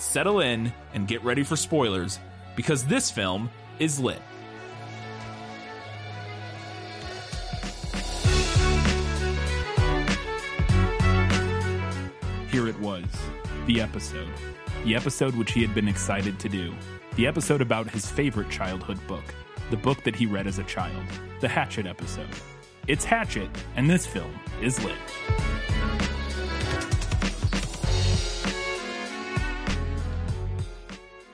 settle 0.00 0.40
in, 0.40 0.72
and 0.94 1.06
get 1.06 1.22
ready 1.22 1.42
for 1.42 1.56
spoilers, 1.56 2.18
because 2.56 2.84
this 2.84 3.10
film 3.10 3.50
is 3.78 4.00
lit. 4.00 4.20
Here 12.50 12.66
it 12.66 12.80
was, 12.80 13.04
the 13.66 13.80
episode. 13.80 14.28
The 14.84 14.96
episode 14.96 15.36
which 15.36 15.52
he 15.52 15.62
had 15.62 15.74
been 15.74 15.88
excited 15.88 16.38
to 16.40 16.48
do. 16.48 16.74
The 17.16 17.26
episode 17.26 17.60
about 17.60 17.90
his 17.90 18.10
favorite 18.10 18.50
childhood 18.50 18.98
book. 19.06 19.24
The 19.70 19.76
book 19.76 20.02
that 20.04 20.16
he 20.16 20.26
read 20.26 20.46
as 20.46 20.58
a 20.58 20.64
child. 20.64 21.04
The 21.40 21.48
Hatchet 21.48 21.86
episode. 21.86 22.28
It's 22.88 23.04
Hatchet, 23.04 23.50
and 23.76 23.88
this 23.88 24.06
film 24.06 24.32
is 24.60 24.82
lit. 24.82 24.96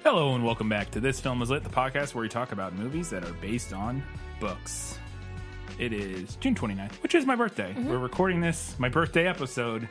Hello, 0.09 0.37
and 0.37 0.45
welcome 0.45 0.69
back 0.69 0.89
to 0.93 1.01
This 1.01 1.19
Film 1.19 1.43
is 1.43 1.51
Lit, 1.51 1.65
the 1.65 1.69
podcast 1.69 2.15
where 2.15 2.23
we 2.23 2.29
talk 2.29 2.53
about 2.53 2.73
movies 2.73 3.11
that 3.11 3.25
are 3.25 3.33
based 3.33 3.73
on 3.73 4.05
books. 4.39 5.01
It 5.81 5.93
is 5.93 6.37
June 6.37 6.55
29th, 6.55 6.93
which 7.03 7.17
is 7.17 7.27
my 7.27 7.35
birthday. 7.35 7.75
We're 7.77 7.99
recording 7.99 8.41
this, 8.41 8.77
my 8.79 8.89
birthday 8.89 9.27
episode, 9.27 9.89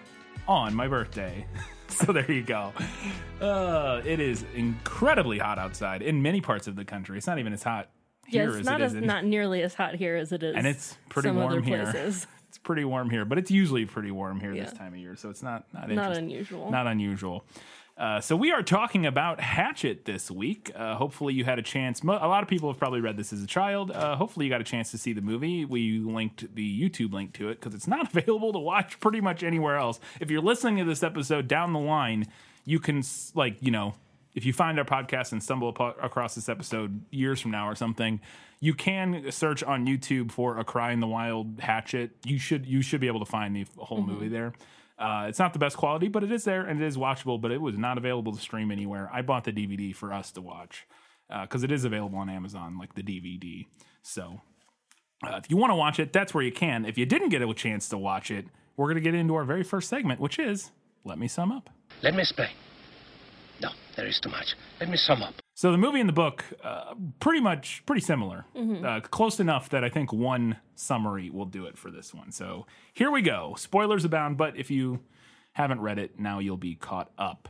on 0.47 0.73
my 0.73 0.87
birthday. 0.87 1.45
so 1.89 2.13
there 2.13 2.31
you 2.31 2.43
go. 2.43 2.71
Uh, 3.41 4.01
it 4.05 4.21
is 4.21 4.45
incredibly 4.55 5.37
hot 5.37 5.59
outside 5.59 6.01
in 6.01 6.21
many 6.21 6.39
parts 6.39 6.67
of 6.67 6.77
the 6.77 6.85
country. 6.85 7.17
It's 7.17 7.27
not 7.27 7.37
even 7.39 7.51
as 7.51 7.61
hot 7.61 7.89
Yeah, 8.29 8.43
here 8.43 8.49
it's 8.51 8.59
as 8.59 8.65
not 8.65 8.79
it 8.79 8.85
as 8.85 8.93
in, 8.93 9.05
not 9.05 9.25
nearly 9.25 9.63
as 9.63 9.73
hot 9.73 9.95
here 9.95 10.15
as 10.15 10.31
it 10.31 10.43
is, 10.43 10.55
and 10.55 10.65
it's 10.65 10.97
pretty 11.09 11.29
warm 11.29 11.51
other 11.51 11.61
here. 11.61 11.83
places. 11.83 12.25
It's 12.47 12.59
pretty 12.59 12.85
warm 12.85 13.09
here, 13.09 13.25
but 13.25 13.37
it's 13.37 13.51
usually 13.51 13.83
pretty 13.83 14.11
warm 14.11 14.39
here 14.39 14.55
this 14.55 14.71
time 14.71 14.93
of 14.93 14.99
year, 14.99 15.17
so 15.17 15.29
it's 15.29 15.43
not 15.43 15.65
not, 15.73 15.89
Not 15.89 16.15
unusual. 16.15 16.71
Not 16.71 16.87
unusual. 16.87 17.43
Uh, 17.97 18.19
so 18.19 18.35
we 18.35 18.51
are 18.51 18.61
talking 18.61 19.05
about 19.05 19.39
Hatchet 19.39 20.03
this 20.03 20.29
week. 20.29 20.69
Uh, 20.75 20.95
hopefully 20.95 21.33
you 21.33 21.45
had 21.45 21.59
a 21.59 21.61
chance. 21.61 22.03
Mo- 22.03 22.19
a 22.21 22.27
lot 22.27 22.43
of 22.43 22.49
people 22.49 22.69
have 22.69 22.77
probably 22.77 22.99
read 22.99 23.15
this 23.15 23.31
as 23.31 23.41
a 23.41 23.47
child. 23.47 23.89
Uh, 23.89 24.17
hopefully 24.17 24.45
you 24.45 24.49
got 24.49 24.59
a 24.59 24.65
chance 24.65 24.91
to 24.91 24.97
see 24.97 25.13
the 25.13 25.21
movie. 25.21 25.63
We 25.63 25.99
linked 25.99 26.53
the 26.55 26.89
YouTube 26.89 27.13
link 27.13 27.31
to 27.33 27.47
it 27.47 27.61
because 27.61 27.73
it's 27.73 27.87
not 27.87 28.13
available 28.15 28.51
to 28.51 28.59
watch 28.59 28.99
pretty 28.99 29.21
much 29.21 29.43
anywhere 29.43 29.77
else. 29.77 29.99
If 30.19 30.29
you're 30.29 30.41
listening 30.41 30.77
to 30.77 30.83
this 30.83 31.03
episode 31.03 31.47
down 31.47 31.71
the 31.71 31.79
line, 31.79 32.27
you 32.65 32.79
can 32.79 33.01
like 33.33 33.57
you 33.61 33.71
know 33.71 33.95
if 34.33 34.45
you 34.45 34.51
find 34.51 34.77
our 34.77 34.83
podcast 34.83 35.31
and 35.31 35.41
stumble 35.41 35.69
across 35.69 36.35
this 36.35 36.49
episode 36.49 37.01
years 37.09 37.39
from 37.39 37.51
now 37.51 37.69
or 37.69 37.75
something, 37.75 38.19
you 38.59 38.73
can 38.73 39.31
search 39.31 39.63
on 39.63 39.87
YouTube 39.87 40.31
for 40.31 40.57
a 40.57 40.65
Cry 40.65 40.91
in 40.91 40.99
the 40.99 41.07
Wild 41.07 41.61
Hatchet. 41.61 42.11
You 42.25 42.37
should 42.37 42.65
you 42.65 42.81
should 42.81 42.99
be 42.99 43.07
able 43.07 43.19
to 43.19 43.25
find 43.25 43.55
the 43.55 43.65
whole 43.77 44.01
movie 44.01 44.27
there. 44.27 44.51
Uh, 44.97 45.25
it's 45.27 45.39
not 45.39 45.53
the 45.53 45.59
best 45.59 45.77
quality, 45.77 46.07
but 46.07 46.23
it 46.23 46.31
is 46.31 46.45
there 46.45 46.61
and 46.61 46.81
it 46.81 46.85
is 46.85 46.97
watchable. 46.97 47.39
But 47.39 47.51
it 47.51 47.61
was 47.61 47.77
not 47.77 47.97
available 47.97 48.33
to 48.33 48.39
stream 48.39 48.71
anywhere. 48.71 49.09
I 49.13 49.21
bought 49.21 49.43
the 49.43 49.51
DVD 49.51 49.93
for 49.93 50.13
us 50.13 50.31
to 50.33 50.41
watch 50.41 50.85
because 51.41 51.63
it 51.63 51.71
is 51.71 51.83
available 51.85 52.19
on 52.19 52.29
Amazon, 52.29 52.77
like 52.77 52.95
the 52.95 53.03
DVD. 53.03 53.65
So 54.01 54.41
uh, 55.25 55.37
if 55.37 55.49
you 55.49 55.57
want 55.57 55.71
to 55.71 55.75
watch 55.75 55.99
it, 55.99 56.13
that's 56.13 56.33
where 56.33 56.43
you 56.43 56.51
can. 56.51 56.85
If 56.85 56.97
you 56.97 57.05
didn't 57.05 57.29
get 57.29 57.41
a 57.41 57.53
chance 57.53 57.89
to 57.89 57.97
watch 57.97 58.31
it, 58.31 58.45
we're 58.77 58.87
going 58.87 58.95
to 58.95 59.01
get 59.01 59.15
into 59.15 59.35
our 59.35 59.43
very 59.45 59.63
first 59.63 59.89
segment, 59.89 60.19
which 60.19 60.39
is 60.39 60.71
let 61.03 61.17
me 61.17 61.27
sum 61.27 61.51
up. 61.51 61.69
Let 62.01 62.13
me 62.13 62.21
explain. 62.21 62.49
No, 63.97 64.03
there 64.03 64.07
is 64.07 64.19
too 64.19 64.29
much. 64.29 64.55
Let 64.79 64.89
me 64.89 64.97
sum 64.97 65.21
up. 65.21 65.35
So 65.53 65.71
the 65.71 65.77
movie 65.77 65.99
and 65.99 66.09
the 66.09 66.13
book, 66.13 66.43
uh, 66.63 66.95
pretty 67.19 67.41
much 67.41 67.83
pretty 67.85 68.01
similar, 68.01 68.45
uh, 68.55 68.99
close 69.01 69.39
enough 69.39 69.69
that 69.69 69.83
I 69.83 69.89
think 69.89 70.11
one 70.11 70.57
summary 70.75 71.29
will 71.29 71.45
do 71.45 71.65
it 71.65 71.77
for 71.77 71.89
this 71.91 72.13
one. 72.13 72.31
So 72.31 72.65
here 72.93 73.09
we 73.11 73.21
go. 73.21 73.55
Spoilers 73.57 74.03
abound, 74.05 74.37
but 74.37 74.57
if 74.57 74.69
you 74.69 74.99
haven't 75.53 75.79
read 75.81 75.97
it, 75.99 76.19
now 76.19 76.39
you'll 76.39 76.57
be 76.57 76.75
caught 76.75 77.11
up. 77.17 77.49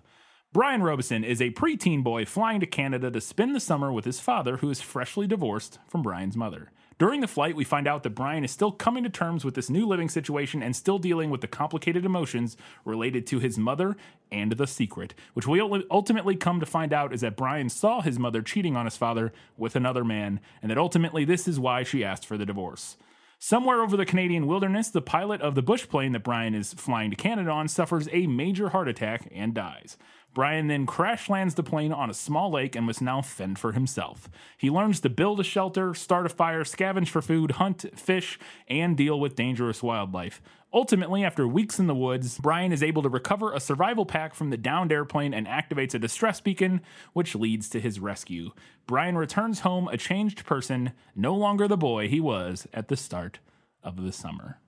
Brian 0.54 0.82
Robeson 0.84 1.24
is 1.24 1.42
a 1.42 1.50
preteen 1.52 2.04
boy 2.04 2.24
flying 2.26 2.60
to 2.62 2.66
Canada 2.66 3.12
to 3.12 3.20
spend 3.20 3.54
the 3.56 3.60
summer 3.60 3.92
with 3.92 4.06
his 4.06 4.20
father, 4.22 4.58
who 4.58 4.70
is 4.70 4.80
freshly 4.80 5.28
divorced 5.28 5.80
from 5.88 6.02
Brian's 6.02 6.38
mother. 6.38 6.72
During 6.98 7.20
the 7.20 7.28
flight, 7.28 7.58
we 7.58 7.66
find 7.66 7.88
out 7.88 8.04
that 8.04 8.16
Brian 8.16 8.46
is 8.46 8.52
still 8.52 8.72
coming 8.72 9.04
to 9.04 9.10
terms 9.10 9.44
with 9.44 9.54
this 9.54 9.70
new 9.70 9.86
living 9.86 10.08
situation 10.08 10.64
and 10.64 10.74
still 10.74 10.98
dealing 10.98 11.30
with 11.30 11.42
the 11.42 11.48
complicated 11.48 12.06
emotions 12.06 12.56
related 12.86 13.28
to 13.28 13.40
his 13.40 13.58
mother 13.58 13.98
and 14.32 14.54
the 14.54 14.66
secret, 14.66 15.14
which 15.34 15.46
we 15.46 15.60
ultimately 15.92 16.38
come 16.38 16.62
to 16.62 16.66
find 16.66 16.94
out 16.94 17.14
is 17.14 17.20
that 17.20 17.36
Brian 17.36 17.68
saw 17.68 18.00
his 18.00 18.18
mother 18.18 18.42
cheating 18.42 18.78
on 18.78 18.86
his 18.86 18.96
father 18.96 19.34
with 19.58 19.76
another 19.76 20.06
man, 20.06 20.40
and 20.62 20.72
that 20.72 20.78
ultimately 20.78 21.26
this 21.26 21.50
is 21.50 21.60
why 21.60 21.84
she 21.84 22.02
asked 22.02 22.26
for 22.26 22.38
the 22.38 22.46
divorce. 22.46 22.96
Somewhere 23.40 23.82
over 23.82 23.98
the 23.98 24.06
Canadian 24.06 24.48
wilderness, 24.48 24.88
the 24.88 25.02
pilot 25.02 25.42
of 25.42 25.54
the 25.54 25.62
bush 25.62 25.90
plane 25.90 26.14
that 26.14 26.24
Brian 26.24 26.56
is 26.56 26.74
flying 26.74 27.10
to 27.10 27.18
Canada 27.18 27.52
on 27.52 27.68
suffers 27.68 28.08
a 28.14 28.26
major 28.26 28.70
heart 28.70 28.88
attack 28.88 29.28
and 29.36 29.54
dies. 29.54 29.98
Brian 30.36 30.68
then 30.68 30.86
crash 30.86 31.30
lands 31.30 31.56
the 31.56 31.64
plane 31.64 31.94
on 31.94 32.10
a 32.10 32.14
small 32.14 32.52
lake 32.52 32.76
and 32.76 32.86
must 32.86 33.02
now 33.02 33.22
fend 33.22 33.58
for 33.58 33.72
himself. 33.72 34.30
He 34.58 34.70
learns 34.70 35.00
to 35.00 35.10
build 35.10 35.40
a 35.40 35.46
shelter, 35.46 35.94
start 35.94 36.26
a 36.26 36.30
fire, 36.30 36.66
scavenge 36.66 37.08
for 37.08 37.22
food, 37.22 37.52
hunt, 37.52 37.86
fish, 37.98 38.38
and 38.68 38.98
deal 38.98 39.18
with 39.18 39.38
dangerous 39.38 39.82
wildlife. 39.82 40.42
Ultimately, 40.74 41.24
after 41.24 41.48
weeks 41.48 41.80
in 41.80 41.88
the 41.88 41.96
woods, 41.96 42.38
Brian 42.38 42.74
is 42.74 42.84
able 42.84 43.02
to 43.04 43.08
recover 43.08 43.54
a 43.54 43.62
survival 43.62 44.06
pack 44.06 44.36
from 44.36 44.50
the 44.50 44.58
downed 44.58 44.92
airplane 44.92 45.34
and 45.34 45.48
activates 45.48 45.94
a 45.94 46.00
distress 46.00 46.42
beacon, 46.42 46.82
which 47.14 47.34
leads 47.34 47.70
to 47.70 47.80
his 47.80 48.02
rescue. 48.02 48.52
Brian 48.88 49.18
returns 49.18 49.62
home 49.62 49.88
a 49.88 49.96
changed 49.96 50.46
person, 50.46 50.92
no 51.16 51.34
longer 51.34 51.66
the 51.66 51.78
boy 51.78 52.10
he 52.10 52.20
was 52.20 52.68
at 52.74 52.90
the 52.90 52.98
start 52.98 53.40
of 53.82 54.04
the 54.04 54.12
summer. 54.12 54.60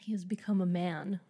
He 0.00 0.10
has 0.10 0.24
become 0.24 0.60
a 0.60 0.66
man, 0.66 1.20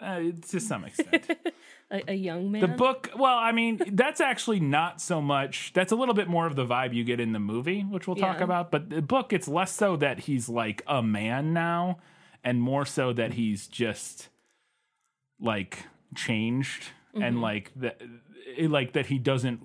Uh, 0.00 0.24
to 0.50 0.60
some 0.60 0.84
extent. 0.84 1.26
a, 1.90 2.10
a 2.10 2.14
young 2.14 2.50
man. 2.52 2.60
The 2.60 2.68
book, 2.68 3.10
well, 3.16 3.36
I 3.38 3.52
mean, 3.52 3.80
that's 3.92 4.20
actually 4.20 4.60
not 4.60 5.00
so 5.00 5.22
much. 5.22 5.72
That's 5.72 5.90
a 5.92 5.96
little 5.96 6.14
bit 6.14 6.28
more 6.28 6.46
of 6.46 6.54
the 6.54 6.66
vibe 6.66 6.92
you 6.94 7.02
get 7.04 7.18
in 7.18 7.32
the 7.32 7.38
movie, 7.38 7.80
which 7.82 8.06
we'll 8.06 8.16
talk 8.16 8.38
Yeah. 8.38 8.44
about. 8.44 8.70
But 8.70 8.90
the 8.90 9.00
book, 9.00 9.32
it's 9.32 9.48
less 9.48 9.72
so 9.72 9.96
that 9.96 10.20
he's 10.20 10.48
like 10.50 10.82
a 10.86 11.02
man 11.02 11.54
now, 11.54 11.98
and 12.44 12.60
more 12.60 12.84
so 12.84 13.12
that 13.14 13.34
he's 13.34 13.66
just 13.66 14.28
like 15.40 15.78
changed 16.14 16.88
and 17.14 17.40
like 17.40 17.72
that, 17.76 18.02
like 18.58 18.92
that 18.92 19.06
he 19.06 19.18
doesn't, 19.18 19.60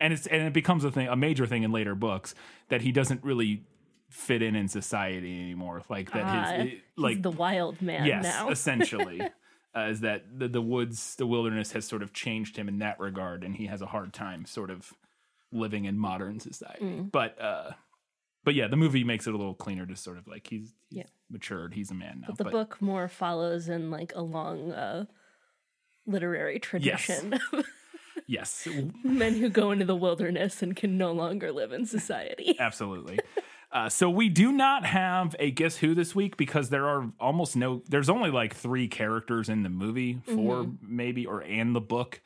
and 0.00 0.12
it's 0.12 0.26
and 0.26 0.42
it 0.42 0.52
becomes 0.52 0.84
a 0.84 0.90
thing, 0.90 1.06
a 1.06 1.14
major 1.14 1.46
thing 1.46 1.62
in 1.62 1.70
later 1.70 1.94
books 1.94 2.34
that 2.68 2.80
he 2.82 2.90
doesn't 2.90 3.22
really 3.22 3.62
fit 4.10 4.42
in 4.42 4.56
in 4.56 4.66
society 4.66 5.40
anymore. 5.40 5.82
Like 5.88 6.10
that, 6.12 6.24
Ah, 6.24 6.52
his 6.54 6.70
he's 6.72 6.80
like 6.96 7.22
the 7.22 7.30
wild 7.30 7.80
man 7.80 8.06
yes, 8.06 8.24
now. 8.24 8.48
essentially, 8.50 9.20
uh, 9.76 9.88
is 9.90 10.00
that 10.00 10.24
the, 10.38 10.48
the 10.48 10.62
woods, 10.62 11.16
the 11.16 11.26
wilderness 11.26 11.72
has 11.72 11.84
sort 11.84 12.02
of 12.02 12.12
changed 12.12 12.56
him 12.56 12.68
in 12.68 12.78
that 12.78 12.98
regard, 12.98 13.44
and 13.44 13.56
he 13.56 13.66
has 13.66 13.82
a 13.82 13.86
hard 13.86 14.12
time 14.12 14.44
sort 14.46 14.70
of 14.70 14.92
living 15.52 15.84
in 15.84 15.98
modern 15.98 16.40
society. 16.40 16.84
Mm. 16.84 17.12
But 17.12 17.40
uh, 17.40 17.72
but 18.44 18.54
yeah, 18.54 18.68
the 18.68 18.76
movie 18.76 19.04
makes 19.04 19.26
it 19.26 19.34
a 19.34 19.36
little 19.36 19.54
cleaner, 19.54 19.84
just 19.86 20.02
sort 20.04 20.18
of 20.18 20.26
like 20.28 20.46
he's, 20.46 20.72
he's 20.88 20.98
Yeah. 20.98 21.04
matured, 21.30 21.74
he's 21.74 21.90
a 21.90 21.94
man 21.94 22.20
now. 22.22 22.28
But 22.28 22.38
the 22.38 22.50
book 22.50 22.80
more 22.80 23.08
follows 23.08 23.68
in 23.68 23.90
like 23.90 24.12
a 24.14 24.22
long 24.22 24.70
uh, 24.72 25.06
literary 26.06 26.58
tradition. 26.60 27.38
yes, 28.26 28.66
Men 29.04 29.34
who 29.34 29.48
go 29.48 29.72
into 29.72 29.84
the 29.84 29.96
wilderness 29.96 30.62
and 30.62 30.76
can 30.76 30.96
no 30.96 31.12
longer 31.12 31.50
live 31.52 31.72
in 31.72 31.86
society. 31.86 32.56
absolutely. 32.58 33.18
Uh, 33.72 33.88
so 33.88 34.08
we 34.08 34.28
do 34.28 34.52
not 34.52 34.86
have 34.86 35.34
a 35.38 35.50
guess 35.50 35.76
who 35.78 35.94
this 35.94 36.14
week 36.14 36.36
because 36.36 36.70
there 36.70 36.86
are 36.86 37.10
almost 37.20 37.56
no. 37.56 37.82
There's 37.88 38.08
only 38.08 38.30
like 38.30 38.54
three 38.54 38.88
characters 38.88 39.48
in 39.48 39.62
the 39.64 39.68
movie, 39.68 40.20
4 40.24 40.34
Mm-hmm. 40.34 40.70
maybe, 40.96 41.26
or 41.26 41.40
and 41.40 41.74
the 41.74 41.80
book. 41.80 42.20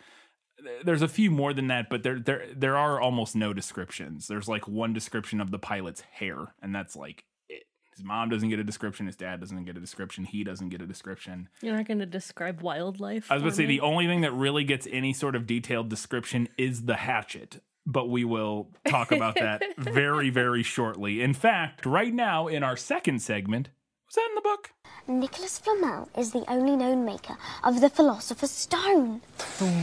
There's 0.85 1.01
a 1.03 1.09
few 1.09 1.31
more 1.31 1.55
than 1.55 1.69
that, 1.69 1.89
but 1.89 2.03
there 2.03 2.19
there 2.21 2.47
there 2.55 2.77
are 2.77 3.01
almost 3.01 3.35
no 3.35 3.55
descriptions. 3.55 4.27
There's 4.29 4.47
like 4.49 4.69
one 4.69 4.93
description 4.93 5.41
of 5.41 5.51
the 5.51 5.59
pilot's 5.59 6.03
hair, 6.03 6.55
and 6.61 6.75
that's 6.75 6.95
like 6.95 7.25
it. 7.49 7.63
His 7.97 8.05
mom 8.05 8.29
doesn't 8.29 8.51
get 8.51 8.59
a 8.59 8.65
description. 8.65 9.07
His 9.07 9.17
dad 9.17 9.41
doesn't 9.41 9.65
get 9.65 9.79
a 9.79 9.81
description. 9.81 10.25
He 10.25 10.45
doesn't 10.45 10.69
get 10.69 10.83
a 10.83 10.87
description. 10.87 11.49
You're 11.63 11.75
not 11.77 11.87
going 11.89 12.01
to 12.01 12.07
describe 12.07 12.61
wildlife. 12.61 13.31
I 13.31 13.35
was 13.35 13.43
going 13.43 13.53
to 13.53 13.57
say 13.57 13.65
the 13.67 13.81
only 13.81 14.07
thing 14.07 14.21
that 14.21 14.33
really 14.33 14.65
gets 14.65 14.87
any 14.91 15.15
sort 15.15 15.35
of 15.35 15.47
detailed 15.47 15.89
description 15.89 16.49
is 16.59 16.83
the 16.83 16.97
hatchet, 16.97 17.63
but 17.87 18.09
we 18.09 18.25
will 18.25 18.69
talk 18.89 19.13
about 19.13 19.35
that 19.37 19.63
very, 19.79 20.31
very 20.31 20.63
shortly. 20.63 21.23
In 21.23 21.35
fact, 21.35 21.87
right 21.87 22.13
now 22.13 22.47
in 22.47 22.63
our 22.63 22.77
second 22.77 23.21
segment, 23.21 23.71
was 24.07 24.15
that 24.17 24.29
in 24.29 24.35
the 24.35 24.41
book? 24.41 24.71
Nicholas 25.07 25.59
Flamel 25.59 26.09
is 26.17 26.33
the 26.33 26.45
only 26.49 26.77
known 26.77 27.05
maker 27.05 27.37
of 27.65 27.81
the 27.81 27.89
Philosopher's 27.91 28.51
Stone. 28.51 29.21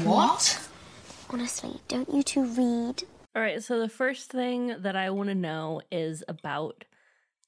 What? 0.04 0.68
Honestly, 1.30 1.82
don't 1.88 2.14
you 2.14 2.24
two 2.24 2.44
read? 2.46 3.04
All 3.36 3.42
right, 3.42 3.62
so 3.64 3.80
the 3.80 3.90
first 3.90 4.32
thing 4.32 4.76
that 4.80 4.96
I 4.96 5.10
want 5.12 5.30
to 5.30 5.36
know 5.36 5.82
is 5.92 6.24
about 6.28 6.86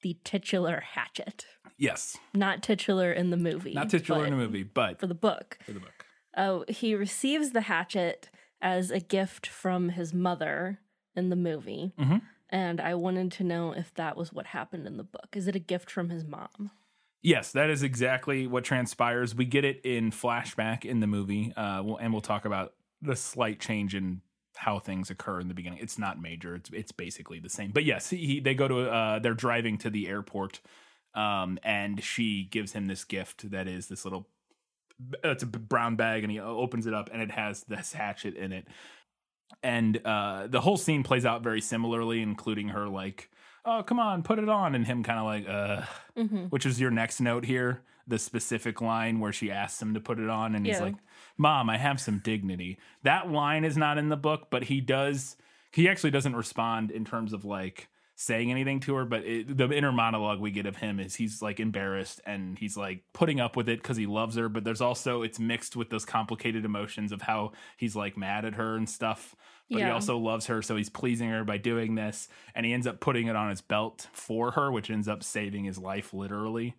the 0.02 0.16
titular 0.24 0.80
hatchet. 0.94 1.46
Yes, 1.76 2.16
Not 2.34 2.62
titular 2.62 3.10
in 3.12 3.30
the 3.30 3.36
movie. 3.36 3.72
not 3.74 3.90
titular 3.90 4.24
in 4.24 4.30
the 4.30 4.36
movie, 4.36 4.62
but 4.62 5.00
For 5.00 5.06
the 5.06 5.14
book. 5.14 5.58
for 5.64 5.72
the 5.72 5.80
book. 5.80 6.06
Oh, 6.36 6.64
he 6.68 6.94
receives 6.94 7.50
the 7.50 7.62
hatchet 7.62 8.29
as 8.62 8.90
a 8.90 9.00
gift 9.00 9.46
from 9.46 9.90
his 9.90 10.12
mother 10.12 10.80
in 11.14 11.30
the 11.30 11.36
movie. 11.36 11.92
Mhm. 11.98 12.22
And 12.48 12.80
I 12.80 12.94
wanted 12.94 13.30
to 13.32 13.44
know 13.44 13.72
if 13.72 13.94
that 13.94 14.16
was 14.16 14.32
what 14.32 14.46
happened 14.46 14.86
in 14.86 14.96
the 14.96 15.04
book. 15.04 15.28
Is 15.34 15.46
it 15.46 15.56
a 15.56 15.60
gift 15.60 15.90
from 15.90 16.10
his 16.10 16.24
mom? 16.24 16.70
Yes, 17.22 17.52
that 17.52 17.68
is 17.70 17.82
exactly 17.82 18.46
what 18.46 18.64
transpires. 18.64 19.34
We 19.34 19.44
get 19.44 19.64
it 19.64 19.80
in 19.84 20.10
flashback 20.10 20.84
in 20.84 21.00
the 21.00 21.06
movie, 21.06 21.52
uh, 21.54 21.82
we'll, 21.82 21.98
and 21.98 22.12
we'll 22.12 22.22
talk 22.22 22.44
about 22.44 22.74
the 23.02 23.14
slight 23.14 23.60
change 23.60 23.94
in 23.94 24.22
how 24.56 24.78
things 24.78 25.10
occur 25.10 25.38
in 25.40 25.48
the 25.48 25.54
beginning. 25.54 25.78
It's 25.80 25.98
not 25.98 26.20
major; 26.20 26.54
it's 26.54 26.70
it's 26.70 26.92
basically 26.92 27.38
the 27.38 27.48
same. 27.50 27.72
But 27.72 27.84
yes, 27.84 28.10
he, 28.10 28.40
they 28.40 28.54
go 28.54 28.68
to 28.68 28.90
uh, 28.90 29.18
they're 29.18 29.34
driving 29.34 29.76
to 29.78 29.90
the 29.90 30.08
airport, 30.08 30.60
um, 31.14 31.58
and 31.62 32.02
she 32.02 32.44
gives 32.44 32.72
him 32.72 32.86
this 32.86 33.04
gift 33.04 33.50
that 33.50 33.68
is 33.68 33.88
this 33.88 34.04
little. 34.04 34.26
It's 35.24 35.42
a 35.42 35.46
brown 35.46 35.96
bag, 35.96 36.22
and 36.24 36.30
he 36.30 36.40
opens 36.40 36.86
it 36.86 36.94
up, 36.94 37.10
and 37.12 37.22
it 37.22 37.30
has 37.30 37.64
this 37.64 37.92
hatchet 37.92 38.36
in 38.36 38.52
it. 38.52 38.66
And 39.62 40.00
uh, 40.04 40.46
the 40.46 40.60
whole 40.60 40.76
scene 40.76 41.02
plays 41.02 41.24
out 41.26 41.42
very 41.42 41.60
similarly, 41.60 42.22
including 42.22 42.68
her 42.68 42.88
like, 42.88 43.30
"Oh, 43.64 43.82
come 43.82 43.98
on, 43.98 44.22
put 44.22 44.38
it 44.38 44.48
on," 44.48 44.74
and 44.74 44.86
him 44.86 45.02
kind 45.02 45.18
of 45.18 45.24
like, 45.24 45.48
"Uh." 45.48 45.86
Mm-hmm. 46.16 46.46
which 46.46 46.66
is 46.66 46.80
your 46.80 46.90
next 46.90 47.20
note 47.20 47.44
here 47.46 47.82
the 48.06 48.18
specific 48.18 48.80
line 48.80 49.20
where 49.20 49.32
she 49.32 49.50
asks 49.50 49.80
him 49.80 49.94
to 49.94 50.00
put 50.00 50.18
it 50.18 50.28
on 50.28 50.54
and 50.54 50.66
he's 50.66 50.80
like 50.80 50.96
mom 51.38 51.70
i 51.70 51.78
have 51.78 52.00
some 52.00 52.18
dignity 52.18 52.78
that 53.04 53.30
line 53.30 53.64
is 53.64 53.76
not 53.76 53.96
in 53.96 54.08
the 54.08 54.16
book 54.16 54.48
but 54.50 54.64
he 54.64 54.80
does 54.80 55.36
he 55.72 55.88
actually 55.88 56.10
doesn't 56.10 56.34
respond 56.34 56.90
in 56.90 57.04
terms 57.04 57.32
of 57.32 57.44
like 57.44 57.88
saying 58.20 58.50
anything 58.50 58.80
to 58.80 58.94
her 58.94 59.06
but 59.06 59.24
it, 59.24 59.56
the 59.56 59.70
inner 59.70 59.90
monologue 59.90 60.40
we 60.40 60.50
get 60.50 60.66
of 60.66 60.76
him 60.76 61.00
is 61.00 61.14
he's 61.14 61.40
like 61.40 61.58
embarrassed 61.58 62.20
and 62.26 62.58
he's 62.58 62.76
like 62.76 63.02
putting 63.14 63.40
up 63.40 63.56
with 63.56 63.66
it 63.66 63.82
because 63.82 63.96
he 63.96 64.04
loves 64.04 64.36
her 64.36 64.46
but 64.46 64.62
there's 64.62 64.82
also 64.82 65.22
it's 65.22 65.38
mixed 65.38 65.74
with 65.74 65.88
those 65.88 66.04
complicated 66.04 66.66
emotions 66.66 67.12
of 67.12 67.22
how 67.22 67.50
he's 67.78 67.96
like 67.96 68.18
mad 68.18 68.44
at 68.44 68.56
her 68.56 68.76
and 68.76 68.90
stuff 68.90 69.34
but 69.70 69.78
he 69.78 69.84
also 69.84 70.18
loves 70.18 70.46
her 70.46 70.60
so 70.60 70.76
he's 70.76 70.90
pleasing 70.90 71.30
her 71.30 71.44
by 71.44 71.56
doing 71.56 71.94
this 71.94 72.28
and 72.54 72.66
he 72.66 72.74
ends 72.74 72.86
up 72.86 73.00
putting 73.00 73.28
it 73.28 73.36
on 73.36 73.48
his 73.48 73.62
belt 73.62 74.06
for 74.12 74.50
her 74.50 74.70
which 74.70 74.90
ends 74.90 75.08
up 75.08 75.22
saving 75.22 75.64
his 75.64 75.78
life 75.78 76.12
literally. 76.12 76.74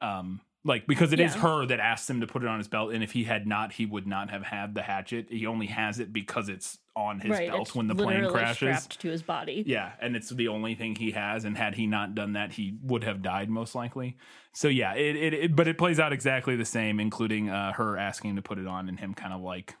Um 0.00 0.42
like 0.66 0.86
because 0.86 1.12
it 1.12 1.20
is 1.20 1.34
Yeah. 1.34 1.42
her 1.42 1.66
that 1.66 1.78
asked 1.80 2.08
him 2.08 2.20
to 2.20 2.26
put 2.26 2.42
it 2.42 2.48
on 2.48 2.58
his 2.58 2.68
belt 2.68 2.92
and 2.92 3.02
if 3.04 3.12
he 3.12 3.24
had 3.24 3.46
not 3.46 3.72
he 3.72 3.84
would 3.86 4.06
not 4.06 4.30
have 4.30 4.42
had 4.42 4.74
the 4.74 4.82
hatchet 4.82 5.26
he 5.30 5.46
only 5.46 5.66
has 5.66 6.00
it 6.00 6.12
because 6.12 6.48
it's 6.48 6.78
on 6.96 7.20
his 7.20 7.32
right. 7.32 7.50
belt 7.50 7.74
when 7.74 7.86
the 7.88 7.94
plane 7.94 8.28
crashes 8.30 8.56
strapped 8.56 9.00
to 9.00 9.08
his 9.08 9.22
body. 9.22 9.62
yeah 9.66 9.92
and 10.00 10.14
it's 10.16 10.30
the 10.30 10.48
only 10.48 10.74
thing 10.74 10.94
he 10.94 11.10
has 11.10 11.44
and 11.44 11.56
had 11.56 11.74
he 11.74 11.86
not 11.86 12.14
done 12.14 12.32
that 12.34 12.52
he 12.52 12.78
would 12.82 13.04
have 13.04 13.20
died 13.20 13.50
most 13.50 13.74
likely 13.74 14.16
so 14.52 14.68
yeah 14.68 14.94
it, 14.94 15.16
it, 15.16 15.34
it 15.34 15.56
but 15.56 15.66
it 15.68 15.76
plays 15.76 15.98
out 16.00 16.12
exactly 16.12 16.56
the 16.56 16.64
same 16.64 16.98
including 17.00 17.50
uh 17.50 17.72
her 17.72 17.98
asking 17.98 18.36
to 18.36 18.42
put 18.42 18.58
it 18.58 18.66
on 18.66 18.88
and 18.88 19.00
him 19.00 19.12
kind 19.12 19.32
of 19.34 19.40
like 19.40 19.74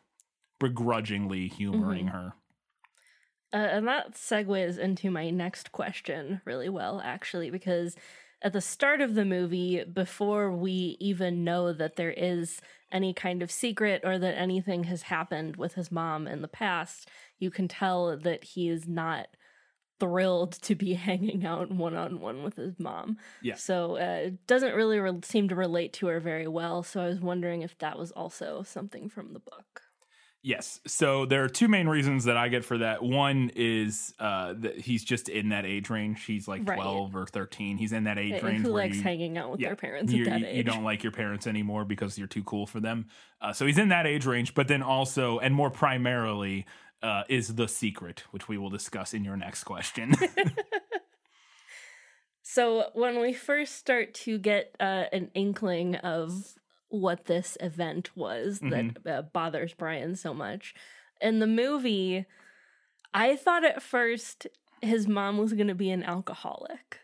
begrudgingly 0.60 1.48
humoring 1.48 2.06
Mm-hmm. 2.06 2.16
her 2.16 2.32
Uh, 3.52 3.56
and 3.56 3.86
that 3.86 4.14
segues 4.14 4.78
into 4.78 5.10
my 5.10 5.30
next 5.30 5.70
question 5.72 6.40
really 6.44 6.68
well, 6.68 7.00
actually, 7.04 7.50
because 7.50 7.94
at 8.44 8.52
the 8.52 8.60
start 8.60 9.00
of 9.00 9.14
the 9.14 9.24
movie, 9.24 9.82
before 9.84 10.50
we 10.52 10.98
even 11.00 11.44
know 11.44 11.72
that 11.72 11.96
there 11.96 12.12
is 12.12 12.60
any 12.92 13.14
kind 13.14 13.42
of 13.42 13.50
secret 13.50 14.02
or 14.04 14.18
that 14.18 14.38
anything 14.38 14.84
has 14.84 15.02
happened 15.02 15.56
with 15.56 15.74
his 15.74 15.90
mom 15.90 16.28
in 16.28 16.42
the 16.42 16.48
past, 16.48 17.08
you 17.38 17.50
can 17.50 17.68
tell 17.68 18.16
that 18.18 18.44
he 18.44 18.68
is 18.68 18.86
not 18.86 19.28
thrilled 19.98 20.52
to 20.52 20.74
be 20.74 20.92
hanging 21.08 21.46
out 21.46 21.70
one 21.70 21.96
on 21.96 22.20
one 22.20 22.42
with 22.42 22.56
his 22.56 22.78
mom. 22.78 23.16
Yeah. 23.40 23.54
So 23.54 23.96
uh, 23.96 24.26
it 24.26 24.46
doesn't 24.46 24.74
really 24.74 24.98
re- 24.98 25.20
seem 25.22 25.48
to 25.48 25.54
relate 25.54 25.94
to 25.94 26.08
her 26.08 26.20
very 26.20 26.46
well. 26.46 26.82
So 26.82 27.00
I 27.00 27.06
was 27.06 27.20
wondering 27.20 27.62
if 27.62 27.78
that 27.78 27.98
was 27.98 28.12
also 28.12 28.62
something 28.62 29.08
from 29.08 29.32
the 29.32 29.40
book. 29.40 29.83
Yes. 30.46 30.78
So 30.86 31.24
there 31.24 31.42
are 31.42 31.48
two 31.48 31.68
main 31.68 31.88
reasons 31.88 32.24
that 32.24 32.36
I 32.36 32.48
get 32.48 32.66
for 32.66 32.76
that. 32.76 33.02
One 33.02 33.50
is 33.56 34.12
uh, 34.20 34.52
that 34.58 34.78
he's 34.78 35.02
just 35.02 35.30
in 35.30 35.48
that 35.48 35.64
age 35.64 35.88
range. 35.88 36.22
He's 36.26 36.46
like 36.46 36.68
Right. 36.68 36.76
12 36.76 37.16
or 37.16 37.24
13. 37.26 37.78
He's 37.78 37.92
in 37.94 38.04
that 38.04 38.18
age 38.18 38.42
range. 38.42 38.60
who 38.62 38.74
where 38.74 38.84
likes 38.84 38.98
you- 38.98 39.02
hanging 39.02 39.38
out 39.38 39.50
with 39.52 39.60
yeah, 39.60 39.68
their 39.68 39.76
parents 39.76 40.12
at 40.12 40.24
that 40.26 40.40
you- 40.40 40.46
age? 40.46 40.56
you 40.58 40.62
don't 40.62 40.84
like 40.84 41.02
your 41.02 41.12
parents 41.12 41.46
anymore 41.46 41.86
because 41.86 42.18
you're 42.18 42.28
too 42.28 42.44
cool 42.44 42.66
for 42.66 42.78
them. 42.78 43.06
Uh, 43.40 43.54
so 43.54 43.64
he's 43.64 43.78
in 43.78 43.88
that 43.88 44.06
age 44.06 44.26
range. 44.26 44.52
But 44.54 44.68
then 44.68 44.82
also, 44.82 45.38
and 45.38 45.54
more 45.54 45.70
primarily, 45.70 46.66
uh, 47.02 47.22
is 47.30 47.54
the 47.54 47.66
secret, 47.66 48.24
which 48.30 48.46
we 48.46 48.58
will 48.58 48.70
discuss 48.70 49.14
in 49.14 49.24
your 49.24 49.38
next 49.38 49.64
question. 49.64 50.12
So 52.46 52.90
when 52.92 53.20
we 53.20 53.32
first 53.32 53.76
start 53.76 54.14
to 54.14 54.38
get 54.38 54.76
uh, 54.78 55.04
an 55.12 55.30
inkling 55.34 55.96
of 55.96 56.54
what 57.00 57.24
this 57.26 57.56
event 57.60 58.16
was 58.16 58.60
that 58.60 58.96
uh, 59.06 59.22
bothers 59.22 59.74
Brian 59.74 60.14
so 60.16 60.32
much 60.32 60.74
in 61.20 61.38
the 61.38 61.46
movie, 61.46 62.26
I 63.12 63.36
thought 63.36 63.64
at 63.64 63.82
first 63.82 64.46
his 64.82 65.08
mom 65.08 65.38
was 65.38 65.52
going 65.52 65.68
to 65.68 65.74
be 65.74 65.90
an 65.90 66.02
alcoholic 66.02 67.00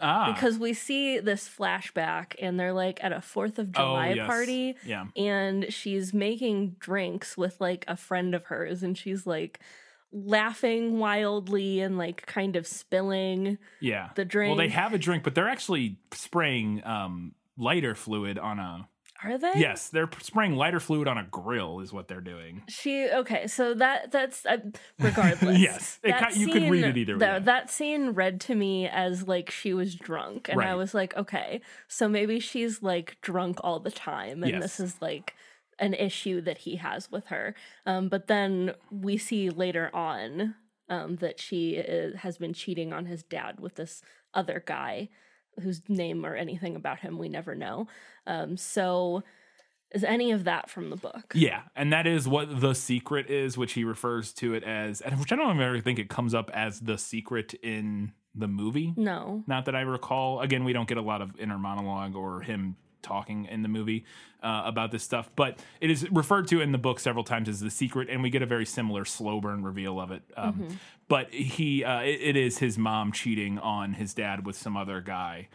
ah. 0.00 0.32
because 0.32 0.58
we 0.58 0.72
see 0.72 1.18
this 1.18 1.48
flashback 1.48 2.34
and 2.40 2.58
they're 2.60 2.72
like 2.72 3.02
at 3.02 3.12
a 3.12 3.20
Fourth 3.20 3.58
of 3.58 3.70
Oh, 3.70 3.72
July 3.82 4.12
yes. 4.14 4.26
party 4.26 4.76
Yeah. 4.84 5.06
and 5.16 5.72
she's 5.72 6.14
making 6.14 6.76
drinks 6.78 7.36
with 7.36 7.60
like 7.60 7.84
a 7.88 7.96
friend 7.96 8.34
of 8.34 8.44
hers 8.44 8.82
and 8.82 8.96
she's 8.96 9.26
like 9.26 9.58
laughing 10.12 10.98
wildly 10.98 11.80
and 11.80 11.98
like 11.98 12.24
kind 12.26 12.54
of 12.56 12.66
spilling 12.66 13.58
Yeah. 13.80 14.10
the 14.14 14.24
drink. 14.24 14.50
Well, 14.56 14.58
they 14.66 14.72
have 14.72 14.94
a 14.94 14.98
drink, 14.98 15.24
but 15.24 15.34
they're 15.34 15.48
actually 15.48 15.98
spraying 16.12 16.82
um, 16.84 17.34
lighter 17.58 17.94
fluid 17.94 18.38
on 18.38 18.58
a. 18.58 18.88
Are 19.24 19.38
they? 19.38 19.52
Yes, 19.56 19.88
they're 19.88 20.08
spraying 20.20 20.56
lighter 20.56 20.80
fluid 20.80 21.08
on 21.08 21.18
a 21.18 21.24
grill, 21.24 21.80
is 21.80 21.92
what 21.92 22.08
they're 22.08 22.20
doing. 22.20 22.62
She 22.68 23.08
okay, 23.08 23.46
so 23.46 23.74
that 23.74 24.10
that's 24.12 24.44
uh, 24.46 24.58
regardless. 24.98 25.58
Yes, 25.58 25.98
it 26.02 26.10
that 26.10 26.32
ki- 26.32 26.40
you 26.40 26.48
could 26.48 26.70
read 26.70 26.84
it 26.84 26.96
either 26.96 27.16
way. 27.18 27.38
That 27.40 27.70
scene 27.70 28.10
read 28.10 28.40
to 28.42 28.54
me 28.54 28.86
as 28.88 29.26
like 29.26 29.50
she 29.50 29.72
was 29.72 29.94
drunk, 29.94 30.48
and 30.48 30.60
I 30.60 30.74
was 30.74 30.94
like, 30.94 31.16
okay, 31.16 31.60
so 31.88 32.08
maybe 32.08 32.40
she's 32.40 32.82
like 32.82 33.16
drunk 33.20 33.58
all 33.64 33.80
the 33.80 33.90
time, 33.90 34.42
and 34.42 34.52
Yes. 34.52 34.62
this 34.62 34.80
is 34.80 34.96
like 35.00 35.34
an 35.78 35.94
issue 35.94 36.40
that 36.40 36.58
he 36.58 36.76
has 36.76 37.10
with 37.10 37.26
her. 37.26 37.54
Um, 37.84 38.08
but 38.08 38.26
then 38.28 38.72
we 38.90 39.18
see 39.18 39.50
later 39.50 39.90
on 39.94 40.54
um, 40.88 41.16
that 41.16 41.38
she 41.40 41.72
is, 41.74 42.16
has 42.16 42.38
been 42.38 42.54
cheating 42.54 42.92
on 42.92 43.06
his 43.06 43.22
dad 43.22 43.60
with 43.60 43.74
this 43.74 44.00
other 44.32 44.62
guy 44.64 45.08
whose 45.62 45.82
name 45.88 46.24
or 46.24 46.34
anything 46.34 46.76
about 46.76 46.98
him 46.98 47.18
we 47.18 47.28
never 47.28 47.54
know. 47.54 47.86
Um, 48.26 48.56
so 48.56 49.22
is 49.92 50.04
any 50.04 50.32
of 50.32 50.44
that 50.44 50.68
from 50.68 50.90
the 50.90 50.96
book? 50.96 51.32
Yeah, 51.34 51.62
and 51.74 51.92
that 51.92 52.06
is 52.06 52.26
what 52.26 52.60
the 52.60 52.74
secret 52.74 53.30
is, 53.30 53.56
which 53.56 53.72
he 53.72 53.84
refers 53.84 54.32
to 54.34 54.54
it 54.54 54.64
as, 54.64 55.00
and 55.00 55.18
which 55.20 55.32
I 55.32 55.36
don't 55.36 55.60
ever 55.60 55.80
think 55.80 55.98
it 55.98 56.08
comes 56.08 56.34
up 56.34 56.50
as 56.52 56.80
the 56.80 56.98
secret 56.98 57.54
in 57.54 58.12
the 58.34 58.48
movie. 58.48 58.92
No. 58.96 59.44
Not 59.46 59.64
that 59.66 59.74
I 59.74 59.82
recall. 59.82 60.40
Again, 60.40 60.64
we 60.64 60.72
don't 60.72 60.88
get 60.88 60.98
a 60.98 61.02
lot 61.02 61.22
of 61.22 61.38
inner 61.38 61.58
monologue 61.58 62.14
or 62.14 62.40
him 62.42 62.76
talking 63.02 63.46
in 63.46 63.62
the 63.62 63.68
movie 63.68 64.04
uh, 64.42 64.62
about 64.64 64.90
this 64.90 65.02
stuff, 65.02 65.30
but 65.36 65.58
it 65.80 65.90
is 65.90 66.08
referred 66.10 66.48
to 66.48 66.60
in 66.60 66.72
the 66.72 66.78
book 66.78 67.00
several 67.00 67.24
times 67.24 67.48
as 67.48 67.60
the 67.60 67.70
secret, 67.70 68.08
and 68.10 68.22
we 68.22 68.30
get 68.30 68.42
a 68.42 68.46
very 68.46 68.66
similar 68.66 69.04
slow 69.04 69.40
burn 69.40 69.62
reveal 69.62 70.00
of 70.00 70.10
it. 70.10 70.22
Um, 70.36 70.78
But 71.08 71.32
he, 71.32 71.84
uh, 71.84 72.00
it, 72.00 72.20
it 72.20 72.36
is 72.36 72.58
his 72.58 72.76
mom 72.76 73.12
cheating 73.12 73.58
on 73.60 73.94
his 73.94 74.12
dad 74.12 74.44
with 74.44 74.56
some 74.56 74.76
other 74.76 75.00
guy. 75.00 75.48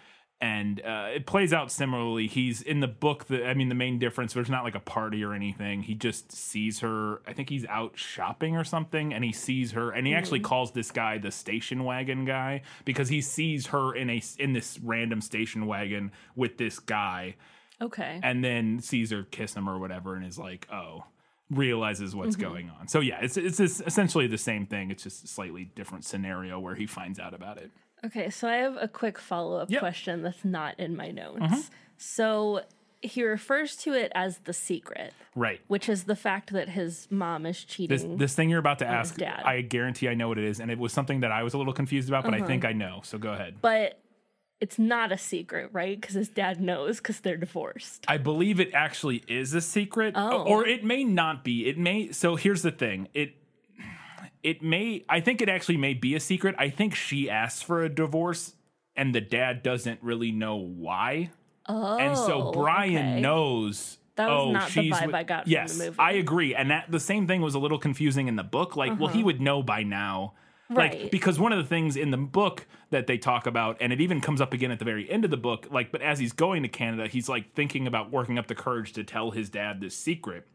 And 0.43 0.81
uh, 0.81 1.09
it 1.13 1.27
plays 1.27 1.53
out 1.53 1.71
similarly. 1.71 2.25
He's 2.25 2.63
in 2.63 2.79
the 2.79 2.87
book. 2.87 3.25
The, 3.25 3.45
I 3.45 3.53
mean, 3.53 3.69
the 3.69 3.75
main 3.75 3.99
difference. 3.99 4.33
There's 4.33 4.49
not 4.49 4.63
like 4.63 4.73
a 4.73 4.79
party 4.79 5.23
or 5.23 5.33
anything. 5.35 5.83
He 5.83 5.93
just 5.93 6.31
sees 6.31 6.79
her. 6.79 7.21
I 7.27 7.33
think 7.33 7.47
he's 7.49 7.63
out 7.67 7.91
shopping 7.95 8.57
or 8.57 8.63
something, 8.63 9.13
and 9.13 9.23
he 9.23 9.31
sees 9.31 9.73
her. 9.73 9.91
And 9.91 10.07
he 10.07 10.15
actually 10.15 10.39
calls 10.39 10.71
this 10.71 10.89
guy 10.89 11.19
the 11.19 11.29
station 11.29 11.83
wagon 11.83 12.25
guy 12.25 12.63
because 12.85 13.09
he 13.09 13.21
sees 13.21 13.67
her 13.67 13.93
in 13.95 14.09
a 14.09 14.19
in 14.39 14.53
this 14.53 14.79
random 14.83 15.21
station 15.21 15.67
wagon 15.67 16.11
with 16.35 16.57
this 16.57 16.79
guy, 16.79 17.35
Okay. 17.79 18.19
and 18.23 18.43
then 18.43 18.79
sees 18.79 19.11
her 19.11 19.21
kiss 19.23 19.53
him 19.53 19.69
or 19.69 19.77
whatever, 19.77 20.15
and 20.15 20.25
is 20.25 20.39
like, 20.39 20.67
oh, 20.73 21.03
realizes 21.51 22.15
what's 22.15 22.35
going 22.35 22.71
on. 22.79 22.87
So 22.87 22.99
yeah, 22.99 23.19
it's 23.21 23.37
it's 23.37 23.59
es- 23.59 23.81
essentially 23.85 24.25
the 24.25 24.37
same 24.39 24.65
thing. 24.65 24.89
It's 24.89 25.03
just 25.03 25.23
a 25.23 25.27
slightly 25.27 25.65
different 25.75 26.03
scenario 26.05 26.59
where 26.59 26.73
he 26.75 26.87
finds 26.87 27.19
out 27.19 27.35
about 27.35 27.57
it. 27.59 27.69
Okay, 28.05 28.29
so 28.29 28.47
I 28.47 28.55
have 28.55 28.77
a 28.79 28.87
quick 28.87 29.17
follow 29.19 29.57
up 29.57 29.69
Yep. 29.69 29.79
question 29.79 30.23
that's 30.23 30.43
not 30.43 30.79
in 30.79 30.95
my 30.95 31.11
notes. 31.11 31.39
Mm-hmm. 31.39 31.59
So 31.97 32.61
he 33.01 33.23
refers 33.23 33.75
to 33.77 33.93
it 33.93 34.11
as 34.15 34.39
the 34.39 34.53
secret, 34.53 35.13
Right. 35.35 35.59
which 35.67 35.87
is 35.89 36.03
the 36.05 36.15
fact 36.15 36.51
that 36.53 36.69
his 36.69 37.07
mom 37.11 37.45
is 37.45 37.63
cheating. 37.63 37.95
This 37.95 38.19
this 38.19 38.35
thing 38.35 38.49
you're 38.49 38.59
about 38.59 38.79
to 38.79 38.87
ask, 38.87 39.17
dad. 39.17 39.41
I 39.43 39.61
guarantee 39.61 40.07
I 40.07 40.13
know 40.13 40.27
what 40.29 40.37
it 40.37 40.43
is, 40.45 40.59
and 40.59 40.69
it 40.71 40.77
was 40.79 40.93
something 40.93 41.19
that 41.21 41.31
I 41.31 41.43
was 41.43 41.53
a 41.53 41.57
little 41.57 41.73
confused 41.73 42.09
about, 42.09 42.23
but 42.23 42.33
I 42.33 42.41
think 42.41 42.63
uh-huh. 42.63 42.71
I 42.71 42.73
know. 42.73 43.01
So 43.03 43.17
go 43.17 43.33
ahead. 43.33 43.55
but 43.61 43.97
it's 44.59 44.77
not 44.77 45.11
a 45.11 45.17
secret, 45.17 45.71
right? 45.73 45.99
Because 45.99 46.13
his 46.13 46.29
dad 46.29 46.61
knows 46.61 46.97
because 46.97 47.21
they're 47.21 47.35
divorced. 47.37 48.05
I 48.07 48.17
believe 48.17 48.59
it 48.59 48.71
actually 48.75 49.23
is 49.27 49.55
a 49.55 49.61
secret, 49.61 50.13
Oh. 50.15 50.43
or 50.43 50.67
it 50.67 50.83
may 50.83 51.03
not 51.03 51.43
be. 51.43 51.67
It 51.67 51.79
may. 51.79 52.11
So 52.11 52.35
here's 52.35 52.61
the 52.61 52.69
thing. 52.71 53.07
It 53.15 53.33
it 54.43 54.61
may 54.61 55.05
I 55.09 55.19
think 55.19 55.41
it 55.41 55.49
actually 55.49 55.77
may 55.77 55.93
be 55.93 56.15
a 56.15 56.19
secret. 56.19 56.55
I 56.57 56.69
think 56.69 56.95
she 56.95 57.29
asks 57.29 57.61
for 57.61 57.83
a 57.83 57.89
divorce 57.89 58.53
and 58.95 59.15
the 59.15 59.21
dad 59.21 59.63
doesn't 59.63 60.01
really 60.01 60.31
know 60.31 60.55
why. 60.57 61.31
Oh, 61.67 61.97
and 61.97 62.17
so 62.17 62.51
Brian 62.51 63.13
okay. 63.13 63.21
knows 63.21 63.97
That 64.15 64.29
was 64.29 64.47
oh, 64.47 64.51
not 64.51 64.69
the 64.71 64.89
vibe 64.89 65.05
with- 65.05 65.15
I 65.15 65.23
got 65.23 65.43
from 65.43 65.51
yes, 65.51 65.77
the 65.77 65.85
movie. 65.85 65.95
I 65.99 66.11
agree. 66.13 66.55
And 66.55 66.71
that 66.71 66.91
the 66.91 66.99
same 66.99 67.27
thing 67.27 67.41
was 67.41 67.55
a 67.55 67.59
little 67.59 67.79
confusing 67.79 68.27
in 68.27 68.35
the 68.35 68.43
book. 68.43 68.75
Like, 68.75 68.99
well, 68.99 69.09
he 69.09 69.23
would 69.23 69.39
know 69.39 69.61
by 69.63 69.83
now. 69.83 70.33
Like, 70.69 70.91
Uh-huh. 70.91 71.01
Right. 71.03 71.11
because 71.11 71.37
one 71.39 71.51
of 71.51 71.57
the 71.57 71.65
things 71.65 71.95
in 71.97 72.11
the 72.11 72.17
book 72.17 72.65
that 72.91 73.05
they 73.05 73.17
talk 73.17 73.45
about, 73.45 73.77
and 73.81 73.91
it 73.93 73.99
even 74.01 74.21
comes 74.21 74.39
up 74.41 74.53
again 74.53 74.71
at 74.71 74.79
the 74.79 74.85
very 74.85 75.09
end 75.09 75.25
of 75.25 75.31
the 75.31 75.37
book, 75.37 75.67
like, 75.69 75.91
but 75.91 76.01
as 76.01 76.17
he's 76.19 76.31
going 76.33 76.63
to 76.63 76.69
Canada, 76.69 77.07
he's 77.07 77.27
like 77.29 77.53
thinking 77.53 77.87
about 77.87 78.09
working 78.11 78.37
up 78.39 78.47
the 78.47 78.55
courage 78.55 78.93
to 78.93 79.03
tell 79.03 79.31
his 79.31 79.49
dad 79.49 79.81
this 79.81 79.95
secret. 79.95 80.47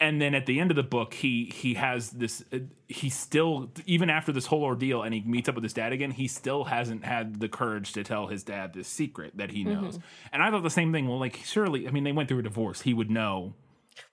And 0.00 0.22
then 0.22 0.34
at 0.36 0.46
the 0.46 0.60
end 0.60 0.70
of 0.70 0.76
the 0.76 0.84
book, 0.84 1.12
he 1.12 1.52
he 1.52 1.74
has 1.74 2.10
this. 2.10 2.44
Uh, 2.52 2.58
he 2.86 3.10
still, 3.10 3.72
even 3.84 4.10
after 4.10 4.30
this 4.30 4.46
whole 4.46 4.62
ordeal, 4.62 5.02
and 5.02 5.12
he 5.12 5.22
meets 5.22 5.48
up 5.48 5.56
with 5.56 5.64
his 5.64 5.72
dad 5.72 5.92
again. 5.92 6.12
He 6.12 6.28
still 6.28 6.64
hasn't 6.64 7.04
had 7.04 7.40
the 7.40 7.48
courage 7.48 7.92
to 7.94 8.04
tell 8.04 8.28
his 8.28 8.44
dad 8.44 8.74
this 8.74 8.86
secret 8.86 9.36
that 9.36 9.50
he 9.50 9.64
knows. 9.64 9.98
Mm-hmm. 9.98 10.28
And 10.32 10.42
I 10.42 10.50
thought 10.50 10.62
the 10.62 10.70
same 10.70 10.92
thing. 10.92 11.08
Well, 11.08 11.18
like 11.18 11.40
surely, 11.44 11.88
I 11.88 11.90
mean, 11.90 12.04
they 12.04 12.12
went 12.12 12.28
through 12.28 12.38
a 12.38 12.42
divorce. 12.42 12.82
He 12.82 12.94
would 12.94 13.10
know 13.10 13.54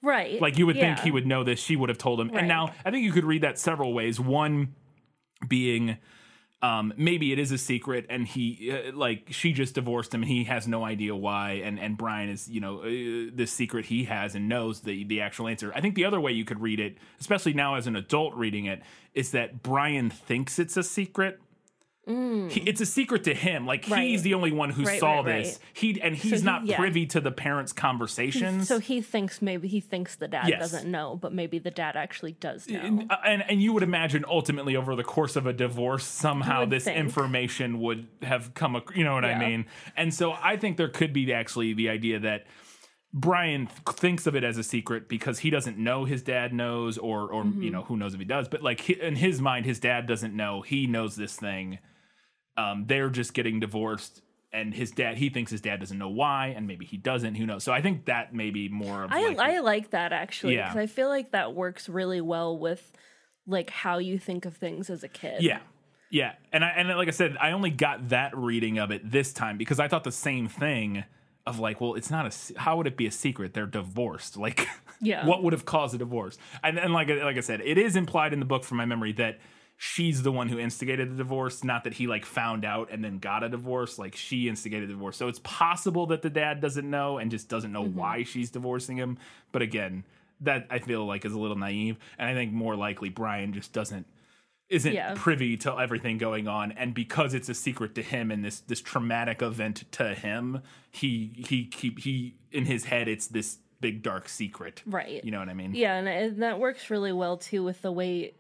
right. 0.02 0.42
like 0.42 0.58
you 0.58 0.66
would 0.66 0.76
think 0.76 1.00
he 1.00 1.12
would 1.12 1.28
know 1.28 1.44
this. 1.44 1.60
She 1.60 1.76
would 1.76 1.90
have 1.90 2.00
told 2.00 2.20
him. 2.20 2.30
Right. 2.30 2.40
And 2.40 2.48
now 2.48 2.74
I 2.84 2.90
think 2.90 3.04
you 3.04 3.12
could 3.12 3.26
read 3.26 3.44
that 3.44 3.60
several 3.60 3.94
ways. 3.94 4.20
One 4.20 4.74
being 5.48 5.98
um, 6.66 6.94
maybe 6.98 7.32
it 7.32 7.38
is 7.38 7.52
a 7.52 7.60
secret, 7.60 8.08
and 8.10 8.28
he 8.28 8.72
uh, 8.72 8.92
like 8.96 9.28
she 9.30 9.54
just 9.54 9.76
divorced 9.76 10.14
him, 10.14 10.24
and 10.24 10.32
he 10.32 10.46
has 10.46 10.68
no 10.68 10.84
idea 10.84 11.16
why. 11.16 11.62
And 11.64 11.80
and 11.80 11.96
Brian 11.96 12.30
is 12.30 12.50
you 12.50 12.60
know 12.60 12.82
uh, 12.82 13.46
secret 13.46 13.86
he 13.86 14.06
has 14.06 14.34
and 14.34 14.50
knows 14.50 14.82
the 14.82 15.04
the 15.04 15.22
actual 15.22 15.48
answer. 15.48 15.72
I 15.76 15.82
think 15.82 15.94
the 15.94 16.06
other 16.06 16.20
way 16.20 16.32
you 16.32 16.44
could 16.44 16.60
read 16.60 16.80
it, 16.80 16.98
especially 17.20 17.54
now 17.54 17.76
as 17.76 17.86
an 17.86 17.96
adult 17.96 18.34
reading 18.34 18.66
it, 18.66 18.82
is 19.14 19.32
that 19.32 19.62
Brian 19.62 20.10
thinks 20.10 20.58
it's 20.58 20.76
a 20.76 20.84
secret. 20.84 21.40
He, 22.08 22.62
it's 22.68 22.82
a 22.82 22.86
secret 22.86 23.24
to 23.24 23.34
him. 23.34 23.66
Like 23.66 23.86
Mm. 23.86 23.92
Right. 23.92 24.08
he's 24.10 24.22
the 24.22 24.36
only 24.36 24.52
one 24.52 24.70
who 24.70 24.84
Right, 24.84 25.00
saw 25.00 25.22
right, 25.22 25.44
this. 25.44 25.60
He 25.74 26.00
and 26.02 26.16
he's 26.16 26.40
he- 26.42 26.46
not 26.46 26.66
yeah. 26.66 26.78
privy 26.78 27.06
to 27.08 27.20
the 27.20 27.32
parents' 27.32 27.74
conversations. 27.74 28.68
So 28.68 28.78
he 28.80 29.02
thinks 29.02 29.42
maybe 29.42 29.68
he 29.68 29.80
thinks 29.80 30.16
the 30.16 30.28
dad 30.28 30.48
Yes. 30.50 30.60
doesn't 30.60 30.90
know, 30.92 31.16
but 31.20 31.34
maybe 31.34 31.58
the 31.58 31.72
dad 31.72 31.96
actually 31.96 32.34
does 32.34 32.70
know. 32.70 32.80
and, 32.80 33.12
uh, 33.12 33.16
and 33.26 33.44
and 33.50 33.62
you 33.62 33.74
would 33.74 33.82
imagine 33.84 34.24
ultimately 34.28 34.76
over 34.76 34.96
the 34.96 35.04
course 35.04 35.36
of 35.36 35.48
a 35.48 35.54
divorce 35.54 36.06
somehow 36.06 36.66
this 36.66 36.84
think. 36.84 36.98
information 36.98 37.80
would 37.80 38.08
have 38.22 38.54
come 38.54 38.80
you 38.96 39.04
know 39.04 39.14
what 39.14 39.26
i 39.26 39.38
mean 39.40 39.66
and 39.98 40.14
so 40.14 40.34
i 40.44 40.56
think 40.58 40.78
there 40.78 40.88
could 40.90 41.12
be 41.14 41.32
actually 41.34 41.74
the 41.74 41.90
idea 41.90 42.20
that 42.20 42.46
brian 43.14 43.68
th- 43.68 43.98
thinks 43.98 44.28
of 44.28 44.36
it 44.36 44.44
as 44.44 44.58
a 44.58 44.64
secret 44.64 45.08
because 45.08 45.40
he 45.40 45.50
doesn't 45.50 45.78
know 45.78 46.06
his 46.06 46.22
dad 46.22 46.54
knows 46.54 46.98
or 46.98 47.30
or 47.32 47.44
Mm-hmm. 47.44 47.62
you 47.64 47.70
know 47.72 47.84
who 47.84 47.96
knows 47.98 48.14
if 48.14 48.20
he 48.20 48.26
does 48.26 48.48
but 48.48 48.62
like 48.62 48.82
he, 48.82 48.94
in 49.02 49.16
his 49.16 49.42
mind 49.42 49.66
his 49.66 49.80
dad 49.80 50.06
doesn't 50.08 50.36
know 50.36 50.62
he 50.62 50.88
knows 50.88 51.16
this 51.16 51.36
thing 51.36 51.80
um 52.58 52.86
they're 52.88 53.10
just 53.10 53.34
getting 53.34 53.60
divorced 53.60 54.22
and 54.54 54.74
his 54.74 54.92
dad 54.92 55.18
he 55.18 55.30
thinks 55.30 55.52
his 55.52 55.62
dad 55.62 55.80
doesn't 55.80 55.98
know 55.98 56.10
why 56.10 56.48
and 56.56 56.66
maybe 56.68 56.86
he 56.86 56.98
doesn't 56.98 57.36
who 57.36 57.46
knows 57.46 57.64
so 57.64 57.72
i 57.74 57.82
think 57.82 58.06
that 58.06 58.34
may 58.34 58.50
be 58.52 58.70
more 58.70 59.04
of 59.04 59.12
I 59.12 59.28
like 59.28 59.40
I 59.40 59.60
like 59.60 59.90
that 59.92 60.14
actually 60.14 60.56
Yeah. 60.56 60.68
because 60.70 60.78
I 60.78 60.88
feel 60.88 61.10
like 61.10 61.32
that 61.32 61.54
works 61.54 61.90
really 61.90 62.22
well 62.22 62.58
with 62.58 62.92
like 63.48 63.70
how 63.70 63.98
you 64.00 64.18
think 64.18 64.46
of 64.46 64.56
things 64.58 64.90
as 64.90 65.04
a 65.04 65.08
kid. 65.08 65.44
Yeah. 65.44 65.60
Yeah. 66.10 66.34
And 66.52 66.64
I 66.66 66.70
and 66.70 66.90
like 66.90 67.08
I 67.08 67.12
said, 67.12 67.38
I 67.40 67.52
only 67.52 67.70
got 67.70 68.10
that 68.10 68.36
reading 68.36 68.80
of 68.80 68.90
it 68.90 69.12
this 69.12 69.34
time 69.34 69.58
because 69.60 69.80
I 69.80 69.88
thought 69.88 70.04
the 70.04 70.12
same 70.12 70.48
thing 70.48 71.04
of 71.46 71.60
like, 71.60 71.80
well, 71.80 71.94
it's 71.94 72.10
not 72.10 72.26
a 72.26 72.60
how 72.60 72.78
would 72.78 72.88
it 72.88 72.98
be 72.98 73.06
a 73.06 73.12
secret? 73.12 73.54
They're 73.54 73.68
divorced. 73.68 74.36
Like 74.38 74.68
Yeah. 75.02 75.28
what 75.28 75.44
would 75.44 75.54
have 75.54 75.66
caused 75.66 75.94
a 75.94 75.98
divorce? 76.00 76.38
And 76.64 76.80
and 76.80 76.92
like 76.94 77.08
like 77.10 77.38
I 77.38 77.42
said, 77.42 77.62
it 77.62 77.78
is 77.78 77.96
implied 77.96 78.34
in 78.34 78.40
the 78.40 78.46
book 78.46 78.64
from 78.64 78.78
my 78.78 78.86
memory 78.86 79.12
that 79.14 79.40
she's 79.78 80.24
the 80.24 80.32
one 80.32 80.48
who 80.50 80.58
instigated 80.60 81.12
the 81.12 81.16
divorce, 81.16 81.64
not 81.64 81.84
that 81.84 81.94
he 81.96 82.08
like 82.08 82.26
found 82.26 82.64
out 82.66 82.90
and 82.92 83.04
then 83.04 83.20
got 83.20 83.44
a 83.44 83.50
divorce, 83.50 84.00
like 84.00 84.16
she 84.16 84.48
instigated 84.48 84.88
the 84.90 84.94
divorce. 84.94 85.18
So 85.18 85.28
it's 85.28 85.40
possible 85.44 86.06
that 86.08 86.22
the 86.22 86.30
dad 86.30 86.62
doesn't 86.62 86.90
know 86.90 87.18
and 87.18 87.30
just 87.32 87.50
doesn't 87.50 87.72
know 87.72 87.84
Mm-hmm. 87.84 87.98
why 88.00 88.24
she's 88.24 88.50
divorcing 88.52 88.98
him, 88.98 89.18
but 89.52 89.62
again, 89.62 90.04
that 90.42 90.68
I 90.70 90.80
feel 90.80 91.06
like 91.06 91.24
is 91.26 91.34
a 91.34 91.40
little 91.40 91.58
naive 91.58 91.98
and 92.18 92.28
I 92.30 92.34
think 92.34 92.52
more 92.52 92.76
likely 92.76 93.10
Brian 93.10 93.54
just 93.54 93.72
doesn't 93.74 94.06
isn't 94.68 94.94
Yeah. 94.94 95.14
privy 95.16 95.56
to 95.58 95.78
everything 95.80 96.18
going 96.18 96.48
on 96.48 96.72
and 96.72 96.94
because 96.94 97.34
it's 97.36 97.50
a 97.50 97.54
secret 97.54 97.94
to 97.96 98.02
him 98.02 98.32
and 98.32 98.44
this 98.44 98.62
this 98.62 98.82
traumatic 98.82 99.42
event 99.44 99.84
to 99.92 100.14
him 100.16 100.62
he 100.92 101.32
he 101.48 101.66
keep 101.66 102.00
he 102.00 102.36
in 102.52 102.66
his 102.66 102.86
head 102.86 103.08
it's 103.08 103.28
this 103.28 103.60
big 103.80 104.02
dark 104.02 104.28
secret 104.28 104.82
Right. 104.88 105.24
you 105.24 105.30
know 105.32 105.38
what 105.40 105.50
i 105.50 105.54
mean 105.54 105.76
Yeah, 105.76 105.96
and, 105.98 106.08
and 106.08 106.42
that 106.42 106.60
works 106.60 106.90
really 106.90 107.14
well 107.14 107.38
too 107.38 107.64
with 107.64 107.82
the 107.84 107.92
way, 107.92 108.34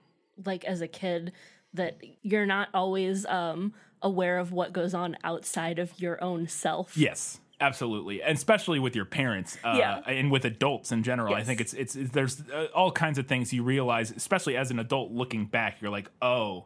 like 0.43 0.65
as 0.65 0.81
a 0.81 0.87
kid, 0.87 1.31
that 1.73 1.97
you're 2.21 2.45
not 2.45 2.69
always 2.73 3.25
um, 3.25 3.73
aware 4.01 4.37
of 4.37 4.51
what 4.51 4.73
goes 4.73 4.93
on 4.93 5.17
outside 5.23 5.79
of 5.79 5.97
your 5.99 6.21
own 6.23 6.47
self. 6.47 6.95
yes 6.97 7.39
absolutely 7.61 8.21
and 8.21 8.37
especially 8.37 8.79
with 8.79 8.95
your 8.97 9.05
parents 9.05 9.57
uh, 9.63 9.75
Yeah. 9.77 10.01
and 10.05 10.29
with 10.29 10.43
adults 10.43 10.91
in 10.91 11.03
general 11.03 11.33
i 11.35 11.41
think 11.43 11.61
it's, 11.61 11.73
it's 11.73 11.93
there's 11.93 12.41
uh, 12.53 12.67
all 12.75 12.91
kinds 12.91 13.17
of 13.17 13.27
things 13.27 13.53
you 13.53 13.63
realize 13.63 14.11
especially 14.11 14.57
as 14.57 14.71
an 14.71 14.79
adult 14.79 15.11
looking 15.13 15.45
back 15.45 15.77
you're 15.81 15.89
like 15.89 16.11
oh 16.21 16.65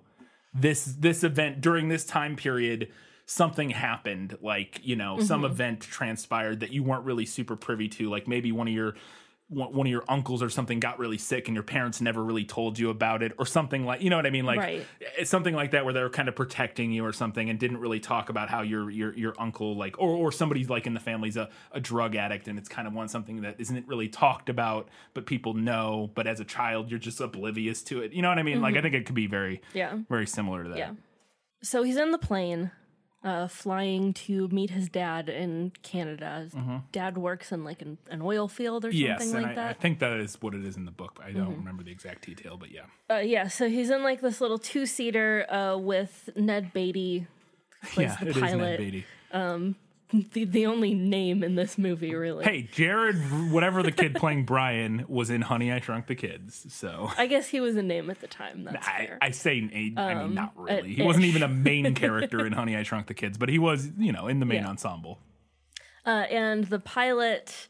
this 0.51 0.85
this 0.85 1.23
event 1.23 1.61
during 1.61 1.89
this 1.89 2.03
time 2.05 2.35
period 2.35 2.91
something 3.27 3.69
happened 3.69 4.35
like 4.41 4.79
you 4.83 4.95
know 4.95 5.19
some 5.19 5.43
Mm-hmm. 5.43 5.51
event 5.51 5.79
transpired 5.81 6.59
that 6.61 6.71
you 6.71 6.81
weren't 6.81 7.05
really 7.05 7.25
super 7.27 7.55
privy 7.55 7.87
to 7.89 8.09
like 8.09 8.27
maybe 8.27 8.51
one 8.51 8.67
of 8.67 8.73
your 8.73 8.95
one 9.49 9.87
of 9.87 9.91
your 9.91 10.03
uncles 10.07 10.43
or 10.43 10.49
something 10.49 10.79
got 10.79 10.99
really 10.99 11.17
sick 11.17 11.47
and 11.47 11.55
your 11.55 11.63
parents 11.63 11.99
never 12.01 12.23
really 12.23 12.45
told 12.45 12.77
you 12.77 12.91
about 12.91 13.23
it 13.23 13.31
or 13.39 13.47
something 13.47 13.83
like 13.83 13.99
you 13.99 14.09
know 14.09 14.15
what 14.15 14.27
i 14.27 14.29
mean 14.29 14.45
like 14.45 14.59
Right. 14.59 14.85
it's 15.17 15.31
something 15.31 15.55
like 15.55 15.71
that 15.71 15.85
where 15.85 15.93
they're 15.93 16.09
kind 16.11 16.29
of 16.29 16.35
protecting 16.35 16.91
you 16.91 17.03
or 17.03 17.11
something 17.11 17.49
and 17.49 17.57
didn't 17.59 17.77
really 17.79 17.99
talk 17.99 18.29
about 18.29 18.47
how 18.49 18.61
your 18.61 18.91
your 18.91 19.11
your 19.17 19.33
uncle 19.39 19.75
like 19.75 19.97
or 19.97 20.09
or 20.11 20.31
somebody's 20.31 20.69
like 20.69 20.85
in 20.85 20.93
the 20.93 20.99
family's 20.99 21.35
a, 21.35 21.49
a 21.71 21.79
drug 21.79 22.15
addict 22.15 22.47
and 22.47 22.59
it's 22.59 22.69
kind 22.69 22.87
of 22.87 22.93
one 22.93 23.07
something 23.07 23.41
that 23.41 23.55
isn't 23.59 23.87
really 23.87 24.07
talked 24.07 24.49
about 24.49 24.87
but 25.15 25.25
people 25.25 25.55
know 25.55 26.11
but 26.13 26.27
as 26.27 26.39
a 26.39 26.45
child 26.45 26.91
you're 26.91 26.99
just 26.99 27.19
oblivious 27.19 27.81
to 27.81 28.01
it 28.01 28.13
you 28.13 28.21
know 28.21 28.29
what 28.29 28.37
i 28.37 28.43
mean 28.43 28.61
like 28.61 28.75
i 28.77 28.81
think 28.81 28.93
it 28.93 29.07
could 29.07 29.15
be 29.15 29.25
very 29.25 29.57
Mm-hmm. 29.57 29.77
Yeah. 29.79 29.97
very 30.09 30.27
similar 30.27 30.63
to 30.63 30.69
that 30.69 30.77
Yeah. 30.77 30.91
So 31.63 31.81
he's 31.83 31.97
in 31.97 32.11
the 32.11 32.17
plane, 32.19 32.69
uh, 33.23 33.47
flying 33.49 34.13
to 34.13 34.47
meet 34.47 34.69
his 34.69 34.87
dad 34.89 35.27
in 35.27 35.71
Canada. 35.83 36.41
His 36.43 36.53
dad 36.93 37.17
works 37.17 37.51
in 37.51 37.63
like 37.65 37.81
an, 37.81 37.97
an 38.09 38.21
oil 38.21 38.47
field 38.47 38.85
or 38.85 38.91
something 38.91 39.07
Mm-hmm. 39.09 39.19
yes 39.19 39.33
like 39.33 39.57
I, 39.57 39.69
I 39.69 39.73
think 39.73 39.99
that 39.99 40.13
is 40.19 40.37
what 40.41 40.53
it 40.55 40.63
is 40.63 40.77
in 40.77 40.85
the 40.85 40.91
book 40.91 41.19
i 41.23 41.31
don't 41.31 41.55
remember 41.57 41.83
the 41.83 41.91
exact 41.91 42.25
detail 42.25 42.55
but 42.57 42.71
yeah 42.71 42.83
Uh, 43.09 43.15
yeah, 43.17 43.47
so 43.49 43.67
he's 43.69 43.89
in 43.89 44.03
like 44.03 44.21
this 44.21 44.39
little 44.39 44.57
two 44.59 44.85
seater 44.85 45.45
uh, 45.51 45.77
with 45.77 46.29
Ned 46.35 46.71
Beatty, 46.73 47.27
plays 47.93 48.09
yeah 48.09 48.17
the 48.21 48.27
it 48.29 48.35
is 48.37 48.41
Ned 48.41 48.51
pilot. 48.51 48.77
Beatty. 48.79 49.05
The, 50.11 50.43
the 50.45 50.65
only 50.65 50.93
name 50.93 51.43
in 51.43 51.55
this 51.55 51.77
movie, 51.77 52.15
really. 52.15 52.43
hey 52.43 52.63
jared 52.71 53.15
whatever 53.51 53.83
the 53.83 53.91
kid 53.91 54.15
playing 54.15 54.43
brian 54.45 55.05
was 55.07 55.29
in 55.29 55.41
honey 55.41 55.71
i 55.71 55.79
shrunk 55.79 56.07
the 56.07 56.15
kids 56.15 56.65
so 56.73 57.11
I 57.17 57.27
guess 57.27 57.47
he 57.47 57.59
was 57.59 57.75
a 57.75 57.83
name 57.83 58.09
at 58.09 58.19
the 58.21 58.27
time. 58.27 58.63
That's 58.63 58.87
I, 58.87 59.05
fair. 59.05 59.17
I 59.21 59.31
say, 59.31 59.69
a- 59.97 59.99
I 59.99 60.23
mean, 60.23 60.33
not 60.35 60.53
really. 60.55 60.79
uh, 60.79 60.83
He 60.83 61.01
wasn't 61.03 61.25
even 61.25 61.43
a 61.43 61.47
main 61.47 61.93
character 62.03 62.45
in 62.45 62.53
Honey, 62.53 62.75
I 62.75 62.83
Shrunk 62.83 63.07
the 63.07 63.13
Kids, 63.13 63.37
but 63.37 63.49
he 63.49 63.59
was, 63.59 63.89
you 63.97 64.11
know, 64.11 64.27
in 64.27 64.39
the 64.39 64.45
main 64.45 64.61
Yeah. 64.63 64.69
ensemble. 64.69 65.19
Uh, 66.05 66.25
and 66.31 66.63
the 66.65 66.79
pilot 66.79 67.67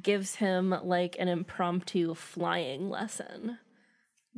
gives 0.00 0.36
him 0.36 0.74
like 0.82 1.16
an 1.18 1.28
impromptu 1.28 2.14
flying 2.14 2.88
lesson. 2.90 3.58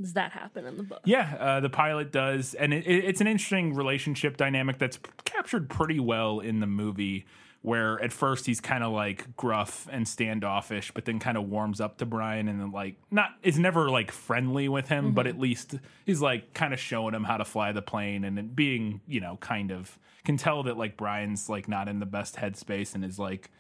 Does 0.00 0.12
that 0.12 0.33
happen 0.33 0.67
in 0.67 0.76
the 0.76 0.83
book? 0.83 1.00
Yeah, 1.05 1.37
uh, 1.38 1.61
the 1.61 1.71
pilot 1.71 2.12
does, 2.12 2.55
and 2.55 2.73
it, 2.73 2.87
it, 2.87 3.05
it's 3.05 3.21
an 3.21 3.26
interesting 3.26 3.75
relationship 3.75 4.37
dynamic 4.37 4.78
that's 4.78 4.97
p- 4.97 5.11
captured 5.25 5.69
pretty 5.69 5.99
well 5.99 6.40
in 6.40 6.61
the 6.61 6.67
movie. 6.67 7.26
Where 7.61 8.00
at 8.00 8.12
first 8.12 8.47
he's 8.47 8.61
kind 8.61 8.85
of 8.85 8.93
like 8.93 9.37
gruff 9.37 9.88
and 9.90 10.07
standoffish, 10.07 10.93
but 10.93 11.05
then 11.07 11.19
kind 11.19 11.37
of 11.37 11.49
warms 11.49 11.81
up 11.81 11.99
to 11.99 12.07
Brian, 12.07 12.47
and 12.47 12.61
then 12.61 12.71
like 12.71 12.95
not 13.11 13.31
is 13.43 13.59
never 13.59 13.90
like 13.90 14.12
friendly 14.12 14.69
with 14.69 14.88
him, 14.88 15.12
but 15.12 15.26
at 15.26 15.40
least 15.40 15.75
he's 16.07 16.23
like 16.23 16.55
kind 16.55 16.73
of 16.73 16.78
showing 16.78 17.14
him 17.14 17.25
how 17.25 17.37
to 17.37 17.45
fly 17.45 17.73
the 17.73 17.83
plane, 17.83 18.23
and 18.23 18.55
being 18.55 19.00
you 19.09 19.21
know 19.21 19.38
kind 19.40 19.73
of 19.73 19.99
can 20.25 20.37
tell 20.37 20.62
that 20.62 20.76
like 20.78 20.97
Brian's 20.97 21.49
like 21.49 21.69
not 21.69 21.88
in 21.88 21.99
the 21.99 22.07
best 22.07 22.37
headspace 22.37 22.95
and 22.95 23.05
is 23.05 23.19
like 23.19 23.50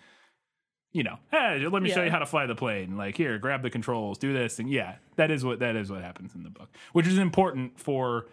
you 0.92 1.02
know, 1.02 1.18
hey, 1.30 1.66
let 1.70 1.82
me 1.82 1.90
show 1.90 2.02
you 2.02 2.10
how 2.10 2.18
to 2.18 2.26
fly 2.26 2.46
the 2.46 2.54
plane. 2.54 2.96
Like, 2.96 3.16
here, 3.16 3.38
grab 3.38 3.62
the 3.62 3.70
controls, 3.70 4.18
do 4.18 4.32
this, 4.32 4.58
and 4.58 4.70
yeah, 4.70 4.96
that 5.16 5.30
is 5.30 5.44
what 5.44 5.58
that 5.60 5.76
is 5.76 5.90
what 5.90 6.02
happens 6.02 6.34
in 6.34 6.42
the 6.42 6.50
book, 6.50 6.68
which 6.92 7.06
is 7.06 7.18
important 7.18 7.78
for 7.78 8.26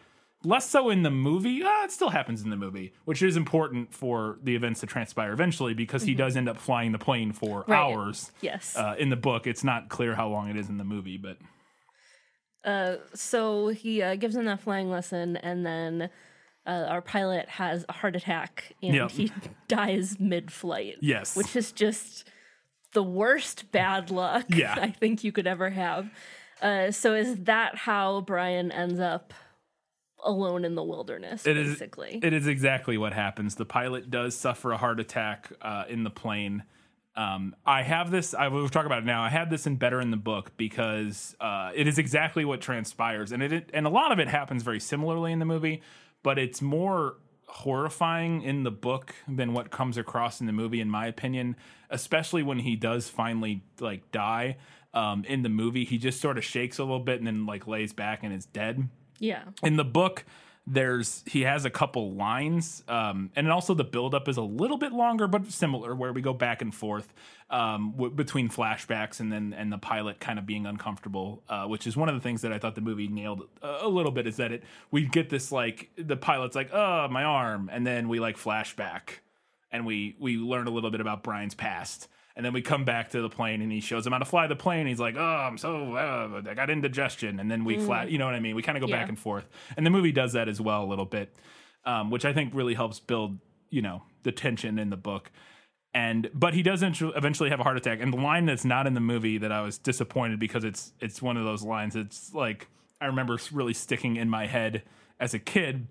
less 0.44 0.70
so 0.70 0.90
in 0.90 1.04
the 1.04 1.10
movie. 1.12 1.62
Ah, 1.66 1.84
it 1.86 1.92
still 1.92 2.10
happens 2.12 2.44
in 2.44 2.50
the 2.52 2.56
movie, 2.56 2.94
which 3.06 3.22
is 3.22 3.36
important 3.36 3.94
for 3.94 4.38
the 4.44 4.56
events 4.56 4.80
to 4.82 4.86
transpire 4.86 5.34
eventually 5.34 5.74
because 5.74 6.04
he 6.04 6.14
does 6.14 6.38
end 6.38 6.48
up 6.48 6.58
flying 6.58 6.92
the 6.92 7.00
plane 7.00 7.32
for 7.32 7.62
Mm-hmm. 7.64 7.72
Right. 7.72 7.80
hours. 7.80 8.32
Yes. 8.42 8.76
Uh, 8.78 8.96
in 8.98 9.10
the 9.10 9.16
book, 9.16 9.48
it's 9.48 9.64
not 9.64 9.90
clear 9.90 10.16
how 10.16 10.28
long 10.30 10.50
it 10.50 10.56
is 10.56 10.70
in 10.70 10.78
the 10.78 10.84
movie, 10.84 11.18
but 11.18 11.38
Uh, 12.64 12.98
so 13.14 13.68
he 13.70 14.02
uh, 14.02 14.16
gives 14.16 14.36
him 14.36 14.46
that 14.46 14.60
flying 14.60 14.90
lesson, 14.90 15.38
and 15.38 15.66
then 15.66 16.10
uh, 16.66 16.86
our 16.90 17.02
pilot 17.02 17.48
has 17.48 17.86
a 17.90 17.94
heart 17.94 18.16
attack 18.16 18.74
and 18.82 18.96
Yep. 18.96 19.12
he 19.12 19.32
dies 19.68 20.20
mid-flight. 20.20 20.96
Yes. 21.02 21.36
which 21.36 21.56
is 21.56 21.72
just 21.72 22.28
the 22.96 23.04
worst 23.04 23.72
bad 23.72 24.10
luck 24.10 24.46
Yeah. 24.50 24.74
I 24.82 24.90
think 24.90 25.24
you 25.24 25.32
could 25.32 25.46
ever 25.46 25.70
have. 25.70 26.10
Uh, 26.62 26.90
so 26.90 27.14
is 27.14 27.36
that 27.44 27.76
how 27.76 28.22
Brian 28.22 28.72
ends 28.72 29.00
up 29.00 29.34
alone 30.24 30.66
in 30.66 30.74
the 30.74 30.84
wilderness? 30.84 31.46
It 31.46 31.58
is- 31.58 31.74
basically. 31.74 32.20
It 32.24 32.34
is 32.34 32.48
exactly 32.48 32.98
what 32.98 33.14
happens. 33.14 33.56
The 33.56 33.66
pilot 33.66 34.10
does 34.10 34.36
suffer 34.36 34.72
a 34.72 34.78
heart 34.78 35.00
attack 35.00 35.52
uh, 35.62 35.84
in 35.88 36.04
the 36.04 36.10
plane. 36.10 36.64
Um, 37.18 37.56
I 37.66 37.84
have 37.84 38.12
this. 38.12 38.34
I 38.34 38.48
will 38.50 38.68
talk 38.68 38.86
about 38.86 39.00
it 39.00 39.06
now. 39.06 39.22
I 39.24 39.30
had 39.30 39.50
this 39.50 39.66
in 39.68 39.76
better 39.78 40.02
in 40.02 40.12
the 40.12 40.18
book 40.18 40.52
because 40.58 41.36
uh, 41.40 41.72
it 41.74 41.88
is 41.88 41.98
exactly 41.98 42.44
what 42.44 42.60
transpires, 42.60 43.32
and 43.32 43.42
it 43.42 43.70
and 43.74 43.86
a 43.86 43.90
lot 43.90 44.12
of 44.12 44.20
it 44.20 44.28
happens 44.28 44.64
very 44.64 44.82
similarly 44.82 45.32
in 45.32 45.40
the 45.40 45.46
movie, 45.46 45.82
but 46.24 46.38
it's 46.38 46.62
more 46.62 47.16
horrifying 47.56 48.42
in 48.42 48.64
the 48.64 48.72
book 48.72 49.16
than 49.28 49.54
what 49.54 49.72
comes 49.72 49.98
across 49.98 50.42
in 50.42 50.46
the 50.46 50.54
movie, 50.54 50.82
in 50.82 50.90
my 50.90 51.08
opinion. 51.08 51.56
Especially 51.90 52.44
when 52.44 52.60
he 52.60 52.76
does 52.76 53.10
finally 53.10 53.64
like 53.80 54.12
die. 54.12 54.58
Um, 54.94 55.26
in 55.26 55.42
the 55.42 55.50
movie, 55.50 55.84
he 55.84 55.98
just 55.98 56.22
sort 56.22 56.38
of 56.38 56.46
shakes 56.46 56.78
a 56.80 56.84
little 56.84 57.00
bit 57.00 57.18
and 57.20 57.28
then 57.28 57.46
like 57.46 57.68
lays 57.68 57.92
back 57.92 58.24
and 58.24 58.34
is 58.34 58.46
dead 58.46 58.88
yeah. 59.20 59.44
in 59.64 59.76
the 59.78 59.84
book 59.84 60.26
there's 60.68 61.24
he 61.28 61.42
has 61.42 61.64
a 61.64 61.70
couple 61.70 62.14
lines 62.14 62.84
um 62.88 63.30
and 63.36 63.52
also 63.52 63.76
the 63.76 63.84
buildup 63.84 64.28
is 64.28 64.38
a 64.38 64.42
little 64.42 64.78
bit 64.78 64.92
longer 64.92 65.28
but 65.28 65.52
similar 65.52 65.94
where 65.94 66.12
we 66.12 66.22
go 66.22 66.34
back 66.34 66.62
and 66.64 66.74
forth 66.74 67.14
um 67.52 67.92
w- 67.92 68.12
between 68.12 68.50
flashbacks 68.50 69.20
and 69.20 69.32
then 69.32 69.54
and 69.54 69.72
the 69.72 69.78
pilot 69.78 70.20
kind 70.20 70.40
of 70.40 70.46
being 70.48 70.66
uncomfortable 70.66 71.44
uh 71.50 71.66
which 71.66 71.86
is 71.86 71.96
one 71.96 72.10
of 72.10 72.16
the 72.16 72.22
things 72.22 72.42
that 72.42 72.52
i 72.52 72.58
thought 72.58 72.74
the 72.74 72.82
movie 72.82 73.08
nailed 73.08 73.44
a, 73.62 73.80
a 73.82 73.88
little 73.88 74.12
bit 74.12 74.26
is 74.26 74.38
that 74.38 74.52
it 74.52 74.64
we 74.90 75.06
get 75.06 75.30
this 75.30 75.52
like 75.52 75.90
the 75.98 76.18
pilot's 76.18 76.56
like 76.56 76.74
oh 76.74 77.08
my 77.10 77.24
arm 77.24 77.70
and 77.72 77.86
then 77.86 78.10
we 78.10 78.20
like 78.20 78.36
flashback 78.36 79.20
and 79.72 79.86
we 79.86 80.16
we 80.20 80.38
learn 80.38 80.66
a 80.66 80.72
little 80.72 80.90
bit 80.92 81.02
about 81.02 81.22
brian's 81.22 81.54
past 81.56 82.08
and 82.36 82.46
then 82.46 82.54
we 82.54 82.62
come 82.62 82.84
back 82.86 83.10
to 83.12 83.22
the 83.22 83.30
plane 83.30 83.62
and 83.62 83.72
he 83.72 83.80
shows 83.80 84.06
him 84.06 84.12
how 84.14 84.20
to 84.20 84.26
fly 84.26 84.48
the 84.48 84.56
plane. 84.56 84.88
He's 84.88 85.00
like, 85.00 85.16
oh, 85.18 85.22
I'm 85.24 85.58
so, 85.58 85.96
uh, 85.96 86.42
I 86.50 86.54
got 86.54 86.70
indigestion. 86.70 87.40
And 87.40 87.50
then 87.50 87.64
we 87.64 87.78
flat, 87.80 88.12
you 88.12 88.18
know 88.18 88.26
what 88.26 88.36
I 88.36 88.40
mean? 88.40 88.56
We 88.56 88.62
kind 88.62 88.78
of 88.78 88.82
go 88.82 88.88
Yeah. 88.88 89.00
back 89.00 89.10
and 89.10 89.18
forth. 89.18 89.48
And 89.78 89.86
the 89.86 89.90
movie 89.90 90.12
does 90.12 90.34
that 90.34 90.50
as 90.50 90.60
well 90.60 90.84
a 90.84 90.86
little 90.88 91.06
bit, 91.06 91.34
um, 91.86 92.12
which 92.12 92.26
I 92.26 92.34
think 92.34 92.54
really 92.54 92.74
helps 92.74 93.00
build, 93.00 93.40
you 93.70 93.82
know, 93.82 94.04
the 94.24 94.32
tension 94.34 94.78
in 94.80 94.90
the 94.90 94.98
book. 94.98 95.32
And 95.94 96.30
but 96.34 96.54
he 96.54 96.62
does 96.62 96.82
eventu- 96.84 97.16
eventually 97.16 97.50
have 97.52 97.62
a 97.62 97.64
heart 97.64 97.78
attack. 97.78 98.00
And 98.02 98.12
the 98.12 98.18
line 98.18 98.46
that's 98.46 98.66
not 98.66 98.86
in 98.86 98.96
the 98.96 99.00
movie 99.00 99.38
that 99.38 99.52
I 99.54 99.62
was 99.62 99.78
disappointed 99.78 100.40
because 100.40 100.66
it's 100.66 100.92
it's 101.00 101.22
one 101.22 101.38
of 101.38 101.46
those 101.46 101.64
lines. 101.64 101.96
It's 101.96 102.34
like 102.34 102.68
I 103.00 103.06
remember 103.06 103.38
really 103.54 103.74
sticking 103.74 104.18
in 104.18 104.30
my 104.30 104.46
head 104.48 104.84
as 105.22 105.34
a 105.34 105.40
kid 105.40 105.88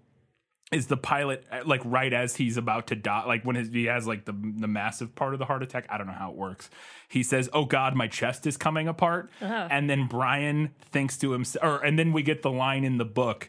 is 0.74 0.88
the 0.88 0.96
pilot 0.96 1.44
uh, 1.50 1.60
like 1.64 1.80
right 1.84 2.12
as 2.12 2.36
he's 2.36 2.56
about 2.56 2.86
to 2.88 2.94
die 2.96 3.24
like 3.26 3.44
when 3.44 3.56
his, 3.56 3.68
he 3.70 3.84
has 3.84 4.06
like 4.06 4.24
the 4.24 4.32
the 4.32 4.66
massive 4.68 5.14
part 5.14 5.32
of 5.32 5.38
the 5.38 5.44
heart 5.46 5.62
attack. 5.62 5.86
I 5.88 5.96
don't 5.98 6.06
know 6.06 6.12
how 6.12 6.30
it 6.30 6.36
works. 6.36 6.68
He 7.08 7.22
says 7.22 7.48
oh 7.52 7.64
god 7.64 7.94
my 7.94 8.08
chest 8.08 8.46
is 8.46 8.56
coming 8.56 8.88
apart. 8.88 9.30
And 9.40 9.88
then 9.88 10.06
brian 10.06 10.74
thinks 10.90 11.16
to 11.18 11.30
himself 11.30 11.64
or 11.64 11.84
and 11.84 11.98
then 11.98 12.12
we 12.12 12.22
get 12.22 12.42
the 12.42 12.50
line 12.50 12.84
in 12.84 12.98
the 12.98 13.04
book 13.04 13.48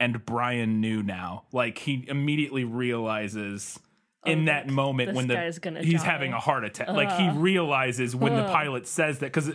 and 0.00 0.24
brian 0.26 0.80
knew 0.80 1.02
now. 1.02 1.44
Like 1.52 1.78
he 1.78 2.04
immediately 2.08 2.64
realizes 2.64 3.78
in 4.24 4.46
that 4.46 4.68
moment 4.68 5.10
Oh, 5.10 5.14
when 5.14 5.28
the 5.28 5.80
he's 5.82 6.00
die. 6.02 6.04
having 6.10 6.32
a 6.32 6.40
heart 6.40 6.64
attack. 6.64 6.88
Like 6.88 7.12
he 7.12 7.28
realizes 7.30 8.16
when 8.16 8.34
the 8.34 8.44
pilot 8.44 8.88
says 8.88 9.20
that 9.20 9.32
because 9.32 9.50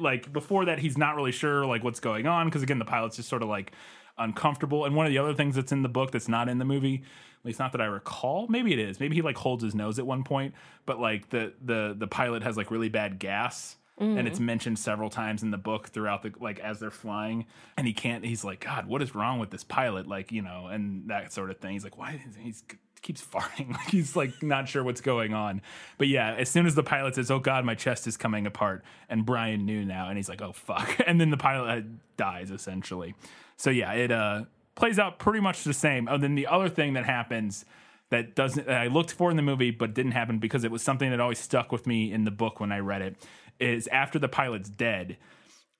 like 0.00 0.32
before 0.32 0.64
that 0.66 0.78
he's 0.78 0.96
not 0.96 1.14
really 1.16 1.32
sure 1.32 1.66
like 1.66 1.84
what's 1.84 2.00
going 2.00 2.26
on 2.26 2.46
because 2.46 2.62
again 2.62 2.78
the 2.78 2.84
pilot's 2.86 3.16
just 3.16 3.28
sort 3.28 3.42
of 3.42 3.48
like 3.48 3.72
uncomfortable. 4.18 4.84
And 4.84 4.94
one 4.94 5.06
of 5.06 5.12
the 5.12 5.18
other 5.18 5.34
things 5.34 5.56
that's 5.56 5.72
in 5.72 5.82
the 5.82 5.88
book 5.88 6.12
that's 6.12 6.28
not 6.28 6.48
in 6.48 6.58
the 6.58 6.64
movie 6.64 7.02
at 7.44 7.48
least 7.48 7.58
not 7.58 7.72
that 7.72 7.80
i 7.82 7.84
recall 7.84 8.46
maybe 8.48 8.72
it 8.72 8.78
is. 8.78 8.98
Maybe 8.98 9.16
he 9.16 9.22
like 9.22 9.36
holds 9.36 9.62
his 9.62 9.74
nose 9.74 9.98
at 9.98 10.06
one 10.06 10.24
point 10.24 10.54
but 10.86 10.98
like 10.98 11.28
the 11.28 11.52
the 11.62 11.94
the 11.98 12.06
pilot 12.06 12.42
has 12.42 12.56
like 12.56 12.70
really 12.70 12.88
bad 12.88 13.18
gas 13.18 13.76
and 13.98 14.26
it's 14.26 14.40
mm. 14.40 14.44
mentioned 14.44 14.78
several 14.78 15.08
times 15.08 15.42
in 15.42 15.52
the 15.52 15.58
book 15.58 15.88
throughout 15.88 16.22
the 16.22 16.32
like 16.40 16.58
as 16.58 16.80
they're 16.80 16.90
flying 16.90 17.46
and 17.76 17.86
he 17.86 17.92
can't 17.92 18.24
he's 18.24 18.44
like 18.44 18.60
god 18.60 18.86
what 18.86 19.02
is 19.02 19.14
wrong 19.14 19.38
with 19.38 19.50
this 19.50 19.62
pilot? 19.62 20.06
Like 20.08 20.32
you 20.32 20.42
know 20.42 20.66
and 20.66 21.08
that 21.10 21.32
sort 21.32 21.50
of 21.50 21.58
thing. 21.58 21.72
He's 21.72 21.84
like 21.84 21.96
why 21.96 22.20
is 22.26 22.36
he's 22.36 22.64
keeps 23.04 23.22
farting. 23.24 23.70
Like 23.74 23.90
he's 23.90 24.16
like 24.16 24.42
not 24.42 24.68
sure 24.68 24.82
what's 24.82 25.00
going 25.00 25.32
on. 25.32 25.62
But 25.98 26.08
yeah 26.08 26.34
as 26.34 26.48
soon 26.48 26.66
as 26.66 26.74
the 26.74 26.82
pilot 26.82 27.14
says 27.14 27.30
oh 27.30 27.38
god 27.38 27.64
my 27.64 27.76
chest 27.76 28.06
is 28.08 28.16
coming 28.16 28.46
apart 28.46 28.82
and 29.08 29.24
brian 29.24 29.64
knew 29.64 29.84
now 29.84 30.08
and 30.08 30.16
he's 30.16 30.28
like 30.28 30.42
oh 30.42 30.52
fuck. 30.52 30.98
And 31.06 31.20
then 31.20 31.30
the 31.30 31.36
pilot 31.36 31.78
uh, 31.78 31.86
dies 32.16 32.50
essentially. 32.50 33.14
So 33.56 33.70
yeah 33.70 33.92
it 33.92 34.10
uh 34.10 34.44
plays 34.74 34.98
out 34.98 35.20
pretty 35.20 35.40
much 35.40 35.62
the 35.62 35.72
same. 35.74 36.08
And 36.08 36.20
then 36.20 36.34
the 36.34 36.48
other 36.48 36.68
thing 36.68 36.94
that 36.94 37.04
happens 37.04 37.64
that 38.10 38.34
doesn't 38.34 38.66
that 38.66 38.80
i 38.80 38.86
looked 38.86 39.12
for 39.12 39.30
in 39.30 39.36
the 39.36 39.42
movie 39.42 39.70
but 39.70 39.94
didn't 39.94 40.12
happen 40.12 40.38
because 40.38 40.62
it 40.62 40.70
was 40.70 40.82
something 40.82 41.10
that 41.10 41.20
always 41.20 41.38
stuck 41.38 41.72
with 41.72 41.86
me 41.86 42.12
in 42.12 42.24
the 42.24 42.30
book 42.30 42.60
when 42.60 42.70
i 42.70 42.78
read 42.78 43.02
it 43.02 43.16
is 43.58 43.88
after 43.88 44.18
the 44.18 44.28
pilot's 44.28 44.68
dead 44.68 45.16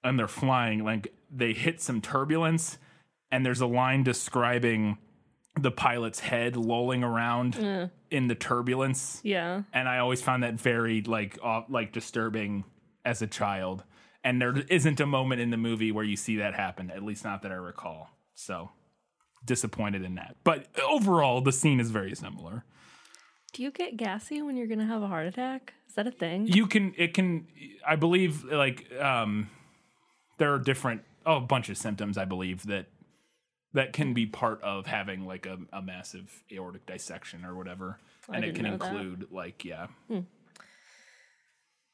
and 0.02 0.18
they're 0.18 0.26
flying 0.26 0.82
like 0.82 1.12
they 1.30 1.52
hit 1.52 1.80
some 1.80 2.00
turbulence 2.00 2.78
and 3.30 3.44
there's 3.44 3.60
a 3.60 3.66
line 3.66 4.02
describing 4.02 4.96
the 5.60 5.70
pilot's 5.70 6.20
head 6.20 6.56
lolling 6.56 7.04
around 7.04 7.90
in 8.10 8.26
the 8.28 8.34
turbulence 8.34 9.20
Yeah. 9.22 9.62
and 9.72 9.88
I 9.88 9.98
always 9.98 10.20
found 10.20 10.42
that 10.42 10.54
very 10.54 11.02
like 11.02 11.38
off, 11.42 11.66
like 11.68 11.92
disturbing 11.92 12.64
as 13.04 13.22
a 13.22 13.26
child. 13.26 13.84
And 14.24 14.40
there 14.40 14.56
isn't 14.68 15.00
a 15.00 15.06
moment 15.06 15.40
in 15.42 15.50
the 15.50 15.56
movie 15.56 15.92
where 15.92 16.04
you 16.04 16.16
see 16.16 16.36
that 16.36 16.54
happen, 16.54 16.90
at 16.90 17.02
least 17.02 17.24
not 17.24 17.42
that 17.42 17.52
I 17.52 17.56
recall. 17.56 18.08
So 18.34 18.70
disappointed 19.44 20.02
in 20.02 20.14
that. 20.14 20.36
But 20.42 20.66
overall, 20.88 21.40
the 21.42 21.52
scene 21.52 21.78
is 21.78 21.90
very 21.90 22.14
similar. 22.14 22.64
Do 23.52 23.62
you 23.62 23.70
get 23.70 23.96
gassy 23.96 24.42
when 24.42 24.56
you're 24.56 24.66
gonna 24.66 24.86
have 24.86 25.02
a 25.02 25.06
heart 25.06 25.26
attack? 25.26 25.74
Is 25.88 25.94
that 25.94 26.06
a 26.06 26.10
thing? 26.10 26.46
You 26.48 26.66
can 26.66 26.94
it 26.96 27.14
can 27.14 27.46
I 27.86 27.94
believe 27.96 28.42
like 28.44 28.90
um 29.00 29.50
there 30.38 30.52
are 30.52 30.58
different 30.58 31.02
oh 31.26 31.36
a 31.36 31.40
bunch 31.40 31.68
of 31.68 31.76
symptoms 31.76 32.18
I 32.18 32.24
believe 32.24 32.66
that 32.66 32.86
that 33.74 33.92
can 33.92 34.14
be 34.14 34.24
part 34.24 34.62
of 34.62 34.86
having 34.86 35.26
like 35.26 35.46
a, 35.46 35.58
a 35.72 35.82
massive 35.82 36.42
aortic 36.52 36.86
dissection 36.86 37.44
or 37.44 37.54
whatever. 37.54 37.98
I 38.30 38.36
And 38.36 38.44
it 38.44 38.54
can 38.54 38.64
know 38.64 38.76
that. 38.76 38.86
include 38.92 39.26
like 39.30 39.64
yeah. 39.64 39.88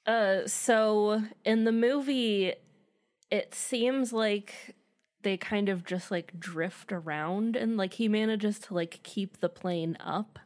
Uh, 0.06 0.46
so 0.46 1.22
in 1.44 1.64
the 1.64 1.72
movie, 1.72 2.54
it 3.30 3.54
seems 3.54 4.12
like 4.12 4.74
they 5.22 5.36
kind 5.36 5.68
of 5.68 5.84
just 5.84 6.10
like 6.10 6.38
drift 6.38 6.92
around, 6.92 7.56
and 7.56 7.76
like 7.76 7.94
he 7.94 8.08
manages 8.08 8.58
to 8.60 8.74
like 8.74 9.00
keep 9.02 9.40
the 9.40 9.48
plane 9.48 9.96
up, 10.00 10.38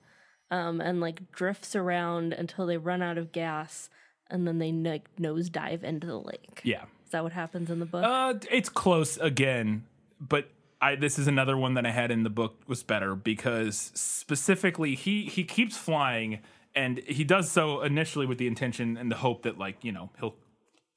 um, 0.50 0.80
and 0.80 1.00
like 1.00 1.30
drifts 1.32 1.76
around 1.76 2.32
until 2.32 2.66
they 2.66 2.76
run 2.76 3.00
out 3.02 3.16
of 3.18 3.32
gas, 3.32 3.88
and 4.28 4.46
then 4.46 4.58
they 4.58 4.72
like 4.72 5.08
nosedive 5.16 5.82
into 5.84 6.06
the 6.06 6.18
lake. 6.18 6.60
Yeah. 6.64 6.84
Is 7.04 7.10
that 7.12 7.22
what 7.22 7.32
happens 7.32 7.70
in 7.70 7.78
the 7.78 7.86
book? 7.86 8.04
Uh, 8.04 8.34
it's 8.50 8.68
close 8.68 9.16
again, 9.18 9.84
but 10.20 10.48
I 10.84 10.96
this 10.96 11.18
is 11.18 11.26
another 11.26 11.56
one 11.56 11.74
that 11.74 11.86
I 11.86 11.90
had 11.90 12.10
in 12.10 12.24
the 12.24 12.30
book 12.30 12.60
was 12.66 12.82
better 12.82 13.14
because 13.14 13.90
specifically 13.94 14.94
he 14.94 15.24
he 15.24 15.42
keeps 15.42 15.78
flying 15.78 16.40
and 16.74 16.98
he 16.98 17.24
does 17.24 17.50
so 17.50 17.80
initially 17.80 18.26
with 18.26 18.36
the 18.36 18.46
intention 18.46 18.98
and 18.98 19.10
the 19.10 19.16
hope 19.16 19.44
that 19.44 19.56
like 19.56 19.82
you 19.82 19.92
know 19.92 20.10
he'll 20.20 20.36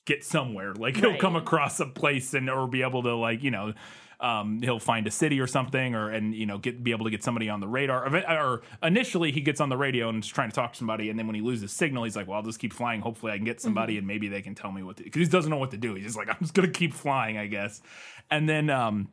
get 0.05 0.25
somewhere. 0.25 0.73
Like 0.73 0.97
he'll 0.97 1.17
come 1.17 1.35
across 1.35 1.79
a 1.79 1.85
place 1.85 2.33
and 2.33 2.49
or 2.49 2.67
be 2.67 2.81
able 2.81 3.03
to 3.03 3.15
like 3.15 3.43
you 3.43 3.51
know 3.51 3.73
um, 4.19 4.61
he'll 4.61 4.79
find 4.79 5.07
a 5.07 5.11
city 5.11 5.39
or 5.39 5.47
something 5.47 5.95
or 5.95 6.09
and 6.09 6.35
you 6.35 6.45
know 6.45 6.57
get 6.57 6.83
be 6.83 6.91
able 6.91 7.05
to 7.05 7.11
get 7.11 7.23
somebody 7.23 7.47
on 7.47 7.61
the 7.61 7.67
radar. 7.67 8.13
Or 8.13 8.63
initially 8.83 9.31
he 9.31 9.39
gets 9.39 9.61
on 9.61 9.69
the 9.69 9.77
radio 9.77 10.09
and 10.09 10.21
is 10.21 10.27
trying 10.27 10.49
to 10.49 10.55
talk 10.55 10.73
to 10.73 10.77
somebody 10.77 11.09
and 11.09 11.17
then 11.17 11.27
when 11.27 11.35
he 11.35 11.41
loses 11.41 11.71
signal 11.71 12.03
he's 12.03 12.17
like 12.17 12.27
well 12.27 12.37
I'll 12.37 12.43
just 12.43 12.59
keep 12.59 12.73
flying. 12.73 12.99
Hopefully 12.99 13.31
I 13.31 13.37
can 13.37 13.45
get 13.45 13.61
somebody 13.61 13.97
and 13.97 14.05
maybe 14.05 14.27
they 14.27 14.41
can 14.41 14.53
tell 14.53 14.73
me 14.73 14.83
what 14.83 14.97
to 14.97 15.03
because 15.03 15.21
he 15.21 15.27
doesn't 15.27 15.49
know 15.49 15.57
what 15.57 15.71
to 15.71 15.77
do. 15.77 15.93
He's 15.93 16.05
just 16.05 16.17
like 16.17 16.27
I'm 16.27 16.37
just 16.41 16.53
gonna 16.53 16.67
keep 16.67 16.93
flying 16.93 17.37
I 17.37 17.47
guess. 17.47 17.81
And 18.29 18.49
then 18.49 18.69
um 18.69 19.09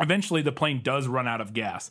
eventually 0.00 0.42
the 0.42 0.52
plane 0.52 0.80
does 0.82 1.06
run 1.06 1.28
out 1.28 1.40
of 1.40 1.52
gas. 1.52 1.90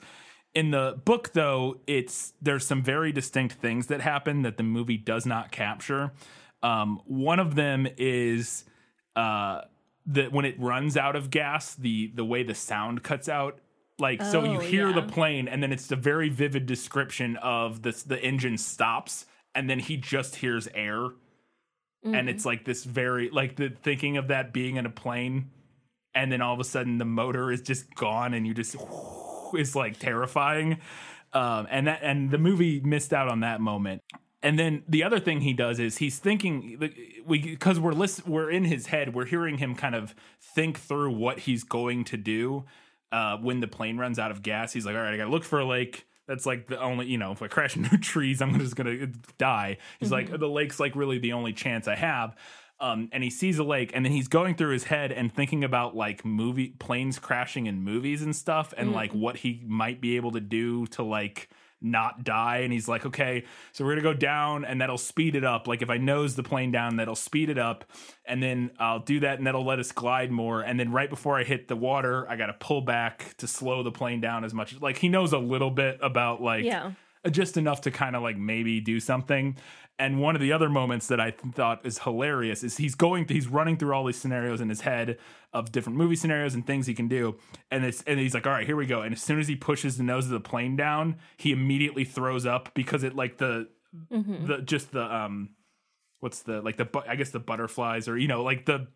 In 0.54 0.72
the 0.72 1.00
book 1.06 1.32
though 1.34 1.80
it's 1.88 2.34
there's 2.42 2.66
some 2.66 2.84
very 2.84 3.12
distinct 3.12 3.56
things 3.56 3.88
that 3.88 4.02
happen 4.02 4.42
that 4.42 4.58
the 4.58 4.64
movie 4.64 4.98
does 4.98 5.26
not 5.26 5.52
capture. 5.52 6.12
Um, 6.64 7.02
one 7.06 7.40
of 7.40 7.56
them 7.56 7.88
is 7.98 8.66
uh, 9.16 9.62
that 10.08 10.32
when 10.32 10.46
it 10.46 10.60
runs 10.60 10.98
out 10.98 11.16
of 11.16 11.30
gas 11.30 11.76
the 11.76 12.12
the 12.14 12.26
way 12.26 12.44
the 12.44 12.56
sound 12.56 13.02
cuts 13.04 13.30
out 13.30 13.60
like 14.00 14.22
so 14.24 14.44
you 14.44 14.58
Oh, 14.58 14.60
hear 14.60 14.92
the 14.94 15.04
plane 15.04 15.48
and 15.48 15.62
then 15.62 15.72
it's 15.72 15.92
a 15.92 15.96
very 15.96 16.28
vivid 16.30 16.66
description 16.66 17.38
of 17.38 17.82
this 17.84 18.04
the 18.04 18.22
engine 18.22 18.58
stops 18.58 19.26
and 19.56 19.70
then 19.70 19.80
he 19.80 19.96
just 19.98 20.38
hears 20.38 20.68
air. 20.74 21.10
And 22.04 22.30
it's 22.30 22.46
like 22.46 22.66
this 22.66 22.84
very 22.84 23.30
like 23.30 23.58
the 23.58 23.70
thinking 23.70 24.18
of 24.18 24.30
that 24.30 24.54
being 24.54 24.78
in 24.78 24.88
a 24.88 24.90
plane 24.90 25.52
and 26.14 26.32
then 26.32 26.42
all 26.42 26.54
of 26.54 26.60
a 26.60 26.64
sudden 26.64 26.98
the 26.98 27.06
motor 27.06 27.52
is 27.52 27.62
just 27.62 27.94
gone 27.96 28.34
and 28.34 28.46
you 28.46 28.54
just 28.54 28.76
is 29.58 29.76
like 29.76 30.00
terrifying. 30.00 30.80
Um 31.34 31.68
and 31.70 31.88
that 31.88 32.00
and 32.04 32.32
the 32.32 32.38
movie 32.38 32.82
missed 32.82 33.14
out 33.14 33.28
on 33.30 33.42
that 33.42 33.62
moment. 33.62 34.02
And 34.44 34.58
then 34.58 34.84
the 34.88 35.04
other 35.04 35.20
thing 35.20 35.42
he 35.42 35.54
does 35.54 35.80
is 35.80 35.98
he's 35.98 36.18
thinking 36.18 36.80
we 37.26 37.40
because 37.40 37.80
we're 37.80 37.94
list, 37.94 38.28
we're 38.28 38.50
in 38.50 38.66
his 38.66 38.88
head 38.88 39.14
we're 39.14 39.26
hearing 39.26 39.58
him 39.58 39.76
kind 39.76 39.96
of 39.96 40.16
think 40.56 40.80
through 40.80 41.12
what 41.12 41.40
he's 41.40 41.64
going 41.64 42.04
to 42.06 42.18
do 42.18 42.66
uh 43.12 43.38
when 43.38 43.60
the 43.60 43.68
plane 43.68 43.98
runs 43.98 44.20
out 44.20 44.32
of 44.32 44.42
gas. 44.42 44.74
He's 44.74 44.86
like 44.86 44.96
all 44.96 45.02
right 45.02 45.14
i 45.14 45.18
gotta 45.18 45.32
look 45.32 45.44
for 45.44 45.60
a 45.60 45.66
lake. 45.66 46.06
That's 46.28 46.46
like 46.46 46.68
the 46.68 46.80
only 46.80 47.08
you 47.08 47.18
know 47.18 47.32
if 47.32 47.42
i 47.42 47.48
crash 47.48 47.76
into 47.76 47.98
trees 48.12 48.42
i'm 48.42 48.58
just 48.60 48.76
gonna 48.76 49.08
die. 49.38 49.78
He's 50.00 50.12
like 50.12 50.30
the 50.38 50.50
lake's 50.50 50.80
like 50.80 50.96
really 50.96 51.20
the 51.20 51.34
only 51.34 51.54
chance 51.54 51.88
i 51.88 51.96
have 51.96 52.36
Um, 52.82 53.10
and 53.12 53.24
he 53.24 53.30
sees 53.30 53.60
a 53.60 53.64
lake, 53.64 53.92
and 53.94 54.04
then 54.04 54.12
he's 54.12 54.28
going 54.28 54.56
through 54.56 54.74
his 54.74 54.86
head 54.86 55.12
and 55.12 55.32
thinking 55.34 55.64
about 55.64 55.96
like 55.96 56.26
movie 56.26 56.70
planes 56.80 57.20
crashing 57.20 57.68
in 57.68 57.84
movies 57.84 58.24
and 58.24 58.36
stuff, 58.36 58.74
and 58.76 58.92
like 58.92 59.14
what 59.14 59.38
he 59.38 59.62
might 59.68 60.02
be 60.02 60.16
able 60.16 60.32
to 60.32 60.40
do 60.42 60.88
to 60.88 61.04
like 61.04 61.48
not 61.84 62.24
die. 62.24 62.58
And 62.60 62.72
he's 62.74 62.88
like, 62.88 63.06
okay, 63.06 63.44
so 63.72 63.86
we're 63.86 63.92
gonna 63.92 64.02
go 64.02 64.14
down, 64.16 64.66
and 64.66 64.82
that'll 64.82 64.98
speed 64.98 65.36
it 65.36 65.44
up. 65.44 65.68
Like 65.68 65.82
if 65.84 65.90
I 65.92 65.98
nose 65.98 66.36
the 66.36 66.44
plane 66.44 66.72
down, 66.72 66.96
that'll 66.98 67.16
speed 67.16 67.50
it 67.50 67.60
up, 67.60 67.86
and 68.26 68.42
then 68.42 68.72
I'll 68.80 69.00
do 69.00 69.20
that, 69.20 69.38
and 69.38 69.46
that'll 69.46 69.66
let 69.66 69.78
us 69.78 69.92
glide 69.92 70.32
more. 70.32 70.62
And 70.62 70.80
then 70.80 70.92
right 70.92 71.10
before 71.10 71.38
I 71.40 71.44
hit 71.44 71.68
the 71.68 71.76
water, 71.76 72.28
I 72.30 72.36
gotta 72.36 72.54
pull 72.54 72.82
back 72.82 73.36
to 73.38 73.48
slow 73.48 73.84
the 73.84 73.92
plane 73.92 74.22
down 74.22 74.44
as 74.44 74.54
much. 74.56 74.74
As 74.74 74.82
like 74.82 74.98
he 74.98 75.08
knows 75.08 75.34
a 75.34 75.40
little 75.40 75.72
bit 75.72 76.00
about 76.02 76.42
like 76.42 76.66
Yeah. 76.66 76.94
just 77.30 77.58
enough 77.58 77.82
to 77.82 77.92
kind 77.92 78.16
of 78.16 78.24
like 78.24 78.38
maybe 78.38 78.80
do 78.82 79.00
something. 79.00 79.56
And 80.00 80.20
one 80.20 80.36
of 80.36 80.42
the 80.42 80.52
other 80.52 80.68
moments 80.68 81.08
that 81.10 81.20
I 81.20 81.30
th- 81.30 81.54
thought 81.54 81.86
is 81.86 82.00
hilarious 82.00 82.64
is 82.64 82.78
he's 82.78 82.96
going, 82.96 83.28
he's 83.28 83.48
running 83.48 83.78
through 83.78 83.94
all 83.94 84.04
these 84.06 84.18
scenarios 84.18 84.60
in 84.60 84.70
his 84.70 84.82
head 84.82 85.18
of 85.54 85.72
different 85.72 85.98
movie 85.98 86.16
scenarios 86.16 86.56
and 86.56 86.66
things 86.66 86.88
he 86.88 86.96
can 86.96 87.08
do. 87.08 87.38
And 87.70 87.86
it's 87.86 88.02
and 88.04 88.20
he's 88.20 88.34
like, 88.34 88.48
all 88.48 88.54
right, 88.54 88.66
here 88.66 88.76
we 88.76 88.88
go. 88.88 89.02
And 89.04 89.14
as 89.14 89.22
soon 89.22 89.40
as 89.40 89.48
he 89.48 89.56
pushes 89.56 89.98
the 89.98 90.04
nose 90.04 90.26
of 90.26 90.32
the 90.32 90.40
plane 90.40 90.76
down, 90.76 91.18
he 91.38 91.52
immediately 91.52 92.04
throws 92.04 92.46
up 92.48 92.74
because 92.74 93.04
it 93.04 93.16
like 93.16 93.38
the 93.38 93.68
the 94.10 94.62
just 94.66 94.92
the 94.92 95.04
um 95.04 95.50
what's 96.20 96.42
the 96.44 96.62
like 96.62 96.78
the 96.78 96.86
bu- 96.86 97.04
I 97.08 97.16
guess 97.16 97.30
the 97.30 97.40
butterflies 97.40 98.08
or 98.08 98.18
you 98.18 98.28
know 98.28 98.42
like 98.42 98.66
the 98.66 98.88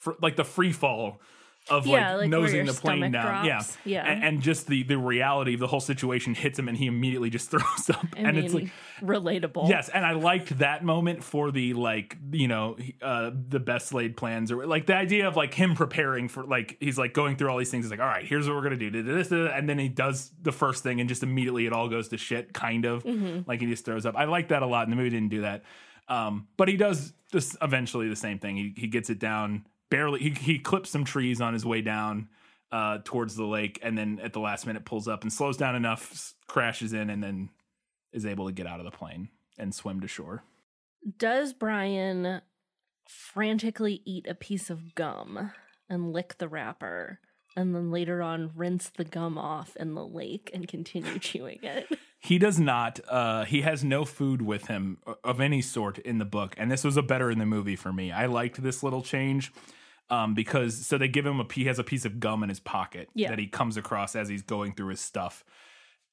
fr- 0.00 0.12
like 0.20 0.34
the 0.36 0.44
free 0.44 0.72
fall 0.72 1.20
of 1.68 1.86
Yeah, 1.86 2.12
like, 2.12 2.20
like 2.22 2.30
nosing 2.30 2.64
the 2.64 2.72
plane 2.72 3.12
down. 3.12 3.44
drops. 3.44 3.76
Yeah, 3.84 4.02
Yeah. 4.02 4.10
And, 4.10 4.24
and 4.24 4.42
just 4.42 4.66
the 4.66 4.82
the 4.82 4.96
reality 4.96 5.52
of 5.54 5.60
the 5.60 5.66
whole 5.66 5.78
situation 5.80 6.34
hits 6.34 6.58
him, 6.58 6.68
and 6.68 6.76
he 6.76 6.86
immediately 6.86 7.28
just 7.30 7.50
throws 7.52 7.90
up. 7.90 8.06
And 8.16 8.38
it's 8.38 8.54
like 8.54 8.70
relatable. 9.00 9.68
yes, 9.68 9.88
and 9.88 10.04
I 10.04 10.12
liked 10.12 10.58
that 10.58 10.84
moment 10.84 11.22
for 11.24 11.50
the 11.50 11.74
like 11.74 12.16
you 12.32 12.48
know 12.48 12.76
uh 13.02 13.30
the 13.48 13.60
best 13.60 13.92
laid 13.94 14.16
plans 14.16 14.50
or 14.52 14.66
like 14.66 14.86
the 14.86 14.94
idea 14.96 15.26
of 15.28 15.36
like 15.36 15.54
him 15.54 15.74
preparing 15.74 16.28
for 16.28 16.44
like 16.44 16.76
he's 16.80 16.98
like 16.98 17.12
going 17.14 17.36
through 17.36 17.48
all 17.50 17.58
these 17.58 17.70
things. 17.70 17.84
He's 17.86 17.90
like, 17.90 18.00
all 18.00 18.06
right, 18.06 18.24
here's 18.24 18.46
what 18.46 18.56
we're 18.56 18.62
gonna 18.62 18.76
do, 18.76 18.90
da- 18.90 19.02
da- 19.02 19.22
da- 19.22 19.28
da," 19.48 19.54
and 19.56 19.68
then 19.68 19.78
he 19.78 19.88
does 19.88 20.30
the 20.42 20.52
first 20.52 20.82
thing, 20.82 21.00
and 21.00 21.08
just 21.08 21.22
immediately 21.22 21.66
it 21.66 21.72
all 21.72 21.88
goes 21.88 22.08
to 22.08 22.18
shit. 22.18 22.52
Kind 22.52 22.84
of 22.84 23.04
like 23.46 23.60
he 23.60 23.66
just 23.66 23.84
throws 23.84 24.06
up. 24.06 24.14
I 24.16 24.24
like 24.24 24.48
that 24.48 24.62
a 24.62 24.66
lot, 24.66 24.84
and 24.84 24.92
the 24.92 24.96
movie 24.96 25.10
didn't 25.10 25.30
do 25.30 25.42
that. 25.42 25.62
Um, 26.08 26.48
but 26.56 26.68
he 26.68 26.76
does 26.76 27.12
this 27.32 27.56
eventually 27.62 28.08
the 28.08 28.16
same 28.16 28.38
thing. 28.38 28.56
He 28.56 28.74
he 28.76 28.86
gets 28.88 29.10
it 29.10 29.18
down 29.18 29.66
barely. 29.90 30.20
He 30.20 30.30
he 30.30 30.58
clips 30.58 30.90
some 30.90 31.04
trees 31.04 31.40
on 31.40 31.52
his 31.52 31.64
way 31.64 31.82
down 31.82 32.28
uh 32.72 32.98
towards 33.04 33.36
the 33.36 33.44
lake, 33.44 33.78
and 33.82 33.96
then 33.96 34.20
at 34.22 34.32
the 34.32 34.40
last 34.40 34.66
minute 34.66 34.84
pulls 34.84 35.06
up 35.08 35.22
and 35.22 35.32
slows 35.32 35.56
down 35.56 35.74
enough, 35.76 36.34
crashes 36.48 36.92
in, 36.92 37.10
and 37.10 37.22
then 37.22 37.48
is 38.12 38.26
able 38.26 38.46
to 38.46 38.52
get 38.52 38.66
out 38.66 38.80
of 38.80 38.84
the 38.84 38.90
plane 38.90 39.28
and 39.58 39.74
swim 39.74 40.00
to 40.00 40.08
shore. 40.08 40.42
Does 41.18 41.52
Brian 41.52 42.40
frantically 43.08 44.02
eat 44.04 44.26
a 44.28 44.34
piece 44.34 44.70
of 44.70 44.94
gum 44.94 45.52
and 45.88 46.12
lick 46.12 46.38
the 46.38 46.48
wrapper 46.48 47.18
and 47.56 47.74
then 47.74 47.90
later 47.90 48.22
on 48.22 48.52
rinse 48.54 48.90
the 48.96 49.04
gum 49.04 49.36
off 49.36 49.74
in 49.76 49.94
the 49.94 50.04
lake 50.06 50.50
and 50.54 50.68
continue 50.68 51.18
chewing 51.18 51.58
it? 51.62 51.86
He 52.20 52.38
does 52.38 52.60
not. 52.60 53.00
Uh, 53.08 53.44
he 53.44 53.62
has 53.62 53.82
no 53.82 54.04
food 54.04 54.42
with 54.42 54.66
him 54.66 54.98
of 55.24 55.40
any 55.40 55.62
sort 55.62 55.98
in 55.98 56.18
the 56.18 56.24
book, 56.24 56.54
and 56.58 56.70
this 56.70 56.84
was 56.84 56.96
a 56.96 57.02
better 57.02 57.30
in 57.30 57.38
the 57.38 57.46
movie 57.46 57.76
for 57.76 57.92
me. 57.92 58.12
I 58.12 58.26
liked 58.26 58.62
this 58.62 58.82
little 58.82 59.02
change 59.02 59.52
um, 60.10 60.34
because 60.34 60.86
so 60.86 60.98
they 60.98 61.08
give 61.08 61.24
him 61.26 61.40
a 61.40 61.46
he 61.52 61.64
has 61.64 61.78
a 61.78 61.84
piece 61.84 62.04
of 62.04 62.20
gum 62.20 62.42
in 62.42 62.48
his 62.50 62.60
pocket 62.60 63.08
Yeah. 63.14 63.30
that 63.30 63.38
he 63.38 63.46
comes 63.46 63.76
across 63.78 64.14
as 64.14 64.28
he's 64.28 64.42
going 64.42 64.74
through 64.74 64.88
his 64.88 65.00
stuff, 65.00 65.44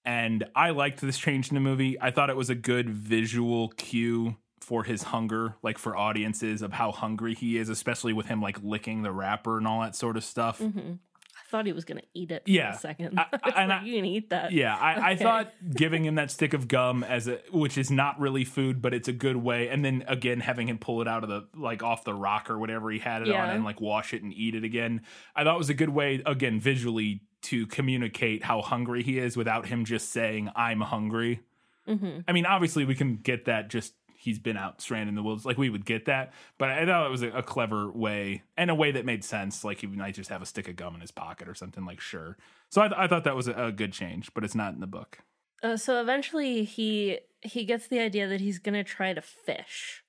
and 0.07 0.45
I 0.55 0.69
liked 0.71 1.01
this 1.01 1.17
change 1.19 1.49
in 1.49 1.55
the 1.55 1.59
movie. 1.61 1.99
I 2.01 2.09
thought 2.11 2.29
it 2.31 2.35
was 2.37 2.49
a 2.49 2.55
good 2.55 2.89
visual 2.89 3.67
cue 3.69 4.37
for 4.61 4.83
his 4.83 5.03
hunger, 5.03 5.55
like 5.61 5.77
for 5.77 5.95
audiences 5.95 6.61
of 6.61 6.73
how 6.73 6.91
hungry 6.91 7.35
he 7.35 7.57
is, 7.57 7.69
especially 7.69 8.13
with 8.13 8.25
him 8.27 8.41
like 8.41 8.57
licking 8.63 9.01
the 9.03 9.11
wrapper 9.11 9.57
and 9.57 9.67
all 9.67 9.81
that 9.81 9.95
sort 9.95 10.17
of 10.17 10.23
stuff. 10.23 10.59
Mm-hmm. 10.59 10.93
I 10.93 11.49
thought 11.49 11.65
he 11.65 11.71
was 11.71 11.85
going 11.85 11.99
to 11.99 12.07
eat 12.13 12.31
it 12.31 12.43
for 12.43 12.51
Yeah. 12.51 12.73
a 12.73 12.77
second. 12.77 13.17
I- 13.17 13.25
I, 13.43 13.65
like, 13.65 13.81
I- 13.81 13.85
you 13.85 13.95
can 13.95 14.03
eat 14.05 14.29
that. 14.31 14.51
Yeah, 14.51 14.75
I, 14.75 15.11
I 15.11 15.15
thought 15.15 15.53
giving 15.73 16.03
him 16.03 16.15
that 16.15 16.31
stick 16.31 16.53
of 16.53 16.67
gum 16.67 17.05
as 17.05 17.27
a 17.29 17.39
which 17.51 17.77
is 17.77 17.89
not 17.89 18.19
really 18.19 18.43
food, 18.43 18.81
but 18.81 18.93
it's 18.93 19.07
a 19.07 19.13
good 19.13 19.37
way, 19.37 19.69
and 19.69 19.85
then 19.85 20.03
again 20.09 20.41
having 20.41 20.67
him 20.67 20.77
pull 20.77 21.01
it 21.01 21.07
out 21.07 21.23
of 21.23 21.29
the 21.29 21.47
like 21.55 21.83
off 21.83 22.03
the 22.03 22.13
rock 22.13 22.49
or 22.49 22.57
whatever 22.59 22.89
he 22.91 22.99
had 22.99 23.21
it 23.21 23.29
on 23.33 23.49
and 23.49 23.63
like 23.63 23.79
wash 23.79 24.13
it 24.13 24.21
and 24.23 24.33
eat 24.33 24.55
it 24.55 24.65
again. 24.65 25.01
I 25.35 25.45
thought 25.45 25.55
it 25.55 25.59
was 25.59 25.69
a 25.69 25.73
good 25.73 25.89
way 25.91 26.21
again 26.25 26.59
visually 26.59 27.21
to 27.43 27.67
communicate 27.67 28.43
how 28.43 28.61
hungry 28.61 29.03
he 29.03 29.19
is 29.19 29.37
without 29.37 29.67
him 29.67 29.85
just 29.85 30.09
saying 30.09 30.49
I'm 30.55 30.81
hungry. 30.81 31.41
Mm-hmm. 31.87 32.19
I 32.27 32.31
mean, 32.33 32.45
obviously 32.45 32.85
we 32.85 32.95
can 32.95 33.17
get 33.17 33.45
that 33.45 33.69
just 33.69 33.93
he's 34.17 34.39
been 34.39 34.57
out 34.57 34.81
stranded 34.81 35.09
in 35.09 35.15
the 35.15 35.23
woods, 35.23 35.45
like 35.45 35.57
we 35.57 35.69
would 35.69 35.85
get 35.85 36.05
that, 36.05 36.33
but 36.57 36.69
I 36.69 36.85
thought 36.85 37.05
it 37.05 37.09
was 37.11 37.21
a, 37.21 37.29
a 37.29 37.43
clever 37.43 37.91
way 37.91 38.43
and 38.57 38.69
a 38.69 38.75
way 38.75 38.91
that 38.91 39.05
made 39.05 39.23
sense. 39.23 39.63
Like 39.63 39.79
he 39.79 39.87
might 39.87 40.15
just 40.15 40.29
have 40.29 40.41
a 40.41 40.45
stick 40.45 40.67
of 40.67 40.75
gum 40.75 40.95
in 40.95 41.01
his 41.01 41.11
pocket 41.11 41.47
or 41.47 41.55
something. 41.55 41.85
Like 41.85 42.01
sure, 42.01 42.37
so 42.69 42.81
I, 42.81 43.05
I 43.05 43.07
thought 43.07 43.23
that 43.23 43.35
was 43.35 43.47
a, 43.47 43.53
a 43.53 43.71
good 43.71 43.93
change, 43.93 44.33
but 44.33 44.43
it's 44.43 44.55
not 44.55 44.73
in 44.73 44.79
the 44.79 44.87
book. 44.87 45.19
Uh, 45.63 45.77
so 45.77 46.01
eventually 46.01 46.63
he 46.63 47.19
he 47.41 47.63
gets 47.63 47.87
the 47.87 47.99
idea 47.99 48.27
that 48.27 48.41
he's 48.41 48.59
going 48.59 48.73
to 48.73 48.83
try 48.83 49.13
to 49.13 49.21
fish. 49.21 50.03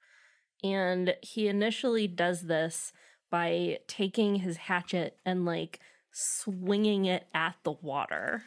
And 0.64 1.14
he 1.22 1.46
initially 1.46 2.08
does 2.08 2.42
this 2.42 2.92
by 3.30 3.78
taking 3.86 4.36
his 4.36 4.56
hatchet 4.56 5.18
and 5.24 5.44
like 5.44 5.78
swinging 6.12 7.04
it 7.04 7.26
at 7.34 7.56
the 7.62 7.72
water. 7.72 8.42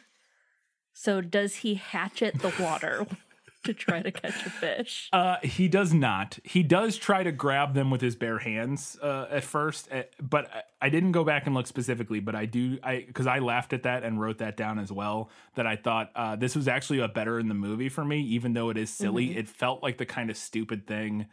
So 0.92 1.20
does 1.20 1.56
he 1.56 1.74
hatchet 1.74 2.40
the 2.40 2.52
water 2.60 3.06
to 3.64 3.72
try 3.72 4.02
to 4.02 4.10
catch 4.10 4.46
a 4.46 4.50
fish? 4.50 5.08
Uh, 5.22 5.36
he 5.42 5.68
does 5.68 5.92
not. 5.92 6.38
He 6.42 6.62
does 6.62 6.96
try 6.96 7.22
to 7.22 7.32
grab 7.32 7.74
them 7.74 7.90
with 7.90 8.00
his 8.00 8.16
bare 8.16 8.38
hands 8.38 8.98
uh, 9.02 9.26
at 9.30 9.44
first, 9.44 9.90
uh, 9.92 10.02
but 10.20 10.50
I, 10.52 10.86
I 10.86 10.88
didn't 10.88 11.12
go 11.12 11.22
back 11.22 11.46
and 11.46 11.54
look 11.54 11.66
specifically. 11.66 12.18
But 12.18 12.34
I 12.34 12.46
do, 12.46 12.78
I 12.82 13.04
because 13.06 13.26
I 13.26 13.38
laughed 13.38 13.72
at 13.72 13.84
that 13.84 14.04
and 14.04 14.20
wrote 14.20 14.38
that 14.38 14.56
down 14.56 14.78
as 14.78 14.90
well. 14.90 15.30
That 15.54 15.66
I 15.66 15.76
thought 15.76 16.10
uh, 16.14 16.36
this 16.36 16.56
was 16.56 16.66
actually 16.66 17.00
a 17.00 17.08
better 17.08 17.38
in 17.38 17.48
the 17.48 17.54
movie 17.54 17.88
for 17.88 18.04
me, 18.04 18.22
even 18.22 18.54
though 18.54 18.70
it 18.70 18.78
is 18.78 18.90
silly. 18.90 19.36
It 19.36 19.48
felt 19.48 19.82
like 19.82 19.98
the 19.98 20.06
kind 20.06 20.30
of 20.30 20.36
stupid 20.36 20.86
thing 20.86 21.26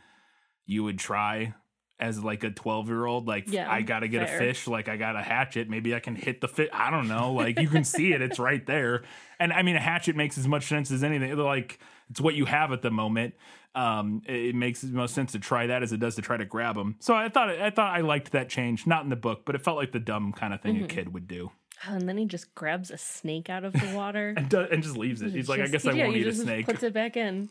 you 0.66 0.84
would 0.84 1.00
try 1.00 1.56
as 2.00 2.24
like 2.24 2.44
a 2.44 2.50
12 2.50 2.88
year 2.88 3.06
old 3.06 3.28
like 3.28 3.46
Yeah, 3.48 3.70
i 3.72 3.82
gotta 3.82 4.08
get 4.08 4.28
fair. 4.28 4.36
a 4.38 4.40
fish 4.40 4.68
like 4.68 4.88
i 4.88 4.96
got 4.98 5.16
a 5.16 5.22
hatchet 5.22 5.70
maybe 5.70 5.94
i 5.94 6.00
can 6.00 6.16
hit 6.16 6.40
the 6.42 6.48
fish 6.48 6.70
i 6.74 6.90
don't 6.90 7.08
know 7.08 7.34
like 7.34 7.60
you 7.60 7.68
can 7.68 7.84
see 7.84 8.14
it 8.14 8.22
it's 8.22 8.40
right 8.40 8.66
there 8.66 9.04
and 9.40 9.52
i 9.52 9.62
mean 9.64 9.76
a 9.76 9.80
hatchet 9.82 10.16
makes 10.16 10.38
as 10.38 10.48
much 10.48 10.64
sense 10.66 10.92
as 10.92 11.04
anything 11.04 11.36
like 11.38 11.80
it's 12.10 12.22
what 12.22 12.36
you 12.36 12.46
have 12.46 12.72
at 12.72 12.82
the 12.82 12.90
moment 12.92 13.34
um 13.76 14.22
it, 14.28 14.34
it 14.48 14.56
makes 14.56 14.82
the 14.82 14.88
most 14.88 15.14
sense 15.14 15.34
to 15.34 15.40
try 15.40 15.68
that 15.68 15.84
as 15.84 15.92
it 15.92 16.00
does 16.00 16.16
to 16.16 16.22
try 16.22 16.38
to 16.38 16.46
grab 16.46 16.76
them 16.76 16.96
so 17.00 17.14
i 17.14 17.28
thought 17.30 17.50
i 17.50 17.70
thought 17.70 17.94
i 17.96 18.02
liked 18.02 18.32
that 18.32 18.48
change 18.50 18.88
not 18.88 19.04
in 19.04 19.10
the 19.10 19.16
book 19.16 19.42
but 19.46 19.54
it 19.56 19.62
felt 19.62 19.78
like 19.78 19.92
the 19.92 20.00
dumb 20.00 20.32
kind 20.34 20.54
of 20.54 20.62
thing 20.62 20.76
Mm-hmm. 20.76 20.86
a 20.86 20.88
kid 20.88 21.14
would 21.14 21.28
do 21.28 21.52
And 21.88 22.08
then 22.10 22.18
he 22.18 22.26
just 22.26 22.56
grabs 22.56 22.92
a 22.92 22.98
snake 22.98 23.50
out 23.50 23.64
of 23.64 23.74
the 23.74 23.92
water. 23.96 24.34
and, 24.38 24.54
and 24.54 24.82
just 24.84 24.98
leaves 24.98 25.22
it 25.22 25.32
he's 25.32 25.50
like 25.50 25.60
i 25.60 25.68
guess 25.68 25.86
i 25.86 25.92
yeah, 25.92 26.06
won't 26.06 26.16
eat 26.18 26.22
a 26.28 26.32
just 26.32 26.42
snake 26.44 26.66
Puts 26.66 26.84
it 26.84 26.94
back 26.94 27.16
in. 27.18 27.50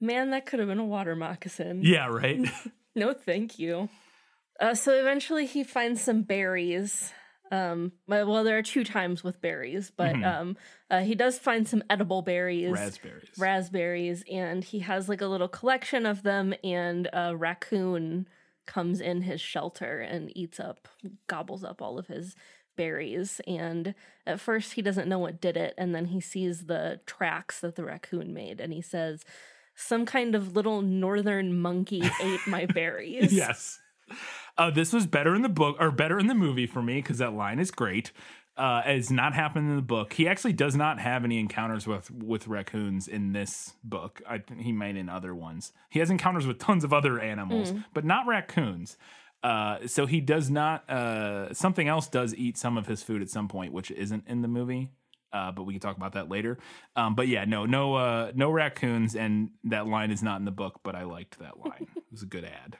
Man, 0.00 0.30
that 0.30 0.44
could 0.44 0.58
have 0.58 0.68
been 0.68 0.78
a 0.80 0.84
water 0.84 1.14
moccasin. 1.16 1.80
yeah 1.82 2.06
right 2.06 2.38
No, 2.94 3.12
thank 3.12 3.58
you. 3.58 3.88
Uh, 4.60 4.74
so 4.74 4.92
eventually 4.92 5.46
he 5.46 5.64
finds 5.64 6.00
some 6.00 6.22
berries. 6.22 7.12
Um, 7.50 7.92
well, 8.08 8.42
there 8.42 8.58
are 8.58 8.62
two 8.62 8.84
times 8.84 9.22
with 9.22 9.40
berries, 9.40 9.92
but 9.94 10.20
um, 10.24 10.56
uh, 10.90 11.00
he 11.00 11.14
does 11.14 11.38
find 11.38 11.68
some 11.68 11.82
edible 11.90 12.22
berries, 12.22 12.72
raspberries 12.72 13.28
raspberries, 13.38 14.24
and 14.30 14.64
he 14.64 14.80
has 14.80 15.08
like 15.08 15.20
a 15.20 15.26
little 15.26 15.48
collection 15.48 16.06
of 16.06 16.22
them. 16.22 16.54
And 16.64 17.08
a 17.12 17.36
raccoon 17.36 18.26
comes 18.66 19.00
in 19.00 19.22
his 19.22 19.40
shelter 19.40 20.00
and 20.00 20.36
eats 20.36 20.58
up, 20.58 20.88
gobbles 21.26 21.64
up 21.64 21.82
all 21.82 21.98
of 21.98 22.06
his 22.06 22.34
berries. 22.76 23.40
And 23.46 23.94
at 24.26 24.40
first 24.40 24.72
he 24.72 24.82
doesn't 24.82 25.08
know 25.08 25.18
what 25.18 25.40
did 25.40 25.56
it, 25.56 25.74
and 25.76 25.94
then 25.94 26.06
he 26.06 26.20
sees 26.20 26.66
the 26.66 27.00
tracks 27.06 27.60
that 27.60 27.76
the 27.76 27.84
raccoon 27.84 28.32
made, 28.32 28.60
and 28.60 28.72
he 28.72 28.82
says. 28.82 29.24
Some 29.74 30.06
kind 30.06 30.34
of 30.34 30.54
little 30.54 30.82
northern 30.82 31.58
monkey 31.60 32.02
ate 32.20 32.46
my 32.46 32.66
berries. 32.74 33.32
yes. 33.32 33.80
Uh, 34.56 34.70
this 34.70 34.92
was 34.92 35.06
better 35.06 35.34
in 35.34 35.42
the 35.42 35.48
book 35.48 35.76
or 35.80 35.90
better 35.90 36.18
in 36.18 36.26
the 36.26 36.34
movie 36.34 36.66
for 36.66 36.82
me 36.82 36.96
because 36.96 37.18
that 37.18 37.32
line 37.32 37.58
is 37.58 37.70
great. 37.70 38.12
Uh, 38.56 38.82
it's 38.86 39.10
not 39.10 39.34
happened 39.34 39.68
in 39.68 39.74
the 39.74 39.82
book. 39.82 40.12
He 40.12 40.28
actually 40.28 40.52
does 40.52 40.76
not 40.76 41.00
have 41.00 41.24
any 41.24 41.40
encounters 41.40 41.88
with 41.88 42.08
with 42.12 42.46
raccoons 42.46 43.08
in 43.08 43.32
this 43.32 43.74
book. 43.82 44.22
I 44.28 44.38
think 44.38 44.60
he 44.60 44.70
might 44.72 44.94
in 44.96 45.08
other 45.08 45.34
ones. 45.34 45.72
He 45.90 45.98
has 45.98 46.08
encounters 46.08 46.46
with 46.46 46.58
tons 46.60 46.84
of 46.84 46.92
other 46.92 47.18
animals, 47.18 47.72
but 47.92 48.04
not 48.04 48.28
raccoons. 48.28 48.96
Uh, 49.42 49.86
so 49.88 50.06
he 50.06 50.20
does 50.20 50.50
not. 50.50 50.88
Uh, 50.88 51.52
something 51.52 51.88
else 51.88 52.06
does 52.08 52.32
eat 52.34 52.56
some 52.56 52.78
of 52.78 52.86
his 52.86 53.02
food 53.02 53.22
at 53.22 53.28
some 53.28 53.48
point, 53.48 53.72
which 53.72 53.90
isn't 53.90 54.22
in 54.28 54.42
the 54.42 54.48
movie. 54.48 54.90
Uh, 55.34 55.50
but 55.50 55.64
we 55.64 55.74
can 55.74 55.80
talk 55.80 55.96
about 55.96 56.12
that 56.12 56.30
later. 56.30 56.58
Um, 56.94 57.16
but 57.16 57.26
yeah, 57.26 57.44
no, 57.44 57.66
no, 57.66 57.94
uh, 57.96 58.30
no 58.36 58.50
raccoons, 58.50 59.16
and 59.16 59.50
that 59.64 59.86
line 59.88 60.12
is 60.12 60.22
not 60.22 60.38
in 60.38 60.44
the 60.44 60.52
book. 60.52 60.80
But 60.84 60.94
I 60.94 61.02
liked 61.02 61.40
that 61.40 61.58
line. 61.58 61.88
it 61.96 62.04
was 62.10 62.22
a 62.22 62.26
good 62.26 62.44
add. 62.44 62.78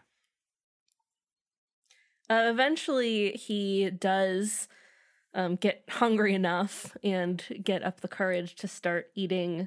Uh, 2.31 2.49
eventually, 2.49 3.33
he 3.33 3.91
does 3.91 4.69
um, 5.35 5.57
get 5.57 5.83
hungry 5.89 6.33
enough 6.33 6.97
and 7.03 7.43
get 7.63 7.83
up 7.83 8.01
the 8.01 8.09
courage 8.09 8.55
to 8.57 8.69
start 8.69 9.11
eating 9.17 9.67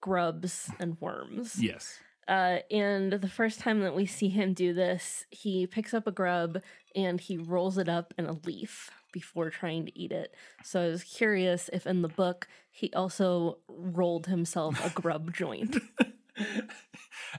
grubs 0.00 0.70
and 0.80 1.00
worms. 1.00 1.62
Yes. 1.62 1.98
Uh, 2.26 2.58
and 2.70 3.12
the 3.12 3.28
first 3.28 3.60
time 3.60 3.80
that 3.80 3.94
we 3.94 4.06
see 4.06 4.28
him 4.28 4.54
do 4.54 4.74
this, 4.74 5.24
he 5.30 5.66
picks 5.66 5.94
up 5.94 6.06
a 6.06 6.12
grub 6.12 6.60
and 6.96 7.20
he 7.20 7.36
rolls 7.36 7.78
it 7.78 7.88
up 7.88 8.12
in 8.18 8.26
a 8.26 8.32
leaf 8.44 8.90
before 9.14 9.48
trying 9.48 9.86
to 9.86 9.96
eat 9.98 10.10
it. 10.10 10.34
So 10.64 10.82
I 10.82 10.88
was 10.88 11.04
curious 11.04 11.70
if 11.72 11.86
in 11.86 12.02
the 12.02 12.08
book 12.08 12.48
he 12.68 12.92
also 12.92 13.58
rolled 13.68 14.26
himself 14.26 14.84
a 14.84 14.90
grub 14.90 15.32
joint. 15.32 15.76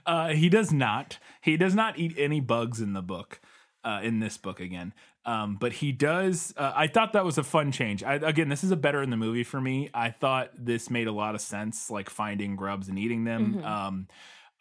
Uh, 0.05 0.29
he 0.29 0.47
does 0.49 0.71
not. 0.71 1.19
He 1.41 1.57
does 1.57 1.75
not 1.75 1.97
eat 1.99 2.15
any 2.17 2.39
bugs 2.39 2.79
in 2.79 2.93
the 2.93 3.01
book. 3.01 3.41
Uh, 3.83 3.99
in 4.01 4.19
this 4.19 4.37
book 4.37 4.59
again, 4.59 4.93
um, 5.25 5.57
but 5.59 5.73
he 5.73 5.91
does. 5.91 6.53
Uh, 6.57 6.71
I 6.75 6.87
thought 6.87 7.13
that 7.13 7.23
was 7.23 7.37
a 7.37 7.43
fun 7.43 7.71
change. 7.71 8.03
I, 8.03 8.15
again, 8.15 8.49
this 8.49 8.63
is 8.63 8.71
a 8.71 8.75
better 8.75 9.03
in 9.03 9.11
the 9.11 9.17
movie 9.17 9.43
for 9.43 9.61
me. 9.61 9.91
I 9.93 10.09
thought 10.09 10.49
this 10.57 10.89
made 10.89 11.05
a 11.05 11.11
lot 11.11 11.35
of 11.35 11.41
sense, 11.41 11.91
like 11.91 12.09
finding 12.09 12.55
grubs 12.55 12.89
and 12.89 12.97
eating 12.97 13.25
them. 13.25 13.63
Um, 13.63 14.07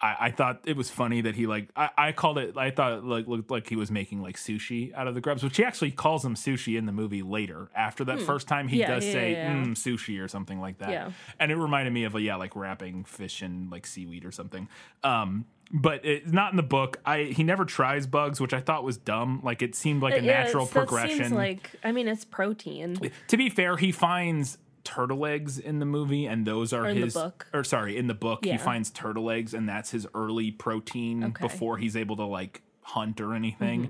I, 0.05 0.27
I 0.27 0.31
thought 0.31 0.61
it 0.67 0.77
was 0.77 0.91
funny 0.91 1.23
that 1.23 1.35
he 1.35 1.47
like 1.47 1.71
I, 1.75 1.89
I 1.97 2.13
called 2.13 2.37
it. 2.37 2.57
I 2.59 2.71
thought 2.71 2.93
it 2.93 3.05
like 3.05 3.27
looked 3.27 3.51
like 3.51 3.69
he 3.69 3.77
was 3.77 3.91
making 3.91 4.21
like 4.21 4.37
sushi 4.37 4.93
out 4.95 5.07
of 5.09 5.15
the 5.15 5.23
grubs, 5.23 5.43
which 5.43 5.57
he 5.57 5.65
actually 5.65 5.93
calls 5.93 6.23
them 6.23 6.35
sushi 6.35 6.77
in 6.77 6.85
the 6.85 6.93
movie 6.93 7.23
later. 7.23 7.71
After 7.75 8.05
that 8.05 8.21
first 8.21 8.47
time, 8.47 8.69
he 8.69 8.81
Yeah, 8.81 8.89
does 8.95 9.07
yeah, 9.07 9.13
say 9.13 9.33
yeah. 9.33 9.51
Mm, 9.55 9.69
sushi 9.75 10.23
or 10.23 10.29
something 10.29 10.61
like 10.61 10.77
that. 10.79 11.13
And 11.41 11.51
it 11.51 11.57
reminded 11.57 11.93
me 11.95 12.05
of 12.05 12.15
a 12.15 12.21
yeah 12.21 12.37
like 12.37 12.55
wrapping 12.55 13.05
fish 13.05 13.43
in 13.43 13.71
like 13.71 13.87
seaweed 13.87 14.27
or 14.27 14.31
something. 14.33 14.69
Um, 15.03 15.47
but 15.73 16.05
it's 16.05 16.31
not 16.31 16.53
in 16.53 16.59
the 16.59 16.63
book. 16.63 16.99
I 17.07 17.23
he 17.25 17.43
never 17.43 17.65
tries 17.65 18.07
bugs, 18.07 18.39
which 18.41 18.53
I 18.53 18.61
thought 18.61 18.85
was 18.85 18.99
dumb. 18.99 19.41
Like 19.43 19.63
it 19.63 19.75
seemed 19.75 20.03
like 20.03 20.19
a 20.19 20.23
Yeah, 20.23 20.43
natural 20.43 20.67
progression. 20.67 21.17
Seems 21.19 21.33
like 21.33 21.71
I 21.83 21.93
mean, 21.93 22.09
it's 22.09 22.27
protein. 22.27 23.11
to 23.29 23.37
be 23.39 23.49
fair, 23.49 23.79
he 23.79 23.91
finds 23.91 24.59
turtle 24.85 25.25
eggs 25.27 25.59
in 25.59 25.79
the 25.79 25.87
movie, 25.87 26.27
and 26.27 26.47
those 26.47 26.73
are 26.73 26.85
Or 26.85 26.89
in 26.89 26.97
the 27.01 27.07
his. 27.07 27.15
book. 27.15 27.47
Or 27.53 27.65
sorry, 27.65 27.97
in 27.97 28.07
the 28.07 28.15
book, 28.15 28.45
Yeah. 28.45 28.53
he 28.53 28.59
finds 28.59 28.91
turtle 28.91 29.31
eggs, 29.31 29.55
and 29.55 29.69
that's 29.69 29.91
his 29.91 30.07
early 30.15 30.51
protein 30.51 31.25
Okay. 31.25 31.43
before 31.43 31.79
he's 31.79 31.97
able 31.97 32.17
to 32.17 32.25
like 32.25 32.63
hunt 32.83 33.21
or 33.21 33.35
anything. 33.35 33.87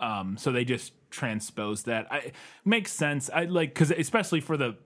Mm-hmm. 0.00 0.04
Um, 0.04 0.36
so 0.38 0.52
they 0.52 0.64
just 0.64 0.92
transpose 1.10 1.82
that. 1.84 2.06
I 2.12 2.32
makes 2.64 2.92
sense. 2.92 3.28
I 3.32 3.44
like 3.44 3.74
because 3.74 3.90
especially 3.90 4.40
for 4.40 4.56
the 4.56 4.76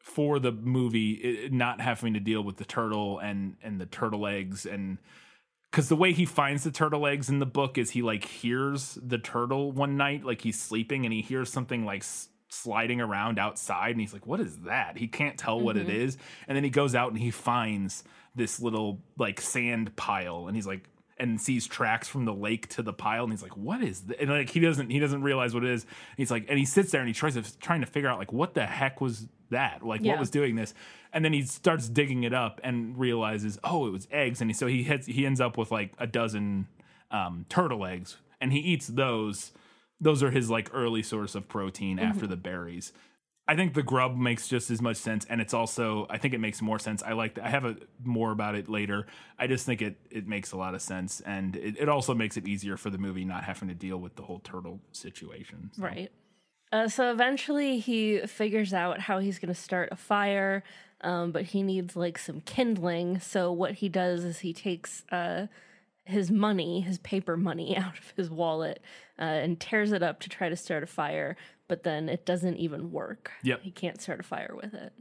for 0.00 0.38
the 0.38 0.52
movie, 0.52 1.12
it, 1.12 1.52
not 1.52 1.80
having 1.80 2.14
to 2.14 2.20
deal 2.20 2.42
with 2.42 2.56
the 2.56 2.64
turtle 2.64 3.18
and 3.18 3.56
and 3.62 3.80
the 3.80 3.86
turtle 3.86 4.26
eggs 4.26 4.64
and 4.66 4.98
because 5.70 5.88
the 5.90 5.96
way 5.96 6.12
he 6.12 6.24
finds 6.24 6.64
the 6.64 6.70
turtle 6.70 7.06
eggs 7.06 7.28
in 7.28 7.38
the 7.38 7.44
book 7.46 7.76
is 7.76 7.90
he 7.90 8.00
like 8.00 8.24
hears 8.24 8.98
the 9.02 9.18
turtle 9.18 9.72
one 9.72 9.96
night 9.96 10.24
like 10.24 10.40
he's 10.40 10.58
sleeping 10.58 11.04
and 11.04 11.12
he 11.12 11.20
hears 11.20 11.52
something 11.52 11.84
like 11.84 12.00
s- 12.02 12.28
sliding 12.56 13.00
around 13.00 13.38
outside 13.38 13.90
and 13.90 14.00
he's 14.00 14.12
like 14.12 14.26
what 14.26 14.40
is 14.40 14.58
that? 14.60 14.96
He 14.98 15.08
can't 15.08 15.38
tell 15.38 15.60
what 15.60 15.76
it 15.76 15.88
is 15.88 16.16
and 16.48 16.56
then 16.56 16.64
he 16.64 16.70
goes 16.70 16.94
out 16.94 17.10
and 17.12 17.20
he 17.20 17.30
finds 17.30 18.04
this 18.34 18.60
little 18.60 19.00
like 19.18 19.40
sand 19.40 19.94
pile 19.96 20.46
and 20.46 20.56
he's 20.56 20.66
like 20.66 20.88
and 21.18 21.40
sees 21.40 21.66
tracks 21.66 22.08
from 22.08 22.26
the 22.26 22.34
lake 22.34 22.68
to 22.68 22.82
the 22.82 22.92
pile 22.92 23.24
and 23.24 23.32
he's 23.32 23.42
like 23.42 23.56
what 23.56 23.82
is 23.82 24.02
this? 24.02 24.16
and 24.20 24.28
like 24.28 24.50
he 24.50 24.60
doesn't 24.60 24.90
he 24.90 24.98
doesn't 24.98 25.22
realize 25.22 25.54
what 25.54 25.64
it 25.64 25.70
is. 25.70 25.82
And 25.84 26.18
he's 26.18 26.30
like 26.30 26.46
and 26.48 26.58
he 26.58 26.64
sits 26.64 26.90
there 26.90 27.00
and 27.00 27.08
he 27.08 27.14
tries 27.14 27.34
to 27.34 27.58
trying 27.58 27.80
to 27.80 27.86
figure 27.86 28.08
out 28.08 28.18
like 28.18 28.32
what 28.32 28.54
the 28.54 28.66
heck 28.66 29.00
was 29.00 29.26
that? 29.50 29.82
Like 29.84 30.02
Yeah. 30.02 30.12
what 30.12 30.20
was 30.20 30.30
doing 30.30 30.56
this? 30.56 30.74
And 31.12 31.24
then 31.24 31.32
he 31.32 31.42
starts 31.42 31.88
digging 31.88 32.24
it 32.24 32.34
up 32.34 32.60
and 32.62 32.98
realizes 32.98 33.58
oh 33.64 33.86
it 33.86 33.92
was 33.92 34.06
eggs. 34.10 34.40
And 34.40 34.50
he, 34.50 34.54
so 34.54 34.66
he 34.66 34.82
heads 34.82 35.06
he 35.06 35.24
ends 35.24 35.40
up 35.40 35.56
with 35.56 35.70
like 35.70 35.92
a 35.98 36.06
dozen 36.06 36.66
um, 37.10 37.46
turtle 37.48 37.86
eggs 37.86 38.16
and 38.40 38.52
he 38.52 38.58
eats 38.58 38.86
those 38.88 39.52
those 40.00 40.22
are 40.22 40.30
his 40.30 40.50
like 40.50 40.70
early 40.72 41.02
source 41.02 41.34
of 41.34 41.48
protein 41.48 41.98
after 41.98 42.26
the 42.26 42.36
berries 42.36 42.92
i 43.48 43.56
think 43.56 43.74
the 43.74 43.82
grub 43.82 44.16
makes 44.16 44.48
just 44.48 44.70
as 44.70 44.82
much 44.82 44.96
sense 44.96 45.24
and 45.26 45.40
it's 45.40 45.54
also 45.54 46.06
i 46.10 46.18
think 46.18 46.34
it 46.34 46.40
makes 46.40 46.60
more 46.60 46.78
sense 46.78 47.02
i 47.02 47.12
like 47.12 47.38
i 47.38 47.48
have 47.48 47.64
a 47.64 47.76
more 48.04 48.32
about 48.32 48.54
it 48.54 48.68
later 48.68 49.06
i 49.38 49.46
just 49.46 49.64
think 49.64 49.80
it 49.80 49.96
it 50.10 50.26
makes 50.26 50.52
a 50.52 50.56
lot 50.56 50.74
of 50.74 50.82
sense 50.82 51.20
and 51.20 51.56
it, 51.56 51.76
it 51.78 51.88
also 51.88 52.14
makes 52.14 52.36
it 52.36 52.46
easier 52.46 52.76
for 52.76 52.90
the 52.90 52.98
movie 52.98 53.24
not 53.24 53.44
having 53.44 53.68
to 53.68 53.74
deal 53.74 53.98
with 53.98 54.16
the 54.16 54.22
whole 54.22 54.40
turtle 54.40 54.80
situation 54.92 55.70
so. 55.74 55.82
Right. 55.82 56.12
Uh, 56.72 56.88
so 56.88 57.10
eventually 57.10 57.78
he 57.78 58.18
figures 58.26 58.74
out 58.74 59.00
how 59.00 59.18
he's 59.18 59.38
going 59.38 59.52
to 59.52 59.60
start 59.60 59.88
a 59.92 59.96
fire, 59.96 60.64
um, 61.00 61.30
but 61.30 61.44
he 61.44 61.62
needs 61.62 61.94
like 61.94 62.18
some 62.18 62.40
kindling. 62.40 63.20
So 63.20 63.52
what 63.52 63.74
he 63.74 63.88
does 63.88 64.24
is 64.24 64.40
he 64.40 64.52
takes 64.52 65.04
uh, 65.12 65.46
his 66.06 66.30
money, 66.30 66.80
his 66.80 66.98
paper 66.98 67.36
money, 67.36 67.76
out 67.76 67.98
of 67.98 68.12
his 68.16 68.30
wallet 68.30 68.82
uh, 69.18 69.22
and 69.22 69.60
tears 69.60 69.92
it 69.92 70.02
up 70.02 70.20
to 70.20 70.28
try 70.28 70.48
to 70.48 70.56
start 70.56 70.82
a 70.82 70.86
fire. 70.86 71.36
But 71.68 71.82
then 71.82 72.08
it 72.08 72.24
doesn't 72.24 72.56
even 72.56 72.92
work. 72.92 73.32
Yep. 73.42 73.62
He 73.62 73.70
can't 73.70 74.00
start 74.00 74.20
a 74.20 74.22
fire 74.22 74.54
with 74.54 74.72
it. 74.72 74.92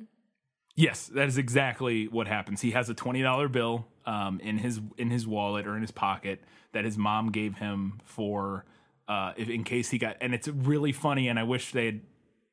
Yes, 0.75 1.07
that 1.07 1.27
is 1.27 1.37
exactly 1.37 2.07
what 2.07 2.27
happens. 2.27 2.59
He 2.61 2.71
has 2.71 2.89
a 2.89 2.93
twenty 2.93 3.21
dollar 3.21 3.47
bill 3.47 3.87
um, 4.05 4.41
in 4.41 4.57
his 4.57 4.81
in 4.97 5.09
his 5.09 5.25
wallet 5.25 5.65
or 5.67 5.75
in 5.75 5.81
his 5.81 5.91
pocket 5.91 6.43
that 6.73 6.83
his 6.83 6.97
mom 6.97 7.31
gave 7.31 7.59
him 7.59 8.01
for 8.03 8.65
uh, 9.07 9.31
if, 9.37 9.47
in 9.47 9.63
case 9.63 9.89
he 9.89 9.97
got. 9.97 10.17
And 10.19 10.33
it's 10.33 10.49
really 10.49 10.91
funny, 10.91 11.29
and 11.29 11.39
I 11.39 11.43
wish 11.43 11.71
they 11.71 11.85
had 11.85 12.01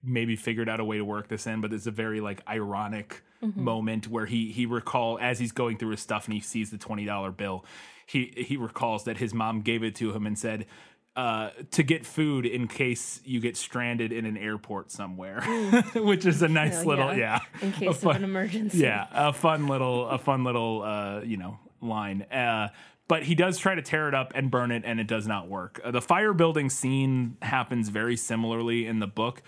maybe 0.05 0.37
figured 0.37 0.69
out 0.69 0.79
a 0.79 0.85
way 0.85 0.99
to 0.99 1.05
work 1.05 1.29
this 1.29 1.49
in. 1.49 1.61
But 1.61 1.73
it's 1.73 1.87
a 1.87 1.91
very 1.91 2.21
like 2.21 2.43
ironic 2.49 3.23
moment 3.57 4.07
where 4.07 4.27
he 4.27 4.53
he 4.53 4.67
recall 4.67 5.19
as 5.21 5.41
he's 5.41 5.53
going 5.53 5.77
through 5.77 5.91
his 5.91 6.01
stuff 6.01 6.27
and 6.27 6.35
he 6.35 6.41
sees 6.41 6.71
the 6.71 6.79
twenty 6.79 7.05
dollar 7.05 7.33
bill. 7.33 7.65
He 8.13 8.33
he 8.37 8.57
recalls 8.57 9.05
that 9.05 9.17
his 9.19 9.33
mom 9.33 9.63
gave 9.63 9.83
it 9.83 9.95
to 9.97 10.13
him 10.13 10.27
and 10.27 10.39
said. 10.39 10.67
Uh, 11.15 11.51
to 11.71 11.83
get 11.83 12.07
food 12.07 12.47
in 12.47 12.67
case 12.67 13.21
you 13.27 13.39
get 13.39 13.55
stranded 13.55 14.13
in 14.13 14.25
an 14.25 14.39
airport 14.39 14.91
somewhere, 14.91 15.43
which 15.95 16.25
is 16.25 16.41
a 16.41 16.49
nice 16.49 16.81
Oh, 16.85 16.89
little 16.89 17.13
yeah, 17.15 17.41
In 17.61 17.69
a 17.69 17.73
case 17.73 18.03
of 18.03 18.17
an 18.17 18.25
emergency. 18.25 18.79
yeah, 18.79 19.09
a 19.13 19.31
fun 19.31 19.67
little, 19.67 20.09
a 20.09 20.17
fun 20.17 20.43
little, 20.43 20.81
uh, 20.81 21.21
you 21.21 21.37
know, 21.37 21.59
line. 21.83 22.23
Uh, 22.23 22.69
but 23.09 23.25
he 23.25 23.35
does 23.35 23.59
try 23.59 23.75
to 23.75 23.83
tear 23.83 24.09
it 24.09 24.15
up 24.15 24.33
and 24.35 24.51
burn 24.51 24.71
it, 24.71 24.85
and 24.87 24.99
it 25.01 25.07
does 25.07 25.27
not 25.27 25.49
work. 25.51 25.83
Uh, 25.85 25.91
the 25.91 26.01
fire 26.01 26.33
building 26.33 26.71
scene 26.71 27.37
happens 27.43 27.91
very 27.91 28.17
similarly 28.17 28.87
in 28.87 28.99
the 29.01 29.07
book. 29.07 29.43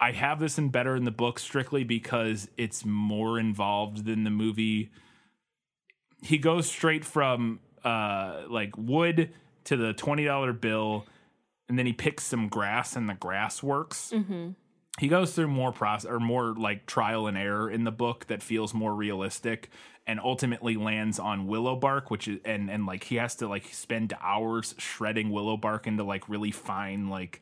I 0.00 0.12
have 0.12 0.40
this 0.40 0.56
in 0.56 0.70
better 0.70 0.96
in 0.96 1.04
the 1.04 1.10
book 1.10 1.38
strictly 1.38 1.84
because 1.84 2.48
it's 2.56 2.86
more 2.86 3.38
involved 3.38 4.06
than 4.06 4.24
the 4.24 4.30
movie. 4.30 4.90
He 6.22 6.38
goes 6.38 6.70
straight 6.70 7.04
from 7.04 7.60
uh, 7.84 8.42
like 8.48 8.76
wood 8.76 9.30
to 9.64 9.76
the 9.76 9.92
twenty 9.92 10.24
dollar 10.24 10.52
bill, 10.52 11.06
and 11.68 11.78
then 11.78 11.86
he 11.86 11.92
picks 11.92 12.24
some 12.24 12.48
grass, 12.48 12.96
and 12.96 13.08
the 13.08 13.14
grass 13.14 13.62
works. 13.62 14.12
He 15.00 15.08
goes 15.08 15.32
through 15.34 15.48
more 15.48 15.72
process 15.72 16.10
or 16.10 16.20
more 16.20 16.54
like 16.54 16.84
trial 16.86 17.26
and 17.26 17.36
error 17.38 17.70
in 17.70 17.84
the 17.84 17.90
book 17.90 18.26
that 18.26 18.42
feels 18.42 18.74
more 18.74 18.94
realistic 18.94 19.70
and 20.06 20.20
ultimately 20.20 20.76
lands 20.76 21.18
on 21.18 21.46
willow 21.46 21.76
bark 21.76 22.10
which 22.10 22.26
is 22.28 22.40
and 22.44 22.68
and 22.70 22.84
like 22.86 23.04
he 23.04 23.14
has 23.16 23.36
to 23.36 23.46
like 23.48 23.64
spend 23.72 24.12
hours 24.20 24.74
shredding 24.76 25.30
willow 25.30 25.56
bark 25.56 25.86
into 25.86 26.02
like 26.04 26.28
really 26.28 26.50
fine 26.50 27.08
like 27.08 27.40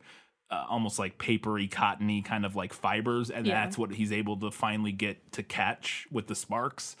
uh, 0.51 0.63
almost 0.69 0.97
like 0.99 1.17
papery 1.17 1.67
cottony 1.67 2.21
kind 2.21 2.45
of 2.45 2.55
like 2.55 2.71
fibers 2.71 3.29
and 3.31 3.45
Yeah. 3.47 3.63
that's 3.65 3.77
what 3.77 3.91
he's 3.91 4.11
able 4.13 4.37
to 4.41 4.51
finally 4.51 4.91
get 4.93 5.31
to 5.33 5.43
catch 5.43 6.07
with 6.11 6.27
the 6.27 6.35
sparks 6.35 6.95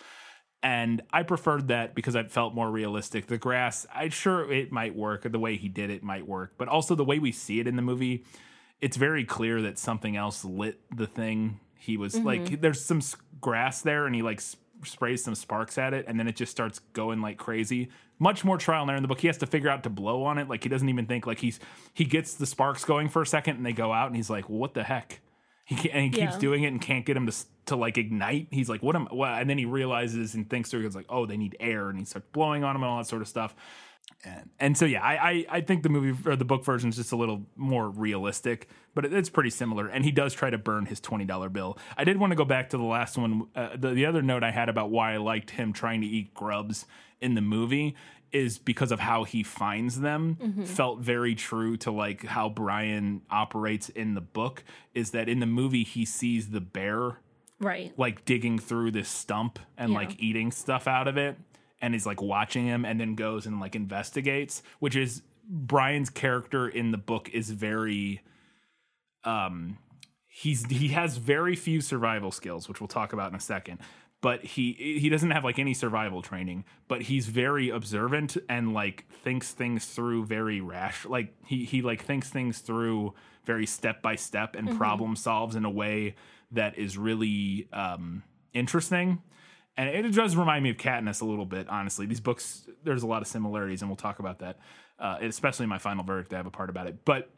and 0.63 1.01
I 1.11 1.23
preferred 1.23 1.69
that 1.69 1.95
because 1.95 2.15
I 2.15 2.23
felt 2.23 2.53
more 2.53 2.69
realistic. 2.69 3.27
The 3.27 3.37
grass, 3.37 3.87
I 3.93 4.09
sure 4.09 4.51
it 4.51 4.71
might 4.71 4.95
work. 4.95 5.29
The 5.29 5.39
way 5.39 5.57
he 5.57 5.69
did 5.69 5.89
it 5.89 6.03
might 6.03 6.27
work, 6.27 6.53
but 6.57 6.67
also 6.67 6.95
the 6.95 7.03
way 7.03 7.19
we 7.19 7.31
see 7.31 7.59
it 7.59 7.67
in 7.67 7.75
the 7.75 7.81
movie, 7.81 8.23
it's 8.79 8.97
very 8.97 9.25
clear 9.25 9.61
that 9.63 9.79
something 9.79 10.15
else 10.15 10.45
lit 10.45 10.79
the 10.95 11.07
thing. 11.07 11.59
He 11.77 11.97
was 11.97 12.15
like, 12.15 12.43
mm-hmm. 12.43 12.61
there's 12.61 12.83
some 12.83 13.01
grass 13.39 13.81
there, 13.81 14.05
and 14.05 14.13
he 14.13 14.21
like 14.21 14.41
sprays 14.83 15.23
some 15.23 15.35
sparks 15.35 15.77
at 15.77 15.93
it, 15.93 16.05
and 16.07 16.19
then 16.19 16.27
it 16.27 16.35
just 16.35 16.51
starts 16.51 16.79
going 16.93 17.21
like 17.21 17.37
crazy. 17.37 17.89
Much 18.19 18.45
more 18.45 18.57
trial 18.57 18.83
and 18.83 18.91
error 18.91 18.97
in 18.97 19.01
the 19.01 19.07
book. 19.07 19.19
He 19.19 19.27
has 19.27 19.37
to 19.39 19.47
figure 19.47 19.69
out 19.69 19.81
to 19.83 19.89
blow 19.89 20.23
on 20.23 20.37
it. 20.37 20.47
Like 20.47 20.61
he 20.61 20.69
doesn't 20.69 20.89
even 20.89 21.07
think. 21.07 21.25
Like 21.25 21.39
he's 21.39 21.59
he 21.93 22.05
gets 22.05 22.35
the 22.35 22.45
sparks 22.45 22.85
going 22.85 23.09
for 23.09 23.23
a 23.23 23.25
second, 23.27 23.57
and 23.57 23.65
they 23.65 23.73
go 23.73 23.91
out, 23.91 24.07
and 24.07 24.15
he's 24.15 24.29
like, 24.29 24.47
"What 24.47 24.75
the 24.75 24.83
heck?" 24.83 25.21
He 25.65 25.89
and 25.91 26.03
he 26.03 26.09
keeps 26.09 26.33
Yeah. 26.33 26.39
doing 26.39 26.63
it 26.63 26.67
and 26.67 26.81
can't 26.81 27.05
get 27.05 27.15
him 27.15 27.27
to 27.27 27.45
to 27.67 27.75
like 27.75 27.97
ignite. 27.97 28.47
He's 28.51 28.67
like, 28.69 28.81
"What 28.83 28.95
am?" 28.95 29.05
What? 29.11 29.29
And 29.39 29.49
then 29.49 29.57
he 29.57 29.65
realizes 29.65 30.35
and 30.35 30.49
thinks 30.49 30.69
through. 30.71 30.81
He's 30.83 30.95
like, 30.95 31.05
"Oh, 31.09 31.25
they 31.25 31.37
need 31.37 31.55
air," 31.59 31.89
and 31.89 31.97
he 31.99 32.05
starts 32.05 32.27
blowing 32.33 32.63
on 32.63 32.75
him 32.75 32.83
and 32.83 32.89
all 32.91 32.97
that 32.97 33.07
sort 33.07 33.21
of 33.21 33.27
stuff. 33.27 33.55
And, 34.25 34.49
and 34.59 34.77
so 34.77 34.85
yeah, 34.85 35.01
I, 35.03 35.13
I 35.31 35.45
I 35.57 35.61
think 35.61 35.83
the 35.83 35.89
movie 35.89 36.29
or 36.29 36.35
the 36.35 36.45
book 36.45 36.65
version 36.65 36.89
is 36.89 36.95
just 36.97 37.11
a 37.11 37.15
little 37.15 37.43
more 37.55 37.89
realistic, 37.89 38.67
but 38.95 39.05
it, 39.05 39.13
it's 39.13 39.29
pretty 39.29 39.51
similar. 39.51 39.87
And 39.87 40.03
he 40.03 40.11
does 40.11 40.33
try 40.33 40.49
to 40.49 40.57
burn 40.57 40.85
his 40.87 40.99
twenty 40.99 41.25
dollar 41.25 41.49
bill. 41.49 41.77
I 41.95 42.03
did 42.03 42.17
want 42.17 42.31
to 42.31 42.35
go 42.35 42.45
back 42.45 42.69
to 42.71 42.77
the 42.77 42.83
last 42.83 43.17
one. 43.17 43.47
Uh, 43.55 43.69
the 43.77 43.91
the 43.91 44.05
other 44.05 44.21
note 44.21 44.43
I 44.43 44.51
had 44.51 44.67
about 44.69 44.89
why 44.89 45.13
I 45.13 45.17
liked 45.17 45.51
him 45.51 45.71
trying 45.73 46.01
to 46.01 46.07
eat 46.07 46.33
grubs 46.33 46.85
in 47.21 47.35
the 47.35 47.41
movie 47.41 47.95
is 48.33 48.57
because 48.57 48.91
of 48.91 48.99
how 48.99 49.23
he 49.25 49.43
finds 49.43 49.99
them 49.99 50.63
felt 50.65 50.99
very 50.99 51.35
true 51.35 51.75
to 51.77 51.91
like 51.91 52.25
how 52.25 52.47
Brian 52.49 53.21
operates 53.29 53.89
in 53.89 54.13
the 54.13 54.21
book 54.21 54.63
is 54.93 55.11
that 55.11 55.27
in 55.27 55.39
the 55.39 55.45
movie 55.45 55.83
he 55.83 56.05
sees 56.05 56.49
the 56.51 56.61
bear 56.61 57.17
Right. 57.59 57.93
like 57.97 58.25
digging 58.25 58.57
through 58.57 58.91
this 58.91 59.09
stump 59.09 59.59
and 59.77 59.91
Yeah. 59.91 59.97
like 59.99 60.19
eating 60.19 60.51
stuff 60.51 60.87
out 60.87 61.07
of 61.07 61.17
it 61.17 61.37
and 61.81 61.93
is 61.93 62.05
like 62.05 62.21
watching 62.21 62.65
him 62.65 62.85
and 62.85 62.99
then 62.99 63.15
goes 63.15 63.45
and 63.45 63.59
like 63.59 63.75
investigates 63.75 64.63
which 64.79 64.95
is 64.95 65.21
Brian's 65.47 66.09
character 66.09 66.67
in 66.69 66.91
the 66.91 66.97
book 66.97 67.29
is 67.29 67.49
very 67.51 68.21
um 69.23 69.77
he's 70.27 70.65
he 70.67 70.89
has 70.89 71.17
very 71.17 71.55
few 71.55 71.81
survival 71.81 72.31
skills 72.31 72.67
which 72.69 72.79
we'll 72.79 72.87
talk 72.87 73.13
about 73.13 73.29
in 73.29 73.35
a 73.35 73.39
second 73.39 73.79
but 74.21 74.43
he 74.43 74.73
he 74.73 75.09
doesn't 75.09 75.31
have 75.31 75.43
like 75.43 75.59
any 75.59 75.73
survival 75.73 76.21
training, 76.21 76.63
but 76.87 77.01
he's 77.01 77.27
very 77.27 77.69
observant 77.69 78.37
and 78.47 78.73
like 78.73 79.05
thinks 79.23 79.51
things 79.51 79.85
through 79.85 80.25
very 80.25 80.61
rash. 80.61 81.05
Like 81.05 81.33
he 81.45 81.65
he 81.65 81.81
like 81.81 82.03
thinks 82.03 82.29
things 82.29 82.59
through 82.59 83.13
very 83.45 83.65
step 83.65 84.01
by 84.01 84.15
step 84.15 84.55
and 84.55 84.77
problem 84.77 85.15
solves 85.15 85.55
in 85.55 85.65
a 85.65 85.69
way 85.69 86.15
that 86.51 86.77
is 86.77 86.97
really 86.97 87.67
um, 87.73 88.23
interesting. 88.53 89.21
And 89.77 89.89
it 89.89 90.13
does 90.13 90.35
remind 90.35 90.63
me 90.63 90.69
of 90.69 90.77
Katniss 90.77 91.21
a 91.21 91.25
little 91.25 91.45
bit, 91.45 91.67
honestly. 91.69 92.05
These 92.05 92.19
books, 92.19 92.69
there's 92.83 93.03
a 93.03 93.07
lot 93.07 93.21
of 93.21 93.27
similarities, 93.27 93.81
and 93.81 93.89
we'll 93.89 93.95
talk 93.95 94.19
about 94.19 94.39
that, 94.39 94.59
uh, 94.99 95.17
especially 95.21 95.65
my 95.65 95.77
final 95.77 96.03
verdict. 96.03 96.33
I 96.33 96.37
have 96.37 96.45
a 96.45 96.51
part 96.51 96.69
about 96.69 96.87
it, 96.87 97.03
but 97.05 97.29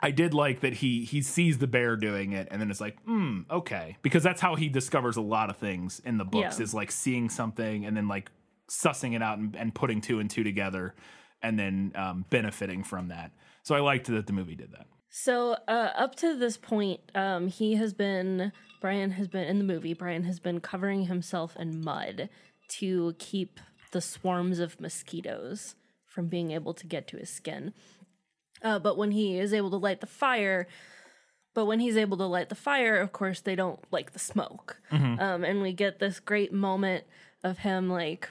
I 0.00 0.10
did 0.10 0.34
like 0.34 0.60
that 0.60 0.74
he 0.74 1.04
he 1.04 1.22
sees 1.22 1.58
the 1.58 1.66
bear 1.66 1.96
doing 1.96 2.32
it, 2.32 2.48
and 2.50 2.60
then 2.60 2.70
it's 2.70 2.80
like, 2.80 3.00
hmm, 3.04 3.40
okay, 3.50 3.96
because 4.02 4.22
that's 4.22 4.40
how 4.40 4.54
he 4.54 4.68
discovers 4.68 5.16
a 5.16 5.22
lot 5.22 5.48
of 5.50 5.56
things 5.56 6.00
in 6.04 6.18
the 6.18 6.24
books 6.24 6.58
Yeah. 6.58 6.64
is 6.64 6.74
like 6.74 6.90
seeing 6.90 7.30
something 7.30 7.86
and 7.86 7.96
then 7.96 8.06
like 8.08 8.30
sussing 8.68 9.14
it 9.14 9.22
out 9.22 9.38
and, 9.38 9.56
and 9.56 9.74
putting 9.74 10.00
two 10.00 10.18
and 10.20 10.28
two 10.30 10.44
together, 10.44 10.94
and 11.42 11.58
then 11.58 11.92
um, 11.94 12.24
benefiting 12.30 12.82
from 12.84 13.08
that. 13.08 13.32
So 13.62 13.74
I 13.74 13.80
liked 13.80 14.06
that 14.08 14.26
the 14.26 14.32
movie 14.32 14.54
did 14.54 14.72
that. 14.72 14.86
So 15.08 15.52
uh, 15.66 15.90
up 15.96 16.14
to 16.16 16.36
this 16.36 16.56
point, 16.58 17.00
um, 17.14 17.48
he 17.48 17.76
has 17.76 17.94
been 17.94 18.52
Brian 18.82 19.12
has 19.12 19.28
been 19.28 19.44
in 19.48 19.56
the 19.58 19.64
movie. 19.64 19.94
Brian 19.94 20.24
has 20.24 20.38
been 20.40 20.60
covering 20.60 21.06
himself 21.06 21.56
in 21.56 21.82
mud 21.82 22.28
to 22.68 23.14
keep 23.18 23.58
the 23.92 24.00
swarms 24.02 24.58
of 24.58 24.78
mosquitoes 24.78 25.74
from 26.04 26.26
being 26.28 26.50
able 26.50 26.74
to 26.74 26.86
get 26.86 27.06
to 27.08 27.16
his 27.16 27.30
skin. 27.30 27.72
Uh, 28.62 28.78
but 28.78 28.96
when 28.96 29.10
he 29.10 29.38
is 29.38 29.52
able 29.52 29.70
to 29.70 29.76
light 29.76 30.00
the 30.00 30.06
fire, 30.06 30.66
but 31.54 31.66
when 31.66 31.80
he's 31.80 31.96
able 31.96 32.16
to 32.18 32.26
light 32.26 32.48
the 32.48 32.54
fire, 32.54 32.96
of 33.00 33.12
course 33.12 33.40
they 33.40 33.54
don't 33.54 33.80
like 33.90 34.12
the 34.12 34.18
smoke. 34.18 34.78
Um, 34.92 35.44
and 35.44 35.62
we 35.62 35.72
get 35.72 35.98
this 35.98 36.20
great 36.20 36.52
moment 36.52 37.04
of 37.44 37.58
him 37.58 37.88
like 37.90 38.30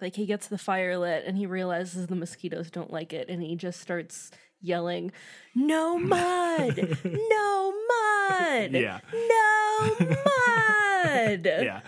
like 0.00 0.16
he 0.16 0.26
gets 0.26 0.48
the 0.48 0.58
fire 0.58 0.96
lit 0.98 1.24
and 1.26 1.36
he 1.36 1.46
realizes 1.46 2.06
the 2.08 2.16
mosquitoes 2.16 2.70
don't 2.70 2.92
like 2.92 3.12
it 3.12 3.28
and 3.28 3.42
he 3.42 3.54
just 3.54 3.80
starts 3.80 4.30
yelling 4.60 5.12
no 5.54 5.96
mud 5.98 6.76
no 7.04 7.72
mud 7.88 8.72
Yeah. 8.72 8.98
no 9.12 9.96
mud 10.00 11.44
Yeah. 11.46 11.80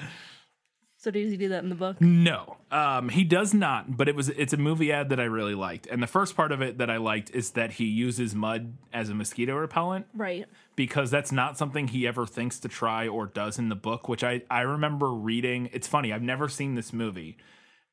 So 1.05 1.11
does 1.11 1.31
he 1.31 1.37
do 1.37 1.51
that 1.51 1.63
in 1.63 1.69
the 1.69 1.75
book 1.75 2.01
No, 2.01 2.57
um, 2.71 3.11
he 3.11 3.25
does 3.25 3.53
not. 3.53 3.97
But 3.97 4.09
it 4.09 4.17
was 4.17 4.31
it's 4.31 4.55
a 4.55 4.57
movie 4.57 4.91
ad 4.91 5.11
that 5.11 5.21
I 5.21 5.25
really 5.25 5.55
liked, 5.55 5.87
and 5.87 6.03
the 6.03 6.07
first 6.07 6.35
part 6.35 6.51
of 6.51 6.63
it 6.63 6.79
that 6.79 6.89
I 6.89 6.97
liked 6.97 7.31
is 7.31 7.51
that 7.51 7.73
he 7.73 7.85
uses 7.85 8.35
mud 8.35 8.73
as 8.93 9.11
a 9.11 9.15
mosquito 9.15 9.55
repellent 9.55 10.07
right 10.15 10.47
because 10.77 11.11
that's 11.11 11.31
not 11.31 11.59
something 11.59 11.89
he 11.89 12.07
ever 12.07 12.27
thinks 12.27 12.59
to 12.61 12.69
try 12.69 13.07
or 13.07 13.27
does 13.27 13.59
in 13.59 13.69
the 13.69 13.77
book. 13.77 14.09
Which 14.09 14.25
I 14.25 14.43
I 14.51 14.63
remember 14.63 15.13
reading. 15.13 15.69
It's 15.73 15.87
funny. 15.87 16.13
I've 16.13 16.23
never 16.23 16.49
seen 16.49 16.75
this 16.75 16.93
movie, 16.93 17.37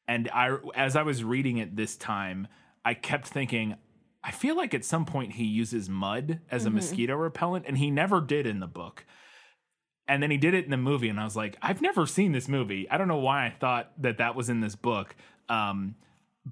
and 0.08 0.30
I 0.34 0.58
as 0.74 0.96
I 0.96 1.04
was 1.04 1.24
reading 1.24 1.58
it 1.58 1.76
this 1.76 1.98
time, 1.98 2.48
I 2.86 2.94
kept 2.94 3.28
thinking. 3.28 3.76
I 4.24 4.30
feel 4.30 4.56
like 4.56 4.76
at 4.76 4.86
some 4.86 5.06
point 5.06 5.34
he 5.34 5.46
uses 5.46 5.90
mud 5.90 6.42
as 6.52 6.66
a 6.66 6.70
mosquito 6.70 7.16
repellent, 7.16 7.66
and 7.68 7.78
he 7.80 7.90
never 7.90 8.22
did 8.22 8.46
in 8.46 8.60
the 8.60 8.68
book 8.68 9.04
and 10.12 10.22
then 10.22 10.30
he 10.30 10.38
did 10.38 10.54
it 10.54 10.66
in 10.66 10.72
the 10.72 10.78
movie 10.78 11.10
and 11.10 11.20
i 11.20 11.24
was 11.24 11.36
like 11.36 11.58
i've 11.62 11.82
never 11.82 12.06
seen 12.06 12.32
this 12.32 12.48
movie. 12.48 12.90
I 12.90 12.98
don't 12.98 13.08
know 13.08 13.18
why 13.18 13.46
i 13.46 13.50
thought 13.50 13.92
that 14.00 14.18
that 14.18 14.36
was 14.36 14.50
in 14.50 14.60
this 14.60 14.76
book 14.76 15.16
um, 15.50 15.96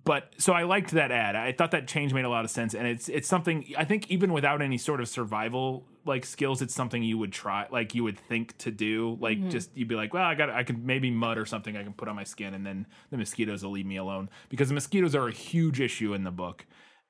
but 0.04 0.34
so 0.38 0.54
i 0.54 0.64
liked 0.64 0.92
that 0.92 1.12
ad. 1.12 1.36
I 1.36 1.52
thought 1.52 1.72
that 1.72 1.88
change 1.88 2.14
made 2.14 2.26
a 2.26 2.30
lot 2.30 2.46
of 2.46 2.52
sense 2.52 2.74
and 2.74 2.88
it's 2.88 3.10
it's 3.10 3.28
something 3.28 3.66
i 3.78 3.84
think 3.84 4.10
even 4.10 4.34
without 4.34 4.62
any 4.62 4.78
sort 4.78 5.02
of 5.02 5.08
survival 5.08 5.86
like 6.06 6.26
skills 6.26 6.62
it's 6.62 6.74
something 6.74 7.04
you 7.04 7.18
would 7.18 7.34
try 7.34 7.68
like 7.72 7.94
you 7.94 8.04
would 8.04 8.18
think 8.18 8.58
to 8.60 8.72
do 8.72 9.18
like 9.20 9.50
just 9.50 9.76
you'd 9.76 9.88
be 9.88 9.96
like 9.96 10.14
well 10.14 10.24
i 10.24 10.34
got 10.34 10.50
i 10.50 10.64
could 10.64 10.84
maybe 10.84 11.12
mud 11.12 11.38
or 11.38 11.46
something 11.46 11.76
i 11.76 11.84
can 11.84 11.94
put 11.94 12.08
on 12.08 12.16
my 12.16 12.24
skin 12.24 12.54
and 12.54 12.66
then 12.66 12.88
the 13.12 13.18
mosquitoes 13.18 13.64
will 13.64 13.72
leave 13.72 13.86
me 13.86 13.98
alone. 13.98 14.30
Because 14.50 14.70
the 14.70 14.74
mosquitoes 14.74 15.14
are 15.16 15.28
a 15.28 15.32
huge 15.32 15.80
issue 15.82 16.14
in 16.14 16.24
the 16.24 16.32
book 16.32 16.66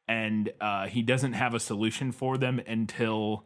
and 0.08 0.52
uh, 0.60 0.88
he 0.88 1.04
doesn't 1.04 1.34
have 1.34 1.54
a 1.54 1.60
solution 1.60 2.12
for 2.12 2.38
them 2.38 2.60
until 2.66 3.46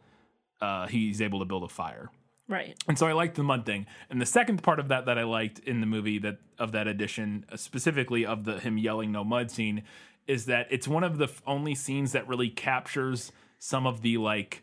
uh, 0.62 0.86
he's 0.86 1.20
able 1.20 1.38
to 1.40 1.44
build 1.44 1.62
a 1.62 1.68
fire 1.68 2.10
right 2.48 2.76
and 2.88 2.98
so 2.98 3.06
I 3.06 3.12
liked 3.12 3.36
the 3.36 3.42
mud 3.42 3.64
thing. 3.66 3.86
And 4.10 4.20
the 4.20 4.26
second 4.26 4.62
part 4.62 4.78
of 4.78 4.88
that 4.88 5.06
that 5.06 5.18
I 5.18 5.24
liked 5.24 5.58
in 5.60 5.80
the 5.80 5.86
movie 5.86 6.18
that 6.18 6.38
of 6.58 6.72
that 6.72 6.86
edition, 6.86 7.46
uh, 7.50 7.56
specifically 7.56 8.24
of 8.26 8.44
the 8.44 8.58
him 8.60 8.76
yelling 8.78 9.10
no 9.12 9.24
mud 9.24 9.50
scene, 9.50 9.82
is 10.26 10.46
that 10.46 10.66
it's 10.70 10.86
one 10.88 11.04
of 11.04 11.18
the 11.18 11.24
f- 11.24 11.42
only 11.46 11.74
scenes 11.74 12.12
that 12.12 12.26
really 12.28 12.48
captures 12.50 13.32
some 13.58 13.86
of 13.86 14.02
the 14.02 14.18
like 14.18 14.62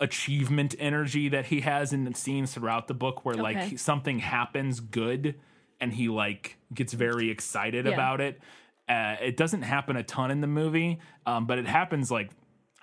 achievement 0.00 0.74
energy 0.78 1.28
that 1.28 1.46
he 1.46 1.60
has 1.62 1.92
in 1.92 2.04
the 2.04 2.14
scenes 2.14 2.54
throughout 2.54 2.86
the 2.86 2.94
book 2.94 3.24
where 3.24 3.34
Okay. 3.34 3.42
like 3.42 3.78
something 3.78 4.20
happens 4.20 4.78
good 4.80 5.34
and 5.80 5.92
he 5.92 6.08
like 6.08 6.56
gets 6.72 6.92
very 6.92 7.30
excited 7.30 7.84
Yeah. 7.86 7.92
about 7.92 8.20
it. 8.20 8.40
Uh, 8.88 9.16
it 9.20 9.36
doesn't 9.36 9.62
happen 9.62 9.96
a 9.96 10.02
ton 10.02 10.30
in 10.30 10.40
the 10.40 10.46
movie, 10.46 10.98
um, 11.26 11.46
but 11.46 11.58
it 11.58 11.66
happens 11.66 12.10
like 12.10 12.30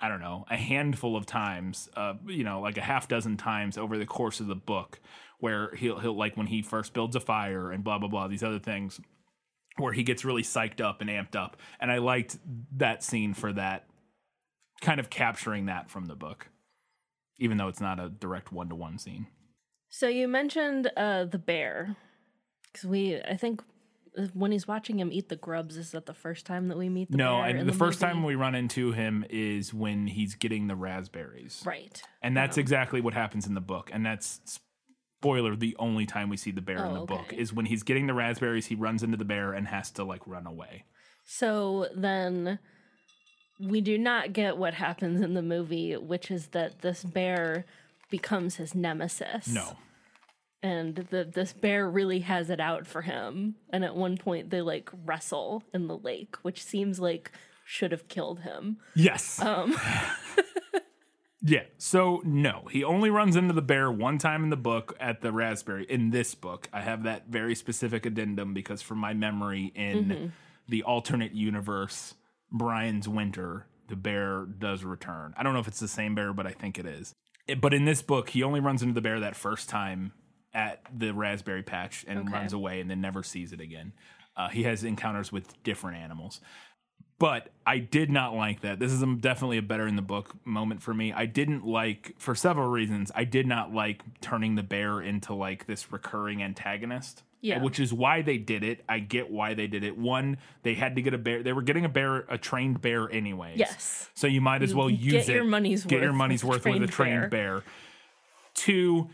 I 0.06 0.08
don't 0.08 0.20
know, 0.20 0.44
a 0.48 0.56
handful 0.56 1.16
of 1.16 1.26
times, 1.26 1.88
uh, 1.96 2.14
you 2.28 2.44
know, 2.44 2.60
like 2.60 2.78
a 2.78 2.80
half 2.82 3.08
dozen 3.08 3.36
times 3.36 3.76
over 3.76 3.98
the 3.98 4.06
course 4.06 4.38
of 4.38 4.46
the 4.46 4.54
book, 4.54 5.00
where 5.40 5.74
he'll 5.74 5.98
he'll 5.98 6.16
like 6.16 6.36
when 6.36 6.46
he 6.46 6.62
first 6.62 6.92
builds 6.94 7.16
a 7.16 7.20
fire 7.20 7.72
and 7.72 7.82
blah 7.82 7.98
blah 7.98 8.08
blah 8.08 8.28
these 8.28 8.44
other 8.44 8.60
things, 8.60 9.00
where 9.78 9.92
he 9.92 10.04
gets 10.04 10.24
really 10.24 10.44
psyched 10.44 10.80
up 10.80 11.00
and 11.00 11.10
amped 11.10 11.34
up, 11.34 11.56
and 11.80 11.90
I 11.90 11.98
liked 11.98 12.38
that 12.76 13.02
scene 13.02 13.34
for 13.34 13.52
that, 13.54 13.88
kind 14.80 15.00
of 15.00 15.10
capturing 15.10 15.66
that 15.66 15.90
from 15.90 16.06
the 16.06 16.14
book, 16.14 16.50
even 17.40 17.56
though 17.56 17.66
it's 17.66 17.80
not 17.80 17.98
a 17.98 18.08
direct 18.08 18.52
one 18.52 18.68
to 18.68 18.76
one 18.76 18.98
scene. 18.98 19.26
so 19.88 20.06
you 20.06 20.28
mentioned 20.28 20.88
uh 20.96 21.24
the 21.24 21.38
bear 21.38 21.96
because 22.72 22.88
we 22.88 23.20
i 23.22 23.36
think 23.36 23.60
when 24.32 24.52
he's 24.52 24.66
watching 24.66 24.98
him 24.98 25.10
eat 25.12 25.28
the 25.28 25.36
grubs 25.36 25.76
is 25.76 25.90
that 25.90 26.06
the 26.06 26.14
first 26.14 26.46
time 26.46 26.68
that 26.68 26.78
we 26.78 26.88
meet 26.88 27.10
the 27.10 27.16
no, 27.16 27.40
and 27.40 27.68
the, 27.68 27.72
first 27.72 28.00
movie? 28.00 28.12
time 28.12 28.22
we 28.22 28.34
run 28.34 28.54
into 28.54 28.92
him 28.92 29.24
is 29.30 29.74
when 29.74 30.06
he's 30.06 30.34
getting 30.34 30.66
the 30.66 30.76
raspberries, 30.76 31.62
right. 31.64 32.02
And 32.22 32.36
that's 32.36 32.58
exactly 32.58 33.00
what 33.00 33.14
happens 33.14 33.46
in 33.46 33.54
the 33.54 33.60
book, 33.60 33.90
and 33.92 34.04
that's 34.04 34.40
spoiler 35.20 35.56
the 35.56 35.74
only 35.78 36.06
time 36.06 36.28
we 36.28 36.36
see 36.36 36.50
the 36.50 36.60
bear 36.60 36.76
in 36.76 36.96
Oh, 36.96 37.00
the 37.00 37.06
book 37.06 37.32
is 37.32 37.52
when 37.52 37.66
he's 37.66 37.82
getting 37.82 38.06
the 38.06 38.14
raspberries 38.14 38.66
he 38.66 38.74
runs 38.74 39.02
into 39.02 39.16
the 39.16 39.24
bear 39.24 39.52
and 39.52 39.66
has 39.68 39.90
to 39.92 40.04
like 40.04 40.26
run 40.26 40.46
away. 40.46 40.84
So 41.24 41.88
then 41.94 42.58
we 43.58 43.80
do 43.80 43.98
not 43.98 44.32
get 44.32 44.56
what 44.56 44.74
happens 44.74 45.20
in 45.20 45.34
the 45.34 45.42
movie, 45.42 45.96
which 45.96 46.30
is 46.30 46.48
that 46.48 46.82
this 46.82 47.02
bear 47.02 47.64
becomes 48.10 48.56
his 48.56 48.74
nemesis. 48.74 49.48
no 49.48 49.76
And 50.62 50.96
the 50.96 51.24
this 51.24 51.52
bear 51.52 51.88
really 51.88 52.20
has 52.20 52.50
it 52.50 52.60
out 52.60 52.86
for 52.86 53.02
him. 53.02 53.54
And 53.70 53.84
at 53.84 53.94
one 53.94 54.16
point 54.16 54.50
they 54.50 54.62
like 54.62 54.90
wrestle 55.04 55.62
in 55.72 55.86
the 55.86 55.96
lake, 55.96 56.36
which 56.42 56.62
seems 56.62 56.98
like 56.98 57.30
should 57.64 57.92
have 57.92 58.08
killed 58.08 58.40
him. 58.40 58.78
yes. 58.94 59.40
Um. 59.40 59.76
Yeah. 61.42 61.62
So 61.78 62.22
no. 62.24 62.66
He 62.72 62.82
only 62.82 63.08
runs 63.08 63.36
into 63.36 63.52
the 63.52 63.62
bear 63.62 63.92
one 63.92 64.18
time 64.18 64.42
in 64.42 64.50
the 64.50 64.56
book 64.56 64.96
at 64.98 65.20
the 65.20 65.30
raspberry 65.30 65.84
in 65.88 66.10
this 66.10 66.34
book. 66.34 66.68
I 66.72 66.80
have 66.80 67.04
that 67.04 67.28
very 67.28 67.54
specific 67.54 68.04
addendum 68.04 68.52
because 68.52 68.82
from 68.82 68.98
my 68.98 69.14
memory 69.14 69.70
in 69.74 70.04
Mm-hmm. 70.06 70.26
the 70.68 70.82
alternate 70.82 71.32
universe 71.32 72.14
brian's 72.50 73.08
winter 73.08 73.66
the 73.88 73.94
bear 73.96 74.44
does 74.58 74.82
return. 74.82 75.34
I 75.36 75.44
don't 75.44 75.52
know 75.52 75.60
if 75.60 75.68
it's 75.68 75.78
the 75.78 75.86
same 75.88 76.14
bear 76.16 76.32
but 76.32 76.46
i 76.48 76.50
think 76.52 76.78
it 76.80 76.86
is. 76.86 77.14
It- 77.46 77.60
but 77.60 77.72
in 77.74 77.84
this 77.84 78.02
book 78.02 78.30
he 78.30 78.42
only 78.42 78.58
runs 78.58 78.82
into 78.82 78.94
the 78.94 79.00
bear 79.02 79.20
that 79.20 79.36
first 79.36 79.68
time 79.68 80.12
at 80.56 80.80
the 80.98 81.12
raspberry 81.12 81.62
patch 81.62 82.04
and 82.08 82.18
Okay. 82.20 82.32
runs 82.32 82.52
away 82.52 82.80
and 82.80 82.90
then 82.90 83.00
never 83.00 83.22
sees 83.22 83.52
it 83.52 83.60
again 83.60 83.92
uh, 84.36 84.48
he 84.48 84.64
has 84.64 84.82
encounters 84.82 85.30
with 85.30 85.62
different 85.62 85.98
animals 85.98 86.40
but 87.18 87.48
I 87.64 87.78
did 87.78 88.10
not 88.10 88.34
like 88.34 88.60
that. 88.60 88.78
This 88.78 88.92
is 88.92 89.00
a, 89.02 89.06
definitely 89.06 89.56
a 89.56 89.62
better 89.62 89.86
in 89.86 89.96
the 89.96 90.02
book 90.02 90.34
moment 90.44 90.82
for 90.82 90.92
me. 90.92 91.14
I 91.14 91.24
didn't 91.24 91.64
like, 91.64 92.12
for 92.18 92.34
several 92.34 92.68
reasons, 92.68 93.10
I 93.14 93.24
did 93.24 93.46
not 93.46 93.72
like 93.72 94.02
turning 94.20 94.54
the 94.54 94.62
bear 94.62 95.00
into 95.00 95.32
like 95.32 95.64
this 95.66 95.90
recurring 95.90 96.42
antagonist. 96.42 97.22
Yeah. 97.40 97.62
Which 97.62 97.80
is 97.80 97.90
why 97.90 98.20
they 98.20 98.36
did 98.36 98.62
it. 98.62 98.84
I 98.86 98.98
get 98.98 99.30
why 99.30 99.54
they 99.54 99.66
did 99.66 99.82
it. 99.82 99.96
One, 99.96 100.36
they 100.62 100.74
had 100.74 100.96
to 100.96 101.00
get 101.00 101.14
a 101.14 101.18
bear. 101.18 101.42
They 101.42 101.54
were 101.54 101.62
getting 101.62 101.86
a 101.86 101.88
bear, 101.88 102.26
a 102.28 102.36
trained 102.36 102.82
bear, 102.82 103.10
anyways. 103.10 103.56
Yes. 103.58 104.10
So 104.14 104.26
you 104.26 104.42
might 104.42 104.62
as 104.62 104.74
well 104.74 104.90
use 104.90 105.12
get 105.24 105.28
it. 105.30 105.34
your 105.36 105.44
money's 105.44 105.84
get 105.86 106.02
your 106.02 106.12
money's 106.12 106.44
worth 106.44 106.66
with 106.66 106.74
a 106.82 106.86
trained 106.86 106.90
trained 106.92 107.30
bear. 107.30 107.62
Two, 108.52 109.08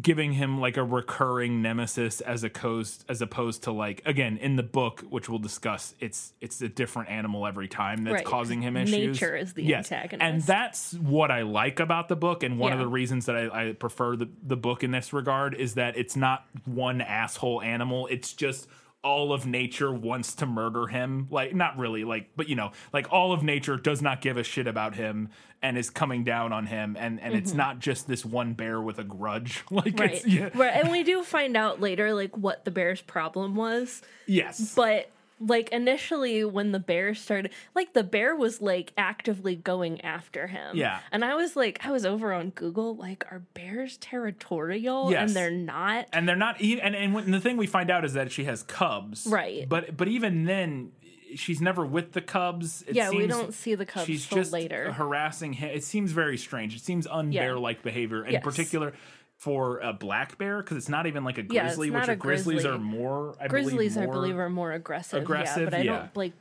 giving 0.00 0.32
him 0.32 0.60
like 0.60 0.76
a 0.78 0.82
recurring 0.84 1.60
nemesis 1.60 2.20
as 2.22 2.42
a 2.42 2.46
opposed 2.46 3.04
as 3.08 3.20
opposed 3.20 3.62
to 3.64 3.72
like 3.72 4.00
again 4.06 4.38
in 4.38 4.56
the 4.56 4.62
book 4.62 5.04
which 5.10 5.28
we'll 5.28 5.38
discuss 5.38 5.94
it's 6.00 6.32
it's 6.40 6.62
a 6.62 6.68
different 6.68 7.10
animal 7.10 7.46
every 7.46 7.68
time 7.68 8.02
that's 8.04 8.14
Right. 8.14 8.24
causing 8.24 8.62
him 8.62 8.76
issues 8.76 9.20
Nature 9.20 9.36
is 9.36 9.52
the 9.52 9.62
yes. 9.62 9.92
antagonist. 9.92 10.22
and 10.22 10.42
that's 10.42 10.94
what 10.94 11.30
i 11.30 11.42
like 11.42 11.80
about 11.80 12.08
the 12.08 12.16
book 12.16 12.42
and 12.42 12.58
one 12.58 12.72
of 12.72 12.78
the 12.78 12.86
reasons 12.86 13.26
that 13.26 13.36
I, 13.36 13.68
I 13.68 13.72
prefer 13.72 14.16
the, 14.16 14.28
the 14.42 14.56
book 14.56 14.82
in 14.82 14.90
this 14.90 15.12
regard 15.12 15.54
is 15.54 15.74
that 15.74 15.96
it's 15.98 16.16
not 16.16 16.46
one 16.64 17.00
asshole 17.00 17.60
animal 17.60 18.06
it's 18.06 18.32
just 18.32 18.66
all 19.04 19.32
of 19.32 19.46
nature 19.46 19.92
wants 19.92 20.34
to 20.36 20.46
murder 20.46 20.86
him. 20.86 21.28
Like 21.30 21.54
not 21.54 21.78
really, 21.78 22.02
like 22.04 22.30
but 22.36 22.48
you 22.48 22.56
know, 22.56 22.72
like 22.92 23.12
all 23.12 23.32
of 23.32 23.42
nature 23.42 23.76
does 23.76 24.02
not 24.02 24.20
give 24.20 24.36
a 24.36 24.42
shit 24.42 24.66
about 24.66 24.94
him 24.96 25.28
and 25.62 25.78
is 25.78 25.88
coming 25.90 26.24
down 26.24 26.52
on 26.52 26.66
him 26.66 26.96
and 26.98 27.20
and 27.20 27.34
it's 27.34 27.54
not 27.54 27.78
just 27.78 28.06
this 28.08 28.24
one 28.24 28.54
bear 28.54 28.80
with 28.80 28.98
a 28.98 29.04
grudge. 29.04 29.62
Like 29.70 29.84
Mm-hmm. 29.94 30.00
Right. 30.00 30.26
yeah. 30.26 30.48
Right. 30.54 30.74
And 30.74 30.90
we 30.90 31.02
do 31.04 31.22
find 31.22 31.56
out 31.56 31.80
later 31.80 32.14
like 32.14 32.36
what 32.36 32.64
the 32.64 32.70
bear's 32.70 33.00
problem 33.02 33.54
was. 33.54 34.02
Yes. 34.26 34.74
But 34.74 35.10
like 35.40 35.68
initially 35.70 36.44
when 36.44 36.70
the 36.72 36.78
bear 36.78 37.14
started 37.14 37.50
like 37.74 37.92
the 37.92 38.04
bear 38.04 38.36
was 38.36 38.60
like 38.62 38.92
actively 38.96 39.56
going 39.56 40.00
after 40.02 40.46
him. 40.46 40.76
Yeah. 40.76 41.00
And 41.10 41.24
I 41.24 41.34
was 41.34 41.56
like 41.56 41.84
I 41.84 41.90
was 41.90 42.06
over 42.06 42.32
on 42.32 42.50
Google 42.50 42.94
like 42.96 43.24
are 43.30 43.42
bears 43.54 43.96
territorial 43.98 45.10
Yes. 45.10 45.28
and 45.28 45.36
they're 45.36 45.50
not. 45.50 46.06
and 46.12 46.28
they're 46.28 46.36
not 46.36 46.60
even 46.60 46.84
and, 46.84 46.94
and 46.94 47.14
when, 47.14 47.30
the 47.30 47.40
thing 47.40 47.56
we 47.56 47.66
find 47.66 47.90
out 47.90 48.04
is 48.04 48.12
that 48.14 48.30
she 48.32 48.44
has 48.44 48.62
cubs 48.62 49.26
Right. 49.26 49.68
but 49.68 49.96
but 49.96 50.08
even 50.08 50.44
then 50.44 50.92
she's 51.34 51.60
never 51.60 51.84
with 51.84 52.12
the 52.12 52.20
cubs 52.20 52.82
it 52.86 52.94
Yeah, 52.94 53.10
we 53.10 53.26
don't 53.26 53.52
see 53.52 53.74
the 53.74 53.84
cubs 53.86 54.06
she's 54.06 54.24
just 54.26 54.52
later. 54.52 54.92
harassing 54.92 55.52
him 55.54 55.70
it 55.70 55.82
seems 55.82 56.12
very 56.12 56.36
strange 56.38 56.76
it 56.76 56.80
seems 56.82 57.06
unbear 57.08 57.60
like 57.60 57.82
behavior 57.82 58.24
in 58.24 58.34
Yes. 58.34 58.44
particular 58.44 58.92
for 59.36 59.78
a 59.80 59.92
black 59.92 60.38
bear 60.38 60.58
because 60.62 60.76
it's 60.76 60.88
not 60.88 61.06
even 61.06 61.24
like 61.24 61.38
a 61.38 61.44
Yeah, 61.50 61.62
grizzly 61.64 61.90
not 61.90 62.02
which 62.02 62.08
a 62.10 62.16
grizzlies 62.16 62.62
grizzly. 62.62 62.70
are 62.70 62.78
more 62.78 63.34
I 63.40 63.48
Grizzlies 63.48 63.94
believe, 63.94 64.08
I 64.08 64.12
believe 64.12 64.38
are 64.38 64.48
more 64.50 64.72
aggressive. 64.72 65.22
aggressive, 65.22 65.64
yeah, 65.64 65.70
but 65.70 65.74
I 65.74 65.82
yeah. 65.82 65.96
don't 65.98 66.16
like 66.16 66.32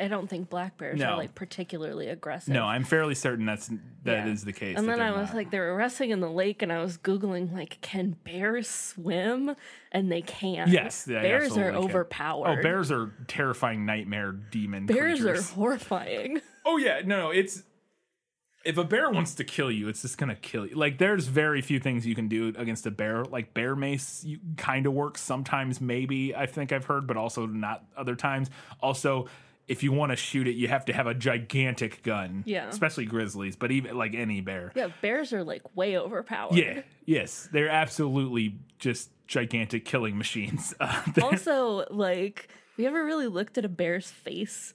I 0.00 0.08
don't 0.08 0.26
think 0.26 0.48
black 0.48 0.78
bears 0.78 0.98
No. 0.98 1.10
are 1.10 1.16
like 1.18 1.34
particularly 1.34 2.08
aggressive. 2.08 2.54
no 2.54 2.64
i'm 2.64 2.82
fairly 2.82 3.14
certain 3.14 3.44
that's 3.44 3.70
that 4.04 4.26
is 4.26 4.40
Yeah. 4.40 4.46
the 4.46 4.52
case 4.54 4.78
And 4.78 4.88
then 4.88 5.02
I 5.02 5.10
was 5.10 5.28
not. 5.28 5.34
like, 5.36 5.50
they 5.50 5.58
were 5.58 5.76
wrestling 5.76 6.10
in 6.12 6.20
the 6.20 6.30
lake, 6.30 6.62
and 6.62 6.72
I 6.72 6.78
was 6.82 6.96
googling 6.96 7.52
like, 7.52 7.78
can 7.82 8.16
bears 8.24 8.70
swim? 8.70 9.54
And 9.92 10.10
they 10.10 10.22
can. 10.22 10.70
yes 10.70 11.04
they 11.04 11.12
bears 11.20 11.52
are 11.58 11.72
can. 11.72 11.74
Oh, 11.76 11.82
overpowered. 11.84 12.58
oh 12.58 12.62
bears 12.62 12.90
are 12.90 13.12
terrifying 13.28 13.84
nightmare 13.84 14.32
demon 14.32 14.86
Bears 14.86 15.20
creatures. 15.20 15.50
are 15.50 15.54
horrifying. 15.56 16.40
Oh 16.64 16.78
yeah, 16.78 17.02
no, 17.04 17.24
no, 17.24 17.30
it's 17.32 17.62
if 18.66 18.76
a 18.78 18.84
bear 18.84 19.10
wants 19.10 19.34
to 19.36 19.44
kill 19.44 19.70
you, 19.70 19.88
it's 19.88 20.02
just 20.02 20.18
gonna 20.18 20.34
kill 20.34 20.66
you. 20.66 20.74
Like 20.74 20.98
there's 20.98 21.26
very 21.26 21.62
few 21.62 21.78
things 21.80 22.06
you 22.06 22.14
can 22.14 22.28
do 22.28 22.48
against 22.56 22.86
a 22.86 22.90
bear. 22.90 23.24
Like 23.24 23.54
bear 23.54 23.74
mace, 23.76 24.24
you 24.24 24.38
kind 24.56 24.86
of 24.86 24.92
works 24.92 25.20
sometimes, 25.20 25.80
maybe 25.80 26.34
I 26.34 26.46
think 26.46 26.72
I've 26.72 26.84
heard, 26.86 27.06
but 27.06 27.16
also 27.16 27.46
not 27.46 27.84
other 27.96 28.16
times. 28.16 28.50
Also, 28.80 29.28
if 29.68 29.82
you 29.82 29.90
want 29.92 30.12
to 30.12 30.16
shoot 30.16 30.46
it, 30.46 30.52
you 30.54 30.68
have 30.68 30.84
to 30.84 30.92
have 30.92 31.06
a 31.06 31.14
gigantic 31.14 32.02
gun. 32.02 32.42
Yeah. 32.46 32.68
especially 32.68 33.04
grizzlies, 33.06 33.56
but 33.56 33.70
even 33.72 33.96
like 33.96 34.14
any 34.14 34.40
bear. 34.40 34.72
yeah, 34.74 34.88
bears 35.00 35.32
are 35.32 35.42
like 35.44 35.62
way 35.76 35.96
overpowered. 35.98 36.54
Yeah, 36.56 36.82
yes, 37.04 37.48
they're 37.52 37.68
absolutely 37.68 38.58
just 38.78 39.10
gigantic 39.26 39.84
killing 39.84 40.16
machines. 40.18 40.74
Uh, 40.80 41.02
Also, 41.22 41.84
like, 41.90 42.48
have 42.48 42.78
you 42.82 42.86
ever 42.86 43.04
really 43.04 43.26
looked 43.26 43.58
at 43.58 43.64
a 43.64 43.68
bear's 43.68 44.10
face? 44.10 44.72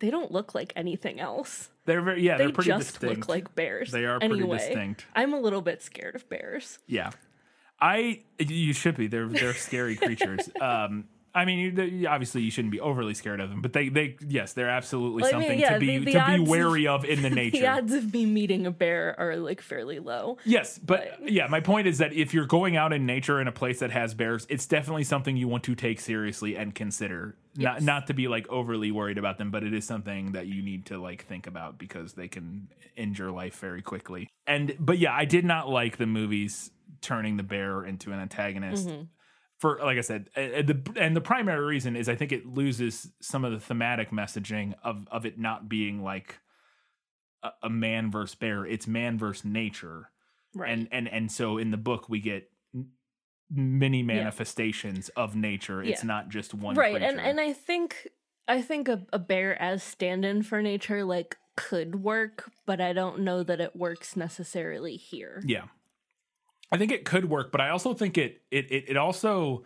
They 0.00 0.10
don't 0.10 0.30
look 0.30 0.54
like 0.54 0.72
anything 0.76 1.18
else. 1.18 1.70
They're 1.86 2.02
very 2.02 2.22
yeah, 2.22 2.36
They 2.36 2.44
they're 2.44 2.52
pretty 2.52 2.70
just 2.70 3.00
distinct. 3.00 3.20
look 3.20 3.28
like 3.28 3.54
bears. 3.54 3.90
They 3.90 4.04
are 4.04 4.18
pretty 4.18 4.46
distinct. 4.46 5.06
I'm 5.14 5.32
a 5.32 5.40
little 5.40 5.62
bit 5.62 5.82
scared 5.82 6.14
of 6.14 6.28
bears. 6.28 6.78
Yeah, 6.86 7.10
I 7.80 8.22
you 8.38 8.72
should 8.72 8.96
be. 8.96 9.06
They're 9.06 9.28
they're 9.28 9.54
scary 9.54 9.96
creatures. 9.96 10.48
Um, 10.60 11.04
I 11.36 11.44
mean, 11.44 11.58
you, 11.58 11.70
they- 11.70 12.06
obviously 12.06 12.42
you 12.42 12.50
shouldn't 12.50 12.72
be 12.72 12.80
overly 12.80 13.14
scared 13.14 13.40
of 13.40 13.50
them, 13.50 13.60
but 13.60 13.72
they 13.72 13.88
they 13.90 14.16
yes, 14.26 14.54
they're 14.54 14.70
absolutely 14.70 15.22
Well, 15.22 15.34
I 15.34 15.38
mean, 15.38 15.42
something 15.48 15.60
yeah, 15.60 15.74
to 15.74 15.78
be 15.78 15.98
the- 15.98 16.04
the 16.06 16.12
to 16.12 16.18
odds 16.20 16.44
be 16.44 16.50
wary 16.50 16.86
of 16.86 17.04
in 17.04 17.22
the 17.22 17.30
nature. 17.42 17.58
The 17.58 17.66
odds 17.68 17.92
of 17.92 18.12
me 18.12 18.24
meeting 18.26 18.66
a 18.66 18.70
bear 18.70 19.14
are 19.18 19.36
like 19.36 19.60
fairly 19.60 19.98
low. 19.98 20.38
Yes, 20.44 20.78
but 20.78 21.18
yeah, 21.30 21.46
my 21.48 21.60
point 21.60 21.86
is 21.86 21.98
that 21.98 22.12
if 22.14 22.32
you're 22.34 22.46
going 22.46 22.76
out 22.76 22.92
in 22.92 23.06
nature 23.06 23.40
in 23.40 23.46
a 23.48 23.52
place 23.52 23.80
that 23.80 23.90
has 23.90 24.14
bears, 24.14 24.46
it's 24.48 24.66
definitely 24.66 25.04
something 25.04 25.36
you 25.36 25.46
want 25.48 25.62
to 25.64 25.74
take 25.74 26.00
seriously 26.00 26.56
and 26.56 26.74
consider. 26.74 27.36
Not 27.58 27.76
Yes. 27.76 27.82
not 27.84 28.06
to 28.08 28.14
be 28.14 28.28
like 28.28 28.48
overly 28.48 28.90
worried 28.90 29.16
about 29.18 29.38
them, 29.38 29.50
but 29.50 29.62
it 29.62 29.72
is 29.72 29.84
something 29.86 30.32
that 30.32 30.46
you 30.46 30.62
need 30.62 30.86
to 30.86 30.98
like 30.98 31.24
think 31.26 31.46
about 31.46 31.78
because 31.78 32.12
they 32.14 32.28
can 32.28 32.68
end 32.96 33.18
your 33.18 33.30
life 33.30 33.58
very 33.60 33.82
quickly. 33.82 34.28
And 34.46 34.74
but 34.78 34.98
yeah, 34.98 35.14
I 35.14 35.24
did 35.24 35.44
not 35.44 35.68
like 35.68 35.96
the 35.96 36.06
movies 36.06 36.70
turning 37.02 37.36
the 37.36 37.42
bear 37.42 37.84
into 37.84 38.12
an 38.12 38.20
antagonist. 38.20 38.88
Mm-hmm. 38.88 39.02
For 39.58 39.78
like 39.82 39.96
I 39.98 40.02
said, 40.02 40.28
uh, 40.36 40.62
the 40.62 40.80
and 40.96 41.16
the 41.16 41.20
primary 41.20 41.64
reason 41.64 41.96
is 41.96 42.08
I 42.08 42.14
think 42.14 42.30
it 42.32 42.46
loses 42.46 43.10
some 43.20 43.44
of 43.44 43.52
the 43.52 43.60
thematic 43.60 44.10
messaging 44.10 44.74
of 44.82 45.06
of 45.10 45.24
it 45.24 45.38
not 45.38 45.68
being 45.68 46.02
like 46.02 46.40
a, 47.42 47.50
a 47.64 47.70
man 47.70 48.10
versus 48.10 48.34
bear. 48.34 48.66
It's 48.66 48.86
man 48.86 49.18
versus 49.18 49.44
nature 49.44 50.10
Right. 50.54 50.70
and 50.72 50.88
and 50.90 51.08
and 51.08 51.30
so 51.32 51.58
in 51.58 51.70
the 51.70 51.76
book 51.76 52.08
we 52.08 52.20
get 52.20 52.50
many 53.50 54.02
manifestations 54.02 55.08
of 55.10 55.36
nature 55.36 55.82
it's 55.82 56.02
Yeah. 56.02 56.06
not 56.06 56.28
just 56.30 56.52
one 56.52 56.74
right 56.74 57.00
and 57.00 57.20
and 57.20 57.38
i 57.38 57.52
think 57.52 58.08
i 58.48 58.60
think 58.60 58.88
a, 58.88 59.06
a 59.12 59.18
bear 59.20 59.60
as 59.62 59.82
stand-in 59.84 60.42
for 60.42 60.60
nature 60.62 61.04
like 61.04 61.36
could 61.56 62.02
work 62.02 62.50
but 62.66 62.80
i 62.80 62.92
don't 62.92 63.20
know 63.20 63.42
that 63.44 63.60
it 63.60 63.76
works 63.76 64.16
necessarily 64.16 64.96
here 64.96 65.42
yeah 65.46 65.66
i 66.72 66.76
think 66.76 66.90
it 66.92 67.04
could 67.04 67.28
work 67.28 67.50
but 67.52 67.60
i 67.60 67.68
also 67.68 67.94
think 67.94 68.16
it 68.18 68.42
it 68.50 68.70
it, 68.70 68.84
it 68.88 68.96
also 68.96 69.64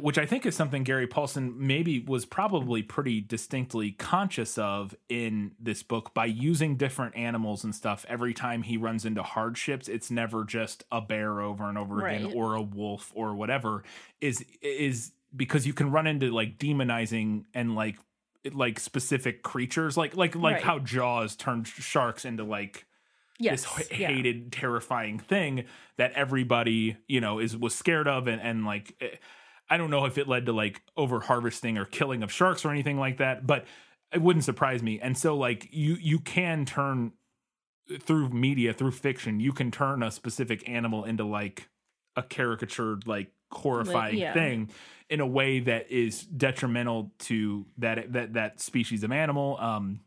which 0.00 0.18
i 0.18 0.26
think 0.26 0.44
is 0.44 0.56
something 0.56 0.82
gary 0.82 1.06
paulsen 1.06 1.56
maybe 1.56 2.00
was 2.00 2.26
probably 2.26 2.82
pretty 2.82 3.20
distinctly 3.20 3.92
conscious 3.92 4.58
of 4.58 4.94
in 5.08 5.52
this 5.60 5.84
book 5.84 6.12
by 6.14 6.24
using 6.26 6.76
different 6.76 7.14
animals 7.16 7.62
and 7.62 7.72
stuff 7.74 8.04
every 8.08 8.34
time 8.34 8.62
he 8.62 8.76
runs 8.76 9.04
into 9.04 9.22
hardships 9.22 9.88
it's 9.88 10.10
never 10.10 10.44
just 10.44 10.82
a 10.90 11.00
bear 11.00 11.40
over 11.40 11.68
and 11.68 11.78
over 11.78 12.04
again 12.16 12.32
or 12.34 12.54
a 12.54 12.62
wolf 12.62 13.12
or 13.14 13.34
whatever 13.36 13.84
is 14.20 14.44
is 14.62 15.12
because 15.36 15.64
you 15.66 15.72
can 15.72 15.92
run 15.92 16.06
into 16.08 16.30
like 16.32 16.58
demonizing 16.58 17.44
and 17.54 17.76
like 17.76 17.98
like 18.52 18.80
specific 18.80 19.42
creatures 19.44 19.96
like 19.96 20.16
like 20.16 20.34
like 20.34 20.54
Right. 20.56 20.64
how 20.64 20.78
jaws 20.80 21.36
turned 21.36 21.68
sharks 21.68 22.24
into 22.24 22.42
like 22.42 22.84
yes 23.38 23.64
this 23.64 23.90
h- 23.90 24.00
yeah. 24.00 24.08
hated 24.08 24.52
terrifying 24.52 25.18
thing 25.18 25.64
that 25.96 26.12
everybody 26.12 26.96
you 27.06 27.20
know 27.20 27.38
is 27.38 27.56
was 27.56 27.74
scared 27.74 28.08
of 28.08 28.26
and 28.26 28.40
and 28.40 28.64
like 28.64 28.94
eh, 29.00 29.08
i 29.70 29.76
don't 29.76 29.90
know 29.90 30.04
if 30.04 30.18
it 30.18 30.28
led 30.28 30.46
to 30.46 30.52
like 30.52 30.82
over 30.96 31.20
harvesting 31.20 31.78
or 31.78 31.84
killing 31.84 32.22
of 32.22 32.32
sharks 32.32 32.64
or 32.64 32.70
anything 32.70 32.98
like 32.98 33.18
that 33.18 33.46
but 33.46 33.64
it 34.12 34.22
wouldn't 34.22 34.44
surprise 34.44 34.82
me 34.82 34.98
and 35.00 35.16
so 35.16 35.36
like 35.36 35.68
you 35.70 35.96
you 36.00 36.18
can 36.18 36.64
turn 36.64 37.12
through 38.00 38.28
media 38.28 38.72
through 38.72 38.90
fiction 38.90 39.40
you 39.40 39.52
can 39.52 39.70
turn 39.70 40.02
a 40.02 40.10
specific 40.10 40.68
animal 40.68 41.04
into 41.04 41.24
like 41.24 41.68
a 42.16 42.22
caricatured 42.22 43.06
like 43.06 43.30
horrifying 43.50 44.18
yeah. 44.18 44.34
thing 44.34 44.68
in 45.08 45.20
a 45.20 45.26
way 45.26 45.60
that 45.60 45.90
is 45.90 46.22
detrimental 46.22 47.12
to 47.18 47.64
that 47.78 48.12
that 48.12 48.34
that 48.34 48.60
species 48.60 49.02
of 49.02 49.12
animal 49.12 49.56
um 49.58 50.00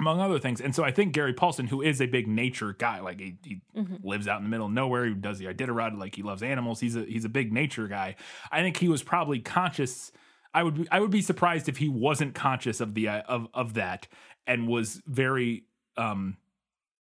among 0.00 0.20
other 0.20 0.38
things. 0.38 0.60
And 0.60 0.74
so 0.74 0.82
i 0.84 0.90
think 0.90 1.12
gary 1.12 1.32
paulsen 1.34 1.68
who 1.68 1.80
is 1.82 2.00
a 2.00 2.06
big 2.06 2.26
nature 2.26 2.72
guy 2.72 3.00
like 3.00 3.20
he, 3.20 3.36
he 3.44 3.60
Mm-hmm. 3.76 4.06
lives 4.06 4.28
out 4.28 4.38
in 4.38 4.44
the 4.44 4.50
middle 4.50 4.66
of 4.66 4.72
nowhere 4.72 5.06
he 5.06 5.14
does 5.14 5.38
the 5.38 5.46
iditarod 5.46 5.98
like 5.98 6.14
he 6.14 6.22
loves 6.22 6.42
animals. 6.42 6.80
He's 6.80 6.96
a 6.96 7.04
he's 7.04 7.24
a 7.24 7.28
big 7.28 7.52
nature 7.52 7.88
guy. 7.88 8.16
I 8.52 8.60
think 8.62 8.76
he 8.76 8.88
was 8.88 9.02
probably 9.02 9.40
conscious 9.40 10.12
i 10.52 10.62
would 10.62 10.74
be, 10.76 10.88
i 10.92 11.00
would 11.00 11.10
be 11.10 11.20
surprised 11.22 11.68
if 11.68 11.78
he 11.78 11.88
wasn't 11.88 12.34
conscious 12.34 12.80
of 12.80 12.94
the 12.94 13.08
uh, 13.08 13.22
of 13.26 13.48
of 13.54 13.74
that 13.74 14.06
and 14.46 14.68
was 14.68 15.02
very 15.06 15.64
um 15.96 16.36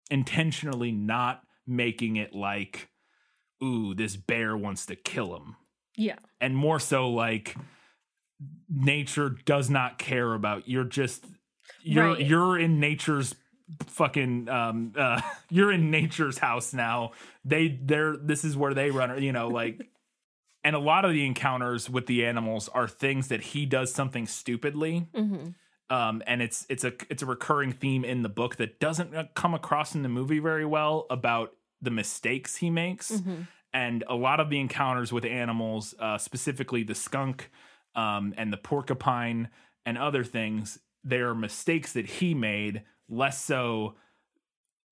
intentionally 0.10 0.92
not 0.92 1.42
making 1.68 2.16
it 2.16 2.34
like 2.34 2.90
ooh 3.64 3.94
this 3.94 4.16
bear 4.16 4.58
wants 4.58 4.86
to 4.88 4.96
kill 4.96 5.36
him. 5.36 5.56
Yeah. 5.96 6.18
And 6.42 6.56
more 6.56 6.80
so 6.80 7.10
like 7.10 7.56
nature 8.70 9.30
does 9.46 9.70
not 9.70 9.98
care 10.00 10.34
about 10.34 10.68
you're 10.68 10.84
just 10.84 11.26
you're 11.84 12.14
Right. 12.14 12.26
you're 12.26 12.58
in 12.60 12.80
nature's 12.80 13.36
fucking 13.88 14.50
um 14.50 14.94
uh 14.98 15.22
you're 15.50 15.72
in 15.72 15.90
nature's 15.92 16.38
house 16.38 16.74
now 16.74 17.12
they 17.46 17.80
they're 17.82 18.16
this 18.18 18.44
is 18.44 18.56
where 18.58 18.74
they 18.74 18.92
run 18.92 19.22
you 19.22 19.32
know 19.32 19.48
like 19.48 19.90
and 20.64 20.76
a 20.76 20.80
lot 20.80 21.06
of 21.06 21.12
the 21.12 21.26
encounters 21.26 21.90
with 21.90 22.06
the 22.06 22.26
animals 22.26 22.70
are 22.70 22.88
things 22.88 23.28
that 23.30 23.42
he 23.42 23.66
does 23.66 23.94
something 23.94 24.26
stupidly 24.28 25.08
hmm 25.16 25.50
um, 25.90 26.24
and 26.26 26.42
it's 26.42 26.66
it's 26.70 26.84
a 26.86 26.94
it's 27.10 27.22
a 27.22 27.26
recurring 27.26 27.72
theme 27.74 28.04
in 28.06 28.24
the 28.24 28.30
book 28.30 28.56
that 28.56 28.80
doesn't 28.80 29.14
uh, 29.14 29.26
come 29.36 29.54
across 29.54 29.94
in 29.94 30.02
the 30.02 30.10
movie 30.10 30.40
very 30.40 30.66
well 30.66 31.06
about 31.10 31.52
the 31.82 31.92
mistakes 31.92 32.56
he 32.58 32.70
makes 32.70 33.12
Mm-hmm. 33.12 33.42
and 33.74 34.04
a 34.08 34.16
lot 34.16 34.40
of 34.40 34.50
the 34.50 34.60
encounters 34.60 35.12
with 35.12 35.26
animals 35.26 35.94
uh, 36.00 36.18
specifically 36.18 36.84
the 36.84 36.96
skunk 36.96 37.52
um, 37.96 38.34
and 38.38 38.52
the 38.52 38.58
porcupine 38.58 39.50
and 39.86 39.98
other 39.98 40.24
things 40.24 40.80
they 41.04 41.18
are 41.18 41.36
mistakes 41.36 41.94
that 41.94 42.06
he 42.06 42.34
made 42.34 42.84
less 43.10 43.42
so 43.42 43.96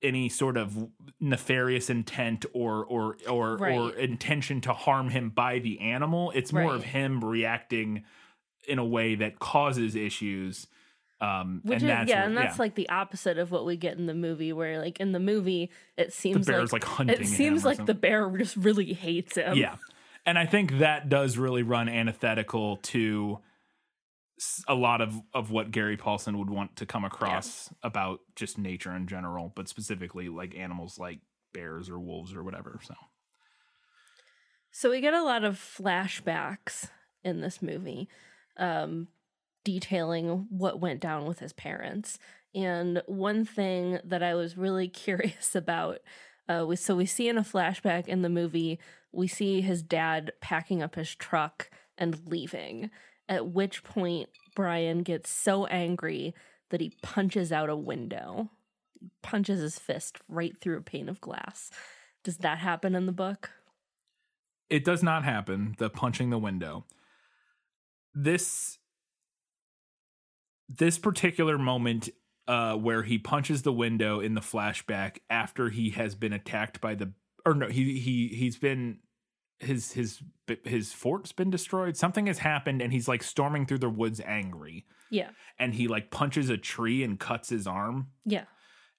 any 0.03 0.29
sort 0.29 0.57
of 0.57 0.89
nefarious 1.19 1.89
intent 1.89 2.45
or 2.53 2.83
or 2.85 3.17
or 3.29 3.63
or 3.69 3.91
intention 3.95 4.59
to 4.61 4.73
harm 4.73 5.09
him 5.09 5.29
by 5.29 5.59
the 5.59 5.79
animal. 5.79 6.31
It's 6.31 6.51
more 6.51 6.73
of 6.73 6.83
him 6.83 7.23
reacting 7.23 8.03
in 8.67 8.79
a 8.79 8.85
way 8.85 9.15
that 9.15 9.39
causes 9.39 9.95
issues 9.95 10.67
um 11.19 11.61
which 11.63 11.81
and 11.81 11.83
is 11.83 11.87
that's 11.87 12.09
yeah 12.09 12.21
what- 12.21 12.27
and 12.27 12.37
that's 12.37 12.59
like 12.59 12.73
the 12.75 12.89
opposite 12.89 13.37
of 13.37 13.51
what 13.51 13.63
we 13.63 13.77
get 13.77 13.95
in 13.97 14.07
the 14.07 14.13
movie 14.13 14.51
where 14.53 14.79
like 14.79 14.99
in 14.99 15.11
the 15.11 15.19
movie 15.19 15.69
it 15.97 16.07
the 16.07 16.11
seems 16.11 16.47
bear's 16.47 16.73
like, 16.73 16.83
like 16.83 16.91
hunting 16.91 17.21
it 17.21 17.27
seems 17.27 17.63
like 17.63 17.83
the 17.85 17.93
bear 17.93 18.27
just 18.37 18.55
really 18.55 18.93
hates 18.93 19.35
him. 19.37 19.55
Yeah. 19.55 19.75
And 20.25 20.37
I 20.37 20.45
think 20.45 20.79
that 20.79 21.09
does 21.09 21.37
really 21.37 21.63
run 21.63 21.89
antithetical 21.89 22.77
to 22.77 23.39
a 24.67 24.75
lot 24.75 25.01
of 25.01 25.19
of 25.33 25.51
what 25.51 25.71
Gary 25.71 25.97
Paulsen 25.97 26.37
would 26.37 26.49
want 26.49 26.75
to 26.77 26.85
come 26.85 27.03
across 27.03 27.69
about 27.83 28.19
just 28.35 28.57
nature 28.57 28.95
in 28.95 29.07
general, 29.07 29.51
but 29.55 29.67
specifically 29.67 30.29
like 30.29 30.55
animals 30.55 30.97
like 30.97 31.19
bears 31.53 31.89
or 31.89 31.99
wolves 31.99 32.33
or 32.33 32.43
whatever. 32.43 32.79
So 32.83 32.95
So 34.71 34.89
we 34.89 35.01
get 35.01 35.13
a 35.13 35.23
lot 35.23 35.43
of 35.43 35.55
flashbacks 35.55 36.89
in 37.23 37.41
this 37.41 37.61
movie, 37.61 38.07
um, 38.57 39.07
detailing 39.63 40.47
what 40.49 40.79
went 40.79 40.99
down 41.01 41.25
with 41.25 41.39
his 41.39 41.53
parents. 41.53 42.17
And 42.53 43.01
one 43.05 43.45
thing 43.45 43.99
that 44.03 44.23
I 44.23 44.33
was 44.35 44.57
really 44.57 44.87
curious 45.05 45.55
about, 45.55 45.99
uh, 46.49 46.65
we 46.67 46.75
so 46.75 46.95
we 46.95 47.05
see 47.05 47.29
in 47.29 47.37
a 47.37 47.43
flashback 47.43 48.07
in 48.07 48.21
the 48.21 48.29
movie, 48.29 48.79
we 49.11 49.27
see 49.27 49.61
his 49.61 49.81
dad 49.81 50.31
packing 50.41 50.81
up 50.81 50.95
his 50.95 51.13
truck 51.13 51.69
and 51.97 52.19
leaving. 52.25 52.89
At 53.31 53.47
which 53.47 53.83
point, 53.83 54.29
Brian 54.55 55.01
gets 55.01 55.31
so 55.31 55.65
angry 55.65 56.35
that 56.69 56.81
he 56.81 56.93
punches 57.01 57.51
out 57.51 57.69
a 57.69 57.75
window, 57.75 58.51
punches 59.23 59.61
his 59.61 59.79
fist 59.79 60.19
right 60.29 60.55
through 60.61 60.77
a 60.77 60.81
pane 60.81 61.09
of 61.09 61.19
glass. 61.19 61.71
Does 62.23 62.37
that 62.37 62.59
happen 62.59 62.93
in 62.93 63.07
the 63.07 63.11
book? 63.11 63.49
it 64.71 64.85
does 64.85 65.03
not 65.03 65.23
happen. 65.23 65.75
The 65.77 65.89
punching 65.89 66.31
the 66.31 66.39
window. 66.39 66.85
This 68.15 68.79
this 70.69 70.97
particular 70.97 71.57
moment 71.57 72.09
uh, 72.47 72.75
where 72.75 73.03
he 73.03 73.17
punches 73.19 73.61
the 73.63 73.73
window 73.73 74.21
in 74.21 74.33
the 74.33 74.41
flashback 74.41 75.17
after 75.29 75.69
he 75.69 75.89
has 75.91 76.15
been 76.15 76.31
attacked 76.31 76.79
by 76.79 76.95
the 76.95 77.11
or 77.45 77.53
no 77.53 77.67
he 77.67 77.99
he 77.99 78.29
he's 78.29 78.57
been 78.57 78.99
his 79.61 79.93
his 79.93 80.21
his 80.63 80.91
fort's 80.93 81.31
been 81.31 81.49
destroyed 81.49 81.95
something 81.95 82.27
has 82.27 82.39
happened 82.39 82.81
and 82.81 82.91
he's 82.91 83.07
like 83.07 83.23
storming 83.23 83.65
through 83.65 83.77
the 83.79 83.89
woods 83.89 84.19
angry 84.25 84.85
Yeah. 85.09 85.29
and 85.59 85.73
he 85.73 85.87
like 85.87 86.11
punches 86.11 86.49
a 86.49 86.57
tree 86.57 87.03
and 87.03 87.19
cuts 87.19 87.49
his 87.49 87.67
arm 87.67 88.07
Yeah. 88.25 88.45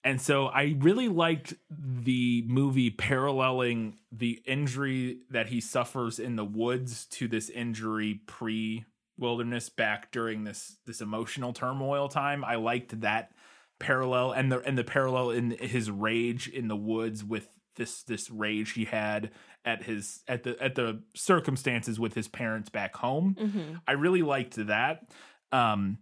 and 0.04 0.20
so 0.20 0.46
I 0.46 0.76
really 0.78 1.08
liked 1.08 1.54
the 1.70 2.44
movie 2.46 2.90
paralleling 2.90 3.98
the 4.10 4.40
injury 4.46 5.18
that 5.30 5.48
he 5.48 5.60
suffers 5.60 6.18
in 6.18 6.36
the 6.36 6.44
woods 6.44 7.04
to 7.06 7.28
this 7.28 7.50
injury 7.50 8.20
pre 8.26 8.84
wilderness 9.18 9.68
back 9.68 10.10
during 10.10 10.44
this 10.44 10.78
this 10.86 11.00
emotional 11.00 11.52
turmoil 11.52 12.08
time. 12.08 12.44
I 12.44 12.56
liked 12.56 13.00
that 13.02 13.32
parallel 13.78 14.32
and 14.32 14.50
the 14.50 14.60
and 14.60 14.76
the 14.78 14.84
parallel 14.84 15.30
in 15.30 15.50
his 15.50 15.90
rage 15.90 16.48
in 16.48 16.68
the 16.68 16.76
woods 16.76 17.22
with 17.24 17.48
this 17.76 18.02
this 18.04 18.30
rage 18.30 18.72
he 18.72 18.84
had 18.84 19.30
at 19.64 19.82
his 19.84 20.22
at 20.28 20.42
the 20.42 20.60
at 20.62 20.74
the 20.74 21.02
circumstances 21.14 21.98
with 21.98 22.14
his 22.14 22.28
parents 22.28 22.68
back 22.68 22.96
home. 22.96 23.36
Mm-hmm. 23.38 23.74
I 23.86 23.92
really 23.92 24.22
liked 24.22 24.54
that. 24.66 25.10
Um 25.50 25.98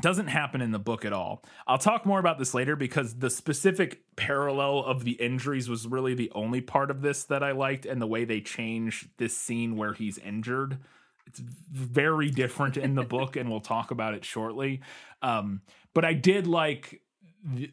doesn't 0.00 0.28
happen 0.28 0.60
in 0.60 0.70
the 0.70 0.78
book 0.78 1.04
at 1.04 1.12
all. 1.12 1.44
I'll 1.66 1.78
talk 1.78 2.06
more 2.06 2.18
about 2.18 2.38
this 2.38 2.54
later 2.54 2.74
because 2.74 3.18
the 3.18 3.30
specific 3.30 4.02
parallel 4.16 4.84
of 4.84 5.04
the 5.04 5.12
injuries 5.12 5.68
was 5.68 5.86
really 5.86 6.14
the 6.14 6.30
only 6.34 6.60
part 6.60 6.90
of 6.90 7.02
this 7.02 7.24
that 7.24 7.42
I 7.42 7.52
liked 7.52 7.86
and 7.86 8.00
the 8.00 8.06
way 8.06 8.24
they 8.24 8.40
change 8.40 9.08
this 9.18 9.36
scene 9.36 9.76
where 9.76 9.92
he's 9.92 10.18
injured. 10.18 10.78
It's 11.26 11.40
very 11.40 12.30
different 12.30 12.76
in 12.76 12.94
the 12.94 13.02
book 13.02 13.36
and 13.36 13.50
we'll 13.50 13.60
talk 13.60 13.90
about 13.90 14.14
it 14.14 14.24
shortly. 14.24 14.80
Um, 15.22 15.62
but 15.94 16.04
I 16.04 16.14
did 16.14 16.46
like 16.46 17.02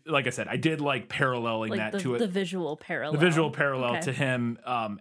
like 0.06 0.28
I 0.28 0.30
said, 0.30 0.48
I 0.48 0.56
did 0.58 0.80
like 0.82 1.10
paralleling 1.10 1.72
Like 1.72 1.80
that 1.80 1.92
the, 1.94 2.00
to 2.00 2.16
it 2.16 2.20
the 2.20 2.28
visual 2.28 2.78
parallel. 2.78 3.20
the 3.20 3.26
visual 3.26 3.52
parallel 3.52 3.92
Okay. 3.96 4.02
to 4.02 4.14
him 4.14 4.58
um 4.66 5.00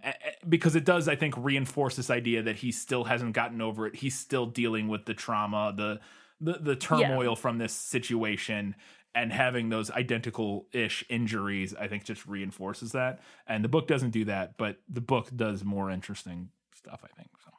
because 0.48 0.74
it 0.76 0.84
does 0.84 1.08
i 1.08 1.14
think 1.16 1.34
reinforce 1.36 1.94
this 1.96 2.10
idea 2.10 2.42
that 2.42 2.56
he 2.56 2.72
still 2.72 3.04
hasn't 3.04 3.32
gotten 3.32 3.60
over 3.60 3.86
it 3.86 3.94
he's 3.96 4.18
still 4.18 4.46
dealing 4.46 4.88
with 4.88 5.04
the 5.04 5.14
trauma 5.14 5.72
the 5.76 6.00
the, 6.40 6.58
the 6.58 6.76
turmoil 6.76 7.36
from 7.36 7.58
this 7.58 7.72
situation 7.72 8.74
and 9.14 9.32
having 9.32 9.68
those 9.70 9.90
identical 9.92 10.66
ish 10.72 11.04
injuries 11.08 11.74
i 11.74 11.86
think 11.88 12.04
just 12.04 12.26
reinforces 12.26 12.92
that 12.92 13.20
and 13.46 13.64
the 13.64 13.68
book 13.68 13.86
doesn't 13.86 14.10
do 14.10 14.24
that 14.24 14.56
but 14.58 14.78
the 14.88 15.00
book 15.00 15.30
does 15.36 15.64
more 15.64 15.90
interesting 15.90 16.48
stuff 16.74 17.00
i 17.04 17.08
think 17.16 17.28
so 17.44 17.50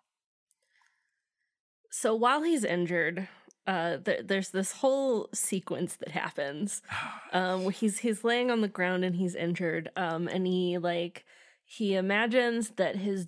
So 1.90 2.14
while 2.16 2.44
he's 2.44 2.64
injured, 2.64 3.28
uh, 3.68 3.98
th- 3.98 4.26
there's 4.26 4.50
this 4.50 4.72
whole 4.72 5.30
sequence 5.34 5.96
that 5.98 6.10
happens. 6.10 6.82
Um, 7.34 7.66
where 7.66 7.72
he's 7.72 8.00
he's 8.00 8.24
laying 8.24 8.50
on 8.50 8.62
the 8.62 8.70
ground 8.70 9.04
and 9.04 9.14
he's 9.14 9.36
injured. 9.36 9.92
Um, 9.98 10.30
and 10.30 10.48
he 10.48 10.78
like 10.78 11.26
he 11.66 11.94
imagines 11.94 12.70
that 12.78 12.96
his 12.96 13.28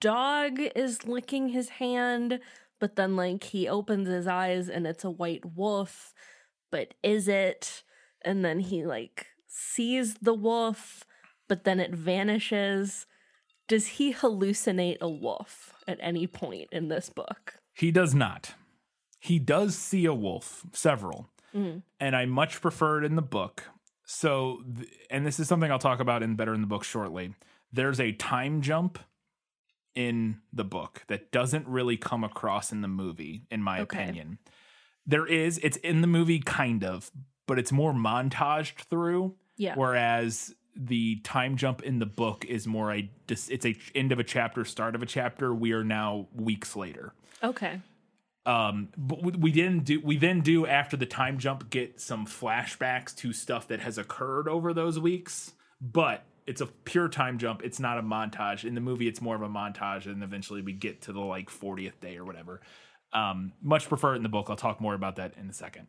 dog 0.00 0.58
is 0.74 1.06
licking 1.06 1.50
his 1.50 1.68
hand, 1.68 2.40
but 2.80 2.96
then 2.96 3.16
like 3.16 3.44
he 3.44 3.68
opens 3.68 4.08
his 4.08 4.26
eyes 4.26 4.70
and 4.70 4.86
it's 4.86 5.04
a 5.04 5.10
white 5.10 5.44
wolf. 5.44 6.14
But 6.72 6.94
is 7.02 7.28
it? 7.28 7.84
And 8.22 8.42
then 8.42 8.60
he 8.60 8.86
like 8.86 9.26
sees 9.46 10.14
the 10.14 10.34
wolf, 10.34 11.04
but 11.46 11.64
then 11.64 11.78
it 11.78 11.94
vanishes. 11.94 13.06
Does 13.68 13.86
he 13.86 14.14
hallucinate 14.14 15.00
a 15.02 15.08
wolf 15.08 15.74
at 15.86 15.98
any 16.00 16.26
point 16.26 16.68
in 16.72 16.88
this 16.88 17.10
book? 17.10 17.56
He 17.74 17.90
does 17.90 18.14
not. 18.14 18.54
He 19.24 19.38
does 19.38 19.74
see 19.74 20.04
a 20.04 20.12
wolf, 20.12 20.66
several, 20.72 21.30
mm-hmm. 21.56 21.78
and 21.98 22.14
I 22.14 22.26
much 22.26 22.60
prefer 22.60 23.02
it 23.02 23.06
in 23.06 23.16
the 23.16 23.22
book. 23.22 23.64
So, 24.04 24.62
th- 24.76 24.88
and 25.10 25.24
this 25.24 25.40
is 25.40 25.48
something 25.48 25.70
I'll 25.70 25.78
talk 25.78 25.98
about 25.98 26.22
in 26.22 26.36
better 26.36 26.52
in 26.52 26.60
the 26.60 26.66
book 26.66 26.84
shortly. 26.84 27.34
There's 27.72 28.00
a 28.00 28.12
time 28.12 28.60
jump 28.60 28.98
in 29.94 30.40
the 30.52 30.64
book 30.64 31.04
that 31.06 31.32
doesn't 31.32 31.66
really 31.66 31.96
come 31.96 32.22
across 32.22 32.70
in 32.70 32.82
the 32.82 32.88
movie, 32.88 33.46
in 33.50 33.62
my 33.62 33.80
Okay. 33.80 34.02
opinion. 34.02 34.38
There 35.06 35.26
is, 35.26 35.58
it's 35.62 35.78
in 35.78 36.02
the 36.02 36.06
movie, 36.06 36.40
kind 36.40 36.84
of, 36.84 37.10
but 37.46 37.58
it's 37.58 37.72
more 37.72 37.94
montaged 37.94 38.84
through. 38.90 39.36
Yeah. 39.56 39.74
Whereas 39.74 40.54
the 40.76 41.16
time 41.20 41.56
jump 41.56 41.82
in 41.82 41.98
the 41.98 42.06
book 42.06 42.44
is 42.44 42.66
more 42.66 42.92
a 42.92 43.08
it's 43.28 43.64
a 43.64 43.74
end 43.94 44.12
of 44.12 44.18
a 44.18 44.24
chapter, 44.24 44.64
start 44.66 44.94
of 44.94 45.02
a 45.02 45.06
chapter. 45.06 45.54
We 45.54 45.72
are 45.72 45.84
now 45.84 46.26
weeks 46.34 46.76
later. 46.76 47.14
Okay. 47.42 47.80
Um, 48.46 48.88
but 48.96 49.22
we- 49.22 49.52
didn't 49.52 49.84
do. 49.84 50.00
We 50.00 50.18
then 50.18 50.40
do 50.42 50.66
after 50.66 50.96
the 50.96 51.06
time 51.06 51.38
jump 51.38 51.70
get 51.70 52.00
some 52.00 52.26
flashbacks 52.26 53.16
to 53.16 53.32
stuff 53.32 53.68
that 53.68 53.80
has 53.80 53.96
occurred 53.96 54.48
over 54.48 54.74
those 54.74 54.98
weeks. 54.98 55.52
But 55.80 56.24
it's 56.46 56.60
a 56.60 56.66
pure 56.66 57.08
time 57.08 57.38
jump. 57.38 57.62
It's 57.62 57.80
not 57.80 57.98
a 57.98 58.02
montage. 58.02 58.64
In 58.64 58.74
the 58.74 58.80
movie, 58.80 59.08
it's 59.08 59.20
more 59.20 59.34
of 59.34 59.42
a 59.42 59.48
montage, 59.48 60.06
and 60.06 60.22
eventually 60.22 60.60
we 60.60 60.72
get 60.72 61.02
to 61.02 61.12
the 61.12 61.20
like 61.20 61.48
40th 61.48 62.00
day 62.00 62.16
or 62.16 62.24
whatever. 62.24 62.60
Um, 63.12 63.52
much 63.62 63.88
prefer 63.88 64.12
it 64.14 64.16
in 64.16 64.22
the 64.22 64.28
book. 64.28 64.46
I'll 64.50 64.56
talk 64.56 64.80
more 64.80 64.94
about 64.94 65.16
that 65.16 65.34
in 65.38 65.48
a 65.48 65.52
second. 65.52 65.86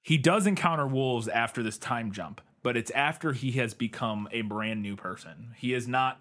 He 0.00 0.16
does 0.16 0.46
encounter 0.46 0.86
wolves 0.86 1.26
after 1.26 1.62
this 1.62 1.76
time 1.78 2.12
jump, 2.12 2.40
but 2.62 2.76
it's 2.76 2.92
after 2.92 3.32
he 3.32 3.52
has 3.52 3.74
become 3.74 4.28
a 4.30 4.42
brand 4.42 4.80
new 4.80 4.94
person. 4.94 5.52
He 5.56 5.74
is 5.74 5.88
not 5.88 6.20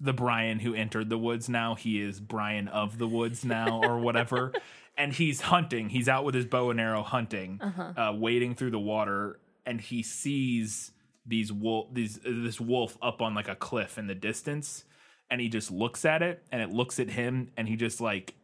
the 0.00 0.12
Brian 0.12 0.60
who 0.60 0.74
entered 0.74 1.10
the 1.10 1.18
woods 1.18 1.48
now. 1.48 1.74
He 1.74 2.00
is 2.00 2.20
Brian 2.20 2.68
of 2.68 2.98
the 2.98 3.08
woods 3.08 3.44
now, 3.44 3.80
or 3.82 3.98
whatever. 3.98 4.52
and 4.96 5.12
he's 5.12 5.40
hunting. 5.40 5.88
He's 5.88 6.08
out 6.08 6.24
with 6.24 6.34
his 6.34 6.46
bow 6.46 6.70
and 6.70 6.80
arrow 6.80 7.02
hunting, 7.02 7.60
uh 7.60 8.12
wading 8.14 8.54
through 8.54 8.70
the 8.70 8.78
water, 8.80 9.38
and 9.66 9.80
he 9.80 10.02
sees 10.02 10.92
these 11.26 11.52
wolf, 11.52 11.88
these 11.92 12.18
this 12.24 12.60
wolf 12.60 12.96
up 13.02 13.22
on 13.22 13.34
like 13.34 13.48
a 13.48 13.54
cliff 13.56 13.98
in 13.98 14.06
the 14.06 14.14
distance, 14.14 14.84
and 15.30 15.40
he 15.40 15.48
just 15.48 15.70
looks 15.70 16.04
at 16.04 16.22
it, 16.22 16.42
and 16.50 16.62
it 16.62 16.70
looks 16.70 16.98
at 16.98 17.10
him, 17.10 17.50
and 17.56 17.68
he 17.68 17.76
just 17.76 18.00
like 18.00 18.34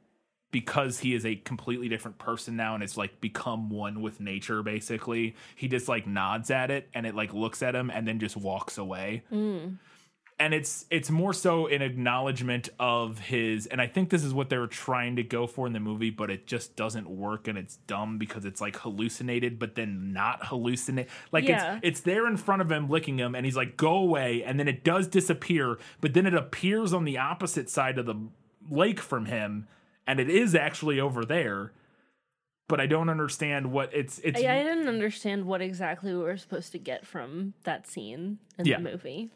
because 0.50 1.00
he 1.00 1.14
is 1.16 1.26
a 1.26 1.34
completely 1.34 1.88
different 1.88 2.16
person 2.16 2.54
now 2.54 2.76
and 2.76 2.84
it's 2.84 2.96
like 2.96 3.20
become 3.20 3.68
one 3.70 4.00
with 4.00 4.20
nature 4.20 4.62
basically 4.62 5.34
he 5.56 5.66
just 5.66 5.88
like 5.88 6.06
nods 6.06 6.48
at 6.48 6.70
it 6.70 6.88
and 6.94 7.06
it 7.06 7.12
like 7.16 7.34
looks 7.34 7.60
at 7.60 7.74
him 7.74 7.90
and 7.90 8.06
then 8.06 8.20
just 8.20 8.36
walks 8.36 8.78
away 8.78 9.20
and 10.38 10.52
it's 10.52 10.84
it's 10.90 11.10
more 11.10 11.32
so 11.32 11.68
an 11.68 11.80
acknowledgement 11.80 12.68
of 12.80 13.18
his 13.20 13.66
and 13.66 13.80
i 13.80 13.86
think 13.86 14.10
this 14.10 14.24
is 14.24 14.34
what 14.34 14.48
they 14.50 14.58
were 14.58 14.66
trying 14.66 15.14
to 15.16 15.22
go 15.22 15.46
for 15.46 15.66
in 15.66 15.72
the 15.72 15.78
movie 15.80 16.10
but 16.10 16.28
it 16.30 16.46
just 16.46 16.74
doesn't 16.74 17.08
work 17.08 17.46
and 17.46 17.56
it's 17.56 17.76
dumb 17.86 18.18
because 18.18 18.44
it's 18.44 18.60
like 18.60 18.76
hallucinated 18.78 19.58
but 19.58 19.76
then 19.76 20.12
not 20.12 20.40
hallucinate 20.42 21.06
like 21.30 21.44
Yeah. 21.44 21.74
it's 21.76 21.80
it's 21.84 22.00
there 22.00 22.26
in 22.26 22.36
front 22.36 22.62
of 22.62 22.70
him 22.72 22.88
licking 22.90 23.18
him 23.18 23.34
and 23.34 23.46
he's 23.46 23.56
like 23.56 23.76
go 23.76 23.94
away 23.96 24.42
and 24.42 24.58
then 24.58 24.66
it 24.66 24.82
does 24.82 25.06
disappear 25.06 25.78
but 26.00 26.14
then 26.14 26.26
it 26.26 26.34
appears 26.34 26.92
on 26.92 27.04
the 27.04 27.16
opposite 27.18 27.70
side 27.70 27.96
of 27.98 28.06
the 28.06 28.16
lake 28.68 29.00
from 29.00 29.26
him 29.26 29.68
and 30.06 30.18
it 30.18 30.28
is 30.28 30.54
actually 30.54 30.98
over 30.98 31.24
there 31.24 31.72
but 32.68 32.80
i 32.80 32.86
don't 32.86 33.08
understand 33.08 33.70
what 33.70 33.88
it's 33.94 34.18
it's 34.24 34.42
I, 34.42 34.60
I 34.60 34.62
didn't 34.64 34.88
understand 34.88 35.44
what 35.44 35.60
exactly 35.62 36.12
we 36.12 36.18
were 36.22 36.36
supposed 36.36 36.72
to 36.72 36.78
get 36.78 37.06
from 37.06 37.54
that 37.62 37.86
scene 37.86 38.38
in 38.58 38.64
Yeah. 38.66 38.78
the 38.78 38.90
movie. 38.90 39.30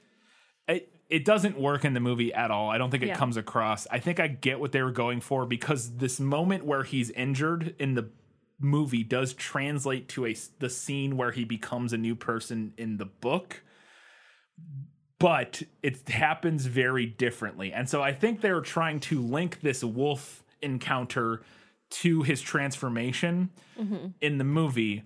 It, 0.68 0.92
it 1.08 1.24
doesn't 1.24 1.58
work 1.58 1.84
in 1.84 1.94
the 1.94 2.00
movie 2.00 2.32
at 2.34 2.50
all. 2.50 2.68
I 2.70 2.78
don't 2.78 2.90
think 2.90 3.02
it 3.02 3.08
Yeah. 3.08 3.16
comes 3.16 3.36
across. 3.36 3.86
I 3.90 3.98
think 3.98 4.20
I 4.20 4.28
get 4.28 4.60
what 4.60 4.72
they 4.72 4.82
were 4.82 4.92
going 4.92 5.20
for 5.20 5.46
because 5.46 5.96
this 5.96 6.20
moment 6.20 6.64
where 6.64 6.82
he's 6.84 7.10
injured 7.10 7.74
in 7.78 7.94
the 7.94 8.10
movie 8.60 9.04
does 9.04 9.32
translate 9.34 10.08
to 10.08 10.26
a 10.26 10.34
the 10.58 10.68
scene 10.68 11.16
where 11.16 11.30
he 11.30 11.44
becomes 11.44 11.92
a 11.92 11.96
new 11.96 12.14
person 12.14 12.74
in 12.76 12.96
the 12.98 13.06
book. 13.06 13.62
but 15.18 15.62
it 15.82 16.08
happens 16.08 16.66
very 16.66 17.06
differently. 17.06 17.72
And 17.72 17.88
so 17.88 18.02
I 18.02 18.12
think 18.12 18.40
they're 18.40 18.60
trying 18.60 19.00
to 19.00 19.20
link 19.20 19.60
this 19.62 19.82
wolf 19.82 20.44
encounter 20.62 21.42
to 21.90 22.22
his 22.22 22.40
transformation 22.40 23.50
mm-hmm. 23.78 24.08
in 24.20 24.38
the 24.38 24.44
movie. 24.44 25.02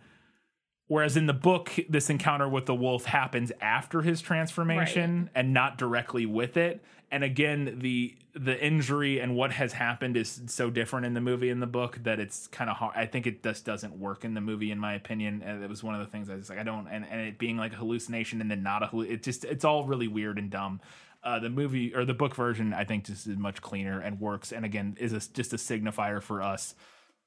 Whereas 0.92 1.16
in 1.16 1.24
the 1.24 1.32
book, 1.32 1.72
this 1.88 2.10
encounter 2.10 2.46
with 2.46 2.66
the 2.66 2.74
wolf 2.74 3.06
happens 3.06 3.50
after 3.62 4.02
his 4.02 4.20
transformation 4.20 5.30
and 5.34 5.54
not 5.54 5.78
directly 5.78 6.26
with 6.26 6.58
it. 6.58 6.84
And 7.10 7.24
again, 7.24 7.78
the 7.78 8.14
the 8.34 8.62
injury 8.62 9.18
and 9.18 9.34
what 9.34 9.52
has 9.52 9.72
happened 9.72 10.18
is 10.18 10.42
so 10.48 10.68
different 10.68 11.06
in 11.06 11.14
the 11.14 11.22
movie 11.22 11.48
and 11.48 11.62
the 11.62 11.66
book 11.66 11.98
that 12.02 12.20
it's 12.20 12.46
kind 12.46 12.68
of 12.68 12.76
hard. 12.76 12.92
I 12.94 13.06
think 13.06 13.26
it 13.26 13.42
just 13.42 13.64
doesn't 13.64 13.98
work 13.98 14.26
in 14.26 14.34
the 14.34 14.42
movie, 14.42 14.70
in 14.70 14.78
my 14.78 14.92
opinion. 14.92 15.42
And 15.42 15.64
it 15.64 15.70
was 15.70 15.82
one 15.82 15.94
of 15.94 16.02
the 16.02 16.12
things 16.12 16.28
I 16.28 16.34
was 16.34 16.50
like, 16.50 16.58
I 16.58 16.62
don't, 16.62 16.86
and, 16.86 17.06
and 17.10 17.22
it 17.22 17.38
being 17.38 17.56
like 17.56 17.72
a 17.72 17.76
hallucination 17.76 18.42
and 18.42 18.50
then 18.50 18.62
not 18.62 18.82
a. 18.82 19.00
It 19.00 19.22
just, 19.22 19.46
it's 19.46 19.64
all 19.64 19.86
really 19.86 20.08
weird 20.08 20.38
and 20.38 20.50
dumb. 20.50 20.82
Uh, 21.24 21.38
the 21.38 21.48
movie 21.48 21.94
or 21.94 22.04
the 22.04 22.12
book 22.12 22.34
version, 22.34 22.74
I 22.74 22.84
think, 22.84 23.06
just 23.06 23.26
is 23.26 23.38
much 23.38 23.62
cleaner 23.62 23.98
and 23.98 24.20
works. 24.20 24.52
And 24.52 24.66
again, 24.66 24.98
is 25.00 25.14
a, 25.14 25.20
just 25.32 25.54
a 25.54 25.56
signifier 25.56 26.22
for 26.22 26.42
us 26.42 26.74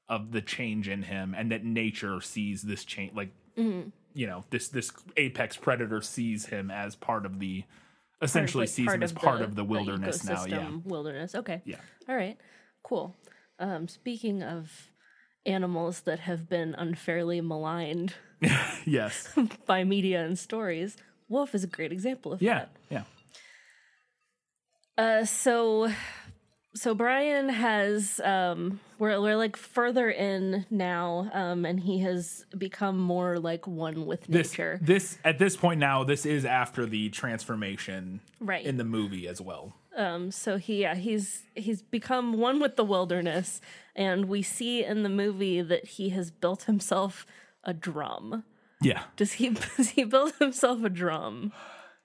of 0.08 0.30
the 0.30 0.40
change 0.40 0.88
in 0.88 1.02
him 1.02 1.34
and 1.36 1.50
that 1.50 1.64
nature 1.64 2.20
sees 2.20 2.62
this 2.62 2.84
change 2.84 3.12
like 3.12 3.30
you 3.56 4.26
know 4.26 4.44
this 4.50 4.68
this 4.68 4.90
apex 5.16 5.56
predator 5.56 6.00
sees 6.00 6.46
him 6.46 6.70
as 6.70 6.94
part 6.94 7.26
of 7.26 7.38
the 7.38 7.64
essentially 8.22 8.62
like, 8.62 8.70
sees 8.70 8.92
him 8.92 9.02
as 9.02 9.12
part 9.12 9.42
of 9.42 9.54
the 9.54 9.64
wilderness 9.64 10.24
now 10.24 10.44
yeah 10.46 10.70
Wilderness. 10.84 11.34
Okay. 11.34 11.62
Yeah. 11.64 11.76
All 12.08 12.16
right. 12.16 12.38
Cool. 12.82 13.14
Um, 13.58 13.88
speaking 13.88 14.42
of 14.42 14.90
animals 15.44 16.00
that 16.00 16.20
have 16.20 16.48
been 16.48 16.74
unfairly 16.74 17.40
maligned 17.40 18.14
yes 18.84 19.32
by 19.66 19.84
media 19.84 20.24
and 20.24 20.38
stories, 20.38 20.96
wolf 21.28 21.54
is 21.54 21.64
a 21.64 21.68
great 21.68 21.92
example 21.92 22.32
of 22.32 22.42
yeah 22.42 22.60
that. 22.60 22.70
Yeah. 22.90 23.02
Yeah 24.98 25.04
Uh, 25.20 25.24
so, 25.26 25.92
so 26.74 26.94
Brian 26.94 27.50
has 27.50 28.18
um, 28.20 28.80
we're 28.98 29.20
we're 29.20 29.36
like 29.36 29.56
further 29.56 30.10
in 30.10 30.64
now, 30.70 31.30
um, 31.32 31.64
and 31.64 31.80
he 31.80 31.98
has 32.00 32.44
become 32.56 32.98
more 32.98 33.38
like 33.38 33.66
one 33.66 34.06
with 34.06 34.22
this 34.26 34.52
nature. 34.52 34.78
this 34.82 35.18
at 35.24 35.38
this 35.38 35.56
point 35.56 35.80
now 35.80 36.04
this 36.04 36.24
is 36.26 36.44
after 36.44 36.86
the 36.86 37.08
transformation 37.10 38.20
Right. 38.40 38.64
in 38.64 38.76
the 38.76 38.84
movie 38.84 39.26
as 39.28 39.40
well 39.40 39.74
Um, 39.96 40.30
so 40.30 40.56
he 40.58 40.82
yeah, 40.82 40.94
he's 40.94 41.42
he's 41.54 41.82
become 41.82 42.34
one 42.38 42.60
with 42.60 42.76
the 42.76 42.84
wilderness, 42.84 43.60
and 43.94 44.26
we 44.26 44.42
see 44.42 44.84
in 44.84 45.02
the 45.02 45.08
movie 45.08 45.62
that 45.62 45.86
he 45.86 46.10
has 46.10 46.30
built 46.30 46.64
himself 46.64 47.26
a 47.64 47.72
drum. 47.72 48.44
yeah 48.82 49.04
Does 49.16 49.32
he 49.34 49.50
does 49.76 49.90
he 49.90 50.04
build 50.04 50.34
himself 50.38 50.82
a 50.84 50.88
drum 50.90 51.52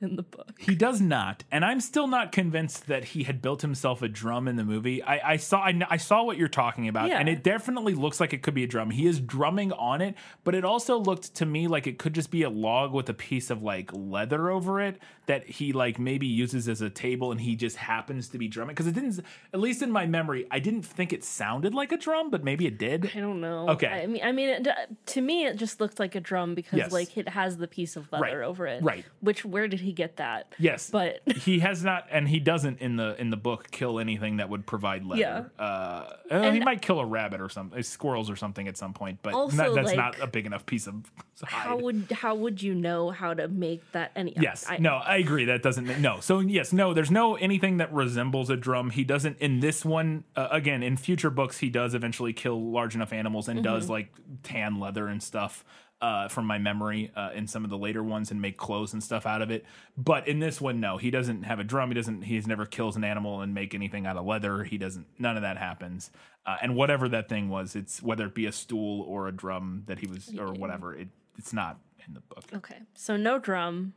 in 0.09 0.15
the 0.15 0.23
book? 0.23 0.53
He 0.59 0.75
does 0.75 0.99
not, 1.01 1.43
and 1.51 1.63
I'm 1.63 1.79
still 1.79 2.07
not 2.07 2.31
convinced 2.31 2.87
that 2.87 3.03
he 3.05 3.23
had 3.23 3.41
built 3.41 3.61
himself 3.61 4.01
a 4.01 4.07
drum 4.07 4.47
in 4.47 4.55
the 4.55 4.63
movie. 4.63 5.03
I, 5.03 5.33
I 5.33 5.37
saw, 5.37 5.59
I, 5.61 5.79
I 5.89 5.97
saw 5.97 6.23
what 6.23 6.37
you're 6.37 6.47
talking 6.47 6.87
about, 6.87 7.09
Yeah. 7.09 7.19
and 7.19 7.29
it 7.29 7.43
definitely 7.43 7.93
looks 7.93 8.19
like 8.19 8.33
it 8.33 8.41
could 8.41 8.53
be 8.53 8.63
a 8.63 8.67
drum. 8.67 8.89
He 8.91 9.07
is 9.07 9.19
drumming 9.19 9.71
on 9.73 10.01
it, 10.01 10.15
but 10.43 10.55
it 10.55 10.65
also 10.65 10.97
looked 10.97 11.35
to 11.35 11.45
me 11.45 11.67
like 11.67 11.87
it 11.87 11.97
could 11.99 12.13
just 12.13 12.31
be 12.31 12.43
a 12.43 12.49
log 12.49 12.93
with 12.93 13.09
a 13.09 13.13
piece 13.13 13.49
of 13.49 13.61
like 13.63 13.89
leather 13.93 14.49
over 14.49 14.81
it 14.81 14.99
that 15.27 15.47
he 15.47 15.71
like 15.71 15.99
maybe 15.99 16.27
uses 16.27 16.67
as 16.67 16.81
a 16.81 16.89
table, 16.89 17.31
and 17.31 17.39
he 17.41 17.55
just 17.55 17.77
happens 17.77 18.27
to 18.29 18.37
be 18.37 18.47
drumming 18.47 18.73
because 18.73 18.87
it 18.87 18.93
didn't. 18.95 19.19
At 19.53 19.59
least 19.59 19.81
in 19.81 19.91
my 19.91 20.05
memory, 20.05 20.45
I 20.51 20.59
didn't 20.59 20.81
think 20.83 21.13
it 21.13 21.23
sounded 21.23 21.73
like 21.73 21.91
a 21.91 21.97
drum, 21.97 22.29
but 22.31 22.43
maybe 22.43 22.65
it 22.65 22.77
did. 22.77 23.11
I 23.15 23.19
don't 23.19 23.39
know. 23.39 23.69
Okay. 23.69 23.87
I 23.87 24.07
mean, 24.07 24.21
I 24.23 24.31
mean, 24.31 24.49
it, 24.49 24.67
to 25.07 25.21
me, 25.21 25.45
it 25.45 25.57
just 25.57 25.79
looked 25.79 25.99
like 25.99 26.15
a 26.15 26.19
drum 26.19 26.55
because 26.55 26.77
Yes. 26.79 26.91
like 26.91 27.17
it 27.17 27.29
has 27.29 27.57
the 27.57 27.67
piece 27.67 27.95
of 27.95 28.11
leather 28.11 28.39
Right. 28.39 28.45
over 28.47 28.65
it. 28.67 28.81
Right. 28.83 29.05
Which 29.19 29.45
where 29.45 29.67
did 29.67 29.79
he 29.81 29.90
get 29.91 30.17
that? 30.17 30.53
Yes, 30.59 30.89
But 30.89 31.21
he 31.37 31.59
has 31.59 31.83
not, 31.83 32.07
and 32.11 32.27
he 32.27 32.39
doesn't 32.39 32.79
in 32.79 32.95
the 32.95 33.19
in 33.19 33.29
the 33.29 33.37
book 33.37 33.69
kill 33.71 33.99
anything 33.99 34.37
that 34.37 34.49
would 34.49 34.65
provide 34.65 35.03
leather. 35.05 35.21
Yeah. 35.21 35.43
Uh, 35.63 36.13
uh, 36.29 36.51
he 36.51 36.59
might 36.59 36.81
kill 36.81 36.99
a 36.99 37.05
rabbit 37.05 37.41
or 37.41 37.49
some 37.49 37.71
uh, 37.77 37.81
squirrels 37.81 38.29
or 38.29 38.35
something 38.35 38.67
at 38.67 38.77
some 38.77 38.93
point, 38.93 39.19
but 39.21 39.33
Also, 39.33 39.55
not- 39.57 39.75
that's 39.75 39.87
like, 39.87 39.97
not 39.97 40.19
a 40.19 40.27
big 40.27 40.45
enough 40.45 40.65
piece 40.65 40.87
of 40.87 41.09
hide. 41.43 41.67
how 41.67 41.77
would 41.77 42.11
how 42.11 42.35
would 42.35 42.61
you 42.61 42.73
know 42.75 43.09
how 43.11 43.33
to 43.33 43.47
make 43.47 43.89
that 43.91 44.11
any? 44.15 44.33
Yes, 44.39 44.65
I, 44.69 44.77
no, 44.77 44.95
I 44.95 45.17
agree. 45.17 45.45
That 45.45 45.61
doesn't 45.63 45.99
no. 46.01 46.19
So 46.19 46.39
yes, 46.39 46.71
no. 46.73 46.93
There's 46.93 47.11
no 47.11 47.35
anything 47.35 47.77
that 47.77 47.91
resembles 47.93 48.49
a 48.49 48.55
drum. 48.57 48.89
He 48.91 49.03
doesn't 49.03 49.37
in 49.39 49.59
this 49.59 49.83
one. 49.83 50.23
Uh, 50.35 50.47
again, 50.51 50.83
in 50.83 50.97
future 50.97 51.29
books, 51.29 51.57
he 51.59 51.69
does 51.69 51.93
eventually 51.93 52.33
kill 52.33 52.71
large 52.71 52.95
enough 52.95 53.11
animals 53.13 53.47
and 53.47 53.63
does 53.63 53.83
Mm-hmm. 53.83 53.91
like 53.91 54.13
tan 54.43 54.79
leather 54.79 55.07
and 55.07 55.21
stuff. 55.23 55.63
Uh, 56.01 56.27
from 56.27 56.47
my 56.47 56.57
memory, 56.57 57.11
uh, 57.15 57.29
in 57.35 57.45
some 57.45 57.63
of 57.63 57.69
the 57.69 57.77
later 57.77 58.01
ones, 58.01 58.31
and 58.31 58.41
make 58.41 58.57
clothes 58.57 58.91
and 58.91 59.03
stuff 59.03 59.27
out 59.27 59.43
of 59.43 59.51
it. 59.51 59.63
But 59.95 60.27
in 60.27 60.39
this 60.39 60.59
one, 60.59 60.79
no, 60.79 60.97
he 60.97 61.11
doesn't 61.11 61.43
have 61.43 61.59
a 61.59 61.63
drum. 61.63 61.91
He 61.91 61.93
doesn't. 61.93 62.23
He's 62.23 62.47
never 62.47 62.65
kills 62.65 62.95
an 62.95 63.03
animal 63.03 63.41
and 63.41 63.53
make 63.53 63.75
anything 63.75 64.07
out 64.07 64.17
of 64.17 64.25
leather. 64.25 64.63
He 64.63 64.79
doesn't. 64.79 65.05
None 65.19 65.35
of 65.35 65.43
that 65.43 65.57
happens. 65.57 66.09
Uh, 66.43 66.57
and 66.59 66.75
whatever 66.75 67.07
that 67.09 67.29
thing 67.29 67.49
was, 67.49 67.75
it's 67.75 68.01
whether 68.01 68.25
it 68.25 68.33
be 68.33 68.47
a 68.47 68.51
stool 68.51 69.03
or 69.03 69.27
a 69.27 69.31
drum 69.31 69.83
that 69.85 69.99
he 69.99 70.07
was 70.07 70.33
or 70.39 70.53
whatever. 70.53 70.95
It 70.95 71.09
it's 71.37 71.53
not 71.53 71.79
in 72.07 72.15
the 72.15 72.21
book. 72.21 72.45
Okay, 72.53 72.79
so 72.95 73.15
no 73.15 73.37
drum. 73.37 73.93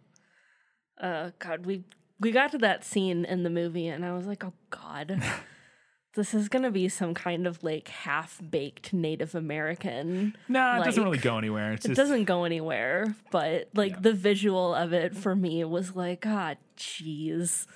Uh, 1.00 1.30
God, 1.38 1.64
we 1.64 1.84
we 2.20 2.30
got 2.32 2.52
to 2.52 2.59
that 2.59 2.84
scene 2.84 3.24
in 3.24 3.42
the 3.42 3.50
movie, 3.50 3.88
and 3.88 4.05
I 4.05 4.12
was 4.12 4.26
like, 4.26 4.44
oh 4.44 4.52
God, 4.70 5.22
this 6.15 6.33
is 6.33 6.49
gonna 6.49 6.71
be 6.71 6.89
some 6.89 7.15
kind 7.15 7.47
of 7.47 7.62
like 7.65 7.89
half 7.89 8.41
baked 8.51 8.93
Native 8.93 9.35
American. 9.35 10.37
No, 10.49 10.81
it 10.81 10.85
doesn't 10.85 11.03
really 11.03 11.19
go 11.19 11.39
anywhere. 11.39 11.73
It's 11.73 11.85
It 11.85 11.89
just 11.89 11.99
doesn't 11.99 12.25
go 12.25 12.45
anywhere, 12.45 13.17
but 13.31 13.69
like 13.75 14.01
the 14.01 14.12
visual 14.12 14.75
of 14.75 14.93
it 14.93 15.17
for 15.17 15.35
me 15.35 15.65
was 15.65 15.97
like, 15.97 16.21
God, 16.21 16.59
jeez. 16.77 17.67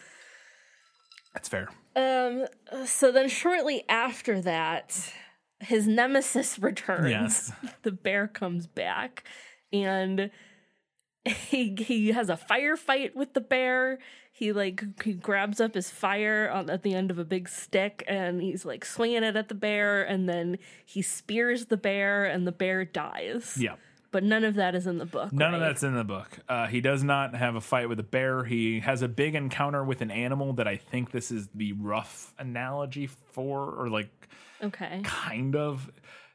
that's 1.34 1.49
fair. 1.49 1.68
Um. 1.97 2.47
So 2.86 3.11
then, 3.11 3.28
shortly 3.28 3.84
after 3.89 4.41
that, 4.43 5.12
his 5.61 5.86
nemesis 5.86 6.59
returns. 6.59 7.11
Yes. 7.11 7.53
the 7.82 7.93
bear 7.93 8.28
comes 8.28 8.66
back, 8.66 9.24
and 9.72 10.30
he 11.24 11.74
he 11.78 12.09
has 12.09 12.30
a 12.30 12.36
firefight 12.36 13.14
with 13.14 13.34
the 13.34 13.41
bear. 13.41 13.99
He 14.39 14.53
like 14.53 15.03
he 15.03 15.14
grabs 15.14 15.61
up 15.61 15.74
his 15.74 15.91
fire 15.91 16.49
on 16.49 16.70
at 16.70 16.84
the 16.84 16.95
end 16.95 17.11
of 17.11 17.18
a 17.18 17.24
big 17.24 17.49
stick, 17.49 18.05
and 18.07 18.41
he's 18.41 18.64
like 18.64 18.84
swinging 18.84 19.24
it 19.24 19.34
at 19.34 19.49
the 19.49 19.55
bear, 19.57 20.05
and 20.05 20.28
then 20.28 20.59
he 20.86 21.03
spears 21.03 21.66
the 21.66 21.76
bear, 21.76 22.24
and 22.24 22.47
the 22.47 22.53
bear 22.53 22.84
dies. 22.84 23.57
Yeah. 23.59 23.74
But 24.12 24.22
none 24.22 24.45
of 24.45 24.55
that 24.55 24.76
is 24.76 24.86
in 24.86 24.99
the 24.99 25.07
book. 25.07 25.32
None 25.32 25.55
of 25.55 25.61
that's 25.61 25.82
in 25.82 25.93
the 25.93 26.05
book. 26.05 26.39
Uh, 26.49 26.68
he 26.68 26.80
does 26.80 27.03
not 27.03 27.34
have 27.34 27.57
a 27.57 27.61
fight 27.61 27.89
with 27.89 27.99
a 27.99 28.05
bear. 28.05 28.45
He 28.45 28.78
has 28.78 29.03
a 29.03 29.09
big 29.09 29.34
encounter 29.34 29.82
with 29.82 30.03
an 30.03 30.12
animal 30.12 30.53
that 30.53 30.68
I 30.68 30.76
think 30.76 31.11
this 31.11 31.32
is 31.32 31.49
the 31.53 31.72
rough 31.72 32.32
analogy 32.39 33.09
for, 33.09 33.68
or 33.74 33.89
like 33.89 34.28
okay. 34.62 35.01
kind 35.03 35.57
of. 35.57 35.91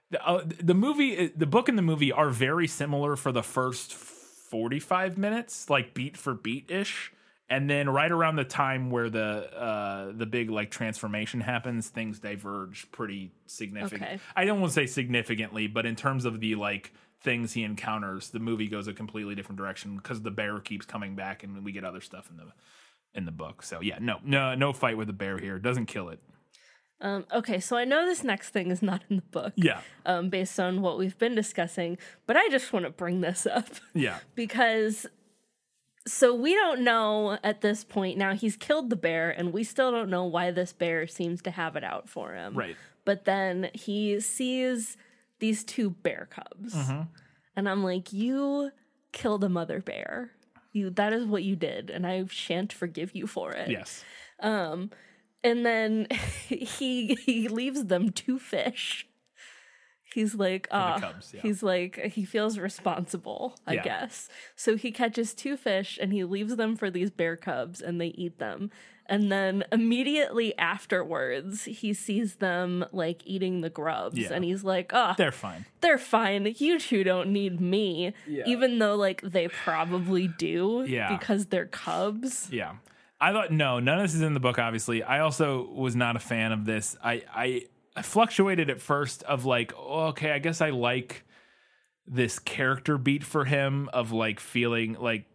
The, 0.09 0.27
uh, 0.27 0.43
the 0.61 0.73
movie, 0.73 1.27
the 1.27 1.47
book 1.47 1.69
and 1.69 1.77
the 1.77 1.81
movie 1.81 2.11
are 2.11 2.31
very 2.31 2.67
similar 2.67 3.15
for 3.15 3.31
the 3.31 3.43
first 3.43 3.93
45 3.93 5.17
minutes, 5.17 5.69
like 5.69 5.93
beat 5.93 6.17
for 6.17 6.33
beat 6.33 6.69
ish. 6.69 7.13
And 7.53 7.69
then 7.69 7.87
right 7.87 8.11
around 8.11 8.37
the 8.37 8.43
time 8.43 8.89
where 8.89 9.11
the 9.11 9.53
uh, 9.55 10.11
the 10.11 10.25
big 10.25 10.49
like 10.49 10.71
transformation 10.71 11.39
happens, 11.39 11.87
things 11.87 12.17
diverge 12.17 12.91
pretty 12.91 13.31
significant. 13.45 14.01
Okay. 14.01 14.19
I 14.35 14.45
don't 14.45 14.59
want 14.59 14.71
to 14.71 14.73
say 14.73 14.87
significantly, 14.87 15.67
but 15.67 15.85
in 15.85 15.95
terms 15.95 16.25
of 16.25 16.39
the 16.39 16.55
like 16.55 16.93
things 17.21 17.53
he 17.53 17.61
encounters, 17.61 18.31
the 18.31 18.39
movie 18.39 18.67
goes 18.67 18.87
a 18.87 18.93
completely 18.93 19.35
different 19.35 19.59
direction 19.59 19.97
because 19.97 20.23
the 20.23 20.31
bear 20.31 20.59
keeps 20.61 20.87
coming 20.87 21.15
back, 21.15 21.43
and 21.43 21.63
we 21.63 21.71
get 21.71 21.83
other 21.83 22.01
stuff 22.01 22.27
in 22.31 22.37
the 22.37 22.51
in 23.13 23.25
the 23.25 23.31
book. 23.31 23.61
So 23.61 23.81
yeah, 23.81 23.99
no, 24.01 24.17
no, 24.23 24.55
no 24.55 24.73
fight 24.73 24.97
with 24.97 25.05
the 25.05 25.13
bear 25.13 25.37
here. 25.37 25.59
Doesn't 25.59 25.85
kill 25.85 26.09
it. 26.09 26.19
Um, 27.01 27.25
okay, 27.31 27.59
so 27.59 27.77
I 27.77 27.85
know 27.85 28.03
this 28.07 28.23
next 28.23 28.49
thing 28.49 28.71
is 28.71 28.81
not 28.81 29.03
in 29.11 29.17
the 29.17 29.21
book. 29.21 29.53
Yeah, 29.57 29.81
um, 30.07 30.29
based 30.29 30.59
on 30.59 30.81
what 30.81 30.97
we've 30.97 31.19
been 31.19 31.35
discussing, 31.35 31.99
but 32.25 32.35
I 32.35 32.49
just 32.49 32.73
want 32.73 32.85
to 32.85 32.91
bring 32.91 33.21
this 33.21 33.45
up 33.45 33.67
yeah, 33.93 34.17
because 34.35 35.05
so 36.05 36.33
we 36.35 36.53
don't 36.53 36.81
know 36.81 37.37
at 37.43 37.61
this 37.61 37.83
point 37.83 38.17
now 38.17 38.33
he's 38.33 38.57
killed 38.57 38.89
the 38.89 38.95
bear 38.95 39.29
and 39.29 39.53
we 39.53 39.63
still 39.63 39.91
don't 39.91 40.09
know 40.09 40.25
why 40.25 40.51
this 40.51 40.73
bear 40.73 41.07
seems 41.07 41.41
to 41.43 41.51
have 41.51 41.75
it 41.75 41.83
out 41.83 42.09
for 42.09 42.33
him. 42.33 42.55
right. 42.55 42.75
But 43.05 43.25
then 43.25 43.69
he 43.73 44.21
sees 44.21 44.95
these 45.39 45.65
two 45.65 45.89
bear 45.89 46.29
cubs. 46.31 46.73
Mm-hmm. 46.73 47.01
And 47.57 47.67
I'm 47.67 47.83
like, 47.83 48.13
you 48.13 48.71
killed 49.11 49.43
a 49.43 49.49
mother 49.49 49.81
bear. 49.81 50.31
You 50.71 50.89
that 50.91 51.13
is 51.13 51.25
what 51.25 51.43
you 51.43 51.55
did 51.55 51.89
and 51.89 52.05
I 52.05 52.25
shan't 52.29 52.73
forgive 52.73 53.15
you 53.15 53.27
for 53.27 53.51
it. 53.51 53.69
Yes. 53.69 54.03
Um, 54.39 54.89
and 55.43 55.65
then 55.65 56.07
he 56.47 57.15
he 57.15 57.47
leaves 57.47 57.85
them 57.85 58.11
two 58.11 58.39
fish. 58.39 59.07
He's 60.13 60.35
like 60.35 60.67
the 60.69 60.75
ah 60.75 60.99
cubs, 60.99 61.33
yeah. 61.33 61.41
he's 61.41 61.63
like 61.63 61.97
he 62.13 62.23
feels 62.25 62.57
responsible 62.57 63.55
i 63.67 63.73
Yeah. 63.73 63.83
guess 63.83 64.29
so 64.55 64.75
he 64.75 64.91
catches 64.91 65.33
two 65.33 65.57
fish 65.57 65.97
and 66.01 66.13
he 66.13 66.23
leaves 66.23 66.55
them 66.55 66.75
for 66.75 66.89
these 66.89 67.09
bear 67.11 67.35
cubs 67.35 67.81
and 67.81 67.99
they 67.99 68.07
eat 68.07 68.37
them 68.39 68.69
and 69.05 69.31
then 69.31 69.65
immediately 69.71 70.57
afterwards 70.57 71.65
he 71.65 71.93
sees 71.93 72.35
them 72.35 72.85
like 72.91 73.21
eating 73.25 73.61
the 73.61 73.69
grubs 73.69 74.17
Yeah. 74.17 74.29
and 74.33 74.43
he's 74.45 74.63
like 74.63 74.91
oh 74.93 75.13
They're 75.17 75.31
fine. 75.31 75.65
they're 75.81 75.97
fine 75.97 76.53
you 76.57 76.79
two 76.79 77.03
don't 77.03 77.29
need 77.31 77.59
me 77.59 78.13
even 78.45 78.79
though 78.79 78.95
like 78.95 79.21
they 79.21 79.47
probably 79.47 80.27
do 80.27 80.85
Yeah. 80.87 81.15
because 81.17 81.47
they're 81.47 81.65
cubs 81.65 82.47
Yeah. 82.51 82.73
I 83.21 83.31
thought 83.31 83.51
no, 83.51 83.79
none 83.79 83.99
of 83.99 84.03
this 84.03 84.15
is 84.15 84.21
in 84.21 84.33
the 84.33 84.41
book. 84.41 84.59
Obviously, 84.59 85.01
I 85.01 85.19
also 85.21 85.65
was 85.71 85.95
not 85.95 86.17
a 86.17 86.19
fan 86.19 86.51
of 86.51 86.65
this. 86.65 86.97
I 87.01 87.23
I, 87.33 87.65
I 87.95 88.01
fluctuated 88.01 88.69
at 88.69 88.81
first 88.81 89.23
of 89.23 89.45
like, 89.45 89.73
oh, 89.77 90.07
okay, 90.07 90.31
I 90.31 90.39
guess 90.39 90.61
I 90.61 90.69
like 90.69 91.23
this 92.07 92.39
character 92.39 92.97
beat 92.97 93.23
for 93.23 93.45
him 93.45 93.89
of 93.93 94.11
like 94.11 94.39
feeling 94.39 94.97
like, 94.99 95.25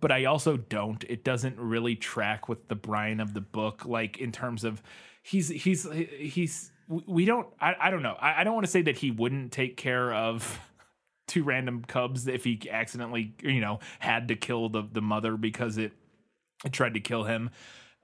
but 0.00 0.10
I 0.10 0.24
also 0.24 0.56
don't. 0.56 1.04
It 1.08 1.24
doesn't 1.24 1.58
really 1.58 1.94
track 1.94 2.48
with 2.48 2.68
the 2.68 2.74
Brian 2.74 3.20
of 3.20 3.34
the 3.34 3.40
book, 3.40 3.84
like 3.84 4.18
in 4.18 4.32
terms 4.32 4.64
of 4.64 4.82
he's 5.22 5.48
he's 5.48 5.86
he's 6.18 6.72
we 6.88 7.26
don't. 7.26 7.46
I 7.60 7.74
I 7.78 7.90
don't 7.90 8.02
know. 8.02 8.16
I, 8.18 8.40
I 8.40 8.44
don't 8.44 8.54
want 8.54 8.64
to 8.66 8.72
say 8.72 8.82
that 8.82 8.96
he 8.96 9.10
wouldn't 9.10 9.52
take 9.52 9.76
care 9.76 10.12
of 10.12 10.58
two 11.26 11.42
random 11.42 11.84
cubs 11.84 12.26
if 12.26 12.44
he 12.44 12.60
accidentally 12.70 13.34
you 13.42 13.60
know 13.60 13.80
had 13.98 14.28
to 14.28 14.36
kill 14.36 14.70
the 14.70 14.84
the 14.90 15.02
mother 15.02 15.36
because 15.36 15.76
it 15.76 15.92
it 16.64 16.72
tried 16.72 16.94
to 16.94 17.00
kill 17.00 17.24
him. 17.24 17.50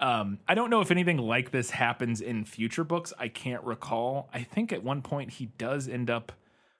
Um, 0.00 0.40
I 0.48 0.54
don't 0.54 0.70
know 0.70 0.80
if 0.80 0.90
anything 0.90 1.18
like 1.18 1.50
this 1.50 1.70
happens 1.70 2.20
in 2.20 2.44
future 2.44 2.84
books. 2.84 3.12
I 3.18 3.28
can't 3.28 3.62
recall. 3.62 4.28
I 4.34 4.42
think 4.42 4.72
at 4.72 4.82
one 4.82 5.02
point 5.02 5.30
he 5.34 5.46
does 5.46 5.88
end 5.88 6.10
up 6.10 6.32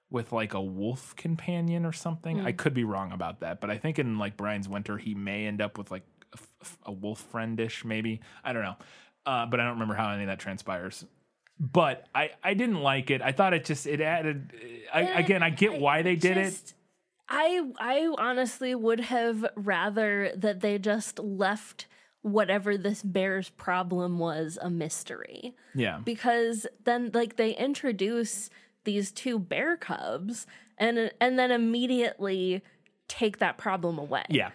with 0.09 0.31
like 0.31 0.53
a 0.53 0.61
wolf 0.61 1.15
companion 1.15 1.85
or 1.85 1.93
something. 1.93 2.41
I 2.41 2.51
could 2.51 2.73
be 2.73 2.83
wrong 2.83 3.11
about 3.11 3.39
that, 3.39 3.61
but 3.61 3.69
I 3.69 3.77
think 3.77 3.99
in 3.99 4.17
like 4.17 4.37
Brian's 4.37 4.69
Winter 4.69 4.97
he 4.97 5.15
may 5.15 5.45
end 5.45 5.61
up 5.61 5.77
with 5.77 5.91
like 5.91 6.03
a 6.85 6.91
wolf 6.91 7.25
friendish, 7.31 7.85
maybe. 7.85 8.21
I 8.43 8.53
don't 8.53 8.63
know, 8.63 8.75
uh, 9.25 9.45
but 9.45 9.59
I 9.59 9.63
don't 9.63 9.73
remember 9.73 9.95
how 9.95 10.11
any 10.11 10.23
of 10.23 10.27
that 10.27 10.39
transpires. 10.39 11.05
But 11.57 12.07
I 12.13 12.31
I 12.43 12.53
didn't 12.53 12.81
like 12.81 13.09
it. 13.11 13.21
I 13.21 13.31
thought 13.31 13.53
it 13.53 13.63
just 13.63 13.87
it 13.87 14.01
added. 14.01 14.53
I, 14.93 15.01
again, 15.01 15.41
I 15.41 15.49
get 15.49 15.79
why 15.79 16.01
they 16.01 16.15
did 16.17 16.37
it. 16.37 16.73
I 17.29 17.61
I 17.79 18.13
honestly 18.17 18.75
would 18.75 18.99
have 18.99 19.45
rather 19.55 20.31
that 20.35 20.59
they 20.59 20.77
just 20.77 21.17
left 21.19 21.87
whatever 22.25 22.75
this 22.75 23.03
bear's 23.03 23.49
problem 23.49 24.17
was 24.17 24.57
a 24.59 24.69
mystery 24.69 25.53
Yeah, 25.75 25.99
because 26.03 26.65
then 26.83 27.11
like 27.13 27.35
they 27.35 27.51
introduce 27.55 28.49
these 28.83 29.11
two 29.11 29.37
bear 29.37 29.77
cubs 29.77 30.47
and 30.79 31.11
and 31.21 31.37
then 31.37 31.51
immediately 31.51 32.63
take 33.07 33.37
that 33.37 33.59
problem 33.59 33.99
away. 33.99 34.23
yeah. 34.29 34.49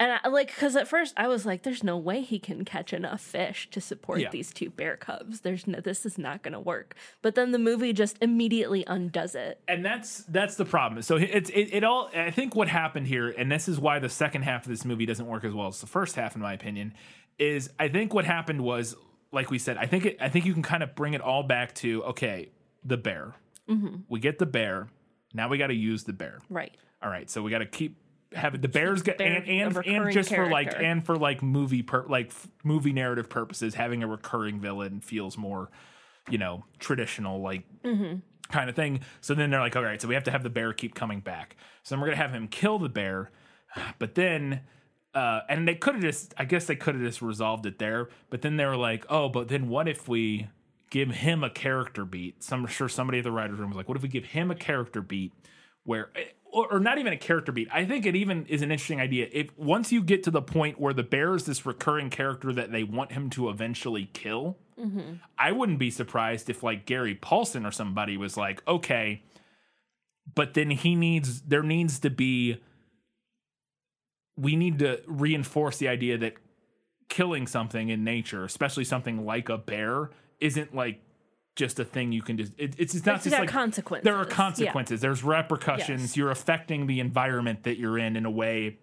And 0.00 0.18
I, 0.24 0.28
like 0.28 0.52
cuz 0.56 0.74
at 0.76 0.88
first 0.88 1.12
I 1.16 1.28
was 1.28 1.44
like 1.46 1.62
there's 1.62 1.84
no 1.84 1.96
way 1.96 2.22
he 2.22 2.38
can 2.38 2.64
catch 2.64 2.92
enough 2.92 3.20
fish 3.20 3.68
to 3.70 3.80
support 3.80 4.18
Yeah. 4.20 4.30
these 4.30 4.52
two 4.52 4.70
bear 4.70 4.96
cubs. 4.96 5.42
There's 5.42 5.66
no 5.66 5.78
this 5.80 6.04
is 6.06 6.16
not 6.18 6.42
going 6.42 6.54
to 6.54 6.60
work. 6.60 6.94
But 7.22 7.34
then 7.34 7.52
the 7.52 7.58
movie 7.58 7.92
just 7.92 8.16
immediately 8.22 8.82
undoes 8.86 9.34
it. 9.34 9.60
and 9.68 9.84
that's 9.84 10.24
that's 10.24 10.56
the 10.56 10.64
problem. 10.64 11.02
So 11.02 11.16
it's 11.16 11.50
it, 11.50 11.68
it 11.74 11.84
all. 11.84 12.10
I 12.14 12.30
think 12.30 12.56
what 12.56 12.66
happened 12.68 13.06
here, 13.06 13.28
and 13.28 13.52
this 13.52 13.68
is 13.68 13.78
why 13.78 13.98
the 13.98 14.08
second 14.08 14.42
half 14.42 14.64
of 14.64 14.70
this 14.70 14.84
movie 14.84 15.04
doesn't 15.06 15.26
work 15.26 15.44
as 15.44 15.52
well 15.52 15.68
as 15.68 15.80
the 15.80 15.86
first 15.86 16.16
half, 16.16 16.34
in 16.34 16.40
my 16.40 16.54
opinion, 16.54 16.94
is 17.38 17.70
I 17.78 17.88
think 17.88 18.14
what 18.14 18.24
happened 18.24 18.62
was, 18.62 18.96
like 19.32 19.50
we 19.50 19.58
said, 19.58 19.76
I 19.76 19.84
think 19.86 20.06
it, 20.06 20.16
I 20.20 20.28
think 20.30 20.46
you 20.46 20.54
can 20.54 20.62
kind 20.62 20.82
of 20.82 20.94
bring 20.94 21.12
it 21.14 21.20
all 21.20 21.42
back 21.42 21.74
to 21.76 22.02
okay, 22.04 22.48
the 22.82 22.96
bear. 22.96 23.34
Mm-hmm. 23.68 23.96
We 24.08 24.18
get 24.18 24.38
the 24.38 24.46
bear. 24.46 24.88
Now 25.34 25.48
we 25.48 25.58
got 25.58 25.68
to 25.68 25.74
use 25.74 26.04
the 26.04 26.12
bear. 26.14 26.40
Right. 26.48 26.74
All 27.02 27.10
right, 27.10 27.28
so 27.30 27.42
we 27.42 27.50
got 27.50 27.58
to 27.58 27.66
keep 27.66 27.96
have 28.32 28.60
the 28.60 28.68
bears 28.68 29.02
get 29.02 29.20
and 29.20 29.48
and, 29.48 29.76
and 29.86 30.12
just 30.12 30.30
for 30.32 30.48
like 30.48 30.72
and 30.78 31.04
for 31.04 31.16
like 31.16 31.42
movie 31.42 31.82
per 31.82 32.06
like 32.06 32.32
movie 32.64 32.92
narrative 32.92 33.28
purposes, 33.28 33.74
having 33.74 34.02
a 34.02 34.06
recurring 34.06 34.60
villain 34.60 35.00
feels 35.00 35.36
more, 35.36 35.70
you 36.28 36.38
know, 36.38 36.64
traditional 36.78 37.40
like 37.40 37.64
Mm-hmm. 37.84 38.18
kind 38.52 38.70
of 38.70 38.76
thing. 38.76 39.00
So 39.20 39.34
then 39.34 39.50
they're 39.50 39.60
like, 39.60 39.76
all 39.76 39.82
right, 39.82 40.00
so 40.00 40.06
we 40.08 40.14
have 40.14 40.24
to 40.24 40.30
have 40.30 40.42
the 40.42 40.50
bear 40.50 40.72
keep 40.72 40.94
coming 40.94 41.20
back. 41.20 41.56
So 41.82 41.94
then 41.94 42.00
we're 42.00 42.08
gonna 42.08 42.18
have 42.18 42.32
him 42.32 42.48
kill 42.48 42.78
the 42.78 42.88
bear, 42.88 43.30
but 43.98 44.14
then. 44.14 44.60
Uh, 45.12 45.40
and 45.48 45.66
they 45.66 45.74
could 45.74 45.94
have 45.94 46.02
just, 46.04 46.34
I 46.38 46.44
guess 46.44 46.66
they 46.66 46.76
could 46.76 46.94
have 46.94 47.02
just 47.02 47.20
resolved 47.20 47.66
it 47.66 47.80
there. 47.80 48.10
But 48.30 48.42
then 48.42 48.56
they 48.56 48.64
were 48.64 48.76
like, 48.76 49.04
oh, 49.08 49.28
but 49.28 49.48
then 49.48 49.68
what 49.68 49.88
if 49.88 50.06
we 50.06 50.46
give 50.88 51.10
him 51.10 51.42
a 51.42 51.50
character 51.50 52.04
beat? 52.04 52.44
Some, 52.44 52.60
I'm 52.60 52.66
sure 52.68 52.88
somebody 52.88 53.18
at 53.18 53.24
the 53.24 53.32
writer's 53.32 53.58
room 53.58 53.70
was 53.70 53.76
like, 53.76 53.88
what 53.88 53.96
if 53.96 54.04
we 54.04 54.08
give 54.08 54.26
him 54.26 54.52
a 54.52 54.54
character 54.54 55.02
beat 55.02 55.32
where 55.82 56.10
or, 56.52 56.74
or 56.74 56.80
not 56.80 56.98
even 56.98 57.12
a 57.12 57.16
character 57.16 57.52
beat. 57.52 57.68
I 57.72 57.84
think 57.84 58.06
it 58.06 58.16
even 58.16 58.46
is 58.46 58.62
an 58.62 58.70
interesting 58.70 59.00
idea. 59.00 59.28
If 59.32 59.56
once 59.56 59.92
you 59.92 60.02
get 60.02 60.22
to 60.24 60.30
the 60.30 60.42
point 60.42 60.80
where 60.80 60.92
the 60.92 61.02
bear 61.02 61.34
is 61.34 61.44
this 61.44 61.64
recurring 61.64 62.10
character 62.10 62.52
that 62.52 62.72
they 62.72 62.82
want 62.84 63.12
him 63.12 63.30
to 63.30 63.48
eventually 63.48 64.10
kill, 64.12 64.58
mm-hmm. 64.78 65.14
I 65.38 65.52
wouldn't 65.52 65.78
be 65.78 65.90
surprised 65.90 66.50
if 66.50 66.62
like 66.62 66.86
Gary 66.86 67.14
Paulsen 67.14 67.66
or 67.66 67.70
somebody 67.70 68.16
was 68.16 68.36
like, 68.36 68.66
okay, 68.66 69.22
but 70.34 70.54
then 70.54 70.70
he 70.70 70.94
needs 70.94 71.42
there 71.42 71.62
needs 71.62 71.98
to 72.00 72.10
be 72.10 72.60
we 74.36 74.56
need 74.56 74.78
to 74.78 75.00
reinforce 75.06 75.76
the 75.78 75.88
idea 75.88 76.16
that 76.18 76.34
killing 77.08 77.46
something 77.46 77.88
in 77.88 78.04
nature, 78.04 78.44
especially 78.44 78.84
something 78.84 79.26
like 79.26 79.48
a 79.48 79.58
bear, 79.58 80.10
isn't 80.40 80.74
like 80.74 81.00
just 81.60 81.78
a 81.78 81.84
thing 81.84 82.10
you 82.10 82.22
can 82.22 82.36
just 82.38 82.52
it, 82.58 82.74
it's 82.78 82.94
it's 82.94 83.04
not 83.06 83.16
It's 83.16 83.24
just 83.24 83.38
like 83.38 83.48
consequences. 83.48 84.02
there 84.04 84.16
are 84.16 84.24
Yeah. 84.28 84.34
consequences 84.34 85.00
there's 85.02 85.22
repercussions 85.22 86.00
Yes. 86.02 86.16
you're 86.16 86.30
affecting 86.30 86.86
the 86.86 86.98
environment 87.00 87.62
that 87.64 87.76
you're 87.78 87.98
in 87.98 88.16
in 88.16 88.24
a 88.24 88.30
way 88.30 88.78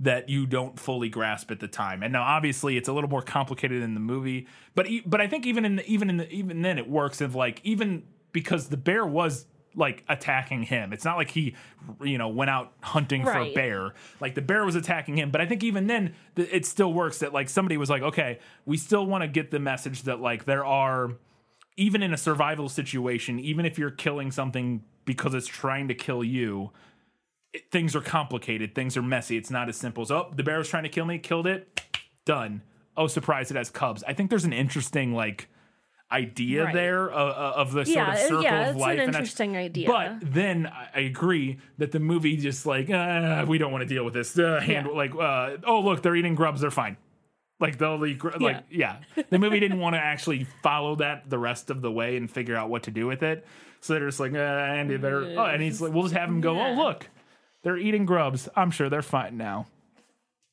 that 0.00 0.28
you 0.28 0.44
don't 0.46 0.80
fully 0.80 1.08
grasp 1.08 1.50
at 1.50 1.60
the 1.60 1.68
time 1.68 2.02
and 2.02 2.12
now 2.12 2.22
obviously 2.22 2.76
it's 2.76 2.88
a 2.88 2.92
little 2.92 3.10
more 3.10 3.22
complicated 3.22 3.82
in 3.82 3.94
the 3.94 4.00
movie 4.00 4.48
but 4.74 4.88
but 5.06 5.20
i 5.20 5.26
think 5.28 5.46
even 5.46 5.64
in 5.64 5.76
the, 5.76 5.86
even 5.86 6.08
in 6.10 6.16
the, 6.16 6.30
even 6.32 6.62
then 6.62 6.78
it 6.78 6.88
works 6.88 7.20
of 7.20 7.34
like 7.34 7.60
even 7.64 8.02
because 8.32 8.68
the 8.70 8.76
bear 8.76 9.06
was 9.06 9.46
like 9.76 10.02
attacking 10.08 10.62
him 10.62 10.92
it's 10.92 11.04
not 11.04 11.16
like 11.16 11.30
he 11.30 11.54
you 12.02 12.16
know 12.18 12.28
went 12.28 12.48
out 12.50 12.72
hunting 12.80 13.24
for 13.24 13.36
a 13.38 13.52
bear 13.54 13.92
like 14.20 14.34
the 14.34 14.42
bear 14.42 14.64
was 14.64 14.74
attacking 14.76 15.16
him 15.18 15.30
but 15.30 15.40
i 15.40 15.46
think 15.46 15.62
even 15.64 15.86
then 15.88 16.14
th- 16.36 16.48
it 16.52 16.64
still 16.64 16.92
works 16.92 17.18
that 17.18 17.32
like 17.32 17.48
somebody 17.48 17.76
was 17.76 17.90
like 17.90 18.02
okay 18.02 18.38
we 18.66 18.76
still 18.76 19.04
want 19.06 19.22
to 19.22 19.28
get 19.28 19.50
the 19.50 19.58
message 19.60 20.02
that 20.02 20.20
like 20.20 20.44
there 20.44 20.64
are 20.64 21.10
even 21.76 22.02
in 22.02 22.12
a 22.12 22.16
survival 22.16 22.68
situation, 22.68 23.38
even 23.40 23.64
if 23.66 23.78
you're 23.78 23.90
killing 23.90 24.30
something 24.30 24.82
because 25.04 25.34
it's 25.34 25.46
trying 25.46 25.88
to 25.88 25.94
kill 25.94 26.22
you, 26.24 26.70
it, 27.52 27.70
things 27.70 27.94
are 27.96 28.00
complicated. 28.00 28.74
Things 28.74 28.96
are 28.96 29.02
messy. 29.02 29.36
It's 29.36 29.50
not 29.50 29.68
as 29.68 29.76
simple 29.76 30.02
as, 30.02 30.10
oh, 30.10 30.32
the 30.34 30.42
bear 30.42 30.58
was 30.58 30.68
trying 30.68 30.84
to 30.84 30.88
kill 30.88 31.04
me, 31.04 31.18
killed 31.18 31.46
it, 31.46 31.80
done. 32.24 32.62
Oh, 32.96 33.06
surprise, 33.08 33.50
it 33.50 33.56
has 33.56 33.70
cubs. 33.70 34.04
I 34.06 34.12
think 34.14 34.30
there's 34.30 34.44
an 34.44 34.52
interesting, 34.52 35.14
like, 35.14 35.48
idea 36.12 36.64
Right. 36.66 36.74
there 36.74 37.12
uh, 37.12 37.16
uh, 37.16 37.52
of 37.56 37.72
the 37.72 37.84
sort 37.84 37.96
Yeah, 37.96 38.12
of 38.12 38.14
uh, 38.14 38.22
circle 38.28 38.42
yeah, 38.42 38.60
of 38.60 38.66
it's 38.68 38.74
an 38.76 38.80
life. 38.80 38.96
that's- 38.98 39.14
interesting 39.16 39.56
idea. 39.56 39.88
But 39.88 40.18
then 40.32 40.66
I 40.94 41.00
agree 41.00 41.58
that 41.78 41.90
the 41.90 41.98
movie 41.98 42.36
just 42.36 42.66
like, 42.66 42.88
uh, 42.88 43.44
we 43.48 43.58
don't 43.58 43.72
want 43.72 43.82
to 43.82 43.88
deal 43.92 44.04
with 44.04 44.14
this. 44.14 44.38
Uh, 44.38 44.60
handle 44.60 44.92
Yeah. 44.92 44.98
like, 44.98 45.14
uh, 45.16 45.56
oh, 45.66 45.80
look, 45.80 46.02
they're 46.02 46.14
eating 46.14 46.36
grubs. 46.36 46.60
They're 46.60 46.70
fine. 46.70 46.96
Like 47.60 47.78
eat, 47.78 48.14
gr- 48.14 48.36
like 48.40 48.64
yeah. 48.70 48.96
The 49.30 49.38
movie 49.38 49.60
didn't 49.60 49.78
want 49.78 49.94
to 49.94 50.00
actually 50.00 50.44
follow 50.62 50.96
that 50.96 51.30
the 51.30 51.38
rest 51.38 51.70
of 51.70 51.82
the 51.82 51.90
way 51.90 52.16
and 52.16 52.30
figure 52.30 52.56
out 52.56 52.68
what 52.68 52.82
to 52.84 52.90
do 52.90 53.06
with 53.06 53.22
it. 53.22 53.46
So 53.80 53.94
they're 53.94 54.06
just 54.06 54.20
like, 54.20 54.32
uh, 54.32 54.38
Andy, 54.38 54.96
they're 54.96 55.22
oh, 55.22 55.44
and 55.44 55.62
he's 55.62 55.80
like, 55.80 55.92
we'll 55.92 56.04
just 56.04 56.14
have 56.14 56.28
him 56.28 56.40
go. 56.40 56.60
Oh, 56.60 56.72
look, 56.72 57.08
they're 57.62 57.76
eating 57.78 58.06
grubs. 58.06 58.48
I'm 58.56 58.70
sure 58.70 58.88
they're 58.90 59.02
fine 59.02 59.36
now. 59.36 59.66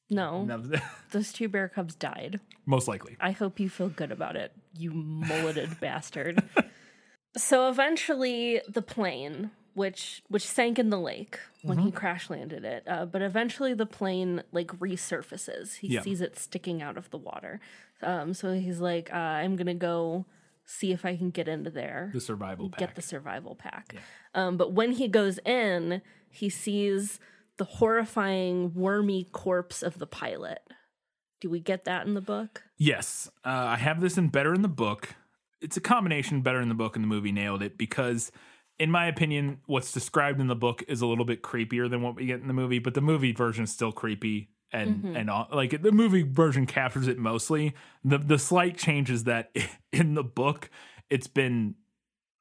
No, 0.10 0.44
No, 0.44 0.62
those 1.12 1.32
two 1.32 1.48
bear 1.48 1.70
cubs 1.70 1.96
died. 1.96 2.42
Most 2.66 2.88
likely. 2.90 3.16
I 3.22 3.32
hope 3.32 3.60
you 3.60 3.70
feel 3.70 3.88
good 3.90 4.12
about 4.12 4.36
it, 4.36 4.52
you 4.78 4.92
mulleted 4.92 5.80
bastard. 5.80 6.44
So 7.38 7.70
eventually, 7.70 8.62
the 8.68 8.82
plane, 8.82 9.52
which 9.74 10.22
which 10.28 10.46
sank 10.48 10.78
in 10.80 10.90
the 10.90 11.00
lake 11.00 11.40
when 11.64 11.78
Mm-hmm. 11.78 11.86
he 11.88 11.92
crash 11.92 12.30
landed 12.30 12.66
it, 12.66 12.84
uh, 12.88 13.06
but 13.06 13.22
eventually 13.22 13.74
the 13.74 13.86
plane 13.86 14.44
like 14.52 14.68
resurfaces. 14.80 15.78
He 15.78 15.88
Yeah. 15.88 16.02
sees 16.02 16.22
it 16.22 16.38
sticking 16.38 16.82
out 16.82 16.98
of 16.98 17.10
the 17.10 17.18
water. 17.18 17.60
Um, 18.02 18.34
so 18.34 18.54
he's 18.54 18.80
like, 18.82 19.12
uh, 19.14 19.16
"I'm 19.18 19.56
gonna 19.56 19.74
go 19.76 20.26
see 20.66 20.92
if 20.92 21.06
I 21.06 21.16
can 21.16 21.30
get 21.30 21.48
into 21.48 21.70
there." 21.70 22.10
The 22.14 22.22
survival 22.22 22.70
pack. 22.70 22.80
get 22.80 22.96
the 22.96 23.02
survival 23.02 23.56
pack. 23.56 23.96
Um, 24.34 24.58
but 24.58 24.74
when 24.74 24.94
he 24.94 25.08
goes 25.08 25.38
in, 25.46 26.02
he 26.30 26.50
sees 26.50 27.20
the 27.58 27.66
horrifying 27.66 28.74
wormy 28.74 29.26
corpse 29.32 29.84
of 29.84 30.00
the 30.00 30.08
pilot. 30.08 30.60
Do 31.40 31.50
we 31.50 31.60
get 31.60 31.86
that 31.86 32.06
in 32.08 32.14
the 32.14 32.22
book? 32.22 32.64
Yes, 32.78 33.30
uh, 33.46 33.50
I 33.50 33.76
have 33.78 34.02
this 34.02 34.18
in 34.18 34.30
better 34.30 34.54
in 34.54 34.62
the 34.62 34.68
book. 34.68 35.16
It's 35.60 35.78
a 35.78 35.82
combination 35.82 36.42
better 36.42 36.60
in 36.62 36.70
the 36.70 36.76
book 36.76 36.96
and 36.96 37.04
the 37.04 37.08
movie 37.08 37.32
nailed 37.32 37.62
it 37.62 37.78
because, 37.78 38.32
in 38.82 38.90
my 38.92 39.06
opinion, 39.06 39.60
what's 39.68 39.92
described 39.92 40.42
in 40.42 40.48
the 40.48 40.56
book 40.56 40.84
is 40.88 41.02
a 41.02 41.06
little 41.06 41.26
bit 41.26 41.44
creepier 41.44 41.88
than 41.90 42.02
what 42.02 42.16
we 42.16 42.26
get 42.26 42.42
in 42.42 42.48
the 42.48 42.54
movie. 42.54 42.80
But 42.80 42.96
the 42.96 43.02
movie 43.02 43.32
version 43.32 43.64
is 43.64 43.72
still 43.72 43.92
creepy 43.92 44.50
and 44.74 45.16
and 45.18 45.30
all, 45.30 45.48
like 45.52 45.82
the 45.82 45.92
movie 45.92 46.24
version 46.24 46.66
captures 46.66 47.08
it 47.08 47.18
mostly. 47.18 47.74
The 48.04 48.18
the 48.18 48.40
slight 48.40 48.78
changes 48.78 49.26
that 49.26 49.56
in 49.94 50.16
the 50.16 50.24
book, 50.24 50.70
it's 51.10 51.28
been 51.28 51.76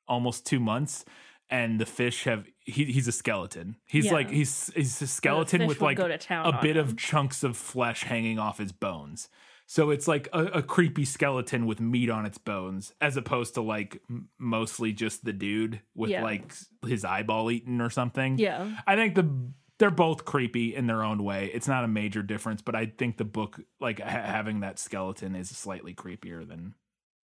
almost 0.08 0.46
two 0.46 0.60
months, 0.60 1.04
and 1.50 1.80
the 1.80 1.86
fish 1.86 2.24
have 2.24 2.46
he, 2.60 2.84
he's 2.86 3.08
a 3.08 3.12
skeleton. 3.12 3.76
He's 3.86 4.06
Yeah. 4.06 4.12
like 4.12 4.30
he's 4.30 4.72
he's 4.74 5.02
a 5.02 5.06
skeleton 5.06 5.66
with 5.66 5.80
like 5.82 5.98
a 5.98 6.58
bit 6.62 6.76
him. 6.76 6.84
of 6.86 6.96
chunks 6.96 7.42
of 7.44 7.56
flesh 7.56 8.04
hanging 8.04 8.38
off 8.38 8.58
his 8.58 8.72
bones. 8.72 9.28
So 9.70 9.90
it's 9.90 10.08
like 10.08 10.28
a, 10.32 10.46
a 10.46 10.62
creepy 10.64 11.04
skeleton 11.04 11.64
with 11.64 11.78
meat 11.78 12.10
on 12.10 12.26
its 12.26 12.38
bones, 12.38 12.92
as 13.00 13.16
opposed 13.16 13.54
to 13.54 13.60
like 13.60 14.02
mostly 14.36 14.92
just 14.92 15.24
the 15.24 15.32
dude 15.32 15.80
with 15.94 16.10
Yeah. 16.10 16.24
like 16.24 16.52
his 16.84 17.04
eyeball 17.04 17.52
eaten 17.52 17.80
or 17.80 17.88
something. 17.88 18.36
Yeah. 18.36 18.78
I 18.84 18.96
think 18.96 19.14
the 19.14 19.30
they're 19.78 19.92
both 19.92 20.24
creepy 20.24 20.74
in 20.74 20.88
their 20.88 21.04
own 21.04 21.22
way. 21.22 21.52
It's 21.54 21.68
not 21.68 21.84
a 21.84 21.88
major 21.88 22.20
difference, 22.20 22.62
but 22.62 22.74
I 22.74 22.86
think 22.86 23.16
the 23.16 23.24
book, 23.24 23.60
like 23.78 24.00
ha- 24.00 24.08
having 24.08 24.58
that 24.60 24.80
skeleton, 24.80 25.36
is 25.36 25.50
slightly 25.50 25.94
creepier 25.94 26.46
than 26.46 26.74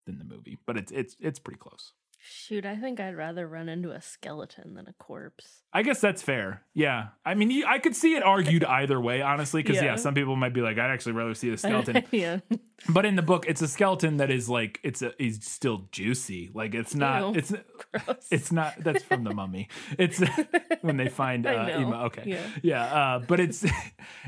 than 0.07 0.17
the 0.17 0.25
movie. 0.25 0.57
But 0.65 0.77
it's 0.77 0.91
it's 0.91 1.15
it's 1.19 1.37
pretty 1.37 1.59
close. 1.59 1.93
Shoot, 2.23 2.65
I 2.67 2.75
think 2.75 2.99
I'd 2.99 3.15
rather 3.17 3.47
run 3.47 3.67
into 3.67 3.89
a 3.91 3.99
skeleton 3.99 4.75
than 4.75 4.87
a 4.87 4.93
corpse. 4.93 5.63
I 5.73 5.81
guess 5.81 5.99
that's 5.99 6.21
fair. 6.21 6.61
Yeah, 6.75 7.07
I 7.25 7.33
mean, 7.33 7.49
you, 7.49 7.65
I 7.65 7.79
could 7.79 7.95
see 7.95 8.13
it 8.13 8.21
argued 8.21 8.63
either 8.63 9.01
way, 9.01 9.21
honestly, 9.23 9.63
because 9.63 9.77
yeah. 9.77 9.85
Yeah. 9.85 9.95
some 9.95 10.13
people 10.13 10.35
might 10.35 10.53
be 10.53 10.61
like, 10.61 10.77
I'd 10.77 10.91
actually 10.91 11.13
rather 11.13 11.33
see 11.33 11.49
a 11.49 11.57
skeleton. 11.57 12.03
yeah. 12.11 12.41
but 12.89 13.05
in 13.05 13.15
the 13.15 13.23
book, 13.23 13.45
it's 13.47 13.63
a 13.63 13.67
skeleton 13.67 14.17
that 14.17 14.29
is 14.29 14.47
like 14.47 14.79
it's 14.83 15.01
a 15.01 15.19
is 15.21 15.39
still 15.41 15.87
juicy. 15.91 16.51
Like 16.53 16.75
it's 16.75 16.93
not. 16.93 17.33
Ew. 17.33 17.39
It's 17.39 17.53
Gross. 17.91 18.27
it's 18.29 18.51
not. 18.51 18.75
That's 18.77 19.03
from 19.03 19.23
the 19.23 19.33
Mummy. 19.33 19.67
It's 19.97 20.21
when 20.81 20.97
they 20.97 21.09
find 21.09 21.47
uh. 21.47 21.69
Ema. 21.75 22.03
Okay, 22.05 22.23
Yeah. 22.27 22.47
yeah. 22.61 22.83
Uh, 22.83 23.19
but 23.19 23.39
it's 23.39 23.65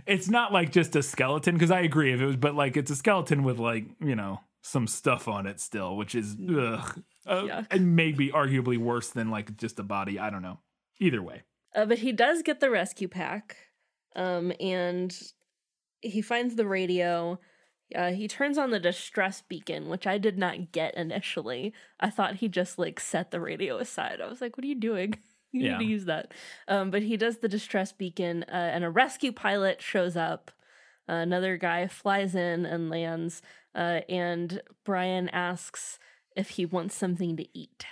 it's 0.07 0.29
not 0.29 0.51
like 0.51 0.71
just 0.71 0.95
a 0.95 1.03
skeleton 1.03 1.53
because 1.53 1.71
I 1.71 1.81
agree 1.81 2.11
if 2.11 2.21
it 2.21 2.25
was, 2.25 2.37
but 2.37 2.55
like 2.55 2.75
it's 2.75 2.89
a 2.89 2.95
skeleton 2.95 3.43
with 3.43 3.59
like 3.59 3.85
you 3.99 4.15
know 4.15 4.39
some 4.63 4.87
stuff 4.87 5.27
on 5.27 5.45
it 5.45 5.59
still, 5.59 5.95
which 5.95 6.15
is 6.15 6.35
ugh, 6.57 7.03
uh, 7.25 7.63
and 7.71 7.95
maybe 7.95 8.29
arguably 8.29 8.77
worse 8.77 9.09
than 9.09 9.29
like 9.29 9.55
just 9.57 9.79
a 9.79 9.83
body. 9.83 10.19
I 10.19 10.29
don't 10.29 10.41
know. 10.41 10.59
Either 10.99 11.21
way. 11.21 11.43
Uh, 11.75 11.85
but 11.85 11.99
he 11.99 12.11
does 12.11 12.41
get 12.43 12.59
the 12.59 12.69
rescue 12.69 13.07
pack, 13.07 13.57
um, 14.15 14.51
and 14.59 15.15
he 16.01 16.21
finds 16.21 16.55
the 16.55 16.67
radio. 16.67 17.39
Uh, 17.95 18.11
he 18.11 18.27
turns 18.27 18.57
on 18.57 18.69
the 18.71 18.79
distress 18.79 19.41
beacon, 19.41 19.87
which 19.89 20.07
I 20.07 20.17
did 20.17 20.37
not 20.37 20.71
get 20.71 20.95
initially. 20.95 21.73
I 21.99 22.09
thought 22.09 22.35
he 22.35 22.47
just 22.47 22.77
like 22.79 22.99
set 22.99 23.31
the 23.31 23.39
radio 23.39 23.77
aside. 23.77 24.19
I 24.21 24.27
was 24.27 24.41
like, 24.41 24.57
"What 24.57 24.63
are 24.63 24.67
you 24.69 24.79
doing? 24.79 25.15
You 25.55 25.61
Yeah. 25.65 25.77
need 25.77 25.85
to 25.85 25.91
use 25.91 26.05
that." 26.05 26.33
Um, 26.67 26.89
but 26.89 27.03
he 27.03 27.15
does 27.15 27.37
the 27.37 27.47
distress 27.47 27.91
beacon, 27.91 28.43
uh, 28.47 28.71
and 28.73 28.83
a 28.83 28.89
rescue 28.89 29.31
pilot 29.31 29.83
shows 29.83 30.17
up. 30.17 30.49
Uh, 31.07 31.13
another 31.13 31.57
guy 31.57 31.85
flies 31.87 32.33
in 32.33 32.65
and 32.65 32.89
lands, 32.89 33.43
uh, 33.75 34.01
and 34.09 34.61
Brian 34.83 35.29
asks 35.29 35.99
if 36.35 36.51
he 36.51 36.65
wants 36.65 36.95
something 36.95 37.37
to 37.37 37.45
eat. 37.57 37.85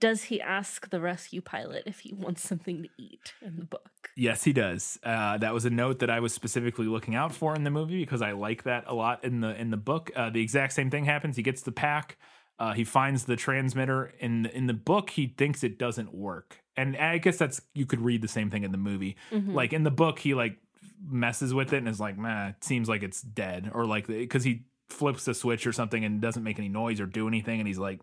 Does 0.00 0.24
he 0.24 0.40
ask 0.40 0.90
the 0.90 1.00
rescue 1.00 1.40
pilot 1.40 1.82
if 1.86 2.00
he 2.00 2.14
wants 2.14 2.46
something 2.48 2.84
to 2.84 2.88
eat 2.98 3.34
in 3.42 3.56
the 3.56 3.64
book? 3.64 4.10
Yes, 4.16 4.44
he 4.44 4.52
does. 4.52 4.96
Uh, 5.02 5.38
that 5.38 5.52
was 5.52 5.64
a 5.64 5.70
note 5.70 5.98
that 5.98 6.10
I 6.10 6.20
was 6.20 6.32
specifically 6.32 6.86
looking 6.86 7.16
out 7.16 7.34
for 7.34 7.54
in 7.56 7.64
the 7.64 7.70
movie 7.70 8.00
because 8.00 8.22
I 8.22 8.32
like 8.32 8.62
that 8.62 8.84
a 8.86 8.94
lot 8.94 9.24
in 9.24 9.40
the 9.40 9.60
in 9.60 9.70
the 9.70 9.76
book. 9.76 10.12
Uh, 10.14 10.30
the 10.30 10.40
exact 10.40 10.72
same 10.74 10.88
thing 10.88 11.04
happens. 11.04 11.36
He 11.36 11.42
gets 11.42 11.62
the 11.62 11.72
pack. 11.72 12.16
Uh, 12.60 12.72
he 12.74 12.84
finds 12.84 13.24
the 13.24 13.36
transmitter 13.36 14.12
in 14.18 14.42
the, 14.42 14.56
in 14.56 14.66
the 14.66 14.74
book. 14.74 15.10
He 15.10 15.34
thinks 15.36 15.64
it 15.64 15.78
doesn't 15.78 16.14
work, 16.14 16.62
and 16.76 16.96
I 16.96 17.18
guess 17.18 17.36
that's 17.36 17.60
you 17.74 17.86
could 17.86 18.00
read 18.00 18.22
the 18.22 18.28
same 18.28 18.50
thing 18.50 18.62
in 18.62 18.70
the 18.72 18.78
movie. 18.78 19.16
Like 19.54 19.72
in 19.72 19.82
the 19.82 19.90
book, 19.90 20.20
he 20.20 20.34
like 20.34 20.58
messes 21.04 21.54
with 21.54 21.72
it 21.72 21.78
and 21.78 21.88
is 21.88 22.00
like, 22.00 22.16
"Man, 22.18 22.50
it 22.50 22.64
seems 22.64 22.88
like 22.88 23.02
it's 23.02 23.20
dead," 23.20 23.70
or 23.72 23.84
like 23.84 24.06
because 24.06 24.44
he 24.44 24.64
flips 24.88 25.24
the 25.24 25.34
switch 25.34 25.66
or 25.66 25.72
something 25.72 26.04
and 26.04 26.20
doesn't 26.20 26.42
make 26.42 26.58
any 26.58 26.68
noise 26.68 27.00
or 27.00 27.06
do 27.06 27.28
anything, 27.28 27.60
and 27.60 27.66
he's 27.68 27.78
like, 27.78 28.00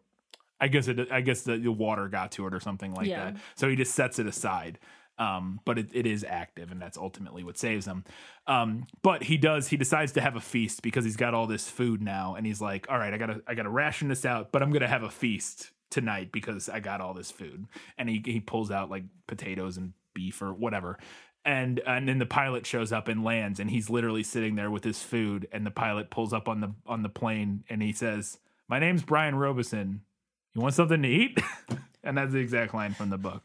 I 0.60 0.68
guess 0.70 0.88
it. 0.88 1.12
I 1.12 1.22
guess 1.22 1.42
the, 1.42 1.58
the 1.58 1.72
water 1.72 2.08
got 2.08 2.32
to 2.34 2.48
it 2.48 2.54
or 2.54 2.60
something 2.60 2.94
like 2.94 3.08
Yeah. 3.08 3.32
that. 3.32 3.38
So 3.56 3.70
he 3.70 3.76
just 3.76 3.94
sets 3.94 4.20
it 4.20 4.28
aside. 4.28 4.80
Um, 5.18 5.62
but 5.64 5.78
it, 5.80 5.90
it 5.94 6.06
is 6.06 6.26
active, 6.28 6.72
and 6.74 6.82
that's 6.82 6.98
ultimately 6.98 7.42
what 7.44 7.58
saves 7.58 7.86
him. 7.86 8.04
Um, 8.48 8.86
but 9.02 9.24
he 9.24 9.38
does. 9.38 9.70
He 9.70 9.78
decides 9.78 10.12
to 10.14 10.22
have 10.22 10.36
a 10.36 10.42
feast 10.42 10.82
because 10.82 11.06
he's 11.06 11.16
got 11.16 11.34
all 11.34 11.48
this 11.48 11.70
food 11.70 12.02
now, 12.02 12.36
and 12.36 12.46
he's 12.46 12.60
like, 12.60 12.88
"All 12.92 12.98
right, 12.98 13.14
I 13.14 13.18
gotta, 13.18 13.42
I 13.48 13.54
gotta 13.56 13.70
ration 13.70 14.10
this 14.10 14.26
out, 14.26 14.52
but 14.52 14.62
I'm 14.62 14.72
gonna 14.74 14.90
have 14.90 15.04
a 15.04 15.10
feast 15.10 15.72
tonight 15.90 16.34
because 16.34 16.68
I 16.68 16.82
got 16.82 17.00
all 17.00 17.14
this 17.14 17.32
food." 17.32 17.66
And 17.98 18.10
he 18.10 18.22
he 18.26 18.42
pulls 18.42 18.72
out 18.72 18.90
like 18.90 19.04
potatoes 19.26 19.78
and 19.78 19.94
beef 20.14 20.42
or 20.42 20.54
whatever. 20.54 20.98
And 21.46 21.80
and 21.86 22.10
then 22.10 22.18
the 22.18 22.26
pilot 22.26 22.66
shows 22.66 22.92
up 22.92 23.08
and 23.08 23.24
lands, 23.24 23.60
and 23.60 23.70
he's 23.70 23.90
literally 23.90 24.24
sitting 24.24 24.56
there 24.56 24.72
with 24.72 24.84
his 24.84 25.04
food. 25.04 25.48
And 25.52 25.66
the 25.66 25.72
pilot 25.72 26.10
pulls 26.10 26.34
up 26.34 26.50
on 26.50 26.60
the 26.60 26.74
on 26.88 27.04
the 27.04 27.10
plane, 27.10 27.64
and 27.70 27.84
he 27.84 27.94
says, 27.94 28.40
"My 28.68 28.80
name's 28.80 29.04
Brian 29.04 29.36
Robeson 29.36 30.02
you 30.56 30.62
want 30.62 30.74
something 30.74 31.02
to 31.02 31.08
eat 31.08 31.38
and 32.04 32.18
that's 32.18 32.32
the 32.32 32.40
exact 32.40 32.74
line 32.74 32.94
from 32.94 33.10
the 33.10 33.18
book 33.18 33.44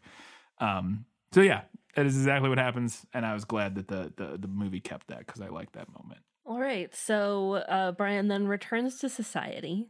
um 0.59 1.05
so 1.33 1.43
yeah 1.43 1.63
that 1.97 2.07
is 2.07 2.17
exactly 2.17 2.49
what 2.49 2.59
happens 2.59 3.05
and 3.13 3.27
i 3.27 3.35
was 3.35 3.45
glad 3.45 3.75
that 3.75 3.89
the 3.89 4.13
the, 4.17 4.39
the 4.39 4.49
movie 4.49 4.81
kept 4.81 5.09
that 5.09 5.27
because 5.27 5.43
i 5.43 5.49
like 5.49 5.73
that 5.73 5.89
moment 5.89 6.21
All 6.47 6.59
right, 6.59 6.93
so 6.97 7.63
uh, 7.69 7.93
Brian 7.93 8.27
then 8.29 8.49
returns 8.49 8.99
to 9.01 9.09
society. 9.09 9.87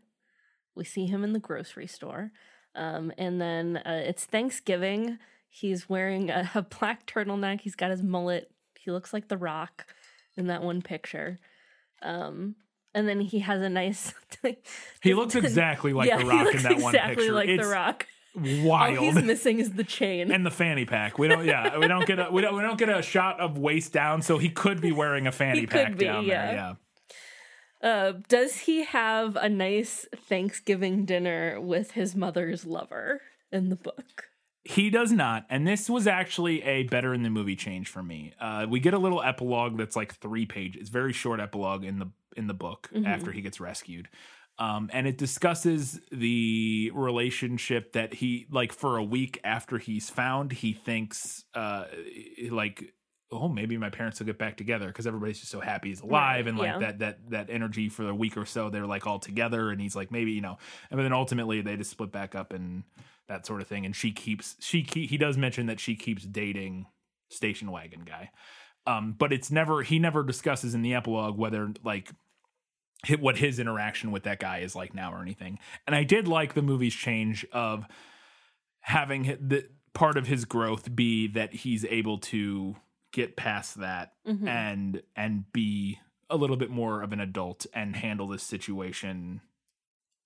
We 0.75 0.85
see 0.85 1.07
him 1.07 1.25
in 1.25 1.33
the 1.33 1.39
grocery 1.39 1.87
store, 1.87 2.33
um, 2.75 3.13
and 3.17 3.41
then 3.41 3.79
uh, 3.79 4.03
it's 4.05 4.27
Thanksgiving. 4.27 5.19
He's 5.51 5.89
wearing 5.89 6.31
a, 6.31 6.51
a 6.55 6.63
black 6.63 7.07
turtleneck. 7.07 7.61
He's 7.61 7.75
got 7.75 7.91
his 7.91 8.03
mullet. 8.03 8.51
He 8.79 8.91
looks 8.91 9.13
like 9.13 9.29
The 9.29 9.37
Rock 9.37 9.87
in 10.37 10.47
that 10.47 10.63
one 10.63 10.81
picture. 10.81 11.39
Um, 12.03 12.55
and 12.95 13.07
then 13.09 13.21
he 13.21 13.41
has 13.41 13.61
a 13.61 13.69
nice. 13.69 14.15
he 15.03 15.13
looks 15.15 15.35
exactly 15.37 15.93
like 15.93 16.09
yeah, 16.09 16.17
the 16.19 16.23
he 16.23 16.29
rock 16.31 16.55
in 16.55 16.63
that 16.63 16.79
one 16.79 16.93
picture. 16.93 17.11
exactly 17.11 17.31
like 17.31 17.49
it's 17.49 17.63
The 17.67 17.71
Rock. 17.71 18.07
wild 18.35 18.99
All 18.99 19.05
he's 19.05 19.23
missing 19.23 19.59
is 19.59 19.73
the 19.73 19.85
chain. 19.85 20.31
and 20.31 20.47
the 20.47 20.51
fanny 20.53 20.85
pack 20.87 21.19
we 21.19 21.27
don't 21.27 21.45
yeah 21.45 21.77
we 21.79 21.89
don't 21.89 22.07
get 22.07 22.21
a 22.21 22.31
we 22.31 22.41
don't, 22.43 22.55
we 22.57 22.63
don't 22.63 22.79
get 22.79 22.89
a 22.89 23.03
shot 23.03 23.41
of 23.41 23.59
waist 23.59 23.93
down 23.93 24.23
so 24.23 24.39
he 24.39 24.49
could 24.49 24.81
be 24.81 24.93
wearing 24.93 25.27
a 25.27 25.33
fanny 25.33 25.67
pack 25.67 25.97
be, 25.99 26.05
down 26.05 26.25
yeah. 26.25 26.47
there 26.47 26.55
yeah 26.55 26.75
Uh, 27.91 28.13
does 28.29 28.57
he 28.61 28.85
have 28.85 29.35
a 29.37 29.49
nice 29.49 30.07
Thanksgiving 30.15 31.05
dinner 31.05 31.61
with 31.61 31.93
his 31.93 32.15
mother's 32.15 32.65
lover 32.65 33.21
in 33.51 33.69
the 33.69 33.77
book? 33.77 34.30
He 34.65 34.91
does 34.91 35.11
not, 35.11 35.47
and 35.49 35.67
this 35.67 35.89
was 35.89 36.07
actually 36.07 36.63
a 36.63 36.83
better 36.83 37.15
in 37.15 37.23
the 37.23 37.31
movie 37.31 37.57
change 37.57 37.89
for 37.89 38.03
me. 38.03 38.35
Uh, 38.39 38.67
we 38.69 38.79
get 38.79 38.93
a 38.93 38.99
little 38.99 39.23
epilogue 39.23 39.79
that's 39.79 39.97
like 39.97 40.15
three 40.17 40.45
pages, 40.45 40.91
very 40.91 41.15
short 41.15 41.41
epilogue 41.41 41.83
in 41.83 41.99
the 41.99 42.11
in 42.37 42.47
the 42.47 42.55
book 42.55 42.91
after 43.07 43.33
he 43.33 43.41
gets 43.41 43.59
rescued, 43.59 44.09
um, 44.59 44.91
and 44.93 45.07
it 45.07 45.17
discusses 45.17 45.99
the 46.13 46.91
relationship 46.95 47.95
that 47.95 48.13
he 48.13 48.47
like 48.51 48.73
for 48.75 48.99
a 48.99 49.03
week 49.03 49.41
after 49.45 49.79
he's 49.79 50.11
found. 50.11 50.53
He 50.53 50.73
thinks 50.73 51.45
uh, 51.55 51.85
like. 52.51 52.93
Oh, 53.33 53.47
maybe 53.47 53.77
my 53.77 53.91
parents 53.91 54.19
will 54.19 54.27
get 54.27 54.39
back 54.39 54.57
together 54.57 54.89
because 54.89 55.07
everybody's 55.07 55.39
just 55.39 55.53
so 55.53 55.61
happy 55.61 55.91
he's 55.91 56.01
alive, 56.01 56.47
Right, 56.47 56.49
and 56.49 56.59
like 56.59 56.67
yeah. 56.67 56.79
that 56.81 56.99
that 56.99 57.31
that 57.31 57.47
energy 57.49 57.89
for 57.89 58.09
a 58.09 58.15
week 58.15 58.37
or 58.37 58.45
so 58.45 58.71
they're 58.71 58.89
like 58.89 59.07
all 59.07 59.21
together, 59.21 59.71
and 59.71 59.81
he's 59.81 59.95
like 59.95 60.11
maybe 60.11 60.33
you 60.33 60.41
know, 60.41 60.59
and 60.91 60.99
then 60.99 61.13
ultimately 61.13 61.61
they 61.61 61.77
just 61.77 61.93
split 61.93 62.11
back 62.11 62.35
up 62.35 62.53
and 62.53 62.83
that 63.31 63.47
sort 63.47 63.63
of 63.63 63.67
thing. 63.69 63.87
And 63.87 63.97
she 63.97 64.13
keeps 64.13 64.57
she 64.61 64.83
he 64.83 65.17
does 65.17 65.39
mention 65.39 65.65
that 65.67 65.81
she 65.81 65.95
keeps 65.97 66.25
dating 66.25 66.85
station 67.31 67.71
wagon 67.71 68.03
guy, 68.05 68.31
um, 68.87 69.15
but 69.19 69.33
it's 69.33 69.51
never 69.51 69.83
he 69.83 69.99
never 69.99 70.23
discusses 70.23 70.75
in 70.75 70.83
the 70.83 70.93
epilogue 70.95 71.39
whether 71.39 71.73
like 71.83 72.11
hit 73.07 73.21
what 73.21 73.39
his 73.39 73.59
interaction 73.59 74.11
with 74.11 74.25
that 74.25 74.41
guy 74.41 74.59
is 74.59 74.75
like 74.77 74.93
now 74.95 75.11
or 75.15 75.23
anything. 75.23 75.59
And 75.87 75.97
I 75.97 76.05
did 76.05 76.29
like 76.29 76.53
the 76.53 76.61
movie's 76.63 76.95
change 76.95 77.47
of 77.53 77.87
having 78.81 79.23
the 79.41 79.67
part 79.95 80.17
of 80.19 80.27
his 80.27 80.45
growth 80.45 80.95
be 80.95 81.27
that 81.29 81.53
he's 81.55 81.85
able 81.87 82.19
to 82.19 82.77
get 83.13 83.37
past 83.37 83.77
that 83.81 84.13
Mhm. 84.27 84.47
and 84.49 85.03
and 85.17 85.51
be 85.53 85.99
a 86.29 86.37
little 86.37 86.57
bit 86.57 86.71
more 86.71 87.03
of 87.03 87.13
an 87.13 87.21
adult 87.21 87.67
and 87.75 87.97
handle 87.97 88.29
this 88.29 88.43
situation 88.45 89.41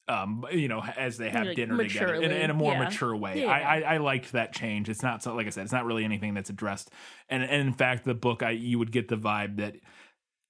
um 0.08 0.44
you 0.52 0.68
know 0.68 0.82
as 0.96 1.16
they 1.16 1.30
have 1.30 1.46
Like, 1.46 1.56
dinner 1.56 1.76
together 1.82 2.14
in, 2.14 2.30
a- 2.30 2.34
in 2.34 2.50
a 2.50 2.54
more 2.54 2.72
yeah. 2.74 2.84
mature 2.84 3.16
way 3.16 3.40
Yeah. 3.42 3.46
I, 3.50 3.58
I 3.80 3.94
i 3.94 3.96
liked 3.96 4.32
that 4.32 4.52
change 4.52 4.88
it's 4.90 5.02
not 5.02 5.22
so 5.22 5.34
like 5.34 5.46
i 5.46 5.50
said 5.50 5.62
it's 5.64 5.72
not 5.72 5.86
really 5.86 6.04
anything 6.04 6.34
that's 6.34 6.50
addressed 6.50 6.90
and, 7.28 7.42
and 7.42 7.68
in 7.68 7.72
fact 7.72 8.04
the 8.04 8.14
book 8.14 8.42
i 8.42 8.50
you 8.50 8.78
would 8.78 8.92
get 8.92 9.08
the 9.08 9.16
vibe 9.16 9.56
that 9.56 9.76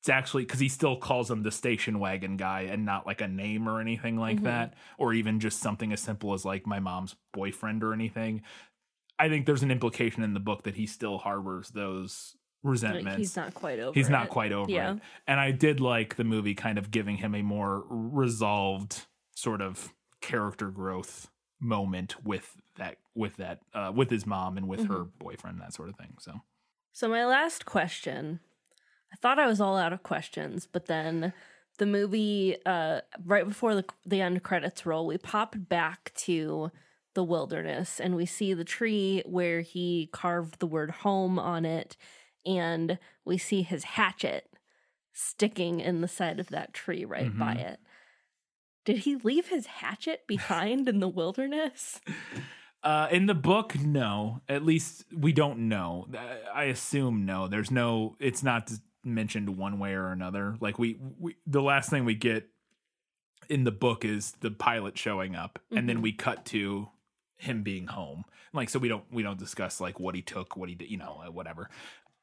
it's 0.01 0.09
actually 0.09 0.45
because 0.45 0.61
he 0.61 0.69
still 0.69 0.97
calls 0.97 1.31
him 1.31 1.43
the 1.45 1.51
station 1.53 1.99
wagon 2.01 2.37
guy 2.37 2.63
and 2.63 2.85
not 2.85 3.07
like 3.07 3.21
a 3.21 3.29
name 3.29 3.69
or 3.69 3.81
anything 3.81 4.17
like 4.17 4.39
Mhm. 4.41 4.45
that 4.45 4.75
or 4.99 5.15
even 5.15 5.39
just 5.41 5.61
something 5.61 5.93
as 5.93 6.01
simple 6.01 6.35
as 6.35 6.45
like 6.45 6.67
my 6.67 6.81
mom's 6.81 7.15
boyfriend 7.33 7.85
or 7.85 7.93
anything 7.93 8.43
i 9.21 9.29
think 9.29 9.47
there's 9.47 9.63
an 9.63 9.71
implication 9.71 10.25
in 10.25 10.35
the 10.35 10.41
book 10.41 10.65
that 10.65 10.75
he 10.75 10.87
still 10.87 11.19
harbors 11.19 11.69
those 11.71 12.35
Like, 12.65 12.71
resentments 12.73 13.19
he's 13.19 13.37
not 13.37 13.55
quite 13.55 13.79
over. 13.79 13.95
he's 13.95 14.11
not 14.11 14.29
quite 14.31 14.51
over 14.53 14.69
Yeah. 14.71 14.95
it 14.95 15.01
and 15.29 15.39
i 15.39 15.53
did 15.53 15.79
like 15.81 16.17
the 16.17 16.25
movie 16.25 16.55
kind 16.57 16.77
of 16.77 16.91
giving 16.91 17.19
him 17.19 17.35
a 17.37 17.43
more 17.43 17.85
resolved 17.89 19.07
sort 19.35 19.61
of 19.61 19.93
character 20.21 20.71
growth 20.71 21.29
moment 21.61 22.25
with 22.25 22.57
that 22.77 22.97
with 23.15 23.37
that 23.37 23.61
uh 23.75 23.91
with 23.95 24.11
his 24.11 24.27
mom 24.27 24.57
and 24.57 24.69
with 24.69 24.87
her 24.89 25.05
boyfriend 25.05 25.61
that 25.61 25.73
sort 25.73 25.89
of 25.89 25.97
thing 25.97 26.15
so. 26.19 26.41
So 26.93 27.09
my 27.09 27.27
last 27.27 27.67
question, 27.67 28.39
I 29.13 29.17
thought 29.17 29.41
I 29.41 29.49
was 29.49 29.61
all 29.61 29.77
out 29.77 29.93
of 29.93 30.05
questions, 30.05 30.69
but 30.71 30.87
then 30.87 31.33
the 31.79 31.87
movie, 31.87 32.57
uh, 32.65 33.01
right 33.25 33.47
before 33.47 33.75
the 33.75 33.85
the 34.07 34.21
end 34.21 34.43
credits 34.43 34.87
roll, 34.87 35.07
we 35.07 35.19
popped 35.19 35.69
back 35.69 36.13
to 36.19 36.71
the 37.15 37.25
wilderness 37.25 38.01
and 38.01 38.17
we 38.17 38.27
see 38.27 38.55
the 38.55 38.65
tree 38.65 39.23
where 39.27 39.61
he 39.61 40.09
carved 40.13 40.59
the 40.59 40.67
word 40.67 40.91
home 40.91 41.39
on 41.39 41.65
it 41.65 41.97
and 42.45 42.99
we 43.25 43.39
see 43.39 43.63
his 43.63 43.85
hatchet 43.85 44.51
sticking 45.13 45.81
in 45.81 46.01
the 46.01 46.09
side 46.09 46.41
of 46.41 46.49
that 46.49 46.75
tree 46.75 47.05
right 47.05 47.37
by 47.39 47.53
it. 47.53 47.81
Did 48.85 48.99
he 48.99 49.17
leave 49.17 49.49
his 49.49 49.67
hatchet 49.67 50.27
behind 50.27 50.89
in 50.89 51.01
the 51.01 51.09
wilderness? 51.09 52.01
Uh, 52.83 53.09
in 53.11 53.25
the 53.25 53.35
book, 53.35 53.75
no. 53.81 54.43
At 54.47 54.63
least 54.63 55.07
we 55.11 55.33
don't 55.33 55.71
know. 55.71 56.07
I 56.55 56.65
assume 56.65 57.25
no. 57.25 57.49
There's 57.49 57.71
no. 57.71 58.15
It's 58.21 58.43
not 58.43 58.71
mentioned 59.03 59.57
one 59.57 59.79
way 59.79 59.95
or 59.95 60.09
another. 60.09 60.57
Like 60.61 60.79
we, 60.79 60.99
we 61.19 61.37
the 61.47 61.63
last 61.63 61.89
thing 61.89 62.05
we 62.05 62.15
get 62.15 62.47
in 63.49 63.65
the 63.65 63.71
book 63.71 64.05
is 64.05 64.33
the 64.41 64.51
pilot 64.51 64.99
showing 64.99 65.35
up, 65.35 65.59
and 65.71 65.89
then 65.89 66.03
we 66.03 66.13
cut 66.13 66.45
to 66.47 66.89
him 67.39 67.63
being 67.63 67.87
home. 67.87 68.25
Like 68.53 68.69
so, 68.69 68.79
we 68.79 68.89
don't 68.89 69.05
we 69.11 69.23
don't 69.23 69.39
discuss 69.39 69.81
like 69.81 69.99
what 69.99 70.15
he 70.15 70.21
took, 70.21 70.55
what 70.55 70.69
he 70.69 70.75
did, 70.75 70.91
you 70.91 70.99
know, 70.99 71.23
uh, 71.27 71.31
whatever. 71.31 71.71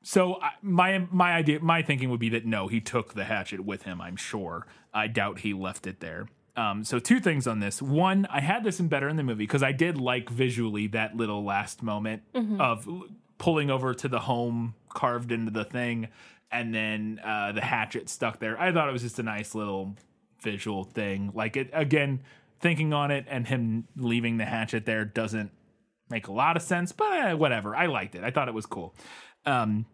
So 0.04 0.40
I, 0.42 0.52
my 0.62 1.08
my 1.12 1.34
idea, 1.34 1.60
my 1.60 1.82
thinking 1.82 2.12
would 2.12 2.20
be 2.20 2.30
that 2.30 2.46
no, 2.46 2.68
he 2.68 2.82
took 2.82 3.16
the 3.16 3.26
hatchet 3.26 3.62
with 3.62 3.84
him. 3.84 4.00
I'm 4.00 4.16
sure. 4.16 4.68
I 4.94 5.08
doubt 5.08 5.40
he 5.40 5.54
left 5.54 5.88
it 5.88 6.02
there. 6.02 6.28
Um, 6.56 6.84
so 6.84 7.00
two 7.00 7.20
things 7.20 7.48
on 7.48 7.60
this. 7.60 7.82
One, 7.82 8.28
I 8.30 8.42
had 8.42 8.64
this 8.64 8.80
in 8.80 8.88
better 8.90 9.08
in 9.08 9.16
the 9.16 9.24
movie 9.24 9.44
because 9.44 9.64
I 9.64 9.72
did 9.72 9.98
like 9.98 10.30
visually 10.30 10.88
that 10.88 11.16
little 11.16 11.44
last 11.44 11.82
moment 11.82 12.24
of 12.60 12.88
pulling 13.38 13.70
over 13.72 13.94
to 13.94 14.08
the 14.08 14.20
home 14.20 14.76
carved 14.90 15.32
into 15.32 15.52
the 15.52 15.64
thing, 15.64 16.10
and 16.52 16.76
then 16.76 17.20
uh, 17.24 17.54
the 17.54 17.62
hatchet 17.62 18.10
stuck 18.10 18.40
there. 18.40 18.60
I 18.60 18.72
thought 18.74 18.90
it 18.90 18.92
was 18.92 19.02
just 19.02 19.18
a 19.20 19.24
nice 19.24 19.56
little 19.56 19.96
visual 20.42 20.84
thing. 20.84 21.32
Like 21.34 21.56
it 21.56 21.70
again, 21.72 22.20
thinking 22.60 22.92
on 22.94 23.12
it, 23.12 23.26
and 23.30 23.48
him 23.48 23.88
leaving 23.96 24.38
the 24.38 24.46
hatchet 24.46 24.86
there 24.86 25.06
doesn't 25.06 25.52
make 26.10 26.28
a 26.28 26.34
lot 26.34 26.58
of 26.58 26.62
sense, 26.62 26.92
but 26.92 27.40
whatever. 27.40 27.76
I 27.76 27.86
liked 27.86 28.16
it. 28.16 28.24
I 28.24 28.32
thought 28.32 28.50
it 28.50 28.54
was 28.54 28.66
cool. 28.66 28.94
Um, 29.46 29.86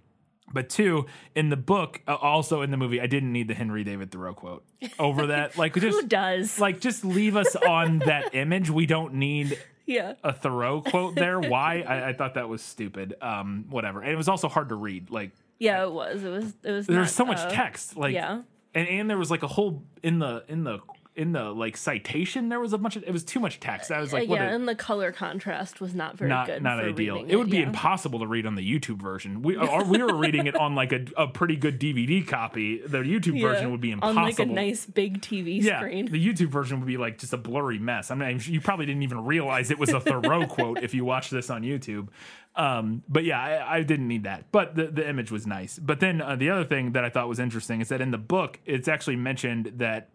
but 0.52 0.70
two, 0.70 1.06
in 1.36 1.50
the 1.50 1.58
book, 1.58 2.02
uh, 2.08 2.16
also 2.16 2.62
in 2.62 2.72
the 2.72 2.78
movie, 2.78 3.02
I 3.02 3.08
didn't 3.08 3.32
need 3.32 3.48
the 3.48 3.54
Henry 3.54 3.84
David 3.84 4.12
Thoreau 4.12 4.34
quote 4.34 4.64
over 4.98 5.28
that. 5.28 5.58
Like, 5.58 5.74
just 5.80 6.02
Who 6.02 6.08
does? 6.08 6.60
like 6.60 6.80
just 6.80 7.04
leave 7.04 7.36
us 7.36 7.56
on 7.56 8.00
that 8.06 8.34
image. 8.34 8.70
We 8.70 8.86
don't 8.86 9.16
need 9.16 9.60
yeah. 9.86 10.14
a 10.24 10.34
Thoreau 10.34 10.82
quote 10.82 11.16
there. 11.16 11.40
Why? 11.40 11.82
I, 11.82 12.10
I 12.10 12.14
thought 12.14 12.36
that 12.36 12.48
was 12.48 12.62
stupid. 12.62 13.16
Um, 13.22 13.66
whatever. 13.70 14.02
And 14.02 14.12
it 14.12 14.16
was 14.16 14.30
also 14.30 14.48
hard 14.48 14.70
to 14.70 14.76
read. 14.76 15.10
Like, 15.10 15.32
Yeah, 15.60 15.84
it 15.84 15.92
was. 15.92 16.24
It 16.24 16.30
was 16.30 16.54
it 16.64 16.72
was 16.72 16.88
there's 16.88 16.98
not, 16.98 17.10
so 17.10 17.26
much 17.26 17.40
uh, 17.40 17.50
text. 17.50 17.98
Like, 17.98 18.14
yeah. 18.14 18.42
and 18.74 18.88
and 18.88 19.10
there 19.10 19.18
was 19.18 19.32
like 19.32 19.44
a 19.44 19.48
whole 19.48 19.84
in 20.02 20.20
the 20.20 20.46
in 20.48 20.64
the 20.64 20.80
in 21.18 21.32
the 21.34 21.46
like 21.52 21.76
citation. 21.76 22.50
There 22.50 22.60
was 22.60 22.72
a 22.74 22.78
bunch 22.78 22.96
of 22.96 23.04
it 23.04 23.12
was 23.12 23.24
too 23.24 23.40
much 23.40 23.60
text. 23.60 23.92
I 23.92 24.00
was 24.00 24.14
like, 24.14 24.24
Uh, 24.24 24.32
what 24.32 24.40
yeah, 24.40 24.52
a- 24.52 24.56
and 24.56 24.68
the 24.68 24.76
color 24.76 25.12
contrast 25.12 25.82
was 25.82 25.94
not 25.96 26.18
very 26.18 26.30
not 26.30 26.46
good. 26.48 26.62
not 26.64 26.80
ideal. 26.84 27.26
It 27.28 27.36
would 27.36 27.50
be 27.50 27.58
yeah. 27.58 27.64
impossible 27.64 28.20
to 28.20 28.28
read 28.28 28.46
on 28.46 28.56
the 28.56 28.62
YouTube 28.62 29.02
version. 29.02 29.42
We 29.42 29.56
or 29.58 29.84
we 29.84 30.02
were 30.02 30.16
reading 30.16 30.48
it 30.48 30.56
on 30.56 30.76
like 30.76 30.94
a, 30.94 31.06
a 31.18 31.28
pretty 31.28 31.56
good 31.58 31.80
DVD 31.80 32.26
copy. 32.26 32.80
The 32.80 33.00
YouTube 33.00 33.40
Yeah, 33.40 33.48
version 33.50 33.72
would 33.72 33.82
be 33.82 33.92
impossible. 33.92 34.20
on 34.20 34.26
like 34.26 34.40
a 34.40 34.46
nice 34.46 34.86
big 34.86 35.22
TV 35.22 35.62
yeah, 35.62 35.80
screen. 35.80 36.06
the 36.06 36.24
YouTube 36.26 36.50
version 36.50 36.80
would 36.80 36.88
be 36.88 36.98
like 36.98 37.18
just 37.18 37.34
a 37.34 37.38
blurry 37.38 37.80
mess. 37.80 38.12
I 38.12 38.16
mean, 38.16 38.40
you 38.46 38.62
probably 38.62 38.86
didn't 38.86 39.04
even 39.04 39.26
realize 39.26 39.72
it 39.72 39.80
was 39.80 39.90
a 39.90 40.00
Thoreau 40.00 40.46
quote 40.56 40.84
if 40.84 40.94
you 40.94 41.04
watched 41.04 41.32
this 41.32 41.50
on 41.50 41.64
YouTube. 41.64 42.10
Um, 42.56 43.04
but 43.08 43.24
yeah, 43.24 43.40
I, 43.40 43.78
I 43.78 43.84
didn't 43.84 44.08
need 44.08 44.24
that. 44.24 44.52
But 44.52 44.76
the, 44.76 44.88
the 44.88 45.08
image 45.08 45.32
was 45.32 45.46
nice. 45.46 45.78
But 45.78 46.00
then 46.00 46.22
uh, 46.22 46.36
the 46.36 46.50
other 46.50 46.64
thing 46.66 46.94
that 46.94 47.04
I 47.04 47.10
thought 47.10 47.28
was 47.28 47.40
interesting 47.40 47.82
is 47.82 47.90
that 47.90 48.02
in 48.02 48.10
the 48.12 48.18
book, 48.18 48.60
it's 48.66 48.88
actually 48.88 49.16
mentioned 49.16 49.74
that 49.76 50.10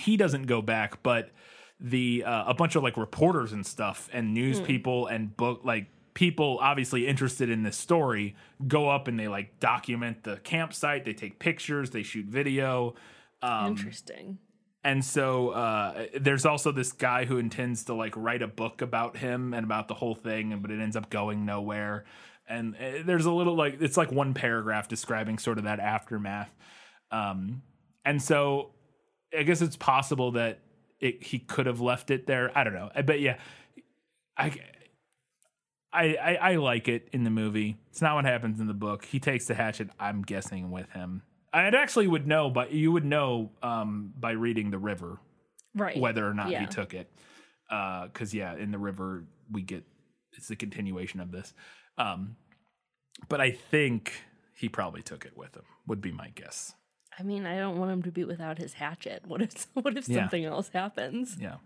he 0.00 0.16
doesn't 0.16 0.46
go 0.46 0.62
back, 0.62 1.02
but 1.02 1.30
the 1.78 2.24
uh, 2.24 2.44
a 2.46 2.54
bunch 2.54 2.76
of 2.76 2.82
like 2.82 2.96
reporters 2.96 3.52
and 3.52 3.66
stuff 3.66 4.08
and 4.12 4.34
news 4.34 4.60
people 4.60 5.06
and 5.06 5.34
book 5.36 5.60
like 5.64 5.86
people 6.12 6.58
obviously 6.60 7.06
interested 7.06 7.48
in 7.48 7.62
this 7.62 7.76
story 7.76 8.36
go 8.68 8.90
up 8.90 9.08
and 9.08 9.18
they 9.18 9.28
like 9.28 9.58
document 9.60 10.22
the 10.24 10.36
campsite 10.38 11.06
they 11.06 11.14
take 11.14 11.38
pictures 11.38 11.88
they 11.90 12.02
shoot 12.02 12.26
video 12.26 12.94
um, 13.42 13.68
Interesting. 13.68 14.38
and 14.84 15.04
so 15.04 15.50
uh, 15.50 16.06
there's 16.18 16.44
also 16.44 16.72
this 16.72 16.92
guy 16.92 17.24
who 17.24 17.38
intends 17.38 17.84
to 17.84 17.94
like 17.94 18.14
write 18.16 18.42
a 18.42 18.48
book 18.48 18.82
about 18.82 19.16
him 19.16 19.54
and 19.54 19.64
about 19.64 19.88
the 19.88 19.94
whole 19.94 20.14
thing, 20.14 20.52
and 20.52 20.62
but 20.62 20.70
it 20.70 20.80
ends 20.80 20.96
up 20.96 21.10
going 21.10 21.46
nowhere. 21.46 22.04
And 22.48 22.74
uh, 22.74 23.02
there's 23.04 23.26
a 23.26 23.32
little 23.32 23.54
like 23.54 23.80
it's 23.80 23.96
like 23.96 24.12
one 24.12 24.34
paragraph 24.34 24.88
describing 24.88 25.38
sort 25.38 25.58
of 25.58 25.64
that 25.64 25.80
aftermath. 25.80 26.54
Um, 27.10 27.62
and 28.04 28.20
so 28.20 28.72
I 29.36 29.42
guess 29.44 29.60
it's 29.62 29.76
possible 29.76 30.32
that 30.32 30.60
it, 31.00 31.22
he 31.22 31.38
could 31.38 31.66
have 31.66 31.80
left 31.80 32.10
it 32.10 32.26
there. 32.26 32.50
I 32.56 32.64
don't 32.64 32.74
know, 32.74 32.90
but 33.04 33.20
yeah, 33.20 33.38
I. 34.36 34.52
I, 35.92 36.14
I, 36.14 36.34
I 36.52 36.54
like 36.54 36.86
it 36.86 37.08
in 37.12 37.24
the 37.24 37.30
movie. 37.30 37.76
It's 37.90 38.00
not 38.00 38.14
what 38.14 38.24
happens 38.24 38.60
in 38.60 38.68
the 38.68 38.74
book. 38.74 39.04
He 39.04 39.18
takes 39.18 39.46
the 39.46 39.56
hatchet, 39.56 39.90
I'm 39.98 40.22
guessing, 40.22 40.70
with 40.70 40.88
him. 40.92 41.22
I 41.52 41.64
actually 41.64 42.06
would 42.06 42.28
know, 42.28 42.48
but 42.48 42.70
you 42.70 42.92
would 42.92 43.04
know 43.04 43.50
um, 43.60 44.12
by 44.16 44.30
reading 44.32 44.70
the 44.70 44.78
river 44.78 45.18
Right. 45.74 45.98
whether 45.98 46.24
or 46.24 46.32
not 46.32 46.50
Yeah. 46.50 46.60
he 46.60 46.66
took 46.68 46.94
it. 46.94 47.10
Because 47.68 48.32
yeah, 48.32 48.54
in 48.54 48.70
the 48.70 48.78
river 48.78 49.24
we 49.50 49.62
get 49.62 49.82
it's 50.36 50.46
the 50.46 50.54
continuation 50.54 51.18
of 51.18 51.32
this. 51.32 51.52
Um, 51.98 52.36
but 53.28 53.40
I 53.40 53.50
think 53.50 54.12
he 54.54 54.68
probably 54.68 55.02
took 55.02 55.24
it 55.24 55.36
with 55.36 55.56
him. 55.56 55.64
Would 55.88 56.00
be 56.00 56.12
my 56.12 56.28
guess. 56.36 56.72
I 57.20 57.22
mean, 57.22 57.44
I 57.44 57.58
don't 57.58 57.78
want 57.78 57.90
him 57.92 58.02
to 58.04 58.10
be 58.10 58.24
without 58.24 58.56
his 58.56 58.72
hatchet. 58.72 59.24
What 59.26 59.42
if 59.42 59.66
what 59.74 59.96
if 59.98 60.08
Yeah. 60.08 60.22
something 60.22 60.44
else 60.46 60.70
happens? 60.72 61.36
Yeah. 61.38 61.56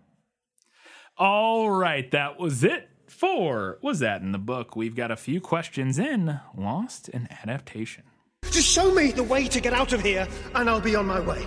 All 1.17 1.69
right, 1.71 2.09
that 2.11 2.37
was 2.39 2.63
it 2.63 2.89
for 3.07 3.79
was 3.81 3.99
that 3.99 4.21
in 4.21 4.33
the 4.33 4.37
book. 4.37 4.75
We've 4.75 4.95
got 4.95 5.11
a 5.11 5.15
few 5.15 5.39
questions 5.39 5.97
in 5.97 6.39
Lost 6.57 7.09
and 7.13 7.31
Adaptation. 7.31 8.03
Just 8.51 8.67
show 8.69 8.93
me 8.93 9.11
the 9.11 9.23
way 9.23 9.47
to 9.47 9.61
get 9.61 9.73
out 9.73 9.93
of 9.93 10.01
here, 10.01 10.27
and 10.53 10.69
I'll 10.69 10.81
be 10.81 10.95
on 10.95 11.05
my 11.05 11.19
way. 11.21 11.45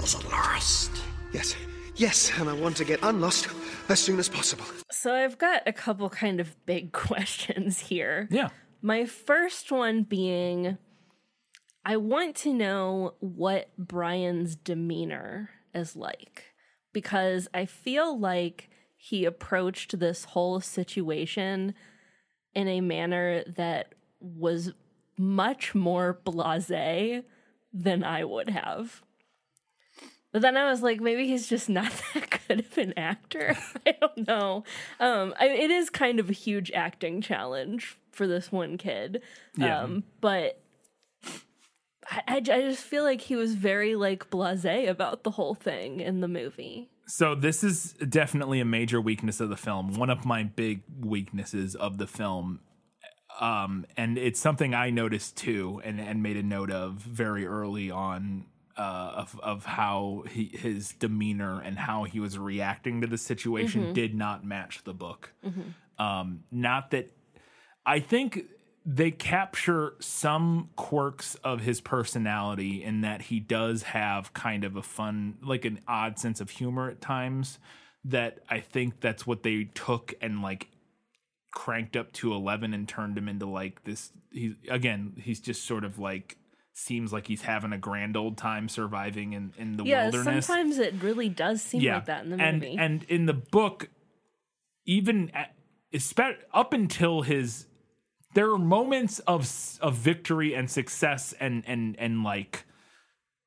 Was 0.00 0.14
it 0.14 0.24
lost? 0.30 0.90
Yes, 1.32 1.54
yes, 1.96 2.32
and 2.38 2.48
I 2.48 2.54
want 2.54 2.76
to 2.78 2.84
get 2.84 3.00
unlost 3.02 3.48
as 3.90 4.00
soon 4.00 4.18
as 4.18 4.28
possible. 4.30 4.64
So 4.90 5.14
I've 5.14 5.36
got 5.38 5.62
a 5.66 5.72
couple 5.72 6.08
kind 6.08 6.40
of 6.40 6.56
big 6.66 6.92
questions 7.06 7.78
here. 7.80 8.28
Yeah. 8.30 8.48
My 8.82 9.04
first 9.06 9.70
one 9.72 10.02
being 10.02 10.78
I 11.84 11.96
want 11.96 12.34
to 12.36 12.52
know 12.52 13.14
what 13.20 13.70
Brian's 13.76 14.56
demeanor 14.56 15.50
is 15.74 15.94
like 15.94 16.54
because 16.92 17.46
I 17.52 17.66
feel 17.66 18.18
like 18.18 18.70
he 18.96 19.26
approached 19.26 19.98
this 19.98 20.24
whole 20.24 20.60
situation 20.60 21.74
in 22.54 22.68
a 22.68 22.80
manner 22.80 23.44
that 23.56 23.94
was 24.20 24.72
much 25.18 25.74
more 25.74 26.18
blasé 26.24 27.24
than 27.72 28.02
I 28.02 28.24
would 28.24 28.48
have. 28.48 29.02
But 30.32 30.42
then 30.42 30.56
I 30.56 30.70
was 30.70 30.82
like, 30.82 31.00
maybe 31.00 31.28
he's 31.28 31.48
just 31.48 31.68
not 31.68 31.92
that 32.14 32.40
good 32.48 32.60
of 32.60 32.78
an 32.78 32.94
actor. 32.96 33.56
I 33.86 33.94
don't 34.00 34.26
know. 34.26 34.64
Um, 34.98 35.34
I, 35.38 35.48
it 35.48 35.70
is 35.70 35.90
kind 35.90 36.18
of 36.18 36.30
a 36.30 36.32
huge 36.32 36.72
acting 36.72 37.20
challenge 37.20 37.98
for 38.10 38.26
this 38.26 38.50
one 38.50 38.78
kid. 38.78 39.22
Yeah. 39.56 39.80
Um, 39.80 40.04
but 40.20 40.63
I, 42.10 42.22
I, 42.28 42.36
I 42.36 42.40
just 42.40 42.82
feel 42.82 43.04
like 43.04 43.20
he 43.20 43.36
was 43.36 43.54
very 43.54 43.94
like 43.94 44.30
blasé 44.30 44.88
about 44.88 45.24
the 45.24 45.30
whole 45.32 45.54
thing 45.54 46.00
in 46.00 46.20
the 46.20 46.28
movie. 46.28 46.90
So 47.06 47.34
this 47.34 47.62
is 47.62 47.92
definitely 48.08 48.60
a 48.60 48.64
major 48.64 49.00
weakness 49.00 49.40
of 49.40 49.50
the 49.50 49.56
film. 49.56 49.94
One 49.94 50.10
of 50.10 50.24
my 50.24 50.42
big 50.42 50.82
weaknesses 51.00 51.74
of 51.74 51.98
the 51.98 52.06
film. 52.06 52.60
Um, 53.40 53.84
and 53.96 54.16
it's 54.16 54.40
something 54.40 54.74
I 54.74 54.90
noticed 54.90 55.36
too, 55.36 55.82
and, 55.84 56.00
and 56.00 56.22
made 56.22 56.36
a 56.36 56.42
note 56.42 56.70
of 56.70 56.94
very 56.94 57.46
early 57.46 57.90
on 57.90 58.46
uh, 58.76 59.12
of 59.16 59.40
of 59.40 59.64
how 59.64 60.24
he, 60.30 60.50
his 60.52 60.92
demeanor 60.92 61.60
and 61.60 61.78
how 61.78 62.04
he 62.04 62.20
was 62.20 62.38
reacting 62.38 63.00
to 63.00 63.06
the 63.06 63.18
situation 63.18 63.92
did 63.92 64.14
not 64.14 64.44
match 64.44 64.82
the 64.84 64.94
book. 64.94 65.32
Um, 65.98 66.44
not 66.50 66.90
that 66.92 67.10
I 67.86 68.00
think 68.00 68.44
they 68.86 69.10
capture 69.10 69.94
some 69.98 70.68
quirks 70.76 71.36
of 71.36 71.60
his 71.60 71.80
personality 71.80 72.82
in 72.82 73.00
that 73.00 73.22
he 73.22 73.40
does 73.40 73.82
have 73.84 74.34
kind 74.34 74.64
of 74.64 74.76
a 74.76 74.82
fun, 74.82 75.38
like 75.42 75.64
an 75.64 75.80
odd 75.88 76.18
sense 76.18 76.40
of 76.40 76.50
humor 76.50 76.90
at 76.90 77.00
times. 77.00 77.58
That 78.06 78.40
I 78.50 78.60
think 78.60 79.00
that's 79.00 79.26
what 79.26 79.42
they 79.42 79.64
took 79.74 80.12
and 80.20 80.42
like 80.42 80.68
cranked 81.50 81.96
up 81.96 82.12
to 82.12 82.34
11 82.34 82.74
and 82.74 82.86
turned 82.86 83.16
him 83.16 83.28
into 83.28 83.46
like 83.46 83.84
this. 83.84 84.12
He 84.30 84.56
again, 84.68 85.14
he's 85.16 85.40
just 85.40 85.64
sort 85.64 85.84
of 85.84 85.98
like 85.98 86.36
seems 86.74 87.12
like 87.12 87.26
he's 87.26 87.42
having 87.42 87.72
a 87.72 87.78
grand 87.78 88.16
old 88.16 88.36
time 88.36 88.68
surviving 88.68 89.32
in 89.32 89.54
in 89.56 89.76
the 89.78 89.84
Yeah, 89.84 90.10
wilderness 90.10 90.44
sometimes 90.44 90.78
it 90.78 90.94
really 91.00 91.30
does 91.30 91.62
seem 91.62 91.82
like 91.84 92.06
that 92.06 92.24
in 92.24 92.30
the 92.30 92.42
and, 92.42 92.60
movie. 92.60 92.76
And 92.78 93.04
in 93.04 93.24
the 93.24 93.32
book, 93.32 93.88
even 94.84 95.30
at, 95.30 95.54
up 96.52 96.72
until 96.72 97.22
his, 97.22 97.66
there 98.34 98.50
are 98.50 98.58
moments 98.58 99.20
of 99.20 99.50
of 99.80 99.94
victory 99.94 100.54
and 100.54 100.70
success 100.70 101.34
and 101.40 101.64
and 101.66 101.96
and 101.98 102.22
like 102.22 102.64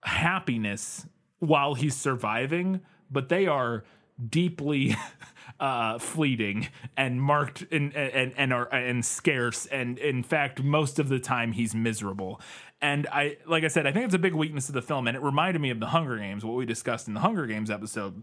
happiness 0.04 1.06
while 1.40 1.76
he's 1.76 1.96
surviving, 1.96 2.82
but 3.12 3.30
they 3.30 3.46
are 3.46 3.84
deeply 4.30 4.96
uh, 5.60 6.00
fleeting 6.00 6.68
and 6.96 7.22
marked 7.22 7.66
and 7.72 7.96
and 7.96 8.34
and 8.36 8.54
are 8.54 8.74
and 8.74 9.06
scarce. 9.06 9.66
And 9.68 9.98
in 10.00 10.24
fact, 10.24 10.64
most 10.64 11.00
of 11.00 11.10
the 11.10 11.20
time 11.20 11.52
he's 11.52 11.76
miserable. 11.76 12.42
And 12.82 13.08
I, 13.12 13.38
like 13.48 13.64
I 13.64 13.70
said, 13.70 13.88
I 13.88 13.92
think 13.92 14.06
it's 14.06 14.14
a 14.14 14.20
big 14.20 14.36
weakness 14.36 14.68
of 14.70 14.76
the 14.76 14.84
film, 14.84 15.08
and 15.08 15.18
it 15.18 15.24
reminded 15.24 15.60
me 15.60 15.72
of 15.72 15.80
the 15.80 15.88
Hunger 15.88 16.18
Games, 16.18 16.46
what 16.46 16.56
we 16.56 16.66
discussed 16.66 17.08
in 17.08 17.16
the 17.16 17.22
Hunger 17.22 17.48
Games 17.48 17.72
episode, 17.72 18.22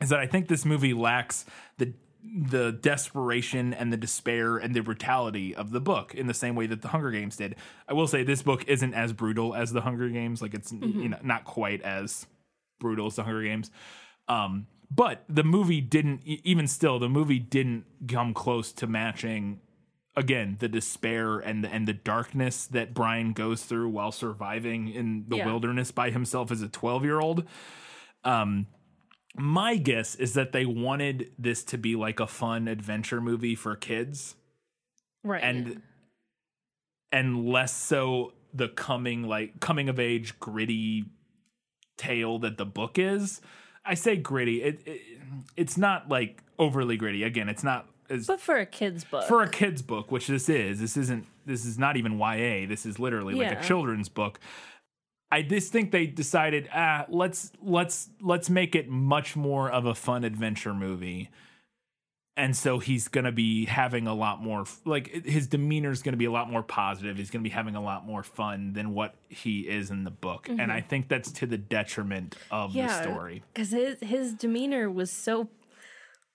is 0.00 0.10
that 0.10 0.20
I 0.20 0.26
think 0.26 0.46
this 0.46 0.64
movie 0.64 0.94
lacks 0.94 1.44
the 1.78 1.92
the 2.22 2.70
desperation 2.72 3.72
and 3.74 3.92
the 3.92 3.96
despair 3.96 4.56
and 4.56 4.74
the 4.74 4.80
brutality 4.80 5.54
of 5.54 5.70
the 5.70 5.80
book 5.80 6.14
in 6.14 6.26
the 6.26 6.34
same 6.34 6.54
way 6.54 6.66
that 6.66 6.82
the 6.82 6.88
Hunger 6.88 7.10
Games 7.10 7.36
did. 7.36 7.56
I 7.88 7.92
will 7.94 8.06
say 8.06 8.22
this 8.22 8.42
book 8.42 8.64
isn't 8.68 8.94
as 8.94 9.12
brutal 9.12 9.54
as 9.54 9.72
the 9.72 9.80
Hunger 9.80 10.08
Games, 10.08 10.42
like 10.42 10.54
it's 10.54 10.70
you 10.72 11.08
know 11.08 11.18
not 11.22 11.44
quite 11.44 11.82
as 11.82 12.26
brutal 12.78 13.06
as 13.06 13.16
the 13.16 13.24
Hunger 13.24 13.42
Games. 13.42 13.70
Um, 14.28 14.66
but 14.90 15.24
the 15.28 15.44
movie 15.44 15.80
didn't 15.80 16.22
even 16.24 16.66
still 16.66 16.98
the 16.98 17.08
movie 17.08 17.38
didn't 17.38 17.84
come 18.08 18.34
close 18.34 18.72
to 18.72 18.86
matching 18.86 19.60
again 20.16 20.56
the 20.58 20.68
despair 20.68 21.38
and 21.38 21.62
the, 21.64 21.68
and 21.72 21.86
the 21.86 21.92
darkness 21.92 22.66
that 22.66 22.92
Brian 22.92 23.32
goes 23.32 23.62
through 23.62 23.88
while 23.88 24.10
surviving 24.12 24.88
in 24.88 25.24
the 25.28 25.36
Yeah. 25.38 25.46
wilderness 25.46 25.92
by 25.92 26.10
himself 26.10 26.50
as 26.50 26.60
a 26.62 26.68
12 26.68 27.04
year 27.04 27.20
old. 27.20 27.44
Um, 28.24 28.66
my 29.36 29.76
guess 29.76 30.14
is 30.16 30.34
that 30.34 30.52
they 30.52 30.66
wanted 30.66 31.30
this 31.38 31.62
to 31.64 31.78
be 31.78 31.96
like 31.96 32.20
a 32.20 32.26
fun 32.26 32.66
adventure 32.68 33.20
movie 33.20 33.54
for 33.54 33.76
kids 33.76 34.34
Right. 35.22 35.42
and 35.42 35.82
and 37.12 37.46
less 37.46 37.74
so 37.74 38.32
the 38.54 38.68
coming 38.68 39.22
like 39.22 39.60
coming 39.60 39.88
of 39.88 39.98
age 40.00 40.38
gritty 40.40 41.04
tale 41.96 42.38
that 42.40 42.56
the 42.58 42.64
book 42.66 42.98
is. 42.98 43.40
I 43.84 43.94
say 43.94 44.16
gritty. 44.16 44.62
It, 44.62 44.80
it 44.86 45.00
it's 45.56 45.76
not 45.76 46.08
like 46.08 46.42
overly 46.58 46.96
gritty. 46.96 47.22
Again, 47.22 47.48
it's 47.48 47.62
not 47.64 47.86
as 48.08 48.26
but 48.26 48.40
for 48.40 48.56
a 48.56 48.66
kid's 48.66 49.04
book. 49.04 49.24
for 49.28 49.42
a 49.42 49.48
kid's 49.48 49.82
book, 49.82 50.10
which 50.10 50.26
this 50.26 50.48
is. 50.48 50.80
This 50.80 50.96
isn't. 50.96 51.26
This 51.46 51.64
is 51.64 51.78
not 51.78 51.96
even 51.96 52.18
YA. 52.18 52.66
This 52.66 52.84
is 52.86 52.98
literally 52.98 53.34
like 53.34 53.58
a 53.58 53.62
children's 53.62 54.08
book. 54.08 54.40
I 55.32 55.42
just 55.42 55.72
think 55.72 55.92
they 55.92 56.06
decided, 56.06 56.68
ah, 56.74 57.06
let's 57.08 57.52
let's 57.62 58.08
let's 58.20 58.50
make 58.50 58.74
it 58.74 58.88
much 58.88 59.36
more 59.36 59.70
of 59.70 59.86
a 59.86 59.94
fun 59.94 60.24
adventure 60.24 60.74
movie. 60.74 61.30
And 62.36 62.56
so 62.56 62.78
he's 62.78 63.08
going 63.08 63.24
to 63.24 63.32
be 63.32 63.66
having 63.66 64.06
a 64.06 64.14
lot 64.14 64.42
more 64.42 64.64
like 64.84 65.26
his 65.26 65.46
demeanor 65.46 65.90
is 65.90 66.02
going 66.02 66.14
to 66.14 66.18
be 66.18 66.24
a 66.24 66.30
lot 66.30 66.50
more 66.50 66.62
positive. 66.62 67.16
He's 67.18 67.30
going 67.30 67.42
to 67.42 67.48
be 67.48 67.52
having 67.52 67.76
a 67.76 67.82
lot 67.82 68.06
more 68.06 68.22
fun 68.22 68.72
than 68.72 68.94
what 68.94 69.14
he 69.28 69.60
is 69.60 69.90
in 69.90 70.04
the 70.04 70.10
book. 70.10 70.48
And 70.48 70.72
I 70.72 70.80
think 70.80 71.08
that's 71.08 71.30
to 71.32 71.46
the 71.46 71.58
detriment 71.58 72.36
of 72.50 72.72
the 72.72 72.88
story. 72.88 73.42
Because 73.52 73.70
his 73.70 73.98
his 74.00 74.34
demeanor 74.34 74.90
was 74.90 75.10
so 75.10 75.48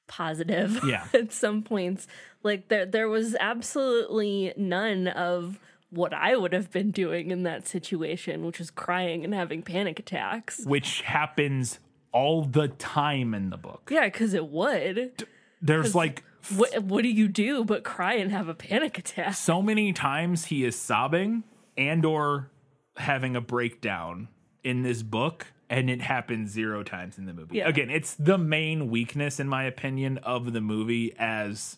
positive. 0.08 0.80
Yeah. 0.86 1.08
at 1.14 1.34
some 1.34 1.64
points, 1.64 2.08
like 2.44 2.68
there 2.70 2.86
there 2.86 3.10
was 3.10 3.36
absolutely 3.40 4.54
none 4.56 5.08
of 5.08 5.60
what 5.96 6.14
I 6.14 6.36
would 6.36 6.54
have 6.54 6.72
been 6.72 6.92
doing 6.92 7.32
in 7.32 7.44
that 7.44 7.68
situation, 7.68 8.46
which 8.46 8.60
is 8.60 8.70
crying 8.70 9.24
and 9.24 9.34
having 9.34 9.62
panic 9.62 10.00
attacks. 10.00 10.64
Which 10.66 11.02
happens 11.02 11.80
all 12.12 12.46
the 12.46 12.68
time 12.68 13.34
in 13.34 13.50
the 13.50 13.58
book. 13.58 13.90
Yeah, 13.92 14.06
because 14.06 14.34
it 14.34 14.48
would. 14.48 15.28
There's 15.62 15.96
like 15.96 16.24
What 16.56 16.84
what 16.84 17.02
do 17.02 17.10
you 17.10 17.28
do 17.28 17.64
but 17.66 17.84
cry 17.84 18.14
and 18.16 18.32
have 18.32 18.48
a 18.48 18.54
panic 18.54 18.98
attack? 18.98 19.34
so 19.34 19.62
many 19.62 19.92
times 19.94 20.46
he 20.46 20.64
is 20.64 20.76
sobbing 20.76 21.44
and 21.78 22.06
or 22.06 22.52
having 22.98 23.36
a 23.36 23.42
breakdown 23.42 24.28
in 24.64 24.84
this 24.84 25.02
book 25.04 25.48
and 25.70 25.90
it 25.90 26.02
happens 26.02 26.52
zero 26.52 26.84
times 26.84 27.18
in 27.18 27.26
the 27.26 27.34
movie. 27.34 27.58
Yeah. 27.58 27.68
Again, 27.68 27.90
it's 27.90 28.14
the 28.16 28.38
main 28.38 28.90
weakness 28.90 29.40
in 29.40 29.48
my 29.48 29.64
opinion 29.64 30.20
of 30.20 30.54
the 30.54 30.62
movie 30.62 31.14
as 31.18 31.78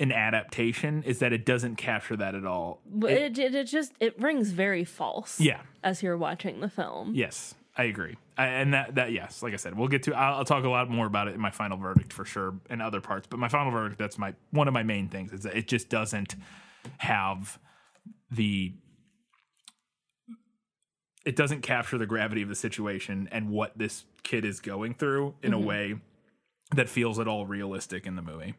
an 0.00 0.10
adaptation 0.10 1.02
is 1.04 1.18
that 1.18 1.32
it 1.32 1.44
doesn't 1.44 1.76
capture 1.76 2.16
that 2.16 2.34
at 2.34 2.46
all. 2.46 2.80
It, 3.02 3.38
it, 3.38 3.54
it 3.54 3.64
just 3.64 3.92
it 4.00 4.18
rings 4.18 4.50
very 4.50 4.84
false. 4.84 5.38
Yeah. 5.38 5.60
as 5.84 6.02
you're 6.02 6.16
watching 6.16 6.60
the 6.60 6.70
film. 6.70 7.14
Yes, 7.14 7.54
I 7.76 7.84
agree. 7.84 8.16
I, 8.36 8.46
and 8.46 8.72
that 8.72 8.94
that 8.94 9.12
yes, 9.12 9.42
like 9.42 9.52
I 9.52 9.56
said, 9.56 9.76
we'll 9.76 9.88
get 9.88 10.02
to. 10.04 10.14
I'll, 10.14 10.38
I'll 10.38 10.44
talk 10.44 10.64
a 10.64 10.68
lot 10.68 10.88
more 10.88 11.06
about 11.06 11.28
it 11.28 11.34
in 11.34 11.40
my 11.40 11.50
final 11.50 11.76
verdict 11.76 12.12
for 12.12 12.24
sure, 12.24 12.54
and 12.70 12.80
other 12.80 13.02
parts. 13.02 13.26
But 13.28 13.38
my 13.38 13.48
final 13.48 13.70
verdict, 13.70 13.98
that's 13.98 14.18
my 14.18 14.34
one 14.50 14.66
of 14.66 14.74
my 14.74 14.82
main 14.82 15.08
things 15.08 15.32
is 15.32 15.42
that 15.42 15.54
it 15.54 15.68
just 15.68 15.90
doesn't 15.90 16.34
have 16.98 17.58
the. 18.30 18.72
It 21.26 21.36
doesn't 21.36 21.60
capture 21.60 21.98
the 21.98 22.06
gravity 22.06 22.40
of 22.40 22.48
the 22.48 22.54
situation 22.54 23.28
and 23.30 23.50
what 23.50 23.76
this 23.76 24.06
kid 24.22 24.46
is 24.46 24.58
going 24.58 24.94
through 24.94 25.34
in 25.42 25.52
a 25.52 25.58
mm-hmm. 25.58 25.66
way 25.66 25.94
that 26.74 26.88
feels 26.88 27.18
at 27.18 27.28
all 27.28 27.44
realistic 27.44 28.06
in 28.06 28.16
the 28.16 28.22
movie. 28.22 28.54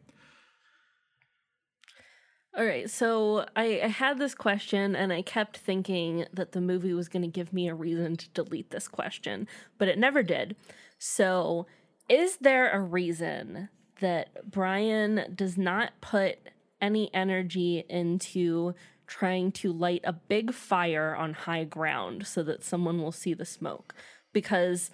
All 2.54 2.66
right, 2.66 2.90
so 2.90 3.46
I, 3.56 3.80
I 3.82 3.88
had 3.88 4.18
this 4.18 4.34
question 4.34 4.94
and 4.94 5.10
I 5.10 5.22
kept 5.22 5.56
thinking 5.56 6.26
that 6.34 6.52
the 6.52 6.60
movie 6.60 6.92
was 6.92 7.08
going 7.08 7.22
to 7.22 7.28
give 7.28 7.50
me 7.50 7.66
a 7.66 7.74
reason 7.74 8.14
to 8.16 8.28
delete 8.30 8.70
this 8.70 8.88
question, 8.88 9.48
but 9.78 9.88
it 9.88 9.98
never 9.98 10.22
did. 10.22 10.54
So, 10.98 11.66
is 12.10 12.36
there 12.42 12.70
a 12.70 12.78
reason 12.78 13.70
that 14.00 14.50
Brian 14.50 15.32
does 15.34 15.56
not 15.56 15.92
put 16.02 16.40
any 16.78 17.12
energy 17.14 17.84
into 17.88 18.74
trying 19.06 19.50
to 19.52 19.72
light 19.72 20.02
a 20.04 20.12
big 20.12 20.52
fire 20.52 21.16
on 21.16 21.32
high 21.32 21.64
ground 21.64 22.26
so 22.26 22.42
that 22.42 22.62
someone 22.62 23.00
will 23.00 23.12
see 23.12 23.32
the 23.32 23.46
smoke? 23.46 23.94
Because 24.34 24.90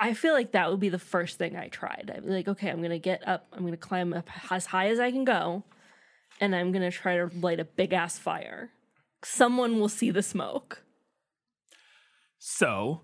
I 0.00 0.12
feel 0.12 0.34
like 0.34 0.50
that 0.52 0.70
would 0.70 0.80
be 0.80 0.88
the 0.88 0.98
first 0.98 1.38
thing 1.38 1.54
I 1.54 1.68
tried. 1.68 2.10
I'd 2.12 2.26
be 2.26 2.32
like, 2.32 2.48
okay, 2.48 2.68
I'm 2.68 2.78
going 2.78 2.90
to 2.90 2.98
get 2.98 3.26
up, 3.28 3.46
I'm 3.52 3.60
going 3.60 3.70
to 3.70 3.76
climb 3.76 4.12
up 4.12 4.28
as 4.50 4.66
high 4.66 4.88
as 4.88 4.98
I 4.98 5.12
can 5.12 5.24
go 5.24 5.62
and 6.40 6.54
I'm 6.54 6.72
gonna 6.72 6.90
try 6.90 7.16
to 7.16 7.30
light 7.40 7.60
a 7.60 7.64
big 7.64 7.92
ass 7.92 8.18
fire. 8.18 8.70
Someone 9.22 9.80
will 9.80 9.88
see 9.88 10.10
the 10.10 10.22
smoke. 10.22 10.82
So, 12.38 13.00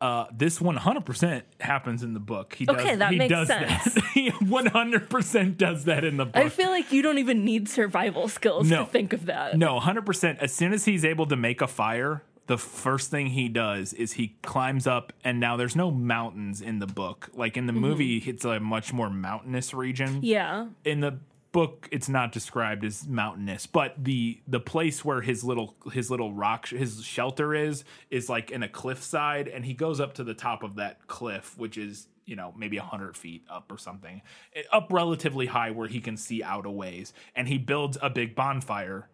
uh, 0.00 0.26
this 0.36 0.58
100% 0.58 1.42
happens 1.60 2.02
in 2.02 2.14
the 2.14 2.20
book. 2.20 2.54
He 2.54 2.66
Okay, 2.68 2.90
does, 2.90 2.98
that 2.98 3.12
he 3.12 3.18
makes 3.18 3.30
does 3.30 3.48
sense. 3.48 3.94
That. 3.94 4.04
he 4.14 4.30
100% 4.30 5.56
does 5.56 5.84
that 5.84 6.04
in 6.04 6.16
the 6.16 6.24
book. 6.24 6.36
I 6.36 6.48
feel 6.48 6.70
like 6.70 6.90
you 6.92 7.02
don't 7.02 7.18
even 7.18 7.44
need 7.44 7.68
survival 7.68 8.26
skills 8.28 8.68
No. 8.68 8.84
to 8.84 8.90
think 8.90 9.12
of 9.12 9.26
that. 9.26 9.56
No, 9.56 9.78
100%. 9.78 10.38
As 10.38 10.52
soon 10.52 10.72
as 10.72 10.84
he's 10.84 11.04
able 11.04 11.26
to 11.26 11.36
make 11.36 11.60
a 11.60 11.68
fire, 11.68 12.24
the 12.48 12.58
first 12.58 13.10
thing 13.10 13.28
he 13.28 13.48
does 13.48 13.92
is 13.92 14.14
he 14.14 14.36
climbs 14.42 14.88
up, 14.88 15.12
and 15.22 15.38
now 15.38 15.56
there's 15.56 15.76
no 15.76 15.92
mountains 15.92 16.60
in 16.60 16.80
the 16.80 16.86
book. 16.88 17.28
Like 17.34 17.56
in 17.56 17.66
the 17.66 17.72
movie, 17.72 18.16
it's 18.18 18.44
a 18.44 18.58
much 18.58 18.92
more 18.92 19.08
mountainous 19.10 19.72
region. 19.72 20.20
Yeah. 20.22 20.66
In 20.84 20.98
the 21.00 21.18
book, 21.52 21.88
it's 21.92 22.08
not 22.08 22.32
described 22.32 22.84
as 22.84 23.06
mountainous, 23.06 23.66
but 23.66 23.94
the 24.02 24.40
the 24.48 24.60
place 24.60 25.04
where 25.04 25.20
his 25.20 25.44
little 25.44 25.76
his 25.92 26.10
little 26.10 26.32
rock 26.32 26.68
his 26.68 27.04
shelter 27.04 27.54
is 27.54 27.84
is 28.10 28.28
like 28.28 28.50
in 28.50 28.62
a 28.62 28.68
cliffside, 28.68 29.48
and 29.48 29.64
he 29.64 29.74
goes 29.74 30.00
up 30.00 30.14
to 30.14 30.24
the 30.24 30.34
top 30.34 30.62
of 30.62 30.76
that 30.76 31.06
cliff, 31.06 31.56
which 31.58 31.76
is 31.78 32.08
you 32.24 32.36
know 32.36 32.54
maybe 32.56 32.78
100 32.78 33.16
feet 33.16 33.44
up 33.50 33.70
or 33.72 33.76
something 33.76 34.22
eh, 34.54 34.62
up 34.72 34.88
relatively 34.92 35.46
high 35.46 35.72
where 35.72 35.88
he 35.88 36.00
can 36.00 36.16
see 36.16 36.40
out 36.40 36.66
a 36.66 36.70
ways 36.70 37.12
and 37.34 37.48
he 37.48 37.58
builds 37.58 37.98
a 38.00 38.08
big 38.08 38.36
bonfire 38.36 39.08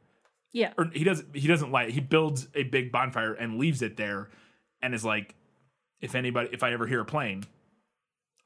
Yeah. 0.53 0.75
or 0.77 0.91
he 0.93 1.05
doesn't 1.05 1.35
he 1.35 1.49
doesn't 1.49 1.73
light 1.73 1.89
it. 1.89 1.95
he 1.95 2.01
builds 2.01 2.49
a 2.55 2.65
big 2.65 2.93
bonfire 2.93 3.33
and 3.33 3.59
leaves 3.59 3.81
it 3.81 3.97
there 3.97 4.29
and 4.83 4.95
is 4.95 5.07
like 5.07 5.35
if 6.03 6.15
anybody 6.15 6.51
if 6.53 6.63
i 6.63 6.71
ever 6.71 6.87
hear 6.87 7.01
a 7.01 7.05
plane 7.07 7.45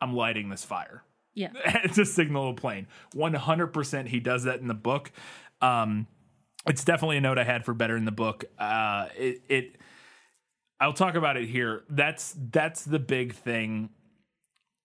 i'm 0.00 0.14
lighting 0.14 0.48
this 0.48 0.64
fire 0.64 1.02
Yeah. 1.34 1.50
it's 1.84 1.98
a 1.98 2.04
signal 2.04 2.50
a 2.50 2.54
plane. 2.54 2.86
100% 3.14 4.06
he 4.08 4.20
does 4.20 4.44
that 4.44 4.60
in 4.60 4.68
the 4.68 4.74
book. 4.74 5.12
Um 5.60 6.06
it's 6.66 6.84
definitely 6.84 7.16
a 7.16 7.20
note 7.20 7.38
i 7.38 7.44
had 7.44 7.64
for 7.64 7.74
better 7.74 7.96
in 7.96 8.04
the 8.04 8.12
book. 8.12 8.44
Uh 8.58 9.08
it 9.16 9.42
it 9.48 9.76
i'll 10.80 10.92
talk 10.92 11.14
about 11.14 11.36
it 11.36 11.48
here. 11.48 11.82
That's 11.88 12.36
that's 12.50 12.84
the 12.84 12.98
big 12.98 13.34
thing. 13.34 13.90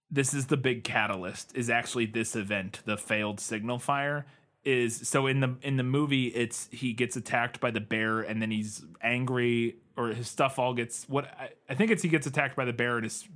This 0.09 0.33
is 0.33 0.45
the 0.47 0.57
big 0.57 0.83
catalyst 0.83 1.51
is 1.55 1.69
actually 1.69 2.05
this 2.05 2.35
event 2.35 2.81
the 2.85 2.97
failed 2.97 3.39
signal 3.39 3.79
fire 3.79 4.25
is 4.67 5.07
so 5.07 5.27
in 5.27 5.39
the 5.39 5.55
in 5.61 5.77
the 5.77 5.83
movie 5.83 6.27
it's 6.27 6.67
he 6.71 6.91
gets 6.91 7.15
attacked 7.15 7.61
by 7.61 7.71
the 7.71 7.79
bear 7.79 8.19
and 8.19 8.41
then 8.41 8.51
he's 8.51 8.83
angry 9.01 9.77
or 9.95 10.09
his 10.09 10.27
stuff 10.27 10.59
all 10.59 10.73
gets 10.73 11.05
what 11.07 11.25
I, 11.39 11.49
I 11.69 11.73
think 11.75 11.89
it's 11.89 12.03
he 12.03 12.09
gets 12.09 12.27
attacked 12.27 12.57
by 12.57 12.65
the 12.65 12.73
bear 12.73 12.97
and 12.97 13.05
his 13.05 13.27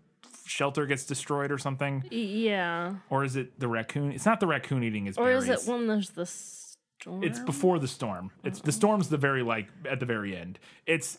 shelter 0.51 0.85
gets 0.85 1.05
destroyed 1.05 1.51
or 1.51 1.57
something 1.57 2.03
Yeah. 2.11 2.95
or 3.09 3.23
is 3.23 3.35
it 3.35 3.59
the 3.59 3.67
raccoon 3.67 4.11
it's 4.11 4.25
not 4.25 4.39
the 4.39 4.47
raccoon 4.47 4.83
eating 4.83 5.05
his 5.05 5.17
Or 5.17 5.25
berries 5.25 5.47
is 5.47 5.67
it 5.67 5.71
when 5.71 5.87
there's 5.87 6.09
the 6.09 6.25
storm? 6.25 7.23
it's 7.23 7.39
before 7.39 7.79
the 7.79 7.87
storm. 7.87 8.31
It's 8.43 8.59
the 8.61 8.71
storm's 8.71 9.09
the 9.09 9.17
very 9.17 9.43
like 9.43 9.67
at 9.89 9.99
the 9.99 10.05
very 10.05 10.35
end. 10.35 10.59
It's 10.85 11.17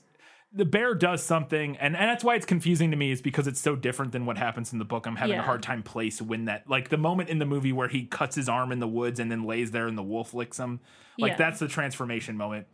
the 0.54 0.66
bear 0.66 0.94
does 0.94 1.22
something, 1.22 1.78
and, 1.78 1.96
and 1.96 2.10
that's 2.10 2.22
why 2.22 2.34
it's 2.34 2.44
confusing 2.44 2.90
to 2.90 2.96
me, 2.98 3.10
is 3.10 3.22
because 3.22 3.46
it's 3.46 3.58
so 3.58 3.74
different 3.74 4.12
than 4.12 4.26
what 4.26 4.36
happens 4.36 4.70
in 4.74 4.78
the 4.78 4.84
book. 4.84 5.06
I'm 5.06 5.16
having 5.16 5.38
a 5.38 5.42
hard 5.42 5.62
time 5.62 5.82
place 5.82 6.20
when 6.20 6.44
that 6.44 6.68
like 6.68 6.90
the 6.90 6.98
moment 6.98 7.30
in 7.30 7.38
the 7.38 7.46
movie 7.46 7.72
where 7.72 7.88
he 7.88 8.04
cuts 8.04 8.36
his 8.36 8.50
arm 8.50 8.70
in 8.70 8.78
the 8.78 8.86
woods 8.86 9.18
and 9.18 9.30
then 9.32 9.44
lays 9.44 9.70
there 9.70 9.86
and 9.88 9.96
the 9.96 10.02
wolf 10.02 10.34
licks 10.34 10.58
him. 10.58 10.80
Like 11.18 11.30
Yeah. 11.32 11.36
that's 11.38 11.58
the 11.58 11.68
transformation 11.68 12.36
moment. 12.36 12.66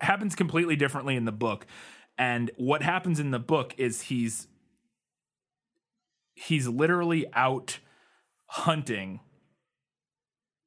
Happens 0.00 0.34
completely 0.34 0.74
differently 0.76 1.14
in 1.14 1.26
the 1.26 1.32
book. 1.32 1.64
And 2.18 2.50
what 2.56 2.82
happens 2.82 3.20
in 3.20 3.30
the 3.30 3.38
book 3.38 3.72
is 3.78 4.02
he's 4.02 4.48
he's 6.40 6.66
literally 6.68 7.26
out 7.34 7.78
hunting 8.46 9.20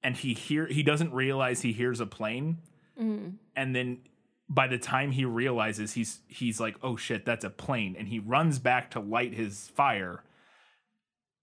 and 0.04 0.16
he 0.16 0.34
hear 0.34 0.68
he 0.68 0.84
doesn't 0.84 1.14
realize 1.14 1.62
he 1.62 1.74
hears 1.74 2.00
a 2.00 2.06
plane. 2.06 2.60
Mm. 3.00 3.36
And 3.56 3.76
then 3.76 4.00
by 4.48 4.68
the 4.68 4.78
time 4.78 5.12
he 5.12 5.26
realizes 5.26 5.94
he's 5.94 6.20
he's 6.28 6.60
like 6.60 6.76
oh 6.84 6.96
shit 6.96 7.26
that's 7.26 7.44
a 7.44 7.50
plane. 7.50 7.96
And 7.98 8.08
he 8.08 8.20
runs 8.20 8.60
back 8.60 8.92
to 8.92 9.00
light 9.00 9.34
his 9.34 9.72
fire 9.76 10.24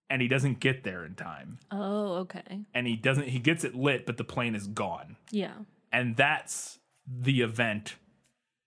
and 0.09 0.23
he 0.23 0.29
doesn't 0.29 0.61
get 0.61 0.85
there 0.85 1.05
in 1.05 1.15
time. 1.15 1.59
Oh, 1.71 2.15
okay. 2.19 2.61
and 2.73 2.87
he 2.87 2.97
doesn't 2.97 3.29
he 3.29 3.39
gets 3.39 3.65
it 3.65 3.75
lit 3.75 4.07
but 4.07 4.17
the 4.17 4.25
plane 4.25 4.55
is 4.55 4.67
gone. 4.69 5.17
Yeah. 5.31 5.55
and 5.93 6.17
that's 6.17 6.79
the 7.07 7.41
event 7.41 7.97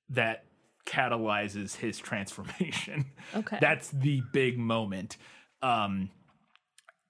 that 0.10 0.44
catalyzes 0.86 1.78
his 1.78 1.98
transformation. 2.10 3.06
Okay. 3.34 3.58
that's 3.62 3.90
the 3.92 4.22
big 4.34 4.60
moment 4.60 5.16
um 5.64 6.10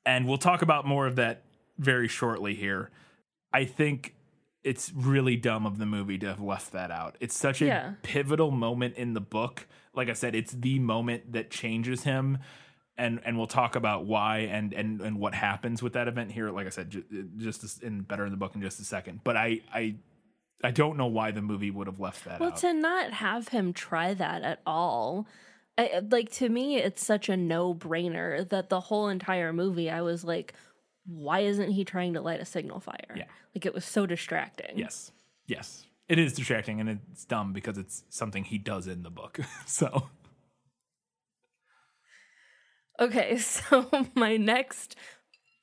and 0.06 0.28
we'll 0.28 0.38
talk 0.38 0.62
about 0.62 0.86
more 0.86 1.08
of 1.08 1.16
that 1.16 1.44
very 1.78 2.08
shortly 2.08 2.56
here. 2.56 2.92
I 3.54 3.66
think 3.66 4.16
it's 4.64 4.92
really 4.96 5.36
dumb 5.36 5.66
of 5.66 5.78
the 5.78 5.86
movie 5.86 6.18
to 6.20 6.28
have 6.28 6.40
left 6.42 6.72
that 6.74 6.92
out. 6.92 7.16
It's 7.20 7.36
such 7.36 7.62
a 7.62 7.66
Yeah. 7.66 7.94
pivotal 8.04 8.52
moment 8.52 8.96
in 8.96 9.14
the 9.14 9.22
book. 9.22 9.68
Like 9.94 10.10
i 10.10 10.14
said 10.14 10.34
it's 10.36 10.54
the 10.54 10.80
moment 10.80 11.34
that 11.34 11.52
changes 11.52 12.04
him 12.04 12.40
and 12.98 13.20
and 13.26 13.38
we'll 13.38 13.48
talk 13.48 13.76
about 13.76 14.06
why 14.06 14.40
and 14.40 14.74
and 14.74 15.02
and 15.02 15.20
what 15.20 15.34
happens 15.36 15.82
with 15.84 15.94
that 15.94 16.08
event 16.08 16.32
here 16.32 16.50
like 16.52 16.68
i 16.68 16.70
said 16.70 16.90
ju- 16.92 17.04
just 17.38 17.82
in 17.84 18.02
better 18.02 18.24
in 18.26 18.32
the 18.32 18.38
book 18.38 18.56
in 18.56 18.62
just 18.62 18.80
a 18.80 18.84
second. 18.86 19.22
But 19.24 19.36
i 19.38 19.62
i 19.74 19.96
i 20.64 20.72
don't 20.72 20.98
know 20.98 21.08
why 21.08 21.32
the 21.32 21.42
movie 21.42 21.72
would 21.72 21.88
have 21.88 22.00
left 22.00 22.26
that 22.26 22.40
Well, 22.40 22.50
out. 22.50 22.58
to 22.58 22.74
not 22.74 23.14
have 23.14 23.50
him 23.50 23.74
try 23.74 24.14
that 24.16 24.42
at 24.44 24.62
all, 24.66 25.28
I, 25.78 26.02
like 26.10 26.32
to 26.34 26.50
me, 26.50 26.78
it's 26.78 27.04
such 27.04 27.30
a 27.30 27.38
no 27.38 27.74
brainer 27.74 28.48
that 28.50 28.70
the 28.70 28.80
whole 28.80 29.08
entire 29.08 29.52
movie, 29.54 29.90
I 29.90 30.02
was 30.02 30.24
like, 30.24 30.54
why 31.06 31.40
isn't 31.40 31.72
he 31.72 31.84
trying 31.84 32.14
to 32.14 32.22
light 32.22 32.40
a 32.40 32.46
signal 32.46 32.80
fire? 32.80 33.16
Yeah. 33.16 33.26
Like 33.56 33.66
it 33.66 33.74
was 33.74 33.86
so 33.86 34.06
distracting. 34.06 34.78
Yes. 34.78 35.12
Yes. 35.48 35.86
It 36.08 36.20
is 36.20 36.34
distracting 36.34 36.80
and 36.80 36.90
it's 37.12 37.26
dumb 37.26 37.54
because 37.54 37.78
it's 37.78 38.04
something 38.10 38.44
he 38.44 38.58
does 38.58 38.88
in 38.88 39.04
the 39.04 39.10
book. 39.10 39.40
so, 39.66 40.10
Okay, 43.00 43.38
so 43.38 43.90
my 44.16 44.38
next 44.38 44.96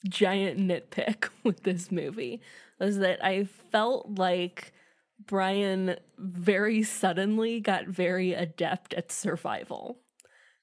giant 0.09 0.59
nitpick 0.59 1.29
with 1.45 1.63
this 1.63 1.91
movie 1.91 2.41
was 2.79 2.99
that 2.99 3.25
I 3.25 3.45
felt 3.45 4.19
like 4.19 4.73
Brian 5.27 5.97
very 6.19 6.83
suddenly 6.83 7.61
got 7.61 7.87
very 7.87 8.33
adept 8.33 8.95
at 8.95 9.13
survival. 9.13 9.99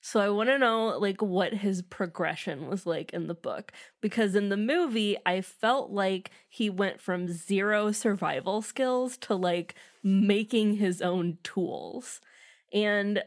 So 0.01 0.19
I 0.19 0.29
want 0.29 0.49
to 0.49 0.57
know 0.57 0.97
like 0.99 1.21
what 1.21 1.53
his 1.53 1.81
progression 1.81 2.67
was 2.67 2.85
like 2.85 3.13
in 3.13 3.27
the 3.27 3.33
book 3.33 3.71
because 3.99 4.35
in 4.35 4.49
the 4.49 4.57
movie 4.57 5.17
I 5.25 5.41
felt 5.41 5.91
like 5.91 6.31
he 6.47 6.69
went 6.69 7.01
from 7.01 7.27
zero 7.27 7.91
survival 7.91 8.61
skills 8.61 9.17
to 9.17 9.35
like 9.35 9.75
making 10.03 10.75
his 10.75 11.01
own 11.01 11.39
tools. 11.43 12.21
And 12.71 13.21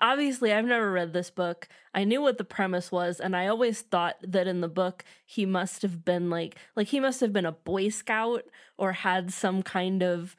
obviously 0.00 0.52
I've 0.52 0.66
never 0.66 0.92
read 0.92 1.12
this 1.14 1.30
book. 1.30 1.68
I 1.94 2.04
knew 2.04 2.20
what 2.20 2.38
the 2.38 2.44
premise 2.44 2.92
was 2.92 3.18
and 3.18 3.34
I 3.34 3.46
always 3.46 3.80
thought 3.80 4.16
that 4.22 4.46
in 4.46 4.60
the 4.60 4.68
book 4.68 5.04
he 5.24 5.46
must 5.46 5.80
have 5.82 6.04
been 6.04 6.28
like 6.28 6.56
like 6.74 6.88
he 6.88 7.00
must 7.00 7.20
have 7.20 7.32
been 7.32 7.46
a 7.46 7.52
boy 7.52 7.88
scout 7.88 8.44
or 8.76 8.92
had 8.92 9.32
some 9.32 9.62
kind 9.62 10.02
of 10.02 10.36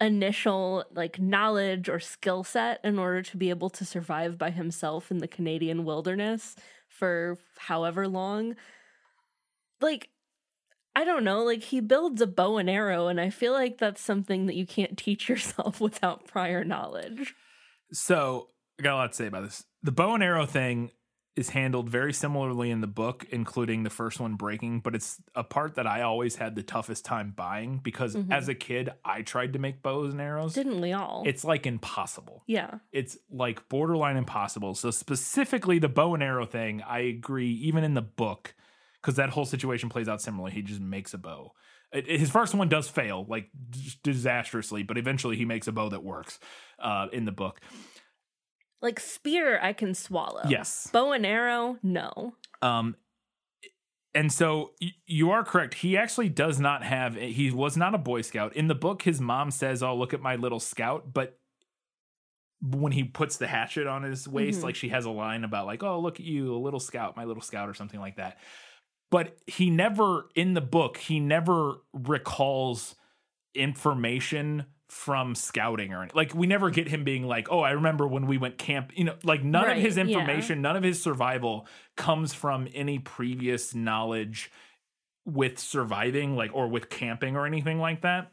initial 0.00 0.84
like 0.94 1.18
knowledge 1.18 1.88
or 1.88 1.98
skill 2.00 2.44
set 2.44 2.80
in 2.84 2.98
order 2.98 3.22
to 3.22 3.36
be 3.36 3.50
able 3.50 3.70
to 3.70 3.84
survive 3.84 4.36
by 4.36 4.50
himself 4.50 5.10
in 5.10 5.18
the 5.18 5.28
Canadian 5.28 5.84
wilderness 5.84 6.54
for 6.88 7.38
however 7.58 8.06
long. 8.06 8.56
Like 9.80 10.10
I 10.94 11.04
don't 11.04 11.24
know, 11.24 11.42
like 11.42 11.62
he 11.62 11.80
builds 11.80 12.22
a 12.22 12.26
bow 12.26 12.56
and 12.56 12.70
arrow 12.70 13.08
and 13.08 13.20
I 13.20 13.30
feel 13.30 13.52
like 13.52 13.78
that's 13.78 14.00
something 14.00 14.46
that 14.46 14.56
you 14.56 14.66
can't 14.66 14.96
teach 14.98 15.28
yourself 15.28 15.80
without 15.80 16.26
prior 16.26 16.64
knowledge. 16.64 17.34
so 17.92 18.48
I 18.78 18.82
got 18.82 18.94
a 18.94 18.96
lot 18.96 19.12
to 19.12 19.16
say 19.16 19.26
about 19.26 19.44
this. 19.44 19.64
The 19.82 19.92
bow 19.92 20.14
and 20.14 20.22
arrow 20.22 20.46
thing 20.46 20.90
is 21.36 21.50
handled 21.50 21.88
very 21.90 22.12
similarly 22.14 22.70
in 22.70 22.80
the 22.80 22.86
book, 22.86 23.26
including 23.30 23.82
the 23.82 23.90
first 23.90 24.18
one 24.18 24.36
breaking, 24.36 24.80
but 24.80 24.94
it's 24.94 25.20
a 25.34 25.44
part 25.44 25.74
that 25.74 25.86
I 25.86 26.00
always 26.00 26.36
had 26.36 26.54
the 26.54 26.62
toughest 26.62 27.04
time 27.04 27.34
buying 27.36 27.78
because 27.82 28.16
as 28.30 28.48
a 28.48 28.54
kid, 28.54 28.90
I 29.04 29.20
tried 29.22 29.52
to 29.52 29.58
make 29.58 29.82
bows 29.82 30.12
and 30.12 30.20
arrows. 30.20 30.54
Didn't 30.54 30.80
we 30.80 30.92
all? 30.94 31.24
It's 31.26 31.44
like 31.44 31.66
impossible. 31.66 32.42
yeah. 32.46 32.78
it's 32.90 33.18
like 33.30 33.68
borderline 33.68 34.16
impossible. 34.16 34.74
So 34.74 34.90
specifically 34.90 35.78
the 35.78 35.90
bow 35.90 36.14
and 36.14 36.22
arrow 36.22 36.46
thing, 36.46 36.80
I 36.82 37.00
agree. 37.00 37.50
Even 37.50 37.84
in 37.84 37.92
the 37.94 38.02
book, 38.02 38.54
because 39.02 39.16
that 39.16 39.28
whole 39.30 39.44
situation 39.44 39.88
plays 39.90 40.08
out 40.08 40.22
similarly. 40.22 40.52
He 40.54 40.62
just 40.62 40.80
makes 40.80 41.12
a 41.12 41.18
bow. 41.18 41.52
It- 41.92 42.18
his 42.18 42.30
first 42.30 42.54
one 42.54 42.68
does 42.70 42.88
fail, 42.88 43.26
like 43.28 43.50
disastrously, 44.02 44.82
but 44.82 44.98
eventually 44.98 45.36
he 45.36 45.44
makes 45.44 45.66
a 45.68 45.72
bow 45.72 45.88
that 45.90 46.02
works. 46.02 46.38
Uh, 46.78 47.06
in 47.12 47.24
the 47.24 47.32
book, 47.32 47.60
Like 48.82 49.00
spear 49.00 49.58
I 49.60 49.72
can 49.72 49.94
swallow. 49.94 50.42
Yes. 50.48 50.88
Bow 50.92 51.12
and 51.12 51.24
arrow, 51.26 51.78
no. 51.82 52.34
um, 52.62 52.96
and 54.14 54.32
so 54.32 54.70
you 55.06 55.30
are 55.30 55.44
correct. 55.44 55.74
He 55.74 55.96
actually 55.96 56.30
does 56.30 56.58
not 56.58 56.82
have. 56.82 57.16
He 57.16 57.50
was 57.50 57.76
not 57.76 57.94
a 57.94 57.98
Boy 57.98 58.22
Scout 58.22 58.56
in 58.56 58.66
the 58.66 58.74
book. 58.74 59.02
His 59.02 59.20
mom 59.20 59.50
says, 59.50 59.82
"Oh, 59.82 59.94
look 59.94 60.14
at 60.14 60.22
my 60.22 60.36
little 60.36 60.58
scout," 60.58 61.12
but 61.12 61.38
when 62.62 62.92
he 62.92 63.04
puts 63.04 63.36
the 63.36 63.46
hatchet 63.46 63.86
on 63.86 64.02
his 64.02 64.26
waist, 64.26 64.62
like 64.62 64.74
she 64.74 64.88
has 64.88 65.04
a 65.04 65.10
line 65.10 65.44
about 65.44 65.66
like, 65.66 65.82
"Oh, 65.82 66.00
look 66.00 66.18
at 66.18 66.24
you, 66.24 66.54
a 66.54 66.56
little 66.56 66.80
scout, 66.80 67.14
my 67.14 67.24
little 67.24 67.42
scout," 67.42 67.68
or 67.68 67.74
something 67.74 68.00
like 68.00 68.16
that. 68.16 68.38
But 69.10 69.36
he 69.46 69.68
never 69.68 70.30
in 70.34 70.54
the 70.54 70.62
book 70.62 70.96
he 70.96 71.20
never 71.20 71.82
recalls 71.92 72.94
information 73.54 74.64
from 74.88 75.34
scouting 75.34 75.92
or 75.92 76.02
any- 76.02 76.12
like 76.14 76.34
we 76.34 76.46
never 76.46 76.70
get 76.70 76.86
him 76.88 77.02
being 77.02 77.24
like 77.26 77.48
oh 77.50 77.60
i 77.60 77.70
remember 77.72 78.06
when 78.06 78.26
we 78.26 78.38
went 78.38 78.56
camp 78.56 78.92
you 78.94 79.02
know 79.04 79.16
like 79.24 79.42
none 79.42 79.64
Right, 79.64 79.76
of 79.78 79.82
his 79.82 79.96
yeah. 79.96 80.04
information 80.04 80.62
none 80.62 80.76
of 80.76 80.82
his 80.84 81.02
survival 81.02 81.66
comes 81.96 82.32
from 82.32 82.68
any 82.72 82.98
previous 83.00 83.74
knowledge 83.74 84.50
with 85.24 85.58
surviving 85.58 86.36
like 86.36 86.52
or 86.54 86.68
with 86.68 86.88
camping 86.88 87.34
or 87.36 87.46
anything 87.46 87.80
like 87.80 88.02
that 88.02 88.30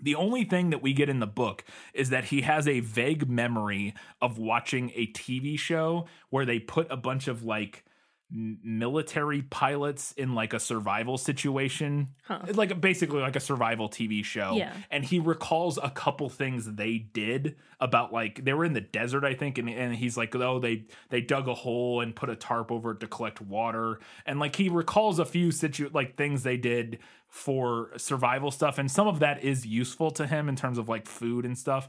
the 0.00 0.14
only 0.14 0.44
thing 0.44 0.70
that 0.70 0.82
we 0.82 0.92
get 0.92 1.08
in 1.08 1.18
the 1.20 1.26
book 1.26 1.64
is 1.94 2.10
that 2.10 2.24
he 2.26 2.42
has 2.42 2.68
a 2.68 2.80
vague 2.80 3.28
memory 3.28 3.94
of 4.20 4.38
watching 4.38 4.92
a 4.94 5.08
TV 5.08 5.58
show 5.58 6.06
where 6.30 6.44
they 6.46 6.60
put 6.60 6.86
a 6.90 6.96
bunch 6.96 7.26
of 7.26 7.42
like 7.42 7.84
military 8.30 9.40
pilots 9.40 10.12
in 10.12 10.34
like 10.34 10.52
a 10.52 10.60
survival 10.60 11.16
situation. 11.16 12.08
Like 12.52 12.78
basically 12.78 13.20
like 13.20 13.36
a 13.36 13.40
survival 13.40 13.88
TV 13.88 14.22
show. 14.22 14.54
Yeah. 14.56 14.74
and 14.90 15.02
he 15.04 15.18
recalls 15.18 15.78
a 15.82 15.90
couple 15.90 16.28
things 16.28 16.66
they 16.74 16.98
did 16.98 17.56
about 17.80 18.12
like 18.12 18.44
they 18.44 18.52
were 18.52 18.64
in 18.64 18.74
the 18.74 18.80
desert 18.82 19.24
I 19.24 19.34
think 19.34 19.56
and, 19.56 19.70
and 19.70 19.94
he's 19.94 20.16
like 20.16 20.34
oh 20.34 20.58
they 20.58 20.84
they 21.08 21.20
dug 21.20 21.48
a 21.48 21.54
hole 21.54 22.00
and 22.00 22.14
put 22.14 22.28
a 22.28 22.36
tarp 22.36 22.70
over 22.70 22.90
it 22.90 23.00
to 23.00 23.06
collect 23.06 23.40
water. 23.40 23.98
And 24.26 24.38
like 24.38 24.56
he 24.56 24.68
recalls 24.68 25.18
a 25.18 25.24
few 25.24 25.50
situ 25.50 25.88
like 25.92 26.16
things 26.16 26.42
they 26.42 26.58
did 26.58 26.98
for 27.28 27.90
survival 27.96 28.50
stuff 28.50 28.78
and 28.78 28.90
some 28.90 29.06
of 29.06 29.20
that 29.20 29.42
is 29.42 29.66
useful 29.66 30.10
to 30.12 30.26
him 30.26 30.48
in 30.48 30.56
terms 30.56 30.76
of 30.76 30.88
like 30.88 31.06
food 31.06 31.46
and 31.46 31.56
stuff. 31.56 31.88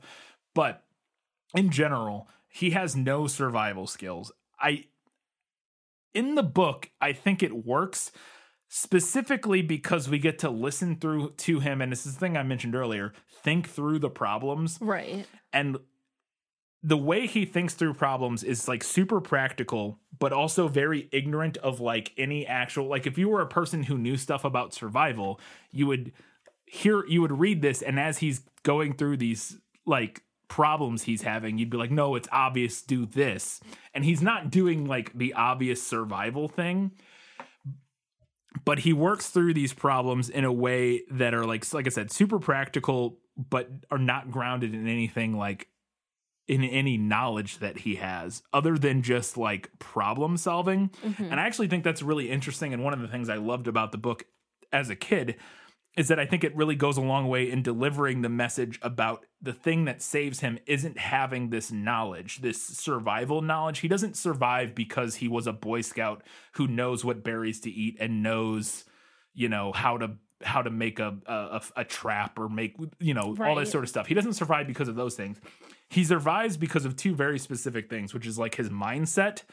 But 0.53 0.83
in 1.53 1.69
general 1.69 2.29
he 2.47 2.69
has 2.71 2.95
no 2.95 3.27
survival 3.27 3.87
skills. 3.87 4.31
I 4.59 4.85
in 6.13 6.35
the 6.35 6.43
book 6.43 6.89
I 7.01 7.13
think 7.13 7.41
it 7.43 7.65
works 7.65 8.11
specifically 8.67 9.61
because 9.61 10.07
we 10.07 10.19
get 10.19 10.39
to 10.39 10.49
listen 10.49 10.95
through 10.97 11.31
to 11.37 11.59
him 11.59 11.81
and 11.81 11.91
this 11.91 12.05
is 12.05 12.13
the 12.13 12.19
thing 12.19 12.37
I 12.37 12.43
mentioned 12.43 12.75
earlier 12.75 13.13
think 13.43 13.67
through 13.67 13.99
the 13.99 14.09
problems 14.09 14.77
Right. 14.79 15.25
and 15.51 15.77
the 16.83 16.95
way 16.97 17.25
he 17.27 17.45
thinks 17.45 17.73
through 17.73 17.95
problems 17.95 18.43
is 18.43 18.67
like 18.67 18.83
super 18.83 19.19
practical 19.19 19.99
but 20.17 20.31
also 20.31 20.67
very 20.67 21.09
ignorant 21.11 21.57
of 21.57 21.79
like 21.79 22.13
any 22.17 22.45
actual 22.45 22.87
like 22.87 23.07
if 23.07 23.17
you 23.17 23.27
were 23.27 23.41
a 23.41 23.47
person 23.47 23.83
who 23.83 23.97
knew 23.97 24.15
stuff 24.17 24.45
about 24.45 24.73
survival 24.73 25.39
you 25.71 25.87
would 25.87 26.11
hear 26.65 27.03
you 27.07 27.21
would 27.21 27.39
read 27.39 27.61
this 27.63 27.81
and 27.81 27.99
as 27.99 28.19
he's 28.19 28.41
going 28.63 28.93
through 28.93 29.17
these 29.17 29.57
like 29.87 30.21
problems 30.49 31.03
he's 31.03 31.21
having 31.21 31.57
you'd 31.57 31.69
be 31.69 31.77
like 31.77 31.91
no 31.91 32.15
it's 32.15 32.27
obvious 32.31 32.81
do 32.81 33.05
this. 33.05 33.61
And 33.93 34.03
he's 34.03 34.21
not 34.21 34.49
doing 34.51 34.85
like 34.85 35.17
the 35.17 35.33
obvious 35.33 35.81
survival 35.81 36.47
thing 36.47 36.91
but 38.65 38.79
he 38.79 38.93
works 38.93 39.29
through 39.29 39.53
these 39.53 39.73
problems 39.73 40.29
in 40.29 40.43
a 40.43 40.51
way 40.51 41.03
that 41.11 41.33
are 41.33 41.45
like 41.45 41.71
like 41.73 41.85
I 41.85 41.89
said 41.89 42.11
super 42.11 42.39
practical 42.39 43.19
but 43.37 43.69
are 43.89 43.97
not 43.97 44.31
grounded 44.31 44.73
in 44.73 44.87
anything 44.87 45.37
like 45.37 45.69
in 46.47 46.63
any 46.63 46.97
knowledge 46.97 47.59
that 47.59 47.79
he 47.79 47.95
has 47.95 48.41
other 48.51 48.75
than 48.75 49.03
just 49.03 49.37
like 49.37 49.69
problem 49.77 50.35
solving. 50.35 50.89
Mm-hmm. 51.05 51.25
And 51.25 51.39
I 51.39 51.45
actually 51.45 51.67
think 51.67 51.83
that's 51.83 52.01
really 52.01 52.29
interesting 52.31 52.73
and 52.73 52.83
one 52.83 52.93
of 52.93 53.01
the 53.01 53.07
things 53.07 53.29
I 53.29 53.35
loved 53.35 53.67
about 53.67 53.91
the 53.91 53.99
book 53.99 54.25
as 54.73 54.89
a 54.89 54.95
kid 54.95 55.35
is 55.95 56.07
that 56.07 56.19
I 56.19 56.25
think 56.25 56.43
it 56.43 56.55
really 56.55 56.75
goes 56.75 56.97
a 56.97 57.01
long 57.01 57.27
way 57.27 57.49
in 57.49 57.61
delivering 57.61 58.21
the 58.21 58.29
message 58.29 58.79
about 58.81 59.25
the 59.41 59.53
thing 59.53 59.85
that 59.85 60.01
saves 60.01 60.41
him 60.41 60.59
isn't 60.65 60.97
having 60.97 61.49
this 61.49 61.71
knowledge, 61.71 62.41
this 62.41 62.61
survival 62.61 63.41
knowledge. 63.41 63.79
He 63.79 63.87
doesn't 63.87 64.17
survive 64.17 64.75
because 64.75 65.15
he 65.15 65.27
was 65.27 65.47
a 65.47 65.53
boy 65.53 65.81
scout 65.81 66.23
who 66.53 66.67
knows 66.67 67.05
what 67.05 67.23
berries 67.23 67.61
to 67.61 67.71
eat 67.71 67.97
and 67.99 68.21
knows, 68.21 68.83
you 69.33 69.47
know, 69.47 69.71
how 69.71 69.97
to 69.97 70.11
how 70.41 70.61
to 70.61 70.69
make 70.69 70.99
a 70.99 71.17
a, 71.25 71.61
a 71.77 71.83
trap 71.85 72.37
or 72.39 72.49
make 72.49 72.75
you 72.99 73.13
know 73.13 73.35
all 73.41 73.55
that 73.55 73.67
sort 73.67 73.83
of 73.83 73.89
stuff. 73.89 74.07
He 74.07 74.13
doesn't 74.13 74.33
survive 74.33 74.67
because 74.67 74.87
of 74.87 74.95
those 74.95 75.15
things. 75.15 75.39
He 75.89 76.03
survives 76.03 76.57
because 76.57 76.85
of 76.85 76.95
two 76.95 77.15
very 77.15 77.39
specific 77.39 77.89
things, 77.89 78.13
which 78.13 78.27
is 78.27 78.37
like 78.37 78.55
his 78.55 78.69
mindset 78.69 79.43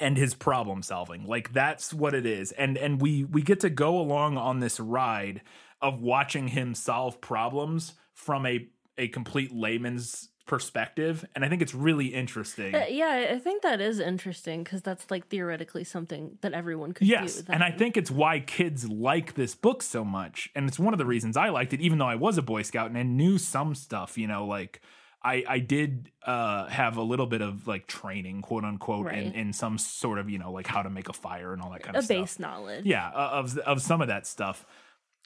and 0.00 0.16
his 0.16 0.34
problem 0.34 0.82
solving. 0.82 1.26
Like 1.26 1.52
that's 1.52 1.92
what 1.92 2.14
it 2.14 2.26
is. 2.26 2.52
And 2.52 2.78
and 2.78 3.00
we 3.00 3.24
we 3.24 3.42
get 3.42 3.60
to 3.60 3.70
go 3.70 3.98
along 3.98 4.36
on 4.36 4.60
this 4.60 4.78
ride 4.78 5.42
of 5.80 6.00
watching 6.00 6.48
him 6.48 6.74
solve 6.74 7.20
problems 7.20 7.94
from 8.22 8.46
a 8.46 8.66
a 8.98 9.08
complete 9.08 9.50
layman's 9.52 10.28
perspective 10.46 11.24
and 11.34 11.44
I 11.44 11.48
think 11.48 11.62
it's 11.62 11.74
really 11.74 12.06
interesting. 12.08 12.74
Uh, 12.74 12.84
yeah, 12.88 13.28
I- 13.32 13.38
think 13.38 13.62
that 13.62 13.80
is 13.80 13.98
interesting 14.00 14.62
because 14.62 14.82
that's 14.82 15.10
like 15.10 15.28
theoretically 15.28 15.82
something 15.84 16.38
that 16.42 16.52
everyone 16.52 16.92
could 16.92 17.06
Yes, 17.08 17.40
do. 17.42 17.52
and 17.52 17.62
I 17.64 17.70
think 17.70 17.96
it's 17.96 18.10
why 18.10 18.40
kids 18.40 18.88
like 18.88 19.34
this 19.34 19.54
book 19.54 19.82
so 19.82 20.04
much, 20.04 20.50
and 20.54 20.68
it's 20.68 20.78
one 20.78 20.94
of 20.94 20.98
the 20.98 21.06
reasons 21.06 21.36
I 21.36 21.48
liked 21.48 21.72
it, 21.72 21.80
even 21.80 21.98
though 21.98 22.06
I 22.06 22.16
was 22.16 22.38
a 22.38 22.42
Boy 22.42 22.62
Scout 22.62 22.88
and 22.88 22.98
I 22.98 23.02
knew 23.02 23.38
some 23.38 23.74
stuff. 23.74 24.18
You 24.18 24.26
know, 24.28 24.46
like 24.46 24.80
I 25.24 25.44
I 25.48 25.58
did 25.60 26.10
uh, 26.26 26.66
have 26.68 26.96
a 26.96 27.02
little 27.02 27.26
bit 27.26 27.40
of 27.40 27.66
like 27.66 27.86
training, 27.86 28.42
quote 28.42 28.64
unquote, 28.64 29.06
in, 29.06 29.26
Right. 29.26 29.34
in 29.34 29.52
some 29.52 29.78
sort 29.78 30.18
of 30.18 30.28
you 30.30 30.38
know 30.38 30.52
like 30.52 30.66
how 30.66 30.82
to 30.82 30.90
make 30.90 31.08
a 31.08 31.12
fire 31.14 31.52
and 31.52 31.62
all 31.62 31.70
that 31.70 31.82
kind 31.82 31.96
a 31.96 32.00
of 32.00 32.04
stuff. 32.04 32.16
base 32.16 32.38
knowledge. 32.38 32.84
yeah 32.84 33.10
of 33.10 33.56
of 33.58 33.80
some 33.80 34.00
of 34.02 34.08
that 34.08 34.26
stuff 34.26 34.66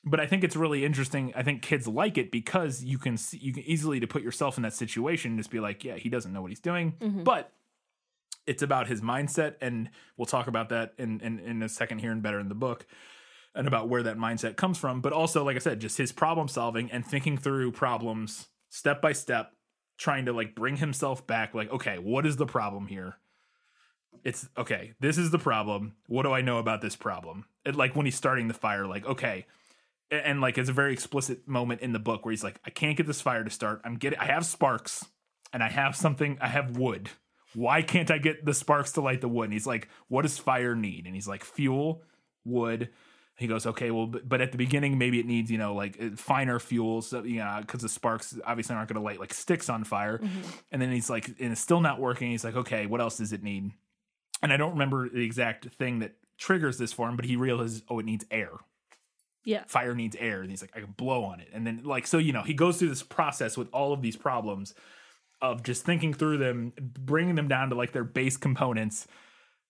but 0.07 0.21
i 0.21 0.27
think 0.27 0.45
it's 0.45 0.57
really 0.57 0.85
interesting. 0.85 1.33
I 1.35 1.43
think 1.43 1.61
kids 1.61 1.87
like 1.87 2.17
it 2.17 2.31
because 2.31 2.83
you 2.83 2.97
can 2.97 3.17
see 3.17 3.39
you 3.39 3.53
can 3.53 3.65
easily 3.65 4.01
to 4.01 4.07
put 4.07 4.23
yourself 4.23 4.57
in 4.57 4.63
that 4.63 4.73
situation 4.73 5.33
and 5.33 5.41
just 5.41 5.51
be 5.51 5.61
like 5.61 5.85
yeah 5.85 5.97
he 5.97 6.09
doesn't 6.09 6.33
know 6.33 6.41
what 6.41 6.51
he's 6.51 6.61
doing. 6.61 6.95
Mm-hmm. 7.01 7.25
But 7.25 7.53
it's 8.47 8.63
about 8.63 8.87
his 8.87 9.01
mindset 9.01 9.57
and 9.61 9.91
we'll 10.17 10.27
talk 10.27 10.47
about 10.47 10.69
that 10.69 10.95
in, 10.97 11.21
in 11.21 11.41
in 11.41 11.63
a 11.63 11.69
second 11.69 11.99
here 11.99 12.13
and 12.13 12.23
better 12.23 12.39
in 12.39 12.49
the 12.49 12.55
book 12.55 12.87
and 13.55 13.67
about 13.67 13.89
where 13.89 14.05
that 14.05 14.17
mindset 14.17 14.57
comes 14.57 14.79
from. 14.79 15.01
But 15.01 15.13
also 15.13 15.45
like 15.45 15.57
i 15.57 15.59
said 15.59 15.81
just 15.81 15.99
his 15.99 16.13
problem 16.13 16.47
solving 16.49 16.91
and 16.93 17.05
thinking 17.05 17.37
through 17.37 17.73
problems 17.73 18.47
step 18.69 19.03
by 19.03 19.13
step 19.13 19.53
trying 19.99 20.27
to 20.27 20.33
like 20.33 20.55
bring 20.55 20.77
himself 20.77 21.27
back 21.27 21.55
like 21.55 21.71
okay 21.73 21.99
what 21.99 22.25
is 22.25 22.37
the 22.37 22.47
problem 22.47 22.87
here? 22.87 23.17
It's 24.23 24.49
okay 24.57 24.93
this 25.01 25.19
is 25.19 25.33
the 25.33 25.39
problem. 25.39 25.97
What 26.07 26.23
do 26.23 26.33
i 26.33 26.43
know 26.43 26.59
about 26.59 26.81
this 26.81 26.95
problem? 26.95 27.47
It, 27.65 27.75
like 27.75 27.97
when 27.97 28.07
he's 28.07 28.15
starting 28.17 28.47
the 28.47 28.55
fire 28.55 28.87
like 28.87 29.05
okay 29.05 29.47
and, 30.11 30.41
like 30.41 30.59
it's 30.59 30.69
a 30.69 30.73
very 30.73 30.93
explicit 30.93 31.47
moment 31.49 31.81
in 31.81 31.93
the 31.93 31.99
book 31.99 32.25
where 32.25 32.33
he's 32.33 32.45
like 32.45 32.61
i 32.65 32.71
can't 32.71 32.97
get 32.97 33.07
this 33.07 33.21
fire 33.21 33.45
to 33.45 33.51
start. 33.51 33.81
I'm 33.85 33.97
getting 33.97 34.19
i 34.19 34.27
have 34.27 34.47
sparks 34.47 35.05
and 35.53 35.63
i 35.63 35.69
have 35.69 35.97
something 35.97 36.39
i 36.41 36.49
have 36.49 36.77
wood. 36.77 37.11
Why 37.55 37.83
can't 37.83 38.11
i 38.11 38.19
get 38.19 38.45
the 38.45 38.55
sparks 38.55 38.93
to 38.93 39.01
light 39.01 39.21
the 39.21 39.29
wood? 39.29 39.45
And 39.45 39.53
he's 39.53 39.67
like 39.67 39.89
what 40.09 40.23
does 40.23 40.39
fire 40.39 40.75
need? 40.75 41.07
And 41.07 41.15
he's 41.15 41.29
like 41.29 41.45
fuel 41.45 42.03
wood. 42.45 42.91
He 43.37 43.47
goes 43.47 43.67
okay 43.67 43.91
well 43.91 44.07
but, 44.07 44.29
but 44.29 44.41
at 44.41 44.53
the 44.53 44.59
beginning 44.59 44.99
maybe 44.99 45.21
it 45.21 45.27
needs 45.27 45.51
you 45.51 45.59
know 45.59 45.75
like 45.75 46.01
uh, 46.01 46.11
finer 46.17 46.59
fuels 46.59 47.09
so, 47.09 47.23
you 47.23 47.39
know 47.39 47.59
because 47.61 47.83
the 47.83 47.89
sparks 47.89 48.39
obviously 48.47 48.75
aren't 48.77 48.89
going 48.89 49.01
to 49.01 49.05
light 49.05 49.21
like 49.21 49.35
sticks 49.35 49.69
on 49.69 49.85
fire. 49.85 50.21
And 50.73 50.81
then 50.81 50.93
he's 50.93 51.11
like 51.11 51.29
and 51.29 51.53
it's 51.53 51.61
still 51.61 51.81
not 51.81 52.01
working. 52.01 52.31
He's 52.31 52.45
like 52.45 52.57
okay 52.57 52.87
what 52.87 53.01
else 53.01 53.19
does 53.19 53.33
it 53.33 53.43
need? 53.43 53.73
And 54.43 54.53
I 54.53 54.57
don't 54.57 54.73
remember 54.73 55.09
the 55.09 55.25
exact 55.25 55.75
thing 55.75 56.01
that 56.01 56.13
triggers 56.39 56.79
this 56.79 56.93
for 56.93 57.09
him, 57.09 57.17
but 57.17 57.25
he 57.25 57.37
realizes, 57.37 57.83
oh, 57.89 57.99
it 57.99 58.05
needs 58.05 58.25
air. 58.31 58.51
Yeah. 59.47 59.63
Fire 59.69 59.95
needs 59.95 60.17
air. 60.19 60.43
And 60.43 60.51
he's 60.51 60.61
like, 60.61 60.73
I 60.77 60.81
can 60.81 60.91
blow 60.91 61.23
on 61.25 61.41
it. 61.41 61.49
And 61.55 61.67
then, 61.67 61.81
like, 61.85 62.07
so, 62.07 62.19
you 62.19 62.33
know, 62.33 62.43
he 62.43 62.53
goes 62.53 62.79
through 62.79 62.89
this 62.91 63.03
process 63.03 63.57
with 63.57 63.69
all 63.73 63.93
of 63.95 64.03
these 64.03 64.17
problems 64.17 64.75
of 65.41 65.63
just 65.63 65.85
thinking 65.85 66.13
through 66.13 66.39
them, 66.39 66.73
bringing 66.81 67.37
them 67.37 67.47
down 67.47 67.71
to 67.71 67.77
like 67.77 67.93
their 67.93 68.05
base 68.05 68.37
components, 68.37 69.07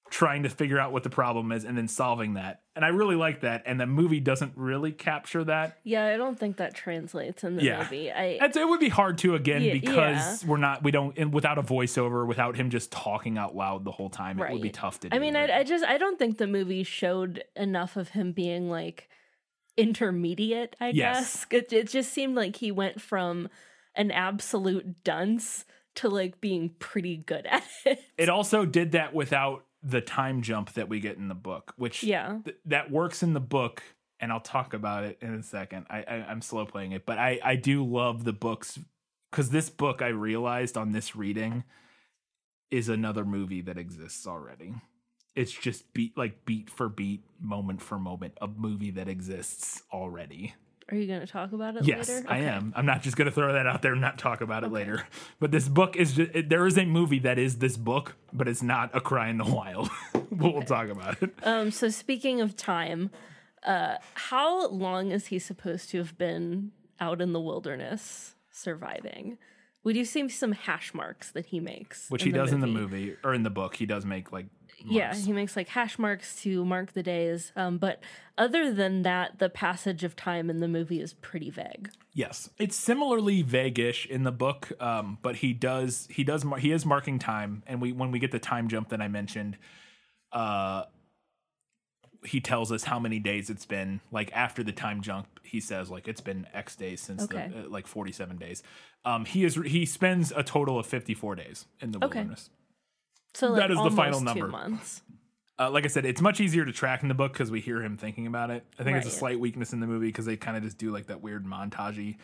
trying 0.08 0.44
to 0.44 0.48
figure 0.48 0.78
out 0.78 0.92
what 0.92 1.02
the 1.02 1.10
problem 1.10 1.52
is, 1.52 1.64
and 1.64 1.76
then 1.76 1.88
solving 1.88 2.34
that. 2.34 2.60
And 2.74 2.84
I 2.84 2.88
really 2.88 3.16
like 3.16 3.40
that. 3.40 3.64
And 3.66 3.78
the 3.78 3.86
movie 3.86 4.20
doesn't 4.20 4.52
really 4.54 4.92
capture 4.92 5.44
that. 5.44 5.78
Yeah, 5.82 6.06
I 6.06 6.16
don't 6.16 6.38
think 6.38 6.58
that 6.58 6.74
translates 6.74 7.42
in 7.44 7.56
the 7.56 7.64
Yeah. 7.64 7.82
movie. 7.82 8.10
I 8.12 8.38
it 8.40 8.68
would 8.68 8.80
be 8.80 8.88
hard 8.88 9.18
to 9.18 9.34
again 9.34 9.60
because 9.72 10.44
we're 10.44 10.56
not, 10.58 10.82
we 10.84 10.90
don't, 10.92 11.18
and 11.18 11.34
without 11.34 11.58
a 11.58 11.62
voiceover, 11.62 12.26
without 12.26 12.56
him 12.56 12.70
just 12.70 12.92
talking 12.92 13.36
out 13.36 13.56
loud 13.56 13.84
the 13.84 13.90
whole 13.92 14.08
time, 14.08 14.40
it 14.40 14.52
would 14.52 14.62
be 14.62 14.70
tough 14.70 15.00
to 15.00 15.08
do. 15.10 15.16
I 15.16 15.18
mean, 15.18 15.36
I, 15.36 15.58
I 15.58 15.64
just 15.64 15.84
I 15.84 15.98
don't 15.98 16.18
think 16.18 16.38
the 16.38 16.46
movie 16.46 16.84
showed 16.84 17.44
enough 17.56 17.96
of 17.96 18.10
him 18.10 18.32
being 18.32 18.70
like 18.70 19.10
intermediate. 19.76 20.76
I 20.80 20.88
Yes. 20.90 21.44
guess 21.46 21.62
it, 21.64 21.72
it 21.72 21.88
just 21.88 22.12
seemed 22.12 22.34
like 22.36 22.56
he 22.56 22.70
went 22.72 23.00
from 23.00 23.48
an 23.94 24.10
absolute 24.10 25.02
dunce 25.04 25.64
to 25.96 26.08
like 26.08 26.40
being 26.40 26.70
pretty 26.78 27.16
good 27.16 27.46
at 27.46 27.64
it. 27.84 28.00
it 28.18 28.28
also 28.28 28.66
did 28.66 28.92
that 28.92 29.14
without 29.14 29.64
the 29.82 30.00
time 30.00 30.42
jump 30.42 30.72
that 30.72 30.88
we 30.88 31.00
get 31.00 31.16
in 31.16 31.28
the 31.28 31.34
book, 31.34 31.72
which 31.76 32.02
Yeah. 32.02 32.38
th- 32.44 32.56
that 32.66 32.90
works 32.90 33.22
in 33.22 33.32
the 33.34 33.40
book, 33.40 33.82
and 34.20 34.32
I'll 34.32 34.40
talk 34.40 34.74
about 34.74 35.04
it 35.04 35.18
in 35.20 35.34
a 35.34 35.42
second. 35.42 35.86
I, 35.88 35.98
I 36.02 36.14
I'm 36.28 36.42
slow 36.42 36.66
playing 36.66 36.92
it, 36.92 37.06
but 37.06 37.18
I 37.18 37.38
I 37.42 37.56
do 37.56 37.84
love 37.84 38.24
the 38.24 38.32
books 38.32 38.78
because 39.30 39.50
this 39.50 39.70
book 39.70 40.02
I 40.02 40.08
realized 40.08 40.76
on 40.76 40.92
this 40.92 41.14
reading 41.14 41.64
is 42.70 42.88
another 42.88 43.24
movie 43.24 43.60
that 43.62 43.78
exists 43.78 44.26
already. 44.26 44.74
It's 45.36 45.52
just 45.52 45.92
beat 45.92 46.16
like 46.16 46.44
beat 46.44 46.70
for 46.70 46.88
beat, 46.88 47.22
moment 47.40 47.80
for 47.82 47.98
moment, 47.98 48.36
a 48.40 48.48
movie 48.48 48.90
that 48.92 49.06
exists 49.08 49.82
already. 49.92 50.54
Are 50.90 50.96
you 50.96 51.06
going 51.08 51.20
to 51.20 51.26
talk 51.26 51.52
about 51.52 51.76
it 51.76 51.84
Yes, 51.84 52.08
later? 52.08 52.26
I 52.28 52.38
Okay. 52.38 52.46
am. 52.46 52.72
I'm 52.76 52.86
not 52.86 53.02
just 53.02 53.16
going 53.16 53.26
to 53.26 53.32
throw 53.32 53.52
that 53.52 53.66
out 53.66 53.82
there 53.82 53.92
and 53.92 54.00
not 54.00 54.18
talk 54.18 54.40
about 54.40 54.62
it 54.62 54.70
later. 54.70 55.04
But 55.40 55.50
this 55.50 55.68
book 55.68 55.96
is 55.96 56.12
just, 56.12 56.30
it, 56.32 56.48
there 56.48 56.64
is 56.64 56.78
a 56.78 56.84
movie 56.84 57.18
that 57.20 57.38
is 57.40 57.58
this 57.58 57.76
book, 57.76 58.14
but 58.32 58.46
it's 58.46 58.62
not 58.62 58.90
A 58.94 59.00
Cry 59.00 59.28
in 59.28 59.36
the 59.38 59.44
Wild. 59.44 59.90
but 60.12 60.54
we'll 60.54 60.62
talk 60.62 60.88
about 60.88 61.20
it. 61.22 61.34
Um, 61.42 61.72
so 61.72 61.88
speaking 61.88 62.40
of 62.40 62.56
time, 62.56 63.10
uh, 63.64 63.96
how 64.14 64.68
long 64.68 65.10
is 65.10 65.26
he 65.26 65.40
supposed 65.40 65.90
to 65.90 65.98
have 65.98 66.16
been 66.16 66.70
out 67.00 67.20
in 67.20 67.32
the 67.32 67.40
wilderness 67.40 68.36
surviving? 68.52 69.38
We 69.82 69.92
do 69.92 70.04
see 70.04 70.28
some 70.28 70.52
hash 70.52 70.94
marks 70.94 71.30
that 71.32 71.46
he 71.46 71.58
makes, 71.60 72.08
Which 72.10 72.22
he 72.22 72.32
does 72.32 72.52
in 72.52 72.60
the 72.60 72.66
movie 72.66 73.16
or 73.24 73.34
in 73.34 73.42
the 73.42 73.50
book. 73.50 73.76
He 73.76 73.86
does 73.86 74.04
make 74.04 74.30
like 74.32 74.46
Yeah, 74.84 75.14
he 75.14 75.32
makes 75.32 75.56
like 75.56 75.68
hash 75.68 75.98
marks 75.98 76.40
to 76.42 76.64
mark 76.64 76.92
the 76.92 77.02
days. 77.02 77.50
Um, 77.56 77.78
but 77.78 78.00
other 78.38 78.72
than 78.72 79.02
that, 79.02 79.38
the 79.38 79.48
passage 79.48 80.04
of 80.04 80.14
time 80.14 80.50
in 80.50 80.60
the 80.60 80.68
movie 80.68 81.00
is 81.00 81.14
pretty 81.14 81.50
vague. 81.50 81.90
Yes, 82.12 82.50
it's 82.58 82.76
similarly 82.76 83.42
vaguish 83.42 84.06
in 84.06 84.22
the 84.24 84.32
book, 84.32 84.72
um, 84.80 85.18
but 85.22 85.36
he 85.36 85.52
does 85.52 86.06
he 86.10 86.24
does 86.24 86.44
he 86.58 86.72
is 86.72 86.84
marking 86.86 87.18
time, 87.18 87.62
and 87.66 87.80
we 87.80 87.92
when 87.92 88.10
we 88.10 88.18
get 88.18 88.32
the 88.32 88.38
time 88.38 88.68
jump 88.68 88.90
that 88.90 89.00
I 89.00 89.08
mentioned, 89.08 89.56
uh, 90.32 90.84
he 92.24 92.40
tells 92.40 92.72
us 92.72 92.84
how 92.84 92.98
many 92.98 93.18
days 93.18 93.50
it's 93.50 93.66
been. 93.66 94.00
Like 94.10 94.30
after 94.32 94.62
the 94.62 94.72
time 94.72 95.00
jump, 95.02 95.26
he 95.42 95.60
says 95.60 95.90
like 95.90 96.08
it's 96.08 96.20
been 96.20 96.46
X 96.52 96.76
days 96.76 97.00
since 97.00 97.22
Okay. 97.24 97.50
the 97.52 97.64
uh, 97.66 97.68
like 97.68 97.86
forty 97.86 98.12
seven 98.12 98.36
days. 98.36 98.62
Um, 99.04 99.24
he 99.24 99.44
is 99.44 99.54
he 99.64 99.86
spends 99.86 100.32
a 100.34 100.42
total 100.42 100.78
of 100.78 100.86
fifty 100.86 101.14
four 101.14 101.34
days 101.34 101.66
in 101.80 101.92
the 101.92 101.98
Okay. 101.98 102.18
wilderness. 102.20 102.50
So 103.36 103.50
like 103.50 103.60
That 103.60 103.70
is 103.70 103.76
the 103.76 103.90
final 103.90 104.22
number. 104.22 104.48
months. 104.48 105.02
Uh, 105.58 105.70
like 105.70 105.84
I 105.84 105.88
said, 105.88 106.06
it's 106.06 106.22
much 106.22 106.40
easier 106.40 106.64
to 106.64 106.72
track 106.72 107.02
in 107.02 107.08
the 107.08 107.14
book 107.14 107.34
because 107.34 107.50
we 107.50 107.60
hear 107.60 107.82
him 107.82 107.98
thinking 107.98 108.26
about 108.26 108.50
it. 108.50 108.64
I 108.78 108.82
think 108.82 108.96
it's 108.96 109.06
a 109.06 109.10
slight 109.10 109.38
weakness 109.38 109.74
in 109.74 109.80
the 109.80 109.86
movie 109.86 110.06
because 110.06 110.24
they 110.24 110.38
kind 110.38 110.56
of 110.56 110.62
just 110.62 110.78
do 110.78 110.90
like 110.90 111.08
that 111.08 111.20
weird 111.20 111.44
montagey 111.44 112.16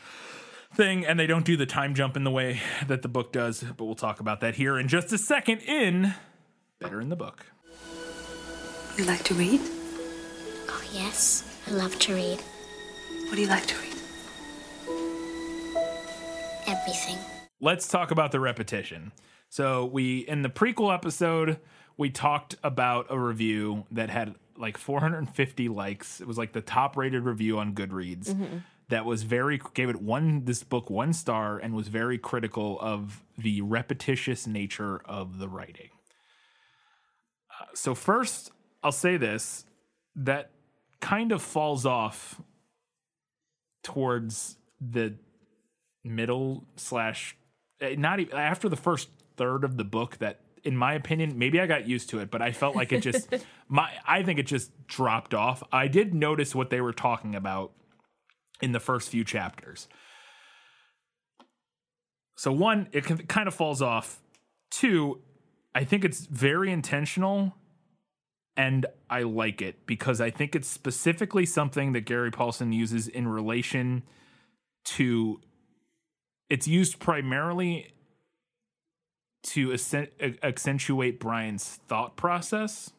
thing, 0.75 1.05
and 1.05 1.21
they 1.21 1.27
don't 1.27 1.45
do 1.45 1.55
the 1.55 1.67
time 1.67 1.95
jump 1.95 2.17
in 2.17 2.25
the 2.25 2.31
way 2.31 2.61
that 2.87 3.03
the 3.03 3.09
book 3.09 3.31
does. 3.31 3.63
But 3.63 3.85
we'll 3.85 3.95
talk 3.95 4.21
about 4.21 4.41
that 4.41 4.55
here 4.55 4.79
in 4.79 4.89
just 4.89 5.13
a 5.13 5.19
second. 5.19 5.59
In 5.67 6.15
better 6.79 6.99
in 6.99 7.11
the 7.11 7.17
book. 7.17 7.45
You 8.97 9.05
like 9.05 9.23
to 9.25 9.35
read? 9.35 9.61
Oh, 10.71 10.83
yes. 10.95 11.45
I 11.67 11.73
love 11.73 11.99
to 12.01 12.15
read 12.15 12.41
What 13.29 13.37
do 13.37 13.41
you 13.43 13.49
like 13.49 13.67
to 13.67 13.77
read? 13.77 13.97
everything. 16.67 17.19
let's 17.61 17.87
talk 17.87 18.11
about 18.11 18.33
the 18.33 18.41
repetition. 18.41 19.13
So 19.53 19.85
we 19.85 20.21
in 20.21 20.41
the 20.41 20.49
prequel 20.49 20.95
episode 20.95 21.59
we 21.99 22.09
talked 22.09 22.55
about 22.65 23.09
a 23.11 23.19
review 23.19 23.85
that 23.91 24.09
had 24.09 24.35
like 24.57 24.79
450 24.79 25.69
likes. 25.69 26.23
It 26.23 26.27
was 26.27 26.39
like 26.39 26.55
the 26.55 26.63
top 26.63 26.97
rated 26.97 27.25
review 27.25 27.59
on 27.59 27.75
Goodreads. 27.75 28.35
That 28.89 29.05
was 29.05 29.25
very 29.25 29.61
gave 29.75 29.91
it 29.91 30.01
one 30.01 30.47
this 30.47 30.63
book 30.63 30.89
one 30.89 31.13
star 31.13 31.59
and 31.59 31.75
was 31.75 31.89
very 31.89 32.17
critical 32.17 32.79
of 32.81 33.23
the 33.37 33.61
repetitious 33.61 34.47
nature 34.47 35.03
of 35.05 35.39
the 35.39 35.51
writing. 35.51 35.91
Uh, 37.61 37.67
so 37.75 37.95
first, 37.95 38.53
I'll 38.83 38.91
say 38.91 39.19
this 39.19 39.67
that 40.17 40.51
kind 41.03 41.31
of 41.31 41.43
falls 41.43 41.85
off 41.85 42.41
towards 43.83 44.57
the 44.81 45.13
middle 46.03 46.65
slash 46.77 47.37
eh, 47.83 47.97
not 47.99 48.19
even 48.19 48.39
after 48.39 48.71
the 48.71 48.77
first 48.77 49.11
third 49.43 49.65
of 49.65 49.77
the 49.77 49.85
book 49.85 50.19
that 50.19 50.41
in 50.65 50.77
my 50.77 50.95
opinion 50.95 51.39
maybe 51.39 51.61
i 51.61 51.67
got 51.67 51.89
used 51.89 52.11
to 52.11 52.21
it 52.21 52.31
but 52.31 52.43
i 52.43 52.53
felt 52.53 52.77
like 52.77 52.93
it 52.93 53.01
just 53.01 53.29
my 53.69 53.91
i 54.07 54.23
think 54.23 54.39
it 54.39 54.47
just 54.47 54.71
dropped 54.87 55.35
off 55.35 55.63
i 55.73 55.89
did 55.89 56.15
notice 56.15 56.55
what 56.55 56.71
they 56.71 56.81
were 56.81 56.93
talking 56.93 57.35
about 57.35 57.73
in 58.63 58.73
the 58.73 58.81
first 58.81 59.11
few 59.11 59.25
chapters 59.25 59.89
So 62.37 62.53
one, 62.53 62.89
it 62.93 63.05
can, 63.05 63.19
kind 63.27 63.49
of 63.49 63.55
falls 63.55 63.83
off. 63.83 64.21
Two, 64.71 65.21
I 65.75 65.85
think 65.85 66.05
it's 66.05 66.27
very 66.27 66.73
intentional 66.73 67.55
and 68.57 68.87
I 69.11 69.23
like 69.23 69.63
it 69.63 69.87
because 69.87 70.21
I 70.21 70.31
think 70.31 70.57
it's 70.57 70.69
specifically 70.69 71.47
something 71.47 71.93
that 71.93 72.03
Gary 72.03 72.33
Paulsen 72.33 72.75
uses 72.75 73.09
in 73.09 73.29
relation 73.29 74.05
to 74.85 75.41
it's 76.51 76.69
used 76.69 76.99
primarily 77.01 77.95
to 79.43 79.73
accent- 79.73 80.11
accentuate 80.43 81.19
Brian's 81.19 81.81
thought 81.89 82.17
process. 82.17 82.93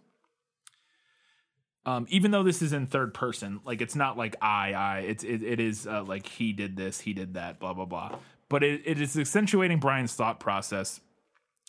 Um, 1.86 2.06
even 2.10 2.32
though 2.32 2.44
this 2.44 2.62
is 2.62 2.72
in 2.72 2.88
third 2.88 3.14
person, 3.14 3.60
like 3.66 3.82
it's 3.82 3.96
not 3.96 4.18
like 4.18 4.38
I, 4.42 4.74
I, 4.74 5.00
it's 5.00 5.24
it, 5.24 5.44
it 5.44 5.60
is 5.60 5.86
uh, 5.86 6.04
like 6.04 6.28
he 6.28 6.54
did 6.54 6.78
this, 6.78 7.02
he 7.02 7.14
did 7.14 7.34
that, 7.34 7.60
blah 7.60 7.74
blah 7.74 7.86
blah. 7.86 8.18
But 8.48 8.64
it, 8.64 8.82
it 8.86 9.02
is 9.02 9.18
accentuating 9.18 9.80
Brian's 9.80 10.14
thought 10.14 10.40
process, 10.40 11.02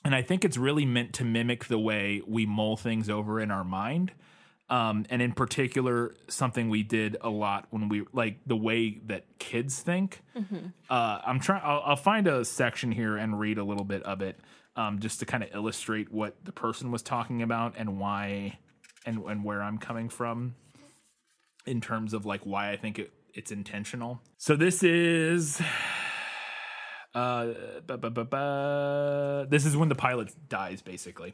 and 0.04 0.14
I 0.14 0.22
think 0.22 0.44
it's 0.44 0.56
really 0.56 0.86
meant 0.86 1.14
to 1.14 1.24
mimic 1.24 1.64
the 1.64 1.78
way 1.80 2.22
we 2.26 2.46
mull 2.46 2.76
things 2.76 3.10
over 3.10 3.40
in 3.40 3.50
our 3.50 3.64
mind. 3.64 4.12
Um, 4.70 5.04
and 5.10 5.20
in 5.20 5.32
particular, 5.32 6.14
something 6.28 6.70
we 6.70 6.82
did 6.82 7.16
a 7.20 7.28
lot 7.28 7.66
when 7.70 7.88
we 7.88 8.04
like 8.12 8.38
the 8.46 8.56
way 8.56 9.00
that 9.06 9.26
kids 9.38 9.80
think. 9.80 10.22
Uh, 10.88 11.20
I'm 11.26 11.40
trying. 11.40 11.60
I'll, 11.64 11.82
I'll 11.84 11.96
find 11.96 12.26
a 12.28 12.44
section 12.44 12.92
here 12.92 13.16
and 13.16 13.38
read 13.38 13.58
a 13.58 13.64
little 13.64 13.84
bit 13.84 14.02
of 14.04 14.22
it, 14.22 14.38
um, 14.76 14.98
just 14.98 15.20
to 15.20 15.26
kind 15.26 15.42
of 15.42 15.50
illustrate 15.54 16.12
what 16.12 16.36
the 16.44 16.52
person 16.52 16.90
was 16.90 17.02
talking 17.02 17.42
about 17.42 17.74
and 17.76 17.98
why, 17.98 18.58
and 19.06 19.22
and 19.24 19.44
where 19.44 19.62
I'm 19.62 19.78
coming 19.78 20.08
from, 20.08 20.54
in 21.66 21.80
terms 21.80 22.14
of 22.14 22.26
like 22.26 22.42
why 22.42 22.70
I 22.70 22.76
think 22.76 22.98
it, 22.98 23.12
it's 23.34 23.50
intentional. 23.50 24.20
So 24.38 24.56
this 24.56 24.82
is. 24.82 25.60
Uh, 27.14 27.54
ba, 27.86 27.96
ba, 27.96 28.10
ba, 28.10 28.24
ba. 28.24 29.46
this 29.48 29.64
is 29.64 29.76
when 29.76 29.88
the 29.88 29.94
pilot 29.94 30.34
dies, 30.48 30.82
basically. 30.82 31.32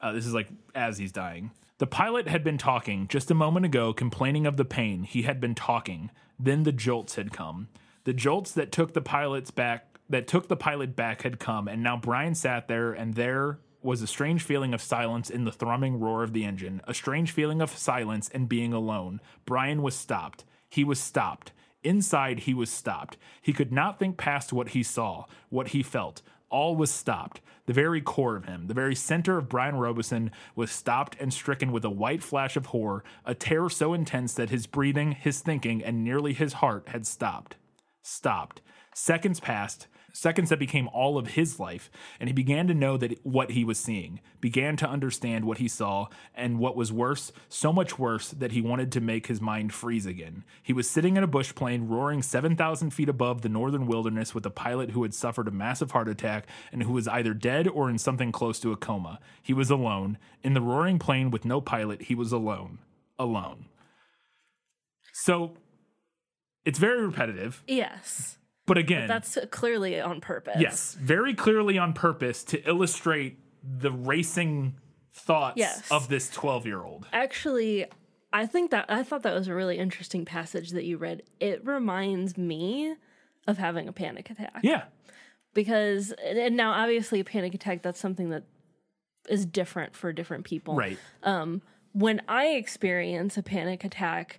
Uh, 0.00 0.10
this 0.10 0.26
is 0.26 0.34
like 0.34 0.48
as 0.74 0.98
he's 0.98 1.12
dying. 1.12 1.52
The 1.78 1.86
pilot 1.86 2.28
had 2.28 2.44
been 2.44 2.58
talking 2.58 3.08
just 3.08 3.30
a 3.30 3.34
moment 3.34 3.64
ago, 3.64 3.92
complaining 3.94 4.46
of 4.46 4.58
the 4.58 4.66
pain. 4.66 5.04
He 5.04 5.22
had 5.22 5.40
been 5.40 5.54
talking. 5.54 6.10
Then 6.38 6.64
the 6.64 6.72
jolts 6.72 7.14
had 7.14 7.32
come. 7.32 7.68
The 8.04 8.12
jolts 8.12 8.52
that 8.52 8.70
took 8.70 8.92
the 8.92 9.00
pilot's 9.00 9.50
back, 9.50 9.89
that 10.10 10.26
took 10.26 10.48
the 10.48 10.56
pilot 10.56 10.94
back, 10.94 11.22
had 11.22 11.38
come, 11.38 11.66
and 11.68 11.82
now 11.82 11.96
Brian 11.96 12.34
sat 12.34 12.68
there, 12.68 12.92
and 12.92 13.14
there 13.14 13.60
was 13.82 14.02
a 14.02 14.06
strange 14.06 14.42
feeling 14.42 14.74
of 14.74 14.82
silence 14.82 15.30
in 15.30 15.44
the 15.44 15.52
thrumming 15.52 15.98
roar 15.98 16.22
of 16.22 16.32
the 16.32 16.44
engine. 16.44 16.82
A 16.84 16.92
strange 16.92 17.30
feeling 17.30 17.62
of 17.62 17.70
silence 17.70 18.28
and 18.34 18.48
being 18.48 18.72
alone. 18.72 19.20
Brian 19.46 19.82
was 19.82 19.94
stopped. 19.94 20.44
He 20.68 20.84
was 20.84 21.00
stopped. 21.00 21.52
Inside, 21.82 22.40
he 22.40 22.52
was 22.52 22.70
stopped. 22.70 23.16
He 23.40 23.54
could 23.54 23.72
not 23.72 23.98
think 23.98 24.18
past 24.18 24.52
what 24.52 24.70
he 24.70 24.82
saw, 24.82 25.24
what 25.48 25.68
he 25.68 25.82
felt. 25.82 26.20
All 26.50 26.76
was 26.76 26.90
stopped. 26.90 27.40
The 27.66 27.72
very 27.72 28.00
core 28.00 28.36
of 28.36 28.44
him, 28.44 28.66
the 28.66 28.74
very 28.74 28.96
center 28.96 29.38
of 29.38 29.48
Brian 29.48 29.76
Robeson, 29.76 30.32
was 30.54 30.70
stopped 30.70 31.16
and 31.20 31.32
stricken 31.32 31.72
with 31.72 31.84
a 31.84 31.90
white 31.90 32.22
flash 32.22 32.56
of 32.56 32.66
horror, 32.66 33.04
a 33.24 33.34
terror 33.34 33.70
so 33.70 33.94
intense 33.94 34.34
that 34.34 34.50
his 34.50 34.66
breathing, 34.66 35.12
his 35.12 35.40
thinking, 35.40 35.82
and 35.82 36.04
nearly 36.04 36.32
his 36.32 36.54
heart 36.54 36.88
had 36.88 37.06
stopped. 37.06 37.56
Stopped. 38.02 38.60
Seconds 38.92 39.38
passed, 39.40 39.86
seconds 40.12 40.50
that 40.50 40.58
became 40.58 40.88
all 40.92 41.18
of 41.18 41.28
his 41.28 41.58
life, 41.60 41.90
and 42.18 42.28
he 42.28 42.32
began 42.32 42.66
to 42.66 42.74
know 42.74 42.96
that 42.96 43.24
what 43.24 43.52
he 43.52 43.64
was 43.64 43.78
seeing, 43.78 44.20
began 44.40 44.76
to 44.76 44.88
understand 44.88 45.44
what 45.44 45.58
he 45.58 45.68
saw, 45.68 46.06
and 46.34 46.58
what 46.58 46.76
was 46.76 46.92
worse, 46.92 47.32
so 47.48 47.72
much 47.72 47.98
worse 47.98 48.30
that 48.30 48.52
he 48.52 48.60
wanted 48.60 48.90
to 48.92 49.00
make 49.00 49.26
his 49.26 49.40
mind 49.40 49.72
freeze 49.72 50.06
again. 50.06 50.44
He 50.62 50.72
was 50.72 50.88
sitting 50.88 51.16
in 51.16 51.22
a 51.22 51.26
bush 51.28 51.54
plane 51.54 51.88
roaring 51.88 52.22
7,000 52.22 52.90
feet 52.90 53.08
above 53.08 53.42
the 53.42 53.48
northern 53.48 53.86
wilderness 53.86 54.34
with 54.34 54.46
a 54.46 54.50
pilot 54.50 54.90
who 54.90 55.02
had 55.02 55.14
suffered 55.14 55.48
a 55.48 55.52
massive 55.52 55.90
heart 55.92 56.08
attack 56.08 56.46
and 56.72 56.82
who 56.82 56.92
was 56.92 57.08
either 57.08 57.34
dead 57.34 57.68
or 57.68 57.88
in 57.88 57.98
something 57.98 58.32
close 58.32 58.58
to 58.60 58.72
a 58.72 58.76
coma. 58.76 59.18
He 59.42 59.52
was 59.52 59.70
alone. 59.70 60.18
In 60.42 60.54
the 60.54 60.60
roaring 60.60 60.98
plane 60.98 61.30
with 61.30 61.44
no 61.44 61.60
pilot, 61.60 62.02
he 62.02 62.14
was 62.14 62.32
alone. 62.32 62.78
Alone. 63.18 63.66
So 65.12 65.52
it's 66.64 66.78
very 66.78 67.04
repetitive, 67.04 67.62
Yes. 67.66 68.38
But 68.70 68.78
again, 68.78 69.08
That's 69.08 69.36
clearly 69.50 70.00
on 70.00 70.20
purpose. 70.20 70.54
Yes, 70.60 70.94
very 70.94 71.34
clearly 71.34 71.76
on 71.76 71.92
purpose 71.92 72.44
to 72.44 72.68
illustrate 72.68 73.40
the 73.64 73.90
racing 73.90 74.76
thoughts 75.12 75.56
Yes. 75.56 75.90
of 75.90 76.06
this 76.06 76.30
12 76.30 76.66
year 76.66 76.84
old. 76.84 77.04
Actually, 77.12 77.86
I 78.32 78.46
think 78.46 78.70
that 78.70 78.84
I 78.88 79.02
thought 79.02 79.24
that 79.24 79.34
was 79.34 79.48
a 79.48 79.54
really 79.56 79.76
interesting 79.76 80.24
passage 80.24 80.70
that 80.70 80.84
you 80.84 80.98
read. 80.98 81.24
It 81.40 81.66
reminds 81.66 82.38
me 82.38 82.94
of 83.48 83.58
having 83.58 83.88
a 83.88 83.92
panic 83.92 84.30
attack. 84.30 84.60
Yeah. 84.62 84.84
Because 85.52 86.12
and 86.24 86.56
now 86.56 86.70
obviously 86.70 87.18
a 87.18 87.24
panic 87.24 87.54
attack 87.54 87.82
that's 87.82 87.98
something 87.98 88.30
that 88.30 88.44
is 89.28 89.44
different 89.46 89.96
for 89.96 90.12
different 90.12 90.44
people. 90.44 90.76
Right. 90.76 90.96
Um, 91.24 91.62
when 91.90 92.22
I 92.28 92.50
experience 92.50 93.36
a 93.36 93.42
panic 93.42 93.82
attack, 93.82 94.38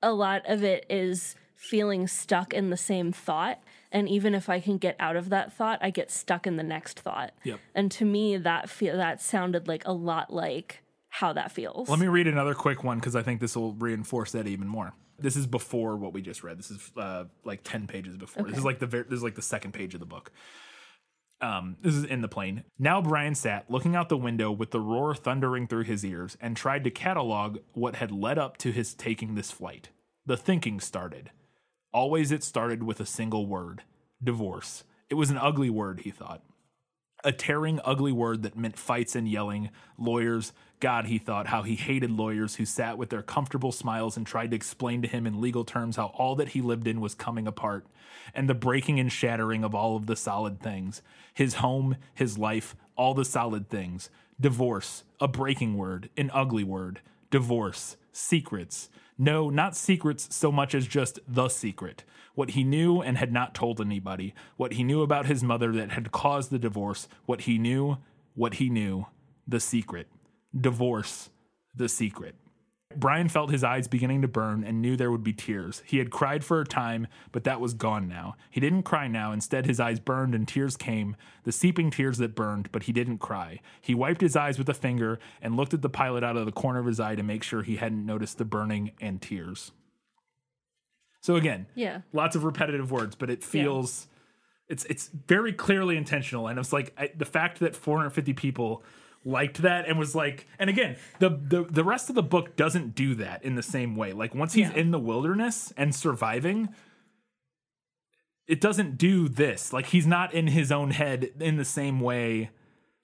a 0.00 0.12
lot 0.12 0.42
of 0.46 0.62
it 0.62 0.86
is 0.88 1.34
feeling 1.56 2.06
stuck 2.06 2.54
in 2.54 2.70
the 2.70 2.76
same 2.76 3.12
thought 3.12 3.60
and 3.92 4.08
even 4.08 4.34
if 4.34 4.48
I 4.48 4.60
can 4.60 4.78
get 4.78 4.96
out 4.98 5.16
of 5.16 5.30
that 5.30 5.52
thought, 5.52 5.78
I 5.80 5.90
get 5.90 6.10
stuck 6.10 6.46
in 6.46 6.56
the 6.56 6.62
next 6.62 7.00
thought. 7.00 7.32
Yep. 7.44 7.60
And 7.74 7.90
to 7.92 8.04
me 8.04 8.36
that 8.36 8.68
feel 8.68 8.96
that 8.96 9.22
sounded 9.22 9.68
like 9.68 9.86
a 9.86 9.92
lot 9.92 10.32
like 10.32 10.82
how 11.08 11.32
that 11.32 11.52
feels. 11.52 11.88
Let 11.88 11.98
me 11.98 12.08
read 12.08 12.26
another 12.26 12.54
quick 12.54 12.84
one 12.84 12.98
because 12.98 13.16
I 13.16 13.22
think 13.22 13.40
this 13.40 13.56
will 13.56 13.72
reinforce 13.72 14.32
that 14.32 14.46
even 14.46 14.68
more. 14.68 14.92
This 15.18 15.34
is 15.34 15.46
before 15.46 15.96
what 15.96 16.12
we 16.12 16.20
just 16.20 16.44
read. 16.44 16.58
This 16.58 16.70
is 16.70 16.92
uh, 16.94 17.24
like 17.42 17.62
10 17.64 17.86
pages 17.86 18.18
before. 18.18 18.46
This 18.46 18.58
is 18.58 18.64
like 18.64 18.80
the 18.80 18.86
ver- 18.86 19.04
this 19.04 19.16
is 19.16 19.22
like 19.22 19.34
the 19.34 19.42
second 19.42 19.72
page 19.72 19.94
of 19.94 20.00
the 20.00 20.06
book. 20.06 20.30
Um, 21.40 21.76
this 21.80 21.94
is 21.94 22.04
in 22.04 22.20
the 22.20 22.28
plane. 22.28 22.64
Now 22.78 23.00
Brian 23.00 23.34
sat 23.34 23.70
looking 23.70 23.96
out 23.96 24.10
the 24.10 24.16
window 24.18 24.50
with 24.50 24.72
the 24.72 24.80
roar 24.80 25.14
thundering 25.14 25.66
through 25.66 25.84
his 25.84 26.04
ears 26.04 26.36
and 26.40 26.54
tried 26.54 26.84
to 26.84 26.90
catalog 26.90 27.58
what 27.72 27.96
had 27.96 28.10
led 28.10 28.38
up 28.38 28.58
to 28.58 28.72
his 28.72 28.92
taking 28.92 29.34
this 29.34 29.50
flight. 29.50 29.88
The 30.26 30.36
thinking 30.36 30.80
started. 30.80 31.30
Always 31.96 32.30
it 32.30 32.44
started 32.44 32.82
with 32.82 33.00
a 33.00 33.06
single 33.06 33.46
word 33.46 33.82
divorce. 34.22 34.84
It 35.08 35.14
was 35.14 35.30
an 35.30 35.38
ugly 35.38 35.70
word, 35.70 36.00
he 36.00 36.10
thought. 36.10 36.42
A 37.24 37.32
tearing, 37.32 37.80
ugly 37.86 38.12
word 38.12 38.42
that 38.42 38.54
meant 38.54 38.76
fights 38.76 39.16
and 39.16 39.26
yelling. 39.26 39.70
Lawyers, 39.96 40.52
God, 40.78 41.06
he 41.06 41.16
thought, 41.16 41.46
how 41.46 41.62
he 41.62 41.74
hated 41.74 42.10
lawyers 42.10 42.56
who 42.56 42.66
sat 42.66 42.98
with 42.98 43.08
their 43.08 43.22
comfortable 43.22 43.72
smiles 43.72 44.18
and 44.18 44.26
tried 44.26 44.50
to 44.50 44.56
explain 44.56 45.00
to 45.00 45.08
him 45.08 45.26
in 45.26 45.40
legal 45.40 45.64
terms 45.64 45.96
how 45.96 46.08
all 46.08 46.36
that 46.36 46.50
he 46.50 46.60
lived 46.60 46.86
in 46.86 47.00
was 47.00 47.14
coming 47.14 47.46
apart, 47.46 47.86
and 48.34 48.46
the 48.46 48.54
breaking 48.54 49.00
and 49.00 49.10
shattering 49.10 49.64
of 49.64 49.74
all 49.74 49.96
of 49.96 50.04
the 50.04 50.16
solid 50.16 50.60
things 50.60 51.00
his 51.32 51.54
home, 51.54 51.96
his 52.12 52.36
life, 52.36 52.76
all 52.94 53.14
the 53.14 53.24
solid 53.24 53.70
things. 53.70 54.10
Divorce, 54.38 55.02
a 55.18 55.28
breaking 55.28 55.78
word, 55.78 56.10
an 56.14 56.30
ugly 56.34 56.62
word. 56.62 57.00
Divorce, 57.30 57.96
secrets. 58.12 58.90
No, 59.18 59.48
not 59.48 59.76
secrets 59.76 60.34
so 60.34 60.52
much 60.52 60.74
as 60.74 60.86
just 60.86 61.18
the 61.26 61.48
secret. 61.48 62.04
What 62.34 62.50
he 62.50 62.64
knew 62.64 63.00
and 63.00 63.16
had 63.16 63.32
not 63.32 63.54
told 63.54 63.80
anybody. 63.80 64.34
What 64.56 64.74
he 64.74 64.84
knew 64.84 65.02
about 65.02 65.26
his 65.26 65.42
mother 65.42 65.72
that 65.72 65.92
had 65.92 66.12
caused 66.12 66.50
the 66.50 66.58
divorce. 66.58 67.08
What 67.24 67.42
he 67.42 67.58
knew, 67.58 67.96
what 68.34 68.54
he 68.54 68.68
knew. 68.68 69.06
The 69.48 69.60
secret. 69.60 70.08
Divorce, 70.58 71.30
the 71.74 71.88
secret. 71.88 72.34
Brian 72.98 73.28
felt 73.28 73.50
his 73.50 73.62
eyes 73.64 73.88
beginning 73.88 74.22
to 74.22 74.28
burn 74.28 74.64
and 74.64 74.80
knew 74.82 74.96
there 74.96 75.10
would 75.10 75.22
be 75.24 75.32
tears. 75.32 75.82
He 75.86 75.98
had 75.98 76.10
cried 76.10 76.44
for 76.44 76.60
a 76.60 76.64
time, 76.64 77.06
but 77.32 77.44
that 77.44 77.60
was 77.60 77.74
gone 77.74 78.08
now. 78.08 78.36
He 78.50 78.60
didn't 78.60 78.82
cry 78.84 79.06
now. 79.08 79.32
Instead, 79.32 79.66
his 79.66 79.78
eyes 79.80 80.00
burned 80.00 80.34
and 80.34 80.46
tears 80.46 80.76
came, 80.76 81.16
the 81.44 81.52
seeping 81.52 81.90
tears 81.90 82.18
that 82.18 82.34
burned, 82.34 82.70
but 82.72 82.84
he 82.84 82.92
didn't 82.92 83.18
cry. 83.18 83.60
He 83.80 83.94
wiped 83.94 84.20
his 84.20 84.36
eyes 84.36 84.58
with 84.58 84.68
a 84.68 84.74
finger 84.74 85.18
and 85.40 85.56
looked 85.56 85.74
at 85.74 85.82
the 85.82 85.88
pilot 85.88 86.24
out 86.24 86.36
of 86.36 86.46
the 86.46 86.52
corner 86.52 86.80
of 86.80 86.86
his 86.86 86.98
eye 87.00 87.14
to 87.14 87.22
make 87.22 87.42
sure 87.42 87.62
he 87.62 87.76
hadn't 87.76 88.04
noticed 88.04 88.38
the 88.38 88.44
burning 88.44 88.92
and 89.00 89.20
tears. 89.22 89.72
So 91.20 91.36
again, 91.36 91.66
Yeah. 91.74 92.02
lots 92.12 92.36
of 92.36 92.44
repetitive 92.44 92.90
words, 92.90 93.16
but 93.16 93.30
it 93.30 93.42
feels 93.42 94.06
it's 94.68 94.84
it's 94.86 95.08
very 95.28 95.52
clearly 95.52 95.96
intentional, 95.96 96.48
and 96.48 96.58
it's 96.58 96.72
like 96.72 96.92
I, 96.98 97.10
the 97.16 97.24
fact 97.24 97.60
that 97.60 97.76
450 97.76 98.32
people 98.32 98.82
liked 99.26 99.58
that 99.62 99.86
and 99.86 99.98
was 99.98 100.14
like, 100.14 100.46
and 100.58 100.70
again, 100.70 100.96
the 101.18 101.28
the 101.30 101.64
the 101.68 101.84
rest 101.84 102.08
of 102.08 102.14
the 102.14 102.22
book 102.22 102.56
doesn't 102.56 102.94
do 102.94 103.14
that 103.16 103.42
in 103.44 103.56
the 103.56 103.62
same 103.62 103.94
way. 103.96 104.12
Like 104.12 104.34
once 104.34 104.54
he's 104.54 104.68
Yeah. 104.68 104.74
in 104.76 104.90
the 104.92 104.98
wilderness 104.98 105.72
and 105.76 105.94
surviving. 105.94 106.68
It 108.46 108.60
doesn't 108.60 108.96
do 108.96 109.28
this. 109.28 109.72
Like 109.72 109.86
he's 109.86 110.06
not 110.06 110.32
in 110.32 110.46
his 110.46 110.70
own 110.70 110.92
head 110.92 111.30
in 111.40 111.56
the 111.56 111.64
same 111.64 111.98
way. 112.00 112.50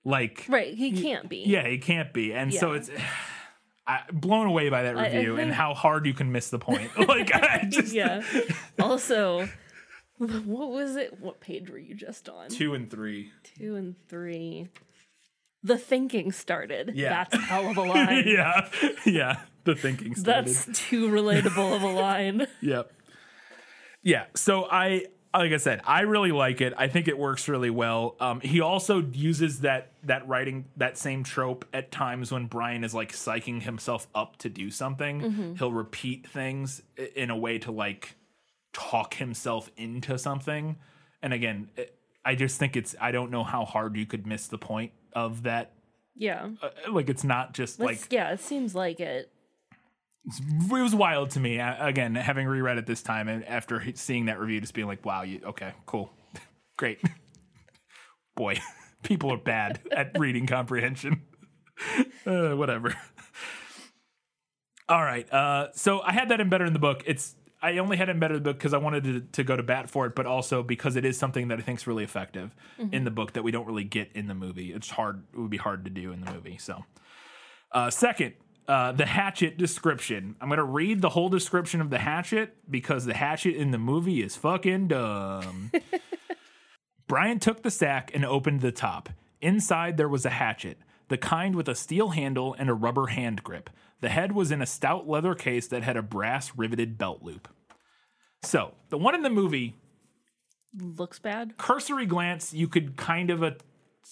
Like 0.04 0.46
Right, 0.48 0.72
he 0.74 0.92
can't 1.02 1.28
be. 1.28 1.38
yeah, 1.46 1.66
he 1.66 1.78
can't 1.78 2.12
be. 2.12 2.32
And 2.32 2.54
so 2.54 2.72
it's 2.72 2.90
I, 3.86 4.02
blown 4.12 4.46
away 4.46 4.68
by 4.68 4.84
that 4.84 4.96
I- 4.96 5.06
I 5.08 5.14
review 5.16 5.36
and 5.38 5.52
how 5.52 5.74
hard 5.74 6.06
you 6.06 6.14
can 6.14 6.30
miss 6.30 6.50
the 6.50 6.60
point. 6.60 6.90
Like 7.08 7.34
I 7.34 7.64
just 7.68 7.92
yeah. 7.92 8.22
Also, 8.78 9.48
what 10.18 10.70
was 10.70 10.94
it? 10.94 11.18
What 11.20 11.40
page 11.40 11.68
were 11.70 11.78
you 11.78 11.96
just 11.96 12.28
on? 12.28 12.48
two 12.48 12.74
and 12.74 12.88
three. 12.88 13.32
Two 13.58 13.74
and 13.74 13.96
three. 14.08 14.68
The 15.62 15.78
thinking 15.78 16.32
started. 16.32 16.92
Yeah. 16.94 17.10
That's 17.10 17.34
a 17.34 17.38
hell 17.38 17.70
of 17.70 17.76
a 17.76 17.82
line. 17.94 18.24
yeah, 18.26 18.68
yeah. 19.06 19.40
The 19.64 19.74
thinking 19.76 20.14
started. 20.16 20.46
That's 20.48 20.66
too 20.78 21.08
relatable 21.08 21.76
of 21.76 21.82
a 21.82 21.88
line. 21.90 22.46
Yep. 22.60 22.92
Yeah. 24.02 24.24
So 24.34 24.66
I 24.70 25.06
like 25.34 25.52
I 25.52 25.56
said, 25.56 25.80
I 25.86 26.02
really 26.02 26.32
like 26.32 26.60
it. 26.60 26.74
I 26.76 26.88
think 26.88 27.08
it 27.08 27.16
works 27.16 27.48
really 27.48 27.70
well. 27.70 28.16
Um, 28.20 28.40
he 28.40 28.60
also 28.60 29.00
uses 29.00 29.60
that 29.60 29.92
that 30.02 30.26
writing 30.28 30.66
that 30.76 30.98
same 30.98 31.22
trope 31.24 31.64
at 31.72 31.90
times 31.90 32.30
when 32.32 32.46
Brian 32.46 32.84
is 32.84 32.92
like 32.94 33.12
psyching 33.12 33.62
himself 33.62 34.06
up 34.14 34.36
to 34.38 34.48
do 34.50 34.70
something. 34.70 35.54
He'll 35.58 35.72
repeat 35.72 36.26
things 36.26 36.82
in 37.14 37.30
a 37.30 37.36
way 37.36 37.58
to 37.60 37.70
like 37.72 38.16
talk 38.72 39.14
himself 39.14 39.70
into 39.76 40.18
something. 40.18 40.76
And 41.22 41.32
again, 41.32 41.70
it- 41.76 41.96
I 42.24 42.36
just 42.36 42.58
think 42.58 42.76
it's 42.76 42.94
I 43.00 43.10
don't 43.10 43.30
know 43.32 43.42
how 43.42 43.64
hard 43.64 43.96
you 43.96 44.06
could 44.06 44.26
miss 44.28 44.46
the 44.48 44.58
point 44.58 44.92
of 45.14 45.44
that. 45.44 45.72
Yeah. 46.14 46.50
Uh, 46.62 46.68
like 46.90 47.08
it's 47.08 47.24
not 47.24 47.54
just 47.54 47.80
Let's- 47.80 48.02
like 48.02 48.12
yeah, 48.12 48.32
it 48.32 48.40
seems 48.40 48.74
like 48.74 49.00
it. 49.00 49.30
it 50.24 50.70
was 50.70 50.94
wild 50.94 51.30
to 51.30 51.40
me 51.40 51.58
again 51.58 52.14
having 52.14 52.46
reread 52.46 52.78
it 52.78 52.86
this 52.86 53.02
time 53.02 53.28
and 53.28 53.44
after 53.46 53.82
seeing 53.94 54.26
that 54.26 54.38
review 54.38 54.60
just 54.60 54.72
being 54.74 54.86
like 54.86 55.04
wow 55.04 55.22
you 55.22 55.40
okay 55.44 55.72
cool 55.86 56.12
great 56.76 57.00
boy 58.36 58.56
people 59.02 59.32
are 59.32 59.36
bad 59.38 59.80
at 59.90 60.16
reading 60.18 60.46
comprehension 60.46 61.22
uh, 62.24 62.50
whatever 62.50 62.94
all 64.88 65.02
right 65.02 65.32
uh, 65.32 65.68
so 65.74 66.00
i 66.02 66.12
had 66.12 66.28
that 66.28 66.40
in 66.40 66.48
better 66.48 66.64
in 66.66 66.72
the 66.72 66.78
book 66.78 67.02
it's 67.06 67.34
i 67.62 67.78
only 67.78 67.96
had 67.96 68.08
it 68.08 68.12
in 68.12 68.18
better 68.18 68.34
in 68.34 68.42
the 68.42 68.50
book 68.50 68.58
because 68.58 68.74
i 68.74 68.78
wanted 68.78 69.04
to, 69.04 69.20
to 69.32 69.44
go 69.44 69.56
to 69.56 69.62
bat 69.62 69.88
for 69.88 70.06
it 70.06 70.14
but 70.14 70.26
also 70.26 70.62
because 70.62 70.96
it 70.96 71.04
is 71.04 71.16
something 71.16 71.48
that 71.48 71.58
i 71.58 71.62
think 71.62 71.78
is 71.78 71.86
really 71.86 72.04
effective 72.04 72.54
in 72.92 73.04
the 73.04 73.10
book 73.10 73.32
that 73.32 73.42
we 73.42 73.50
don't 73.50 73.66
really 73.66 73.84
get 73.84 74.10
in 74.14 74.26
the 74.26 74.34
movie 74.34 74.72
it's 74.72 74.90
hard 74.90 75.22
it 75.32 75.38
would 75.38 75.50
be 75.50 75.56
hard 75.56 75.84
to 75.84 75.90
do 75.90 76.12
in 76.12 76.20
the 76.20 76.32
movie 76.32 76.58
so 76.58 76.84
uh, 77.72 77.90
second, 77.90 78.34
uh, 78.68 78.92
the 78.92 79.06
hatchet 79.06 79.56
description. 79.56 80.36
I'm 80.40 80.48
going 80.48 80.58
to 80.58 80.64
read 80.64 81.00
the 81.00 81.08
whole 81.08 81.28
description 81.28 81.80
of 81.80 81.90
the 81.90 81.98
hatchet 81.98 82.54
because 82.70 83.06
the 83.06 83.14
hatchet 83.14 83.56
in 83.56 83.70
the 83.70 83.78
movie 83.78 84.22
is 84.22 84.36
fucking 84.36 84.88
dumb. 84.88 85.72
Brian 87.08 87.38
took 87.38 87.62
the 87.62 87.70
sack 87.70 88.10
and 88.14 88.24
opened 88.24 88.60
the 88.60 88.72
top. 88.72 89.08
Inside, 89.40 89.96
there 89.96 90.08
was 90.08 90.24
a 90.24 90.30
hatchet, 90.30 90.78
the 91.08 91.18
kind 91.18 91.56
with 91.56 91.68
a 91.68 91.74
steel 91.74 92.10
handle 92.10 92.54
and 92.58 92.70
a 92.70 92.74
rubber 92.74 93.06
hand 93.06 93.42
grip. 93.42 93.70
The 94.02 94.10
head 94.10 94.32
was 94.32 94.50
in 94.52 94.60
a 94.60 94.66
stout 94.66 95.08
leather 95.08 95.34
case 95.34 95.66
that 95.68 95.82
had 95.82 95.96
a 95.96 96.02
brass 96.02 96.52
riveted 96.56 96.98
belt 96.98 97.22
loop. 97.22 97.48
So, 98.42 98.74
the 98.90 98.98
one 98.98 99.14
in 99.14 99.22
the 99.22 99.30
movie, 99.30 99.74
Looks 100.78 101.18
bad. 101.18 101.56
cursory 101.56 102.06
glance, 102.06 102.52
you 102.52 102.66
could 102.68 102.96
kind 102.96 103.30
of 103.30 103.42
a 103.42 103.56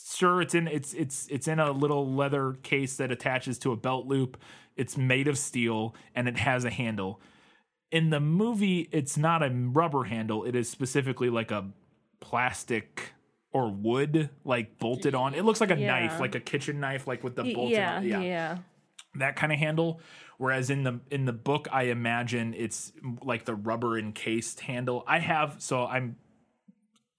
sure 0.08 0.40
it's 0.40 0.54
in 0.54 0.68
it's 0.68 0.94
it's 0.94 1.26
it's 1.28 1.48
in 1.48 1.58
a 1.58 1.72
little 1.72 2.06
leather 2.10 2.52
case 2.62 2.96
that 2.96 3.10
attaches 3.10 3.58
to 3.58 3.72
a 3.72 3.76
belt 3.76 4.06
loop. 4.06 4.36
It's 4.76 4.96
made 4.96 5.26
of 5.28 5.36
steel 5.36 5.94
and 6.14 6.28
it 6.28 6.36
has 6.38 6.64
a 6.64 6.70
handle. 6.70 7.20
In 7.90 8.10
the 8.10 8.20
movie, 8.20 8.88
it's 8.92 9.16
not 9.16 9.42
a 9.42 9.50
rubber 9.50 10.04
handle. 10.04 10.44
It 10.44 10.54
is 10.54 10.70
specifically 10.70 11.28
like 11.28 11.50
a 11.50 11.70
plastic 12.20 13.12
or 13.52 13.68
wood, 13.68 14.30
like 14.44 14.78
bolted 14.78 15.14
on. 15.16 15.34
It 15.34 15.44
looks 15.44 15.60
like 15.60 15.72
a 15.72 15.76
Yeah. 15.78 15.88
knife, 15.88 16.20
like 16.20 16.36
a 16.36 16.40
kitchen 16.40 16.78
knife, 16.78 17.08
like 17.08 17.24
with 17.24 17.34
the 17.34 17.42
Y- 17.42 17.52
bolted 17.54 17.72
yeah, 17.76 18.00
yeah. 18.00 18.58
That 19.14 19.36
kind 19.36 19.52
of 19.52 19.58
handle. 19.58 20.00
Whereas 20.38 20.70
in 20.70 20.84
the 20.84 21.00
in 21.10 21.26
the 21.26 21.32
book, 21.32 21.68
I 21.70 21.84
imagine 21.84 22.54
it's 22.54 22.92
like 23.22 23.44
the 23.44 23.54
rubber 23.54 23.98
encased 23.98 24.60
handle. 24.60 25.04
I 25.06 25.18
have 25.18 25.56
so 25.58 25.86
I'm 25.86 26.16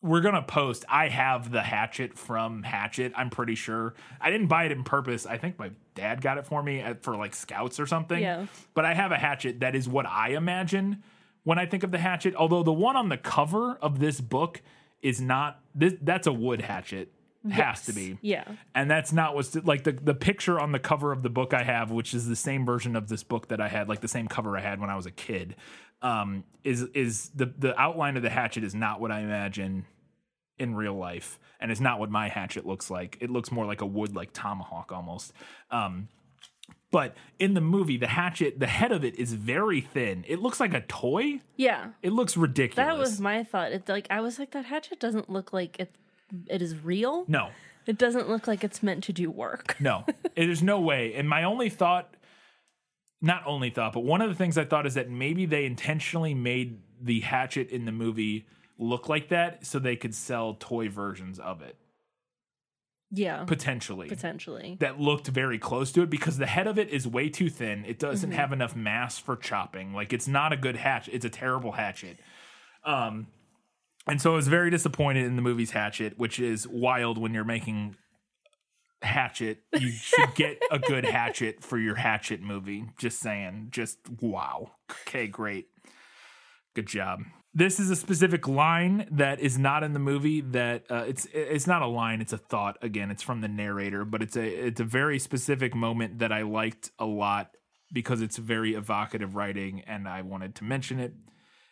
we're 0.02 0.22
gonna 0.22 0.42
post. 0.42 0.84
I 0.90 1.10
have 1.10 1.52
the 1.52 1.62
hatchet 1.62 2.18
from 2.18 2.64
Hatchet. 2.64 3.14
I'm 3.16 3.30
pretty 3.30 3.56
sure 3.56 3.94
I 4.20 4.32
didn't 4.32 4.48
buy 4.48 4.66
it 4.66 4.72
in 4.72 4.84
purpose. 4.84 5.26
I 5.28 5.38
think 5.38 5.60
my 5.60 5.72
dad 5.94 6.22
got 6.22 6.38
it 6.40 6.48
for 6.48 6.64
me 6.64 6.80
at, 6.80 7.04
for 7.04 7.16
like 7.16 7.36
scouts 7.36 7.80
or 7.80 7.86
something. 7.86 8.22
Yeah. 8.22 8.48
But 8.74 8.86
I 8.86 8.96
have 8.96 9.12
a 9.12 9.18
hatchet 9.18 9.60
that 9.60 9.76
is 9.76 9.88
what 9.88 10.08
I 10.08 10.30
imagine 10.30 11.04
when 11.44 11.60
I 11.60 11.68
think 11.68 11.84
of 11.84 11.92
the 11.92 12.00
hatchet. 12.00 12.34
Although 12.36 12.64
the 12.64 12.74
one 12.74 12.96
on 12.96 13.10
the 13.10 13.18
cover 13.18 13.76
of 13.76 14.00
this 14.00 14.20
book 14.20 14.62
is 15.04 15.22
not 15.22 15.60
this. 15.76 15.94
That's 16.02 16.26
a 16.26 16.34
wood 16.34 16.62
hatchet. 16.62 17.14
Has 17.50 17.86
to 17.86 17.94
be 17.94 18.18
Yeah. 18.22 18.44
and 18.76 18.90
that's 18.90 19.12
not 19.12 19.34
what's 19.34 19.56
like 19.56 19.84
the 19.84 19.94
the 19.94 20.14
picture 20.14 20.60
on 20.60 20.72
the 20.72 20.80
cover 20.80 21.12
of 21.12 21.24
the 21.24 21.30
book 21.30 21.54
I 21.54 21.64
have, 21.64 21.90
which 21.90 22.14
is 22.14 22.28
the 22.28 22.36
same 22.36 22.66
version 22.66 22.96
of 22.96 23.08
this 23.08 23.24
book 23.24 23.48
that 23.48 23.60
I 23.60 23.68
had, 23.68 23.90
like 23.90 24.02
the 24.02 24.08
same 24.08 24.28
cover 24.28 24.56
I 24.58 24.62
had 24.62 24.80
when 24.80 24.90
I 24.92 24.96
was 24.96 25.08
a 25.08 25.12
kid. 25.12 25.56
Um, 26.04 26.44
is 26.64 26.84
is 26.94 27.30
the 27.30 27.48
the 27.48 27.80
outline 27.80 28.16
of 28.16 28.22
the 28.24 28.30
hatchet 28.30 28.64
is 28.64 28.76
not 28.76 29.02
what 29.02 29.12
I 29.12 29.22
imagine 29.22 29.86
in 30.60 30.76
real 30.76 30.94
life, 30.96 31.40
and 31.60 31.72
it's 31.72 31.82
not 31.82 32.00
what 32.00 32.12
my 32.12 32.28
hatchet 32.28 32.66
looks 32.68 32.92
like. 32.92 33.18
It 33.20 33.32
looks 33.32 33.52
more 33.52 33.66
like 33.66 33.82
a 33.82 33.88
wood, 33.88 34.16
like 34.16 34.34
tomahawk 34.34 34.92
almost. 34.92 35.34
Um, 35.72 36.10
but 36.92 37.16
in 37.40 37.54
the 37.56 37.62
movie, 37.62 37.98
the 37.98 38.08
hatchet, 38.08 38.60
the 38.60 38.68
head 38.68 38.92
of 38.92 39.04
it 39.04 39.16
is 39.16 39.34
very 39.34 39.82
thin. 39.82 40.26
It 40.28 40.40
looks 40.42 40.60
like 40.60 40.74
a 40.74 40.82
toy. 40.82 41.40
Yeah. 41.56 41.92
It 42.04 42.12
looks 42.12 42.36
ridiculous. 42.38 42.76
That 42.86 42.98
was 43.00 43.20
my 43.20 43.44
thought. 43.44 43.72
It's 43.72 43.88
like 43.90 44.06
I 44.12 44.22
was 44.22 44.38
like 44.38 44.52
that 44.52 44.66
hatchet 44.66 45.00
doesn't 45.00 45.30
look 45.30 45.54
like 45.54 45.80
it 45.80 45.96
it 46.48 46.62
is 46.62 46.76
real. 46.84 47.26
no, 47.28 47.50
It 47.86 47.98
doesn't 47.98 48.30
look 48.30 48.48
like 48.48 48.64
it's 48.64 48.82
meant 48.84 49.04
to 49.06 49.14
do 49.14 49.30
work. 49.32 49.76
No, 49.82 50.06
there's 50.36 50.62
no 50.64 50.80
way. 50.80 51.14
And 51.16 51.28
my 51.28 51.44
only 51.44 51.70
thought, 51.70 52.16
not 53.22 53.44
only 53.46 53.70
thought, 53.70 53.94
but 53.94 54.04
one 54.04 54.22
of 54.22 54.30
the 54.30 54.36
things 54.36 54.58
I 54.58 54.66
thought 54.66 54.86
is 54.86 54.94
that 54.96 55.10
maybe 55.10 55.46
they 55.46 55.66
intentionally 55.66 56.34
made 56.34 56.80
the 57.02 57.20
hatchet 57.22 57.70
in 57.70 57.86
the 57.86 57.92
movie 57.92 58.48
look 58.78 59.10
like 59.10 59.30
that 59.30 59.66
so 59.66 59.78
they 59.80 59.96
could 59.96 60.16
sell 60.16 60.56
toy 60.60 60.90
versions 60.90 61.38
of 61.40 61.62
it, 61.62 61.76
Yeah. 63.12 63.44
potentially. 63.46 64.08
Potentially. 64.08 64.78
That 64.80 65.00
looked 65.00 65.28
very 65.28 65.60
close 65.60 65.92
to 65.94 66.02
it 66.02 66.10
because 66.10 66.38
the 66.38 66.48
head 66.48 66.66
of 66.68 66.80
it 66.80 66.90
is 66.90 67.08
way 67.08 67.30
too 67.30 67.50
thin. 67.50 67.86
It 67.86 68.00
doesn't 68.00 68.30
Mm-hmm. 68.32 68.40
have 68.40 68.54
enough 68.54 68.76
mass 68.76 69.20
for 69.20 69.36
chopping. 69.36 69.94
Like 69.94 70.14
it's 70.14 70.28
not 70.28 70.54
a 70.54 70.58
good 70.58 70.78
hatchet. 70.78 71.14
It's 71.14 71.26
a 71.26 71.30
terrible 71.30 71.74
hatchet. 71.74 72.18
Um, 72.84 73.28
and 74.08 74.22
so 74.22 74.34
I 74.34 74.36
was 74.36 74.48
very 74.48 74.70
disappointed 74.70 75.26
in 75.26 75.36
the 75.36 75.42
movie's 75.42 75.72
Hatchet, 75.72 76.18
which 76.18 76.40
is 76.40 76.68
wild 76.68 77.18
when 77.18 77.34
you're 77.34 77.44
making 77.44 77.96
Hatchet. 79.02 79.60
You 79.78 79.92
should 79.92 80.30
get 80.36 80.62
a 80.72 80.80
good 80.80 81.06
Hatchet 81.06 81.64
for 81.64 81.78
your 81.78 81.96
Hatchet 81.96 82.42
movie. 82.42 82.86
Just 82.98 83.20
saying. 83.20 83.68
Just 83.72 84.00
wow. 84.20 84.72
Okay, 85.08 85.28
great. 85.28 85.68
Good 86.74 86.88
job. 86.88 87.22
This 87.54 87.82
is 87.82 87.90
a 87.90 87.98
specific 87.98 88.48
line 88.48 89.08
that 89.12 89.42
is 89.42 89.58
not 89.58 89.84
in 89.84 89.92
the 89.92 90.00
movie. 90.00 90.40
That 90.40 90.86
uh, 90.90 91.04
it's 91.08 91.28
it's 91.34 91.68
not 91.68 91.82
a 91.82 91.88
line. 91.88 92.22
It's 92.22 92.32
a 92.32 92.38
thought. 92.38 92.78
Again, 92.82 93.12
it's 93.12 93.24
from 93.24 93.42
the 93.42 93.50
narrator, 93.50 94.06
but 94.06 94.22
it's 94.22 94.38
a 94.38 94.68
it's 94.68 94.80
a 94.80 94.86
very 94.86 95.20
specific 95.20 95.76
moment 95.76 96.20
that 96.20 96.32
I 96.32 96.44
liked 96.44 96.92
a 96.98 97.06
lot 97.06 97.52
because 97.92 98.22
it's 98.22 98.38
very 98.38 98.74
evocative 98.74 99.36
writing, 99.36 99.82
and 99.86 100.08
I 100.08 100.22
wanted 100.22 100.56
to 100.56 100.64
mention 100.64 101.00
it. 101.00 101.14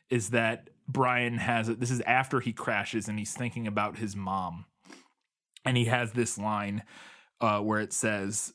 Is 0.10 0.31
that 0.31 0.69
Brian 0.91 1.38
has 1.38 1.70
it. 1.70 1.80
this 1.80 1.91
is 1.91 2.02
after 2.02 2.40
he 2.40 2.52
crashes 2.52 3.07
and 3.07 3.20
he's 3.20 3.34
thinking 3.34 3.68
about 3.68 3.98
his 3.98 4.16
mom, 4.16 4.66
and 5.64 5.78
he 5.78 5.86
has 5.86 6.14
this 6.14 6.38
line 6.38 6.82
uh, 7.40 7.60
where 7.60 7.80
it 7.80 7.94
says 7.94 8.53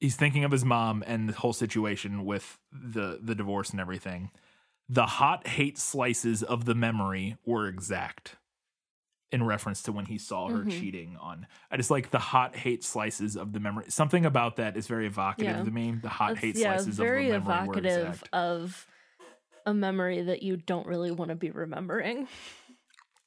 he's 0.00 0.16
thinking 0.16 0.44
of 0.44 0.50
his 0.52 0.64
mom 0.64 1.02
and 1.06 1.28
the 1.28 1.32
whole 1.32 1.52
situation 1.54 2.24
with 2.26 2.58
the 2.70 3.18
the 3.22 3.34
divorce 3.34 3.70
and 3.70 3.80
everything. 3.80 4.30
The 4.90 5.06
hot 5.06 5.46
hate 5.46 5.78
slices 5.78 6.42
of 6.42 6.64
the 6.66 6.74
memory 6.74 7.36
were 7.46 7.66
exact. 7.66 8.36
In 9.30 9.42
reference 9.44 9.82
to 9.82 9.92
when 9.92 10.06
he 10.06 10.16
saw 10.16 10.48
her 10.48 10.64
cheating 10.64 11.18
on, 11.20 11.46
I 11.70 11.76
just 11.76 11.90
like 11.90 12.10
the 12.10 12.18
hot 12.18 12.56
hate 12.56 12.82
slices 12.82 13.36
of 13.36 13.52
the 13.52 13.60
memory. 13.60 13.84
Something 13.88 14.24
about 14.24 14.56
that 14.56 14.74
is 14.74 14.86
very 14.86 15.06
evocative 15.06 15.56
Yeah. 15.58 15.62
to 15.64 15.70
me. 15.70 15.90
The 16.02 16.08
hot 16.08 16.30
It's- 16.32 16.42
hate 16.42 16.56
yeah, 16.56 16.76
slices 16.76 16.96
very 16.96 17.28
of 17.30 17.44
the 17.44 17.50
memory 17.50 17.66
were 17.68 17.74
evocative 17.78 18.24
of 18.32 18.86
a 19.68 19.74
memory 19.74 20.22
that 20.22 20.42
you 20.42 20.56
don't 20.56 20.86
really 20.86 21.10
want 21.10 21.28
to 21.28 21.34
be 21.34 21.50
remembering, 21.50 22.26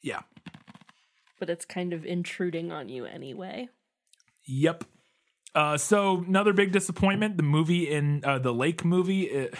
Yeah. 0.01 0.21
but 1.39 1.51
it's 1.51 1.65
kind 1.65 1.93
of 1.93 2.03
intruding 2.03 2.71
on 2.71 2.89
you 2.89 3.05
anyway. 3.05 3.69
Yep. 4.47 4.85
Uh, 5.53 5.77
so 5.77 6.23
another 6.27 6.51
big 6.51 6.71
disappointment: 6.71 7.37
the 7.37 7.43
movie 7.43 7.87
in 7.91 8.23
uh, 8.25 8.39
the 8.39 8.53
lake 8.53 8.83
movie. 8.83 9.23
It, 9.23 9.53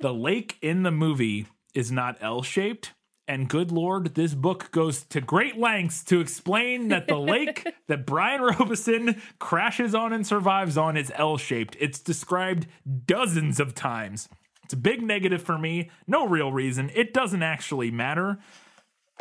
the 0.00 0.14
lake 0.14 0.56
in 0.62 0.84
the 0.84 0.90
movie 0.90 1.46
is 1.74 1.92
not 1.92 2.16
L-shaped, 2.22 2.92
and 3.28 3.48
good 3.48 3.70
lord, 3.72 4.14
this 4.14 4.32
book 4.34 4.70
goes 4.70 5.02
to 5.04 5.20
great 5.20 5.58
lengths 5.58 6.02
to 6.04 6.20
explain 6.20 6.88
that 6.88 7.08
the 7.08 7.16
lake 7.18 7.66
that 7.88 8.06
Brian 8.06 8.40
Robeson 8.40 9.20
crashes 9.38 9.94
on 9.94 10.12
and 10.12 10.26
survives 10.26 10.78
on 10.78 10.96
is 10.96 11.12
L-shaped. 11.16 11.76
It's 11.80 11.98
described 11.98 12.66
dozens 13.06 13.58
of 13.60 13.74
times. 13.74 14.28
A 14.74 14.76
big 14.76 15.02
negative 15.02 15.42
for 15.42 15.56
me. 15.56 15.90
No 16.06 16.26
real 16.26 16.52
reason. 16.52 16.90
It 16.94 17.14
doesn't 17.14 17.42
actually 17.42 17.90
matter 17.90 18.38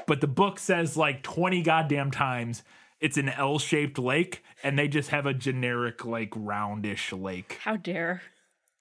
but 0.07 0.21
the 0.21 0.27
book 0.27 0.59
says 0.59 0.97
like 0.97 1.23
20 1.23 1.61
goddamn 1.61 2.11
times 2.11 2.63
it's 2.99 3.17
an 3.17 3.30
L-shaped 3.30 3.99
lake 3.99 4.43
and 4.63 4.80
they 4.80 4.88
just 4.88 5.09
have 5.09 5.25
a 5.25 5.34
generic 5.34 6.05
like 6.05 6.30
roundish 6.31 7.11
lake. 7.11 7.59
How 7.61 7.75
dare. 7.75 8.21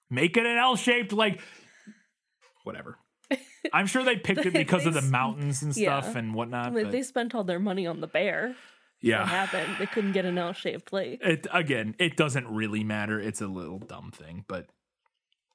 Make 0.09 0.37
it 0.37 0.45
an 0.45 0.57
L-shaped 0.57 1.11
like 1.11 1.41
whatever. 2.63 2.97
I'm 3.73 3.85
sure 3.85 4.03
they 4.03 4.15
picked 4.15 4.45
it 4.45 4.53
because 4.53 4.85
of 4.85 4.93
the 4.93 5.01
mountains 5.01 5.61
and 5.61 5.73
stuff 5.73 6.11
yeah. 6.11 6.17
and 6.17 6.33
whatnot. 6.33 6.73
But 6.73 6.91
they 6.91 7.03
spent 7.03 7.35
all 7.35 7.43
their 7.43 7.59
money 7.59 7.85
on 7.85 7.99
the 7.99 8.07
bear. 8.07 8.55
Yeah. 9.01 9.25
happened? 9.25 9.75
They 9.79 9.85
couldn't 9.85 10.13
get 10.13 10.23
an 10.23 10.37
L 10.37 10.53
shaped 10.53 10.93
lake. 10.93 11.19
It 11.21 11.45
again, 11.51 11.93
it 11.99 12.15
doesn't 12.15 12.47
really 12.47 12.85
matter. 12.85 13.19
It's 13.19 13.41
a 13.41 13.47
little 13.47 13.79
dumb 13.79 14.11
thing, 14.11 14.45
but 14.47 14.67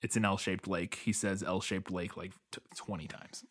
it's 0.02 0.16
an 0.16 0.24
L-shaped 0.24 0.68
lake. 0.68 0.96
He 1.04 1.12
says 1.12 1.42
L-shaped 1.42 1.90
lake 1.90 2.16
like 2.16 2.32
t- 2.52 2.60
20 2.76 3.06
times. 3.06 3.44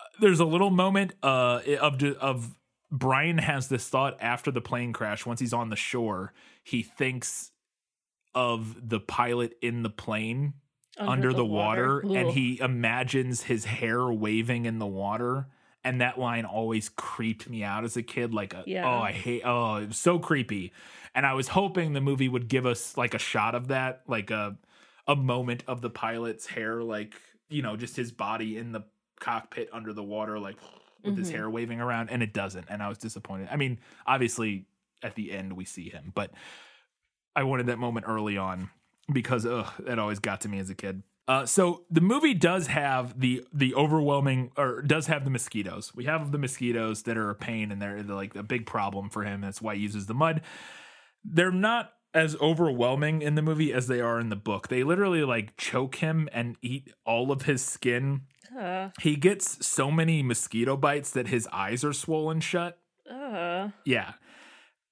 Uh, 0.00 0.04
there's 0.20 0.40
a 0.40 0.44
little 0.44 0.70
moment 0.70 1.12
uh 1.22 1.60
of 1.80 2.02
of 2.20 2.54
Brian 2.90 3.38
has 3.38 3.68
this 3.68 3.88
thought 3.88 4.16
after 4.20 4.50
the 4.50 4.60
plane 4.60 4.92
crash 4.92 5.24
once 5.24 5.38
he's 5.40 5.52
on 5.52 5.68
the 5.70 5.76
shore 5.76 6.32
he 6.64 6.82
thinks 6.82 7.52
of 8.34 8.88
the 8.88 9.00
pilot 9.00 9.54
in 9.62 9.82
the 9.82 9.90
plane 9.90 10.54
under, 10.98 11.32
the, 11.32 11.44
water, 11.44 12.00
and 12.00 12.30
he 12.30 12.60
imagines 12.60 13.42
his 13.44 13.64
hair 13.64 14.12
waving 14.12 14.66
in 14.66 14.78
the 14.78 14.86
water 14.86 15.46
and 15.82 16.00
that 16.02 16.18
line 16.18 16.44
always 16.44 16.90
creeped 16.90 17.48
me 17.48 17.64
out 17.64 17.84
as 17.84 17.96
a 17.96 18.02
kid 18.02 18.34
like 18.34 18.52
a, 18.52 18.64
Yeah. 18.66 18.86
oh 18.86 19.00
i 19.00 19.12
hate 19.12 19.42
oh 19.44 19.76
it 19.76 19.88
was 19.88 19.96
so 19.96 20.18
creepy 20.18 20.72
and 21.14 21.24
i 21.24 21.32
was 21.32 21.48
hoping 21.48 21.92
the 21.94 22.00
movie 22.02 22.28
would 22.28 22.48
give 22.48 22.66
us 22.66 22.96
like 22.98 23.14
a 23.14 23.18
shot 23.18 23.54
of 23.54 23.68
that 23.68 24.02
like 24.06 24.30
a 24.30 24.56
a 25.10 25.16
moment 25.16 25.62
of 25.66 25.80
the 25.82 25.90
pilot's 25.90 26.46
hair 26.46 26.82
like 26.82 27.14
you 27.50 27.60
know 27.62 27.76
just 27.76 27.96
his 27.96 28.10
body 28.12 28.56
in 28.56 28.72
the 28.72 28.80
cockpit 29.20 29.68
under 29.72 29.92
the 29.92 30.02
water 30.04 30.38
like 30.38 30.56
with 31.04 31.16
his 31.18 31.30
Mhm. 31.30 31.34
hair 31.34 31.50
waving 31.50 31.80
around 31.80 32.08
and 32.10 32.22
it 32.22 32.32
doesn't 32.32 32.66
and 32.70 32.82
i 32.82 32.88
was 32.88 32.96
disappointed. 32.98 33.48
I 33.50 33.56
mean 33.56 33.78
obviously 34.06 34.66
at 35.02 35.14
the 35.16 35.32
end 35.32 35.52
we 35.54 35.64
see 35.64 35.88
him 35.90 36.12
but 36.14 36.30
i 37.34 37.42
wanted 37.42 37.66
that 37.66 37.78
moment 37.78 38.06
early 38.08 38.36
on 38.38 38.70
because 39.12 39.44
ugh, 39.44 39.66
that 39.80 39.98
always 39.98 40.20
got 40.20 40.40
to 40.42 40.48
me 40.48 40.58
as 40.60 40.70
a 40.70 40.74
kid. 40.74 41.02
Uh, 41.28 41.46
so 41.46 41.84
the 41.90 42.00
movie 42.00 42.34
does 42.34 42.66
have 42.68 43.18
the 43.20 43.44
the 43.52 43.74
overwhelming 43.74 44.50
or 44.56 44.82
does 44.82 45.06
have 45.06 45.24
the 45.24 45.30
mosquitoes. 45.30 45.92
We 45.94 46.04
have 46.06 46.32
the 46.32 46.38
mosquitoes 46.38 47.02
that 47.04 47.16
are 47.16 47.30
a 47.30 47.34
pain 47.36 47.70
and 47.70 47.80
they're, 47.80 48.02
they're 48.02 48.16
like 48.16 48.34
a 48.34 48.42
big 48.42 48.66
problem 48.66 49.10
for 49.10 49.22
him 49.22 49.40
that's 49.40 49.62
why 49.62 49.74
he 49.76 49.80
uses 49.82 50.06
the 50.06 50.14
mud. 50.14 50.40
They're 51.24 51.52
not 51.52 51.92
as 52.14 52.36
overwhelming 52.40 53.22
in 53.22 53.34
the 53.36 53.42
movie 53.42 53.72
as 53.72 53.86
they 53.86 54.00
are 54.00 54.18
in 54.18 54.28
the 54.30 54.36
book 54.36 54.68
they 54.68 54.82
literally 54.82 55.22
like 55.22 55.56
choke 55.56 55.96
him 55.96 56.28
and 56.32 56.56
eat 56.62 56.92
all 57.06 57.30
of 57.32 57.42
his 57.42 57.64
skin 57.64 58.22
Uh, 58.58 58.88
he 59.00 59.14
gets 59.14 59.64
so 59.64 59.90
many 59.92 60.22
mosquito 60.22 60.76
bites 60.76 61.10
that 61.12 61.28
his 61.28 61.46
eyes 61.52 61.84
are 61.84 61.92
swollen 61.92 62.40
shut. 62.40 62.78
uh, 63.08 63.68
Yeah. 63.84 64.14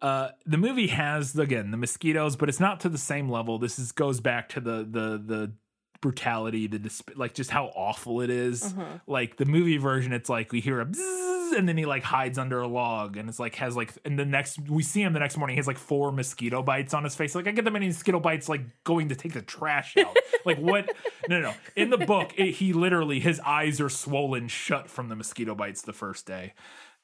Uh, 0.01 0.29
the 0.47 0.57
movie 0.57 0.87
has 0.87 1.37
again 1.37 1.73
the 1.73 1.77
mosquitoes, 1.77 2.37
but 2.37 2.49
it's 2.49 2.61
not 2.61 2.79
to 2.79 2.89
the 2.89 2.97
same 2.99 3.29
level. 3.29 3.59
This 3.59 3.81
is 3.81 3.91
goes 3.91 4.21
back 4.21 4.49
to 4.51 4.61
the 4.61 4.87
the 4.89 5.21
the 5.27 5.53
brutality, 6.01 6.69
the 6.69 6.79
disp- 6.79 7.11
like 7.17 7.35
just 7.35 7.51
how 7.51 7.65
awful 7.75 8.21
it 8.21 8.31
is. 8.31 8.63
Uh-huh. 8.63 8.85
Like 9.09 9.39
the 9.39 9.45
movie 9.45 9.77
version, 9.77 10.13
it's 10.13 10.29
like 10.29 10.53
we 10.53 10.61
hear 10.61 10.81
a 10.81 10.87
bzzz, 10.87 11.38
and 11.53 11.69
then 11.69 11.77
he 11.77 11.87
like 11.87 12.03
hides 12.03 12.39
under 12.39 12.61
a 12.61 12.67
log, 12.67 13.17
and 13.17 13.29
it's 13.29 13.39
like 13.39 13.57
has 13.57 13.77
like 13.77 13.93
and 14.05 14.19
the 14.19 14.25
next 14.25 14.59
we 14.69 14.83
see 14.83 15.03
him 15.03 15.13
the 15.13 15.21
next 15.21 15.37
morning, 15.37 15.55
he 15.55 15.59
has 15.59 15.67
like 15.67 15.79
four 15.79 16.13
mosquito 16.13 16.63
bites 16.63 16.95
on 16.95 17.05
his 17.05 17.15
face. 17.15 17.35
Like 17.35 17.47
I 17.47 17.53
get 17.53 17.65
that 17.65 17.71
many 17.73 17.87
mosquito 17.87 18.21
bites, 18.21 18.49
like 18.49 18.63
going 18.85 19.09
to 19.09 19.15
take 19.15 19.33
the 19.33 19.43
trash 19.43 19.97
out. 19.97 20.17
like 20.45 20.59
what? 20.59 20.91
No, 21.29 21.41
no, 21.41 21.51
no. 21.51 21.55
In 21.77 21.91
the 21.91 21.99
book, 21.99 22.33
it, 22.37 22.53
he 22.53 22.73
literally 22.73 23.21
his 23.21 23.41
eyes 23.41 23.81
are 23.81 23.89
swollen 23.89 24.49
shut 24.49 24.89
from 24.89 25.09
the 25.09 25.17
mosquito 25.17 25.55
bites 25.55 25.83
the 25.83 25.93
first 25.93 26.27
day. 26.27 26.55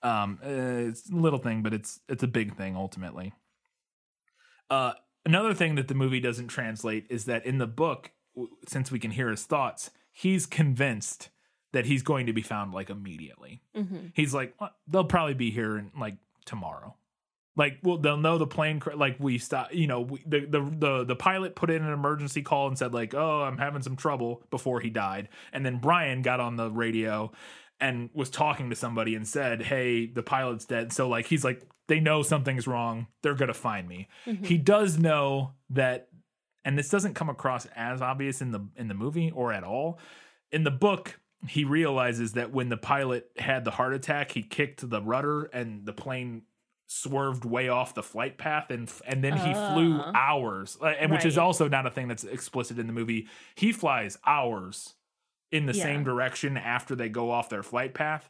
Um, 0.02 0.38
uh, 0.44 0.88
it's 0.88 1.10
a 1.10 1.16
little 1.16 1.38
thing, 1.38 1.62
but 1.62 1.72
it's 1.72 2.00
it's 2.08 2.22
a 2.22 2.28
big 2.28 2.56
thing 2.56 2.76
ultimately. 2.76 3.32
Uh, 4.70 4.92
another 5.24 5.54
thing 5.54 5.74
that 5.76 5.88
the 5.88 5.94
movie 5.94 6.20
doesn't 6.20 6.48
translate 6.48 7.06
is 7.10 7.24
that 7.24 7.44
in 7.46 7.58
the 7.58 7.66
book, 7.66 8.12
since 8.66 8.90
we 8.90 8.98
can 8.98 9.12
hear 9.12 9.30
his 9.30 9.44
thoughts, 9.44 9.90
he's 10.12 10.46
convinced 10.46 11.30
that 11.74 11.84
he's 11.86 12.02
going 12.02 12.26
to 12.26 12.32
be 12.32 12.42
found 12.42 12.72
like 12.72 12.88
immediately. 12.90 13.60
mhm. 13.76 14.10
He's 14.14 14.32
like, 14.32 14.54
"Well, 14.60 14.70
they'll 14.88 15.04
probably 15.04 15.34
be 15.34 15.50
here 15.50 15.76
in, 15.78 15.90
like 15.98 16.16
tomorrow. 16.46 16.96
Like, 17.56 17.78
well, 17.84 17.98
they'll 17.98 18.16
know 18.16 18.36
the 18.36 18.48
plane. 18.48 18.80
Cra- 18.80 18.96
like, 18.96 19.16
we 19.20 19.38
stop. 19.38 19.72
You 19.72 19.86
know, 19.86 20.00
we, 20.00 20.22
the, 20.26 20.40
the 20.40 20.60
the 20.60 21.04
the 21.04 21.16
pilot 21.16 21.54
put 21.54 21.70
in 21.70 21.84
an 21.84 21.92
emergency 21.92 22.42
call 22.42 22.66
and 22.66 22.76
said 22.76 22.92
like, 22.92 23.14
"Oh, 23.14 23.42
I'm 23.42 23.58
having 23.58 23.82
some 23.82 23.94
trouble." 23.96 24.42
Before 24.50 24.80
he 24.80 24.90
died, 24.90 25.28
and 25.52 25.64
then 25.64 25.78
Brian 25.78 26.22
got 26.22 26.40
on 26.40 26.56
the 26.56 26.70
radio 26.70 27.30
and 27.80 28.10
was 28.14 28.30
talking 28.30 28.70
to 28.70 28.76
somebody 28.76 29.14
and 29.14 29.26
said, 29.28 29.62
"Hey, 29.62 30.06
the 30.06 30.22
pilot's 30.22 30.64
dead." 30.64 30.92
So 30.92 31.08
like, 31.08 31.26
he's 31.26 31.44
like, 31.44 31.62
they 31.86 32.00
know 32.00 32.22
something's 32.22 32.66
wrong. 32.66 33.06
They're 33.22 33.34
gonna 33.34 33.54
find 33.54 33.86
me. 33.88 34.08
He 34.42 34.58
does 34.58 34.98
know 34.98 35.52
that, 35.70 36.08
and 36.64 36.76
this 36.76 36.88
doesn't 36.88 37.14
come 37.14 37.28
across 37.28 37.66
as 37.76 38.00
obvious 38.02 38.40
in 38.40 38.50
the 38.50 38.66
in 38.76 38.88
the 38.88 38.94
movie 38.94 39.30
or 39.30 39.52
at 39.52 39.62
all. 39.62 40.00
In 40.50 40.64
the 40.64 40.70
book, 40.72 41.20
he 41.48 41.64
realizes 41.64 42.32
that 42.32 42.52
when 42.52 42.68
the 42.68 42.76
pilot 42.76 43.30
had 43.38 43.64
the 43.64 43.70
heart 43.70 43.92
attack, 43.94 44.32
he 44.32 44.42
kicked 44.42 44.88
the 44.88 45.00
rudder 45.02 45.44
and 45.44 45.84
the 45.86 45.92
plane 45.92 46.42
swerved 46.86 47.44
way 47.44 47.68
off 47.68 47.94
the 47.94 48.02
flight 48.02 48.36
path 48.38 48.70
and 48.70 48.92
and 49.06 49.24
then 49.24 49.32
he 49.32 49.52
flew 49.54 49.98
Ah. 50.00 50.12
hours 50.14 50.76
uh, 50.82 50.86
and 50.88 51.10
which 51.10 51.24
is 51.24 51.38
also 51.38 51.66
not 51.66 51.86
a 51.86 51.90
thing 51.90 52.08
that's 52.08 52.24
explicit 52.24 52.78
in 52.78 52.86
the 52.86 52.92
movie 52.92 53.26
he 53.54 53.72
flies 53.72 54.18
hours 54.26 54.92
in 55.50 55.64
the 55.64 55.72
Yeah. 55.72 55.82
same 55.82 56.04
direction 56.04 56.58
after 56.58 56.94
they 56.94 57.08
go 57.08 57.30
off 57.30 57.48
their 57.48 57.62
flight 57.62 57.94
path 57.94 58.28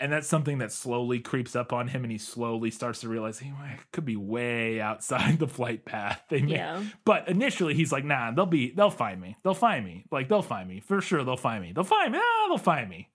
and 0.00 0.10
that's 0.12 0.26
something 0.26 0.58
that 0.58 0.72
slowly 0.72 1.20
creeps 1.20 1.54
up 1.54 1.72
on 1.72 1.88
him 1.88 2.02
and 2.04 2.10
he 2.10 2.18
slowly 2.18 2.70
starts 2.70 3.00
to 3.00 3.08
realize 3.08 3.38
he 3.38 3.52
could 3.92 4.04
be 4.04 4.16
way 4.16 4.80
outside 4.80 5.38
the 5.38 5.46
flight 5.46 5.84
path. 5.84 6.22
They 6.30 6.42
may, 6.42 6.52
Yeah. 6.54 6.82
but 7.04 7.28
initially 7.28 7.74
he's 7.74 7.92
like 7.92 8.04
nah 8.04 8.30
they'll 8.32 8.46
be 8.46 8.70
they'll 8.72 8.90
find 8.90 9.20
me. 9.20 9.36
They'll 9.44 9.54
find 9.54 9.84
me. 9.84 10.04
Like 10.10 10.28
they'll 10.28 10.42
find 10.42 10.68
me. 10.68 10.80
For 10.80 11.00
sure 11.00 11.22
they'll 11.22 11.36
find 11.36 11.62
me. 11.62 11.72
They'll 11.72 11.84
find 11.84 12.12
me. 12.12 12.18
Ah, 12.20 12.46
they'll 12.48 12.58
find 12.58 12.88
me. 12.88 13.08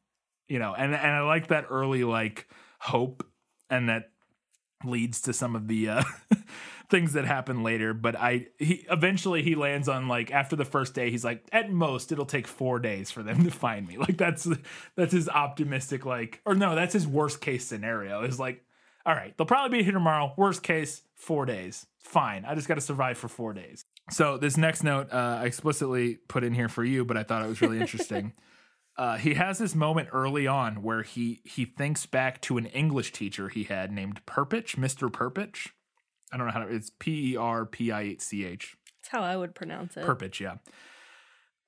You 0.48 0.60
know 0.60 0.74
and 0.78 0.94
and 0.94 1.12
i 1.12 1.22
like 1.22 1.48
that 1.48 1.66
early 1.70 2.04
like 2.04 2.48
hope 2.80 3.26
and 3.70 3.90
that 3.90 4.12
leads 4.84 5.22
to 5.22 5.34
some 5.34 5.56
of 5.56 5.68
the 5.68 5.90
uh 5.90 6.04
things 6.90 7.14
that 7.14 7.26
happen 7.26 7.64
later 7.64 7.94
but 7.94 8.16
i 8.16 8.46
he 8.60 8.86
eventually 8.92 9.42
he 9.42 9.56
lands 9.56 9.90
on 9.90 10.08
like 10.08 10.32
after 10.32 10.56
the 10.56 10.66
first 10.66 10.94
day 10.94 11.10
he's 11.10 11.26
like 11.26 11.44
at 11.52 11.72
most 11.72 12.12
it'll 12.12 12.26
take 12.26 12.48
four 12.48 12.80
days 12.80 13.12
for 13.12 13.24
them 13.24 13.44
to 13.44 13.52
find 13.52 13.88
me. 13.88 13.98
Like 13.98 14.18
that's 14.18 14.48
that's 14.96 15.14
his 15.14 15.30
optimistic 15.30 16.06
like 16.06 16.42
or 16.46 16.56
no 16.56 16.76
that's 16.76 16.94
his 16.94 17.08
worst 17.08 17.42
case 17.42 17.66
scenario. 17.66 18.24
Is 18.24 18.40
like 18.40 18.64
all 19.06 19.14
right 19.14 19.36
they'll 19.38 19.48
probably 19.48 19.80
be 19.80 19.84
here 19.84 19.94
tomorrow. 19.94 20.34
Worst 20.38 20.64
case 20.64 21.02
four 21.16 21.46
days. 21.46 21.86
Fine. 22.00 22.46
I 22.46 22.56
just 22.56 22.68
got 22.68 22.76
to 22.76 22.82
survive 22.82 23.18
for 23.18 23.28
four 23.28 23.54
days. 23.54 23.84
So 24.12 24.38
this 24.38 24.58
next 24.58 24.84
note 24.84 25.12
uh, 25.12 25.40
i 25.42 25.46
explicitly 25.46 26.16
put 26.28 26.44
in 26.44 26.54
here 26.54 26.70
for 26.70 26.84
you 26.84 27.04
but 27.06 27.18
i 27.18 27.24
thought 27.24 27.44
it 27.44 27.50
was 27.50 27.62
really 27.62 27.80
interesting. 27.80 28.34
Uh, 28.98 29.18
he 29.18 29.34
has 29.34 29.58
this 29.58 29.76
moment 29.76 30.08
early 30.14 30.48
on 30.48 30.82
where 30.82 31.04
he 31.04 31.42
he 31.44 31.66
thinks 31.66 32.06
back 32.06 32.40
to 32.40 32.58
an 32.58 32.66
English 32.68 33.12
teacher 33.12 33.50
he 33.50 33.66
had 33.66 33.92
named 33.92 34.26
Perpich, 34.26 34.78
Mr. 34.78 35.12
Perpich. 35.12 35.72
I 36.36 36.38
don't 36.38 36.48
know 36.48 36.54
how 36.54 36.66
to. 36.66 36.76
It's 36.76 36.92
P 37.00 37.32
E 37.32 37.38
R 37.38 37.66
P 37.66 37.94
I 37.94 38.02
H 38.02 38.20
C 38.20 38.44
H. 38.44 38.76
That's 39.02 39.10
how 39.10 39.24
I 39.24 39.38
would 39.38 39.56
pronounce 39.56 39.96
it. 39.96 40.04
Perpich, 40.04 40.42
yeah. 40.42 40.56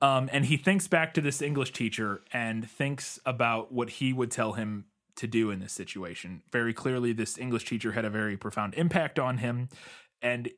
Um, 0.01 0.29
and 0.33 0.45
he 0.45 0.57
thinks 0.57 0.89
back 0.89 1.13
to 1.13 1.21
this 1.21 1.41
English 1.41 1.71
teacher 1.71 2.21
and 2.33 2.69
thinks 2.69 3.17
about 3.25 3.71
what 3.71 3.89
he 3.89 4.11
would 4.11 4.29
tell 4.29 4.53
him 4.53 4.85
to 5.15 5.25
do 5.25 5.51
in 5.51 5.61
this 5.61 5.71
situation. 5.71 6.43
Very 6.51 6.73
clearly, 6.73 7.13
this 7.13 7.37
English 7.37 7.63
teacher 7.63 7.93
had 7.93 8.03
a 8.03 8.09
very 8.09 8.35
profound 8.35 8.73
impact 8.75 9.17
on 9.17 9.37
him, 9.37 9.69
and 10.21 10.49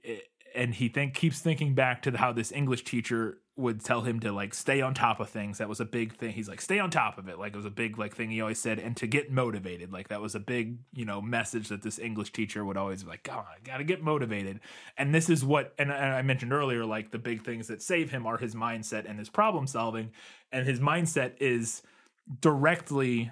and 0.55 0.75
he 0.75 0.89
think 0.89 1.13
keeps 1.13 1.39
thinking 1.39 1.75
back 1.75 2.01
to 2.03 2.17
how 2.17 2.31
this 2.31 2.51
English 2.51 2.83
teacher 2.83 3.37
would 3.59 3.83
tell 3.83 4.01
him 4.01 4.21
to 4.21 4.31
like 4.31 4.53
stay 4.53 4.81
on 4.81 4.93
top 4.93 5.19
of 5.19 5.29
things. 5.29 5.57
That 5.57 5.67
was 5.67 5.81
a 5.81 5.85
big 5.85 6.15
thing. 6.15 6.31
He's 6.31 6.47
like 6.47 6.61
stay 6.61 6.79
on 6.79 6.89
top 6.89 7.17
of 7.17 7.27
it. 7.27 7.37
Like 7.37 7.53
it 7.53 7.57
was 7.57 7.65
a 7.65 7.69
big 7.69 7.97
like 7.97 8.15
thing 8.15 8.31
he 8.31 8.41
always 8.41 8.59
said, 8.59 8.79
and 8.79 8.95
to 8.97 9.07
get 9.07 9.31
motivated. 9.31 9.91
Like 9.91 10.07
that 10.07 10.21
was 10.21 10.33
a 10.33 10.39
big 10.39 10.77
you 10.93 11.05
know 11.05 11.21
message 11.21 11.67
that 11.67 11.81
this 11.81 11.99
English 11.99 12.31
teacher 12.31 12.63
would 12.63 12.77
always 12.77 13.03
be 13.03 13.09
like, 13.09 13.23
God, 13.23 13.45
I 13.53 13.59
gotta 13.63 13.83
get 13.83 14.01
motivated. 14.01 14.61
And 14.97 15.13
this 15.13 15.29
is 15.29 15.43
what, 15.43 15.73
and 15.77 15.91
I 15.91 16.21
mentioned 16.21 16.53
earlier, 16.53 16.85
like 16.85 17.11
the 17.11 17.19
big 17.19 17.43
things 17.43 17.67
that 17.67 17.81
save 17.81 18.11
him 18.11 18.25
are 18.25 18.37
his 18.37 18.55
mindset 18.55 19.09
and 19.09 19.19
his 19.19 19.29
problem 19.29 19.67
solving, 19.67 20.11
and 20.51 20.65
his 20.65 20.79
mindset 20.79 21.33
is 21.39 21.81
directly 22.41 23.31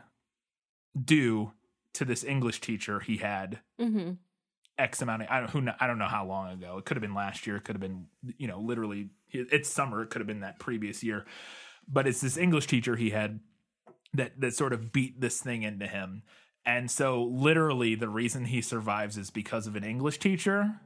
due 1.01 1.53
to 1.93 2.05
this 2.05 2.23
English 2.23 2.61
teacher 2.61 2.99
he 2.99 3.17
had 3.17 3.59
hmm 3.79 4.11
X 4.77 5.01
amount 5.01 5.23
of 5.23 5.27
I 5.29 5.39
don't 5.39 5.49
who 5.49 5.61
kn- 5.63 5.75
I 5.79 5.87
don't 5.87 5.97
know 5.99 6.07
how 6.07 6.25
long 6.25 6.51
ago. 6.51 6.77
It 6.77 6.85
could 6.85 6.97
have 6.97 7.01
been 7.01 7.13
last 7.15 7.47
year. 7.47 7.55
It 7.57 7.63
could 7.63 7.75
have 7.75 7.81
been 7.81 8.05
you 8.37 8.47
know 8.47 8.59
literally 8.59 9.09
it's 9.31 9.69
summer. 9.69 10.01
It 10.03 10.09
could 10.09 10.19
have 10.21 10.27
been 10.27 10.41
that 10.41 10.59
previous 10.59 11.03
year. 11.03 11.25
But 11.87 12.07
it's 12.07 12.21
this 12.21 12.37
English 12.37 12.67
teacher 12.67 12.95
he 12.95 13.09
had 13.11 13.39
that 14.13 14.39
that 14.39 14.53
sort 14.55 14.73
of 14.73 14.91
beat 14.91 15.19
this 15.21 15.41
thing 15.41 15.63
into 15.63 15.87
him. 15.87 16.23
And 16.65 16.91
so 16.91 17.23
literally 17.23 17.95
the 17.95 18.09
reason 18.09 18.45
he 18.45 18.61
survives 18.61 19.17
is 19.17 19.29
because 19.31 19.67
of 19.67 19.75
an 19.75 19.83
English 19.83 20.19
teacher. 20.19 20.79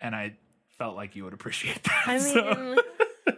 And 0.00 0.14
I 0.14 0.36
felt 0.78 0.96
like 0.96 1.16
you 1.16 1.24
would 1.24 1.32
appreciate 1.32 1.82
that. 1.84 2.02
I 2.06 2.18
So- 2.18 2.54
mean, 2.54 3.36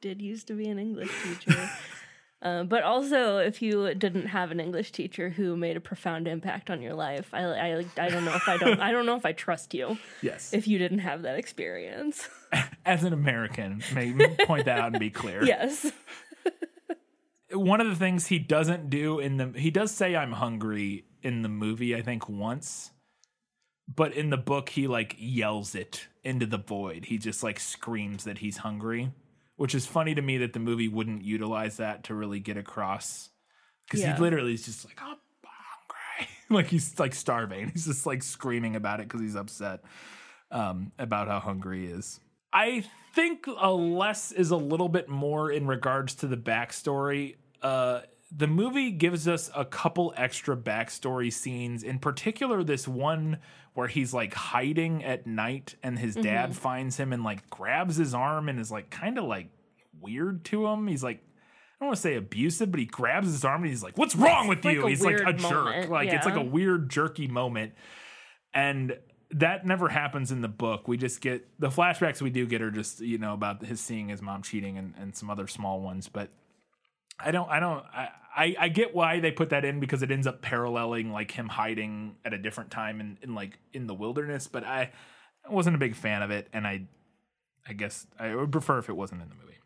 did 0.00 0.20
used 0.22 0.46
to 0.48 0.54
be 0.54 0.66
an 0.68 0.78
English 0.78 1.10
teacher. 1.22 1.70
Uh, 2.42 2.64
but 2.64 2.82
also, 2.82 3.36
if 3.36 3.60
you 3.60 3.94
didn't 3.94 4.26
have 4.26 4.50
an 4.50 4.60
English 4.60 4.92
teacher 4.92 5.28
who 5.28 5.56
made 5.56 5.76
a 5.76 5.80
profound 5.80 6.26
impact 6.26 6.70
on 6.70 6.80
your 6.80 6.94
life, 6.94 7.28
I, 7.34 7.44
I, 7.44 7.84
I 7.98 8.08
don't 8.08 8.24
know 8.24 8.34
if 8.34 8.48
I 8.48 8.56
don't, 8.56 8.80
I 8.80 8.92
don't 8.92 9.04
know 9.04 9.16
if 9.16 9.26
I 9.26 9.32
trust 9.32 9.74
you 9.74 9.98
yes. 10.22 10.54
if 10.54 10.66
you 10.66 10.78
didn't 10.78 11.00
have 11.00 11.22
that 11.22 11.36
experience. 11.36 12.28
As 12.86 13.04
an 13.04 13.12
American, 13.12 13.82
may 13.94 14.12
point 14.46 14.64
that 14.64 14.78
out 14.78 14.92
and 14.92 14.98
be 14.98 15.10
clear. 15.10 15.44
yes. 15.44 15.92
one 17.52 17.80
of 17.82 17.88
the 17.88 17.96
things 17.96 18.28
he 18.28 18.38
doesn't 18.38 18.88
do 18.88 19.18
in 19.18 19.36
the 19.36 19.52
he 19.56 19.70
does 19.70 19.90
say 19.90 20.16
I'm 20.16 20.32
hungry 20.32 21.04
in 21.22 21.42
the 21.42 21.48
movie 21.48 21.94
I 21.96 22.02
think 22.02 22.28
once 22.28 22.92
but 23.94 24.14
in 24.14 24.30
the 24.30 24.36
book 24.36 24.68
he 24.68 24.86
like 24.86 25.16
yells 25.18 25.74
it 25.74 26.06
into 26.22 26.46
the 26.46 26.58
void 26.58 27.06
he 27.06 27.18
just 27.18 27.42
like 27.42 27.58
screams 27.58 28.22
that 28.24 28.38
he's 28.38 28.58
hungry 28.58 29.10
which 29.60 29.74
is 29.74 29.84
funny 29.84 30.14
to 30.14 30.22
me 30.22 30.38
that 30.38 30.54
the 30.54 30.58
movie 30.58 30.88
wouldn't 30.88 31.22
utilize 31.22 31.76
that 31.76 32.02
to 32.04 32.14
really 32.14 32.40
get 32.40 32.56
across 32.56 33.28
because 33.84 34.00
Yeah. 34.00 34.14
he 34.16 34.22
literally 34.22 34.54
is 34.54 34.64
just 34.64 34.86
like 34.86 34.98
I'm 35.02 35.18
hungry, 35.44 36.28
like 36.48 36.68
he's 36.68 36.98
like 36.98 37.14
starving. 37.14 37.68
He's 37.68 37.84
just 37.84 38.06
like 38.06 38.22
screaming 38.22 38.74
about 38.74 39.00
it 39.00 39.08
because 39.08 39.20
he's 39.20 39.36
upset 39.36 39.80
um, 40.50 40.92
about 40.98 41.28
how 41.28 41.40
hungry 41.40 41.86
he 41.88 41.92
is. 41.92 42.20
I 42.54 42.84
think 43.14 43.46
a 43.46 43.70
less 43.70 44.32
is 44.32 44.50
a 44.50 44.56
little 44.56 44.88
bit 44.88 45.10
more 45.10 45.52
in 45.52 45.66
regards 45.66 46.14
to 46.16 46.26
the 46.26 46.38
backstory. 46.38 47.36
Uh, 47.60 48.00
the 48.30 48.46
movie 48.46 48.90
gives 48.92 49.26
us 49.26 49.50
a 49.54 49.64
couple 49.64 50.14
extra 50.16 50.56
backstory 50.56 51.32
scenes, 51.32 51.82
in 51.82 51.98
particular, 51.98 52.62
this 52.62 52.86
one 52.86 53.38
where 53.74 53.88
he's 53.88 54.14
like 54.14 54.34
hiding 54.34 55.04
at 55.04 55.26
night 55.26 55.74
and 55.82 55.98
his 55.98 56.14
dad 56.14 56.50
mm-hmm. 56.50 56.58
finds 56.58 56.96
him 56.96 57.12
and 57.12 57.24
like 57.24 57.48
grabs 57.50 57.96
his 57.96 58.14
arm 58.14 58.48
and 58.48 58.60
is 58.60 58.70
like 58.70 58.90
kind 58.90 59.18
of 59.18 59.24
like 59.24 59.48
weird 60.00 60.44
to 60.46 60.66
him. 60.66 60.86
He's 60.86 61.02
like, 61.02 61.16
I 61.18 61.84
don't 61.84 61.88
want 61.88 61.96
to 61.96 62.02
say 62.02 62.16
abusive, 62.16 62.70
but 62.70 62.78
he 62.78 62.86
grabs 62.86 63.28
his 63.28 63.44
arm 63.44 63.62
and 63.62 63.70
he's 63.70 63.82
like, 63.82 63.96
What's 63.96 64.14
wrong 64.14 64.48
with 64.48 64.64
like 64.64 64.76
you? 64.76 64.86
he's 64.86 65.02
like 65.02 65.20
a 65.20 65.24
weird 65.24 65.38
jerk. 65.38 65.52
moment, 65.52 65.90
Like, 65.90 66.08
it's 66.10 66.26
like 66.26 66.36
a 66.36 66.44
weird, 66.44 66.90
jerky 66.90 67.26
moment. 67.26 67.72
And 68.52 68.98
that 69.32 69.64
never 69.64 69.88
happens 69.88 70.32
in 70.32 70.40
the 70.40 70.48
book. 70.48 70.88
We 70.88 70.96
just 70.96 71.20
get 71.20 71.48
the 71.58 71.68
flashbacks 71.68 72.20
we 72.20 72.30
do 72.30 72.46
get 72.46 72.62
are 72.62 72.70
just, 72.70 73.00
you 73.00 73.18
know, 73.18 73.32
about 73.32 73.64
his 73.64 73.80
seeing 73.80 74.08
his 74.08 74.20
mom 74.20 74.42
cheating 74.42 74.76
and, 74.76 74.94
and 74.98 75.16
some 75.16 75.30
other 75.30 75.46
small 75.46 75.80
ones. 75.80 76.08
But 76.08 76.30
I 77.22 77.30
don't, 77.30 77.48
I 77.48 77.60
don't, 77.60 77.84
I, 77.92 78.08
I, 78.34 78.56
I 78.60 78.68
get 78.68 78.94
why 78.94 79.20
they 79.20 79.30
put 79.30 79.50
that 79.50 79.64
in 79.64 79.80
because 79.80 80.02
it 80.02 80.10
ends 80.10 80.26
up 80.26 80.42
paralleling 80.42 81.12
like 81.12 81.30
him 81.30 81.48
hiding 81.48 82.16
at 82.24 82.32
a 82.32 82.38
different 82.38 82.70
time 82.70 83.00
in, 83.00 83.18
in 83.22 83.34
like 83.34 83.58
in 83.72 83.86
the 83.86 83.94
wilderness. 83.94 84.46
But 84.46 84.64
I, 84.64 84.90
I 85.48 85.52
wasn't 85.52 85.76
a 85.76 85.78
big 85.78 85.94
fan 85.94 86.22
of 86.22 86.30
it. 86.30 86.48
And 86.52 86.66
I, 86.66 86.82
I 87.68 87.72
guess 87.72 88.06
I 88.18 88.34
would 88.34 88.52
prefer 88.52 88.78
if 88.78 88.88
it 88.88 88.96
wasn't 88.96 89.22
in 89.22 89.28
the 89.28 89.34
movie. 89.34 89.58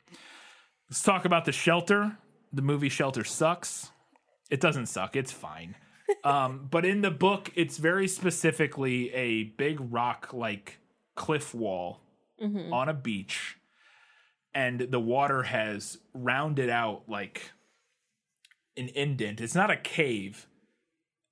Let's 0.89 1.03
talk 1.03 1.25
about 1.25 1.45
the 1.45 1.53
shelter. 1.53 2.19
The 2.53 2.63
movie 2.63 2.89
Shelter 2.89 3.25
sucks. 3.25 3.91
It 4.49 4.61
doesn't 4.61 4.87
suck. 4.87 5.17
It's 5.17 5.33
fine. 5.33 5.75
um, 6.25 6.69
but 6.71 6.85
in 6.85 7.01
the 7.01 7.11
book, 7.11 7.51
it's 7.57 7.79
very 7.79 8.07
specifically 8.07 9.13
a 9.13 9.45
big 9.45 9.79
rock 9.93 10.31
like 10.33 10.79
cliff 11.17 11.55
wall 11.55 12.01
on 12.73 12.89
a 12.89 12.95
beach, 12.95 13.57
and 14.55 14.81
the 14.81 15.01
water 15.01 15.43
has 15.45 15.99
rounded 16.15 16.71
out 16.71 17.03
like 17.09 17.51
an 18.77 18.89
indent. 18.95 19.41
It's 19.41 19.55
not 19.55 19.71
a 19.71 19.77
cave, 19.77 20.47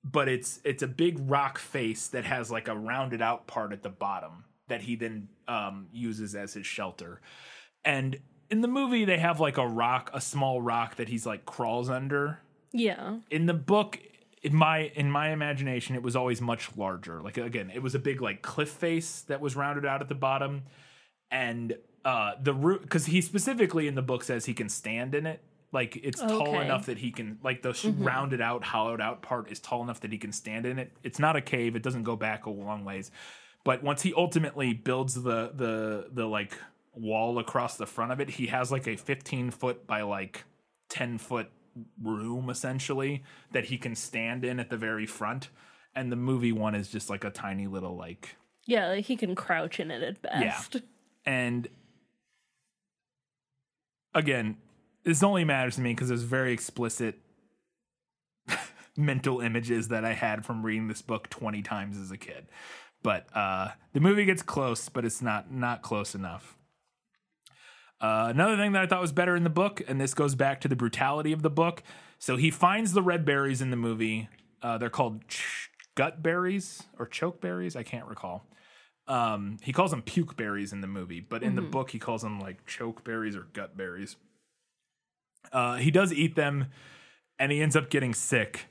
but 0.03 0.27
it's 0.27 0.59
it's 0.63 0.83
a 0.83 0.87
big 0.87 1.17
rock 1.29 1.57
face 1.57 2.07
that 2.09 2.25
has 2.25 2.51
like 2.51 2.67
a 2.67 2.75
rounded 2.75 3.21
out 3.21 3.47
part 3.47 3.71
at 3.73 3.83
the 3.83 3.89
bottom 3.89 4.45
that 4.67 4.81
he 4.83 4.95
then 4.95 5.27
um, 5.47 5.87
uses 5.91 6.35
as 6.35 6.53
his 6.53 6.65
shelter. 6.65 7.21
And 7.83 8.17
in 8.49 8.61
the 8.61 8.67
movie, 8.67 9.03
they 9.05 9.17
have 9.17 9.39
like 9.39 9.57
a 9.57 9.67
rock, 9.67 10.09
a 10.13 10.21
small 10.21 10.61
rock 10.61 10.95
that 10.95 11.09
he's 11.09 11.25
like 11.25 11.45
crawls 11.45 11.89
under 11.89 12.39
Yeah. 12.71 13.17
in 13.29 13.45
the 13.45 13.53
book 13.53 13.99
in 14.41 14.55
my 14.55 14.91
in 14.95 15.09
my 15.09 15.29
imagination 15.31 15.95
it 15.95 16.03
was 16.03 16.17
always 16.17 16.41
much 16.41 16.69
larger 16.75 17.21
like 17.21 17.37
again 17.37 17.71
it 17.73 17.81
was 17.81 17.95
a 17.95 17.99
big 17.99 18.21
like 18.21 18.41
cliff 18.41 18.67
face 18.69 19.21
that 19.21 19.39
was 19.39 19.55
rounded 19.55 19.85
out 19.85 20.01
at 20.01 20.09
the 20.09 20.15
bottom 20.15 20.63
and 21.31 21.77
uh 22.05 22.33
the 22.41 22.53
root 22.53 22.81
because 22.81 23.05
he 23.05 23.21
specifically 23.21 23.87
in 23.87 23.95
the 23.95 24.01
book 24.01 24.23
says 24.23 24.45
he 24.45 24.53
can 24.53 24.69
stand 24.69 25.15
in 25.15 25.25
it. 25.25 25.41
Like 25.71 25.95
it's 26.03 26.21
tall 26.21 26.59
enough 26.59 26.85
that 26.85 26.99
he 26.99 27.11
can 27.11 27.39
like 27.43 27.61
the 27.63 27.73
sh 27.73 27.85
rounded 27.85 28.41
out 28.41 28.63
hollowed 28.63 29.01
out 29.01 29.21
part 29.21 29.51
is 29.51 29.59
tall 29.59 29.81
enough 29.81 30.01
that 30.01 30.11
he 30.11 30.17
can 30.17 30.31
stand 30.31 30.65
in 30.65 30.77
it. 30.79 30.91
It's 31.03 31.17
not 31.19 31.35
a 31.35 31.41
cave. 31.41 31.75
It 31.75 31.81
doesn't 31.81 32.03
go 32.03 32.15
back 32.15 32.45
a 32.45 32.49
long 32.49 32.85
ways. 32.85 33.09
But 33.63 33.81
once 33.81 34.01
he 34.01 34.13
ultimately 34.15 34.73
builds 34.73 35.15
the 35.15 35.51
the 35.55 36.07
the 36.11 36.25
like 36.27 36.57
wall 36.93 37.39
across 37.39 37.75
the 37.77 37.87
front 37.87 38.11
of 38.11 38.19
it 38.19 38.29
he 38.29 38.45
has 38.47 38.71
like 38.71 38.85
a 38.87 38.95
15 38.95 39.49
foot 39.49 39.87
by 39.87 40.03
like 40.03 40.43
10 40.89 41.17
foot 41.17 41.49
room 41.99 42.51
essentially 42.51 43.23
that 43.51 43.65
he 43.65 43.77
can 43.79 43.95
stand 43.95 44.45
in 44.45 44.59
at 44.59 44.69
the 44.69 44.77
very 44.77 45.07
front. 45.07 45.49
And 45.95 46.11
the 46.11 46.15
movie 46.15 46.51
one 46.51 46.75
is 46.75 46.87
just 46.89 47.09
like 47.09 47.23
a 47.23 47.31
tiny 47.31 47.65
little 47.65 47.95
like 47.95 48.35
Yeah, 48.65 48.89
like 48.89 49.05
he 49.05 49.15
can 49.15 49.33
crouch 49.33 49.79
in 49.79 49.89
it 49.89 50.03
at 50.03 50.21
best. 50.21 50.81
and 51.25 51.67
again 54.13 54.57
this 55.03 55.23
only 55.23 55.43
matters 55.43 55.75
to 55.75 55.81
me 55.81 55.91
because 55.91 56.07
there's 56.07 56.23
very 56.23 56.53
explicit 56.53 57.19
mental 58.97 59.41
images 59.41 59.87
that 59.89 60.05
i 60.05 60.13
had 60.13 60.45
from 60.45 60.65
reading 60.65 60.87
this 60.87 61.01
book 61.01 61.29
20 61.29 61.61
times 61.61 61.97
as 61.97 62.11
a 62.11 62.17
kid 62.17 62.47
but 63.01 63.27
uh 63.35 63.69
the 63.93 63.99
movie 63.99 64.25
gets 64.25 64.41
close 64.41 64.89
but 64.89 65.05
it's 65.05 65.21
not 65.21 65.51
not 65.51 65.81
close 65.81 66.15
enough 66.15 66.57
uh, 68.03 68.27
another 68.29 68.57
thing 68.57 68.73
that 68.73 68.81
I 68.81 68.85
thought 68.85 68.99
was 68.99 69.13
better 69.13 69.33
in 69.33 69.45
the 69.45 69.49
book, 69.49 69.81
and 69.87 69.99
this 69.99 70.13
goes 70.13 70.35
back 70.35 70.59
to 70.61 70.67
the 70.67 70.75
brutality 70.75 71.31
of 71.31 71.41
the 71.41 71.49
book. 71.49 71.83
So 72.19 72.35
he 72.35 72.51
finds 72.51 72.91
the 72.91 73.01
red 73.01 73.23
berries 73.23 73.61
in 73.61 73.69
the 73.69 73.77
movie. 73.77 74.27
Uh, 74.61 74.77
they're 74.77 74.89
called 74.89 75.25
ch- 75.29 75.69
gut 75.95 76.21
berries 76.21 76.83
or 76.99 77.05
choke 77.05 77.39
berries. 77.39 77.77
I 77.77 77.83
can't 77.83 78.05
recall. 78.05 78.45
Um, 79.07 79.57
he 79.61 79.73
calls 79.73 79.91
them 79.91 80.01
puke 80.01 80.37
berries 80.37 80.71
in 80.71 80.79
the 80.81 80.87
movie, 80.87 81.19
but 81.19 81.43
in 81.43 81.55
the 81.55 81.61
book 81.61 81.91
he 81.91 81.99
calls 81.99 82.21
them 82.21 82.39
like 82.39 82.65
choke 82.65 83.03
berries 83.03 83.35
or 83.35 83.47
gut 83.53 83.75
berries. 83.75 84.15
Uh, 85.51 85.75
he 85.75 85.91
does 85.91 86.13
eat 86.13 86.35
them, 86.35 86.67
and 87.37 87.51
he 87.51 87.61
ends 87.61 87.75
up 87.75 87.89
getting 87.89 88.13
sick. 88.13 88.67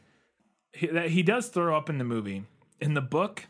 He, 0.72 0.86
that- 0.86 1.10
he 1.10 1.22
does 1.22 1.48
throw 1.48 1.76
up 1.76 1.90
in 1.90 1.98
the 1.98 2.04
movie. 2.04 2.44
In 2.80 2.94
the 2.94 3.02
book, 3.02 3.46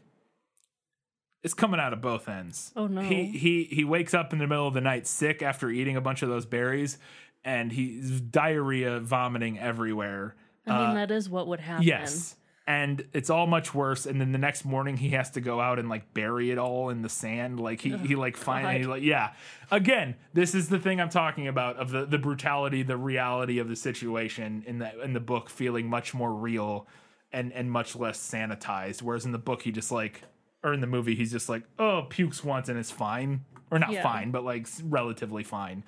it's 1.43 1.55
coming 1.55 1.79
out 1.81 1.93
of 1.93 2.01
both 2.01 2.29
ends. 2.29 2.73
Oh, 2.77 2.87
no. 2.87 3.01
He 3.01 3.27
he 3.27 3.65
he 3.65 3.85
wakes 3.85 4.13
up 4.15 4.33
in 4.33 4.39
the 4.39 4.47
middle 4.47 4.67
of 4.67 4.75
the 4.75 4.81
night 4.81 5.07
sick 5.07 5.41
after 5.43 5.71
eating 5.71 5.97
a 5.97 6.01
bunch 6.01 6.23
of 6.23 6.29
those 6.29 6.47
berries, 6.47 6.99
and 7.45 7.71
he's 7.73 8.21
diarrhea, 8.21 8.99
vomiting 9.01 9.59
everywhere. 9.59 10.35
I 10.67 10.87
mean, 10.87 10.95
that 10.97 11.11
is 11.11 11.29
what 11.31 11.47
would 11.49 11.61
happen. 11.61 11.83
Uh, 11.85 11.87
Yes. 11.87 12.37
And 12.65 13.05
it's 13.13 13.29
all 13.29 13.49
much 13.49 13.75
worse. 13.75 14.07
And 14.07 14.21
then 14.21 14.31
the 14.31 14.39
next 14.39 14.65
morning 14.65 14.97
he 14.97 15.11
has 15.11 15.31
to 15.31 15.41
go 15.41 15.61
out 15.61 15.81
and 15.81 15.89
like 15.89 16.15
bury 16.15 16.53
it 16.53 16.59
all 16.59 16.91
in 16.91 17.03
the 17.03 17.09
sand. 17.09 17.59
Like 17.59 17.81
he, 17.81 17.97
he 17.99 18.15
like 18.15 18.37
finally 18.37 18.85
like 18.85 19.03
yeah. 19.03 19.33
Again, 19.73 20.15
this 20.33 20.55
is 20.55 20.69
the 20.69 20.79
thing 20.79 21.01
I'm 21.01 21.09
talking 21.09 21.49
about 21.49 21.77
of 21.77 21.91
the, 21.91 22.07
the 22.07 22.19
brutality, 22.19 22.85
the 22.85 22.97
reality 22.97 23.59
of 23.59 23.69
the 23.69 23.75
situation 23.75 24.63
in 24.67 24.79
the 24.79 25.03
in 25.03 25.13
the 25.13 25.21
book 25.21 25.51
feeling 25.51 25.89
much 25.91 26.15
more 26.15 26.33
real 26.33 26.87
and 27.33 27.53
and 27.53 27.69
much 27.71 27.97
less 27.97 28.19
sanitized. 28.21 29.03
Whereas 29.03 29.25
in 29.25 29.33
the 29.33 29.39
book 29.39 29.63
he 29.63 29.73
just 29.73 29.91
like 29.91 30.23
or 30.63 30.73
in 30.73 30.81
the 30.81 30.87
movie 30.87 31.17
he's 31.17 31.33
just 31.33 31.49
like, 31.49 31.65
oh, 31.81 32.07
pukes 32.09 32.45
once 32.45 32.69
and 32.69 32.79
it's 32.79 32.93
fine. 32.93 33.45
Or 33.73 33.81
not 33.81 33.91
Yeah. 33.91 34.05
fine, 34.05 34.31
but 34.31 34.45
like 34.45 34.69
relatively 34.85 35.43
fine. 35.43 35.83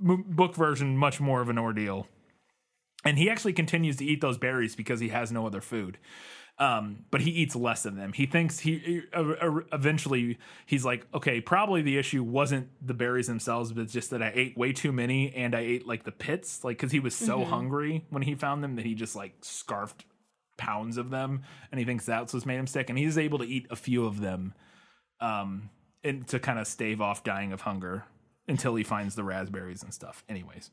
M- 0.00 0.24
book 0.28 0.54
version 0.54 0.96
much 0.96 1.20
more 1.20 1.40
of 1.40 1.48
an 1.48 1.58
ordeal 1.58 2.06
and 3.04 3.18
he 3.18 3.30
actually 3.30 3.52
continues 3.52 3.96
to 3.96 4.04
eat 4.04 4.20
those 4.20 4.38
berries 4.38 4.76
because 4.76 5.00
he 5.00 5.08
has 5.08 5.32
no 5.32 5.46
other 5.46 5.60
food. 5.60 5.98
Um, 6.58 7.06
but 7.10 7.22
he 7.22 7.30
eats 7.30 7.56
less 7.56 7.86
of 7.86 7.96
them. 7.96 8.12
He 8.12 8.26
thinks 8.26 8.58
he, 8.58 8.78
he 8.78 9.02
uh, 9.14 9.32
uh, 9.40 9.60
eventually 9.72 10.36
he's 10.66 10.84
like 10.84 11.06
okay 11.14 11.40
probably 11.40 11.80
the 11.80 11.96
issue 11.96 12.22
wasn't 12.22 12.68
the 12.86 12.92
berries 12.92 13.28
themselves 13.28 13.72
but 13.72 13.80
it's 13.80 13.94
just 13.94 14.10
that 14.10 14.22
i 14.22 14.30
ate 14.34 14.58
way 14.58 14.74
too 14.74 14.92
many 14.92 15.32
and 15.34 15.54
i 15.54 15.60
ate 15.60 15.86
like 15.86 16.04
the 16.04 16.12
pits 16.12 16.62
like 16.62 16.76
because 16.76 16.92
he 16.92 17.00
was 17.00 17.14
so 17.14 17.46
hungry 17.46 18.04
when 18.10 18.20
he 18.20 18.34
found 18.34 18.62
them 18.62 18.76
that 18.76 18.84
he 18.84 18.94
just 18.94 19.16
like 19.16 19.32
scarfed 19.40 20.04
pounds 20.60 20.98
of 20.98 21.10
them. 21.10 21.42
And 21.72 21.80
he 21.80 21.84
thinks 21.84 22.04
that's 22.04 22.32
what's 22.32 22.46
made 22.46 22.58
him 22.58 22.68
sick. 22.68 22.90
And 22.90 22.98
he's 22.98 23.18
able 23.18 23.38
to 23.38 23.44
eat 23.44 23.66
a 23.70 23.76
few 23.76 24.06
of 24.06 24.20
them 24.20 24.54
um, 25.20 25.70
and 26.04 26.28
to 26.28 26.38
kind 26.38 26.58
of 26.60 26.68
stave 26.68 27.00
off 27.00 27.24
dying 27.24 27.52
of 27.52 27.62
hunger 27.62 28.04
until 28.46 28.74
he 28.76 28.84
finds 28.84 29.14
the 29.16 29.24
raspberries 29.24 29.82
and 29.82 29.92
stuff. 29.92 30.22
Anyways 30.28 30.70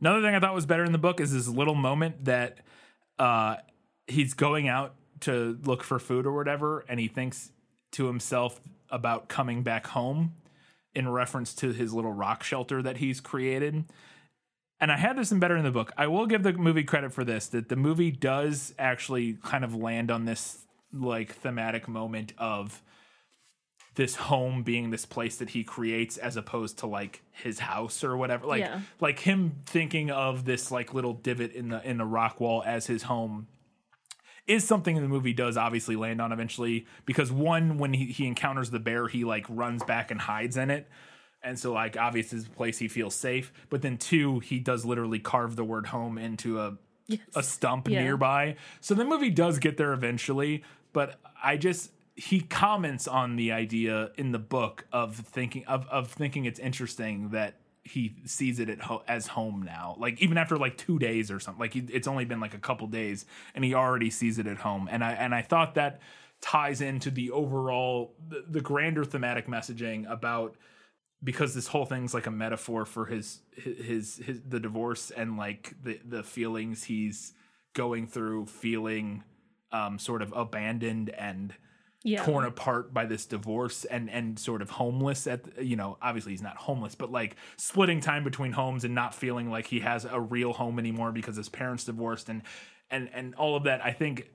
Another 0.00 0.22
thing 0.22 0.34
I 0.34 0.40
thought 0.40 0.54
was 0.54 0.66
better 0.66 0.84
in 0.84 0.92
the 0.92 0.98
book 0.98 1.20
is 1.20 1.32
this 1.32 1.46
little 1.48 1.74
moment 1.74 2.24
that 2.24 2.58
uh, 3.18 3.56
he's 4.06 4.34
going 4.34 4.68
out 4.68 4.94
to 5.20 5.58
look 5.64 5.82
for 5.82 5.98
food 5.98 6.26
or 6.26 6.32
whatever, 6.32 6.84
and 6.88 6.98
he 6.98 7.08
thinks 7.08 7.50
to 7.92 8.06
himself 8.06 8.60
about 8.90 9.28
coming 9.28 9.62
back 9.62 9.88
home 9.88 10.34
in 10.94 11.08
reference 11.08 11.54
to 11.54 11.72
his 11.72 11.92
little 11.92 12.12
rock 12.12 12.42
shelter 12.42 12.82
that 12.82 12.96
he's 12.96 13.20
created. 13.20 13.84
And 14.80 14.90
I 14.90 14.96
had 14.96 15.18
this 15.18 15.30
in 15.30 15.38
better 15.38 15.56
in 15.56 15.64
the 15.64 15.70
book. 15.70 15.92
I 15.96 16.06
will 16.06 16.26
give 16.26 16.42
the 16.42 16.54
movie 16.54 16.84
credit 16.84 17.12
for 17.12 17.22
this 17.22 17.46
that 17.48 17.68
the 17.68 17.76
movie 17.76 18.10
does 18.10 18.74
actually 18.78 19.34
kind 19.44 19.62
of 19.62 19.74
land 19.74 20.10
on 20.10 20.24
this 20.24 20.64
like 20.92 21.34
thematic 21.34 21.86
moment 21.86 22.32
of 22.38 22.82
this 23.96 24.14
home 24.14 24.62
being 24.62 24.90
this 24.90 25.04
place 25.04 25.36
that 25.36 25.50
he 25.50 25.64
creates 25.64 26.16
as 26.16 26.36
opposed 26.36 26.78
to 26.78 26.86
like 26.86 27.22
his 27.32 27.58
house 27.58 28.04
or 28.04 28.16
whatever. 28.16 28.46
Like 28.46 28.60
Yeah. 28.60 28.80
like 29.00 29.18
him 29.20 29.56
thinking 29.66 30.10
of 30.10 30.44
this 30.44 30.70
like 30.70 30.94
little 30.94 31.12
divot 31.14 31.52
in 31.52 31.68
the 31.70 31.82
in 31.88 31.98
the 31.98 32.04
rock 32.04 32.40
wall 32.40 32.62
as 32.64 32.86
his 32.86 33.02
home 33.04 33.48
is 34.46 34.64
something 34.66 34.96
the 34.96 35.02
movie 35.08 35.32
does 35.32 35.56
obviously 35.56 35.96
land 35.96 36.20
on 36.20 36.32
eventually 36.32 36.86
because 37.04 37.30
one 37.30 37.78
when 37.78 37.92
he, 37.92 38.06
he 38.06 38.26
encounters 38.26 38.70
the 38.70 38.80
bear 38.80 39.06
he 39.06 39.24
like 39.24 39.44
runs 39.48 39.82
back 39.84 40.10
and 40.10 40.20
hides 40.20 40.56
in 40.56 40.70
it. 40.70 40.88
And 41.42 41.58
so 41.58 41.72
like 41.72 41.96
obviously 41.96 42.38
it's 42.38 42.46
a 42.46 42.50
place 42.50 42.78
he 42.78 42.88
feels 42.88 43.14
safe. 43.14 43.52
But 43.70 43.82
then 43.82 43.96
two 43.98 44.38
he 44.40 44.60
does 44.60 44.84
literally 44.84 45.18
carve 45.18 45.56
the 45.56 45.64
word 45.64 45.86
home 45.86 46.16
into 46.16 46.60
a 46.60 46.76
a 47.34 47.42
stump 47.42 47.88
Yeah. 47.88 48.02
nearby. 48.04 48.54
So 48.80 48.94
the 48.94 49.04
movie 49.04 49.30
does 49.30 49.58
get 49.58 49.76
there 49.76 49.92
eventually 49.92 50.62
but 50.92 51.20
i 51.40 51.56
just 51.56 51.90
he 52.20 52.42
comments 52.42 53.08
on 53.08 53.36
the 53.36 53.50
idea 53.50 54.10
in 54.18 54.30
the 54.30 54.38
book 54.38 54.84
of 54.92 55.16
thinking 55.16 55.64
of, 55.64 55.86
of 55.88 56.12
thinking 56.12 56.44
it's 56.44 56.60
interesting 56.60 57.30
that 57.30 57.54
he 57.82 58.14
sees 58.26 58.60
it 58.60 58.68
at 58.68 58.78
ho- 58.82 59.02
as 59.08 59.26
home 59.28 59.62
now. 59.62 59.96
Like 59.98 60.20
even 60.20 60.36
after 60.36 60.58
like 60.58 60.76
two 60.76 60.98
days 60.98 61.30
or 61.30 61.40
something. 61.40 61.58
Like 61.58 61.72
he, 61.72 61.80
it's 61.90 62.06
only 62.06 62.26
been 62.26 62.38
like 62.38 62.52
a 62.52 62.58
couple 62.58 62.86
days, 62.88 63.24
and 63.54 63.64
he 63.64 63.72
already 63.72 64.10
sees 64.10 64.38
it 64.38 64.46
at 64.46 64.58
home. 64.58 64.86
And 64.90 65.02
I 65.02 65.12
and 65.12 65.34
I 65.34 65.40
thought 65.40 65.76
that 65.76 66.00
ties 66.42 66.82
into 66.82 67.10
the 67.10 67.30
overall 67.30 68.14
the, 68.28 68.44
the 68.46 68.60
grander 68.60 69.04
thematic 69.04 69.46
messaging 69.46 70.10
about 70.10 70.56
because 71.24 71.54
this 71.54 71.68
whole 71.68 71.86
thing's 71.86 72.12
like 72.12 72.26
a 72.26 72.30
metaphor 72.30 72.84
for 72.84 73.06
his 73.06 73.40
his 73.56 74.16
his 74.16 74.42
the 74.46 74.60
divorce 74.60 75.10
and 75.10 75.38
like 75.38 75.72
the 75.82 75.98
the 76.04 76.22
feelings 76.22 76.84
he's 76.84 77.32
going 77.72 78.06
through 78.06 78.44
feeling 78.44 79.24
um 79.72 79.98
sort 79.98 80.20
of 80.20 80.34
abandoned 80.36 81.08
and 81.08 81.54
Yeah. 82.02 82.24
torn 82.24 82.46
apart 82.46 82.94
by 82.94 83.04
this 83.04 83.26
divorce 83.26 83.84
and 83.84 84.08
and 84.10 84.38
sort 84.38 84.62
of 84.62 84.70
homeless 84.70 85.26
at 85.26 85.62
you 85.62 85.76
know 85.76 85.98
obviously 86.00 86.32
he's 86.32 86.40
not 86.42 86.56
homeless 86.56 86.94
but 86.94 87.12
like 87.12 87.36
splitting 87.58 88.00
time 88.00 88.24
between 88.24 88.52
homes 88.52 88.84
and 88.84 88.94
not 88.94 89.14
feeling 89.14 89.50
like 89.50 89.66
he 89.66 89.80
has 89.80 90.06
a 90.06 90.18
real 90.18 90.54
home 90.54 90.78
anymore 90.78 91.12
because 91.12 91.36
his 91.36 91.50
parents 91.50 91.84
divorced 91.84 92.30
and 92.30 92.42
and 92.90 93.10
and 93.12 93.34
all 93.34 93.54
of 93.54 93.64
that 93.64 93.84
I 93.84 93.92
think 93.92 94.30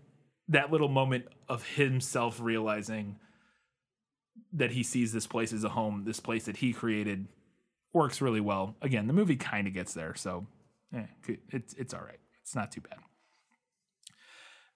that 0.49 0.71
little 0.71 0.89
moment 0.89 1.25
of 1.49 1.65
himself 1.65 2.39
realizing 2.39 3.17
that 4.53 4.71
he 4.71 4.83
sees 4.83 5.11
this 5.11 5.27
place 5.27 5.53
as 5.53 5.63
a 5.63 5.69
home, 5.69 6.03
this 6.05 6.19
place 6.19 6.45
that 6.45 6.57
he 6.57 6.73
created, 6.73 7.27
works 7.93 8.21
really 8.21 8.41
well. 8.41 8.75
Again, 8.81 9.07
the 9.07 9.13
movie 9.13 9.35
kind 9.35 9.67
of 9.67 9.73
gets 9.73 9.93
there, 9.93 10.15
so 10.15 10.45
eh, 10.95 11.03
it's 11.49 11.73
it's 11.73 11.93
all 11.93 12.01
right. 12.01 12.19
It's 12.41 12.55
not 12.55 12.71
too 12.71 12.81
bad. 12.81 12.99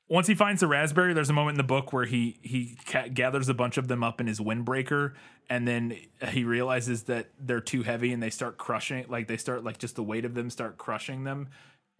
Once 0.09 0.25
he 0.25 0.33
finds 0.33 0.59
the 0.59 0.67
raspberry, 0.67 1.13
there's 1.13 1.29
a 1.29 1.33
moment 1.33 1.53
in 1.53 1.57
the 1.57 1.63
book 1.63 1.93
where 1.93 2.05
he 2.05 2.39
he 2.41 2.75
ca- 2.87 3.07
gathers 3.07 3.47
a 3.47 3.53
bunch 3.53 3.77
of 3.77 3.87
them 3.87 4.03
up 4.03 4.19
in 4.19 4.25
his 4.25 4.39
windbreaker, 4.39 5.13
and 5.49 5.67
then 5.67 5.95
he 6.29 6.43
realizes 6.43 7.03
that 7.03 7.29
they're 7.39 7.61
too 7.61 7.83
heavy, 7.83 8.11
and 8.11 8.21
they 8.21 8.31
start 8.31 8.57
crushing. 8.57 9.05
Like 9.07 9.27
they 9.27 9.37
start 9.37 9.63
like 9.63 9.77
just 9.77 9.95
the 9.95 10.03
weight 10.03 10.25
of 10.25 10.33
them 10.33 10.49
start 10.49 10.79
crushing 10.79 11.23
them, 11.25 11.49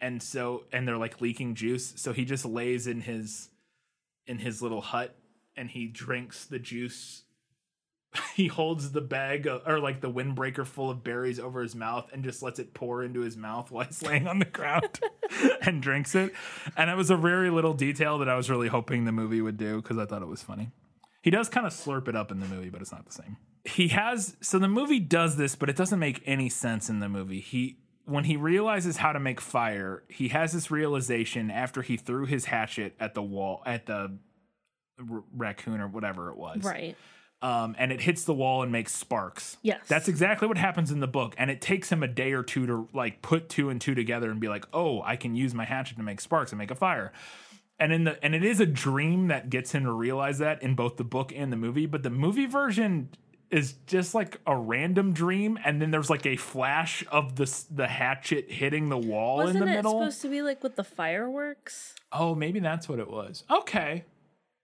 and 0.00 0.20
so 0.20 0.64
and 0.72 0.88
they're 0.88 0.96
like 0.96 1.20
leaking 1.20 1.54
juice. 1.54 1.94
So 1.96 2.12
he 2.12 2.24
just 2.24 2.44
lays 2.44 2.88
in 2.88 3.00
his 3.00 3.48
in 4.26 4.38
his 4.38 4.60
little 4.60 4.80
hut, 4.80 5.14
and 5.56 5.70
he 5.70 5.86
drinks 5.86 6.44
the 6.46 6.58
juice 6.58 7.22
he 8.34 8.48
holds 8.48 8.92
the 8.92 9.00
bag 9.00 9.46
of, 9.46 9.62
or 9.66 9.78
like 9.78 10.00
the 10.00 10.10
windbreaker 10.10 10.66
full 10.66 10.90
of 10.90 11.04
berries 11.04 11.38
over 11.38 11.62
his 11.62 11.74
mouth 11.74 12.08
and 12.12 12.24
just 12.24 12.42
lets 12.42 12.58
it 12.58 12.74
pour 12.74 13.02
into 13.02 13.20
his 13.20 13.36
mouth 13.36 13.70
while 13.70 13.84
he's 13.84 14.02
laying 14.06 14.26
on 14.26 14.38
the 14.38 14.44
ground 14.44 15.00
and 15.62 15.82
drinks 15.82 16.14
it. 16.14 16.32
And 16.76 16.90
it 16.90 16.96
was 16.96 17.10
a 17.10 17.16
very 17.16 17.50
little 17.50 17.74
detail 17.74 18.18
that 18.18 18.28
I 18.28 18.36
was 18.36 18.50
really 18.50 18.68
hoping 18.68 19.04
the 19.04 19.12
movie 19.12 19.40
would 19.40 19.56
do 19.56 19.80
because 19.80 19.98
I 19.98 20.06
thought 20.06 20.22
it 20.22 20.28
was 20.28 20.42
funny. 20.42 20.70
He 21.22 21.30
does 21.30 21.48
kind 21.48 21.66
of 21.66 21.72
slurp 21.72 22.08
it 22.08 22.16
up 22.16 22.30
in 22.30 22.40
the 22.40 22.46
movie, 22.46 22.70
but 22.70 22.80
it's 22.80 22.92
not 22.92 23.04
the 23.06 23.12
same. 23.12 23.36
He 23.64 23.88
has 23.88 24.36
so 24.40 24.58
the 24.58 24.68
movie 24.68 25.00
does 25.00 25.36
this, 25.36 25.54
but 25.54 25.68
it 25.68 25.76
doesn't 25.76 25.98
make 25.98 26.22
any 26.24 26.48
sense 26.48 26.88
in 26.88 27.00
the 27.00 27.10
movie. 27.10 27.40
He 27.40 27.76
when 28.06 28.24
he 28.24 28.36
realizes 28.36 28.96
how 28.96 29.12
to 29.12 29.20
make 29.20 29.38
fire, 29.40 30.02
he 30.08 30.28
has 30.28 30.52
this 30.52 30.70
realization 30.70 31.50
after 31.50 31.82
he 31.82 31.96
threw 31.98 32.24
his 32.24 32.46
hatchet 32.46 32.96
at 32.98 33.12
the 33.14 33.22
wall 33.22 33.62
at 33.66 33.84
the 33.84 34.16
r- 34.98 35.22
raccoon 35.36 35.80
or 35.80 35.88
whatever 35.88 36.30
it 36.30 36.36
was 36.38 36.64
Right. 36.64 36.96
Um, 37.42 37.74
and 37.78 37.90
it 37.92 38.00
hits 38.02 38.24
the 38.24 38.34
wall 38.34 38.62
and 38.62 38.70
makes 38.70 38.92
sparks. 38.92 39.56
Yes. 39.62 39.80
that's 39.88 40.08
exactly 40.08 40.46
what 40.48 40.58
happens 40.58 40.90
in 40.90 41.00
the 41.00 41.06
book, 41.08 41.34
and 41.38 41.50
it 41.50 41.60
takes 41.60 41.90
him 41.90 42.02
a 42.02 42.08
day 42.08 42.32
or 42.32 42.42
two 42.42 42.66
to 42.66 42.88
like 42.92 43.22
put 43.22 43.48
two 43.48 43.70
and 43.70 43.80
two 43.80 43.94
together 43.94 44.30
and 44.30 44.40
be 44.40 44.48
like, 44.48 44.66
"Oh, 44.72 45.02
I 45.02 45.16
can 45.16 45.34
use 45.34 45.54
my 45.54 45.64
hatchet 45.64 45.96
to 45.96 46.02
make 46.02 46.20
sparks 46.20 46.52
and 46.52 46.58
make 46.58 46.70
a 46.70 46.74
fire." 46.74 47.12
And 47.78 47.92
in 47.92 48.04
the 48.04 48.22
and 48.22 48.34
it 48.34 48.44
is 48.44 48.60
a 48.60 48.66
dream 48.66 49.28
that 49.28 49.48
gets 49.48 49.72
him 49.72 49.84
to 49.84 49.92
realize 49.92 50.38
that 50.38 50.62
in 50.62 50.74
both 50.74 50.96
the 50.98 51.04
book 51.04 51.32
and 51.34 51.50
the 51.50 51.56
movie, 51.56 51.86
but 51.86 52.02
the 52.02 52.10
movie 52.10 52.44
version 52.46 53.08
is 53.50 53.72
just 53.86 54.14
like 54.14 54.38
a 54.46 54.54
random 54.56 55.12
dream, 55.12 55.58
and 55.64 55.80
then 55.80 55.90
there's 55.90 56.10
like 56.10 56.26
a 56.26 56.36
flash 56.36 57.02
of 57.10 57.36
the 57.36 57.64
the 57.70 57.88
hatchet 57.88 58.50
hitting 58.50 58.90
the 58.90 58.98
wall 58.98 59.38
Wasn't 59.38 59.56
in 59.56 59.64
the 59.64 59.72
it 59.72 59.76
middle. 59.76 59.92
supposed 59.92 60.20
to 60.22 60.28
be 60.28 60.42
like 60.42 60.62
with 60.62 60.76
the 60.76 60.84
fireworks? 60.84 61.94
Oh, 62.12 62.34
maybe 62.34 62.60
that's 62.60 62.88
what 62.88 62.98
it 62.98 63.10
was. 63.10 63.44
Okay. 63.50 64.04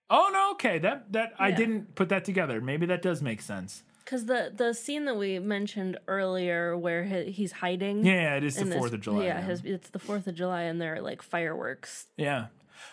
Oh 0.09 0.29
no, 0.33 0.53
okay. 0.53 0.79
That 0.79 1.13
that 1.13 1.33
I 1.39 1.51
didn't 1.51 1.95
put 1.95 2.09
that 2.11 2.25
together. 2.25 2.61
Maybe 2.61 2.87
that 2.87 3.03
does 3.03 3.23
make 3.23 3.41
sense. 3.43 3.83
Because 4.05 4.27
the 4.27 4.53
the 4.55 4.73
scene 4.73 5.05
that 5.07 5.17
we 5.17 5.41
mentioned 5.41 5.99
earlier, 6.07 6.77
where 6.77 7.03
he, 7.03 7.33
he's 7.33 7.51
hiding. 7.51 8.07
Yeah, 8.07 8.37
it 8.37 8.45
is 8.45 8.55
the 8.57 8.67
Fourth 8.67 8.93
of 8.93 9.01
July. 9.01 9.25
Yeah, 9.25 9.41
Yeah, 9.41 9.47
his, 9.47 9.65
it's 9.65 9.91
the 9.91 9.99
Fourth 9.99 10.29
of 10.29 10.35
July, 10.37 10.63
and 10.63 10.81
there 10.81 10.95
are 10.95 11.01
like 11.01 11.23
fireworks. 11.23 12.07
yeah. 12.17 12.47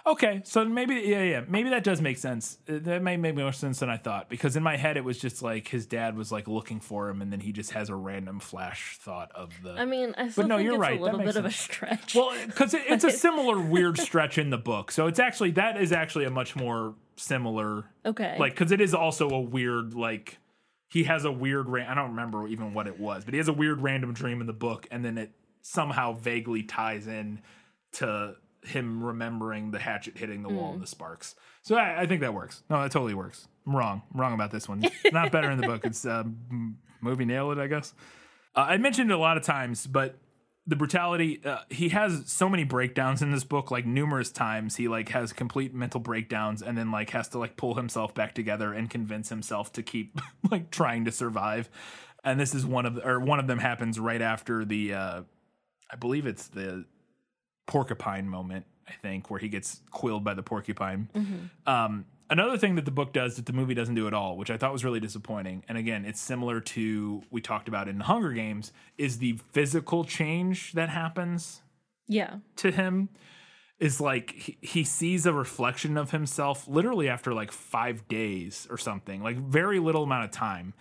Okay, 0.06 0.42
so 0.44 0.66
maybe 0.66 0.96
yeah, 0.96 1.24
yeah, 1.24 1.42
maybe 1.48 1.70
that 1.70 1.84
does 1.84 2.02
make 2.02 2.18
sense. 2.18 2.58
Uh, 2.68 2.80
That 2.82 3.02
may 3.02 3.18
make 3.18 3.36
more 3.36 3.52
sense 3.52 3.80
than 3.80 3.90
I 3.90 3.98
thought 3.98 4.30
because 4.30 4.56
in 4.56 4.64
my 4.64 4.78
head 4.78 4.98
it 4.98 5.04
was 5.04 5.20
just 5.20 5.42
like 5.42 5.68
his 5.68 5.86
dad 5.86 6.16
was 6.18 6.32
like 6.32 6.48
looking 6.48 6.80
for 6.80 7.10
him, 7.10 7.22
and 7.22 7.32
then 7.32 7.40
he 7.40 7.52
just 7.52 7.72
has 7.72 7.90
a 7.90 7.96
random 7.96 8.40
flash 8.40 8.98
thought 8.98 9.32
of 9.34 9.52
the. 9.64 9.72
I 9.72 9.86
mean, 9.86 10.14
I 10.18 10.30
still 10.30 10.48
no, 10.48 10.58
think 10.58 10.66
you're 10.66 10.76
it's 10.76 10.82
right. 10.82 11.00
a 11.00 11.04
little 11.04 11.20
bit 11.20 11.36
of 11.36 11.46
a 11.46 11.52
stretch. 11.52 12.16
well, 12.16 12.34
because 12.46 12.74
it, 12.74 12.84
it's 12.88 13.04
a 13.04 13.12
similar 13.26 13.60
weird 13.60 13.98
stretch 13.98 14.38
in 14.38 14.50
the 14.50 14.58
book, 14.58 14.92
so 14.92 15.08
it's 15.08 15.20
actually 15.20 15.52
that 15.52 15.80
is 15.82 15.92
actually 15.92 16.26
a 16.26 16.32
much 16.32 16.56
more 16.56 16.96
similar 17.16 17.86
okay, 18.06 18.36
like 18.40 18.54
because 18.54 18.72
it 18.72 18.82
is 18.82 18.94
also 18.94 19.30
a 19.30 19.40
weird 19.40 19.94
like 19.94 20.40
he 20.90 21.04
has 21.04 21.26
a 21.26 21.32
weird 21.32 21.70
ra- 21.70 21.86
i 21.88 21.94
don't 21.94 22.10
remember 22.10 22.48
even 22.48 22.74
what 22.74 22.88
it 22.88 23.00
was 23.00 23.24
but 23.24 23.36
he 23.36 23.38
has 23.38 23.48
a 23.48 23.54
weird 23.54 23.82
random 23.82 24.14
dream 24.14 24.42
in 24.42 24.48
the 24.48 24.54
book 24.54 24.88
and 24.90 25.06
then 25.06 25.18
it 25.20 25.32
somehow 25.62 26.14
vaguely 26.14 26.64
ties 26.64 27.06
in 27.06 27.40
to 27.92 28.36
him 28.66 29.04
remembering 29.04 29.72
the 29.72 29.80
hatchet 29.80 30.18
hitting 30.18 30.44
the 30.44 30.50
wall 30.50 30.74
and 30.74 30.82
the 30.82 30.88
sparks. 30.88 31.36
So 31.62 31.76
I, 31.76 32.02
I 32.02 32.06
think 32.06 32.22
that 32.22 32.34
works. 32.34 32.64
No 32.70 32.82
that 32.82 32.92
totally 32.92 33.14
works. 33.14 33.48
I'm 33.66 33.76
wrong. 33.76 34.02
I'm 34.14 34.20
wrong 34.20 34.34
about 34.34 34.52
this 34.52 34.68
one. 34.68 34.84
It's 34.84 34.96
not 35.14 35.32
better 35.32 35.50
in 35.52 35.60
the 35.60 35.68
book. 35.68 35.86
It's 35.86 36.06
uh, 36.06 36.24
movie 37.04 37.26
nailed 37.26 37.58
it 37.58 37.62
i 37.62 37.68
guess. 37.68 37.94
Uh, 38.56 38.66
i 38.70 38.78
mentioned 38.78 39.12
it 39.12 39.14
a 39.14 39.18
lot 39.18 39.38
of 39.38 39.44
times 39.44 39.86
but 39.86 40.16
the 40.66 40.76
brutality 40.76 41.42
uh, 41.44 41.60
he 41.70 41.90
has 41.90 42.24
so 42.26 42.48
many 42.48 42.64
breakdowns 42.64 43.22
in 43.22 43.32
this 43.32 43.44
book 43.44 43.70
like 43.70 43.86
numerous 43.86 44.32
times 44.32 44.78
he 44.78 44.88
like 44.88 45.10
has 45.10 45.34
complete 45.34 45.74
mental 45.74 46.00
breakdowns 46.00 46.62
and 46.62 46.78
then 46.78 46.90
like 46.90 47.10
has 47.10 47.28
to 47.28 47.38
like 47.38 47.58
pull 47.58 47.76
himself 47.76 48.16
back 48.16 48.34
together 48.34 48.72
and 48.72 48.90
convince 48.90 49.28
himself 49.28 49.74
to 49.74 49.84
keep 49.84 50.18
like 50.52 50.72
trying 50.72 51.04
to 51.04 51.12
survive. 51.12 51.70
And 52.24 52.40
this 52.40 52.56
is 52.56 52.66
one 52.66 52.86
of 52.86 52.98
or 53.04 53.20
one 53.20 53.40
of 53.40 53.48
them 53.48 53.60
happens 53.60 54.00
right 54.00 54.22
after 54.22 54.64
the 54.64 54.94
uh 54.94 55.22
i 55.92 55.96
believe 55.98 56.26
it's 56.26 56.48
the 56.48 56.86
porcupine 57.66 58.28
moment 58.28 58.66
i 58.88 58.94
think 59.02 59.30
where 59.30 59.40
he 59.40 59.48
gets 59.48 59.82
quilled 59.92 60.24
by 60.24 60.34
the 60.34 60.44
porcupine. 60.44 61.10
Um 61.66 62.06
another 62.30 62.58
thing 62.58 62.76
that 62.76 62.86
the 62.86 62.92
book 62.92 63.14
does 63.14 63.36
that 63.36 63.46
the 63.46 63.54
movie 63.54 63.74
doesn't 63.74 63.96
do 63.96 64.08
at 64.08 64.14
all 64.14 64.38
which 64.38 64.50
i 64.50 64.58
thought 64.58 64.74
was 64.74 64.84
really 64.84 65.00
disappointing 65.00 65.64
and 65.68 65.78
again 65.78 66.06
it's 66.06 66.20
similar 66.20 66.60
to 66.60 67.22
we 67.32 67.42
talked 67.42 67.68
about 67.68 67.88
in 67.88 67.98
the 67.98 68.04
hunger 68.06 68.32
games 68.32 68.72
is 68.98 69.20
the 69.20 69.40
physical 69.52 70.04
change 70.04 70.72
that 70.74 70.90
happens 70.90 71.62
yeah, 72.08 72.38
to 72.58 72.72
him. 72.72 73.10
Is 73.80 74.00
like 74.00 74.32
he, 74.32 74.58
he 74.62 74.84
sees 74.84 75.26
a 75.26 75.34
reflection 75.34 75.98
of 75.98 76.12
himself 76.12 76.68
literally 76.68 77.10
after 77.10 77.34
like 77.34 77.52
five 77.52 78.08
days 78.08 78.68
or 78.70 78.78
something 78.78 79.22
like 79.22 79.36
very 79.36 79.80
little 79.80 80.04
amount 80.04 80.26
of 80.26 80.32
time 80.32 80.74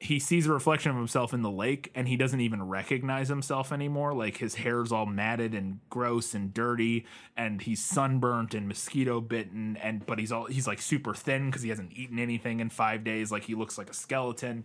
he 0.00 0.20
sees 0.20 0.46
a 0.46 0.52
reflection 0.52 0.90
of 0.92 0.96
himself 0.96 1.34
in 1.34 1.42
the 1.42 1.50
lake 1.50 1.90
and 1.94 2.06
he 2.06 2.16
doesn't 2.16 2.40
even 2.40 2.62
recognize 2.62 3.28
himself 3.28 3.72
anymore 3.72 4.14
like 4.14 4.36
his 4.36 4.54
hair's 4.54 4.92
all 4.92 5.06
matted 5.06 5.54
and 5.54 5.80
gross 5.90 6.34
and 6.34 6.54
dirty 6.54 7.04
and 7.36 7.62
he's 7.62 7.84
sunburnt 7.84 8.54
and 8.54 8.68
mosquito 8.68 9.20
bitten 9.20 9.76
and 9.82 10.06
but 10.06 10.20
he's 10.20 10.30
all 10.30 10.46
he's 10.46 10.68
like 10.68 10.80
super 10.80 11.14
thin 11.14 11.46
because 11.46 11.62
he 11.62 11.68
hasn't 11.68 11.92
eaten 11.94 12.18
anything 12.20 12.60
in 12.60 12.70
five 12.70 13.02
days 13.02 13.32
like 13.32 13.42
he 13.44 13.56
looks 13.56 13.76
like 13.76 13.90
a 13.90 13.94
skeleton 13.94 14.64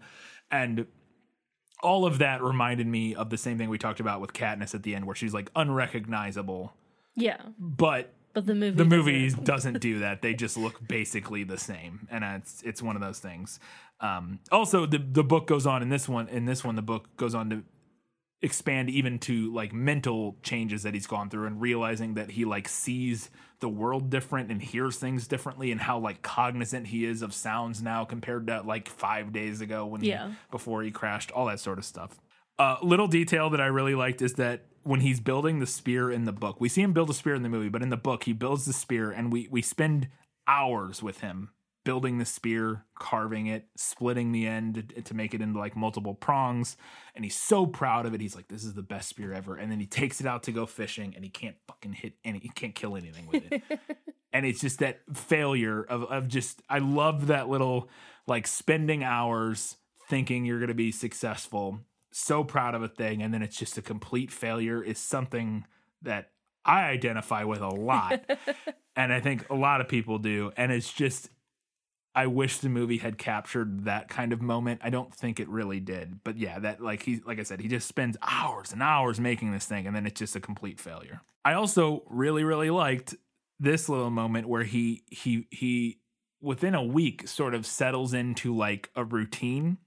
and 0.52 0.86
all 1.84 2.06
of 2.06 2.20
that 2.20 2.42
reminded 2.42 2.88
me 2.88 3.14
of 3.14 3.30
the 3.30 3.38
same 3.38 3.58
thing 3.58 3.70
we 3.70 3.78
talked 3.78 4.00
about 4.00 4.22
with 4.22 4.34
Katniss 4.34 4.74
at 4.74 4.84
the 4.84 4.96
end, 4.96 5.06
where 5.06 5.16
she's 5.16 5.34
like 5.34 5.52
unrecognizable. 5.56 6.74
yeah. 7.16 7.38
But 7.60 8.14
But 8.34 8.48
the 8.48 8.56
movie, 8.56 8.72
the 8.72 8.86
doesn't. 8.86 9.44
doesn't 9.44 9.80
do 9.82 10.00
that. 10.00 10.22
They 10.22 10.34
just 10.34 10.58
look 10.58 10.86
basically 10.88 11.44
the 11.44 11.58
same, 11.58 12.08
and 12.10 12.24
it's 12.24 12.62
it's 12.64 12.82
one 12.82 12.96
of 12.96 13.02
those 13.02 13.20
things. 13.20 13.60
Um, 14.04 14.40
also, 14.52 14.86
the 14.86 15.00
the 15.00 15.24
book 15.24 15.48
goes 15.48 15.66
on 15.66 15.82
in 15.82 15.90
this 15.90 16.08
one. 16.08 16.28
In 16.28 16.46
this 16.46 16.64
one, 16.64 16.76
the 16.76 16.82
book 16.82 17.16
goes 17.18 17.34
on 17.34 17.50
to 17.50 17.64
expand 18.42 18.90
even 18.90 19.18
to 19.20 19.54
like 19.54 19.72
mental 19.72 20.36
changes 20.44 20.84
that 20.84 20.94
he's 20.94 21.08
gone 21.08 21.30
through 21.30 21.48
and 21.48 21.62
realizing 21.62 22.16
that 22.16 22.32
he 22.32 22.44
like 22.44 22.68
sees 22.68 23.30
the 23.62 23.70
world 23.70 24.10
different 24.10 24.52
and 24.52 24.62
hears 24.62 24.98
things 24.98 25.28
differently 25.30 25.72
and 25.72 25.80
how 25.80 25.98
like 25.98 26.22
cognizant 26.22 26.88
he 26.88 27.06
is 27.06 27.22
of 27.22 27.34
sounds 27.34 27.82
now 27.82 28.04
compared 28.04 28.46
to 28.48 28.62
like 28.64 28.90
five 28.90 29.32
days 29.32 29.62
ago 29.62 29.86
when 29.86 30.04
Yeah. 30.04 30.28
he, 30.28 30.36
before 30.52 30.84
he 30.84 30.92
crashed 30.92 31.32
all 31.32 31.46
that 31.46 31.62
sort 31.62 31.78
of 31.78 31.86
stuff 31.86 32.20
uh, 32.60 32.76
little 32.84 33.08
detail 33.08 33.50
that 33.50 33.62
i 33.62 33.66
really 33.68 33.96
liked 33.96 34.22
is 34.22 34.34
that 34.34 34.66
when 34.84 35.00
he's 35.00 35.22
building 35.22 35.60
the 35.60 35.66
spear 35.68 36.12
in 36.12 36.26
the 36.26 36.34
book 36.34 36.60
we 36.60 36.68
see 36.68 36.82
him 36.82 36.92
build 36.92 37.10
a 37.10 37.14
spear 37.14 37.36
in 37.36 37.44
the 37.44 37.50
movie 37.50 37.70
but 37.70 37.82
in 37.82 37.88
the 37.90 37.96
book 37.96 38.26
he 38.26 38.34
builds 38.34 38.66
the 38.66 38.74
spear 38.74 39.10
and 39.10 39.32
we 39.32 39.48
we 39.50 39.62
spend 39.62 40.10
hours 40.50 41.02
with 41.02 41.22
him 41.22 41.52
building 41.84 42.18
the 42.18 42.26
spear, 42.26 42.86
carving 42.98 43.48
it, 43.48 43.68
splitting 43.76 44.32
the 44.32 44.48
end 44.48 44.94
to, 45.04 45.14
make 45.14 45.34
it 45.34 45.42
into 45.42 45.60
like 45.60 45.76
multiple 45.76 46.14
prongs. 46.14 46.78
And 47.16 47.24
he's 47.24 47.36
so 47.36 47.66
proud 47.66 48.06
of 48.06 48.14
it. 48.14 48.22
He's 48.22 48.36
like, 48.36 48.48
this 48.48 48.64
is 48.64 48.74
the 48.74 48.82
best 48.82 49.10
spear 49.10 49.34
ever. 49.34 49.56
And 49.56 49.72
then 49.72 49.80
he 49.80 49.86
takes 49.86 50.22
it 50.22 50.28
out 50.28 50.44
to 50.44 50.52
go 50.52 50.66
fishing 50.66 51.14
and 51.16 51.24
he 51.24 51.30
can't 51.30 51.56
fucking 51.68 51.94
hit 51.94 52.14
any, 52.24 52.40
he 52.40 52.50
can't 52.50 52.74
kill 52.74 52.96
anything 52.96 53.28
with 53.28 53.44
it. 53.52 53.62
and 54.34 54.46
it's 54.46 54.62
just 54.62 54.80
that 54.80 55.02
failure 55.14 55.84
of, 55.84 56.04
of 56.04 56.28
just, 56.28 56.62
I 56.70 56.80
love 56.80 57.28
that 57.28 57.50
little 57.50 57.90
like 58.28 58.48
spending 58.48 59.04
hours 59.04 59.78
thinking 60.10 60.46
you're 60.46 60.60
going 60.60 60.70
to 60.70 60.74
be 60.74 60.92
successful 60.92 61.80
so 62.12 62.44
proud 62.44 62.76
of 62.76 62.84
a 62.84 62.88
thing 62.88 63.24
and 63.24 63.34
then 63.34 63.42
it's 63.42 63.58
just 63.58 63.78
a 63.78 63.82
complete 63.82 64.32
failure 64.32 64.84
is 64.84 65.00
something 65.00 65.66
that 66.04 66.30
I 66.66 66.84
identify 66.84 67.44
with 67.44 67.62
a 67.62 67.70
lot. 67.70 68.24
and 68.96 69.12
I 69.12 69.20
think 69.20 69.50
a 69.50 69.56
lot 69.56 69.82
of 69.82 69.88
people 69.88 70.18
do. 70.18 70.52
And 70.56 70.72
it's 70.72 70.92
just, 70.92 71.30
I 72.16 72.28
wish 72.28 72.60
the 72.60 72.70
movie 72.70 72.98
had 72.98 73.18
captured 73.18 73.86
that 73.86 74.08
kind 74.08 74.34
of 74.34 74.42
moment. 74.42 74.82
I 74.84 74.90
don't 74.92 75.14
think 75.14 75.40
it 75.40 75.50
really 75.50 75.80
did. 75.80 76.20
But 76.24 76.38
yeah, 76.38 76.60
that, 76.60 76.80
like 76.80 77.04
he, 77.04 77.22
like 77.26 77.40
I 77.40 77.44
said, 77.44 77.60
he 77.60 77.68
just 77.68 77.88
spends 77.88 78.18
hours 78.22 78.72
and 78.72 78.84
hours 78.84 79.20
making 79.20 79.52
this 79.52 79.66
thing 79.66 79.88
and 79.88 79.96
then 79.96 80.06
it's 80.06 80.20
just 80.20 80.36
a 80.36 80.40
complete 80.40 80.80
failure. 80.80 81.22
I 81.44 81.54
also 81.54 82.04
really, 82.08 82.44
really 82.44 82.70
liked 82.70 83.16
this 83.60 83.90
little 83.90 84.12
moment 84.12 84.48
where 84.48 84.64
he, 84.64 85.04
he, 85.10 85.48
he, 85.50 86.00
within 86.40 86.76
a 86.76 86.84
week 86.84 87.28
sort 87.28 87.56
of 87.56 87.66
settles 87.66 88.14
into 88.14 88.56
like 88.56 88.90
a 88.96 89.04
routine 89.04 89.78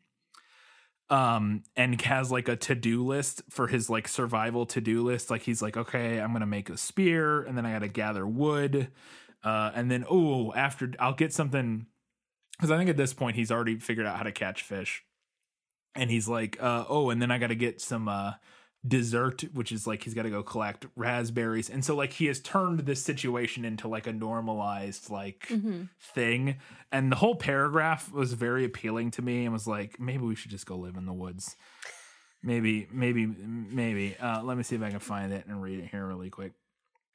um 1.08 1.62
and 1.76 2.00
has 2.00 2.32
like 2.32 2.48
a 2.48 2.56
to-do 2.56 3.04
list 3.04 3.42
for 3.48 3.68
his 3.68 3.88
like 3.88 4.08
survival 4.08 4.66
to-do 4.66 5.04
list 5.04 5.30
like 5.30 5.42
he's 5.42 5.62
like 5.62 5.76
okay 5.76 6.18
i'm 6.18 6.32
gonna 6.32 6.46
make 6.46 6.68
a 6.68 6.76
spear 6.76 7.42
and 7.42 7.56
then 7.56 7.64
i 7.64 7.72
gotta 7.72 7.86
gather 7.86 8.26
wood 8.26 8.88
uh 9.44 9.70
and 9.74 9.88
then 9.88 10.04
oh 10.10 10.52
after 10.54 10.90
i'll 10.98 11.14
get 11.14 11.32
something 11.32 11.86
because 12.58 12.70
i 12.70 12.76
think 12.76 12.90
at 12.90 12.96
this 12.96 13.14
point 13.14 13.36
he's 13.36 13.50
already 13.50 13.78
figured 13.78 14.06
out 14.06 14.16
how 14.16 14.22
to 14.24 14.32
catch 14.32 14.62
fish. 14.62 15.02
And 15.94 16.10
he's 16.10 16.28
like 16.28 16.58
uh 16.60 16.84
oh 16.88 17.10
and 17.10 17.20
then 17.22 17.30
i 17.30 17.38
gotta 17.38 17.54
get 17.54 17.80
some 17.80 18.08
uh 18.08 18.32
dessert 18.86 19.42
which 19.52 19.72
is 19.72 19.86
like 19.86 20.04
he's 20.04 20.14
got 20.14 20.22
to 20.22 20.30
go 20.30 20.42
collect 20.42 20.86
raspberries. 20.94 21.70
And 21.70 21.84
so 21.84 21.96
like 21.96 22.12
he 22.12 22.26
has 22.26 22.40
turned 22.40 22.80
this 22.80 23.02
situation 23.02 23.64
into 23.64 23.88
like 23.88 24.06
a 24.06 24.12
normalized 24.12 25.10
like 25.10 25.46
thing. 26.00 26.56
And 26.92 27.10
the 27.10 27.16
whole 27.16 27.34
paragraph 27.34 28.12
was 28.12 28.34
very 28.34 28.64
appealing 28.64 29.10
to 29.12 29.22
me 29.22 29.44
and 29.44 29.52
was 29.52 29.66
like 29.66 29.98
maybe 29.98 30.24
we 30.24 30.34
should 30.34 30.50
just 30.50 30.66
go 30.66 30.76
live 30.76 30.96
in 30.96 31.06
the 31.06 31.12
woods. 31.12 31.56
Maybe 32.42 32.86
maybe 32.92 33.26
maybe. 33.26 34.16
Uh 34.18 34.42
let 34.42 34.56
me 34.56 34.62
see 34.62 34.76
if 34.76 34.82
i 34.82 34.90
can 34.90 35.00
find 35.00 35.32
it 35.32 35.46
and 35.46 35.60
read 35.62 35.80
it 35.80 35.88
here 35.90 36.06
really 36.06 36.30
quick 36.30 36.52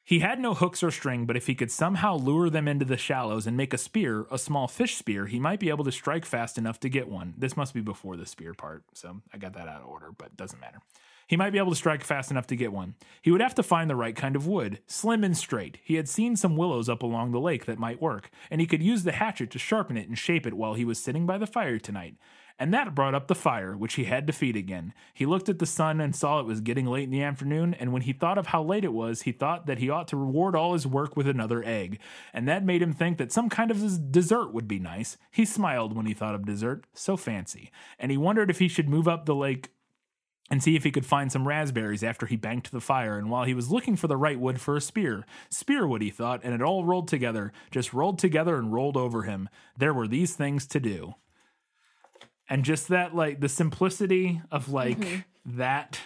he 0.03 0.19
had 0.19 0.39
no 0.39 0.53
hooks 0.53 0.83
or 0.83 0.91
string, 0.91 1.25
but 1.25 1.37
if 1.37 1.47
he 1.47 1.55
could 1.55 1.71
somehow 1.71 2.17
lure 2.17 2.49
them 2.49 2.67
into 2.67 2.85
the 2.85 2.97
shallows 2.97 3.45
and 3.45 3.55
make 3.55 3.73
a 3.73 3.77
spear, 3.77 4.25
a 4.31 4.37
small 4.37 4.67
fish 4.67 4.95
spear, 4.95 5.27
he 5.27 5.39
might 5.39 5.59
be 5.59 5.69
able 5.69 5.83
to 5.83 5.91
strike 5.91 6.25
fast 6.25 6.57
enough 6.57 6.79
to 6.79 6.89
get 6.89 7.07
one. 7.07 7.33
This 7.37 7.55
must 7.55 7.73
be 7.73 7.81
before 7.81 8.17
the 8.17 8.25
spear 8.25 8.53
part, 8.53 8.83
so 8.93 9.21
I 9.33 9.37
got 9.37 9.53
that 9.53 9.67
out 9.67 9.81
of 9.81 9.87
order, 9.87 10.11
but 10.17 10.35
doesn't 10.35 10.59
matter. 10.59 10.79
He 11.27 11.37
might 11.37 11.51
be 11.51 11.59
able 11.59 11.69
to 11.69 11.77
strike 11.77 12.03
fast 12.03 12.29
enough 12.29 12.47
to 12.47 12.57
get 12.57 12.73
one. 12.73 12.95
He 13.21 13.31
would 13.31 13.39
have 13.39 13.55
to 13.55 13.63
find 13.63 13.89
the 13.89 13.95
right 13.95 14.15
kind 14.15 14.35
of 14.35 14.47
wood, 14.47 14.79
slim 14.85 15.23
and 15.23 15.37
straight. 15.37 15.77
He 15.81 15.95
had 15.95 16.09
seen 16.09 16.35
some 16.35 16.57
willows 16.57 16.89
up 16.89 17.03
along 17.03 17.31
the 17.31 17.39
lake 17.39 17.65
that 17.67 17.79
might 17.79 18.01
work, 18.01 18.31
and 18.49 18.59
he 18.59 18.67
could 18.67 18.83
use 18.83 19.03
the 19.03 19.13
hatchet 19.13 19.49
to 19.51 19.59
sharpen 19.59 19.95
it 19.95 20.09
and 20.09 20.17
shape 20.17 20.45
it 20.45 20.55
while 20.55 20.73
he 20.73 20.83
was 20.83 21.01
sitting 21.01 21.25
by 21.25 21.37
the 21.37 21.47
fire 21.47 21.79
tonight. 21.79 22.15
And 22.61 22.71
that 22.75 22.93
brought 22.93 23.15
up 23.15 23.27
the 23.27 23.33
fire, 23.33 23.75
which 23.75 23.95
he 23.95 24.03
had 24.03 24.27
to 24.27 24.33
feed 24.33 24.55
again. 24.55 24.93
He 25.15 25.25
looked 25.25 25.49
at 25.49 25.57
the 25.57 25.65
sun 25.65 25.99
and 25.99 26.15
saw 26.15 26.39
it 26.39 26.45
was 26.45 26.61
getting 26.61 26.85
late 26.85 27.05
in 27.05 27.09
the 27.09 27.23
afternoon, 27.23 27.73
and 27.73 27.91
when 27.91 28.03
he 28.03 28.13
thought 28.13 28.37
of 28.37 28.45
how 28.45 28.61
late 28.61 28.85
it 28.85 28.93
was, 28.93 29.23
he 29.23 29.31
thought 29.31 29.65
that 29.65 29.79
he 29.79 29.89
ought 29.89 30.07
to 30.09 30.15
reward 30.15 30.55
all 30.55 30.73
his 30.73 30.85
work 30.85 31.17
with 31.17 31.27
another 31.27 31.63
egg. 31.65 31.99
And 32.35 32.47
that 32.47 32.63
made 32.63 32.83
him 32.83 32.93
think 32.93 33.17
that 33.17 33.31
some 33.31 33.49
kind 33.49 33.71
of 33.71 34.11
dessert 34.11 34.53
would 34.53 34.67
be 34.67 34.77
nice. 34.77 35.17
He 35.31 35.43
smiled 35.43 35.95
when 35.97 36.05
he 36.05 36.13
thought 36.13 36.35
of 36.35 36.45
dessert, 36.45 36.85
so 36.93 37.17
fancy. 37.17 37.71
And 37.97 38.11
he 38.11 38.17
wondered 38.17 38.51
if 38.51 38.59
he 38.59 38.67
should 38.67 38.87
move 38.87 39.07
up 39.07 39.25
the 39.25 39.33
lake 39.33 39.71
and 40.51 40.61
see 40.61 40.75
if 40.75 40.83
he 40.83 40.91
could 40.91 41.05
find 41.07 41.31
some 41.31 41.47
raspberries 41.47 42.03
after 42.03 42.27
he 42.27 42.35
banked 42.35 42.71
the 42.71 42.79
fire. 42.79 43.17
And 43.17 43.31
while 43.31 43.45
he 43.45 43.55
was 43.55 43.71
looking 43.71 43.95
for 43.95 44.05
the 44.05 44.17
right 44.17 44.39
wood 44.39 44.61
for 44.61 44.75
a 44.75 44.81
spear, 44.81 45.25
spear 45.49 45.87
wood, 45.87 46.03
he 46.03 46.11
thought, 46.11 46.41
and 46.43 46.53
it 46.53 46.61
all 46.61 46.85
rolled 46.85 47.07
together, 47.07 47.51
just 47.71 47.91
rolled 47.91 48.19
together 48.19 48.57
and 48.57 48.71
rolled 48.71 48.97
over 48.97 49.23
him. 49.23 49.49
There 49.75 49.95
were 49.95 50.07
these 50.07 50.35
things 50.35 50.67
to 50.67 50.79
do. 50.79 51.15
And 52.51 52.65
just 52.65 52.89
that, 52.89 53.15
like, 53.15 53.39
the 53.39 53.47
simplicity 53.47 54.41
of, 54.51 54.67
like, 54.67 55.25
that. 55.45 55.97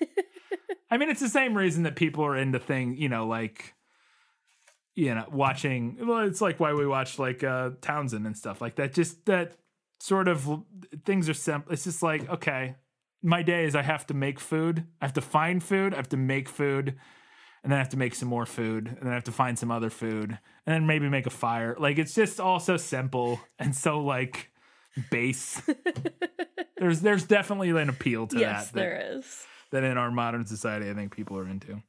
I 0.92 0.96
mean, 0.96 1.10
it's 1.10 1.20
the 1.20 1.28
same 1.28 1.56
reason 1.56 1.82
that 1.82 1.96
people 1.96 2.24
are 2.24 2.36
into 2.36 2.60
thing, 2.60 2.96
you 2.96 3.08
know, 3.08 3.26
like, 3.26 3.74
you 4.94 5.12
know, 5.12 5.26
watching. 5.32 5.98
Well, 6.00 6.20
it's 6.20 6.40
like 6.40 6.60
why 6.60 6.72
we 6.72 6.86
watch, 6.86 7.18
like, 7.18 7.42
uh 7.42 7.70
Townsend 7.80 8.26
and 8.26 8.36
stuff 8.36 8.60
like 8.60 8.76
that. 8.76 8.94
Just 8.94 9.26
that 9.26 9.56
sort 9.98 10.28
of 10.28 10.62
things 11.04 11.28
are 11.28 11.34
simple. 11.34 11.72
It's 11.72 11.82
just 11.82 12.00
like, 12.00 12.28
okay, 12.30 12.76
my 13.20 13.42
day 13.42 13.64
is 13.64 13.74
I 13.74 13.82
have 13.82 14.06
to 14.06 14.14
make 14.14 14.38
food. 14.38 14.84
I 15.00 15.04
have 15.04 15.14
to 15.14 15.20
find 15.20 15.62
food. 15.62 15.94
I 15.94 15.96
have 15.96 16.08
to 16.10 16.16
make 16.16 16.48
food. 16.48 16.94
And 17.62 17.72
then 17.72 17.76
I 17.76 17.82
have 17.82 17.88
to 17.90 17.96
make 17.96 18.14
some 18.14 18.28
more 18.28 18.46
food. 18.46 18.86
And 18.86 19.00
then 19.02 19.10
I 19.10 19.14
have 19.14 19.24
to 19.24 19.32
find 19.32 19.58
some 19.58 19.72
other 19.72 19.90
food. 19.90 20.38
And 20.64 20.74
then 20.74 20.86
maybe 20.86 21.08
make 21.08 21.26
a 21.26 21.30
fire. 21.30 21.74
Like 21.76 21.98
it's 21.98 22.14
just 22.14 22.38
all 22.38 22.60
so 22.60 22.76
simple 22.76 23.40
and 23.58 23.74
so 23.74 24.00
like 24.00 24.52
base. 25.10 25.60
there's 26.78 27.00
there's 27.00 27.24
definitely 27.24 27.70
an 27.70 27.88
appeal 27.88 28.26
to 28.28 28.38
yes, 28.38 28.66
that, 28.66 28.74
that 28.74 28.80
there 28.80 29.16
is. 29.16 29.46
that 29.72 29.84
in 29.84 29.96
our 29.96 30.10
modern 30.10 30.46
society 30.46 30.90
I 30.90 30.94
think 30.94 31.14
people 31.14 31.38
are 31.38 31.48
into. 31.48 31.82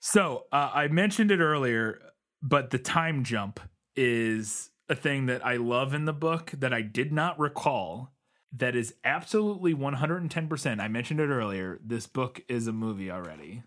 So 0.00 0.44
uh, 0.50 0.70
I 0.72 0.88
mentioned 0.88 1.30
it 1.30 1.40
earlier, 1.40 2.00
but 2.42 2.70
the 2.70 2.78
time 2.78 3.22
jump 3.22 3.60
is 3.96 4.70
a 4.88 4.94
thing 4.94 5.26
that 5.26 5.44
I 5.44 5.56
love 5.56 5.94
in 5.94 6.06
the 6.06 6.12
book 6.12 6.52
that 6.56 6.72
I 6.72 6.82
did 6.82 7.12
not 7.12 7.38
recall. 7.38 8.12
That 8.52 8.74
is 8.74 8.94
absolutely 9.04 9.74
110%. 9.74 10.80
I 10.80 10.88
mentioned 10.88 11.20
it 11.20 11.28
earlier. 11.28 11.78
This 11.84 12.08
book 12.08 12.40
is 12.48 12.66
a 12.66 12.72
movie 12.72 13.10
already. 13.10 13.62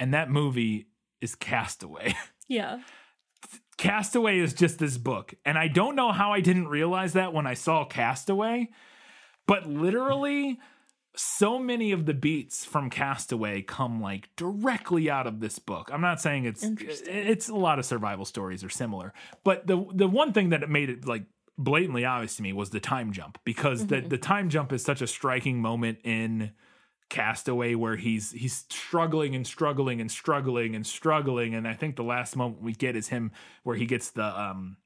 And 0.00 0.12
that 0.12 0.30
movie 0.30 0.88
is 1.20 1.34
Castaway. 1.34 2.14
Yeah. 2.48 2.78
Castaway 3.78 4.38
is 4.38 4.54
just 4.54 4.78
this 4.78 4.96
book. 4.96 5.34
And 5.44 5.58
I 5.58 5.68
don't 5.68 5.96
know 5.96 6.12
how 6.12 6.32
I 6.32 6.40
didn't 6.40 6.68
realize 6.68 7.12
that 7.12 7.32
when 7.32 7.46
I 7.46 7.54
saw 7.54 7.84
Castaway, 7.84 8.70
but 9.46 9.66
literally 9.66 10.58
so 11.16 11.58
many 11.58 11.92
of 11.92 12.06
the 12.06 12.14
beats 12.14 12.64
from 12.64 12.90
Castaway 12.90 13.62
come 13.62 14.00
like 14.00 14.28
directly 14.36 15.10
out 15.10 15.26
of 15.26 15.40
this 15.40 15.58
book. 15.58 15.90
I'm 15.92 16.00
not 16.00 16.20
saying 16.20 16.44
it's 16.44 16.62
it's 16.62 17.48
a 17.48 17.54
lot 17.54 17.78
of 17.78 17.86
survival 17.86 18.24
stories 18.24 18.62
are 18.62 18.68
similar, 18.68 19.12
but 19.42 19.66
the 19.66 19.84
the 19.94 20.08
one 20.08 20.32
thing 20.32 20.50
that 20.50 20.68
made 20.68 20.90
it 20.90 21.06
like 21.06 21.24
blatantly 21.58 22.04
obvious 22.04 22.36
to 22.36 22.42
me 22.42 22.52
was 22.52 22.70
the 22.70 22.80
time 22.80 23.12
jump 23.12 23.38
because 23.44 23.86
the 23.86 23.96
mm-hmm. 23.96 24.08
the 24.08 24.18
time 24.18 24.50
jump 24.50 24.72
is 24.72 24.84
such 24.84 25.00
a 25.00 25.06
striking 25.06 25.60
moment 25.60 25.98
in 26.04 26.52
Castaway 27.08 27.74
where 27.74 27.96
he's 27.96 28.32
he's 28.32 28.64
struggling 28.68 29.34
and 29.34 29.46
struggling 29.46 30.00
and 30.00 30.10
struggling 30.10 30.74
and 30.74 30.86
struggling. 30.86 31.54
And 31.54 31.66
I 31.66 31.74
think 31.74 31.96
the 31.96 32.02
last 32.02 32.36
moment 32.36 32.62
we 32.62 32.72
get 32.72 32.96
is 32.96 33.08
him 33.08 33.30
where 33.62 33.76
he 33.76 33.86
gets 33.86 34.10
the 34.10 34.24
um 34.24 34.76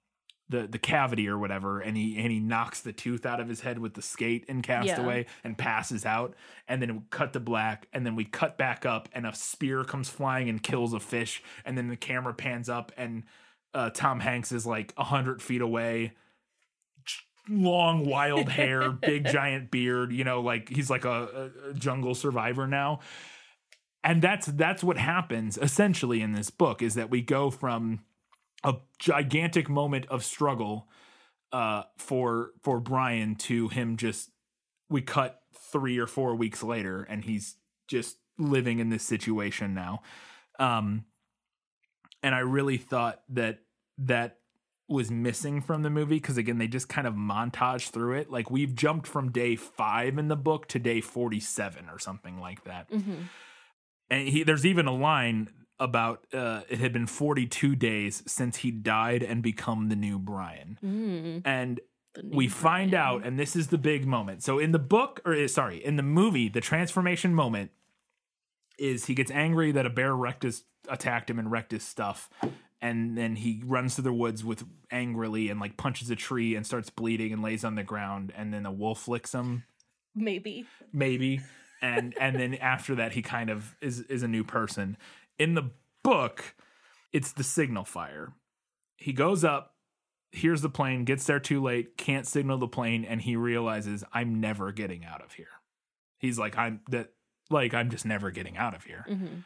the 0.50 0.66
the 0.66 0.78
cavity 0.78 1.28
or 1.28 1.38
whatever 1.38 1.80
and 1.80 1.96
he 1.96 2.18
and 2.18 2.30
he 2.30 2.40
knocks 2.40 2.80
the 2.80 2.92
tooth 2.92 3.24
out 3.24 3.40
of 3.40 3.48
his 3.48 3.60
head 3.60 3.78
with 3.78 3.94
the 3.94 4.02
skate 4.02 4.44
in 4.48 4.60
Castaway 4.60 5.26
and 5.44 5.56
passes 5.56 6.04
out. 6.04 6.34
And 6.68 6.82
then 6.82 6.96
we 6.96 7.02
cut 7.08 7.32
to 7.32 7.40
black 7.40 7.88
and 7.92 8.04
then 8.04 8.16
we 8.16 8.24
cut 8.24 8.58
back 8.58 8.84
up 8.84 9.08
and 9.12 9.26
a 9.26 9.34
spear 9.34 9.84
comes 9.84 10.10
flying 10.10 10.48
and 10.48 10.62
kills 10.62 10.92
a 10.92 11.00
fish. 11.00 11.42
And 11.64 11.78
then 11.78 11.88
the 11.88 11.96
camera 11.96 12.34
pans 12.34 12.68
up 12.68 12.92
and 12.96 13.22
uh, 13.72 13.90
Tom 13.90 14.20
Hanks 14.20 14.52
is 14.52 14.66
like 14.66 14.92
a 14.96 15.04
hundred 15.04 15.40
feet 15.40 15.62
away 15.62 16.12
long 17.50 18.06
wild 18.06 18.48
hair 18.60 18.90
big 18.90 19.26
giant 19.26 19.70
beard 19.70 20.12
you 20.12 20.22
know 20.24 20.40
like 20.40 20.68
he's 20.68 20.88
like 20.88 21.04
a, 21.04 21.50
a- 21.70 21.74
jungle 21.74 22.14
survivor 22.14 22.66
now. 22.66 23.00
And 24.02 24.22
that's 24.22 24.46
that's 24.46 24.82
what 24.82 24.96
happens 24.96 25.58
essentially 25.58 26.22
in 26.22 26.32
this 26.32 26.48
book 26.48 26.80
is 26.80 26.94
that 26.94 27.10
we 27.10 27.20
go 27.20 27.50
from 27.50 28.00
a 28.64 28.76
gigantic 28.98 29.68
moment 29.68 30.06
of 30.06 30.24
struggle 30.24 30.88
uh 31.52 31.82
for 31.98 32.52
for 32.62 32.80
Brian 32.80 33.34
to 33.34 33.68
him 33.68 33.96
just 33.96 34.30
we 34.88 35.02
cut 35.02 35.40
3 35.72 35.98
or 35.98 36.06
4 36.06 36.34
weeks 36.34 36.62
later 36.62 37.02
and 37.02 37.24
he's 37.24 37.56
just 37.88 38.16
living 38.38 38.78
in 38.78 38.88
this 38.88 39.02
situation 39.02 39.74
now. 39.74 40.00
Um 40.58 41.04
and 42.22 42.34
I 42.34 42.40
really 42.40 42.76
thought 42.76 43.20
that 43.30 43.58
that 43.98 44.39
was 44.90 45.10
missing 45.10 45.60
from 45.62 45.82
the 45.82 45.90
movie 45.90 46.16
because 46.16 46.36
again 46.36 46.58
they 46.58 46.66
just 46.68 46.88
kind 46.88 47.06
of 47.06 47.14
montage 47.14 47.90
through 47.90 48.12
it 48.18 48.30
like 48.30 48.50
we've 48.50 48.74
jumped 48.74 49.06
from 49.06 49.30
day 49.30 49.54
5 49.56 50.18
in 50.18 50.28
the 50.28 50.36
book 50.36 50.66
to 50.68 50.78
day 50.78 51.00
47 51.00 51.88
or 51.90 51.98
something 51.98 52.38
like 52.40 52.64
that 52.64 52.90
Mm-hmm. 52.90 53.14
and 54.10 54.28
he 54.28 54.42
there's 54.42 54.66
even 54.66 54.86
a 54.86 54.94
line 54.94 55.48
about 55.78 56.26
uh, 56.34 56.60
it 56.68 56.78
had 56.78 56.92
been 56.92 57.06
42 57.06 57.74
days 57.76 58.22
since 58.26 58.58
he 58.58 58.70
died 58.70 59.22
and 59.22 59.42
become 59.42 59.88
the 59.88 59.96
new 59.96 60.18
Brian. 60.18 60.78
Mm, 60.84 61.40
And 61.46 61.80
new 62.22 62.36
we 62.36 62.48
find 62.48 62.90
Brian. 62.90 63.06
out, 63.06 63.26
and 63.26 63.38
this 63.38 63.56
is 63.56 63.68
the 63.68 63.78
big 63.78 64.06
moment. 64.06 64.42
So 64.42 64.58
in 64.58 64.72
the 64.72 64.78
book, 64.78 65.22
or 65.24 65.32
uh, 65.32 65.48
sorry, 65.48 65.82
in 65.82 65.96
the 65.96 66.02
movie, 66.02 66.50
the 66.50 66.60
transformation 66.60 67.34
moment 67.34 67.70
is 68.78 69.06
he 69.06 69.14
gets 69.14 69.30
angry 69.30 69.72
that 69.72 69.86
a 69.86 69.90
bear 69.90 70.14
wrecked 70.14 70.42
his, 70.42 70.64
attacked 70.86 71.30
him 71.30 71.38
and 71.38 71.50
wrecked 71.50 71.72
his 71.72 71.82
stuff. 71.82 72.28
And 72.82 73.16
then 73.16 73.36
he 73.36 73.62
runs 73.64 73.94
through 73.94 74.04
the 74.04 74.12
woods 74.12 74.42
with 74.44 74.64
angrily 74.90 75.50
and 75.50 75.60
like 75.60 75.76
punches 75.76 76.08
a 76.10 76.16
tree 76.16 76.54
and 76.54 76.66
starts 76.66 76.88
bleeding 76.90 77.32
and 77.32 77.42
lays 77.42 77.64
on 77.64 77.74
the 77.74 77.82
ground. 77.84 78.32
And 78.36 78.52
then 78.54 78.64
a 78.66 78.72
wolf 78.72 79.06
licks 79.08 79.32
him 79.32 79.64
maybe. 80.14 80.66
maybe 80.92 81.40
and 81.82 82.14
and 82.18 82.36
then 82.36 82.54
after 82.54 82.94
that 82.96 83.12
he 83.12 83.22
kind 83.22 83.48
of 83.50 83.76
is 83.80 84.00
is 84.00 84.22
a 84.22 84.28
new 84.28 84.44
person 84.44 84.96
in 85.38 85.54
the 85.54 85.70
book 86.02 86.54
it's 87.12 87.32
the 87.32 87.44
signal 87.44 87.84
fire 87.84 88.32
he 88.96 89.12
goes 89.12 89.44
up 89.44 89.74
hears 90.32 90.62
the 90.62 90.68
plane 90.68 91.04
gets 91.04 91.24
there 91.26 91.38
too 91.40 91.62
late 91.62 91.96
can't 91.96 92.26
signal 92.26 92.58
the 92.58 92.66
plane 92.68 93.04
and 93.04 93.22
he 93.22 93.36
realizes 93.36 94.02
i'm 94.12 94.40
never 94.40 94.72
getting 94.72 95.04
out 95.04 95.22
of 95.22 95.32
here 95.34 95.46
He's 96.18 96.38
like, 96.38 96.58
I'm 96.58 96.80
that 96.90 97.12
like 97.48 97.72
I'm 97.72 97.88
just 97.88 98.04
never 98.04 98.30
getting 98.30 98.58
out 98.58 98.74
of 98.74 98.84
here. 98.84 99.06
Mhm. 99.08 99.42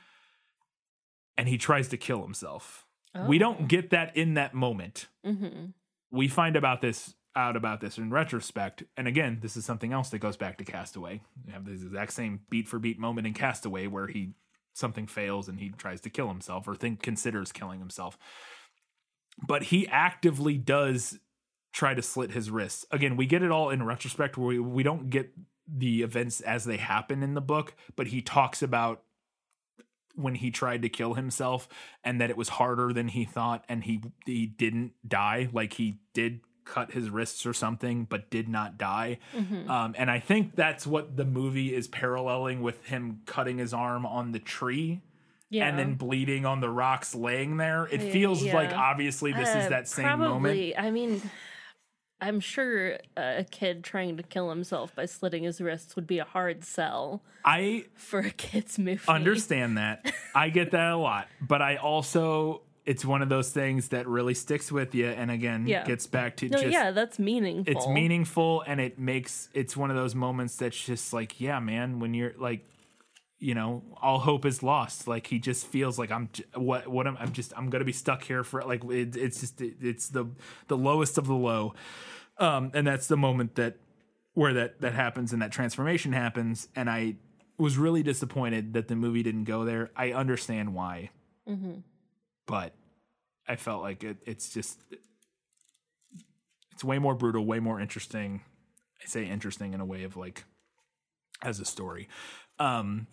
And 1.38 1.48
he 1.48 1.56
tries 1.56 1.86
to 1.88 1.96
kill 1.96 2.22
himself. 2.22 2.84
We 3.28 3.38
don't 3.38 3.68
get 3.68 3.90
that 3.90 4.16
in 4.16 4.34
that 4.34 4.54
moment. 4.54 5.08
Mm-hmm. 5.24 5.66
We 6.10 6.28
find 6.28 6.56
about 6.56 6.80
this 6.80 7.14
out 7.36 7.56
about 7.56 7.80
this 7.80 7.98
in 7.98 8.10
retrospect. 8.10 8.84
And 8.96 9.08
again, 9.08 9.38
this 9.42 9.56
is 9.56 9.64
something 9.64 9.92
else 9.92 10.10
that 10.10 10.20
goes 10.20 10.36
back 10.36 10.58
to 10.58 10.64
Castaway. 10.64 11.20
You 11.46 11.52
have 11.52 11.64
this 11.64 11.82
exact 11.82 12.12
same 12.12 12.40
beat 12.48 12.68
for 12.68 12.78
beat 12.78 12.98
moment 12.98 13.26
in 13.26 13.34
Castaway 13.34 13.86
where 13.86 14.06
he 14.06 14.34
something 14.72 15.06
fails 15.06 15.48
and 15.48 15.58
he 15.58 15.70
tries 15.70 16.00
to 16.02 16.10
kill 16.10 16.28
himself 16.28 16.66
or 16.68 16.74
think 16.74 17.02
considers 17.02 17.52
killing 17.52 17.80
himself. 17.80 18.18
But 19.46 19.64
he 19.64 19.88
actively 19.88 20.58
does 20.58 21.18
try 21.72 21.94
to 21.94 22.02
slit 22.02 22.32
his 22.32 22.50
wrists. 22.50 22.86
Again, 22.90 23.16
we 23.16 23.26
get 23.26 23.42
it 23.42 23.50
all 23.50 23.70
in 23.70 23.82
retrospect 23.82 24.36
where 24.36 24.48
we, 24.48 24.58
we 24.60 24.82
don't 24.82 25.10
get 25.10 25.32
the 25.66 26.02
events 26.02 26.40
as 26.40 26.64
they 26.64 26.76
happen 26.76 27.22
in 27.22 27.34
the 27.34 27.40
book, 27.40 27.74
but 27.96 28.08
he 28.08 28.20
talks 28.20 28.62
about 28.62 29.02
when 30.14 30.34
he 30.36 30.50
tried 30.50 30.82
to 30.82 30.88
kill 30.88 31.14
himself 31.14 31.68
and 32.04 32.20
that 32.20 32.30
it 32.30 32.36
was 32.36 32.48
harder 32.50 32.92
than 32.92 33.08
he 33.08 33.24
thought 33.24 33.64
and 33.68 33.84
he 33.84 34.00
he 34.26 34.46
didn't 34.46 34.92
die 35.06 35.48
like 35.52 35.74
he 35.74 35.98
did 36.12 36.40
cut 36.64 36.92
his 36.92 37.10
wrists 37.10 37.44
or 37.44 37.52
something 37.52 38.04
but 38.04 38.30
did 38.30 38.48
not 38.48 38.78
die 38.78 39.18
Mm-hmm. 39.36 39.70
um, 39.70 39.94
and 39.98 40.10
i 40.10 40.18
think 40.20 40.54
that's 40.56 40.86
what 40.86 41.16
the 41.16 41.24
movie 41.24 41.74
is 41.74 41.88
paralleling 41.88 42.62
with 42.62 42.84
him 42.86 43.20
cutting 43.26 43.58
his 43.58 43.74
arm 43.74 44.06
on 44.06 44.32
the 44.32 44.38
tree 44.38 45.02
Yeah. 45.50 45.66
and 45.68 45.78
then 45.78 45.94
bleeding 45.96 46.46
on 46.46 46.60
the 46.60 46.70
rocks 46.70 47.14
laying 47.14 47.58
there 47.58 47.86
it 47.92 48.00
feels 48.00 48.42
yeah. 48.42 48.54
like 48.54 48.72
obviously 48.72 49.32
this 49.32 49.48
is 49.50 49.66
Uh, 49.66 49.68
that 49.70 49.88
same 49.88 50.06
probably, 50.06 50.26
moment 50.28 50.74
I 50.78 50.90
mean, 50.90 51.20
I'm 52.26 52.40
sure 52.40 52.98
a 53.16 53.44
kid 53.50 53.84
trying 53.84 54.16
to 54.16 54.22
kill 54.22 54.48
himself 54.50 54.94
by 54.94 55.06
slitting 55.06 55.42
his 55.44 55.60
wrists 55.60 55.94
would 55.96 56.06
be 56.06 56.18
a 56.18 56.24
hard 56.24 56.64
sell 56.64 57.22
i 57.44 57.84
for 57.94 58.20
a 58.20 58.30
kid's 58.30 58.78
movie. 58.78 59.00
understand 59.08 59.76
that. 59.78 60.10
I 60.34 60.48
get 60.48 60.70
that 60.70 60.90
a 60.92 60.96
lot, 60.96 61.28
but 61.40 61.60
I 61.62 61.76
also 61.76 62.62
it's 62.86 63.02
one 63.04 63.22
of 63.22 63.30
those 63.30 63.50
things 63.50 63.88
that 63.88 64.06
really 64.06 64.34
sticks 64.34 64.70
with 64.70 64.94
you, 64.94 65.06
and 65.08 65.30
again 65.30 65.66
Yeah. 65.66 65.84
gets 65.84 66.06
back 66.06 66.36
to 66.38 66.48
No, 66.48 66.58
just 66.58 66.72
yeah, 66.72 66.90
that's 66.90 67.18
meaningful. 67.18 67.72
it's 67.72 67.86
meaningful, 67.88 68.62
and 68.66 68.80
it 68.80 68.98
makes 68.98 69.48
it's 69.54 69.76
one 69.76 69.90
of 69.90 69.96
those 69.96 70.14
moments 70.14 70.56
that's 70.56 70.78
just 70.78 71.12
like, 71.12 71.40
yeah, 71.40 71.60
man, 71.60 72.00
when 72.00 72.14
you're 72.14 72.34
like. 72.38 72.64
You 73.40 73.54
know, 73.54 73.82
all 74.00 74.20
hope 74.20 74.46
is 74.46 74.62
lost. 74.62 75.06
Like 75.06 75.26
he 75.26 75.38
just 75.38 75.66
feels 75.66 75.98
like 75.98 76.10
I'm 76.10 76.30
j- 76.32 76.44
what 76.54 76.88
what 76.88 77.06
am 77.06 77.18
I'm 77.20 77.32
just 77.32 77.52
I'm 77.54 77.68
gonna 77.68 77.84
be 77.84 77.92
stuck 77.92 78.22
here 78.22 78.42
for 78.42 78.62
like 78.62 78.82
it, 78.84 79.16
it's 79.16 79.40
just 79.40 79.60
it, 79.60 79.74
it's 79.82 80.08
the 80.08 80.24
the 80.68 80.78
lowest 80.78 81.18
of 81.18 81.26
the 81.26 81.34
low, 81.34 81.74
um, 82.38 82.70
and 82.74 82.86
that's 82.86 83.06
the 83.06 83.16
moment 83.16 83.54
that 83.56 83.76
where 84.34 84.52
that 84.54 84.80
that 84.80 84.94
happens 84.94 85.32
and 85.32 85.40
that 85.42 85.52
transformation 85.52 86.12
happens. 86.12 86.68
And 86.74 86.90
i 86.90 87.16
was 87.56 87.78
really 87.78 88.02
disappointed 88.02 88.72
that 88.72 88.88
the 88.88 88.96
movie 88.96 89.22
didn't 89.22 89.44
go 89.44 89.64
there. 89.64 89.90
I 89.96 90.12
understand 90.12 90.74
why. 90.74 91.10
But 92.46 92.74
i 93.46 93.56
felt 93.56 93.82
like 93.82 94.02
it, 94.02 94.16
it's 94.26 94.48
just 94.48 94.78
it's 96.72 96.82
way 96.82 96.98
more 96.98 97.14
brutal 97.14 97.44
way 97.44 97.60
more 97.60 97.80
interesting. 97.80 98.42
I 99.02 99.06
say 99.06 99.26
interesting 99.26 99.74
in 99.74 99.80
a 99.80 99.84
way 99.84 100.04
of 100.04 100.16
like 100.16 100.44
as 101.42 101.60
a 101.60 101.64
story. 101.64 102.08
Um 102.58 103.06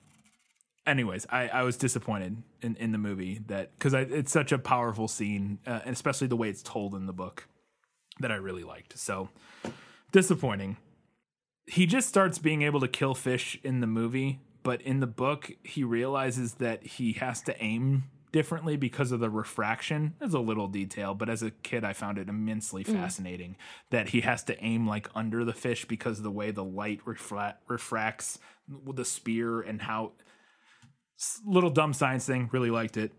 anyways 0.88 1.28
i 1.30 1.48
i 1.50 1.62
was 1.62 1.78
disappointed 1.78 2.42
in 2.64 2.76
in 2.78 2.92
the 2.92 2.98
movie 2.98 3.40
that 3.46 3.72
because 3.78 3.94
it's 3.94 4.32
such 4.32 4.52
a 4.52 4.58
powerful 4.58 5.08
scene 5.08 5.60
uh, 5.68 5.80
and 5.86 5.94
especially 5.94 6.26
the 6.26 6.36
way 6.36 6.50
it's 6.50 6.64
told 6.64 6.96
in 6.96 7.06
the 7.06 7.14
book 7.14 7.48
that 8.22 8.32
i 8.32 8.36
really 8.36 8.64
liked 8.64 8.98
so 8.98 9.30
disappointing 10.12 10.78
he 11.72 11.86
just 11.86 12.08
starts 12.08 12.38
being 12.38 12.64
able 12.64 12.80
to 12.82 12.88
kill 12.88 13.14
fish 13.14 13.58
in 13.64 13.80
the 13.80 13.88
movie, 13.88 14.42
but 14.62 14.82
in 14.82 15.00
the 15.00 15.08
book, 15.08 15.52
he 15.64 15.84
realizes 15.84 16.56
that 16.56 16.84
he 16.84 17.14
has 17.14 17.42
to 17.44 17.64
aim 17.64 18.06
differently 18.32 18.78
because 18.78 19.12
of 19.12 19.20
the 19.20 19.30
refraction. 19.30 20.14
There's 20.20 20.34
a 20.34 20.40
little 20.40 20.68
detail, 20.68 21.14
but 21.14 21.30
as 21.30 21.42
a 21.44 21.52
kid, 21.52 21.84
I 21.84 21.94
found 21.94 22.18
it 22.18 22.30
immensely 22.30 22.84
fascinating 22.84 23.58
that 23.90 24.10
he 24.10 24.22
has 24.22 24.44
to 24.46 24.64
aim 24.64 24.88
like 24.88 25.10
under 25.16 25.46
the 25.46 25.54
fish 25.54 25.86
because 25.86 26.18
of 26.18 26.24
the 26.24 26.32
way 26.32 26.52
the 26.52 26.64
light 26.64 27.00
refra- 27.06 27.56
refracts 27.68 28.40
with 28.86 28.96
the 28.96 29.06
spear 29.06 29.62
and 29.62 29.82
how 29.82 30.14
little 31.46 31.70
dumb 31.70 31.94
science 31.94 32.26
thing. 32.26 32.50
Really 32.52 32.72
liked 32.72 32.98
it. 32.98 33.12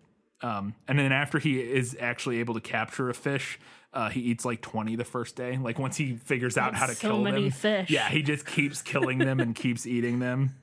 Um, 0.42 0.74
and 0.88 0.98
then 0.98 1.12
after 1.12 1.38
he 1.38 1.60
is 1.60 1.96
actually 2.00 2.40
able 2.40 2.54
to 2.54 2.60
capture 2.60 3.08
a 3.08 3.14
fish, 3.14 3.58
uh, 3.92 4.08
he 4.10 4.20
eats 4.20 4.44
like 4.44 4.60
20 4.62 4.96
the 4.96 5.04
first 5.04 5.36
day. 5.36 5.58
Like 5.58 5.78
once 5.78 5.96
he 5.96 6.16
figures 6.16 6.56
out 6.56 6.72
That's 6.72 6.80
how 6.80 6.86
to 6.86 6.94
so 6.94 7.08
kill 7.08 7.20
many 7.22 7.42
them. 7.42 7.50
fish. 7.50 7.90
Yeah, 7.90 8.08
he 8.08 8.22
just 8.22 8.46
keeps 8.46 8.82
killing 8.82 9.18
them 9.18 9.40
and 9.40 9.54
keeps 9.64 9.86
eating 9.86 10.18
them, 10.18 10.54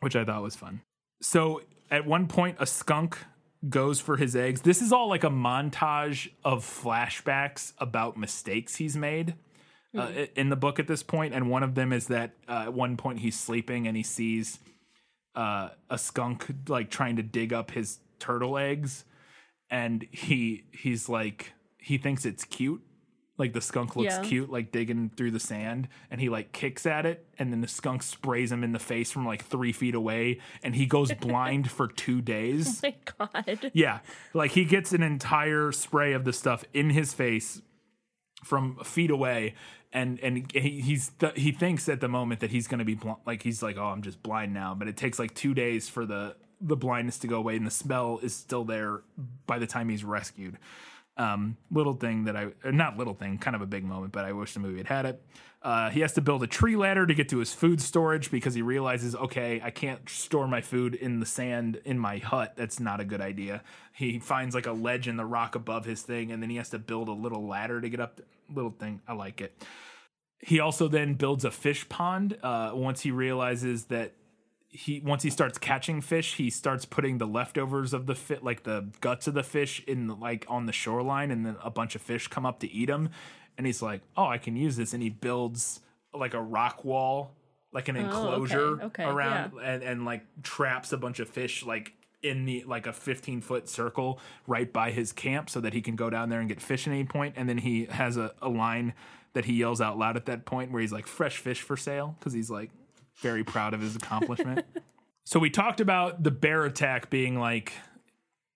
which 0.00 0.16
I 0.16 0.24
thought 0.24 0.42
was 0.42 0.56
fun. 0.56 0.80
So 1.22 1.62
at 1.90 2.06
one 2.06 2.26
point, 2.26 2.56
a 2.58 2.66
skunk 2.66 3.18
goes 3.68 4.00
for 4.00 4.16
his 4.16 4.36
eggs. 4.36 4.62
This 4.62 4.80
is 4.82 4.92
all 4.92 5.08
like 5.08 5.24
a 5.24 5.30
montage 5.30 6.30
of 6.44 6.64
flashbacks 6.64 7.72
about 7.78 8.16
mistakes 8.16 8.76
he's 8.76 8.96
made 8.96 9.34
uh, 9.96 10.02
i- 10.02 10.28
in 10.36 10.48
the 10.48 10.56
book 10.56 10.78
at 10.78 10.86
this 10.86 11.02
point, 11.02 11.34
and 11.34 11.48
one 11.50 11.62
of 11.62 11.74
them 11.74 11.92
is 11.92 12.06
that 12.08 12.32
uh, 12.48 12.64
at 12.66 12.74
one 12.74 12.96
point 12.96 13.20
he's 13.20 13.38
sleeping 13.38 13.86
and 13.88 13.96
he 13.96 14.02
sees 14.02 14.58
uh, 15.34 15.70
a 15.90 15.98
skunk 15.98 16.46
like 16.68 16.90
trying 16.90 17.16
to 17.16 17.22
dig 17.22 17.52
up 17.52 17.70
his 17.70 17.98
turtle 18.18 18.58
eggs, 18.58 19.04
and 19.70 20.06
he 20.10 20.64
he's 20.72 21.08
like 21.08 21.52
he 21.80 21.98
thinks 21.98 22.24
it's 22.24 22.44
cute. 22.44 22.82
Like 23.36 23.52
the 23.52 23.60
skunk 23.60 23.94
looks 23.94 24.14
Yeah. 24.14 24.22
cute, 24.22 24.50
like 24.50 24.72
digging 24.72 25.10
through 25.16 25.30
the 25.30 25.38
sand, 25.38 25.86
and 26.10 26.20
he 26.20 26.28
like 26.28 26.50
kicks 26.52 26.86
at 26.86 27.06
it, 27.06 27.24
and 27.38 27.52
then 27.52 27.60
the 27.60 27.68
skunk 27.68 28.02
sprays 28.02 28.50
him 28.50 28.64
in 28.64 28.72
the 28.72 28.80
face 28.80 29.12
from 29.12 29.24
like 29.24 29.44
three 29.44 29.70
feet 29.72 29.94
away, 29.94 30.40
and 30.60 30.74
he 30.74 30.86
goes 30.86 31.12
blind 31.20 31.70
for 31.70 31.86
two 31.86 32.20
days. 32.20 32.82
Oh 32.84 33.28
my 33.28 33.38
God. 33.44 33.70
Yeah, 33.74 34.00
like 34.34 34.50
he 34.50 34.64
gets 34.64 34.92
an 34.92 35.04
entire 35.04 35.70
spray 35.70 36.14
of 36.14 36.24
the 36.24 36.32
stuff 36.32 36.64
in 36.74 36.90
his 36.90 37.14
face 37.14 37.62
from 38.44 38.76
feet 38.82 39.10
away, 39.12 39.54
and 39.92 40.18
and 40.18 40.50
he, 40.52 40.80
he's 40.80 41.10
th- 41.20 41.34
he 41.36 41.52
thinks 41.52 41.88
at 41.88 42.00
the 42.00 42.08
moment 42.08 42.40
that 42.40 42.50
he's 42.50 42.66
gonna 42.66 42.84
be 42.84 42.94
bl- 42.94 43.12
like 43.24 43.44
he's 43.44 43.62
like 43.62 43.76
oh 43.76 43.84
I'm 43.86 44.02
just 44.02 44.20
blind 44.20 44.52
now, 44.52 44.74
but 44.74 44.88
it 44.88 44.96
takes 44.96 45.16
like 45.20 45.34
two 45.34 45.54
days 45.54 45.88
for 45.88 46.04
the 46.06 46.34
the 46.60 46.74
blindness 46.76 47.18
to 47.20 47.28
go 47.28 47.36
away, 47.36 47.54
and 47.54 47.64
the 47.64 47.70
smell 47.70 48.18
is 48.20 48.34
still 48.34 48.64
there 48.64 49.02
by 49.46 49.60
the 49.60 49.66
time 49.68 49.88
he's 49.88 50.02
rescued. 50.02 50.58
Um, 51.18 51.56
little 51.72 51.94
thing 51.94 52.24
that 52.24 52.36
I 52.36 52.52
not 52.64 52.96
little 52.96 53.14
thing, 53.14 53.38
kind 53.38 53.56
of 53.56 53.62
a 53.62 53.66
big 53.66 53.84
moment, 53.84 54.12
but 54.12 54.24
I 54.24 54.32
wish 54.32 54.54
the 54.54 54.60
movie 54.60 54.78
had 54.78 54.86
had 54.86 55.06
it. 55.06 55.22
Uh, 55.60 55.90
he 55.90 56.00
has 56.00 56.12
to 56.12 56.20
build 56.20 56.42
a 56.44 56.46
tree 56.46 56.76
ladder 56.76 57.04
to 57.04 57.14
get 57.14 57.28
to 57.30 57.38
his 57.38 57.52
food 57.52 57.80
storage 57.80 58.30
because 58.30 58.54
he 58.54 58.62
realizes, 58.62 59.16
okay, 59.16 59.60
I 59.62 59.70
can't 59.70 60.08
store 60.08 60.46
my 60.46 60.60
food 60.60 60.94
in 60.94 61.18
the 61.18 61.26
sand 61.26 61.80
in 61.84 61.98
my 61.98 62.18
hut. 62.18 62.54
That's 62.56 62.78
not 62.78 63.00
a 63.00 63.04
good 63.04 63.20
idea. 63.20 63.64
He 63.92 64.20
finds 64.20 64.54
like 64.54 64.66
a 64.66 64.72
ledge 64.72 65.08
in 65.08 65.16
the 65.16 65.24
rock 65.24 65.56
above 65.56 65.84
his 65.84 66.02
thing, 66.02 66.30
and 66.30 66.40
then 66.40 66.50
he 66.50 66.56
has 66.56 66.70
to 66.70 66.78
build 66.78 67.08
a 67.08 67.12
little 67.12 67.46
ladder 67.46 67.80
to 67.80 67.88
get 67.88 67.98
up. 67.98 68.20
Little 68.54 68.70
thing, 68.70 69.00
I 69.08 69.14
like 69.14 69.40
it. 69.40 69.60
He 70.38 70.60
also 70.60 70.86
then 70.86 71.14
builds 71.14 71.44
a 71.44 71.50
fish 71.50 71.88
pond 71.88 72.38
uh, 72.42 72.70
once 72.72 73.00
he 73.00 73.10
realizes 73.10 73.86
that 73.86 74.14
he 74.68 75.00
once 75.00 75.22
he 75.22 75.30
starts 75.30 75.58
catching 75.58 76.00
fish, 76.00 76.36
he 76.36 76.50
starts 76.50 76.84
putting 76.84 77.18
the 77.18 77.26
leftovers 77.26 77.94
of 77.94 78.06
the 78.06 78.14
fit, 78.14 78.44
like 78.44 78.64
the 78.64 78.88
guts 79.00 79.26
of 79.26 79.34
the 79.34 79.42
fish, 79.42 79.82
in 79.86 80.20
like 80.20 80.44
on 80.48 80.66
the 80.66 80.72
shoreline, 80.72 81.30
and 81.30 81.44
then 81.46 81.56
a 81.62 81.70
bunch 81.70 81.94
of 81.94 82.02
fish 82.02 82.28
come 82.28 82.44
up 82.44 82.60
to 82.60 82.70
eat 82.70 82.86
them. 82.86 83.10
And 83.56 83.66
he's 83.66 83.80
like, 83.80 84.02
"Oh, 84.16 84.26
I 84.26 84.38
can 84.38 84.56
use 84.56 84.76
this," 84.76 84.92
and 84.92 85.02
he 85.02 85.08
builds 85.08 85.80
like 86.12 86.34
a 86.34 86.40
rock 86.40 86.84
wall, 86.84 87.32
like 87.72 87.88
an 87.88 87.96
oh, 87.96 88.00
okay, 88.00 88.08
enclosure 88.08 88.82
okay, 88.82 89.04
around, 89.04 89.52
and 89.62 89.82
and 89.82 90.04
like 90.04 90.22
traps 90.42 90.92
a 90.92 90.98
bunch 90.98 91.18
of 91.18 91.28
fish 91.28 91.64
like 91.64 91.94
in 92.22 92.44
the 92.44 92.64
like 92.66 92.86
a 92.86 92.92
15 92.92 93.40
foot 93.40 93.68
circle 93.68 94.20
right 94.46 94.72
by 94.72 94.90
his 94.90 95.12
camp 95.12 95.48
so 95.48 95.60
that 95.60 95.72
he 95.72 95.80
can 95.80 95.96
go 95.96 96.10
down 96.10 96.28
there 96.28 96.40
and 96.40 96.48
get 96.48 96.60
fish 96.60 96.86
at 96.86 96.92
any 96.92 97.04
point. 97.04 97.34
And 97.36 97.48
then 97.48 97.58
he 97.58 97.86
has 97.86 98.16
a, 98.16 98.34
a 98.42 98.48
line 98.48 98.94
that 99.32 99.44
he 99.44 99.54
yells 99.54 99.80
out 99.80 99.98
loud 99.98 100.16
at 100.16 100.26
that 100.26 100.44
point 100.44 100.72
where 100.72 100.80
he's 100.80 100.92
like 100.92 101.06
fresh 101.06 101.38
fish 101.38 101.62
for 101.62 101.76
sale. 101.76 102.16
Because 102.18 102.32
he's 102.32 102.50
like 102.50 102.70
very 103.20 103.44
proud 103.44 103.74
of 103.74 103.80
his 103.80 103.96
accomplishment 103.96 104.64
so 105.24 105.38
we 105.38 105.50
talked 105.50 105.80
about 105.80 106.22
the 106.22 106.30
bear 106.30 106.64
attack 106.64 107.10
being 107.10 107.38
like 107.38 107.72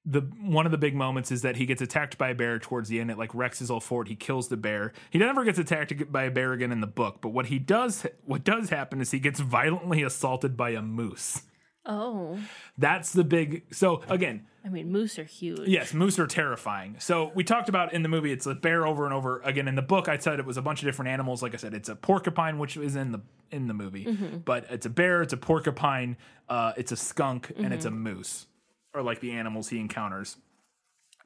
the 0.04 0.20
one 0.40 0.66
of 0.66 0.72
the 0.72 0.78
big 0.78 0.94
moments 0.94 1.30
is 1.30 1.42
that 1.42 1.56
he 1.56 1.66
gets 1.66 1.80
attacked 1.80 2.18
by 2.18 2.30
a 2.30 2.34
bear 2.34 2.58
towards 2.58 2.88
the 2.88 2.98
end. 2.98 3.10
It 3.10 3.18
like 3.18 3.34
wrecks 3.34 3.60
his 3.60 3.68
whole 3.68 3.80
fort. 3.80 4.08
He 4.08 4.16
kills 4.16 4.48
the 4.48 4.56
bear. 4.56 4.92
He 5.10 5.18
never 5.18 5.44
gets 5.44 5.58
attacked 5.58 6.10
by 6.10 6.24
a 6.24 6.30
bear 6.30 6.52
again 6.52 6.72
in 6.72 6.80
the 6.80 6.86
book. 6.86 7.18
But 7.20 7.28
what 7.28 7.46
he 7.46 7.58
does, 7.58 8.04
what 8.24 8.42
does 8.42 8.70
happen 8.70 9.00
is 9.00 9.12
he 9.12 9.20
gets 9.20 9.38
violently 9.38 10.02
assaulted 10.02 10.56
by 10.56 10.70
a 10.70 10.82
moose. 10.82 11.42
Oh, 11.84 12.38
That's 12.78 13.12
the 13.12 13.24
big. 13.24 13.64
So 13.72 14.02
again, 14.08 14.46
I 14.64 14.68
mean, 14.68 14.92
moose 14.92 15.18
are 15.18 15.24
huge. 15.24 15.66
Yes, 15.68 15.92
moose 15.92 16.18
are 16.20 16.28
terrifying. 16.28 16.96
So 17.00 17.32
we 17.34 17.42
talked 17.42 17.68
about 17.68 17.92
in 17.92 18.02
the 18.04 18.08
movie, 18.08 18.30
it's 18.30 18.46
a 18.46 18.54
bear 18.54 18.86
over 18.86 19.04
and 19.04 19.12
over 19.12 19.40
again. 19.40 19.66
In 19.66 19.74
the 19.74 19.82
book, 19.82 20.08
I 20.08 20.18
said 20.18 20.38
it 20.38 20.46
was 20.46 20.56
a 20.56 20.62
bunch 20.62 20.80
of 20.82 20.86
different 20.86 21.08
animals. 21.10 21.42
Like 21.42 21.54
I 21.54 21.56
said, 21.56 21.74
it's 21.74 21.88
a 21.88 21.96
porcupine, 21.96 22.58
which 22.58 22.76
is 22.76 22.94
in 22.94 23.10
the 23.12 23.20
in 23.50 23.66
the 23.66 23.74
movie, 23.74 24.40
but 24.44 24.66
it's 24.70 24.86
a 24.86 24.90
bear, 24.90 25.22
it's 25.22 25.32
a 25.32 25.36
porcupine, 25.36 26.16
uh, 26.48 26.72
it's 26.76 26.92
a 26.92 26.96
skunk, 26.96 27.52
and 27.56 27.74
it's 27.74 27.84
a 27.84 27.90
moose, 27.90 28.46
or 28.94 29.02
like 29.02 29.20
the 29.20 29.32
animals 29.32 29.68
he 29.68 29.78
encounters. 29.78 30.36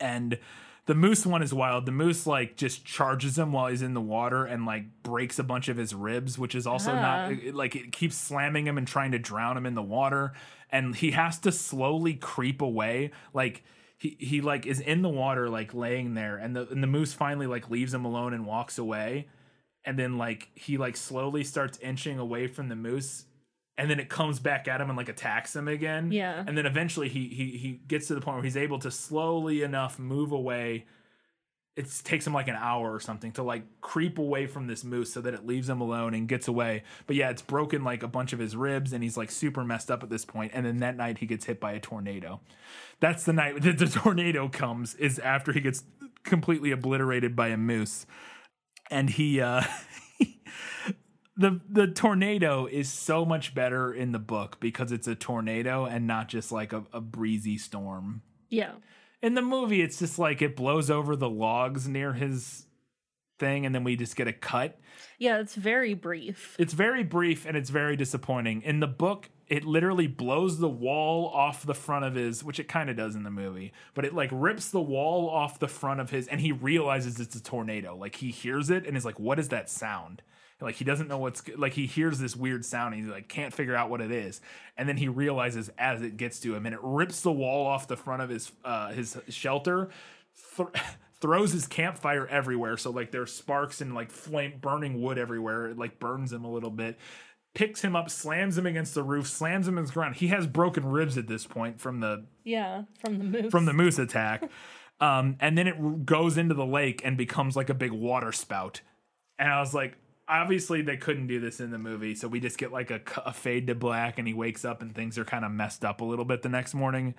And 0.01 0.39
The 0.87 0.95
moose 0.95 1.27
one 1.27 1.43
is 1.43 1.53
wild. 1.53 1.85
The 1.85 1.93
moose 1.93 2.27
like 2.27 2.57
just 2.57 2.85
charges 2.85 3.37
him 3.39 3.53
while 3.53 3.67
he's 3.67 3.83
in 3.83 3.93
the 3.95 4.01
water 4.01 4.45
and 4.45 4.65
like 4.65 5.03
breaks 5.03 5.39
a 5.39 5.45
bunch 5.45 5.69
of 5.69 5.77
his 5.77 5.95
ribs, 5.95 6.39
which 6.39 6.55
is 6.55 6.67
also 6.67 6.93
Ah. 6.93 7.01
not 7.29 7.33
it- 7.33 7.55
like 7.55 7.75
it 7.75 7.93
keeps 7.93 8.17
slamming 8.17 8.67
him 8.67 8.79
and 8.79 8.87
trying 8.87 9.11
to 9.13 9.19
drown 9.19 9.57
him 9.57 9.67
in 9.67 9.75
the 9.75 9.83
water. 9.83 10.33
And 10.71 10.95
he 10.95 11.11
has 11.13 11.39
to 11.41 11.51
slowly 11.53 12.15
creep 12.15 12.63
away. 12.63 13.11
Like 13.35 13.65
he 13.99 14.17
he 14.21 14.41
like 14.41 14.65
is 14.67 14.79
in 14.81 15.03
the 15.03 15.09
water, 15.09 15.49
like 15.49 15.75
laying 15.75 16.15
there, 16.15 16.37
and 16.37 16.55
the 16.55 16.69
and 16.69 16.83
the 16.83 16.87
moose 16.89 17.13
finally 17.13 17.47
like 17.49 17.69
leaves 17.71 17.93
him 17.93 18.05
alone 18.05 18.33
and 18.33 18.47
walks 18.47 18.79
away. 18.79 19.29
And 19.85 19.99
then 19.99 20.19
like 20.19 20.51
he 20.55 20.77
like 20.79 20.97
slowly 20.97 21.43
starts 21.45 21.79
inching 21.79 22.19
away 22.19 22.47
from 22.47 22.69
the 22.69 22.77
moose 22.77 23.25
and 23.79 23.91
then 23.91 24.01
it 24.01 24.09
comes 24.09 24.39
back 24.41 24.69
at 24.69 24.81
him 24.81 24.89
and 24.89 24.97
like 24.97 25.09
attacks 25.09 25.55
him 25.55 25.69
again. 25.69 26.11
Yeah. 26.11 26.43
And 26.47 26.57
then 26.57 26.67
eventually 26.67 27.09
he 27.09 27.29
he 27.29 27.59
he 27.59 27.81
gets 27.87 28.09
to 28.09 28.15
the 28.15 28.21
point 28.21 28.37
where 28.37 28.45
he's 28.45 28.57
able 28.57 28.79
to 28.81 28.91
slowly 28.91 29.63
enough 29.63 29.99
move 29.99 30.33
away. 30.33 30.87
It 31.77 31.87
takes 32.05 32.27
him 32.27 32.33
like 32.33 32.49
an 32.49 32.55
hour 32.55 32.91
or 32.91 33.01
something 33.01 33.33
to 33.33 33.43
like 33.43 33.63
creep 33.83 34.19
away 34.19 34.47
from 34.47 34.67
this 34.67 34.83
moose 34.83 35.13
so 35.13 35.21
that 35.21 35.35
it 35.35 35.47
leaves 35.47 35.69
him 35.69 35.83
alone 35.83 36.15
and 36.15 36.27
gets 36.27 36.49
away. 36.49 36.85
But 37.07 37.17
yeah, 37.17 37.29
it's 37.29 37.43
broken 37.43 37.85
like 37.85 38.03
a 38.03 38.09
bunch 38.09 38.33
of 38.33 38.39
his 38.39 38.57
ribs 38.57 38.95
and 38.95 39.03
he's 39.03 39.19
like 39.19 39.31
super 39.31 39.63
messed 39.63 39.91
up 39.91 40.03
at 40.03 40.09
this 40.09 40.25
point. 40.25 40.53
And 40.55 40.65
then 40.65 40.79
that 40.79 40.97
night 40.97 41.19
he 41.19 41.27
gets 41.27 41.45
hit 41.45 41.61
by 41.61 41.73
a 41.73 41.81
tornado. 41.81 42.41
That's 43.01 43.25
the 43.25 43.35
night 43.35 43.61
that 43.63 43.77
the 43.77 43.89
tornado 43.89 44.49
comes 44.49 44.95
is 44.95 45.19
after 45.19 45.53
he 45.53 45.61
gets 45.61 45.85
completely 46.23 46.71
obliterated 46.71 47.37
by 47.37 47.49
a 47.49 47.59
moose. 47.59 48.07
And 48.91 49.11
he 49.11 49.43
uh 49.43 49.63
the 51.37 51.61
the 51.69 51.87
tornado 51.87 52.67
is 52.67 52.91
so 52.91 53.25
much 53.25 53.55
better 53.55 53.93
in 53.93 54.13
the 54.13 54.19
book 54.19 54.59
because 54.61 54.93
it's 54.93 55.07
a 55.07 55.15
tornado 55.15 55.85
and 55.85 56.07
not 56.07 56.29
just 56.29 56.51
like 56.51 56.73
a, 56.73 56.85
a 56.93 57.01
breezy 57.01 57.59
storm. 57.59 58.23
Yeah. 58.49 58.73
In 59.23 59.35
the 59.35 59.43
movie, 59.43 59.83
it's 59.83 59.99
just 59.99 60.19
like 60.19 60.41
it 60.41 60.57
blows 60.57 60.91
over 60.91 61.17
the 61.17 61.29
logs 61.29 61.89
near 61.89 62.13
his 62.13 62.67
thing, 63.39 63.67
and 63.67 63.75
then 63.75 63.85
we 63.85 63.97
just 63.97 64.17
get 64.17 64.29
a 64.29 64.33
cut. 64.33 64.79
Yeah, 65.19 65.39
it's 65.39 65.55
very 65.55 65.95
brief. 65.95 66.57
It's 66.59 66.73
very 66.73 67.03
brief 67.03 67.47
and 67.47 67.57
it's 67.57 67.71
very 67.71 67.97
disappointing. 67.97 68.63
In 68.63 68.81
the 68.81 68.87
book, 68.87 69.31
it 69.49 69.65
literally 69.65 70.07
blows 70.07 70.59
the 70.59 70.69
wall 70.69 71.29
off 71.29 71.65
the 71.65 71.75
front 71.75 72.05
of 72.05 72.15
his, 72.15 72.43
which 72.43 72.59
it 72.59 72.69
kind 72.69 72.91
of 72.91 72.97
does 72.97 73.15
in 73.15 73.23
the 73.23 73.31
movie, 73.31 73.73
but 73.95 74.05
it 74.05 74.15
like 74.15 74.31
rips 74.33 74.71
the 74.71 74.81
wall 74.81 75.29
off 75.29 75.59
the 75.59 75.69
front 75.69 76.01
of 76.01 76.11
his, 76.11 76.27
and 76.29 76.41
he 76.41 76.53
realizes 76.53 77.21
it's 77.21 77.37
a 77.37 77.43
tornado. 77.43 77.97
Like 77.97 78.17
he 78.17 78.31
hears 78.31 78.71
it 78.71 78.87
and 78.87 78.97
is 78.97 79.05
like, 79.05 79.21
"What 79.21 79.39
is 79.39 79.49
that 79.51 79.69
sound?" 79.71 80.23
Like 80.61 80.77
he 80.77 80.85
doesn't 80.85 81.09
know 81.09 81.19
what's 81.19 81.43
like. 81.57 81.75
He 81.75 81.87
hears 81.87 82.19
this 82.19 82.35
weird 82.35 82.65
sound. 82.65 82.95
And 82.95 83.05
he 83.05 83.11
like 83.11 83.29
can't 83.29 83.53
figure 83.53 83.77
out 83.77 83.91
what 83.91 84.01
it 84.01 84.11
is, 84.11 84.41
and 84.77 84.89
then 84.89 84.97
he 84.97 85.09
realizes 85.09 85.71
as 85.77 86.01
it 86.03 86.17
gets 86.17 86.41
to 86.41 86.55
him, 86.55 86.65
and 86.65 86.75
it 86.75 86.81
rips 86.83 87.21
the 87.21 87.33
wall 87.33 87.67
off 87.67 87.89
the 87.89 87.97
front 87.97 88.23
of 88.23 88.31
his 88.31 88.51
uh, 88.65 88.93
his 88.93 89.19
shelter. 89.29 89.91
Th- 90.57 90.69
throws 91.19 91.51
his 91.53 91.67
campfire 91.67 92.27
everywhere 92.27 92.77
so 92.77 92.91
like 92.91 93.11
there's 93.11 93.33
sparks 93.33 93.81
and 93.81 93.95
like 93.95 94.11
flame 94.11 94.53
burning 94.61 95.01
wood 95.01 95.17
everywhere 95.17 95.69
it 95.71 95.79
like 95.79 95.99
burns 95.99 96.31
him 96.31 96.45
a 96.45 96.51
little 96.51 96.69
bit 96.71 96.99
picks 97.55 97.81
him 97.81 97.97
up 97.97 98.11
slams 98.11 98.59
him 98.59 98.67
against 98.67 98.95
the 98.95 99.03
roof 99.03 99.27
slams 99.27 99.67
him 99.67 99.79
in 99.79 99.87
the 99.87 99.93
ground 99.93 100.15
he 100.17 100.27
has 100.27 100.47
broken 100.47 100.85
ribs 100.85 101.17
at 101.17 101.27
this 101.27 101.47
point 101.47 101.81
from 101.81 102.01
the 102.01 102.27
Yeah, 102.45 102.83
from 103.01 103.17
the 103.17 103.25
moose. 103.25 103.51
from 103.51 103.65
the 103.65 103.73
moose 103.83 103.99
attack 103.99 104.45
um 105.01 105.37
and 105.41 105.57
then 105.57 105.67
it 105.67 106.05
goes 106.05 106.37
into 106.37 106.55
the 106.55 106.67
lake 106.67 107.01
and 107.03 107.17
becomes 107.17 107.57
like 107.57 107.71
a 107.71 107.75
big 107.75 107.93
water 107.93 108.31
spout 108.31 108.83
and 109.39 109.49
i 109.51 109.59
was 109.59 109.73
like 109.73 109.97
obviously 110.29 110.83
they 110.83 110.97
couldn't 110.97 111.27
do 111.27 111.39
this 111.41 111.61
in 111.61 111.71
the 111.71 111.79
movie 111.79 112.15
so 112.15 112.27
we 112.29 112.41
just 112.41 112.59
get 112.59 112.73
like 112.73 112.91
a, 112.91 113.01
a 113.25 113.33
fade 113.33 113.67
to 113.67 113.75
black 113.75 114.19
and 114.19 114.27
he 114.27 114.35
wakes 114.35 114.65
up 114.65 114.83
and 114.83 114.95
things 114.95 115.17
are 115.19 115.25
kind 115.25 115.45
of 115.45 115.51
messed 115.53 115.85
up 115.85 116.01
a 116.01 116.05
little 116.05 116.25
bit 116.25 116.43
the 116.43 116.49
next 116.49 116.75
morning 116.75 117.15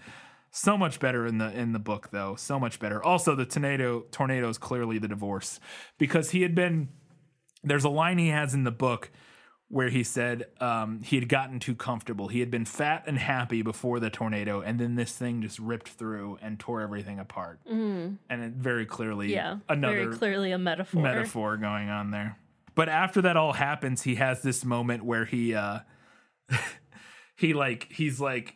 so 0.51 0.77
much 0.77 0.99
better 0.99 1.25
in 1.25 1.37
the 1.37 1.51
in 1.57 1.71
the 1.73 1.79
book 1.79 2.09
though 2.11 2.35
so 2.35 2.59
much 2.59 2.79
better 2.79 3.01
also 3.03 3.35
the 3.35 3.45
tornado 3.45 4.01
tornado 4.11 4.49
is 4.49 4.57
clearly 4.57 4.97
the 4.97 5.07
divorce 5.07 5.59
because 5.97 6.31
he 6.31 6.41
had 6.41 6.53
been 6.55 6.89
there's 7.63 7.83
a 7.83 7.89
line 7.89 8.17
he 8.17 8.29
has 8.29 8.53
in 8.53 8.63
the 8.63 8.71
book 8.71 9.09
where 9.69 9.89
he 9.89 10.01
said 10.01 10.45
um, 10.61 11.01
he 11.01 11.17
had 11.17 11.27
gotten 11.27 11.59
too 11.59 11.75
comfortable. 11.75 12.29
He 12.29 12.39
had 12.39 12.49
been 12.49 12.63
fat 12.63 13.03
and 13.05 13.17
happy 13.17 13.61
before 13.63 13.99
the 13.99 14.09
tornado, 14.09 14.61
and 14.61 14.79
then 14.79 14.95
this 14.95 15.11
thing 15.11 15.41
just 15.41 15.59
ripped 15.59 15.89
through 15.89 16.37
and 16.41 16.57
tore 16.57 16.79
everything 16.79 17.19
apart. 17.19 17.59
And 17.67 18.17
it 18.29 18.53
very 18.53 18.85
clearly, 18.85 19.27
Mm. 19.27 19.31
yeah, 19.31 19.57
another 19.67 20.03
very 20.05 20.15
clearly 20.15 20.51
a 20.53 20.57
metaphor. 20.57 21.01
metaphor 21.03 21.57
going 21.57 21.89
on 21.89 22.11
there. 22.11 22.37
But 22.77 22.89
after 22.89 23.23
that 23.23 23.35
all 23.35 23.53
happens, 23.53 24.03
he 24.03 24.15
has 24.15 24.43
this 24.43 24.63
moment 24.63 25.03
where 25.03 25.25
he 25.25 25.55
uh 25.55 25.79
he 27.35 27.55
like 27.55 27.91
he's 27.91 28.21
like 28.21 28.55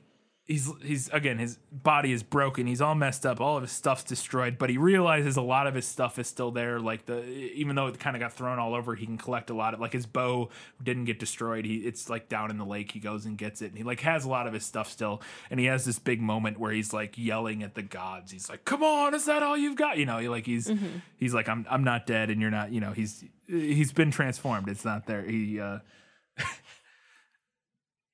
he's 0.52 0.70
he's 0.84 1.10
again 1.10 1.38
his 1.38 1.58
body 1.72 2.12
is 2.12 2.24
broken. 2.24 2.68
He's 2.68 2.82
all 2.82 2.96
messed 2.96 3.26
up. 3.26 3.40
All 3.40 3.58
of 3.58 3.64
his 3.64 3.72
stuff's 3.72 4.04
destroyed 4.04 4.58
but 4.58 4.70
he 4.70 4.78
realizes 4.78 5.38
a 5.38 5.42
lot 5.42 5.68
of 5.68 5.76
his 5.76 5.86
stuff 5.86 6.20
is 6.20 6.28
still 6.28 6.52
there. 6.52 6.80
Like 6.80 7.06
the 7.06 7.24
even 7.26 7.76
though 7.76 7.88
it 7.88 8.00
kind 8.00 8.16
of 8.16 8.20
got 8.20 8.34
thrown 8.34 8.60
all 8.60 8.74
over 8.74 8.96
he 8.96 9.06
can 9.06 9.18
collect 9.18 9.50
a 9.50 9.54
lot 9.54 9.74
of 9.74 9.80
like 9.80 9.94
his 9.94 10.06
bow 10.06 10.50
didn't 10.84 11.06
get 11.06 11.20
destroyed. 11.20 11.66
He 11.66 11.78
it's 11.78 12.10
like 12.10 12.30
down 12.30 12.52
in 12.52 12.58
the 12.58 12.66
lake. 12.66 12.92
He 12.92 13.00
goes 13.00 13.26
and 13.26 13.38
gets 13.38 13.62
it 13.62 13.68
and 13.68 13.78
he 13.78 13.84
like 13.84 14.02
has 14.02 14.26
a 14.26 14.30
lot 14.30 14.48
of 14.48 14.54
his 14.54 14.66
stuff 14.66 14.90
still 14.90 15.22
and 15.50 15.60
he 15.60 15.68
has 15.68 15.86
this 15.86 16.00
big 16.00 16.22
moment 16.22 16.60
where 16.60 16.72
he's 16.72 16.94
like 16.94 17.18
yelling 17.18 17.64
at 17.64 17.76
the 17.76 17.84
gods. 17.84 18.32
He's 18.32 18.50
like 18.50 18.66
come 18.66 18.84
on 18.84 19.16
is 19.16 19.26
that 19.26 19.44
all 19.44 19.58
you've 19.58 19.78
got? 19.78 19.98
You 19.98 20.06
know 20.06 20.18
he 20.18 20.28
like 20.28 20.46
he's 20.46 20.72
he's 21.18 21.34
like 21.34 21.48
i'm 21.48 21.66
i'm 21.70 21.84
not 21.84 22.06
dead 22.06 22.30
and 22.30 22.42
you're 22.42 22.52
not 22.52 22.72
you 22.72 22.82
know 22.82 22.92
he's 22.92 23.24
he's 23.48 23.92
been 23.92 24.12
transformed. 24.12 24.68
It's 24.70 24.86
not 24.86 25.06
there. 25.06 25.24
He 25.24 25.60
uh 25.60 25.80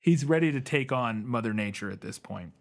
he's 0.08 0.24
ready 0.24 0.50
to 0.52 0.60
take 0.60 0.90
on 0.90 1.26
Mother 1.26 1.52
Nature 1.52 1.90
at 1.90 2.00
this 2.00 2.18
point. 2.18 2.52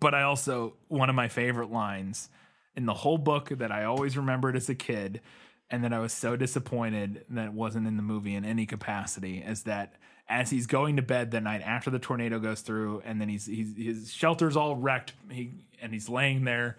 But 0.00 0.14
I 0.14 0.22
also 0.22 0.74
one 0.88 1.08
of 1.08 1.16
my 1.16 1.28
favorite 1.28 1.70
lines 1.70 2.28
in 2.76 2.84
the 2.84 2.94
whole 2.94 3.18
book 3.18 3.48
that 3.48 3.72
I 3.72 3.84
always 3.84 4.16
remembered 4.16 4.54
as 4.54 4.68
a 4.68 4.74
kid, 4.74 5.22
and 5.70 5.82
that 5.82 5.92
I 5.92 5.98
was 5.98 6.12
so 6.12 6.36
disappointed 6.36 7.24
that 7.30 7.46
it 7.46 7.52
wasn't 7.52 7.86
in 7.86 7.96
the 7.96 8.02
movie 8.02 8.34
in 8.34 8.44
any 8.44 8.66
capacity, 8.66 9.38
is 9.38 9.62
that 9.62 9.94
as 10.28 10.50
he's 10.50 10.66
going 10.66 10.96
to 10.96 11.02
bed 11.02 11.30
the 11.30 11.40
night 11.40 11.62
after 11.62 11.88
the 11.90 11.98
tornado 11.98 12.38
goes 12.38 12.60
through, 12.60 13.02
and 13.04 13.18
then 13.18 13.30
he's, 13.30 13.46
he's 13.46 13.74
his 13.76 14.12
shelter's 14.12 14.56
all 14.56 14.76
wrecked, 14.76 15.14
he 15.30 15.52
and 15.80 15.92
he's 15.92 16.08
laying 16.08 16.44
there, 16.44 16.76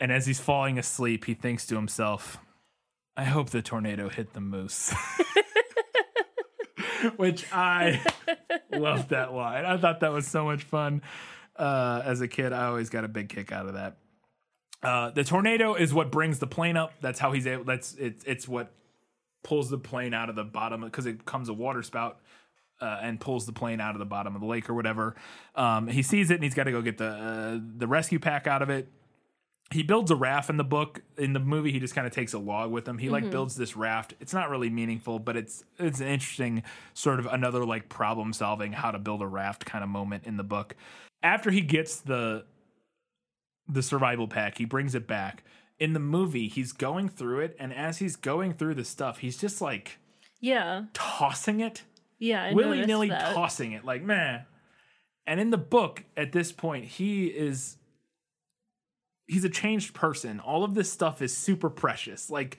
and 0.00 0.10
as 0.10 0.26
he's 0.26 0.40
falling 0.40 0.76
asleep, 0.76 1.24
he 1.24 1.34
thinks 1.34 1.66
to 1.66 1.76
himself, 1.76 2.38
"I 3.16 3.24
hope 3.24 3.50
the 3.50 3.62
tornado 3.62 4.08
hit 4.08 4.32
the 4.32 4.40
moose." 4.40 4.92
Which 7.16 7.50
I 7.52 8.00
loved 8.72 9.10
that 9.10 9.32
line. 9.32 9.64
I 9.64 9.76
thought 9.76 10.00
that 10.00 10.12
was 10.12 10.26
so 10.26 10.44
much 10.44 10.62
fun. 10.62 11.02
Uh, 11.56 12.02
as 12.04 12.20
a 12.20 12.28
kid, 12.28 12.52
I 12.52 12.66
always 12.66 12.90
got 12.90 13.04
a 13.04 13.08
big 13.08 13.28
kick 13.28 13.52
out 13.52 13.66
of 13.66 13.74
that. 13.74 13.96
Uh, 14.82 15.10
the 15.10 15.22
tornado 15.22 15.74
is 15.74 15.94
what 15.94 16.10
brings 16.10 16.38
the 16.38 16.46
plane 16.46 16.76
up. 16.76 16.92
That's 17.00 17.18
how 17.18 17.32
he's 17.32 17.46
able. 17.46 17.64
That's 17.64 17.94
it's 17.94 18.24
it's 18.24 18.48
what 18.48 18.72
pulls 19.44 19.70
the 19.70 19.78
plane 19.78 20.14
out 20.14 20.28
of 20.28 20.34
the 20.34 20.44
bottom 20.44 20.82
because 20.82 21.06
it 21.06 21.24
comes 21.24 21.48
a 21.48 21.52
water 21.52 21.82
spout 21.82 22.18
uh, 22.80 22.98
and 23.00 23.20
pulls 23.20 23.46
the 23.46 23.52
plane 23.52 23.80
out 23.80 23.94
of 23.94 24.00
the 24.00 24.04
bottom 24.04 24.34
of 24.34 24.40
the 24.40 24.46
lake 24.46 24.68
or 24.68 24.74
whatever. 24.74 25.14
Um, 25.54 25.86
he 25.86 26.02
sees 26.02 26.30
it 26.30 26.34
and 26.34 26.42
he's 26.44 26.54
got 26.54 26.64
to 26.64 26.72
go 26.72 26.82
get 26.82 26.98
the 26.98 27.06
uh, 27.06 27.58
the 27.76 27.86
rescue 27.86 28.18
pack 28.18 28.46
out 28.46 28.62
of 28.62 28.70
it. 28.70 28.88
He 29.72 29.82
builds 29.82 30.10
a 30.10 30.16
raft 30.16 30.50
in 30.50 30.56
the 30.56 30.64
book. 30.64 31.02
In 31.16 31.32
the 31.32 31.40
movie, 31.40 31.72
he 31.72 31.80
just 31.80 31.94
kind 31.94 32.06
of 32.06 32.12
takes 32.12 32.32
a 32.32 32.38
log 32.38 32.70
with 32.70 32.86
him. 32.86 32.98
He 32.98 33.10
like 33.10 33.30
builds 33.30 33.56
this 33.56 33.76
raft. 33.76 34.14
It's 34.20 34.32
not 34.32 34.50
really 34.50 34.70
meaningful, 34.70 35.18
but 35.18 35.36
it's 35.36 35.64
it's 35.78 36.00
an 36.00 36.08
interesting 36.08 36.62
sort 36.94 37.18
of 37.18 37.26
another 37.26 37.64
like 37.64 37.88
problem 37.88 38.32
solving 38.32 38.72
how 38.72 38.90
to 38.90 38.98
build 38.98 39.22
a 39.22 39.26
raft 39.26 39.64
kind 39.64 39.82
of 39.82 39.90
moment 39.90 40.24
in 40.24 40.36
the 40.36 40.44
book. 40.44 40.76
After 41.22 41.50
he 41.50 41.60
gets 41.60 42.00
the 42.00 42.44
the 43.68 43.82
survival 43.82 44.28
pack, 44.28 44.58
he 44.58 44.64
brings 44.64 44.94
it 44.94 45.06
back. 45.06 45.44
In 45.78 45.94
the 45.94 46.00
movie, 46.00 46.48
he's 46.48 46.72
going 46.72 47.08
through 47.08 47.40
it, 47.40 47.56
and 47.58 47.72
as 47.72 47.98
he's 47.98 48.14
going 48.14 48.52
through 48.54 48.74
the 48.74 48.84
stuff, 48.84 49.18
he's 49.18 49.36
just 49.36 49.60
like 49.60 49.98
Yeah, 50.40 50.84
tossing 50.92 51.60
it 51.60 51.82
yeah, 52.22 52.52
willy 52.52 52.86
nilly 52.86 53.08
tossing 53.08 53.72
it 53.72 53.84
like 53.84 54.02
man. 54.02 54.46
And 55.26 55.40
in 55.40 55.50
the 55.50 55.58
book, 55.58 56.04
at 56.16 56.30
this 56.30 56.52
point, 56.52 56.84
he 56.84 57.26
is 57.26 57.78
he's 59.32 59.44
a 59.44 59.48
changed 59.50 59.94
person. 59.94 60.40
All 60.40 60.64
of 60.64 60.74
this 60.74 60.92
stuff 60.92 61.22
is 61.22 61.36
super 61.36 61.70
precious. 61.70 62.30
Like 62.30 62.58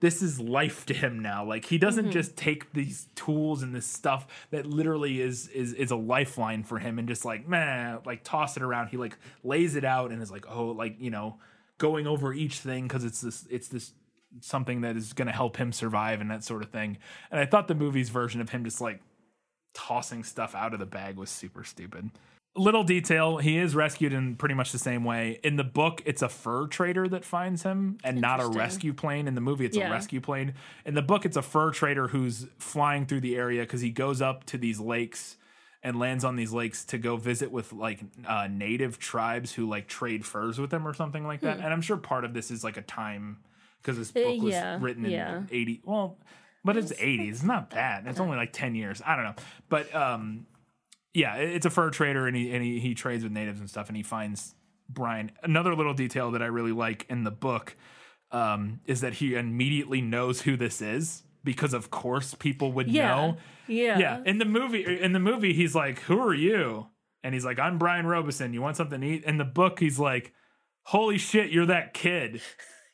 this 0.00 0.20
is 0.22 0.40
life 0.40 0.84
to 0.86 0.94
him 0.94 1.20
now. 1.20 1.44
Like 1.44 1.64
he 1.66 1.76
Mm-hmm. 1.76 1.86
doesn't 1.86 2.10
just 2.10 2.36
take 2.36 2.72
these 2.72 3.08
tools 3.14 3.62
and 3.62 3.74
this 3.74 3.86
stuff 3.86 4.26
that 4.50 4.66
literally 4.66 5.20
is 5.20 5.48
is 5.48 5.72
is 5.72 5.90
a 5.90 5.96
lifeline 5.96 6.62
for 6.64 6.78
him 6.78 6.98
and 6.98 7.08
just 7.08 7.24
like 7.24 7.48
man, 7.48 8.00
like 8.04 8.24
toss 8.24 8.56
it 8.56 8.62
around. 8.62 8.88
He 8.88 8.96
like 8.96 9.16
lays 9.42 9.76
it 9.76 9.84
out 9.84 10.10
and 10.10 10.22
is 10.22 10.30
like, 10.30 10.46
oh, 10.48 10.66
like 10.66 10.96
you 10.98 11.10
know, 11.10 11.38
going 11.78 12.06
over 12.06 12.32
each 12.32 12.58
thing 12.58 12.84
because 12.88 13.04
it's 13.04 13.20
this 13.20 13.46
it's 13.50 13.68
this 13.68 13.92
something 14.40 14.80
that 14.80 14.96
is 14.96 15.12
going 15.12 15.26
to 15.28 15.32
help 15.32 15.56
him 15.56 15.72
survive 15.72 16.20
and 16.20 16.30
that 16.30 16.42
sort 16.42 16.62
of 16.62 16.70
thing. 16.70 16.98
And 17.30 17.40
I 17.40 17.46
thought 17.46 17.68
the 17.68 17.74
movie's 17.74 18.08
version 18.10 18.40
of 18.40 18.50
him 18.50 18.64
just 18.64 18.80
like 18.80 19.00
tossing 19.74 20.24
stuff 20.24 20.54
out 20.54 20.72
of 20.74 20.80
the 20.80 20.86
bag 20.86 21.16
was 21.16 21.30
super 21.30 21.64
stupid. 21.64 22.10
Little 22.56 22.84
detail, 22.84 23.38
he 23.38 23.58
is 23.58 23.74
rescued 23.74 24.12
in 24.12 24.36
pretty 24.36 24.54
much 24.54 24.70
the 24.70 24.78
same 24.78 25.02
way. 25.02 25.40
In 25.42 25.56
the 25.56 25.64
book, 25.64 26.02
it's 26.06 26.22
a 26.22 26.28
fur 26.28 26.68
trader 26.68 27.08
that 27.08 27.24
finds 27.24 27.64
him 27.64 27.98
and 28.04 28.20
not 28.20 28.40
a 28.40 28.46
rescue 28.46 28.92
plane. 28.92 29.26
In 29.26 29.34
the 29.34 29.40
movie, 29.40 29.64
it's 29.64 29.76
Yeah. 29.76 29.88
a 29.88 29.90
rescue 29.90 30.20
plane. 30.20 30.54
In 30.84 30.94
the 30.94 31.02
book, 31.02 31.24
it's 31.26 31.36
a 31.36 31.42
fur 31.42 31.72
trader 31.72 32.06
who's 32.08 32.46
flying 32.58 33.06
through 33.06 33.22
the 33.22 33.34
area 33.36 33.62
because 33.62 33.80
he 33.80 33.90
goes 33.90 34.22
up 34.22 34.44
to 34.44 34.56
these 34.58 34.78
lakes 34.78 35.36
and 35.82 35.98
lands 35.98 36.24
on 36.24 36.36
these 36.36 36.52
lakes 36.52 36.84
to 36.84 36.96
go 36.98 37.16
visit 37.16 37.50
with 37.50 37.72
like 37.72 38.00
uh, 38.24 38.46
native 38.48 39.00
tribes 39.00 39.52
who 39.54 39.68
like 39.68 39.88
trade 39.88 40.24
furs 40.24 40.56
with 40.60 40.70
them 40.70 40.86
or 40.86 40.94
something 40.94 41.26
like 41.26 41.40
that. 41.40 41.56
And 41.58 41.72
I'm 41.72 41.82
sure 41.82 41.96
part 41.96 42.24
of 42.24 42.34
this 42.34 42.52
is 42.52 42.62
like 42.62 42.76
a 42.76 42.82
time 42.82 43.38
because 43.82 43.98
this 43.98 44.12
book 44.12 44.26
was 44.40 44.40
Hmm. 44.40 44.48
yeah, 44.50 44.78
written 44.80 45.04
in 45.04 45.10
yeah. 45.10 45.42
80 45.50 45.82
well 45.84 46.16
but 46.64 46.78
it's 46.78 46.92
80s 46.92 47.28
it's 47.28 47.42
not 47.42 47.68
bad 47.68 48.06
it's 48.06 48.18
only 48.18 48.38
like 48.38 48.50
10 48.54 48.74
years 48.74 49.02
i 49.04 49.14
don't 49.14 49.26
know 49.26 49.34
but 49.68 49.94
um 49.94 50.46
yeah 51.14 51.36
it's 51.36 51.64
a 51.64 51.70
fur 51.70 51.88
trader 51.90 52.26
and 52.26 52.36
he 52.36 52.52
and 52.52 52.62
he, 52.62 52.80
he 52.80 52.94
trades 52.94 53.22
with 53.22 53.32
natives 53.32 53.60
and 53.60 53.70
stuff 53.70 53.88
and 53.88 53.96
he 53.96 54.02
finds 54.02 54.54
brian. 54.88 55.30
Another 55.42 55.74
little 55.74 55.94
detail 55.94 56.30
that 56.32 56.42
i 56.42 56.46
really 56.46 56.72
like 56.72 57.06
in 57.08 57.24
the 57.24 57.30
book 57.30 57.76
um 58.32 58.80
is 58.86 59.00
that 59.00 59.14
he 59.14 59.34
immediately 59.34 60.00
knows 60.02 60.42
who 60.42 60.56
this 60.56 60.82
is 60.82 61.22
because 61.42 61.72
of 61.74 61.90
course 61.90 62.34
people 62.34 62.72
would 62.72 62.88
Yeah. 62.88 63.08
know. 63.08 63.36
Yeah. 63.66 63.98
yeah 63.98 64.20
in 64.26 64.38
the 64.38 64.44
movie 64.44 64.84
in 65.00 65.12
the 65.12 65.18
movie 65.20 65.52
he's 65.54 65.74
like 65.74 66.00
who 66.00 66.18
are 66.20 66.34
you? 66.34 66.88
And 67.22 67.32
he's 67.32 67.44
like 67.44 67.58
i'm 67.58 67.78
brian 67.78 68.06
robeson. 68.06 68.52
You 68.52 68.60
want 68.60 68.76
something 68.76 69.00
to 69.00 69.06
eat? 69.06 69.24
In 69.24 69.38
the 69.38 69.44
book 69.44 69.80
he's 69.80 69.98
like 69.98 70.32
holy 70.82 71.16
shit 71.16 71.50
you're 71.50 71.66
that 71.66 71.94
kid 71.94 72.42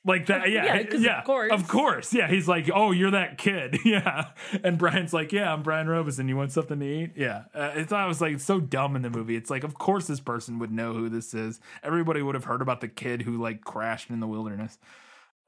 like 0.04 0.26
that 0.26 0.50
yeah 0.50 0.64
Yeah, 0.80 0.86
yeah, 0.98 1.18
of 1.20 1.24
course. 1.24 1.52
of 1.52 1.68
course. 1.68 2.14
yeah 2.14 2.28
he's 2.28 2.48
like 2.48 2.70
oh 2.74 2.90
you're 2.92 3.10
that 3.10 3.38
kid. 3.38 3.78
Yeah. 3.84 4.28
And 4.64 4.78
brian's 4.78 5.12
like 5.12 5.32
yeah 5.32 5.52
i'm 5.52 5.62
brian 5.62 5.88
robeson 5.88 6.28
you 6.28 6.36
want 6.36 6.52
something 6.52 6.78
to 6.80 6.86
eat? 6.86 7.10
Yeah. 7.16 7.44
Uh, 7.54 7.84
i 7.92 8.06
was 8.06 8.20
like 8.20 8.40
so 8.40 8.60
dumb 8.60 8.96
in 8.96 9.02
the 9.02 9.10
movie. 9.10 9.36
It's 9.36 9.50
like 9.50 9.64
of 9.64 9.74
course 9.74 10.06
this 10.06 10.20
person 10.20 10.58
would 10.58 10.72
know 10.72 10.92
who 10.94 11.08
this 11.08 11.34
is. 11.34 11.60
Everybody 11.82 12.22
would 12.22 12.34
have 12.34 12.44
heard 12.44 12.62
about 12.62 12.80
the 12.80 12.88
kid 12.88 13.22
who 13.22 13.36
like 13.40 13.62
crashed 13.62 14.10
in 14.10 14.20
the 14.20 14.26
wilderness 14.26 14.78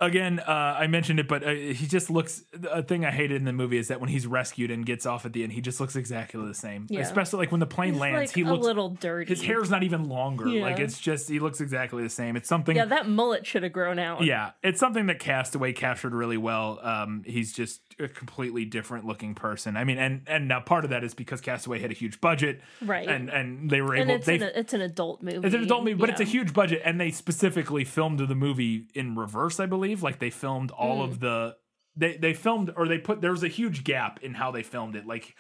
again 0.03 0.41
uh, 0.41 0.77
i 0.79 0.87
mentioned 0.87 1.19
it 1.20 1.29
but 1.29 1.43
uh, 1.45 1.51
he 1.51 1.87
just 1.87 2.11
looks 2.11 2.45
a 2.70 2.83
thing 2.83 3.05
i 3.05 3.11
hated 3.11 3.37
in 3.37 3.45
the 3.45 3.53
movie 3.53 3.79
is 3.79 3.89
that 3.89 4.01
when 4.01 4.11
he's 4.11 4.27
rescued 4.27 4.70
and 4.70 4.85
gets 4.85 5.07
off 5.07 5.24
at 5.24 5.33
the 5.33 5.43
end 5.43 5.53
he 5.53 5.61
just 5.61 5.81
looks 5.81 5.97
exactly 5.97 6.45
the 6.47 6.55
same 6.55 6.87
Yeah. 6.91 7.01
especially 7.01 7.39
like 7.39 7.51
when 7.53 7.61
the 7.61 7.66
plane 7.66 7.93
He's, 7.95 8.01
lands 8.01 8.16
like, 8.31 8.35
he 8.35 8.45
looks 8.45 8.65
a 8.65 8.69
little 8.69 8.91
dirty. 8.91 9.29
his 9.29 9.43
hair's 9.43 9.70
not 9.70 9.83
even 9.83 10.09
longer 10.09 10.47
like 10.47 10.79
it's 10.79 10.99
just 11.01 11.29
he 11.29 11.39
looks 11.39 11.61
exactly 11.61 12.03
the 12.03 12.11
same 12.11 12.37
it's 12.37 12.49
something 12.49 12.77
Yeah, 12.77 12.85
that 12.87 13.09
mullet 13.09 13.47
should 13.47 13.62
have 13.62 13.73
grown 13.73 13.99
out. 13.99 14.23
yeah, 14.24 14.51
it's 14.62 14.81
something 14.81 15.07
that 15.07 15.19
Castaway 15.19 15.73
captured 15.73 16.15
really 16.15 16.37
well. 16.37 16.79
Um, 16.83 17.23
he's 17.27 17.53
just 17.53 17.81
a 18.01 18.09
completely 18.09 18.65
different 18.65 19.05
looking 19.07 19.35
person. 19.35 19.77
I 19.77 19.85
mean, 19.85 19.99
and 19.99 20.23
and 20.27 20.49
now 20.49 20.61
part 20.61 20.85
of 20.85 20.91
that 20.91 21.05
is 21.05 21.15
because 21.15 21.41
Castaway 21.41 21.79
had 21.81 21.91
a 21.91 21.95
huge 21.95 22.20
budget, 22.20 22.61
Right. 22.81 23.07
And 23.09 23.29
and 23.29 23.70
they 23.70 23.81
were 23.83 23.95
And 23.95 24.11
able. 24.11 24.16
it's 24.16 24.27
They 24.27 24.37
an, 24.37 24.51
it's 24.55 24.73
an 24.73 24.81
adult 24.81 25.23
movie. 25.23 25.47
it's 25.47 25.55
an 25.55 25.62
adult 25.62 25.85
movie, 25.85 25.95
but 25.95 26.09
it's 26.11 26.20
a 26.20 26.24
huge 26.24 26.53
budget, 26.53 26.83
and 26.85 27.01
they 27.01 27.11
specifically 27.11 27.85
filmed 27.85 28.19
the 28.20 28.35
movie 28.35 28.87
in 28.95 29.15
reverse. 29.15 29.61
I 29.61 29.66
believe, 29.66 29.91
like 30.01 30.20
they 30.20 30.31
filmed 30.31 30.70
all 30.70 30.98
Hmm. 31.05 31.10
of 31.10 31.19
the. 31.20 31.56
They 31.97 32.16
they 32.16 32.32
filmed 32.35 32.73
or 32.77 32.86
they 32.86 32.98
put 32.98 33.20
there 33.20 33.32
was 33.32 33.43
a 33.43 33.48
huge 33.48 33.82
gap 33.82 34.23
in 34.23 34.35
how 34.35 34.52
they 34.52 34.62
filmed 34.62 34.94
it. 34.94 35.05
Like 35.06 35.35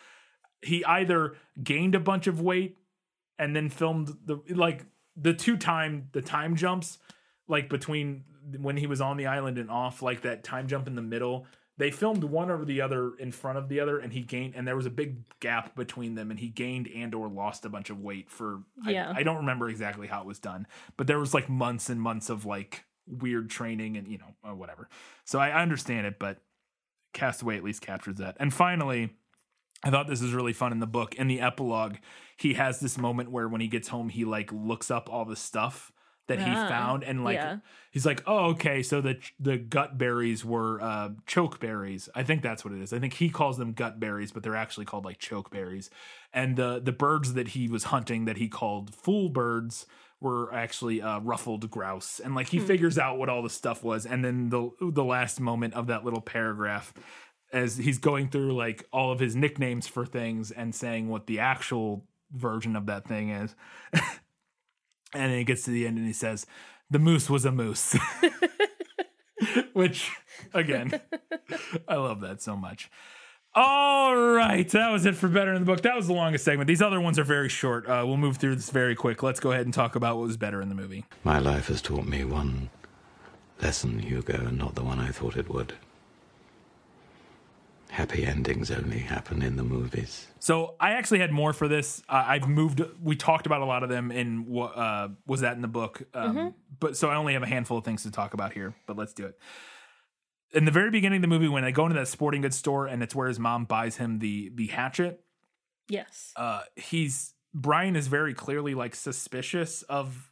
he 0.62 0.84
either 0.84 1.36
gained 1.62 1.94
a 1.94 2.00
bunch 2.00 2.26
of 2.26 2.40
weight 2.40 2.76
and 3.38 3.54
then 3.56 3.68
filmed 3.70 4.08
the 4.26 4.38
like 4.50 4.84
the 5.16 5.32
two 5.34 5.56
time 5.56 6.08
the 6.12 6.20
time 6.22 6.56
jumps 6.56 6.98
like 7.48 7.68
between 7.68 8.24
when 8.58 8.76
he 8.76 8.86
was 8.86 9.00
on 9.00 9.16
the 9.16 9.26
island 9.26 9.56
and 9.58 9.70
off 9.70 10.02
like 10.02 10.22
that 10.22 10.44
time 10.44 10.66
jump 10.68 10.86
in 10.86 10.94
the 10.94 11.02
middle 11.02 11.46
they 11.78 11.90
filmed 11.90 12.22
one 12.22 12.50
over 12.50 12.64
the 12.64 12.80
other 12.80 13.12
in 13.18 13.32
front 13.32 13.56
of 13.58 13.68
the 13.68 13.80
other 13.80 13.98
and 13.98 14.12
he 14.12 14.20
gained 14.20 14.54
and 14.54 14.66
there 14.68 14.76
was 14.76 14.86
a 14.86 14.90
big 14.90 15.22
gap 15.40 15.74
between 15.74 16.14
them 16.14 16.30
and 16.30 16.38
he 16.40 16.48
gained 16.48 16.86
and 16.94 17.14
or 17.14 17.28
lost 17.28 17.64
a 17.64 17.68
bunch 17.68 17.88
of 17.90 18.00
weight 18.00 18.28
for 18.30 18.62
Yeah. 18.86 19.12
I, 19.16 19.20
I 19.20 19.22
don't 19.22 19.38
remember 19.38 19.68
exactly 19.68 20.06
how 20.06 20.20
it 20.20 20.26
was 20.26 20.38
done 20.38 20.66
but 20.96 21.06
there 21.06 21.18
was 21.18 21.32
like 21.34 21.48
months 21.48 21.88
and 21.90 22.00
months 22.00 22.28
of 22.30 22.44
like 22.46 22.84
weird 23.20 23.50
training 23.50 23.96
and 23.96 24.08
you 24.08 24.18
know 24.18 24.34
uh, 24.48 24.54
whatever 24.54 24.88
so 25.24 25.38
I, 25.38 25.60
understand 25.62 26.06
it 26.06 26.18
but 26.18 26.38
castaway 27.12 27.56
at 27.56 27.64
least 27.64 27.82
captures 27.82 28.16
that 28.16 28.36
and 28.40 28.52
finally 28.52 29.10
I 29.84 29.90
thought 29.90 30.06
this 30.06 30.22
was 30.22 30.32
really 30.32 30.52
fun 30.52 30.70
in 30.70 30.78
the 30.78 30.86
book. 30.86 31.16
In 31.16 31.26
the 31.26 31.40
epilogue, 31.40 31.96
he 32.36 32.54
has 32.54 32.78
this 32.78 32.96
moment 32.96 33.32
where 33.32 33.48
when 33.48 33.60
he 33.60 33.66
gets 33.66 33.88
home, 33.88 34.10
he 34.10 34.24
like 34.24 34.52
looks 34.52 34.90
up 34.92 35.12
all 35.12 35.24
the 35.24 35.34
stuff 35.34 35.90
that 36.28 36.38
he 36.38 36.44
Ah, 36.52 36.68
found 36.68 37.02
and 37.02 37.24
like 37.24 37.34
yeah. 37.34 37.56
he's 37.90 38.06
like, 38.06 38.22
"Oh, 38.28 38.50
okay, 38.50 38.82
so 38.82 39.00
the 39.00 39.18
the 39.40 39.56
gut 39.58 39.98
berries 39.98 40.44
were 40.44 40.80
uh 40.80 41.10
choke 41.26 41.58
berries." 41.58 42.08
I 42.14 42.22
think 42.22 42.42
that's 42.42 42.64
what 42.64 42.72
it 42.72 42.80
is. 42.80 42.92
I 42.92 43.00
think 43.00 43.14
he 43.14 43.28
calls 43.28 43.58
them 43.58 43.72
gut 43.72 43.98
berries, 43.98 44.30
but 44.30 44.44
they're 44.44 44.54
actually 44.56 44.86
called 44.86 45.04
like 45.04 45.18
choke 45.18 45.50
berries. 45.50 45.90
And 46.32 46.56
the 46.56 46.80
the 46.82 46.92
birds 46.92 47.34
that 47.34 47.48
he 47.48 47.66
was 47.66 47.84
hunting 47.84 48.24
that 48.26 48.36
he 48.36 48.48
called 48.48 48.94
fool 48.94 49.30
birds 49.30 49.84
were 50.22 50.52
actually 50.54 51.02
uh, 51.02 51.20
ruffled 51.20 51.70
grouse, 51.70 52.20
and 52.20 52.34
like 52.34 52.48
he 52.48 52.58
figures 52.60 52.98
out 52.98 53.18
what 53.18 53.28
all 53.28 53.42
the 53.42 53.50
stuff 53.50 53.82
was. 53.82 54.06
And 54.06 54.24
then 54.24 54.48
the 54.48 54.70
the 54.80 55.04
last 55.04 55.40
moment 55.40 55.74
of 55.74 55.88
that 55.88 56.04
little 56.04 56.20
paragraph 56.20 56.94
as 57.52 57.76
he's 57.76 57.98
going 57.98 58.28
through 58.28 58.56
like 58.56 58.86
all 58.92 59.12
of 59.12 59.20
his 59.20 59.36
nicknames 59.36 59.86
for 59.86 60.06
things 60.06 60.50
and 60.50 60.74
saying 60.74 61.08
what 61.08 61.26
the 61.26 61.38
actual 61.38 62.06
version 62.32 62.76
of 62.76 62.86
that 62.86 63.06
thing 63.06 63.28
is. 63.28 63.54
and 63.92 64.00
then 65.12 65.38
he 65.38 65.44
gets 65.44 65.64
to 65.64 65.70
the 65.70 65.86
end 65.86 65.98
and 65.98 66.06
he 66.06 66.14
says, 66.14 66.46
The 66.90 66.98
moose 66.98 67.28
was 67.28 67.44
a 67.44 67.52
moose. 67.52 67.94
Which, 69.72 70.10
again, 70.54 71.00
I 71.88 71.96
love 71.96 72.20
that 72.20 72.42
so 72.42 72.56
much. 72.56 72.90
All 73.54 74.16
right, 74.16 74.66
that 74.70 74.90
was 74.90 75.04
it 75.04 75.14
for 75.14 75.28
Better 75.28 75.52
in 75.52 75.60
the 75.60 75.66
Book. 75.66 75.82
That 75.82 75.94
was 75.94 76.06
the 76.06 76.14
longest 76.14 76.42
segment. 76.44 76.68
These 76.68 76.80
other 76.80 77.00
ones 77.00 77.18
are 77.18 77.24
very 77.24 77.50
short. 77.50 77.86
Uh, 77.86 78.02
we'll 78.06 78.16
move 78.16 78.38
through 78.38 78.56
this 78.56 78.70
very 78.70 78.94
quick. 78.94 79.22
Let's 79.22 79.40
go 79.40 79.52
ahead 79.52 79.66
and 79.66 79.74
talk 79.74 79.94
about 79.94 80.16
what 80.16 80.26
was 80.26 80.38
better 80.38 80.62
in 80.62 80.70
the 80.70 80.74
movie. 80.74 81.04
My 81.22 81.38
life 81.38 81.66
has 81.68 81.82
taught 81.82 82.06
me 82.06 82.24
one 82.24 82.70
lesson, 83.60 83.98
Hugo, 83.98 84.46
and 84.46 84.56
not 84.56 84.74
the 84.74 84.82
one 84.82 84.98
I 84.98 85.08
thought 85.10 85.36
it 85.36 85.50
would. 85.50 85.74
Happy 87.90 88.24
endings 88.24 88.70
only 88.70 89.00
happen 89.00 89.42
in 89.42 89.56
the 89.56 89.62
movies. 89.62 90.28
So 90.38 90.74
I 90.80 90.92
actually 90.92 91.18
had 91.18 91.30
more 91.30 91.52
for 91.52 91.68
this. 91.68 92.02
Uh, 92.08 92.24
I've 92.26 92.48
moved. 92.48 92.80
We 93.02 93.16
talked 93.16 93.44
about 93.44 93.60
a 93.60 93.66
lot 93.66 93.82
of 93.82 93.90
them 93.90 94.10
in 94.10 94.46
what 94.46 94.74
uh, 94.78 95.08
was 95.26 95.42
that 95.42 95.56
in 95.56 95.60
the 95.60 95.68
book. 95.68 96.02
Um, 96.14 96.54
But 96.80 96.96
so 96.96 97.10
I 97.10 97.16
only 97.16 97.34
have 97.34 97.42
a 97.42 97.46
handful 97.46 97.76
of 97.76 97.84
things 97.84 98.02
to 98.04 98.10
talk 98.10 98.32
about 98.32 98.54
here. 98.54 98.74
But 98.86 98.96
let's 98.96 99.12
do 99.12 99.26
it. 99.26 99.38
In 100.54 100.64
the 100.66 100.70
very 100.70 100.90
beginning 100.90 101.16
of 101.18 101.22
the 101.22 101.28
movie, 101.28 101.48
when 101.48 101.62
they 101.64 101.72
go 101.72 101.84
into 101.86 101.94
that 101.98 102.08
sporting 102.08 102.42
goods 102.42 102.56
store, 102.56 102.86
and 102.86 103.02
it's 103.02 103.14
where 103.14 103.28
his 103.28 103.38
mom 103.38 103.64
buys 103.64 103.96
him 103.96 104.18
the 104.18 104.50
the 104.54 104.66
hatchet. 104.68 105.24
Yes. 105.88 106.32
Uh, 106.36 106.62
he's 106.76 107.34
Brian 107.54 107.96
is 107.96 108.06
very 108.08 108.34
clearly 108.34 108.74
like 108.74 108.94
suspicious 108.94 109.82
of 109.82 110.30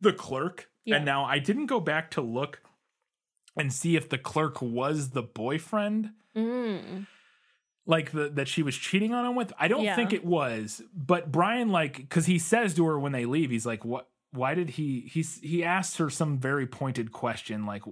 the 0.00 0.12
clerk. 0.12 0.68
Yeah. 0.84 0.96
And 0.96 1.04
now 1.04 1.24
I 1.24 1.38
didn't 1.38 1.66
go 1.66 1.80
back 1.80 2.10
to 2.12 2.20
look 2.20 2.60
and 3.56 3.72
see 3.72 3.96
if 3.96 4.08
the 4.08 4.18
clerk 4.18 4.60
was 4.60 5.10
the 5.10 5.22
boyfriend 5.22 6.10
Mm. 6.36 7.06
like 7.86 8.10
the, 8.10 8.28
that 8.30 8.48
she 8.48 8.62
was 8.62 8.76
cheating 8.76 9.14
on 9.14 9.24
him 9.24 9.34
with. 9.36 9.52
I 9.58 9.68
don't 9.68 9.84
Yeah. 9.84 9.94
think 9.96 10.12
it 10.12 10.24
was, 10.24 10.82
but 10.94 11.30
Brian 11.30 11.68
like 11.70 11.96
because 11.96 12.26
he 12.26 12.38
says 12.38 12.74
to 12.74 12.84
her 12.86 12.98
when 12.98 13.12
they 13.12 13.24
leave, 13.24 13.50
he's 13.50 13.64
like, 13.66 13.84
"What? 13.84 14.08
Why 14.32 14.54
did 14.54 14.70
he?" 14.70 15.00
He's 15.02 15.40
he 15.40 15.62
asks 15.62 15.96
her 15.98 16.10
some 16.10 16.38
very 16.38 16.66
pointed 16.66 17.12
question, 17.12 17.64
like, 17.66 17.82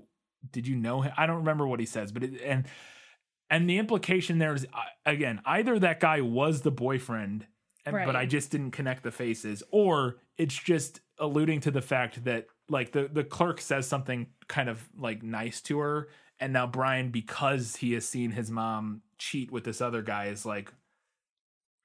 "Did 0.50 0.66
you 0.66 0.76
know 0.76 1.02
him?" 1.02 1.12
I 1.16 1.26
don't 1.26 1.38
remember 1.38 1.66
what 1.66 1.80
he 1.80 1.86
says, 1.86 2.12
but 2.12 2.24
it, 2.24 2.40
and 2.42 2.66
and 3.50 3.68
the 3.68 3.78
implication 3.78 4.38
there 4.38 4.54
is 4.54 4.66
again 5.06 5.40
either 5.44 5.78
that 5.78 6.00
guy 6.00 6.20
was 6.20 6.62
the 6.62 6.70
boyfriend, 6.70 7.46
and, 7.84 7.94
but 8.06 8.16
I 8.16 8.26
just 8.26 8.50
didn't 8.50 8.72
connect 8.72 9.02
the 9.02 9.10
faces, 9.10 9.62
or 9.70 10.18
it's 10.36 10.54
just 10.54 11.00
alluding 11.18 11.60
to 11.60 11.70
the 11.70 11.82
fact 11.82 12.24
that 12.24 12.46
like 12.68 12.92
the 12.92 13.08
the 13.12 13.24
clerk 13.24 13.60
says 13.60 13.86
something 13.86 14.26
kind 14.48 14.68
of 14.68 14.88
like 14.96 15.22
nice 15.22 15.60
to 15.62 15.78
her 15.78 16.08
and 16.40 16.52
now 16.52 16.66
Brian 16.66 17.10
because 17.10 17.76
he 17.76 17.92
has 17.92 18.08
seen 18.08 18.32
his 18.32 18.50
mom 18.50 19.02
cheat 19.18 19.52
with 19.52 19.62
this 19.62 19.80
other 19.80 20.02
guy 20.02 20.26
is 20.26 20.44
like 20.44 20.72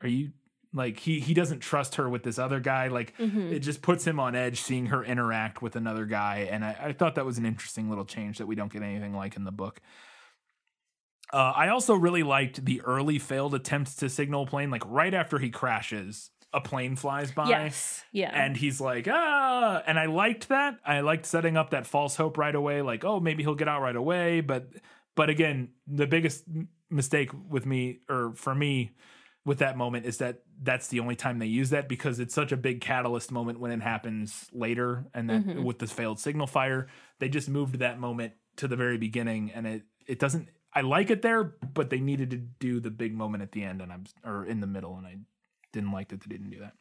are 0.02 0.08
you 0.08 0.32
like 0.78 1.00
he 1.00 1.20
he 1.20 1.34
doesn't 1.34 1.60
trust 1.60 1.96
her 1.96 2.08
with 2.10 2.24
this 2.24 2.40
other 2.40 2.60
guy. 2.62 2.88
Like 2.88 3.18
Mhm. 3.18 3.52
it 3.52 3.60
just 3.60 3.82
puts 3.82 4.06
him 4.08 4.20
on 4.20 4.36
edge 4.36 4.62
seeing 4.62 4.86
her 4.88 5.04
interact 5.04 5.62
with 5.62 5.76
another 5.76 6.06
guy. 6.06 6.48
And 6.50 6.64
I, 6.64 6.78
I 6.80 6.94
thought 6.94 7.16
that 7.16 7.26
was 7.26 7.38
an 7.38 7.46
interesting 7.46 7.90
little 7.90 8.06
change 8.06 8.38
that 8.38 8.46
we 8.48 8.56
don't 8.56 8.72
get 8.72 8.82
anything 8.84 9.14
like 9.16 9.36
in 9.36 9.44
the 9.44 9.52
book. 9.52 9.82
Uh, 11.34 11.52
I 11.56 11.68
also 11.70 11.94
really 11.94 12.24
liked 12.24 12.64
the 12.64 12.82
early 12.82 13.20
failed 13.20 13.54
attempts 13.54 13.96
to 13.98 14.08
signal 14.10 14.44
a 14.44 14.46
plane 14.48 14.70
like 14.72 14.84
right 14.86 15.14
after 15.14 15.40
he 15.40 15.50
crashes 15.50 16.32
a 16.54 16.62
plane 16.62 16.96
flies 16.96 17.32
by. 17.34 17.50
Yes. 17.50 18.04
Yeah. 18.14 18.32
and 18.34 18.56
he's 18.56 18.80
like 18.80 19.08
ah. 19.12 19.84
And 19.86 20.00
i 20.00 20.06
liked 20.06 20.48
that. 20.48 20.78
I 20.86 21.02
liked 21.02 21.26
setting 21.26 21.58
up 21.58 21.72
that 21.72 21.86
false 21.86 22.16
hope 22.16 22.38
right 22.38 22.56
away 22.56 22.82
like 22.82 23.04
oh 23.04 23.20
maybe 23.20 23.44
he'll 23.44 23.56
get 23.56 23.68
out 23.68 23.82
right 23.82 23.96
away. 23.96 24.40
But 24.40 24.70
but 25.16 25.30
again 25.30 25.70
the 25.86 26.08
biggest 26.08 26.46
mistake 26.90 27.32
with 27.50 27.66
me 27.66 28.00
or 28.10 28.32
for 28.36 28.56
me 28.56 28.92
with 29.44 29.60
that 29.60 29.76
moment 29.76 30.06
is 30.06 30.20
that 30.20 30.40
that's 30.62 30.88
the 30.88 31.00
only 31.00 31.16
time 31.16 31.40
they 31.40 31.46
use 31.46 31.70
that 31.70 31.88
because 31.88 32.20
it's 32.20 32.34
such 32.34 32.52
a 32.52 32.58
big 32.58 32.82
catalyst 32.82 33.32
moment 33.32 33.60
when 33.60 33.72
it 33.72 33.82
happens 33.82 34.48
later 34.52 35.06
and 35.14 35.30
then 35.30 35.44
Mhm. 35.44 35.64
with 35.64 35.80
this 35.80 35.92
failed 35.92 36.20
signal 36.20 36.48
fire 36.48 36.88
they 37.20 37.30
just 37.30 37.48
moved 37.50 37.80
that 37.80 38.00
moment 38.00 38.34
to 38.58 38.68
the 38.68 38.76
very 38.76 38.98
beginning 38.98 39.52
and 39.52 39.68
it 39.68 39.84
it 40.08 40.18
doesn't 40.20 40.50
i 40.74 40.82
like 40.82 41.10
it 41.12 41.22
there 41.22 41.44
but 41.44 41.90
they 41.90 42.00
needed 42.00 42.32
to 42.32 42.38
do 42.38 42.80
the 42.80 42.90
big 42.90 43.14
moment 43.14 43.44
at 43.44 43.52
the 43.52 43.64
end 43.64 43.82
and 43.82 43.92
i'm 43.94 44.06
or 44.24 44.46
in 44.46 44.60
the 44.62 44.68
middle 44.68 44.96
and 44.98 45.06
i 45.06 45.16
didn't 45.74 45.92
like 45.92 46.08
that 46.10 46.22
they 46.22 46.28
didn't 46.28 46.50
do 46.50 46.60
that 46.60 46.74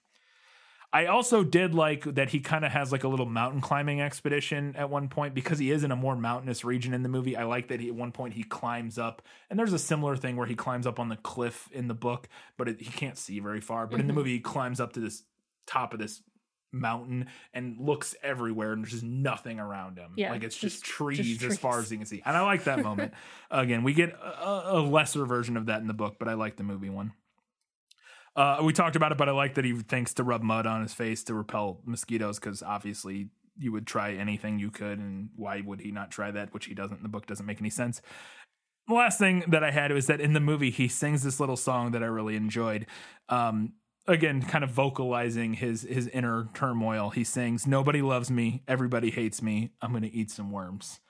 I 0.96 1.06
also 1.06 1.44
did 1.44 1.74
like 1.74 2.04
that 2.14 2.30
he 2.30 2.40
kind 2.40 2.64
of 2.64 2.72
has 2.72 2.90
like 2.90 3.04
a 3.04 3.08
little 3.08 3.26
mountain 3.26 3.60
climbing 3.60 4.00
expedition 4.00 4.74
at 4.76 4.88
one 4.88 5.08
point. 5.08 5.34
Because 5.34 5.58
he 5.58 5.70
is 5.70 5.84
in 5.84 5.90
a 5.90 5.96
more 5.96 6.16
mountainous 6.16 6.64
region 6.64 6.94
in 6.94 7.02
the 7.02 7.10
movie. 7.10 7.36
I 7.36 7.44
like 7.44 7.68
that 7.68 7.80
he 7.80 7.88
at 7.88 7.94
one 7.94 8.12
point 8.12 8.32
he 8.32 8.42
climbs 8.42 8.96
up, 8.96 9.20
and 9.50 9.58
there's 9.58 9.74
a 9.74 9.78
similar 9.78 10.16
thing 10.16 10.36
where 10.36 10.46
he 10.46 10.54
climbs 10.54 10.86
up 10.86 10.98
on 10.98 11.10
the 11.10 11.16
cliff 11.16 11.68
in 11.70 11.88
the 11.88 11.94
book, 11.94 12.30
but 12.56 12.66
it, 12.66 12.80
he 12.80 12.90
can't 12.90 13.18
see 13.18 13.40
very 13.40 13.60
far. 13.60 13.86
But 13.86 14.00
in 14.00 14.06
the 14.06 14.12
mm-hmm. 14.12 14.20
movie, 14.20 14.32
he 14.32 14.40
climbs 14.40 14.80
up 14.80 14.94
to 14.94 15.00
this 15.00 15.22
top 15.66 15.92
of 15.92 15.98
this 15.98 16.22
mountain 16.72 17.26
and 17.52 17.76
looks 17.78 18.14
everywhere 18.22 18.72
and 18.72 18.82
there's 18.82 18.92
just 18.92 19.04
nothing 19.04 19.60
around 19.60 19.98
him. 19.98 20.12
Yeah, 20.16 20.30
like 20.30 20.44
it's 20.44 20.56
just, 20.56 20.82
just- 20.82 20.84
trees 20.84 21.36
just 21.36 21.44
as 21.44 21.58
far 21.58 21.78
as 21.78 21.90
you 21.90 21.98
can 21.98 22.06
see. 22.06 22.22
And 22.24 22.36
i 22.36 22.40
like 22.40 22.64
that 22.64 22.82
moment. 22.82 23.12
Again 23.50 23.82
we 23.82 23.92
get 23.92 24.10
a, 24.10 24.72
a 24.72 24.80
lesser 24.80 25.24
version 25.24 25.56
of 25.56 25.66
that 25.66 25.80
in 25.80 25.86
the 25.86 25.94
book 25.94 26.16
but 26.18 26.28
i 26.28 26.34
like 26.34 26.56
the 26.56 26.64
movie 26.64 26.90
one 26.90 27.12
uh, 28.36 28.58
we 28.62 28.72
talked 28.72 28.96
about 28.96 29.12
it, 29.12 29.18
but 29.18 29.28
I 29.28 29.32
like 29.32 29.54
that 29.54 29.64
he 29.64 29.72
thinks 29.74 30.12
to 30.14 30.22
rub 30.22 30.42
mud 30.42 30.66
on 30.66 30.82
his 30.82 30.92
face 30.92 31.24
to 31.24 31.34
repel 31.34 31.80
mosquitoes 31.84 32.38
because 32.38 32.62
obviously 32.62 33.30
you 33.58 33.72
would 33.72 33.86
try 33.86 34.12
anything 34.12 34.58
you 34.58 34.70
could, 34.70 34.98
and 34.98 35.30
why 35.34 35.62
would 35.62 35.80
he 35.80 35.90
not 35.90 36.10
try 36.10 36.30
that? 36.30 36.52
Which 36.52 36.66
he 36.66 36.74
doesn't. 36.74 37.02
The 37.02 37.08
book 37.08 37.26
doesn't 37.26 37.46
make 37.46 37.60
any 37.60 37.70
sense. 37.70 38.02
The 38.88 38.94
last 38.94 39.18
thing 39.18 39.44
that 39.48 39.64
I 39.64 39.70
had 39.70 39.90
was 39.90 40.06
that 40.06 40.20
in 40.20 40.34
the 40.34 40.40
movie 40.40 40.70
he 40.70 40.86
sings 40.86 41.22
this 41.22 41.40
little 41.40 41.56
song 41.56 41.90
that 41.92 42.02
I 42.02 42.06
really 42.06 42.36
enjoyed. 42.36 42.86
Um, 43.28 43.72
again, 44.06 44.42
kind 44.42 44.62
of 44.62 44.70
vocalizing 44.70 45.54
his 45.54 45.82
his 45.82 46.06
inner 46.08 46.48
turmoil. 46.54 47.10
He 47.10 47.24
sings, 47.24 47.66
"Nobody 47.66 48.02
loves 48.02 48.30
me, 48.30 48.62
everybody 48.68 49.10
hates 49.10 49.40
me. 49.42 49.70
I'm 49.80 49.90
going 49.90 50.02
to 50.02 50.12
eat 50.14 50.30
some 50.30 50.52
worms." 50.52 51.00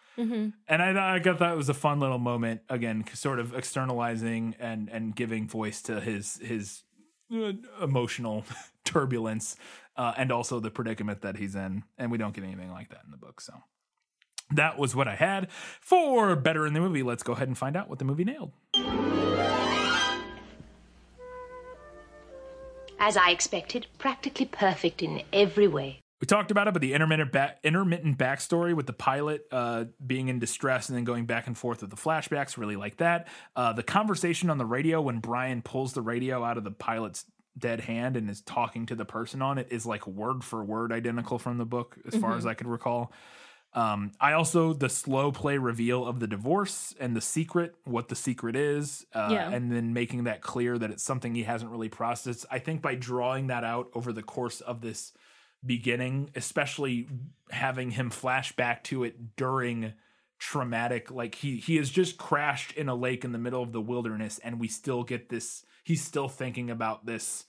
And 0.68 0.80
I 0.80 0.94
thought 0.94 1.14
I 1.14 1.18
thought 1.20 1.38
that 1.40 1.56
was 1.56 1.68
a 1.68 1.74
fun 1.74 2.00
little 2.00 2.18
moment. 2.18 2.62
Again, 2.70 3.04
sort 3.12 3.38
of 3.40 3.52
externalizing 3.52 4.54
and 4.58 4.88
and 4.88 5.14
giving 5.14 5.46
voice 5.48 5.82
to 5.82 6.00
his 6.00 6.38
his 6.38 6.84
emotional 7.80 8.44
turbulence 8.84 9.56
uh, 9.96 10.14
and 10.16 10.30
also 10.30 10.60
the 10.60 10.70
predicament 10.70 11.22
that 11.22 11.36
he's 11.36 11.54
in. 11.54 11.82
And 11.98 12.10
we 12.10 12.18
don't 12.18 12.34
get 12.34 12.44
anything 12.44 12.70
like 12.70 12.90
that 12.90 13.02
in 13.04 13.10
the 13.10 13.16
book. 13.16 13.40
So 13.40 13.54
that 14.50 14.78
was 14.78 14.94
what 14.94 15.08
I 15.08 15.16
had 15.16 15.50
for 15.80 16.36
better 16.36 16.66
in 16.66 16.74
the 16.74 16.80
movie. 16.80 17.02
Let's 17.02 17.22
go 17.22 17.32
ahead 17.32 17.48
and 17.48 17.58
find 17.58 17.76
out 17.76 17.88
what 17.88 17.98
the 17.98 18.04
movie 18.04 18.24
nailed. 18.24 18.52
As 22.98 23.16
I 23.16 23.30
expected, 23.30 23.86
practically 23.98 24.46
perfect 24.46 25.02
in 25.02 25.22
every 25.32 25.68
way. 25.68 26.00
We 26.20 26.26
talked 26.26 26.50
about 26.50 26.66
it, 26.66 26.72
but 26.72 26.80
the 26.80 26.94
intermittent 26.94 27.30
back, 27.30 27.58
intermittent 27.62 28.16
backstory 28.16 28.74
with 28.74 28.86
the 28.86 28.94
pilot 28.94 29.46
uh, 29.52 29.84
being 30.04 30.28
in 30.28 30.38
distress 30.38 30.88
and 30.88 30.96
then 30.96 31.04
going 31.04 31.26
back 31.26 31.46
and 31.46 31.56
forth 31.56 31.82
with 31.82 31.90
the 31.90 31.96
flashbacks, 31.96 32.56
really 32.56 32.76
like 32.76 32.96
that. 32.98 33.28
Uh, 33.54 33.74
the 33.74 33.82
conversation 33.82 34.48
on 34.48 34.56
the 34.56 34.64
radio 34.64 35.00
when 35.02 35.18
Brian 35.18 35.60
pulls 35.60 35.92
the 35.92 36.00
radio 36.00 36.42
out 36.42 36.56
of 36.56 36.64
the 36.64 36.70
pilot's 36.70 37.26
dead 37.58 37.80
hand 37.80 38.16
and 38.16 38.30
is 38.30 38.40
talking 38.42 38.86
to 38.86 38.94
the 38.94 39.04
person 39.04 39.42
on 39.42 39.58
it 39.58 39.68
is 39.70 39.84
like 39.86 40.06
word 40.06 40.42
for 40.42 40.64
word 40.64 40.90
identical 40.90 41.38
from 41.38 41.58
the 41.58 41.64
book, 41.66 41.98
as 42.06 42.16
far 42.16 42.36
as 42.36 42.46
I 42.46 42.54
could 42.54 42.66
recall. 42.66 43.12
Um, 43.74 44.12
I 44.18 44.32
also 44.32 44.72
the 44.72 44.88
slow 44.88 45.32
play 45.32 45.58
reveal 45.58 46.06
of 46.06 46.18
the 46.18 46.26
divorce 46.26 46.94
and 46.98 47.14
the 47.14 47.20
secret, 47.20 47.74
what 47.84 48.08
the 48.08 48.14
secret 48.14 48.56
is, 48.56 49.04
uh, 49.12 49.28
Yeah. 49.32 49.50
and 49.50 49.70
then 49.70 49.92
making 49.92 50.24
that 50.24 50.40
clear 50.40 50.78
that 50.78 50.90
it's 50.90 51.02
something 51.02 51.34
he 51.34 51.42
hasn't 51.42 51.70
really 51.70 51.90
processed. 51.90 52.46
I 52.50 52.58
think 52.58 52.80
by 52.80 52.94
drawing 52.94 53.48
that 53.48 53.64
out 53.64 53.90
over 53.94 54.14
the 54.14 54.22
course 54.22 54.62
of 54.62 54.80
this 54.80 55.12
beginning, 55.66 56.30
especially 56.34 57.08
having 57.50 57.90
him 57.92 58.10
flash 58.10 58.54
back 58.54 58.84
to 58.84 59.04
it 59.04 59.36
during 59.36 59.92
traumatic, 60.38 61.10
like 61.10 61.34
he 61.36 61.56
he 61.56 61.76
has 61.76 61.90
just 61.90 62.18
crashed 62.18 62.72
in 62.72 62.88
a 62.88 62.94
lake 62.94 63.24
in 63.24 63.32
the 63.32 63.38
middle 63.38 63.62
of 63.62 63.72
the 63.72 63.80
wilderness, 63.80 64.38
and 64.40 64.60
we 64.60 64.68
still 64.68 65.02
get 65.02 65.28
this. 65.28 65.64
He's 65.84 66.04
still 66.04 66.28
thinking 66.28 66.70
about 66.70 67.06
this 67.06 67.44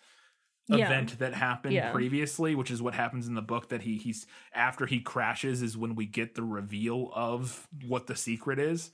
Yeah. 0.67 0.85
event 0.85 1.19
that 1.19 1.33
happened 1.33 1.75
Yeah. 1.75 1.91
previously, 1.91 2.55
which 2.55 2.71
is 2.71 2.81
what 2.81 2.93
happens 2.93 3.27
in 3.27 3.35
the 3.35 3.41
book. 3.41 3.69
That 3.69 3.81
he 3.81 3.97
he's 3.97 4.25
after 4.53 4.85
he 4.85 4.99
crashes 5.01 5.61
is 5.61 5.77
when 5.77 5.95
we 5.95 6.05
get 6.05 6.35
the 6.35 6.43
reveal 6.43 7.11
of 7.13 7.67
what 7.85 8.07
the 8.07 8.15
secret 8.15 8.59
is. 8.59 8.91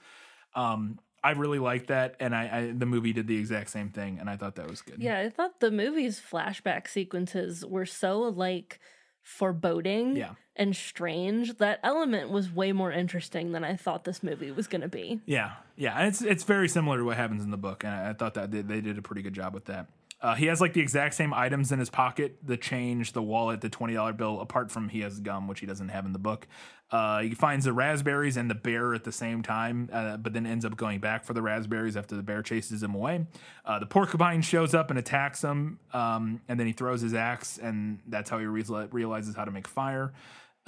Um, 0.56 1.00
I 1.24 1.32
really 1.32 1.60
like 1.60 1.88
that, 1.88 2.16
and 2.20 2.36
I, 2.36 2.50
I 2.52 2.74
the 2.76 2.86
movie 2.86 3.14
did 3.14 3.28
the 3.28 3.38
exact 3.38 3.70
same 3.70 3.90
thing, 3.90 4.20
and 4.20 4.30
I 4.30 4.36
thought 4.38 4.56
that 4.56 4.68
was 4.70 4.82
good. 4.82 5.02
Yeah, 5.02 5.20
I 5.20 5.30
thought 5.30 5.60
the 5.62 5.72
movie's 5.72 6.20
flashback 6.20 6.88
sequences 6.88 7.66
were 7.66 7.86
so 7.86 8.20
like 8.20 8.80
foreboding 9.24 10.16
Yeah. 10.16 10.32
and 10.56 10.76
strange. 10.76 11.58
That 11.58 11.80
element 11.84 12.30
was 12.30 12.52
way 12.52 12.72
more 12.72 12.92
interesting 12.92 13.52
than 13.54 13.64
I 13.64 13.76
thought 13.76 14.04
this 14.04 14.22
movie 14.22 14.52
was 14.52 14.68
going 14.68 14.82
to 14.82 14.88
be. 14.88 15.22
Yeah, 15.26 15.54
yeah, 15.76 16.06
it's 16.06 16.22
it's 16.22 16.44
very 16.44 16.68
similar 16.70 16.98
to 17.00 17.04
what 17.06 17.18
happens 17.18 17.44
in 17.44 17.50
the 17.52 17.58
book, 17.58 17.84
and 17.84 17.94
I, 17.94 18.10
I 18.10 18.14
thought 18.14 18.36
that 18.36 18.52
they, 18.52 18.62
they 18.62 18.82
did 18.82 18.98
a 18.98 19.02
pretty 19.02 19.22
good 19.22 19.34
job 19.34 19.54
with 19.54 19.66
that. 19.66 19.88
Uh, 20.24 20.34
he 20.36 20.46
has 20.46 20.62
like 20.62 20.72
the 20.72 20.80
exact 20.80 21.14
same 21.14 21.34
items 21.34 21.72
in 21.72 21.80
his 21.80 21.90
pocket: 21.90 22.38
the 22.42 22.58
change, 22.58 23.12
the 23.12 23.22
wallet, 23.22 23.60
the 23.62 23.70
twenty 23.70 23.94
dollar 23.94 24.14
bill. 24.14 24.40
Apart 24.40 24.72
from 24.72 24.90
he 24.90 25.02
has 25.02 25.20
gum, 25.20 25.48
which 25.48 25.60
he 25.60 25.66
doesn't 25.66 25.90
have 25.90 26.06
in 26.06 26.14
the 26.14 26.20
book. 26.20 26.48
Uh, 26.90 27.22
he 27.22 27.34
finds 27.34 27.66
the 27.66 27.74
raspberries 27.74 28.38
and 28.38 28.50
the 28.50 28.56
bear 28.56 28.94
at 28.94 29.04
the 29.04 29.12
same 29.12 29.42
time, 29.42 29.90
uh, 29.92 30.16
but 30.16 30.32
then 30.32 30.46
ends 30.46 30.64
up 30.64 30.78
going 30.78 31.00
back 31.00 31.26
for 31.26 31.34
the 31.34 31.42
raspberries 31.42 31.98
after 31.98 32.16
the 32.16 32.22
bear 32.22 32.44
chases 32.44 32.84
him 32.84 32.94
away. 32.94 33.26
Uh, 33.66 33.80
the 33.80 33.86
porcupine 33.86 34.42
shows 34.42 34.74
up 34.74 34.92
and 34.92 35.00
attacks 35.00 35.44
him, 35.44 35.80
um, 35.92 36.40
and 36.48 36.60
then 36.60 36.68
he 36.68 36.74
throws 36.74 37.02
his 37.02 37.16
axe, 37.16 37.58
and 37.58 38.00
that's 38.08 38.30
how 38.30 38.38
he 38.38 38.46
re- 38.46 38.64
realizes 38.92 39.36
how 39.36 39.44
to 39.44 39.52
make 39.52 39.68
fire. 39.68 40.14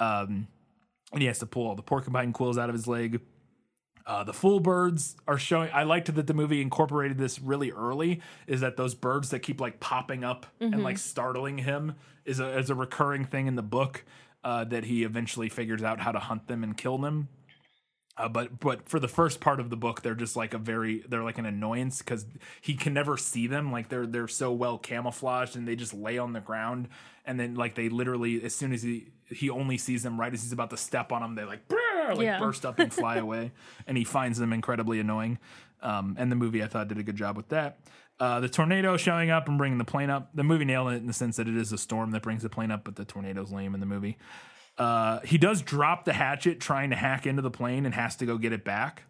Um, 0.00 0.48
and 1.12 1.22
he 1.22 1.28
has 1.28 1.38
to 1.38 1.46
pull 1.46 1.68
all 1.68 1.76
the 1.76 1.82
porcupine 1.82 2.32
quills 2.32 2.58
out 2.58 2.68
of 2.68 2.74
his 2.74 2.88
leg. 2.88 3.20
Uh, 4.06 4.22
the 4.22 4.32
fool 4.32 4.60
birds 4.60 5.16
are 5.26 5.38
showing. 5.38 5.68
I 5.72 5.82
liked 5.82 6.14
that 6.14 6.26
the 6.28 6.34
movie 6.34 6.62
incorporated 6.62 7.18
this 7.18 7.40
really 7.40 7.72
early. 7.72 8.20
Is 8.46 8.60
that 8.60 8.76
those 8.76 8.94
birds 8.94 9.30
that 9.30 9.40
keep 9.40 9.60
like 9.60 9.80
popping 9.80 10.22
up 10.22 10.46
and 10.60 10.84
like 10.84 10.98
startling 10.98 11.58
him 11.58 11.96
is 12.24 12.38
a 12.38 12.56
is 12.56 12.70
a 12.70 12.74
recurring 12.76 13.24
thing 13.24 13.48
in 13.48 13.56
the 13.56 13.62
book 13.62 14.04
uh, 14.44 14.62
that 14.64 14.84
he 14.84 15.02
eventually 15.02 15.48
figures 15.48 15.82
out 15.82 16.00
how 16.00 16.12
to 16.12 16.20
hunt 16.20 16.46
them 16.46 16.62
and 16.62 16.76
kill 16.76 16.98
them. 16.98 17.28
Uh, 18.18 18.28
but 18.28 18.60
but 18.60 18.88
for 18.88 18.98
the 18.98 19.08
first 19.08 19.40
part 19.40 19.58
of 19.58 19.70
the 19.70 19.76
book, 19.76 20.02
they're 20.02 20.14
just 20.14 20.36
like 20.36 20.54
a 20.54 20.58
very 20.58 21.04
they're 21.08 21.24
like 21.24 21.38
an 21.38 21.44
annoyance 21.44 21.98
because 21.98 22.26
he 22.62 22.74
can 22.74 22.94
never 22.94 23.16
see 23.16 23.46
them. 23.48 23.72
Like 23.72 23.88
they're 23.88 24.06
they're 24.06 24.28
so 24.28 24.52
well 24.52 24.78
camouflaged 24.78 25.56
and 25.56 25.66
they 25.66 25.76
just 25.76 25.92
lay 25.92 26.16
on 26.16 26.32
the 26.32 26.40
ground. 26.40 26.88
And 27.24 27.38
then 27.38 27.56
like 27.56 27.74
they 27.74 27.88
literally 27.88 28.42
as 28.42 28.54
soon 28.54 28.72
as 28.72 28.82
he 28.82 29.08
he 29.28 29.50
only 29.50 29.76
sees 29.76 30.04
them 30.04 30.18
right 30.18 30.32
as 30.32 30.42
he's 30.42 30.52
about 30.52 30.70
to 30.70 30.76
step 30.76 31.12
on 31.12 31.20
them, 31.22 31.34
they 31.34 31.44
like 31.44 31.68
Like 32.14 32.24
Yeah. 32.24 32.38
burst 32.38 32.64
up 32.64 32.78
and 32.78 32.92
fly 32.92 33.16
away. 33.18 33.52
And 33.86 33.96
he 33.96 34.04
finds 34.04 34.38
them 34.38 34.52
incredibly 34.52 35.00
annoying. 35.00 35.38
Um, 35.82 36.16
and 36.18 36.30
the 36.32 36.36
movie 36.36 36.62
I 36.62 36.66
thought 36.68 36.88
did 36.88 36.98
a 36.98 37.02
good 37.02 37.16
job 37.16 37.36
with 37.36 37.48
that. 37.50 37.78
Uh, 38.18 38.40
the 38.40 38.48
tornado 38.48 38.96
showing 38.96 39.30
up 39.30 39.46
and 39.48 39.58
bringing 39.58 39.76
the 39.78 39.84
plane 39.84 40.08
up. 40.08 40.30
The 40.34 40.42
movie 40.42 40.64
nailed 40.64 40.92
it 40.92 40.96
in 40.96 41.06
the 41.06 41.12
sense 41.12 41.36
that 41.36 41.48
it 41.48 41.56
is 41.56 41.70
a 41.72 41.78
storm 41.78 42.12
that 42.12 42.22
brings 42.22 42.42
the 42.42 42.48
plane 42.48 42.70
up, 42.70 42.82
but 42.84 42.96
the 42.96 43.04
tornado's 43.04 43.52
lame 43.52 43.74
in 43.74 43.80
the 43.80 43.86
movie. 43.86 44.16
Uh, 44.78 45.20
he 45.20 45.36
does 45.38 45.60
drop 45.62 46.04
the 46.06 46.12
hatchet 46.14 46.60
trying 46.60 46.90
to 46.90 46.96
hack 46.96 47.26
into 47.26 47.42
the 47.42 47.50
plane 47.50 47.84
and 47.84 47.94
has 47.94 48.16
to 48.16 48.26
go 48.26 48.38
get 48.38 48.52
it 48.52 48.64
back. 48.64 49.02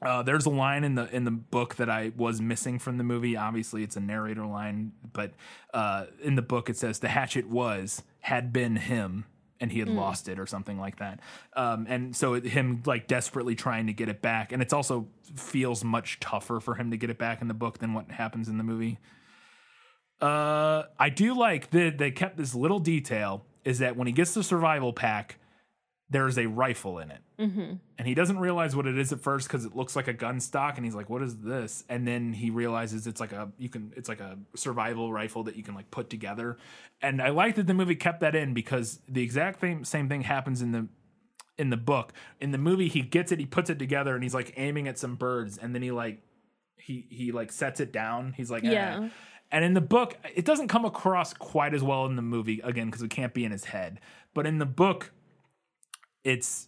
Uh, 0.00 0.22
there's 0.22 0.46
a 0.46 0.50
line 0.50 0.84
in 0.84 0.94
the 0.94 1.12
in 1.14 1.24
the 1.24 1.30
book 1.32 1.74
that 1.76 1.90
I 1.90 2.12
was 2.16 2.40
missing 2.40 2.78
from 2.78 2.98
the 2.98 3.04
movie. 3.04 3.36
Obviously, 3.36 3.82
it's 3.82 3.96
a 3.96 4.00
narrator 4.00 4.46
line, 4.46 4.92
but 5.12 5.32
uh, 5.74 6.06
in 6.22 6.36
the 6.36 6.42
book 6.42 6.70
it 6.70 6.76
says 6.76 7.00
the 7.00 7.08
hatchet 7.08 7.48
was 7.48 8.02
had 8.20 8.52
been 8.52 8.76
him 8.76 9.24
and 9.60 9.72
he 9.72 9.78
had 9.80 9.88
lost 9.88 10.28
it 10.28 10.38
or 10.38 10.46
something 10.46 10.78
like 10.78 10.98
that. 10.98 11.20
Um, 11.54 11.86
and 11.88 12.14
so 12.14 12.34
it, 12.34 12.44
him 12.44 12.82
like 12.86 13.06
desperately 13.06 13.54
trying 13.54 13.86
to 13.88 13.92
get 13.92 14.08
it 14.08 14.22
back, 14.22 14.52
and 14.52 14.62
it's 14.62 14.72
also 14.72 15.08
feels 15.36 15.84
much 15.84 16.20
tougher 16.20 16.60
for 16.60 16.74
him 16.74 16.90
to 16.90 16.96
get 16.96 17.10
it 17.10 17.18
back 17.18 17.42
in 17.42 17.48
the 17.48 17.54
book 17.54 17.78
than 17.78 17.94
what 17.94 18.10
happens 18.10 18.48
in 18.48 18.58
the 18.58 18.64
movie. 18.64 18.98
Uh, 20.20 20.84
I 20.98 21.10
do 21.10 21.34
like 21.36 21.70
that 21.70 21.98
they 21.98 22.10
kept 22.10 22.36
this 22.36 22.54
little 22.54 22.80
detail 22.80 23.44
is 23.64 23.78
that 23.78 23.96
when 23.96 24.06
he 24.06 24.12
gets 24.12 24.34
the 24.34 24.42
survival 24.42 24.92
pack, 24.92 25.38
there's 26.10 26.38
a 26.38 26.46
rifle 26.46 26.98
in 26.98 27.10
it. 27.10 27.20
Mm-hmm. 27.38 27.74
And 27.98 28.08
he 28.08 28.14
doesn't 28.14 28.38
realize 28.38 28.74
what 28.74 28.86
it 28.86 28.98
is 28.98 29.12
at 29.12 29.20
first 29.20 29.46
because 29.46 29.64
it 29.64 29.76
looks 29.76 29.94
like 29.94 30.08
a 30.08 30.12
gun 30.12 30.40
stock, 30.40 30.76
and 30.76 30.84
he's 30.84 30.94
like, 30.94 31.08
"What 31.08 31.22
is 31.22 31.36
this?" 31.38 31.84
And 31.88 32.06
then 32.06 32.32
he 32.32 32.50
realizes 32.50 33.06
it's 33.06 33.20
like 33.20 33.32
a 33.32 33.50
you 33.58 33.68
can 33.68 33.92
it's 33.96 34.08
like 34.08 34.20
a 34.20 34.38
survival 34.56 35.12
rifle 35.12 35.44
that 35.44 35.54
you 35.56 35.62
can 35.62 35.74
like 35.74 35.90
put 35.90 36.10
together. 36.10 36.58
And 37.00 37.22
I 37.22 37.30
like 37.30 37.54
that 37.54 37.68
the 37.68 37.74
movie 37.74 37.94
kept 37.94 38.20
that 38.20 38.34
in 38.34 38.54
because 38.54 38.98
the 39.08 39.22
exact 39.22 39.60
same 39.60 39.84
same 39.84 40.08
thing 40.08 40.22
happens 40.22 40.62
in 40.62 40.72
the 40.72 40.88
in 41.56 41.70
the 41.70 41.76
book. 41.76 42.12
In 42.40 42.50
the 42.50 42.58
movie, 42.58 42.88
he 42.88 43.02
gets 43.02 43.30
it, 43.30 43.38
he 43.38 43.46
puts 43.46 43.70
it 43.70 43.78
together, 43.78 44.14
and 44.14 44.22
he's 44.22 44.34
like 44.34 44.54
aiming 44.56 44.88
at 44.88 44.98
some 44.98 45.14
birds, 45.14 45.58
and 45.58 45.74
then 45.74 45.82
he 45.82 45.92
like 45.92 46.22
he 46.76 47.06
he 47.08 47.30
like 47.30 47.52
sets 47.52 47.78
it 47.78 47.92
down. 47.92 48.32
He's 48.36 48.50
like, 48.50 48.64
Yeah. 48.64 49.00
"Ah." 49.02 49.08
And 49.50 49.64
in 49.64 49.74
the 49.74 49.80
book, 49.80 50.16
it 50.34 50.44
doesn't 50.44 50.68
come 50.68 50.84
across 50.84 51.32
quite 51.32 51.72
as 51.72 51.82
well 51.82 52.04
in 52.06 52.16
the 52.16 52.22
movie 52.22 52.60
again 52.62 52.86
because 52.86 53.02
it 53.02 53.10
can't 53.10 53.32
be 53.32 53.44
in 53.44 53.52
his 53.52 53.64
head. 53.64 54.00
But 54.34 54.46
in 54.46 54.58
the 54.58 54.66
book, 54.66 55.12
it's 56.22 56.67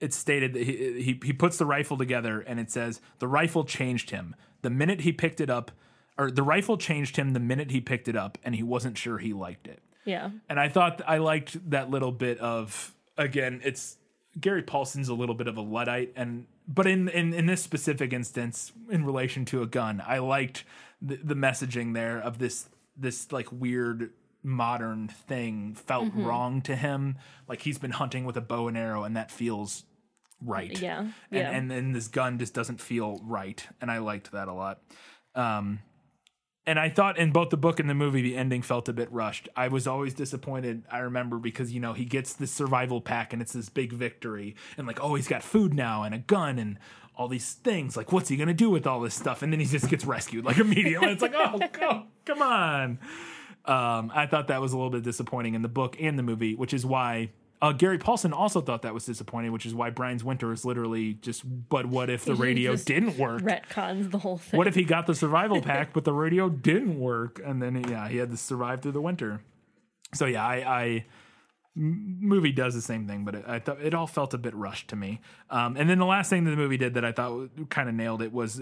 it's 0.00 0.16
stated 0.16 0.52
that 0.54 0.62
he, 0.64 1.02
he 1.02 1.20
he 1.24 1.32
puts 1.32 1.58
the 1.58 1.66
rifle 1.66 1.96
together 1.96 2.40
and 2.40 2.60
it 2.60 2.70
says 2.70 3.00
the 3.18 3.28
rifle 3.28 3.64
changed 3.64 4.10
him 4.10 4.34
the 4.62 4.70
minute 4.70 5.00
he 5.02 5.12
picked 5.12 5.40
it 5.40 5.50
up 5.50 5.70
or 6.16 6.30
the 6.30 6.42
rifle 6.42 6.76
changed 6.76 7.16
him 7.16 7.32
the 7.32 7.40
minute 7.40 7.70
he 7.70 7.80
picked 7.80 8.08
it 8.08 8.16
up 8.16 8.38
and 8.44 8.54
he 8.54 8.62
wasn't 8.62 8.96
sure 8.98 9.18
he 9.18 9.32
liked 9.32 9.66
it. 9.68 9.80
Yeah. 10.04 10.30
And 10.48 10.58
I 10.58 10.68
thought 10.68 11.00
I 11.06 11.18
liked 11.18 11.70
that 11.70 11.90
little 11.90 12.12
bit 12.12 12.38
of 12.38 12.94
again, 13.16 13.60
it's 13.64 13.96
Gary 14.40 14.62
Paulsen's 14.62 15.08
a 15.08 15.14
little 15.14 15.34
bit 15.34 15.46
of 15.48 15.56
a 15.56 15.60
luddite 15.60 16.12
and 16.16 16.46
but 16.66 16.86
in 16.86 17.08
in, 17.08 17.32
in 17.34 17.46
this 17.46 17.62
specific 17.62 18.12
instance 18.12 18.72
in 18.90 19.04
relation 19.04 19.44
to 19.46 19.62
a 19.62 19.66
gun, 19.66 20.02
I 20.06 20.18
liked 20.18 20.64
the, 21.02 21.16
the 21.16 21.34
messaging 21.34 21.94
there 21.94 22.18
of 22.20 22.38
this 22.38 22.68
this 22.96 23.30
like 23.32 23.50
weird 23.52 24.10
modern 24.42 25.08
thing 25.08 25.74
felt 25.74 26.12
Mhm. 26.14 26.24
wrong 26.24 26.62
to 26.62 26.76
him. 26.76 27.16
Like 27.48 27.62
he's 27.62 27.78
been 27.78 27.90
hunting 27.92 28.24
with 28.24 28.36
a 28.36 28.40
bow 28.40 28.68
and 28.68 28.76
arrow, 28.78 29.02
and 29.04 29.16
that 29.16 29.30
feels 29.30 29.84
right. 30.44 30.80
Yeah, 30.80 30.98
And, 31.00 31.12
yeah. 31.30 31.50
and 31.50 31.70
then 31.70 31.92
this 31.92 32.08
gun 32.08 32.38
just 32.38 32.54
doesn't 32.54 32.80
feel 32.80 33.20
right, 33.24 33.66
and 33.80 33.90
I 33.90 33.98
liked 33.98 34.32
that 34.32 34.48
a 34.48 34.52
lot. 34.52 34.80
Um, 35.34 35.80
and 36.66 36.78
I 36.78 36.90
thought 36.90 37.16
in 37.16 37.32
both 37.32 37.48
the 37.48 37.56
book 37.56 37.80
and 37.80 37.88
the 37.88 37.94
movie, 37.94 38.20
the 38.20 38.36
ending 38.36 38.60
felt 38.60 38.90
a 38.90 38.92
bit 38.92 39.10
rushed. 39.10 39.48
I 39.56 39.68
was 39.68 39.86
always 39.86 40.12
disappointed. 40.12 40.82
I 40.92 40.98
remember 40.98 41.38
because 41.38 41.72
you 41.72 41.80
know 41.80 41.94
he 41.94 42.04
gets 42.04 42.34
this 42.34 42.50
survival 42.50 43.00
pack 43.00 43.32
and 43.32 43.40
it's 43.40 43.54
this 43.54 43.70
big 43.70 43.90
victory, 43.92 44.54
and 44.76 44.86
like 44.86 45.00
oh 45.00 45.14
he's 45.14 45.28
got 45.28 45.42
food 45.42 45.72
now 45.72 46.02
and 46.02 46.14
a 46.14 46.18
gun 46.18 46.58
and 46.58 46.78
all 47.16 47.26
these 47.26 47.54
things. 47.54 47.96
Like 47.96 48.12
what's 48.12 48.28
he 48.28 48.36
gonna 48.36 48.52
do 48.52 48.68
with 48.68 48.86
all 48.86 49.00
this 49.00 49.14
stuff? 49.14 49.40
And 49.42 49.50
then 49.50 49.60
he 49.60 49.66
just 49.66 49.88
gets 49.88 50.04
rescued 50.04 50.44
like 50.44 50.58
immediately. 50.66 51.08
it's 51.08 51.22
like 51.22 51.32
oh 51.34 51.58
go, 51.72 52.04
come 52.26 52.42
on. 52.42 52.98
Um, 53.64 54.12
I 54.14 54.26
thought 54.26 54.48
that 54.48 54.60
was 54.60 54.72
a 54.74 54.76
little 54.76 54.90
bit 54.90 55.02
disappointing 55.04 55.54
in 55.54 55.62
the 55.62 55.68
book 55.68 55.96
and 55.98 56.18
the 56.18 56.22
movie, 56.22 56.54
which 56.54 56.74
is 56.74 56.84
why. 56.84 57.30
Uh, 57.60 57.72
Gary 57.72 57.98
Paulsen 57.98 58.32
also 58.32 58.60
thought 58.60 58.82
that 58.82 58.94
was 58.94 59.04
disappointing, 59.04 59.52
which 59.52 59.66
is 59.66 59.74
why 59.74 59.90
Brian's 59.90 60.22
Winter 60.22 60.52
is 60.52 60.64
literally 60.64 61.14
just. 61.14 61.42
But 61.68 61.86
what 61.86 62.08
if 62.08 62.24
the 62.24 62.34
He 62.36 62.42
radio 62.42 62.76
didn't 62.76 63.18
work? 63.18 63.42
Retcons 63.42 64.10
the 64.10 64.18
whole 64.18 64.38
thing. 64.38 64.58
What 64.58 64.66
if 64.66 64.74
he 64.74 64.84
got 64.84 65.06
the 65.06 65.14
survival 65.14 65.60
pack, 65.62 65.92
but 65.92 66.04
the 66.04 66.12
radio 66.12 66.48
didn't 66.48 66.98
work, 66.98 67.40
and 67.44 67.60
then 67.60 67.84
yeah, 67.88 68.08
he 68.08 68.18
had 68.18 68.30
to 68.30 68.36
survive 68.36 68.82
through 68.82 68.92
the 68.92 69.00
winter. 69.00 69.42
So 70.14 70.26
yeah, 70.26 70.44
I 70.44 71.04
movie 71.74 72.52
does 72.52 72.74
the 72.74 72.82
same 72.82 73.06
thing, 73.06 73.24
but 73.24 73.36
it, 73.36 73.44
I 73.46 73.58
thought 73.58 73.80
it 73.80 73.94
all 73.94 74.06
felt 74.06 74.34
a 74.34 74.38
bit 74.38 74.54
rushed 74.54 74.88
to 74.88 74.96
me. 74.96 75.20
Um, 75.50 75.76
and 75.76 75.88
then 75.88 75.98
the 75.98 76.06
last 76.06 76.28
thing 76.28 76.44
that 76.44 76.50
the 76.50 76.56
movie 76.56 76.76
did 76.76 76.94
that 76.94 77.04
I 77.04 77.12
thought 77.12 77.50
kind 77.70 77.88
of 77.88 77.94
nailed 77.94 78.22
it 78.22 78.32
was 78.32 78.60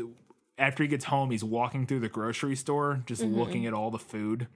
after 0.59 0.83
he 0.83 0.89
gets 0.89 1.07
home, 1.07 1.31
he's 1.31 1.45
walking 1.45 1.87
through 1.87 2.01
the 2.01 2.09
grocery 2.09 2.57
store, 2.57 3.03
just 3.07 3.23
Mhm. 3.23 3.37
looking 3.37 3.67
at 3.67 3.73
all 3.75 3.91
the 3.91 3.99
food. 3.99 4.49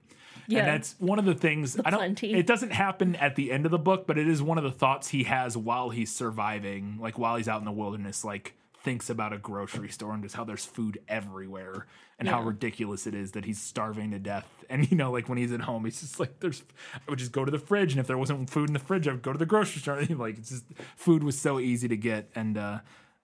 Yeah. 0.47 0.59
And 0.59 0.67
that's 0.67 0.95
one 0.99 1.19
of 1.19 1.25
the 1.25 1.35
things 1.35 1.79
I 1.85 1.89
don't 1.91 1.99
plenty. 1.99 2.33
it 2.33 2.47
doesn't 2.47 2.71
happen 2.71 3.15
at 3.17 3.35
the 3.35 3.51
end 3.51 3.65
of 3.65 3.71
the 3.71 3.77
book, 3.77 4.07
but 4.07 4.17
it 4.17 4.27
is 4.27 4.41
one 4.41 4.57
of 4.57 4.63
the 4.63 4.71
thoughts 4.71 5.09
he 5.09 5.23
has 5.25 5.55
while 5.55 5.91
he's 5.91 6.11
surviving, 6.11 6.97
like 6.99 7.19
while 7.19 7.35
he's 7.35 7.47
out 7.47 7.59
in 7.59 7.65
the 7.65 7.71
wilderness, 7.71 8.23
like 8.25 8.55
thinks 8.83 9.09
about 9.11 9.31
a 9.31 9.37
grocery 9.37 9.89
store 9.89 10.13
and 10.13 10.23
just 10.23 10.35
how 10.35 10.43
there's 10.43 10.65
food 10.65 10.97
everywhere 11.07 11.85
and 12.17 12.27
how 12.27 12.41
ridiculous 12.41 13.05
it 13.05 13.13
is 13.13 13.31
that 13.33 13.45
he's 13.45 13.61
starving 13.61 14.09
to 14.11 14.17
death. 14.19 14.47
And 14.71 14.89
you 14.89 14.97
know, 14.97 15.11
like 15.11 15.29
when 15.29 15.37
he's 15.37 15.51
at 15.51 15.61
home, 15.61 15.85
he's 15.85 16.01
just 16.01 16.19
like 16.19 16.39
there's 16.39 16.63
I 16.95 16.99
would 17.09 17.19
just 17.19 17.31
go 17.31 17.45
to 17.45 17.51
the 17.51 17.59
fridge 17.59 17.93
and 17.93 17.99
if 17.99 18.07
there 18.07 18.17
wasn't 18.17 18.49
food 18.49 18.69
in 18.69 18.73
the 18.73 18.79
fridge, 18.79 19.07
I 19.07 19.11
would 19.11 19.21
go 19.21 19.31
to 19.33 19.37
the 19.39 19.45
grocery 19.45 19.81
store. 19.81 19.97
And 19.99 20.17
like 20.19 20.39
it's 20.39 20.49
just 20.49 20.65
food 20.95 21.23
was 21.23 21.37
so 21.39 21.59
easy 21.59 21.87
to 21.87 21.97
get 21.97 22.31
and 22.35 22.57
uh 22.57 22.79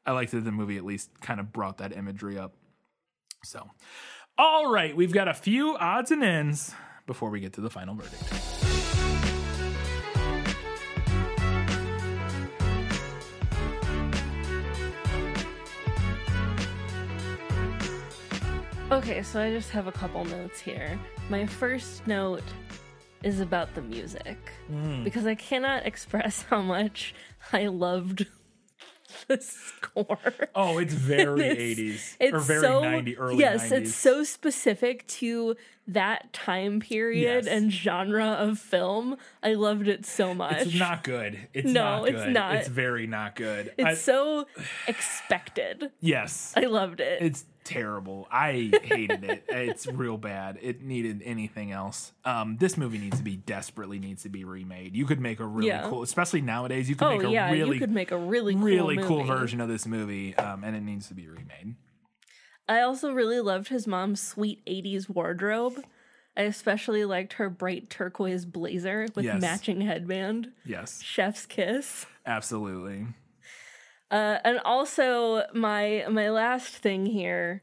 I 0.05 0.11
liked 0.11 0.31
that 0.31 0.45
the 0.45 0.51
movie 0.51 0.77
at 0.77 0.85
least 0.85 1.09
kind 1.21 1.39
of 1.39 1.51
brought 1.51 1.79
that 1.79 1.91
imagery 1.91 2.37
up. 2.37 2.53
So, 3.43 3.69
all 4.37 4.71
right, 4.71 4.95
we've 4.95 5.13
got 5.13 5.27
a 5.27 5.33
few 5.33 5.75
odds 5.77 6.11
and 6.11 6.23
ends 6.23 6.73
before 7.05 7.29
we 7.29 7.39
get 7.39 7.53
to 7.53 7.61
the 7.61 7.69
final 7.69 7.95
verdict. 7.95 8.23
Okay, 18.91 19.21
so 19.21 19.41
I 19.41 19.51
just 19.51 19.69
have 19.71 19.87
a 19.87 19.91
couple 19.91 20.23
notes 20.25 20.59
here. 20.59 20.97
My 21.29 21.45
first 21.45 22.07
note 22.07 22.43
is 23.23 23.39
about 23.41 23.73
the 23.75 23.81
music 23.81 24.37
Mm. 24.71 25.03
because 25.03 25.25
I 25.25 25.35
cannot 25.35 25.85
express 25.91 26.43
how 26.43 26.61
much 26.61 27.13
I 27.51 27.67
loved 27.67 28.27
the 29.27 29.39
score. 29.41 30.17
Oh, 30.55 30.77
it's 30.77 30.93
very 31.15 31.41
It's- 31.47 32.15
80s 32.19 32.33
or 32.33 32.39
very 32.39 32.61
so, 32.61 32.81
90 32.81 33.17
early 33.17 33.37
yes 33.37 33.69
90s. 33.69 33.71
it's 33.71 33.95
so 33.95 34.23
specific 34.23 35.07
to 35.07 35.55
that 35.89 36.33
time 36.33 36.79
period 36.81 37.45
Yes. 37.45 37.47
and 37.47 37.71
genre 37.71 38.25
of 38.25 38.59
film 38.59 39.15
i 39.41 39.53
loved 39.53 39.87
it 39.87 40.05
so 40.05 40.33
much 40.33 40.63
It's 40.63 40.75
not 40.75 41.03
good. 41.05 41.47
It's 41.53 41.65
No, 41.71 41.99
not 42.03 42.09
it's 42.09 42.27
not. 42.33 42.55
It's 42.55 42.67
very 42.67 43.07
not 43.07 43.35
good. 43.35 43.71
it's 43.77 43.87
I- 43.87 43.93
so 43.93 44.45
expected 44.87 45.91
yes. 46.01 46.53
i 46.57 46.61
loved 46.61 46.99
it 46.99 47.21
It's 47.21 47.45
terrible. 47.67 48.27
I 48.31 48.71
hated 48.83 49.23
it. 49.23 49.43
It's 49.49 49.85
real 49.87 50.17
bad. 50.17 50.57
It 50.61 50.81
needed 50.81 51.21
anything 51.25 51.71
else. 51.71 52.13
Um, 52.25 52.57
this 52.57 52.77
movie 52.77 52.97
needs 52.97 53.17
to 53.17 53.23
be 53.23 53.35
desperately 53.35 53.99
needs 53.99 54.23
to 54.23 54.29
be 54.29 54.43
remade. 54.43 54.95
You 54.95 55.05
could 55.05 55.19
make 55.19 55.39
a 55.39 55.45
really 55.45 55.67
Yeah. 55.69 55.87
cool, 55.89 56.03
especially 56.03 56.41
nowadays. 56.41 56.89
You 56.89 56.95
could 56.95 57.07
oh 57.07 57.17
make 57.17 57.23
a 57.27 57.29
yeah 57.31 57.51
really, 57.51 57.73
you 57.75 57.79
could 57.79 57.91
make 57.91 58.11
a 58.11 58.17
really 58.17 58.53
cool 58.53 58.63
really 58.63 58.97
cool 58.97 59.17
movie. 59.17 59.29
version 59.29 59.61
of 59.61 59.67
this 59.69 59.85
movie, 59.85 60.35
um, 60.37 60.63
and 60.63 60.75
it 60.75 60.81
needs 60.81 61.07
to 61.09 61.13
be 61.13 61.27
remade. 61.27 61.75
i 62.69 62.81
also 62.81 63.11
really 63.13 63.39
loved 63.39 63.67
his 63.69 63.87
mom's 63.87 64.21
sweet 64.21 64.63
80s 64.65 65.09
wardrobe 65.09 65.83
i 66.35 66.41
especially 66.41 67.05
liked 67.05 67.33
her 67.33 67.49
bright 67.49 67.89
turquoise 67.89 68.45
blazer 68.45 69.07
with 69.15 69.25
Yes. 69.25 69.41
matching 69.41 69.81
headband 69.81 70.51
Yes, 70.65 71.01
chef's 71.01 71.45
kiss 71.45 72.05
absolutely. 72.25 73.07
Uh, 74.09 74.37
and 74.43 74.59
also 74.59 75.43
my 75.53 76.05
my 76.09 76.29
last 76.29 76.73
thing 76.75 77.05
here, 77.05 77.61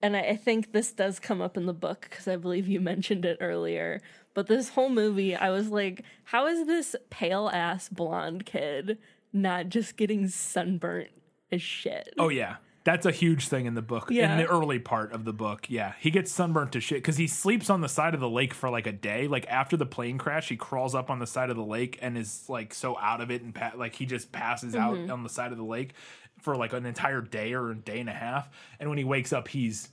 and 0.00 0.16
I, 0.16 0.20
I 0.20 0.36
think 0.36 0.72
this 0.72 0.92
does 0.92 1.18
come 1.18 1.40
up 1.40 1.56
in 1.56 1.66
the 1.66 1.74
book 1.74 2.06
because 2.08 2.28
I 2.28 2.36
believe 2.36 2.68
you 2.68 2.80
mentioned 2.92 3.24
it 3.24 3.38
earlier. 3.40 4.00
But 4.34 4.46
this 4.48 4.70
whole 4.70 4.90
movie, 4.90 5.34
I 5.34 5.50
was 5.50 5.68
like, 5.68 6.04
how 6.24 6.46
is 6.46 6.66
this 6.66 6.94
pale 7.08 7.48
ass 7.48 7.88
blonde 7.88 8.44
kid 8.44 8.98
not 9.32 9.68
just 9.70 9.96
getting 9.96 10.28
sunburnt 10.28 11.08
as 11.50 11.62
shit? 11.62 12.12
Oh 12.18 12.28
yeah. 12.28 12.56
That's 12.86 13.04
a 13.04 13.10
huge 13.10 13.48
thing 13.48 13.66
in 13.66 13.74
the 13.74 13.82
book. 13.82 14.08
Yeah. 14.10 14.30
In 14.32 14.38
the 14.38 14.46
early 14.46 14.78
part 14.78 15.12
of 15.12 15.24
the 15.24 15.32
book, 15.32 15.66
yeah, 15.68 15.94
he 15.98 16.10
gets 16.12 16.30
sunburnt 16.30 16.70
to 16.72 16.80
shit 16.80 16.98
because 16.98 17.16
he 17.16 17.26
sleeps 17.26 17.68
on 17.68 17.80
the 17.80 17.88
side 17.88 18.14
of 18.14 18.20
the 18.20 18.28
lake 18.30 18.54
for 18.54 18.70
like 18.70 18.86
a 18.86 18.92
day. 18.92 19.26
Like 19.26 19.44
after 19.48 19.76
the 19.76 19.84
plane 19.86 20.18
crash, 20.18 20.48
he 20.48 20.56
crawls 20.56 20.94
up 20.94 21.10
on 21.10 21.18
the 21.18 21.26
side 21.26 21.50
of 21.50 21.56
the 21.56 21.64
lake 21.64 21.98
and 22.00 22.16
is 22.16 22.44
like 22.48 22.72
so 22.72 22.96
out 22.98 23.20
of 23.20 23.30
it 23.32 23.42
and 23.42 23.52
pa- 23.52 23.72
like 23.76 23.96
he 23.96 24.06
just 24.06 24.30
passes 24.30 24.76
out 24.76 24.94
Mhm. 24.94 25.12
on 25.12 25.24
the 25.24 25.28
side 25.28 25.50
of 25.50 25.58
the 25.58 25.64
lake 25.64 25.94
for 26.40 26.54
like 26.56 26.72
an 26.72 26.86
entire 26.86 27.20
day 27.20 27.54
or 27.54 27.72
a 27.72 27.74
day 27.74 27.98
and 27.98 28.08
a 28.08 28.12
half. 28.14 28.48
And 28.78 28.88
when 28.88 28.98
he 28.98 29.04
wakes 29.04 29.32
up, 29.32 29.48
he's 29.48 29.88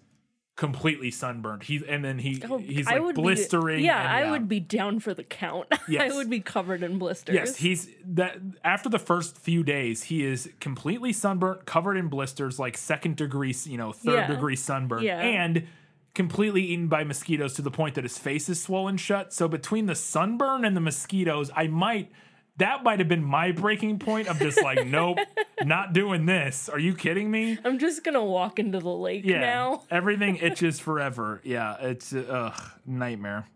completely 0.55 1.09
sunburnt. 1.09 1.63
He's 1.63 1.81
and 1.83 2.05
then 2.05 2.19
he 2.19 2.41
Oh, 2.47 2.57
he's 2.59 2.85
like 2.85 3.15
blistering. 3.15 3.77
Be, 3.79 3.85
yeah, 3.85 3.99
and, 4.01 4.27
I 4.27 4.31
would 4.31 4.47
be 4.47 4.59
down 4.59 4.99
for 4.99 5.13
the 5.13 5.23
count. 5.23 5.67
I 5.71 5.77
Yes. 5.87 6.13
would 6.15 6.29
be 6.29 6.41
covered 6.41 6.83
in 6.83 6.99
blisters. 6.99 7.33
Yes, 7.35 7.55
he's 7.57 7.89
that 8.05 8.37
after 8.63 8.87
the 8.89 8.99
first 8.99 9.37
few 9.37 9.63
days, 9.63 10.03
he 10.03 10.23
is 10.23 10.49
completely 10.59 11.11
sunburnt, 11.11 11.65
covered 11.65 11.97
in 11.97 12.07
blisters, 12.07 12.59
like 12.59 12.77
second 12.77 13.15
degree, 13.15 13.55
you 13.65 13.77
know, 13.77 13.91
third 13.91 14.13
Yeah. 14.13 14.27
degree 14.27 14.55
sunburn, 14.55 15.03
Yeah. 15.03 15.19
and 15.19 15.67
completely 16.13 16.61
eaten 16.61 16.87
by 16.87 17.03
mosquitoes 17.03 17.55
to 17.55 17.63
the 17.63 17.71
point 17.71 17.95
that 17.95 18.03
his 18.03 18.19
face 18.19 18.47
is 18.47 18.61
swollen 18.61 18.97
shut. 18.97 19.33
So 19.33 19.47
between 19.47 19.87
the 19.87 19.95
sunburn 19.95 20.63
and 20.65 20.77
the 20.77 20.81
mosquitoes, 20.81 21.49
I 21.55 21.65
might 21.65 22.11
that 22.57 22.83
might 22.83 22.99
have 22.99 23.07
been 23.07 23.23
my 23.23 23.51
breaking 23.51 23.99
point 23.99 24.27
of 24.27 24.37
just 24.39 24.61
like, 24.61 24.85
nope, 24.85 25.17
not 25.63 25.93
doing 25.93 26.25
this. 26.25 26.69
Are 26.69 26.79
you 26.79 26.93
kidding 26.95 27.29
me? 27.31 27.57
I'm 27.63 27.79
just 27.79 28.03
gonna 28.03 28.23
walk 28.23 28.59
into 28.59 28.79
the 28.79 28.89
lake 28.89 29.23
Yeah, 29.25 29.39
now. 29.39 29.83
everything 29.89 30.35
itches 30.41 30.79
forever. 30.79 31.41
Yeah, 31.43 31.75
it's 31.79 32.13
ugh, 32.13 32.61
nightmare. 32.85 33.47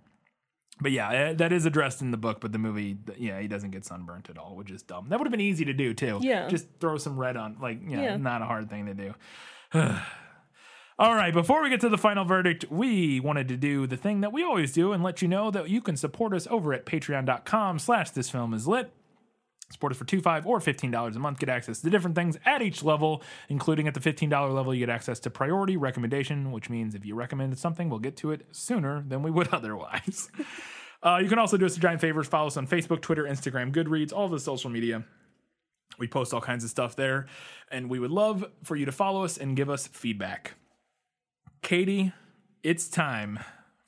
But 0.80 0.92
yeah, 0.92 1.10
eh, 1.12 1.34
that 1.34 1.52
is 1.52 1.66
addressed 1.66 2.02
in 2.02 2.12
the 2.12 2.18
book. 2.18 2.40
But 2.40 2.52
the 2.52 2.60
movie, 2.60 2.98
yeah, 3.18 3.40
he 3.40 3.48
doesn't 3.48 3.72
get 3.72 3.84
sunburnt 3.86 4.30
at 4.30 4.38
all, 4.38 4.56
which 4.56 4.70
is 4.72 4.84
dumb. 4.84 5.10
That 5.10 5.20
would 5.20 5.26
have 5.26 5.32
been 5.32 5.42
easy 5.42 5.66
to 5.66 5.74
do 5.74 5.94
too. 5.96 6.20
Yeah. 6.22 6.48
just 6.50 6.68
throw 6.80 6.98
some 6.98 7.18
red 7.20 7.36
on. 7.36 7.58
Like, 7.62 7.80
yeah, 7.88 8.02
Yeah. 8.02 8.18
not 8.18 8.42
a 8.42 8.46
hard 8.46 8.70
thing 8.70 8.86
to 8.86 8.94
do. 8.94 9.14
All 11.00 11.14
right, 11.14 11.32
before 11.32 11.62
we 11.62 11.70
get 11.70 11.82
to 11.82 11.90
the 11.90 11.98
final 11.98 12.26
verdict, 12.26 12.66
we 12.72 13.20
wanted 13.20 13.48
to 13.50 13.56
do 13.56 13.86
the 13.86 13.98
thing 13.98 14.22
that 14.22 14.34
we 14.34 14.44
always 14.44 14.74
do 14.74 14.94
and 14.94 15.04
let 15.04 15.22
you 15.22 15.28
know 15.28 15.52
that 15.52 15.70
you 15.70 15.80
can 15.80 15.96
support 15.96 16.34
us 16.34 16.48
over 16.50 16.74
at 16.74 16.88
patreon.com 16.88 17.78
slash 17.78 18.10
this 18.10 18.32
film 18.32 18.52
is 18.52 18.68
lit. 18.68 18.92
Support 19.70 19.92
us 19.92 20.00
for 20.00 20.06
two, 20.06 20.22
five, 20.22 20.48
or 20.48 20.60
fifteen 20.60 20.90
dollars 20.90 21.16
a 21.16 21.20
month. 21.20 21.38
Get 21.38 21.50
access 21.50 21.82
to 21.82 21.90
different 21.92 22.16
things 22.16 22.38
at 22.46 22.64
each 22.64 22.84
level, 22.84 23.22
including 23.48 23.88
at 23.88 23.94
the 23.94 24.00
fifteen 24.00 24.30
dollar 24.30 24.50
level. 24.50 24.74
You 24.74 24.80
get 24.80 24.90
access 24.90 25.20
to 25.20 25.30
priority 25.30 25.78
recommendation, 25.78 26.52
which 26.52 26.70
means 26.70 26.96
if 26.96 27.06
you 27.06 27.14
recommend 27.14 27.56
something, 27.60 27.90
we'll 27.90 28.00
get 28.00 28.16
to 28.18 28.32
it 28.32 28.48
sooner 28.52 29.04
than 29.08 29.22
we 29.22 29.30
would 29.30 29.50
otherwise. 29.54 30.32
uh, 31.04 31.20
you 31.22 31.30
can 31.30 31.38
also 31.38 31.58
do 31.58 31.66
us 31.68 31.78
a 31.78 31.80
giant 31.80 32.02
favor: 32.02 32.24
Follow 32.24 32.48
us 32.48 32.58
on 32.58 32.66
Facebook, 32.66 33.02
Twitter, 33.02 33.26
Instagram, 33.26 33.72
Goodreads, 33.72 34.14
all 34.14 34.30
the 34.30 34.40
social 34.40 34.72
media. 34.72 35.04
We 36.00 36.08
post 36.08 36.34
all 36.34 36.42
kinds 36.42 36.64
of 36.64 36.70
stuff 36.72 36.96
there, 36.96 37.28
and 37.70 37.88
we 37.90 38.00
would 38.00 38.12
love 38.12 38.46
for 38.64 38.76
you 38.76 38.86
to 38.86 38.92
follow 38.92 39.26
us 39.26 39.38
and 39.38 39.56
give 39.56 39.70
us 39.70 39.86
feedback. 39.86 40.56
Katie, 41.62 42.14
it's 42.64 42.88
time 42.88 43.40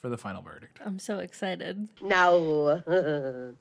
for 0.01 0.09
the 0.09 0.17
final 0.17 0.41
verdict. 0.41 0.79
I'm 0.85 0.99
so 0.99 1.19
excited. 1.19 1.87
Now, 2.01 2.35
uh, 2.35 3.51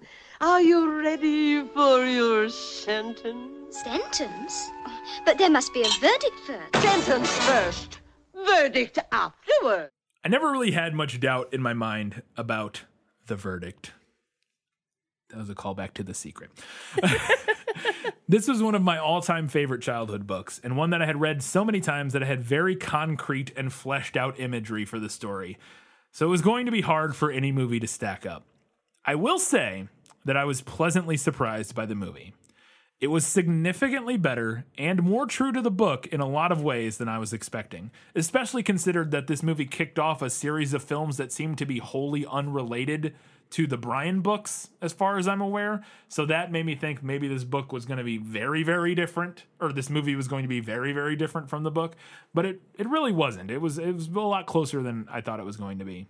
are 0.41 0.61
you 0.61 1.01
ready 1.03 1.65
for 1.69 2.05
your 2.05 2.49
sentence? 2.49 3.77
Sentence? 3.77 4.71
Oh, 4.87 5.21
but 5.25 5.39
there 5.39 5.51
must 5.51 5.73
be 5.75 5.83
a 5.83 5.89
verdict 6.01 6.39
first. 6.47 6.77
Sentence 6.77 7.31
first, 7.39 8.01
verdict 8.35 8.99
afterward. 9.13 9.91
I 10.25 10.29
never 10.29 10.51
really 10.51 10.73
had 10.73 10.95
much 10.95 11.21
doubt 11.21 11.49
in 11.53 11.63
my 11.63 11.75
mind 11.75 12.23
about 12.37 12.83
the 13.27 13.37
verdict. 13.37 13.93
That 15.31 15.39
was 15.39 15.51
a 15.51 15.55
callback 15.55 15.93
to 15.95 16.03
The 16.03 16.15
Secret. 16.15 16.51
this 18.29 18.49
was 18.49 18.63
one 18.63 18.75
of 18.75 18.83
my 18.83 18.99
all 18.99 19.21
time 19.21 19.47
favorite 19.47 19.83
childhood 19.83 20.27
books, 20.27 20.59
and 20.65 20.77
one 20.77 20.91
that 20.91 21.03
I 21.03 21.07
had 21.07 21.21
read 21.21 21.43
so 21.43 21.65
many 21.65 21.81
times 21.81 22.15
that 22.15 22.23
I 22.23 22.27
had 22.27 22.43
very 22.43 22.75
concrete 22.75 23.53
and 23.55 23.73
fleshed 23.73 24.17
out 24.17 24.41
imagery 24.41 24.87
for 24.87 24.99
the 24.99 25.11
story. 25.11 25.59
So 26.13 26.27
it 26.27 26.31
was 26.31 26.41
going 26.41 26.65
to 26.65 26.73
be 26.73 26.81
hard 26.81 27.15
for 27.15 27.31
any 27.31 27.53
movie 27.53 27.79
to 27.81 27.87
stack 27.87 28.25
up. 28.25 28.45
I 29.05 29.17
will 29.17 29.39
say 29.39 29.89
that 30.25 30.37
I 30.37 30.45
was 30.45 30.63
pleasantly 30.63 31.17
surprised 31.17 31.75
by 31.75 31.85
the 31.85 31.95
movie. 31.95 32.33
It 33.01 33.09
was 33.09 33.25
significantly 33.25 34.17
better 34.17 34.65
and 34.77 35.03
more 35.03 35.27
true 35.27 35.53
to 35.53 35.63
the 35.63 35.71
book 35.71 36.09
in 36.09 36.21
a 36.21 36.29
lot 36.29 36.51
of 36.51 36.65
ways 36.65 36.99
than 36.99 37.09
I 37.09 37.19
was 37.19 37.33
expecting, 37.33 37.93
especially 38.17 38.63
considered 38.65 39.13
that 39.13 39.29
this 39.29 39.43
movie 39.43 39.67
kicked 39.67 39.99
off 39.99 40.21
a 40.21 40.31
series 40.31 40.75
of 40.75 40.83
films 40.83 41.17
that 41.19 41.31
seemed 41.31 41.59
to 41.59 41.67
be 41.67 41.79
wholly 41.79 42.27
unrelated 42.27 43.15
to 43.51 43.67
the 43.67 43.77
Brian 43.77 44.21
books, 44.21 44.71
as 44.83 44.93
far 44.93 45.19
as 45.19 45.27
I'm 45.27 45.41
aware. 45.41 45.83
So 46.09 46.27
that 46.27 46.53
made 46.53 46.67
me 46.67 46.75
think 46.75 47.03
maybe 47.03 47.29
this 47.29 47.45
book 47.45 47.73
was 47.73 47.87
going 47.87 47.99
to 47.99 48.05
be 48.05 48.19
very, 48.19 48.63
very 48.63 48.95
different, 48.95 49.45
or 49.61 49.73
this 49.73 49.89
movie 49.89 50.15
was 50.15 50.29
going 50.29 50.43
to 50.43 50.49
be 50.49 50.61
very, 50.61 50.93
very 50.93 51.17
different 51.17 51.49
from 51.49 51.63
the 51.63 51.71
book. 51.71 51.97
But 52.35 52.47
it 52.47 52.63
it 52.79 52.89
really 52.89 53.13
wasn't. 53.13 53.51
It 53.51 53.61
was 53.61 53.79
it 53.79 53.93
was 53.93 54.09
a 54.09 54.21
lot 54.21 54.47
closer 54.47 54.83
than 54.83 55.07
I 55.11 55.21
thought 55.21 55.41
it 55.41 55.47
was 55.47 55.57
going 55.57 55.79
to 55.79 55.85
be 55.85 56.09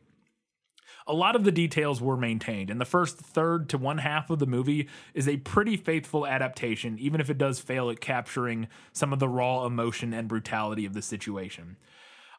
a 1.09 1.15
lot 1.15 1.35
of 1.35 1.43
the 1.43 1.51
details 1.51 2.03
were 2.03 2.19
maintained, 2.19 2.69
and 2.69 2.79
the 2.79 2.85
first 2.85 3.17
third 3.17 3.71
to 3.71 3.79
one 3.79 3.99
half 3.99 4.29
of 4.29 4.39
the 4.39 4.47
movie 4.47 4.89
is 5.15 5.27
a 5.27 5.39
pretty 5.39 5.77
faithful 5.77 6.27
adaptation, 6.27 6.99
even 6.99 7.19
if 7.21 7.31
it 7.31 7.39
does 7.39 7.59
fail 7.59 7.89
at 7.89 7.99
capturing 7.99 8.69
some 8.93 9.13
of 9.13 9.19
the 9.19 9.29
raw 9.29 9.65
emotion 9.65 10.13
and 10.13 10.29
brutality 10.29 10.85
of 10.85 10.93
the 10.93 11.01
situation. 11.01 11.79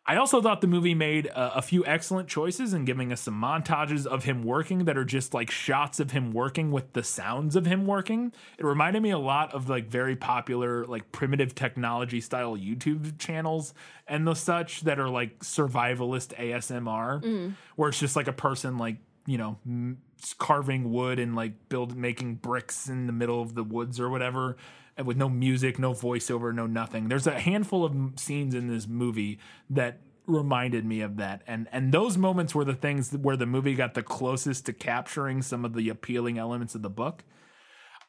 I 0.06 0.16
also 0.16 0.42
thought 0.42 0.62
the 0.62 0.68
movie 0.68 0.96
made 0.96 1.28
a, 1.28 1.58
a, 1.58 1.62
few 1.62 1.86
excellent 1.86 2.28
choices 2.28 2.74
in 2.74 2.84
giving 2.84 3.12
us 3.12 3.22
some 3.22 3.40
montages 3.40 4.08
of 4.08 4.24
him 4.24 4.44
working 4.44 4.86
that 4.86 4.98
are 4.98 5.06
just 5.06 5.36
like 5.36 5.52
shots 5.52 6.00
of 6.00 6.12
him 6.12 6.32
working 6.32 6.72
with 6.72 6.94
the 6.94 7.04
sounds 7.04 7.56
of 7.56 7.68
him 7.68 7.86
working. 7.86 8.34
It 8.58 8.66
reminded 8.66 9.04
me 9.04 9.12
a 9.12 9.20
lot 9.20 9.54
of 9.54 9.70
like 9.70 9.88
very 9.88 10.16
popular 10.16 10.86
like 10.86 11.12
primitive 11.12 11.54
technology 11.54 12.22
style 12.22 12.58
YouTube 12.58 13.20
channels 13.20 13.76
and 14.08 14.26
the 14.26 14.34
such 14.34 14.82
that 14.82 15.00
are 15.00 15.10
like 15.10 15.40
survivalist 15.42 16.36
ASMR, 16.40 17.24
mm. 17.24 17.54
where 17.76 17.90
it's 17.90 18.00
just 18.00 18.16
like 18.16 18.28
a 18.28 18.34
person 18.34 18.80
like 18.80 18.98
you 19.28 19.38
know 19.38 19.58
m- 19.64 20.00
carving 20.40 20.92
wood 20.92 21.20
and 21.20 21.36
like 21.36 21.70
build 21.70 21.96
making 21.96 22.36
bricks 22.36 22.90
in 22.90 23.06
the 23.06 23.14
middle 23.14 23.44
of 23.44 23.54
the 23.54 23.64
woods 23.64 24.00
or 24.00 24.10
whatever 24.10 24.58
with 25.06 25.18
no 25.18 25.30
music, 25.30 25.80
no 25.80 25.94
voiceover, 25.94 26.54
no 26.54 26.68
nothing. 26.68 27.08
There's 27.08 27.28
a 27.28 27.40
handful 27.40 27.86
of 27.86 27.96
scenes 28.18 28.54
in 28.54 28.68
this 28.68 28.88
movie 28.88 29.40
that 29.70 30.00
reminded 30.26 30.86
me 30.86 31.02
of 31.02 31.18
that. 31.18 31.42
And 31.48 31.68
and 31.72 31.92
those 31.92 32.18
moments 32.18 32.54
were 32.54 32.66
the 32.66 32.74
things 32.74 33.12
where 33.12 33.38
the 33.38 33.46
movie 33.46 33.76
got 33.76 33.94
the 33.94 34.04
closest 34.04 34.66
to 34.68 34.74
capturing 34.74 35.42
some 35.42 35.66
of 35.66 35.74
the 35.74 35.90
appealing 35.90 36.38
elements 36.38 36.76
of 36.76 36.82
the 36.82 36.90
book. 36.90 37.24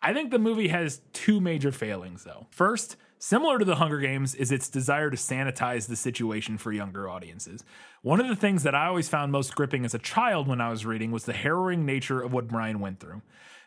I 0.03 0.15
think 0.15 0.31
the 0.31 0.39
movie 0.39 0.69
has 0.69 1.01
two 1.13 1.41
major 1.41 1.73
failings 1.73 2.25
though. 2.25 2.47
First 2.51 2.97
similar 3.19 3.59
to 3.59 3.65
the 3.65 3.77
hunger 3.77 4.01
games 4.01 4.35
is 4.35 4.51
its 4.51 4.69
desire 4.69 5.11
to 5.11 5.17
sanitize 5.17 5.87
the 5.87 5.97
situation 5.97 6.57
for 6.57 6.73
younger 6.73 7.09
audiences. 7.09 7.65
One 8.03 8.21
of 8.21 8.29
the 8.29 8.37
things 8.37 8.63
that 8.63 8.75
i 8.75 8.87
always 8.87 9.09
found 9.09 9.33
most 9.33 9.55
gripping 9.55 9.85
as 9.85 9.95
a 9.95 9.99
child 9.99 10.49
when 10.49 10.61
i 10.61 10.71
was 10.71 10.87
reading 10.87 11.11
was 11.11 11.25
the 11.25 11.33
harrowing 11.33 11.85
nature 11.85 12.21
of 12.21 12.33
what 12.33 12.49
brian 12.49 12.81
went 12.81 13.01
through 13.01 13.21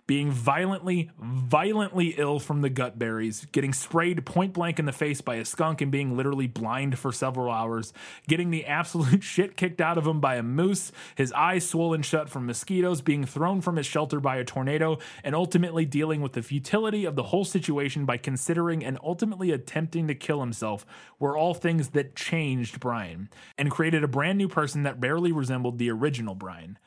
being 0.05 0.31
violently, 0.31 1.09
violently 1.17 2.15
ill 2.17 2.39
from 2.39 2.61
the 2.61 2.69
gut 2.69 2.99
berries, 2.99 3.47
getting 3.51 3.71
sprayed 3.71 4.25
point 4.25 4.53
blank 4.53 4.77
in 4.77 4.85
the 4.85 4.91
face 4.91 5.21
by 5.21 5.35
a 5.35 5.45
skunk 5.45 5.79
and 5.79 5.91
being 5.91 6.17
literally 6.17 6.47
blind 6.47 6.99
for 6.99 7.11
several 7.11 7.49
hours, 7.49 7.93
getting 8.27 8.51
the 8.51 8.65
absolute 8.65 9.23
shit 9.23 9.55
kicked 9.55 9.79
out 9.79 9.97
of 9.97 10.05
him 10.05 10.19
by 10.19 10.35
a 10.35 10.43
moose, 10.43 10.91
his 11.15 11.31
eyes 11.33 11.67
swollen 11.67 12.01
shut 12.01 12.29
from 12.29 12.45
mosquitoes, 12.45 13.01
being 13.01 13.25
thrown 13.25 13.61
from 13.61 13.77
his 13.77 13.85
shelter 13.85 14.19
by 14.19 14.35
a 14.35 14.43
tornado, 14.43 14.97
and 15.23 15.35
ultimately 15.35 15.85
dealing 15.85 16.21
with 16.21 16.33
the 16.33 16.41
futility 16.41 17.05
of 17.05 17.15
the 17.15 17.23
whole 17.23 17.45
situation 17.45 18.05
by 18.05 18.17
considering 18.17 18.83
and 18.83 18.99
ultimately 19.03 19.51
attempting 19.51 20.07
to 20.07 20.15
kill 20.15 20.41
himself 20.41 20.85
were 21.17 21.37
all 21.37 21.53
things 21.53 21.89
that 21.89 22.15
changed 22.15 22.79
Brian 22.81 23.29
and 23.57 23.71
created 23.71 24.03
a 24.03 24.07
brand 24.07 24.37
new 24.37 24.49
person 24.49 24.83
that 24.83 24.99
barely 24.99 25.31
resembled 25.31 25.77
the 25.77 25.89
original 25.89 26.35
Brian. 26.35 26.77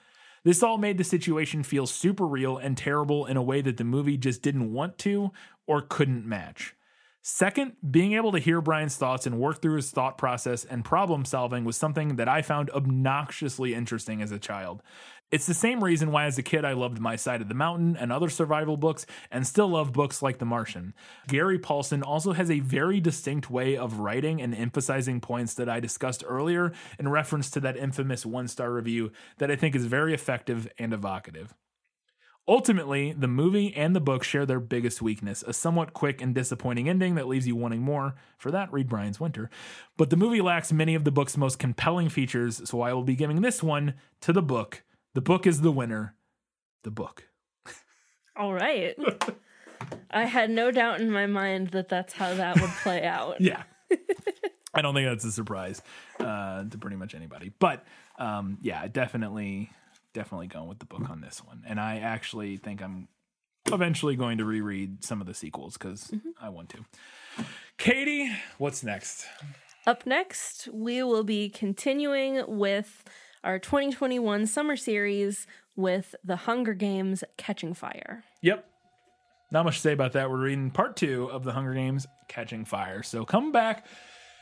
This 0.46 0.62
all 0.62 0.78
made 0.78 0.96
the 0.96 1.02
situation 1.02 1.64
feel 1.64 1.88
super 1.88 2.24
real 2.24 2.56
and 2.56 2.78
terrible 2.78 3.26
in 3.26 3.36
a 3.36 3.42
way 3.42 3.62
that 3.62 3.78
the 3.78 3.82
movie 3.82 4.16
just 4.16 4.42
didn't 4.42 4.72
want 4.72 4.96
to 4.98 5.32
or 5.66 5.82
couldn't 5.82 6.24
match. 6.24 6.76
Second, 7.20 7.72
being 7.90 8.12
able 8.12 8.30
to 8.30 8.38
hear 8.38 8.60
Brian's 8.60 8.94
thoughts 8.94 9.26
and 9.26 9.40
work 9.40 9.60
through 9.60 9.74
his 9.74 9.90
thought 9.90 10.16
process 10.16 10.64
and 10.64 10.84
problem 10.84 11.24
solving 11.24 11.64
was 11.64 11.76
something 11.76 12.14
that 12.14 12.28
I 12.28 12.42
found 12.42 12.70
obnoxiously 12.70 13.74
interesting 13.74 14.22
as 14.22 14.30
a 14.30 14.38
child. 14.38 14.84
It's 15.32 15.46
the 15.46 15.54
same 15.54 15.82
reason 15.82 16.12
why, 16.12 16.26
as 16.26 16.38
a 16.38 16.42
kid, 16.42 16.64
I 16.64 16.74
loved 16.74 17.00
My 17.00 17.16
Side 17.16 17.42
of 17.42 17.48
the 17.48 17.54
Mountain 17.54 17.96
and 17.96 18.12
other 18.12 18.28
survival 18.28 18.76
books, 18.76 19.06
and 19.28 19.44
still 19.44 19.66
love 19.66 19.92
books 19.92 20.22
like 20.22 20.38
The 20.38 20.44
Martian. 20.44 20.94
Gary 21.26 21.58
Paulsen 21.58 22.04
also 22.04 22.32
has 22.32 22.48
a 22.48 22.60
very 22.60 23.00
distinct 23.00 23.50
way 23.50 23.76
of 23.76 23.98
writing 23.98 24.40
and 24.40 24.54
emphasizing 24.54 25.20
points 25.20 25.54
that 25.54 25.68
I 25.68 25.80
discussed 25.80 26.22
earlier 26.24 26.72
in 27.00 27.08
reference 27.08 27.50
to 27.50 27.60
that 27.60 27.76
infamous 27.76 28.24
one 28.24 28.46
star 28.46 28.72
review 28.72 29.10
that 29.38 29.50
I 29.50 29.56
think 29.56 29.74
is 29.74 29.86
very 29.86 30.14
effective 30.14 30.68
and 30.78 30.92
evocative. 30.92 31.52
Ultimately, 32.48 33.12
the 33.12 33.26
movie 33.26 33.74
and 33.74 33.96
the 33.96 34.00
book 34.00 34.22
share 34.22 34.46
their 34.46 34.60
biggest 34.60 35.02
weakness 35.02 35.42
a 35.48 35.52
somewhat 35.52 35.92
quick 35.92 36.22
and 36.22 36.32
disappointing 36.32 36.88
ending 36.88 37.16
that 37.16 37.26
leaves 37.26 37.48
you 37.48 37.56
wanting 37.56 37.82
more. 37.82 38.14
For 38.38 38.52
that, 38.52 38.72
read 38.72 38.88
Brian's 38.88 39.18
Winter. 39.18 39.50
But 39.96 40.10
the 40.10 40.16
movie 40.16 40.40
lacks 40.40 40.72
many 40.72 40.94
of 40.94 41.02
the 41.02 41.10
book's 41.10 41.36
most 41.36 41.58
compelling 41.58 42.08
features, 42.10 42.62
so 42.68 42.80
I 42.82 42.92
will 42.92 43.02
be 43.02 43.16
giving 43.16 43.40
this 43.40 43.64
one 43.64 43.94
to 44.20 44.32
the 44.32 44.42
book 44.42 44.84
the 45.16 45.22
book 45.22 45.46
is 45.46 45.62
the 45.62 45.72
winner. 45.72 46.14
The 46.84 46.90
book. 46.90 47.26
All 48.36 48.52
right. 48.52 48.94
I 50.10 50.26
had 50.26 50.50
no 50.50 50.70
doubt 50.70 51.00
in 51.00 51.10
my 51.10 51.24
mind 51.24 51.68
that 51.68 51.88
that's 51.88 52.12
how 52.12 52.34
that 52.34 52.60
would 52.60 52.70
play 52.82 53.02
out. 53.02 53.36
yeah. 53.40 53.62
I 54.74 54.82
don't 54.82 54.94
think 54.94 55.08
that's 55.08 55.24
a 55.24 55.32
surprise 55.32 55.80
uh, 56.20 56.64
to 56.64 56.76
pretty 56.76 56.96
much 56.96 57.14
anybody. 57.14 57.50
But 57.58 57.86
um, 58.18 58.58
yeah, 58.60 58.86
definitely, 58.88 59.70
definitely 60.12 60.48
going 60.48 60.68
with 60.68 60.80
the 60.80 60.84
book 60.84 61.08
on 61.08 61.22
this 61.22 61.42
one. 61.42 61.62
And 61.66 61.80
I 61.80 61.96
actually 61.96 62.58
think 62.58 62.82
I'm 62.82 63.08
eventually 63.72 64.16
going 64.16 64.36
to 64.36 64.44
reread 64.44 65.02
some 65.02 65.22
of 65.22 65.26
the 65.26 65.32
sequels 65.32 65.78
because 65.78 66.08
mm-hmm. 66.08 66.28
I 66.38 66.50
want 66.50 66.68
to. 66.70 66.84
Katie, 67.78 68.30
what's 68.58 68.84
next? 68.84 69.24
Up 69.86 70.04
next, 70.04 70.68
we 70.74 71.02
will 71.02 71.24
be 71.24 71.48
continuing 71.48 72.44
with 72.46 73.02
our 73.46 73.60
2021 73.60 74.44
summer 74.48 74.76
series 74.76 75.46
with 75.76 76.16
The 76.24 76.34
Hunger 76.34 76.74
Games 76.74 77.22
Catching 77.36 77.74
Fire. 77.74 78.24
Yep. 78.42 78.66
Not 79.52 79.64
much 79.64 79.76
to 79.76 79.80
say 79.82 79.92
about 79.92 80.14
that. 80.14 80.28
We're 80.28 80.38
reading 80.38 80.72
part 80.72 80.96
two 80.96 81.30
of 81.30 81.44
The 81.44 81.52
Hunger 81.52 81.72
Games 81.72 82.08
Catching 82.26 82.64
Fire. 82.64 83.04
So 83.04 83.24
come 83.24 83.52
back 83.52 83.86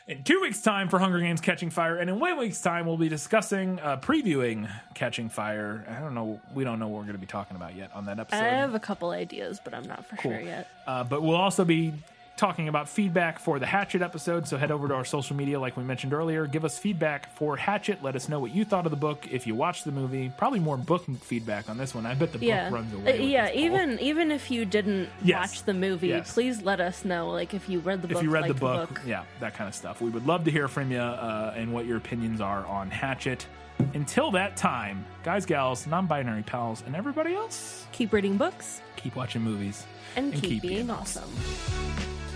in 0.08 0.24
two 0.24 0.40
weeks' 0.40 0.62
time 0.62 0.88
for 0.88 0.98
Hunger 0.98 1.20
Games 1.20 1.42
Catching 1.42 1.68
Fire, 1.68 1.98
and 1.98 2.08
in 2.08 2.18
one 2.18 2.38
week's 2.38 2.62
time 2.62 2.86
we'll 2.86 2.96
be 2.96 3.10
discussing, 3.10 3.78
uh, 3.80 3.98
previewing 3.98 4.70
Catching 4.94 5.28
Fire. 5.28 5.84
I 5.86 6.00
don't 6.00 6.14
know, 6.14 6.40
we 6.54 6.64
don't 6.64 6.78
know 6.78 6.88
what 6.88 7.00
we're 7.00 7.06
going 7.06 7.12
to 7.12 7.18
be 7.18 7.26
talking 7.26 7.58
about 7.58 7.76
yet 7.76 7.90
on 7.94 8.06
that 8.06 8.18
episode. 8.18 8.42
I 8.42 8.48
have 8.48 8.74
a 8.74 8.80
couple 8.80 9.10
ideas, 9.10 9.60
but 9.62 9.74
I'm 9.74 9.86
not 9.86 10.06
for 10.06 10.16
cool. 10.16 10.30
sure 10.32 10.40
yet. 10.40 10.70
Uh, 10.86 11.04
but 11.04 11.22
we'll 11.22 11.36
also 11.36 11.66
be 11.66 11.92
talking 12.36 12.68
about 12.68 12.88
feedback 12.88 13.38
for 13.38 13.58
the 13.58 13.66
Hatchet 13.66 14.02
episode. 14.02 14.48
So 14.48 14.56
head 14.56 14.70
over 14.70 14.88
to 14.88 14.94
our 14.94 15.04
social 15.04 15.36
media, 15.36 15.60
like 15.60 15.76
we 15.76 15.84
mentioned 15.84 16.12
earlier. 16.12 16.46
Give 16.46 16.64
us 16.64 16.78
feedback 16.78 17.30
for 17.36 17.56
Hatchet. 17.56 18.02
Let 18.02 18.16
us 18.16 18.28
know 18.28 18.40
what 18.40 18.54
you 18.54 18.64
thought 18.64 18.86
of 18.86 18.90
the 18.90 18.96
book. 18.96 19.26
If 19.30 19.46
you 19.46 19.54
watched 19.54 19.84
the 19.84 19.92
movie, 19.92 20.32
probably 20.36 20.60
more 20.60 20.76
book 20.76 21.04
feedback 21.20 21.68
on 21.68 21.78
this 21.78 21.94
one. 21.94 22.06
I 22.06 22.14
bet 22.14 22.32
the 22.32 22.38
yeah. 22.38 22.64
book 22.64 22.74
runs 22.74 22.94
away. 22.94 23.20
Uh, 23.20 23.22
yeah, 23.22 23.52
even 23.52 23.98
even 24.00 24.30
if 24.30 24.50
you 24.50 24.64
didn't 24.64 25.08
yes. 25.22 25.38
watch 25.38 25.62
the 25.64 25.74
movie, 25.74 26.08
yes. 26.08 26.32
please 26.32 26.62
let 26.62 26.80
us 26.80 27.04
know. 27.04 27.30
Like 27.30 27.54
if 27.54 27.68
you 27.68 27.80
read 27.80 28.02
the 28.02 28.08
book, 28.08 28.18
if 28.18 28.22
you 28.22 28.30
read 28.30 28.48
the 28.48 28.54
book, 28.54 28.88
the 28.88 28.94
book, 28.94 29.02
yeah, 29.06 29.24
that 29.40 29.54
kind 29.54 29.68
of 29.68 29.74
stuff. 29.74 30.00
We 30.00 30.10
would 30.10 30.26
love 30.26 30.44
to 30.44 30.50
hear 30.50 30.68
from 30.68 30.90
you 30.90 30.98
uh, 30.98 31.54
and 31.56 31.72
what 31.72 31.86
your 31.86 31.96
opinions 31.96 32.40
are 32.40 32.66
on 32.66 32.90
Hatchet. 32.90 33.46
Until 33.94 34.30
that 34.32 34.56
time, 34.56 35.04
guys, 35.24 35.44
gals, 35.44 35.86
non-binary 35.86 36.44
pals, 36.44 36.84
and 36.86 36.94
everybody 36.94 37.34
else, 37.34 37.86
keep 37.90 38.12
reading 38.12 38.36
books, 38.36 38.80
keep 38.96 39.16
watching 39.16 39.42
movies, 39.42 39.84
and, 40.16 40.32
and 40.32 40.42
keep, 40.42 40.50
keep, 40.50 40.62
being, 40.62 40.90
awesome. 40.90 41.24
awesome. 41.24 42.33